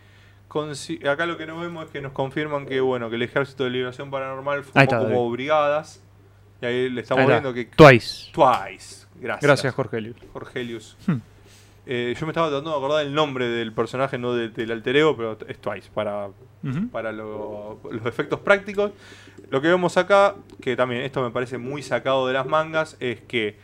acá 1.09 1.27
lo 1.27 1.36
que 1.36 1.47
no 1.47 1.61
vemos 1.61 1.85
es 1.85 1.90
que 1.90 2.01
nos 2.01 2.12
confirman 2.12 2.65
que 2.65 2.81
bueno 2.81 3.11
que 3.11 3.16
el 3.16 3.23
ejército 3.23 3.65
de 3.65 3.70
liberación 3.70 4.11
paranormal 4.11 4.61
está, 4.61 4.86
como 4.86 5.03
David. 5.11 5.31
brigadas 5.32 6.03
y 6.62 6.66
ahí 6.66 6.89
le 6.89 7.03
estamos 7.03 7.23
Ahí 7.24 7.28
viendo 7.28 7.53
que 7.53 7.66
Twice. 7.66 8.32
Twice 8.32 9.06
gracias 9.21 9.43
Gracias, 9.43 9.75
Jorge 9.75 9.99
Elius. 9.99 10.17
Jorgelius 10.33 10.97
Hmm. 11.07 11.17
Eh, 11.89 12.17
yo 12.19 12.27
me 12.27 12.33
estaba 12.33 12.49
tratando 12.49 12.71
de 12.73 12.77
acordar 12.79 13.07
el 13.07 13.15
nombre 13.15 13.49
del 13.49 13.73
personaje 13.73 14.19
no 14.19 14.33
de- 14.35 14.49
del 14.49 14.73
alter 14.73 14.97
ego 14.97 15.17
pero 15.17 15.39
es 15.47 15.59
Twice 15.59 15.89
para 15.95 16.29
para 16.91 17.13
lo- 17.13 17.79
los 17.93 18.05
efectos 18.07 18.41
prácticos. 18.41 18.91
Lo 19.51 19.61
que 19.63 19.69
vemos 19.69 19.97
acá, 19.97 20.35
que 20.61 20.75
también 20.75 21.03
esto 21.03 21.23
me 21.23 21.31
parece 21.31 21.59
muy 21.59 21.81
sacado 21.85 22.27
de 22.27 22.33
las 22.33 22.45
mangas, 22.47 22.97
es 22.99 23.21
que 23.21 23.57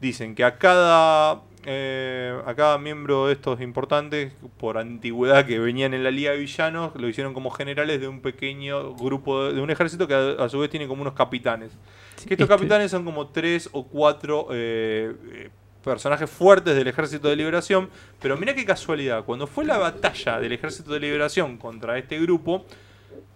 dicen 0.00 0.34
que 0.34 0.42
a 0.42 0.58
cada, 0.58 1.42
eh, 1.64 2.36
a 2.46 2.54
cada 2.54 2.78
miembro 2.78 3.26
de 3.26 3.32
estos 3.34 3.60
importantes, 3.60 4.32
por 4.58 4.78
antigüedad 4.78 5.44
que 5.46 5.58
venían 5.58 5.92
en 5.94 6.04
la 6.04 6.10
Liga 6.10 6.30
de 6.32 6.38
Villanos, 6.38 6.92
lo 6.96 7.08
hicieron 7.08 7.34
como 7.34 7.50
generales 7.50 8.00
de 8.00 8.08
un 8.08 8.20
pequeño 8.20 8.94
grupo, 8.94 9.44
de, 9.44 9.54
de 9.54 9.60
un 9.60 9.70
ejército 9.70 10.06
que 10.06 10.14
a, 10.14 10.30
a 10.44 10.48
su 10.48 10.58
vez 10.60 10.70
tiene 10.70 10.86
como 10.86 11.02
unos 11.02 11.14
capitanes. 11.14 11.70
Que 12.16 12.34
estos 12.34 12.44
Este- 12.44 12.46
capitanes 12.46 12.90
son 12.90 13.04
como 13.04 13.28
tres 13.28 13.68
o 13.72 13.84
cuatro 13.86 14.48
eh, 14.52 15.14
eh, 15.32 15.50
personajes 15.84 16.28
fuertes 16.28 16.74
del 16.74 16.86
Ejército 16.88 17.28
de 17.28 17.36
Liberación. 17.36 17.88
Pero 18.20 18.36
mira 18.36 18.54
qué 18.54 18.64
casualidad, 18.64 19.24
cuando 19.24 19.46
fue 19.46 19.64
la 19.64 19.78
batalla 19.78 20.38
del 20.40 20.52
Ejército 20.52 20.92
de 20.92 21.00
Liberación 21.00 21.56
contra 21.56 21.96
este 21.98 22.18
grupo, 22.20 22.64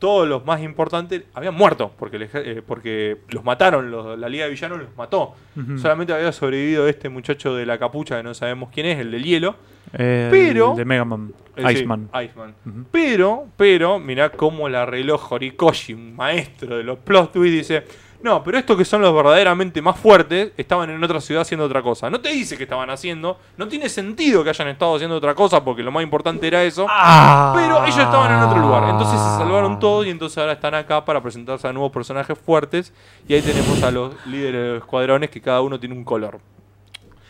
todos 0.03 0.29
los 0.29 0.45
más 0.45 0.61
importantes 0.61 1.23
habían 1.33 1.55
muerto, 1.55 1.93
porque, 1.97 2.19
ejer- 2.19 2.43
eh, 2.45 2.61
porque 2.67 3.19
los 3.29 3.45
mataron, 3.45 3.89
los- 3.93 4.19
la 4.19 4.29
Liga 4.29 4.47
de 4.47 4.51
Villanos 4.51 4.79
los 4.81 4.97
mató. 4.97 5.35
Solamente 5.79 6.13
había 6.13 6.33
sobrevivido 6.33 6.89
este 6.89 7.09
muchacho 7.09 7.55
de 7.55 7.65
la 7.65 7.79
capucha, 7.79 8.17
que 8.17 8.25
no 8.25 8.35
sabemos 8.35 8.71
quién 8.75 8.87
es, 8.87 8.99
el 8.99 9.13
del 9.13 9.23
hielo. 9.23 9.55
El 9.93 10.29
Pero- 10.31 10.75
de 10.75 10.85
Mega 10.85 11.05
Man. 11.05 11.33
Eh, 11.55 11.63
sí, 11.69 11.75
Iceman. 12.25 12.55
Pero, 12.91 13.47
pero, 13.57 13.99
mirá 14.01 14.31
cómo 14.31 14.69
la 14.69 14.83
arregló 14.83 15.21
Horikoshi, 15.31 15.93
un 15.95 16.17
maestro 16.17 16.77
de 16.79 16.83
los 16.83 16.99
plot 16.99 17.31
twists, 17.33 17.69
dice, 17.69 17.85
No, 18.23 18.45
pero 18.45 18.57
estos 18.57 18.77
que 18.77 18.85
son 18.85 19.03
los 19.03 19.13
verdaderamente 19.13 19.83
más 19.83 19.99
fuertes 19.99 20.53
estaban 20.57 20.89
en 20.91 21.03
otra 21.03 21.21
ciudad 21.21 21.43
haciendo 21.43 21.67
otra 21.67 21.83
cosa. 21.83 22.09
No 22.09 22.21
te 22.21 22.29
dice 22.29 22.57
que 22.57 22.63
estaban 22.63 22.89
haciendo, 22.89 23.39
no 23.57 23.67
tiene 23.67 23.89
sentido 23.89 24.45
que 24.45 24.51
hayan 24.51 24.69
estado 24.69 24.95
haciendo 24.95 25.17
otra 25.17 25.35
cosa 25.35 25.65
porque 25.65 25.83
lo 25.83 25.91
más 25.91 26.05
importante 26.05 26.47
era 26.47 26.63
eso. 26.63 26.87
Ah. 26.89 27.53
Pero 27.55 27.85
ellos 27.85 27.99
estaban 27.99 28.33
en 28.33 28.39
otro 28.39 28.61
lugar. 28.61 28.91
Entonces 28.91 29.19
se 29.19 29.39
salvaron 29.39 29.81
todos 29.81 30.07
y 30.07 30.11
entonces 30.11 30.39
ahora 30.39 30.53
están 30.53 30.75
acá 30.75 31.05
para 31.05 31.21
presentarse 31.21 31.67
a 31.67 31.73
nuevos 31.73 31.91
personajes 31.91 32.39
fuertes. 32.39 32.93
Y 33.27 33.35
ahí 33.35 33.43
tenemos 33.43 33.83
a 33.83 33.91
los 33.91 34.15
líderes 34.27 34.63
de 34.63 34.69
los 34.69 34.79
escuadrones 34.79 35.29
que 35.31 35.41
cada 35.41 35.61
uno 35.61 35.81
tiene 35.81 35.97
un 35.97 36.05
color. 36.05 36.39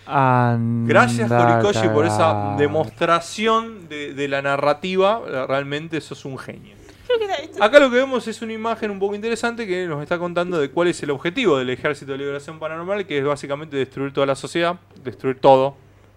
Gracias, 0.04 1.30
Horikoshi, 1.30 1.88
por 1.88 2.04
esa 2.04 2.54
demostración 2.58 3.88
de, 3.88 4.12
de 4.12 4.28
la 4.28 4.42
narrativa. 4.42 5.22
Realmente 5.48 6.02
sos 6.02 6.26
un 6.26 6.36
genio. 6.36 6.81
Creo 7.16 7.18
que 7.18 7.24
está- 7.32 7.42
esto- 7.42 7.62
Acá 7.64 7.78
lo 7.80 7.90
que 7.90 7.96
vemos 7.96 8.26
es 8.28 8.40
una 8.42 8.52
imagen 8.52 8.90
un 8.90 8.98
poco 8.98 9.14
interesante 9.14 9.66
que 9.66 9.86
nos 9.86 10.02
está 10.02 10.18
contando 10.18 10.58
de 10.58 10.70
cuál 10.70 10.88
es 10.88 11.02
el 11.02 11.10
objetivo 11.10 11.58
del 11.58 11.70
Ejército 11.70 12.12
de 12.12 12.18
Liberación 12.18 12.58
Paranormal, 12.58 13.06
que 13.06 13.18
es 13.18 13.24
básicamente 13.24 13.76
destruir 13.76 14.12
toda 14.12 14.26
la 14.26 14.34
sociedad, 14.34 14.76
destruir 15.02 15.38
todo, 15.38 15.76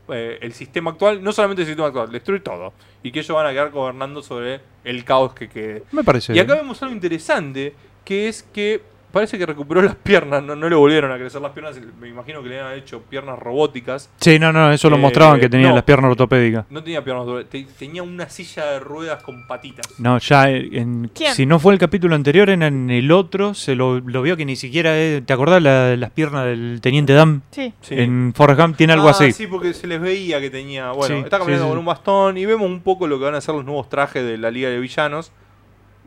eh, 0.09 0.37
el 0.41 0.53
sistema 0.53 0.91
actual, 0.91 1.23
no 1.23 1.31
solamente 1.31 1.63
el 1.63 1.67
sistema 1.67 1.87
actual, 1.87 2.11
destruir 2.11 2.43
todo, 2.43 2.73
y 3.03 3.11
que 3.11 3.19
ellos 3.19 3.35
van 3.35 3.47
a 3.47 3.51
quedar 3.51 3.71
gobernando 3.71 4.21
sobre 4.21 4.61
el 4.83 5.03
caos 5.03 5.33
que 5.33 5.49
quede. 5.49 5.83
Me 5.91 6.03
parece. 6.03 6.33
Y 6.33 6.39
acá 6.39 6.53
bien. 6.53 6.65
vemos 6.65 6.81
algo 6.83 6.93
interesante, 6.93 7.73
que 8.03 8.27
es 8.27 8.43
que 8.43 8.81
parece 9.15 9.37
que 9.37 9.45
recuperó 9.45 9.81
las 9.81 9.95
piernas, 9.95 10.43
no, 10.43 10.57
no 10.57 10.67
le 10.67 10.75
volvieron 10.75 11.09
a 11.09 11.17
crecer 11.17 11.39
las 11.41 11.53
piernas, 11.53 11.79
me 12.01 12.09
imagino 12.09 12.43
que 12.43 12.49
le 12.49 12.59
habían 12.59 12.77
hecho 12.77 13.01
piernas 13.03 13.39
robóticas. 13.39 14.09
Sí, 14.19 14.37
no, 14.39 14.51
no, 14.51 14.73
eso 14.73 14.89
lo 14.89 14.97
Eh, 14.97 14.99
mostraban 14.99 15.39
que 15.39 15.47
tenía 15.47 15.69
no. 15.69 15.75
las 15.75 15.85
piernas 15.85 16.11
ortopédicas. 16.11 16.65
No 16.69 16.83
tenía 16.83 17.01
piernas, 17.01 17.25
te- 17.49 17.65
tenía 17.79 18.03
una 18.03 18.27
silla 18.29 18.65
de 18.73 18.79
ruedas 18.81 19.23
con 19.23 19.47
patitas. 19.47 19.87
No, 19.99 20.17
ya 20.17 20.49
en, 20.49 21.09
¿Quién? 21.15 21.33
si 21.33 21.45
no 21.45 21.59
fue 21.59 21.71
el 21.71 21.79
capítulo 21.79 22.13
anterior, 22.13 22.49
en, 22.49 22.61
en 22.61 22.89
el 22.89 23.09
otro 23.13 23.53
se 23.53 23.73
lo, 23.75 24.01
lo 24.01 24.21
vio 24.21 24.35
que 24.35 24.43
ni 24.45 24.57
siquiera 24.57 24.97
es- 24.99 25.25
¿Te 25.25 25.31
acordás 25.31 25.63
la- 25.63 25.95
las 25.95 26.11
piernas 26.11 26.45
del 26.45 26.79
teniente 26.81 27.13
Dan? 27.13 27.41
Sí. 27.51 27.73
Sí. 27.79 27.95
En 27.97 28.33
Forrest 28.35 28.59
Gump 28.59 28.75
tiene 28.75 28.91
algo 28.91 29.07
Ah, 29.07 29.11
así. 29.11 29.31
Sí, 29.31 29.47
porque 29.47 29.73
se 29.73 29.87
les 29.87 30.01
veía 30.01 30.41
que 30.41 30.49
tenía. 30.49 30.91
Bueno, 30.91 31.15
Sí, 31.15 31.21
está 31.23 31.39
caminando 31.39 31.63
sí, 31.63 31.67
sí, 31.67 31.71
con 31.71 31.79
un 31.79 31.85
bastón 31.85 32.37
y 32.37 32.45
vemos 32.45 32.67
un 32.67 32.81
poco 32.81 33.07
lo 33.07 33.17
que 33.17 33.23
van 33.25 33.35
a 33.35 33.39
ser 33.41 33.55
los 33.55 33.63
nuevos 33.63 33.87
trajes 33.87 34.25
de 34.25 34.37
la 34.37 34.51
Liga 34.51 34.67
de 34.69 34.77
Villanos. 34.79 35.31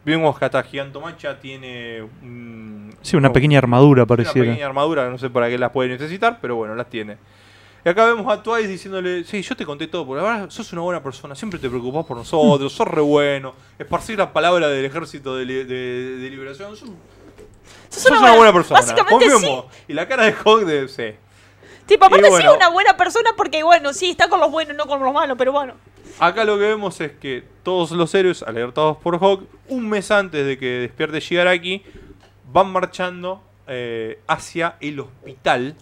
Vemos 0.04 0.38
que 0.38 0.44
hasta 0.44 0.62
Gigantomacha 0.62 1.38
tiene 1.38 2.02
un- 2.22 2.94
Sí, 3.02 3.16
una 3.16 3.28
no, 3.28 3.32
pequeña 3.34 3.58
armadura 3.58 4.02
una 4.02 4.06
pareciera. 4.06 4.48
pequeña 4.50 4.66
armadura, 4.66 5.08
no 5.10 5.18
sé 5.18 5.28
para 5.30 5.48
qué 5.48 5.58
las 5.58 5.70
puede 5.70 5.90
necesitar, 5.90 6.38
pero 6.40 6.56
bueno, 6.56 6.74
las 6.74 6.88
tiene. 6.88 7.16
Y 7.84 7.88
acá 7.88 8.06
vemos 8.06 8.26
a 8.32 8.42
Twice 8.42 8.68
diciéndole, 8.68 9.22
sí, 9.24 9.40
yo 9.42 9.54
te 9.56 9.64
conté 9.64 9.86
todo, 9.86 10.06
porque 10.06 10.22
la 10.22 10.28
verdad 10.32 10.50
sos 10.50 10.72
una 10.72 10.82
buena 10.82 11.02
persona, 11.02 11.34
siempre 11.34 11.58
te 11.60 11.68
preocupás 11.68 12.04
por 12.06 12.16
nosotros, 12.16 12.72
sos 12.72 12.88
re 12.88 13.00
bueno, 13.02 13.54
esparcir 13.78 14.18
la 14.18 14.32
palabra 14.32 14.68
del 14.68 14.84
ejército 14.84 15.36
de, 15.36 15.44
li- 15.44 15.64
de- 15.64 16.16
de 16.18 16.30
liberación, 16.30 16.76
sos, 16.76 16.90
Sos 17.88 18.02
sos 18.02 18.20
una 18.20 18.34
buena 18.34 18.52
persona. 18.52 18.80
Básicamente 18.80 19.30
sí. 19.30 19.60
Y 19.88 19.92
la 19.94 20.06
cara 20.08 20.24
de 20.24 20.32
Hawk 20.44 20.64
de, 20.64 20.88
sí. 20.88 21.14
Tipo, 21.88 22.04
aparte 22.04 22.28
bueno. 22.28 22.50
sí 22.50 22.56
una 22.56 22.68
buena 22.68 22.96
persona 22.96 23.30
porque, 23.34 23.62
bueno, 23.62 23.94
sí, 23.94 24.10
está 24.10 24.28
con 24.28 24.40
los 24.40 24.50
buenos, 24.50 24.76
no 24.76 24.86
con 24.86 25.02
los 25.02 25.12
malos, 25.12 25.38
pero 25.38 25.52
bueno. 25.52 25.72
Acá 26.18 26.44
lo 26.44 26.58
que 26.58 26.64
vemos 26.64 27.00
es 27.00 27.12
que 27.12 27.42
todos 27.62 27.92
los 27.92 28.14
héroes, 28.14 28.42
alertados 28.42 28.98
por 28.98 29.16
Hawk, 29.16 29.44
un 29.68 29.88
mes 29.88 30.10
antes 30.10 30.44
de 30.46 30.58
que 30.58 30.66
despierte 30.80 31.18
Shigaraki, 31.20 31.82
van 32.52 32.70
marchando 32.70 33.42
eh, 33.66 34.20
hacia 34.26 34.76
el 34.80 35.00
hospital 35.00 35.76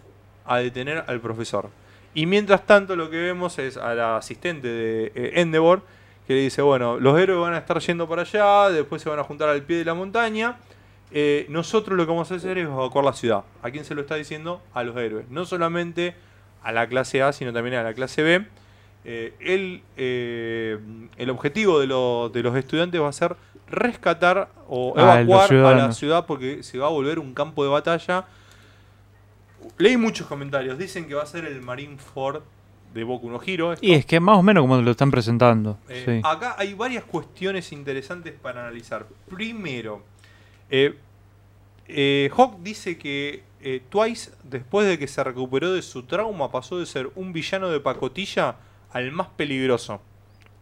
a 0.45 0.59
detener 0.59 1.05
al 1.09 1.21
profesor. 1.21 1.71
Y 2.15 2.27
mientras 2.27 2.65
tanto 2.65 2.95
lo 2.95 3.11
que 3.11 3.17
vemos 3.17 3.59
es 3.59 3.77
a 3.77 3.95
la 3.95 4.17
asistente 4.17 4.69
de 4.69 5.13
eh, 5.15 5.33
Endeavor 5.41 5.83
que 6.27 6.35
le 6.35 6.41
dice, 6.41 6.63
bueno, 6.63 6.99
los 7.01 7.19
héroes 7.19 7.41
van 7.41 7.55
a 7.55 7.59
estar 7.59 7.79
yendo 7.81 8.09
para 8.09 8.23
allá, 8.23 8.71
después 8.71 9.03
se 9.03 9.09
van 9.09 9.19
a 9.19 9.25
juntar 9.25 9.49
al 9.49 9.63
pie 9.63 9.79
de 9.79 9.85
la 9.85 9.95
montaña. 9.95 10.57
Eh, 11.19 11.47
nosotros 11.49 11.97
lo 11.97 12.05
que 12.05 12.11
vamos 12.11 12.31
a 12.31 12.35
hacer 12.35 12.59
es 12.59 12.67
evacuar 12.67 13.03
la 13.05 13.15
ciudad. 13.15 13.45
¿A 13.63 13.71
quién 13.71 13.85
se 13.87 13.95
lo 13.95 14.03
está 14.03 14.17
diciendo? 14.17 14.61
A 14.75 14.83
los 14.83 14.95
héroes. 14.99 15.27
No 15.31 15.47
solamente 15.47 16.15
a 16.63 16.73
la 16.73 16.87
clase 16.89 17.23
A, 17.23 17.33
sino 17.33 17.55
también 17.55 17.77
a 17.77 17.83
la 17.83 17.95
clase 17.95 18.23
B. 18.23 18.47
Eh, 19.07 19.33
el, 19.41 19.83
eh, 19.97 20.79
el 21.17 21.31
objetivo 21.31 21.79
de, 21.81 21.87
lo- 21.87 22.29
de 22.29 22.43
los 22.43 22.55
estudiantes 22.57 23.01
va 23.01 23.09
a 23.09 23.13
ser 23.13 23.35
rescatar 23.69 24.49
o 24.69 24.93
Ah, 24.97 25.21
evacuar 25.23 25.53
a 25.55 25.75
la 25.87 25.93
ciudad 25.93 26.27
porque 26.27 26.63
se 26.63 26.77
va 26.79 26.87
a 26.89 26.91
volver 26.91 27.19
un 27.19 27.33
campo 27.33 27.63
de 27.65 27.71
batalla. 27.71 28.27
Leí 29.79 29.97
muchos 29.97 30.27
comentarios, 30.27 30.77
dicen 30.79 31.07
que 31.09 31.15
va 31.15 31.23
a 31.23 31.27
ser 31.27 31.45
el 31.45 31.61
Marineford 31.63 32.43
de 32.95 33.05
Boku 33.05 33.31
no 33.31 33.41
Hero. 33.45 33.73
esto. 33.73 33.85
Y 33.87 33.93
es 33.93 34.07
que 34.07 34.21
más 34.21 34.39
o 34.39 34.43
menos 34.43 34.63
como 34.63 34.81
lo 34.81 34.91
están 34.91 35.11
presentando. 35.11 35.79
Eh, 35.89 36.03
sí. 36.07 36.21
Acá 36.25 36.55
hay 36.59 36.75
varias 36.75 37.05
cuestiones 37.05 37.73
interesantes 37.73 38.33
para 38.41 38.63
analizar. 38.63 39.07
Primero, 39.29 40.03
eh, 40.71 40.95
eh, 41.89 42.31
Hawk 42.37 42.59
dice 42.63 42.99
que 42.99 43.43
eh, 43.61 43.81
Twice, 43.89 44.31
después 44.45 44.87
de 44.87 44.99
que 44.99 45.09
se 45.09 45.23
recuperó 45.25 45.73
de 45.73 45.83
su 45.83 46.05
trauma, 46.05 46.51
pasó 46.51 46.79
de 46.79 46.87
ser 46.87 47.11
un 47.17 47.33
villano 47.33 47.69
de 47.71 47.81
pacotilla 47.81 48.57
al 48.93 49.11
más 49.13 49.29
peligroso. 49.37 50.01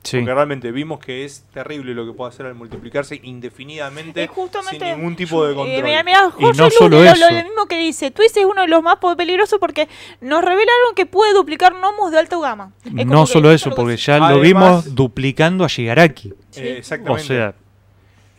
Sí. 0.02 0.18
Porque 0.18 0.34
realmente 0.34 0.70
vimos 0.70 0.98
que 1.00 1.24
es 1.24 1.44
terrible 1.54 1.94
lo 1.94 2.04
que 2.04 2.12
puede 2.12 2.28
hacer 2.28 2.44
al 2.44 2.54
multiplicarse 2.54 3.18
indefinidamente 3.22 4.28
sin 4.70 4.78
ningún 4.98 5.16
tipo 5.16 5.44
de 5.46 5.52
Eh, 5.52 5.54
control. 5.54 6.34
Y 6.38 6.42
no 6.58 6.64
Luz, 6.64 6.74
solo 6.74 6.98
lo, 6.98 7.04
eso. 7.04 7.24
lo 7.30 7.34
mismo 7.42 7.66
que 7.66 7.78
dice. 7.78 8.10
Twist 8.10 8.36
es 8.36 8.44
uno 8.44 8.60
de 8.62 8.68
los 8.68 8.82
más 8.82 8.98
peligrosos 9.16 9.58
porque 9.58 9.88
nos 10.20 10.42
revelaron 10.42 10.94
que 10.94 11.06
puede 11.06 11.32
duplicar 11.32 11.72
gnomos 11.72 12.10
de 12.10 12.18
alta 12.18 12.38
gama. 12.38 12.72
Es 12.84 13.06
No 13.06 13.24
solo 13.26 13.50
es 13.50 13.62
eso, 13.62 13.74
porque 13.74 13.96
ya 13.96 14.18
lo 14.30 14.40
vimos 14.40 14.94
duplicando 14.94 15.64
a 15.64 15.68
Shigaraki. 15.68 16.34
Sí. 16.50 16.60
Eh, 16.60 16.74
O 16.74 16.78
exactamente. 16.78 17.24
sea, 17.24 17.54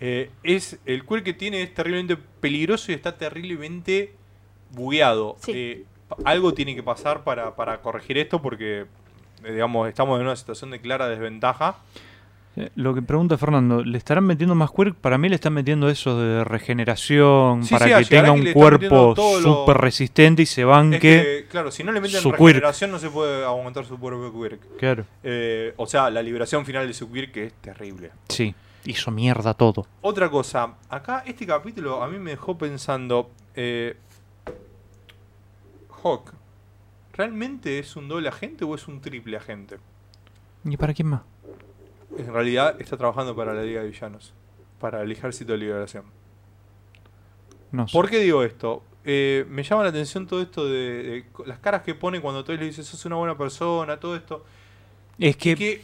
Eh, 0.02 0.30
es 0.44 0.78
el 0.86 1.06
queer 1.06 1.24
que 1.24 1.34
tiene 1.34 1.62
es 1.62 1.74
terriblemente 1.74 2.18
peligroso 2.40 2.92
y 2.92 2.96
está 2.96 3.18
terriblemente 3.18 4.14
bugueado. 4.72 5.38
Sí. 5.40 5.52
Eh, 5.56 5.84
algo 6.26 6.54
tiene 6.54 6.76
que 6.76 6.84
pasar 6.84 7.24
para, 7.24 7.56
para 7.56 7.82
corregir 7.82 8.18
esto 8.18 8.42
porque, 8.42 8.86
eh, 9.44 9.52
digamos, 9.52 9.88
estamos 9.90 10.20
en 10.20 10.26
una 10.26 10.36
situación 10.36 10.72
de 10.72 10.80
clara 10.82 11.08
desventaja. 11.08 11.78
lo 12.76 12.94
que 12.94 13.02
pregunta 13.02 13.38
Fernando, 13.38 13.84
¿le 13.84 13.98
estarán 13.98 14.24
metiendo 14.26 14.56
más 14.56 14.72
quirk? 14.72 14.96
Para 14.96 15.18
mí 15.18 15.28
le 15.28 15.36
están 15.36 15.52
metiendo 15.54 15.90
eso 15.90 16.18
de 16.22 16.44
regeneración, 16.46 17.64
Sí, 17.66 17.74
para 17.74 17.86
sí, 18.00 18.04
que 18.04 18.10
tenga 18.16 18.32
un 18.32 18.46
cuerpo 18.54 19.14
lo- 19.18 19.42
súper 19.42 19.78
resistente 19.78 20.42
y 20.44 20.46
se 20.46 20.62
Es 20.62 20.68
banque. 20.68 21.00
que, 21.00 21.46
claro, 21.50 21.70
si 21.72 21.84
no 21.84 21.92
le 21.92 22.00
meten 22.00 22.22
su 22.22 22.30
quirk. 22.32 22.40
regeneración 22.42 22.92
no 22.92 23.00
se 23.00 23.10
puede 23.10 23.44
aguantar 23.44 23.86
su 23.86 24.00
propio 24.00 24.32
quirk. 24.42 24.62
Claro, 24.78 25.06
Eh, 25.24 25.74
o 25.78 25.86
sea, 25.88 26.10
la 26.10 26.22
liberación 26.22 26.66
final 26.66 26.88
de 26.88 26.94
su 26.94 27.12
quirk 27.12 27.32
que 27.34 27.46
es 27.48 27.54
terrible. 27.56 28.12
sí, 28.30 28.56
hizo 28.86 29.12
mierda 29.12 29.54
todo. 29.54 29.86
Otra 30.02 30.30
cosa, 30.30 30.76
acá 30.90 31.24
este 31.26 31.46
capítulo 31.46 32.04
a 32.04 32.08
mí 32.08 32.20
me 32.20 32.32
dejó 32.32 32.58
pensando, 32.58 33.32
eh, 33.56 33.98
Hawk, 36.04 36.34
¿realmente 37.14 37.80
es 37.80 37.96
un 37.96 38.08
doble 38.08 38.30
agente 38.30 38.64
o 38.64 38.76
es 38.76 38.88
un 38.88 39.02
triple 39.02 39.38
agente? 39.38 39.78
¿Y 40.64 40.78
para 40.78 40.94
quién 40.94 41.10
más? 41.10 41.22
En 42.18 42.32
realidad 42.32 42.80
está 42.80 42.98
trabajando 42.98 43.36
para 43.36 43.54
la 43.54 43.64
Liga 43.64 43.82
de 43.82 43.90
Villanos, 43.90 44.34
para 44.80 45.02
el 45.02 45.12
Ejército 45.12 45.52
de 45.52 45.58
Liberación. 45.58 46.06
No 47.72 47.88
sé. 47.88 47.94
¿Por 47.94 48.10
qué 48.10 48.20
digo 48.20 48.44
esto? 48.44 48.84
Eh, 49.04 49.46
me 49.50 49.64
llama 49.64 49.84
la 49.84 49.90
atención 49.90 50.26
todo 50.26 50.42
esto 50.42 50.68
de, 50.68 51.26
las 51.46 51.60
caras 51.60 51.84
que 51.84 51.94
pone 51.94 52.20
cuando 52.22 52.44
tú 52.44 52.54
le 52.54 52.66
dices 52.66 52.88
sos 52.88 53.06
una 53.06 53.16
buena 53.18 53.38
persona, 53.38 54.00
todo 54.00 54.16
esto. 54.16 54.46
Es 55.20 55.38
que, 55.38 55.56
que 55.56 55.82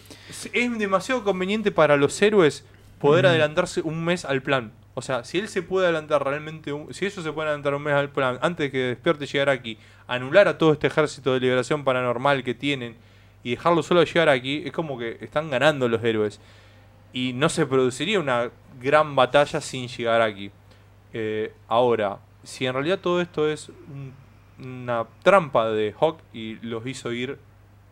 es 0.53 0.77
demasiado 0.79 1.23
conveniente 1.23 1.71
para 1.71 1.95
los 1.95 2.19
héroes 2.21 2.65
poder 3.01 3.25
Mm. 3.25 3.27
adelantarse 3.29 3.81
un 3.81 4.03
mes 4.05 4.25
al 4.25 4.41
plan. 4.41 4.71
O 4.93 5.01
sea, 5.01 5.23
si 5.23 5.39
él 5.39 5.47
se 5.47 5.61
puede 5.63 5.85
adelantar 5.87 6.23
realmente, 6.23 6.73
un- 6.73 6.93
si 6.93 7.05
ellos 7.05 7.23
se 7.23 7.31
pueden 7.31 7.47
adelantar 7.49 7.73
un 7.75 7.83
mes 7.83 7.93
al 7.93 8.09
plan 8.09 8.37
antes 8.41 8.65
de 8.67 8.71
que 8.71 8.77
despierte 8.79 9.25
llegar 9.25 9.49
aquí, 9.49 9.77
anular 10.07 10.47
a 10.47 10.57
todo 10.57 10.73
este 10.73 10.87
ejército 10.87 11.33
de 11.33 11.39
liberación 11.39 11.83
paranormal 11.83 12.43
que 12.43 12.53
tienen 12.53 12.95
y 13.43 13.51
dejarlo 13.51 13.83
solo 13.83 14.03
llegar 14.03 14.29
aquí, 14.29 14.63
es 14.65 14.71
como 14.71 14.97
que 14.97 15.17
están 15.21 15.49
ganando 15.49 15.87
los 15.87 16.03
héroes. 16.03 16.39
Y 17.13 17.33
no 17.33 17.49
se 17.49 17.65
produciría 17.65 18.19
una 18.19 18.49
gran 18.81 19.15
batalla 19.15 19.59
sin 19.61 19.87
llegar 19.87 20.21
aquí. 20.21 20.51
Eh, 21.13 21.53
ahora, 21.67 22.19
si 22.43 22.65
en 22.65 22.73
realidad 22.73 22.99
todo 22.99 23.21
esto 23.21 23.49
es 23.49 23.69
un- 23.69 24.13
una 24.59 25.05
trampa 25.23 25.69
de 25.69 25.93
Hawk 25.99 26.19
y 26.33 26.55
los 26.65 26.85
hizo 26.85 27.11
ir 27.11 27.37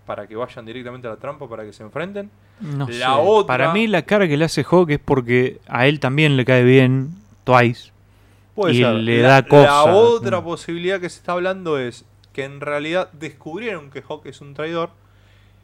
para 0.05 0.27
que 0.27 0.35
vayan 0.35 0.65
directamente 0.65 1.07
a 1.07 1.11
la 1.11 1.17
trampa 1.17 1.47
para 1.49 1.63
que 1.63 1.73
se 1.73 1.83
enfrenten, 1.83 2.29
no 2.61 2.87
la 2.87 2.93
sé. 2.93 3.03
otra- 3.21 3.47
Para 3.47 3.73
mí 3.73 3.87
la 3.87 4.01
cara 4.03 4.27
que 4.27 4.37
le 4.37 4.45
hace 4.45 4.63
Hawk 4.63 4.89
es 4.91 4.99
porque 4.99 5.59
a 5.67 5.87
él 5.87 5.99
también 5.99 6.37
le 6.37 6.45
cae 6.45 6.63
bien 6.63 7.15
Twice. 7.43 7.91
Puede 8.55 8.73
Y 8.75 8.77
ser. 8.79 8.93
le 8.95 9.21
la, 9.21 9.27
da 9.29 9.43
cosa. 9.47 9.63
La 9.63 9.85
otra 9.85 10.41
Mm. 10.41 10.43
posibilidad 10.43 10.99
que 10.99 11.09
se 11.09 11.17
está 11.19 11.31
hablando 11.33 11.77
es 11.79 12.05
que 12.33 12.43
en 12.43 12.59
realidad 12.61 13.09
descubrieron 13.13 13.89
que 13.89 14.01
Hawk 14.07 14.25
es 14.25 14.41
un 14.41 14.53
traidor. 14.53 14.91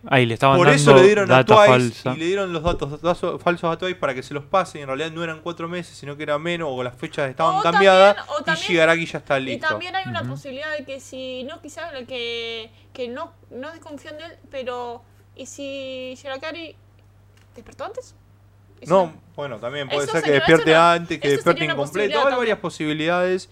Ahí 0.07 0.27
le 0.27 0.35
estaban 0.35 0.57
Por 0.57 0.67
dando 0.67 0.79
eso 0.81 0.93
le 0.95 1.01
dieron 1.03 1.31
a 1.31 1.43
Twice 1.43 1.65
falsa. 1.65 2.13
y 2.15 2.19
le 2.19 2.25
dieron 2.27 2.53
los 2.53 2.61
datos, 2.61 3.01
datos 3.01 3.41
falsos 3.41 3.73
a 3.73 3.77
Twice 3.79 3.95
para 3.95 4.13
que 4.13 4.21
se 4.21 4.35
los 4.35 4.43
pase. 4.45 4.77
Y 4.77 4.81
en 4.83 4.87
realidad 4.87 5.11
no 5.11 5.23
eran 5.23 5.39
cuatro 5.41 5.67
meses, 5.67 5.97
sino 5.97 6.15
que 6.15 6.21
era 6.23 6.37
menos 6.37 6.69
o 6.71 6.83
las 6.83 6.93
fechas 6.95 7.27
estaban 7.27 7.55
O 7.55 7.61
cambiadas. 7.63 8.15
también- 8.15 8.35
o 8.37 8.41
y 8.41 8.43
también- 8.45 8.67
Shigaraki 8.67 9.05
ya 9.07 9.17
está 9.17 9.39
Y 9.39 9.43
listo. 9.43 9.67
también 9.67 9.95
hay 9.95 10.03
una 10.07 10.21
posibilidad 10.23 10.77
de 10.77 10.85
que 10.85 10.99
si 10.99 11.43
no, 11.45 11.59
quizás 11.59 11.91
que, 12.07 12.69
que 12.93 13.07
no, 13.07 13.33
no 13.49 13.71
desconfían 13.71 14.17
de 14.19 14.25
él, 14.25 14.31
pero 14.51 15.01
¿y 15.35 15.47
si 15.47 16.13
Shirakari 16.21 16.75
despertó 17.55 17.85
antes? 17.85 18.15
¿Y 18.81 18.85
si 18.85 18.91
No, 18.91 19.13
bueno, 19.35 19.57
también 19.59 19.87
puede 19.87 20.03
Eso 20.03 20.11
ser 20.13 20.21
que 20.21 20.27
sería- 20.27 20.39
despierte 20.41 20.73
no- 20.73 20.81
antes, 20.81 21.19
que 21.19 21.29
despierte 21.29 21.65
incompleto. 21.65 22.27
Hay 22.27 22.35
varias 22.35 22.59
posibilidades. 22.59 23.49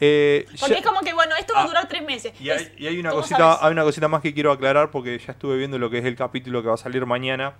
Eh, 0.00 0.46
Porque 0.60 0.74
ya- 0.74 0.78
es 0.80 0.86
como 0.86 1.00
que, 1.00 1.12
bueno, 1.12 1.34
esto 1.40 1.54
va 1.54 1.60
a 1.60 1.64
Ah, 1.64 1.66
durar 1.66 1.88
tres 1.88 2.02
meses. 2.04 2.32
y 2.40 2.50
hay, 2.50 2.56
Es- 2.62 2.72
y 2.78 2.86
hay 2.86 3.00
una 3.00 3.10
¿cómo 3.10 3.22
cosita, 3.22 3.64
hay 3.66 3.72
una 3.72 3.82
cosita 3.82 4.06
más 4.06 4.22
que 4.22 4.32
quiero 4.32 4.52
aclarar 4.52 4.92
porque 4.92 5.18
ya 5.18 5.32
estuve 5.32 5.56
viendo 5.56 5.76
lo 5.78 5.90
que 5.90 5.98
es 5.98 6.04
el 6.04 6.14
capítulo 6.14 6.62
que 6.62 6.68
va 6.68 6.74
a 6.74 6.78
salir 6.78 7.04
mañana. 7.06 7.54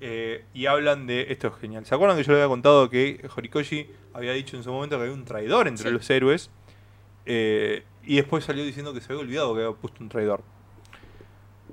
eh, 0.00 0.44
y 0.54 0.66
hablan 0.66 1.08
de. 1.08 1.26
Esto 1.32 1.48
es 1.48 1.54
genial. 1.60 1.84
¿Se 1.84 1.92
acuerdan 1.92 2.16
que 2.16 2.22
yo 2.22 2.30
le 2.30 2.38
había 2.38 2.46
contado 2.48 2.88
que 2.88 3.20
Horikoshi 3.36 3.90
había 4.14 4.30
dicho 4.32 4.56
en 4.56 4.62
su 4.62 4.70
momento 4.70 4.96
que 4.96 5.02
había 5.02 5.12
un 5.14 5.24
traidor 5.24 5.66
entre 5.66 5.88
Sí. 5.88 5.90
los 5.92 6.08
héroes? 6.08 6.50
Eh, 7.26 7.82
y 8.04 8.14
después 8.14 8.44
salió 8.44 8.62
diciendo 8.64 8.94
que 8.94 9.00
se 9.00 9.12
había 9.12 9.22
olvidado 9.24 9.54
que 9.56 9.64
había 9.64 9.76
puesto 9.76 10.00
un 10.04 10.08
traidor. 10.08 10.44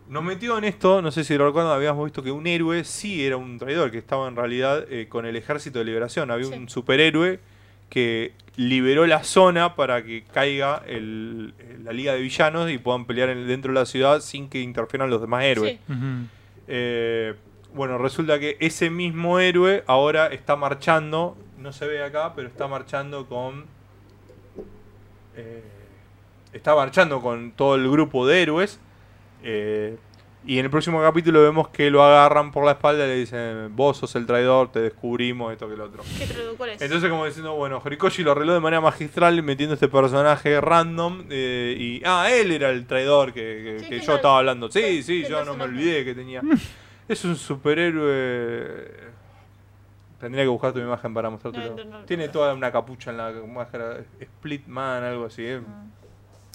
Nos 0.08 0.24
metió 0.24 0.58
en 0.58 0.66
esto, 0.66 1.02
no 1.02 1.12
sé 1.12 1.24
si 1.24 1.36
lo 1.38 1.48
recuerdan, 1.48 1.74
habíamos 1.74 2.06
visto 2.06 2.22
que 2.22 2.32
un 2.32 2.46
héroe 2.46 2.84
sí 2.84 3.26
era 3.26 3.38
un 3.38 3.58
traidor, 3.58 3.90
que 3.90 3.98
estaba 3.98 4.28
en 4.28 4.36
realidad 4.36 4.86
eh, 4.92 5.08
con 5.10 5.26
el 5.26 5.36
ejército 5.36 5.80
de 5.80 5.86
liberación. 5.86 6.30
Había 6.30 6.46
Sí. 6.48 6.54
un 6.54 6.70
superhéroe 6.70 7.40
que 7.90 8.34
liberó 8.56 9.06
la 9.08 9.24
zona 9.24 9.76
para 9.76 10.04
que 10.04 10.24
caiga 10.32 10.84
el- 10.88 11.54
la 11.84 11.92
liga 11.92 12.14
de 12.14 12.20
villanos 12.22 12.70
y 12.70 12.78
puedan 12.78 13.06
pelear 13.06 13.30
en- 13.30 13.48
dentro 13.48 13.74
de 13.74 13.80
la 13.80 13.86
ciudad 13.86 14.20
sin 14.22 14.48
que 14.50 14.62
interfieran 14.62 15.10
los 15.10 15.22
demás 15.22 15.44
héroes. 15.44 15.80
Sí. 15.88 15.94
Eh, 16.68 17.34
bueno, 17.74 17.98
resulta 17.98 18.40
que 18.40 18.58
ese 18.60 18.90
mismo 18.90 19.40
héroe 19.40 19.84
ahora 19.88 20.28
está 20.28 20.56
marchando, 20.56 21.36
no 21.60 21.74
se 21.74 21.88
ve 21.88 22.04
acá, 22.04 22.34
pero 22.36 22.48
está 22.48 22.68
marchando 22.68 23.26
con... 23.28 23.66
eh, 25.36 25.64
está 26.54 26.76
marchando 26.76 27.22
con 27.22 27.52
todo 27.52 27.76
el 27.76 27.90
grupo 27.90 28.26
de 28.28 28.42
héroes. 28.44 28.80
Eh, 29.44 29.98
y 30.48 30.60
en 30.60 30.66
el 30.66 30.70
próximo 30.72 31.02
capítulo 31.02 31.42
vemos 31.42 31.70
que 31.70 31.90
lo 31.90 32.04
agarran 32.04 32.52
por 32.52 32.64
la 32.66 32.74
espalda 32.74 33.06
y 33.06 33.08
le 33.08 33.16
dicen, 33.16 33.76
vos 33.76 33.98
sos 33.98 34.16
el 34.16 34.28
traidor, 34.28 34.72
te 34.72 34.80
descubrimos, 34.80 35.52
esto 35.52 35.68
que 35.68 35.76
lo 35.76 35.86
otro. 35.86 36.04
¿Qué 36.20 36.28
traductor 36.28 36.70
es? 36.70 36.82
Entonces 36.84 37.10
como 37.10 37.26
diciendo, 37.26 37.56
bueno, 37.56 37.82
Horikoshi 37.84 38.22
lo 38.22 38.32
arregló 38.34 38.54
de 38.54 38.60
manera 38.60 38.80
magistral 38.80 39.42
metiendo 39.42 39.74
este 39.74 39.88
personaje 39.88 40.62
random 40.62 41.26
eh, 41.32 41.76
y... 41.80 42.02
Ah, 42.06 42.30
él 42.32 42.52
era 42.52 42.70
el 42.70 42.86
traidor 42.86 43.34
que, 43.34 43.42
que- 43.42 43.80
Sí, 43.80 43.90
que 43.90 44.00
que 44.02 44.06
yo 44.06 44.16
estaba 44.16 44.38
hablando. 44.38 44.70
Sí, 44.70 45.02
sí, 45.02 45.26
yo 45.28 45.44
no 45.44 45.56
me 45.56 45.64
olvidé 45.64 46.06
que 46.06 46.14
tenía... 46.14 46.42
es 47.08 47.26
un 47.26 47.36
superhéroe... 47.36 49.16
Tendría 50.20 50.44
que 50.46 50.50
buscar 50.50 50.72
tu 50.74 50.80
imagen 50.80 51.14
para 51.14 51.30
mostrártelo. 51.30 51.76
No, 51.76 51.84
no, 52.00 52.06
Tiene 52.06 52.30
toda 52.30 52.54
una 52.54 52.72
capucha 52.72 53.12
en 53.12 53.18
la 53.18 53.32
máscara. 53.32 53.98
Split 54.20 54.66
Man, 54.68 55.04
algo 55.04 55.26
así. 55.26 55.44
eh. 55.46 55.60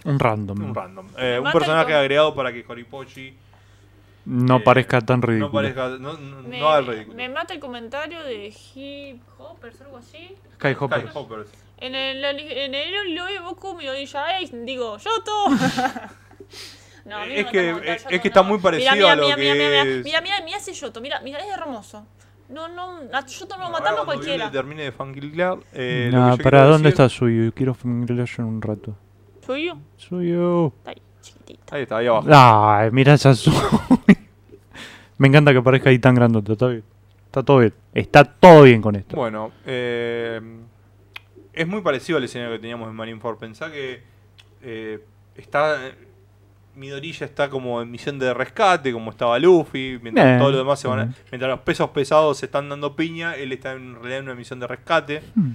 Un 0.05 0.19
random. 0.19 0.63
Un 0.63 0.75
random. 0.75 1.07
Eh, 1.19 1.41
un 1.45 1.53
personaje 1.53 1.95
agregado 1.95 2.35
para 2.35 2.53
que 2.53 2.65
Horikoshi 2.67 3.35
No 4.27 4.57
Eh, 4.59 4.61
parezca 4.61 5.01
tan 5.01 5.23
ridículo. 5.23 5.47
no 5.49 5.53
parezca... 5.53 5.89
No, 5.99 6.13
no, 6.15 6.43
Me, 6.43 6.59
no 6.61 6.69
haga 6.69 6.79
el 6.81 6.87
ridículo. 6.87 7.17
me 7.17 7.29
mata 7.29 7.55
el 7.55 7.61
comentario 7.61 8.23
de 8.23 8.55
Hip 8.75 9.21
Hoppers, 9.39 9.81
algo 9.81 9.97
así. 9.97 10.37
Skyhopper. 10.57 11.01
Skyhoppers. 11.09 11.51
En 11.79 11.95
el, 11.95 12.23
en 12.25 12.75
el 12.75 13.15
lo 13.15 13.25
de 13.25 13.41
Boku 13.41 13.75
mi 13.75 13.89
Odisha 13.89 14.37
Ace, 14.37 14.55
digo, 14.65 14.99
Yoto. 14.99 15.47
No, 17.07 17.17
a 17.17 17.25
mí 17.25 17.33
Es 17.35 17.47
que- 17.47 17.73
mata 17.73 17.85
es 17.95 18.05
Yoto 18.05 18.21
que 18.23 18.29
está 18.29 18.43
no. 18.43 18.49
muy 18.51 18.59
parecido 18.59 18.93
mira, 18.93 19.13
a 19.13 19.17
lo 19.17 19.23
mira, 19.25 19.37
mira, 19.37 19.55
mira, 19.55 19.65
que 19.65 19.71
mira, 19.85 19.97
es- 19.99 20.05
mira, 20.05 20.21
mira, 20.21 20.41
mira 20.45 20.59
ese 20.59 20.73
Yoto, 20.75 21.01
mira, 21.01 21.21
mira, 21.21 21.39
es 21.39 21.51
hermoso. 21.51 22.07
No, 22.51 22.69
no, 22.69 22.99
a 23.13 23.27
Yoto 23.27 23.57
no 23.57 23.71
matarlo 23.71 24.05
cuando 24.05 24.23
cualquiera. 24.23 24.51
Termine 24.51 24.83
de 24.85 24.93
fangirlear, 24.93 25.59
eh, 25.73 26.11
lo 26.13 26.19
Nah, 26.19 26.31
yo 26.37 26.43
¿Para 26.43 26.59
quiero 26.59 26.73
dónde 26.73 26.91
decir- 26.91 27.05
está 27.05 27.09
Suyo? 27.09 27.53
Quiero 27.55 27.73
familiar 27.75 28.29
en 28.37 28.45
un 28.45 28.61
rato. 28.63 28.97
Suyo. 29.97 30.73
Está 30.79 30.91
ahí, 30.91 31.03
chiquitita. 31.23 31.77
Ahí 31.77 31.83
está, 31.83 31.97
ahí 31.99 32.07
abajo. 32.07 32.29
Ay, 32.31 32.91
mira 32.93 33.15
esa 33.15 33.35
Suyo. 33.35 33.59
Me 35.19 35.29
encanta 35.29 35.53
que 35.53 35.61
parezca 35.63 35.91
ahí 35.91 35.99
tan 35.99 36.15
grandote. 36.15 36.53
Está 36.53 36.69
bien. 36.69 36.85
Está 37.27 37.43
todo 37.43 37.59
bien. 37.59 37.75
Está 37.95 38.25
todo 38.25 38.63
bien 38.63 38.81
con 38.83 38.97
esto. 38.97 39.15
Bueno, 39.17 39.53
eh, 39.67 40.41
es 41.53 41.69
muy 41.69 41.81
parecido 41.83 42.19
al 42.19 42.25
escenario 42.25 42.55
que 42.55 42.61
teníamos 42.61 42.89
en 42.89 42.95
Marineford. 42.97 43.37
Pensá 43.39 43.71
que 43.71 44.03
eh, 44.63 44.99
está. 45.37 45.79
Midorilla 46.77 47.27
está 47.27 47.51
como 47.51 47.83
en 47.83 47.91
misión 47.91 48.19
de 48.19 48.33
rescate, 48.33 48.93
como 48.93 49.11
estaba 49.11 49.39
Luffy, 49.41 49.99
mientras 50.01 50.25
Bien. 50.25 50.39
todos 50.39 50.53
los 50.53 50.61
demás 50.61 50.79
se 50.81 50.87
van 50.89 51.01
a- 51.01 51.05
Bien. 51.05 51.17
mientras 51.33 51.51
los 51.51 51.61
pesos 51.61 51.91
pesados 51.91 52.39
se 52.39 52.47
están 52.47 52.69
dando 52.69 52.95
piña, 52.95 53.35
él 53.35 53.53
está 53.53 53.73
en 53.73 53.97
realidad 53.97 54.19
en 54.21 54.25
una 54.27 54.35
misión 54.37 54.61
de 54.61 54.67
rescate. 54.69 55.21
Hmm. 55.35 55.51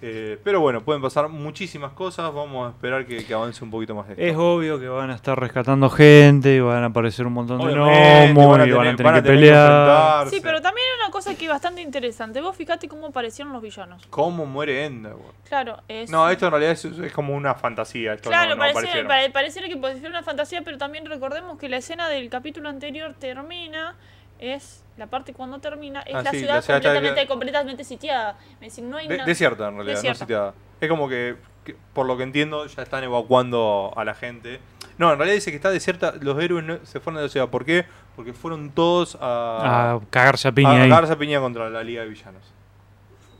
Eh, 0.00 0.38
pero 0.44 0.60
bueno, 0.60 0.82
pueden 0.82 1.02
pasar 1.02 1.28
muchísimas 1.28 1.90
cosas, 1.92 2.32
vamos 2.32 2.68
a 2.68 2.70
esperar 2.70 3.04
que, 3.04 3.24
que 3.26 3.34
avance 3.34 3.64
un 3.64 3.70
poquito 3.72 3.96
más 3.96 4.06
de 4.06 4.12
esto. 4.12 4.24
Es 4.24 4.36
obvio 4.36 4.78
que 4.78 4.86
van 4.88 5.10
a 5.10 5.14
estar 5.16 5.38
rescatando 5.38 5.90
gente 5.90 6.54
y 6.54 6.60
van 6.60 6.84
a 6.84 6.86
aparecer 6.86 7.26
un 7.26 7.32
montón 7.32 7.58
de 7.58 7.72
gnomos 7.74 8.48
van 8.48 8.60
a 8.60 8.66
y 8.66 8.70
van 8.70 8.86
a 8.86 8.94
tener- 8.94 8.96
tener 8.96 9.04
van 9.04 9.14
a 9.14 9.18
que 9.18 9.22
tener 9.22 9.22
que 9.22 9.28
pelear. 9.28 10.28
Sí, 10.28 10.38
pero 10.40 10.62
también 10.62 10.86
hay 10.94 11.02
una 11.04 11.10
cosa 11.10 11.34
que 11.34 11.44
es 11.46 11.50
bastante 11.50 11.82
interesante. 11.82 12.40
Vos 12.40 12.54
fijate 12.56 12.86
cómo 12.86 13.08
aparecieron 13.08 13.52
los 13.52 13.60
villanos. 13.60 14.06
¿Cómo 14.08 14.46
muere 14.46 14.84
Endeavor? 14.84 15.34
Claro, 15.48 15.78
es. 15.88 16.08
No, 16.10 16.28
esto 16.30 16.44
en 16.46 16.52
realidad 16.52 16.72
es, 16.72 16.84
es 16.84 17.12
como 17.12 17.34
una 17.34 17.54
fantasía. 17.56 18.12
Esto 18.14 18.28
Claro, 18.30 18.50
no, 18.50 18.64
no 18.64 18.72
pareciera, 18.72 19.08
pare- 19.08 19.30
pareciera 19.30 19.66
que 19.68 19.76
puede 19.76 19.98
ser 20.00 20.10
una 20.10 20.22
fantasía, 20.22 20.62
pero 20.62 20.78
también 20.78 21.06
recordemos 21.06 21.58
que 21.58 21.68
la 21.68 21.78
escena 21.78 22.08
del 22.08 22.30
capítulo 22.30 22.68
anterior 22.68 23.14
termina, 23.18 23.96
es 24.38 24.84
la 24.96 25.06
parte 25.06 25.32
cuando 25.32 25.58
termina, 25.60 26.00
es 26.02 26.14
Ah, 26.14 26.22
la 26.22 26.30
sí, 26.30 26.38
ciudad 26.40 26.54
la 26.56 26.62
ciudad 26.62 26.78
está- 26.78 26.92
completamente, 26.94 27.26
completamente 27.28 27.84
sitiada. 27.84 28.36
Es 28.54 28.60
decir, 28.60 28.84
no 28.84 28.96
hay 28.96 29.08
De- 29.08 29.14
una- 29.16 29.24
desierta 29.24 29.68
en 29.68 29.74
realidad, 29.76 29.94
Desierta. 29.96 30.18
no 30.20 30.26
sitiada. 30.26 30.54
Es 30.80 30.88
como 30.88 31.08
que, 31.08 31.36
que, 31.64 31.76
por 31.92 32.06
lo 32.06 32.16
que 32.16 32.22
entiendo, 32.24 32.66
ya 32.66 32.82
están 32.82 33.04
evacuando 33.04 33.92
a 33.96 34.04
la 34.04 34.14
gente. 34.14 34.60
No, 34.96 35.12
en 35.12 35.18
realidad 35.18 35.34
dice 35.36 35.50
que 35.50 35.56
está 35.56 35.70
desierta, 35.70 36.14
los 36.20 36.42
héroes 36.42 36.64
no- 36.64 36.78
se 36.84 36.98
fueron 36.98 37.18
de 37.20 37.26
la 37.26 37.28
ciudad. 37.28 37.48
¿Por 37.48 37.64
qué? 37.64 37.84
Porque 38.16 38.32
fueron 38.32 38.70
todos 38.70 39.16
a, 39.20 39.94
A 39.94 40.00
cagarse 40.10 40.48
a 40.48 40.52
piña 40.52 40.70
a 40.70 40.82
ahí. 40.82 40.88
cagarse 40.88 41.12
a 41.12 41.16
piña 41.18 41.38
contra 41.40 41.70
la 41.70 41.82
Liga 41.84 42.02
de 42.02 42.08
Villanos. 42.08 42.42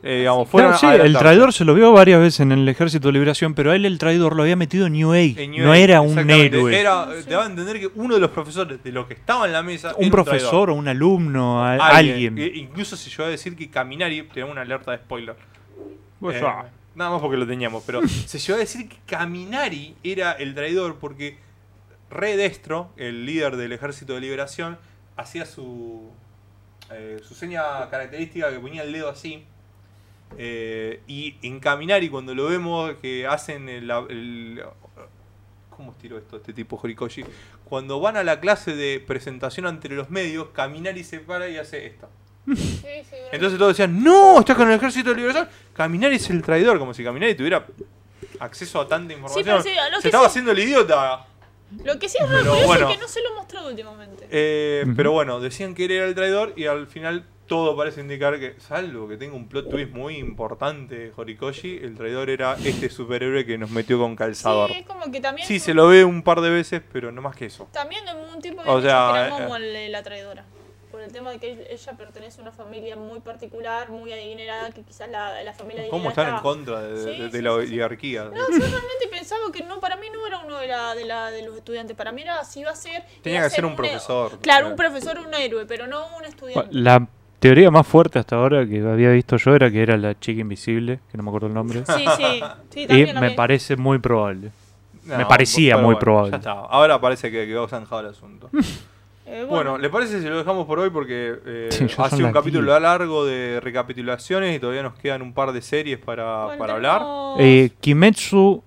Eh, 0.00 0.18
digamos, 0.18 0.48
sí, 0.78 0.86
el 0.86 1.16
traidor 1.16 1.52
se 1.52 1.64
lo 1.64 1.74
vio 1.74 1.90
varias 1.92 2.20
veces 2.20 2.40
en 2.40 2.52
el 2.52 2.68
ejército 2.68 3.08
de 3.08 3.12
liberación, 3.14 3.54
pero 3.54 3.72
a 3.72 3.76
él 3.76 3.84
el 3.84 3.98
traidor 3.98 4.36
lo 4.36 4.42
había 4.42 4.54
metido 4.54 4.86
en 4.86 4.92
New 4.92 5.12
Age. 5.12 5.34
En 5.42 5.50
New 5.50 5.64
no 5.64 5.72
Age, 5.72 5.82
era 5.82 6.00
un 6.00 6.30
héroe. 6.30 6.78
Era. 6.78 7.08
Te 7.26 7.34
va 7.34 7.42
a 7.42 7.46
entender 7.46 7.80
que 7.80 7.90
uno 7.96 8.14
de 8.14 8.20
los 8.20 8.30
profesores 8.30 8.82
de 8.82 8.92
lo 8.92 9.08
que 9.08 9.14
estaba 9.14 9.46
en 9.46 9.52
la 9.52 9.62
mesa. 9.64 9.94
un 9.96 10.04
era 10.04 10.10
profesor 10.12 10.70
o 10.70 10.74
un 10.74 10.86
alumno, 10.86 11.64
a- 11.64 11.74
alguien. 11.96 12.38
E- 12.38 12.46
incluso 12.54 12.96
se 12.96 13.10
llegó 13.10 13.24
a 13.24 13.28
decir 13.28 13.56
que 13.56 13.68
Caminari, 13.68 14.22
tenemos 14.32 14.52
una 14.52 14.62
alerta 14.62 14.92
de 14.92 14.98
spoiler. 14.98 15.34
Pues, 16.20 16.36
Eh, 16.36 16.44
ah. 16.46 16.66
nada 16.94 17.10
más 17.10 17.20
porque 17.20 17.36
lo 17.36 17.46
teníamos, 17.46 17.82
pero 17.84 18.00
se 18.06 18.38
llegó 18.38 18.54
a 18.56 18.60
decir 18.60 18.88
que 18.88 18.96
Caminari 19.04 19.96
era 20.04 20.30
el 20.32 20.54
traidor 20.54 20.98
porque 21.00 21.38
Re 22.08 22.36
Destro, 22.36 22.90
el 22.96 23.26
líder 23.26 23.56
del 23.56 23.72
ejército 23.72 24.14
de 24.14 24.20
liberación, 24.20 24.78
hacía 25.16 25.44
su, 25.44 26.08
eh, 26.92 27.18
su 27.26 27.34
seña 27.34 27.90
característica 27.90 28.50
que 28.50 28.60
ponía 28.60 28.84
el 28.84 28.92
dedo 28.92 29.08
así. 29.10 29.44
Eh, 30.36 31.00
y 31.06 31.36
en 31.42 31.60
Caminari, 31.60 32.08
cuando 32.08 32.34
lo 32.34 32.46
vemos 32.46 32.92
que 33.00 33.26
hacen 33.26 33.68
el. 33.68 33.90
el- 33.90 34.62
¿Cómo 35.70 35.92
estiró 35.92 36.18
esto 36.18 36.36
este 36.38 36.52
tipo 36.52 36.78
Horikoshi? 36.82 37.24
Cuando 37.64 38.00
van 38.00 38.16
a 38.16 38.24
la 38.24 38.40
clase 38.40 38.74
de 38.74 38.98
presentación 38.98 39.64
ante 39.66 39.88
los 39.88 40.10
medios, 40.10 40.48
Caminari 40.52 41.04
se 41.04 41.20
para 41.20 41.48
y 41.48 41.56
hace 41.56 41.86
esto. 41.86 42.08
Sí, 42.48 42.54
sí, 42.82 42.82
verdad. 43.12 43.28
Entonces 43.32 43.58
todos 43.58 43.76
decían, 43.76 44.02
no, 44.02 44.40
estás 44.40 44.56
con 44.56 44.68
el 44.68 44.74
ejército 44.76 45.10
de 45.10 45.16
liberación. 45.16 45.48
Caminari 45.74 46.16
es 46.16 46.28
el 46.30 46.42
traidor, 46.42 46.78
como 46.78 46.94
si 46.94 47.04
Caminari 47.04 47.34
tuviera 47.36 47.64
acceso 48.40 48.80
a 48.80 48.88
tanta 48.88 49.12
información. 49.12 49.44
pero 49.44 49.62
sí, 49.62 49.70
a 49.78 49.88
lo 49.90 49.96
Se 49.96 50.02
que 50.02 50.08
estaba 50.08 50.24
sí- 50.24 50.30
haciendo 50.30 50.50
el 50.52 50.58
idiota. 50.58 51.26
Lo 51.84 51.98
que 51.98 52.08
sí 52.08 52.16
es 52.18 52.28
raro 52.28 52.38
Pero 52.40 52.50
curioso 52.52 52.66
bueno. 52.66 52.88
es 52.90 52.96
que 52.96 53.02
no 53.02 53.08
se 53.08 53.22
lo 53.22 53.28
he 53.28 53.34
mostrado 53.34 53.68
últimamente. 53.68 54.26
Eh. 54.30 54.86
Pero 54.96 55.12
bueno, 55.12 55.38
decían 55.40 55.74
que 55.74 55.84
él 55.84 55.90
era 55.92 56.06
el 56.06 56.14
traidor 56.14 56.54
y 56.56 56.64
al 56.64 56.86
final 56.86 57.24
todo 57.48 57.76
parece 57.76 58.00
indicar 58.00 58.38
que, 58.38 58.54
salvo 58.60 59.08
que 59.08 59.16
tenga 59.16 59.34
un 59.34 59.48
plot 59.48 59.68
twist 59.70 59.90
muy 59.92 60.16
importante, 60.16 61.12
Horikoshi, 61.16 61.78
el 61.82 61.96
traidor 61.96 62.30
era 62.30 62.56
este 62.64 62.88
superhéroe 62.90 63.44
que 63.44 63.58
nos 63.58 63.70
metió 63.70 63.98
con 63.98 64.14
calzador. 64.14 64.70
Sí, 64.70 64.78
es 64.78 64.86
como 64.86 65.10
que 65.10 65.20
también. 65.20 65.46
Sí, 65.48 65.58
se 65.58 65.74
lo 65.74 65.88
ve 65.88 66.04
un 66.04 66.22
par 66.22 66.40
de 66.40 66.50
veces, 66.50 66.82
pero 66.92 67.10
no 67.10 67.20
más 67.22 67.34
que 67.34 67.46
eso. 67.46 67.68
También 67.72 68.04
de 68.04 68.12
un 68.14 68.40
tipo 68.40 68.62
de 68.62 68.68
O 68.70 68.80
sea, 68.80 69.10
que 69.12 69.18
era 69.18 69.28
eh, 69.28 69.30
como 69.30 69.56
el- 69.56 69.90
la 69.92 70.02
traidora. 70.02 70.44
Por 70.90 71.02
el 71.02 71.12
tema 71.12 71.30
de 71.30 71.38
que 71.38 71.66
ella 71.70 71.92
pertenece 71.98 72.40
a 72.40 72.42
una 72.42 72.50
familia 72.52 72.96
muy 72.96 73.20
particular, 73.20 73.90
muy 73.90 74.10
adinerada, 74.12 74.70
que 74.70 74.82
quizás 74.82 75.08
la, 75.10 75.42
la 75.42 75.52
familia 75.52 75.84
¿Cómo 75.90 76.08
están 76.08 76.34
en 76.34 76.40
contra 76.40 76.80
de, 76.82 76.92
de- 76.94 77.14
Sí, 77.14 77.22
de 77.24 77.30
sí, 77.30 77.42
la 77.42 77.50
sí, 77.50 77.56
sí. 77.56 77.66
oligarquía? 77.68 78.24
No, 78.24 78.34
yo 78.34 78.58
realmente 78.58 79.06
pensaba 79.10 79.52
que 79.52 79.62
no, 79.64 79.80
para 79.80 79.96
mí 79.96 80.06
no 80.12 80.26
era 80.26 80.38
uno 80.38 80.56
de, 80.58 80.66
la, 80.66 80.94
de, 80.94 81.04
la, 81.04 81.30
de 81.30 81.42
los 81.42 81.56
estudiantes. 81.56 81.94
Para 81.96 82.10
mí 82.10 82.22
era 82.22 82.42
si 82.44 82.60
iba 82.60 82.70
a 82.70 82.74
ser. 82.74 83.04
Tenía 83.22 83.42
que 83.42 83.50
ser 83.50 83.66
un 83.66 83.76
profesor. 83.76 84.38
Claro, 84.40 84.66
Sí. 84.66 84.70
un 84.70 84.76
profesor, 84.76 85.18
un 85.18 85.34
héroe, 85.34 85.66
pero 85.66 85.86
no 85.86 86.16
un 86.16 86.24
estudiante. 86.24 86.68
La 86.72 87.06
teoría 87.38 87.70
más 87.70 87.86
fuerte 87.86 88.18
hasta 88.18 88.36
ahora 88.36 88.66
que 88.66 88.80
había 88.80 89.10
visto 89.10 89.36
yo 89.36 89.54
era 89.54 89.70
que 89.70 89.82
era 89.82 89.96
la 89.96 90.18
chica 90.18 90.40
invisible, 90.40 91.00
que 91.10 91.16
no 91.16 91.22
me 91.22 91.30
acuerdo 91.30 91.46
el 91.48 91.54
nombre. 91.54 91.84
Sí, 91.86 92.04
sí. 92.16 92.40
sí 92.70 92.80
y 92.82 92.86
también 92.86 93.14
lo 93.14 93.20
me 93.20 93.28
vi. 93.30 93.34
parece 93.34 93.76
muy 93.76 93.98
probable. 93.98 94.50
No, 95.04 95.16
Me 95.16 95.26
parecía 95.26 95.76
muy 95.76 95.84
bueno, 95.84 95.98
probable. 96.00 96.30
Ya 96.32 96.36
está. 96.38 96.52
Ahora 96.52 97.00
parece 97.00 97.30
que 97.30 97.46
quedó 97.46 97.66
zanjado 97.68 98.00
el 98.02 98.06
asunto. 98.08 98.50
Eh, 99.30 99.44
Bueno, 99.46 99.76
¿le 99.76 99.90
parece 99.90 100.22
si 100.22 100.26
lo 100.26 100.38
dejamos 100.38 100.66
por 100.66 100.78
hoy? 100.78 100.88
Porque 100.88 101.34
eh, 101.44 101.68
Sí, 101.70 101.86
ya 101.86 102.04
ha 102.04 102.08
son 102.08 102.16
sido 102.16 102.28
un 102.28 102.32
capítulo 102.32 102.70
10. 102.72 102.80
largo 102.80 103.26
de 103.26 103.60
recapitulaciones 103.60 104.56
y 104.56 104.58
todavía 104.58 104.82
nos 104.82 104.94
quedan 104.94 105.20
un 105.20 105.34
par 105.34 105.52
de 105.52 105.60
series 105.60 105.98
para, 105.98 106.44
bueno, 106.46 106.58
para 106.58 106.72
hablar. 106.72 107.02
Eh, 107.38 107.68
Kimetsu, 107.78 108.62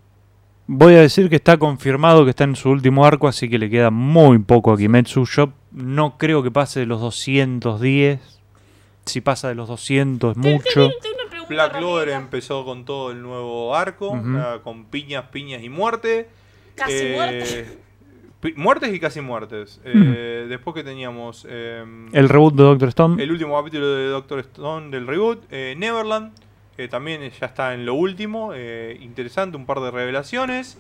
voy 0.68 0.94
a 0.94 1.00
decir 1.02 1.30
que 1.32 1.38
está 1.38 1.58
confirmado 1.58 2.26
que 2.26 2.30
está 2.30 2.44
en 2.44 2.56
su 2.56 2.70
último 2.70 3.06
arco, 3.08 3.28
así 3.28 3.50
que 3.50 3.58
le 3.58 3.72
queda 3.72 3.90
muy 3.90 4.38
poco 4.38 4.72
a 4.72 4.78
Kimetsu. 4.78 5.26
Yo 5.26 5.50
no 5.72 6.20
creo 6.20 6.44
que 6.44 6.52
pase 6.52 6.82
de 6.82 6.86
los 6.86 7.02
210. 7.02 8.41
Si 9.06 9.22
pasa 9.22 9.50
de 9.50 9.56
los 9.56 9.68
200 9.68 10.32
es 10.32 10.38
mucho. 10.38 10.90
Black 11.50 11.78
Clover 11.78 12.10
empezó 12.10 12.64
con 12.64 12.86
todo 12.86 13.12
el 13.12 13.22
nuevo 13.22 13.76
arco, 13.76 14.14
ah, 14.16 14.60
con 14.64 14.86
piñas, 14.86 15.26
piñas 15.32 15.64
y 15.64 15.70
muerte. 15.70 16.30
Casi 16.76 16.94
Eh, 16.94 17.14
muerte. 17.16 17.78
pi- 18.40 18.54
Muertes 18.56 18.94
y 18.94 19.00
casi 19.00 19.20
muertes. 19.22 19.82
Eh, 19.84 20.46
Después 20.48 20.74
que 20.76 20.84
teníamos 20.84 21.46
eh, 21.50 21.84
El 22.14 22.30
reboot 22.30 22.56
de 22.56 22.64
Doctor 22.64 22.88
Stone. 22.90 23.22
el 23.22 23.32
último 23.32 23.58
capítulo 23.58 23.88
de 23.96 24.08
Doctor 24.08 24.40
Stone 24.40 24.90
del 24.92 25.06
reboot, 25.08 25.44
eh, 25.52 25.76
Neverland, 25.78 26.32
que 26.78 26.88
también 26.88 27.22
ya 27.40 27.46
está 27.48 27.74
en 27.74 27.86
lo 27.86 27.96
último, 27.96 28.52
eh, 28.56 28.98
interesante, 29.02 29.58
un 29.58 29.66
par 29.66 29.80
de 29.82 29.92
revelaciones. 29.92 30.78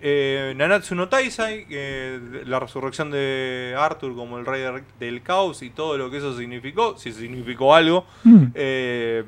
Eh, 0.00 0.52
Nanatsu 0.56 0.94
no 0.94 1.08
Taisai, 1.08 1.66
que 1.66 2.20
la 2.44 2.60
resurrección 2.60 3.10
de 3.10 3.74
Arthur 3.78 4.14
como 4.14 4.38
el 4.38 4.44
rey 4.46 4.60
de- 4.62 4.84
del 5.00 5.22
caos 5.22 5.62
y 5.62 5.70
todo 5.70 5.96
lo 5.96 6.10
que 6.10 6.18
eso 6.18 6.36
significó, 6.36 6.98
si 6.98 7.12
significó 7.12 7.74
algo. 7.74 8.06
Mm. 8.24 8.44
Eh, 8.54 9.24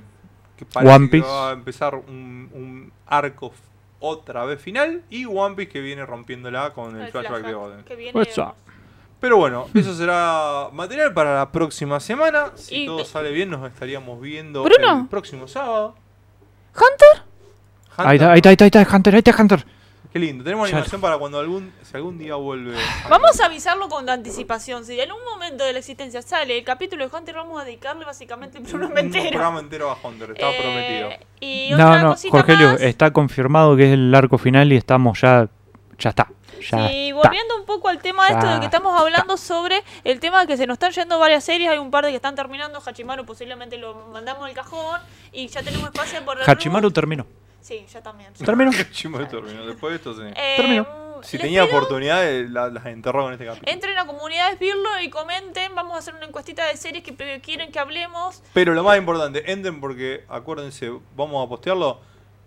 que 0.57 0.65
parece 0.66 0.95
One 0.95 1.09
que 1.11 1.20
va 1.20 1.51
a 1.51 1.53
empezar 1.53 1.95
un, 1.95 2.51
un 2.53 2.93
arco 3.07 3.53
otra 4.01 4.45
vez 4.45 4.61
final 4.61 5.03
y 5.09 5.24
One 5.24 5.55
Piece 5.55 5.70
que 5.70 5.81
viene 5.81 6.05
rompiéndola 6.05 6.70
con 6.74 6.97
el, 6.97 7.07
El 7.07 7.12
flashback, 7.12 7.47
de 7.47 7.55
Oden. 7.55 7.85
que 7.85 7.97
viene-? 7.97 8.24
Pero 9.20 9.36
bueno, 9.36 9.66
eso 9.74 9.95
será 9.95 10.69
material 10.73 11.12
para 11.15 11.35
la 11.35 11.51
próxima 11.51 11.99
semana. 11.99 12.53
Si 12.57 12.82
Y- 12.82 12.86
todo 12.86 13.05
sale 13.05 13.31
bien, 13.32 13.51
nos 13.51 13.66
estaríamos 13.69 14.20
viendo 14.20 14.62
Bruno. 14.65 15.01
el 15.03 15.09
próximo 15.09 15.49
sábado. 15.49 15.97
¿Hunter? 16.74 17.23
Ahí 17.97 18.16
está, 18.16 18.31
ahí 18.32 18.39
está, 18.39 18.49
ahí 18.51 18.53
está, 18.53 18.65
ahí 18.65 18.82
está, 18.85 18.97
Hunter, 18.97 19.15
ahí 19.15 19.19
está 19.27 19.43
Hunter. 19.43 19.66
Qué 20.13 20.19
lindo. 20.19 20.43
Tenemos 20.43 20.69
Ya. 20.71 20.77
animación 20.77 21.01
para 21.03 21.19
cuando 21.19 21.39
algún, 21.39 21.73
si 21.83 21.95
algún 21.97 22.17
día 22.19 22.35
vuelve. 22.37 22.75
Vamos 23.11 23.39
a 23.41 23.45
avisarlo 23.47 23.89
con 23.91 24.09
anticipación. 24.09 24.85
Si 24.87 24.99
en 24.99 25.13
un 25.13 25.23
momento 25.25 25.65
de 25.65 25.75
la 25.75 25.81
existencia 25.81 26.23
sale 26.23 26.57
el 26.59 26.65
capítulo 26.65 27.07
de 27.07 27.15
Hunter, 27.15 27.35
vamos 27.35 27.61
a 27.61 27.65
dedicarle 27.67 28.05
básicamente 28.07 28.57
el 28.59 28.65
un, 28.65 28.71
programa 28.71 28.93
un 28.95 28.99
entero. 29.07 29.31
programa 29.31 29.61
entero 29.61 29.91
a 29.91 29.99
Hunter. 30.03 30.31
Estaba 30.31 30.53
Eh, 30.53 30.59
prometido. 30.63 31.11
Y 31.41 31.69
No, 31.73 31.87
otra 31.89 32.03
no, 32.03 32.11
cosita 32.13 32.31
Jorgelio, 32.39 32.69
más. 32.73 32.81
está 32.81 33.13
confirmado 33.13 33.77
que 33.77 33.85
es 33.85 33.93
el 33.93 34.15
arco 34.15 34.39
final 34.39 34.73
y 34.73 34.77
estamos 34.77 35.21
ya. 35.21 35.49
Ya 35.99 36.11
está. 36.11 36.29
Ya 36.71 36.89
Sí, 36.89 37.09
está. 37.09 37.17
volviendo 37.17 37.57
un 37.57 37.67
poco 37.67 37.89
al 37.89 37.99
tema 38.01 38.27
de 38.29 38.33
esto 38.35 38.47
de 38.49 38.61
que 38.61 38.65
estamos 38.67 38.99
hablando 38.99 39.37
sobre 39.37 39.83
el 40.05 40.21
tema 40.21 40.41
de 40.41 40.47
que 40.47 40.57
se 40.57 40.67
nos 40.67 40.77
están 40.77 40.93
yendo 40.93 41.19
varias 41.19 41.45
series, 41.45 41.69
hay 41.71 41.79
un 41.79 41.91
par 41.91 42.05
de 42.05 42.11
que 42.11 42.17
están 42.17 42.35
terminando, 42.35 42.81
Hachimaru 42.85 43.27
posiblemente 43.27 43.77
lo 43.77 43.95
mandamos 44.13 44.45
al 44.49 44.55
cajón 44.55 45.01
y 45.33 45.49
ya 45.49 45.63
tenemos 45.63 45.87
espacio 45.89 46.25
por 46.25 46.39
Hachimaru 46.49 46.91
terminó. 46.93 47.27
Sí, 47.69 47.85
ya 47.93 48.03
también. 48.03 48.32
Terminó. 48.32 48.70
Después 49.66 49.90
de 49.90 49.97
esto, 49.97 50.15
sí. 50.15 50.23
Eh, 50.35 50.55
Terminó. 50.57 50.86
si 51.23 51.36
les 51.36 51.43
tenía 51.45 51.65
pido, 51.66 51.77
oportunidades, 51.77 52.51
la- 52.51 52.70
las 52.70 52.86
enterró 52.86 53.24
con 53.24 53.35
este 53.35 53.45
capítulo. 53.45 53.70
Entren 53.70 53.99
a 53.99 54.07
comunidades 54.07 54.59
Birlo 54.59 54.99
y 55.03 55.11
comenten. 55.11 55.74
Vamos 55.74 55.95
a 55.97 55.99
hacer 55.99 56.15
una 56.15 56.24
encuestita 56.24 56.66
de 56.66 56.78
series 56.78 57.05
que 57.05 57.40
quieren 57.43 57.70
que 57.70 57.78
hablemos. 57.78 58.43
Pero 58.55 58.73
lo 58.73 58.82
más 58.82 58.97
importante, 58.97 59.53
entren 59.53 59.81
porque, 59.81 60.24
acuérdense, 60.31 60.90
vamos 61.15 61.45
a 61.45 61.49
postearlo, 61.49 62.01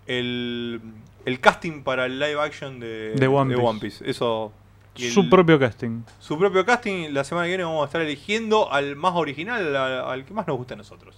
el, 0.08 0.80
el 1.24 1.40
casting 1.40 1.84
para 1.84 2.06
el 2.06 2.18
live 2.18 2.40
action 2.40 2.80
de, 2.80 3.14
De 3.14 3.26
One 3.28 3.78
Piece. 3.80 4.08
Eso... 4.10 4.52
el- 4.96 5.12
Su 5.12 5.30
propio 5.30 5.58
casting. 5.60 6.02
su 6.18 6.36
propio 6.36 6.66
casting, 6.66 7.10
la 7.12 7.22
semana 7.22 7.44
que 7.46 7.50
viene 7.50 7.64
vamos 7.64 7.82
a 7.82 7.86
estar 7.86 8.00
eligiendo 8.00 8.72
al 8.72 8.96
más 8.96 9.14
original, 9.14 9.76
al, 9.76 10.00
al 10.04 10.24
que 10.24 10.34
más 10.34 10.46
nos 10.48 10.56
guste 10.56 10.74
a 10.74 10.76
nosotros. 10.78 11.16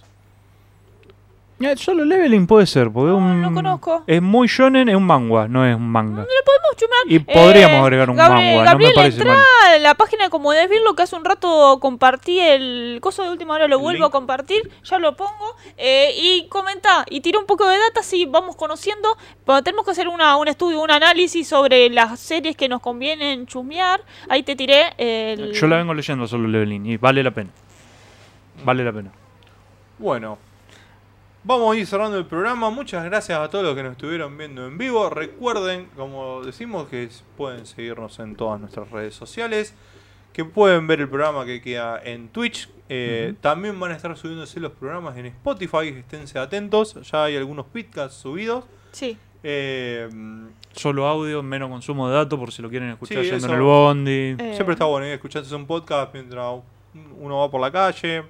Eh, 1.57 1.77
solo 1.77 2.03
leveling 2.03 2.47
puede 2.47 2.65
ser, 2.65 2.91
porque 2.91 3.11
No, 3.11 3.15
un- 3.17 3.41
no 3.41 3.53
conozco. 3.53 4.03
es 4.07 4.21
muy 4.21 4.47
shonen, 4.49 4.89
es 4.89 4.95
un 4.95 5.05
manga, 5.05 5.47
no 5.47 5.65
es 5.65 5.73
un 5.73 5.87
manga. 5.89 6.21
Le 6.23 6.27
podemos 6.45 6.75
chumar. 6.75 6.99
Y 7.07 7.19
podríamos 7.19 7.81
agregar 7.81 8.09
un 8.09 8.17
Gabriel, 8.17 8.55
manga, 8.57 8.59
no 8.59 8.65
Gabriel, 8.71 8.91
me 8.91 8.95
parece 8.95 9.17
entra 9.21 9.33
mal. 9.35 9.43
a 9.75 9.79
la 9.79 9.93
página 9.95 10.25
de 10.25 10.29
Comunidades 10.29 10.69
Birlo 10.69 10.95
que 10.95 11.03
hace 11.03 11.15
un 11.15 11.23
rato 11.23 11.79
compartí 11.79 12.39
el 12.41 12.99
coso 13.01 13.23
de 13.23 13.29
última 13.29 13.53
hora, 13.53 13.69
lo 13.69 13.77
El 13.77 13.81
vuelvo 13.81 14.03
link. 14.03 14.09
a 14.09 14.11
compartir, 14.11 14.69
ya 14.83 14.99
lo 14.99 15.15
pongo. 15.15 15.55
eh, 15.77 16.13
y 16.21 16.47
comenta 16.49 17.05
y 17.09 17.21
tira 17.21 17.39
un 17.39 17.45
poco 17.45 17.65
de 17.69 17.77
data 17.77 18.03
si 18.03 18.25
vamos 18.25 18.57
conociendo. 18.57 19.15
Pero 19.45 19.63
tenemos 19.63 19.85
que 19.85 19.91
hacer 19.91 20.09
una, 20.09 20.35
un 20.35 20.49
estudio, 20.49 20.81
un 20.81 20.91
análisis 20.91 21.47
sobre 21.47 21.89
las 21.89 22.19
series 22.19 22.57
que 22.57 22.67
nos 22.67 22.81
convienen 22.81 23.45
chusmear. 23.47 24.01
Ahí 24.27 24.43
te 24.43 24.57
tiré 24.57 24.93
el. 24.97 25.53
Yo 25.53 25.67
la 25.67 25.77
vengo 25.77 25.93
leyendo 25.93 26.27
solo 26.27 26.49
leveling 26.49 26.85
y 26.85 26.97
vale 26.97 27.23
la 27.23 27.31
pena. 27.31 27.49
Vale 28.65 28.83
la 28.83 28.91
pena. 28.91 29.11
Bueno, 29.97 30.37
vamos 31.45 31.75
a 31.75 31.79
ir 31.79 31.85
cerrando 31.87 32.17
el 32.17 32.25
programa. 32.25 32.69
Muchas 32.69 33.03
gracias 33.05 33.39
a 33.39 33.49
todos 33.49 33.63
los 33.63 33.75
que 33.75 33.83
nos 33.83 33.93
estuvieron 33.93 34.37
viendo 34.37 34.65
en 34.65 34.77
vivo. 34.77 35.09
Recuerden, 35.09 35.87
como 35.95 36.41
decimos, 36.43 36.87
que 36.89 37.07
pueden 37.37 37.65
seguirnos 37.65 38.19
en 38.19 38.35
todas 38.35 38.59
nuestras 38.59 38.89
redes 38.91 39.15
sociales. 39.15 39.73
Que 40.33 40.43
pueden 40.43 40.85
ver 40.85 40.99
el 40.99 41.07
programa 41.07 41.45
que 41.45 41.61
queda 41.61 42.01
en 42.03 42.27
Twitch. 42.27 42.69
Eh, 42.89 43.35
También 43.39 43.79
van 43.79 43.91
a 43.93 43.95
estar 43.95 44.15
subiéndose 44.17 44.59
los 44.59 44.73
programas 44.73 45.15
en 45.17 45.27
Spotify. 45.27 45.87
Esténse 45.97 46.37
atentos. 46.39 46.95
Ya 47.09 47.23
hay 47.23 47.37
algunos 47.37 47.65
podcasts 47.67 48.17
subidos. 48.17 48.65
Sí. 48.91 49.17
Eh, 49.43 50.09
Solo 50.73 51.07
audio, 51.07 51.41
menos 51.41 51.69
consumo 51.69 52.09
de 52.09 52.15
datos 52.15 52.37
por 52.37 52.51
si 52.51 52.61
lo 52.61 52.69
quieren 52.69 52.89
escuchar 52.89 53.19
Sí, 53.19 53.29
yendo 53.29 53.37
eso. 53.37 53.47
en 53.47 53.53
el 53.53 53.61
bondi. 53.61 54.11
Eh, 54.37 54.51
Siempre 54.55 54.73
está 54.73 54.83
bueno 54.85 55.07
ir 55.07 55.13
escuchándose 55.13 55.55
un 55.55 55.65
podcast 55.67 56.13
mientras 56.13 56.59
uno 57.19 57.37
va 57.37 57.49
por 57.49 57.61
la 57.61 57.71
calle, 57.71 58.23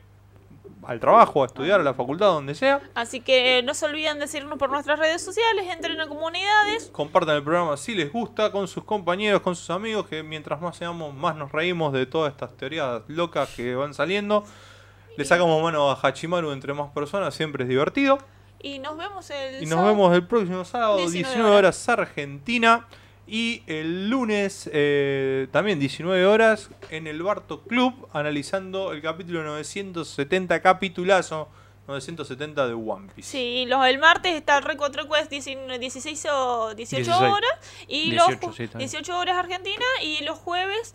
al 0.88 1.00
trabajo, 1.00 1.44
a 1.44 1.48
estudiar, 1.48 1.80
a 1.80 1.84
la 1.84 1.94
facultad, 1.94 2.28
donde 2.28 2.56
sea. 2.56 2.82
Así 2.94 3.22
que 3.22 3.62
no 3.64 3.74
se 3.74 3.86
olviden 3.86 4.20
de 4.20 4.28
seguirnos 4.28 4.58
por 4.58 4.70
nuestras 4.70 5.00
redes 5.00 5.22
sociales, 5.24 5.66
entren 5.72 6.00
a 6.00 6.08
comunidades. 6.08 6.90
Compartan 6.92 7.36
el 7.36 7.44
programa 7.44 7.78
si 7.78 7.96
les 7.96 8.12
gusta 8.12 8.52
con 8.52 8.68
sus 8.68 8.84
compañeros, 8.84 9.42
con 9.42 9.56
sus 9.56 9.70
amigos, 9.70 10.08
que 10.08 10.24
mientras 10.24 10.62
más 10.62 10.78
seamos, 10.78 11.14
más 11.14 11.36
nos 11.36 11.52
reímos 11.52 11.94
de 11.94 12.06
todas 12.06 12.32
estas 12.32 12.56
teorías 12.58 13.02
locas 13.08 13.50
que 13.56 13.76
van 13.76 13.94
saliendo. 13.94 14.44
Le 15.18 15.26
sacamos 15.26 15.62
mano 15.64 15.90
a 15.90 16.00
Hachimaru 16.02 16.52
entre 16.52 16.74
más 16.74 16.92
personas, 16.92 17.34
siempre 17.34 17.64
es 17.64 17.70
divertido. 17.70 18.18
Y 18.62 18.80
nos 18.80 18.98
vemos 18.98 19.30
el 19.30 19.58
Y 19.62 19.66
nos 19.66 19.70
sábado. 19.78 19.88
vemos 19.88 20.14
el 20.16 20.28
próximo 20.28 20.66
sábado, 20.66 20.98
19 20.98 21.24
19 21.30 21.56
horas 21.56 21.90
Argentina. 21.90 22.88
Y 23.28 23.64
el 23.66 24.10
lunes, 24.10 24.70
eh, 24.72 25.48
también 25.52 25.80
19 25.80 26.26
horas, 26.26 26.70
en 26.92 27.08
el 27.08 27.24
Barto 27.24 27.64
Club, 27.64 28.08
analizando 28.14 28.92
el 28.92 29.02
capítulo 29.02 29.44
970, 29.44 30.62
capitulazo 30.62 31.50
970 31.88 32.68
de 32.68 32.74
One 32.74 33.10
Piece. 33.16 33.30
Sí, 33.30 33.66
los, 33.68 33.86
el 33.86 34.00
martes 34.00 34.36
está 34.36 34.58
el 34.58 34.64
Reco 34.64 34.88
Request 34.90 35.30
19 35.30 35.80
16 35.80 36.28
o 36.32 36.76
18 36.76 37.04
16. 37.04 37.32
horas. 37.32 37.52
Y 37.88 38.12
18, 38.12 38.48
los, 38.48 38.56
sí, 38.56 38.64
está 38.64 38.78
bien. 38.78 38.90
18 38.90 39.18
horas 39.18 39.38
Argentina. 39.38 39.86
Y 40.02 40.24
los 40.24 40.38
jueves. 40.38 40.94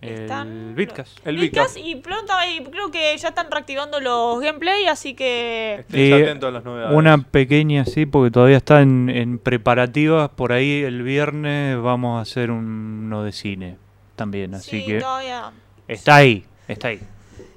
El 0.00 0.74
Bitcast. 0.74 1.26
El 1.26 1.38
Bitcast. 1.38 1.76
Y 1.76 1.96
pronto 1.96 2.32
y 2.48 2.62
creo 2.64 2.90
que 2.90 3.16
ya 3.16 3.28
están 3.28 3.50
reactivando 3.50 4.00
los 4.00 4.40
gameplay. 4.40 4.86
Así 4.86 5.14
que. 5.14 5.76
Estén 5.80 6.00
Y 6.00 6.12
atentos 6.12 6.48
a 6.48 6.52
las 6.52 6.64
novedades. 6.64 6.96
Una 6.96 7.18
pequeña, 7.18 7.84
sí, 7.84 8.06
porque 8.06 8.30
todavía 8.30 8.58
está 8.58 8.80
en, 8.80 9.10
en 9.10 9.38
preparativas. 9.38 10.30
Por 10.30 10.52
ahí 10.52 10.82
el 10.82 11.02
viernes 11.02 11.80
vamos 11.80 12.18
a 12.18 12.22
hacer 12.22 12.50
uno 12.50 13.24
de 13.24 13.32
cine 13.32 13.76
también. 14.14 14.54
Así 14.54 14.80
sí, 14.80 14.86
que 14.86 15.00
todavía. 15.00 15.52
está 15.88 16.16
ahí, 16.16 16.44
está 16.68 16.88
ahí. 16.88 17.00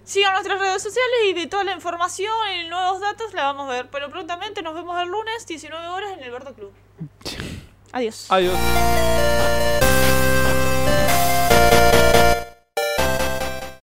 Sigan 0.04 0.34
nuestras 0.34 0.60
redes 0.60 0.82
sociales 0.82 1.20
y 1.30 1.34
de 1.34 1.48
toda 1.48 1.64
la 1.64 1.74
información 1.74 2.34
y 2.60 2.70
nuevos 2.70 3.00
datos 3.00 3.34
la 3.34 3.44
vamos 3.44 3.70
a 3.70 3.74
ver. 3.74 3.90
Pero 3.92 4.10
prontamente 4.10 4.62
nos 4.62 4.74
vemos 4.74 5.00
el 5.02 5.10
lunes, 5.10 5.46
19 5.46 5.88
horas, 5.88 6.18
en 6.18 6.24
el 6.24 6.32
Barto 6.32 6.54
Club. 6.54 6.72
Adiós. 7.92 8.28
Adiós. 8.30 8.58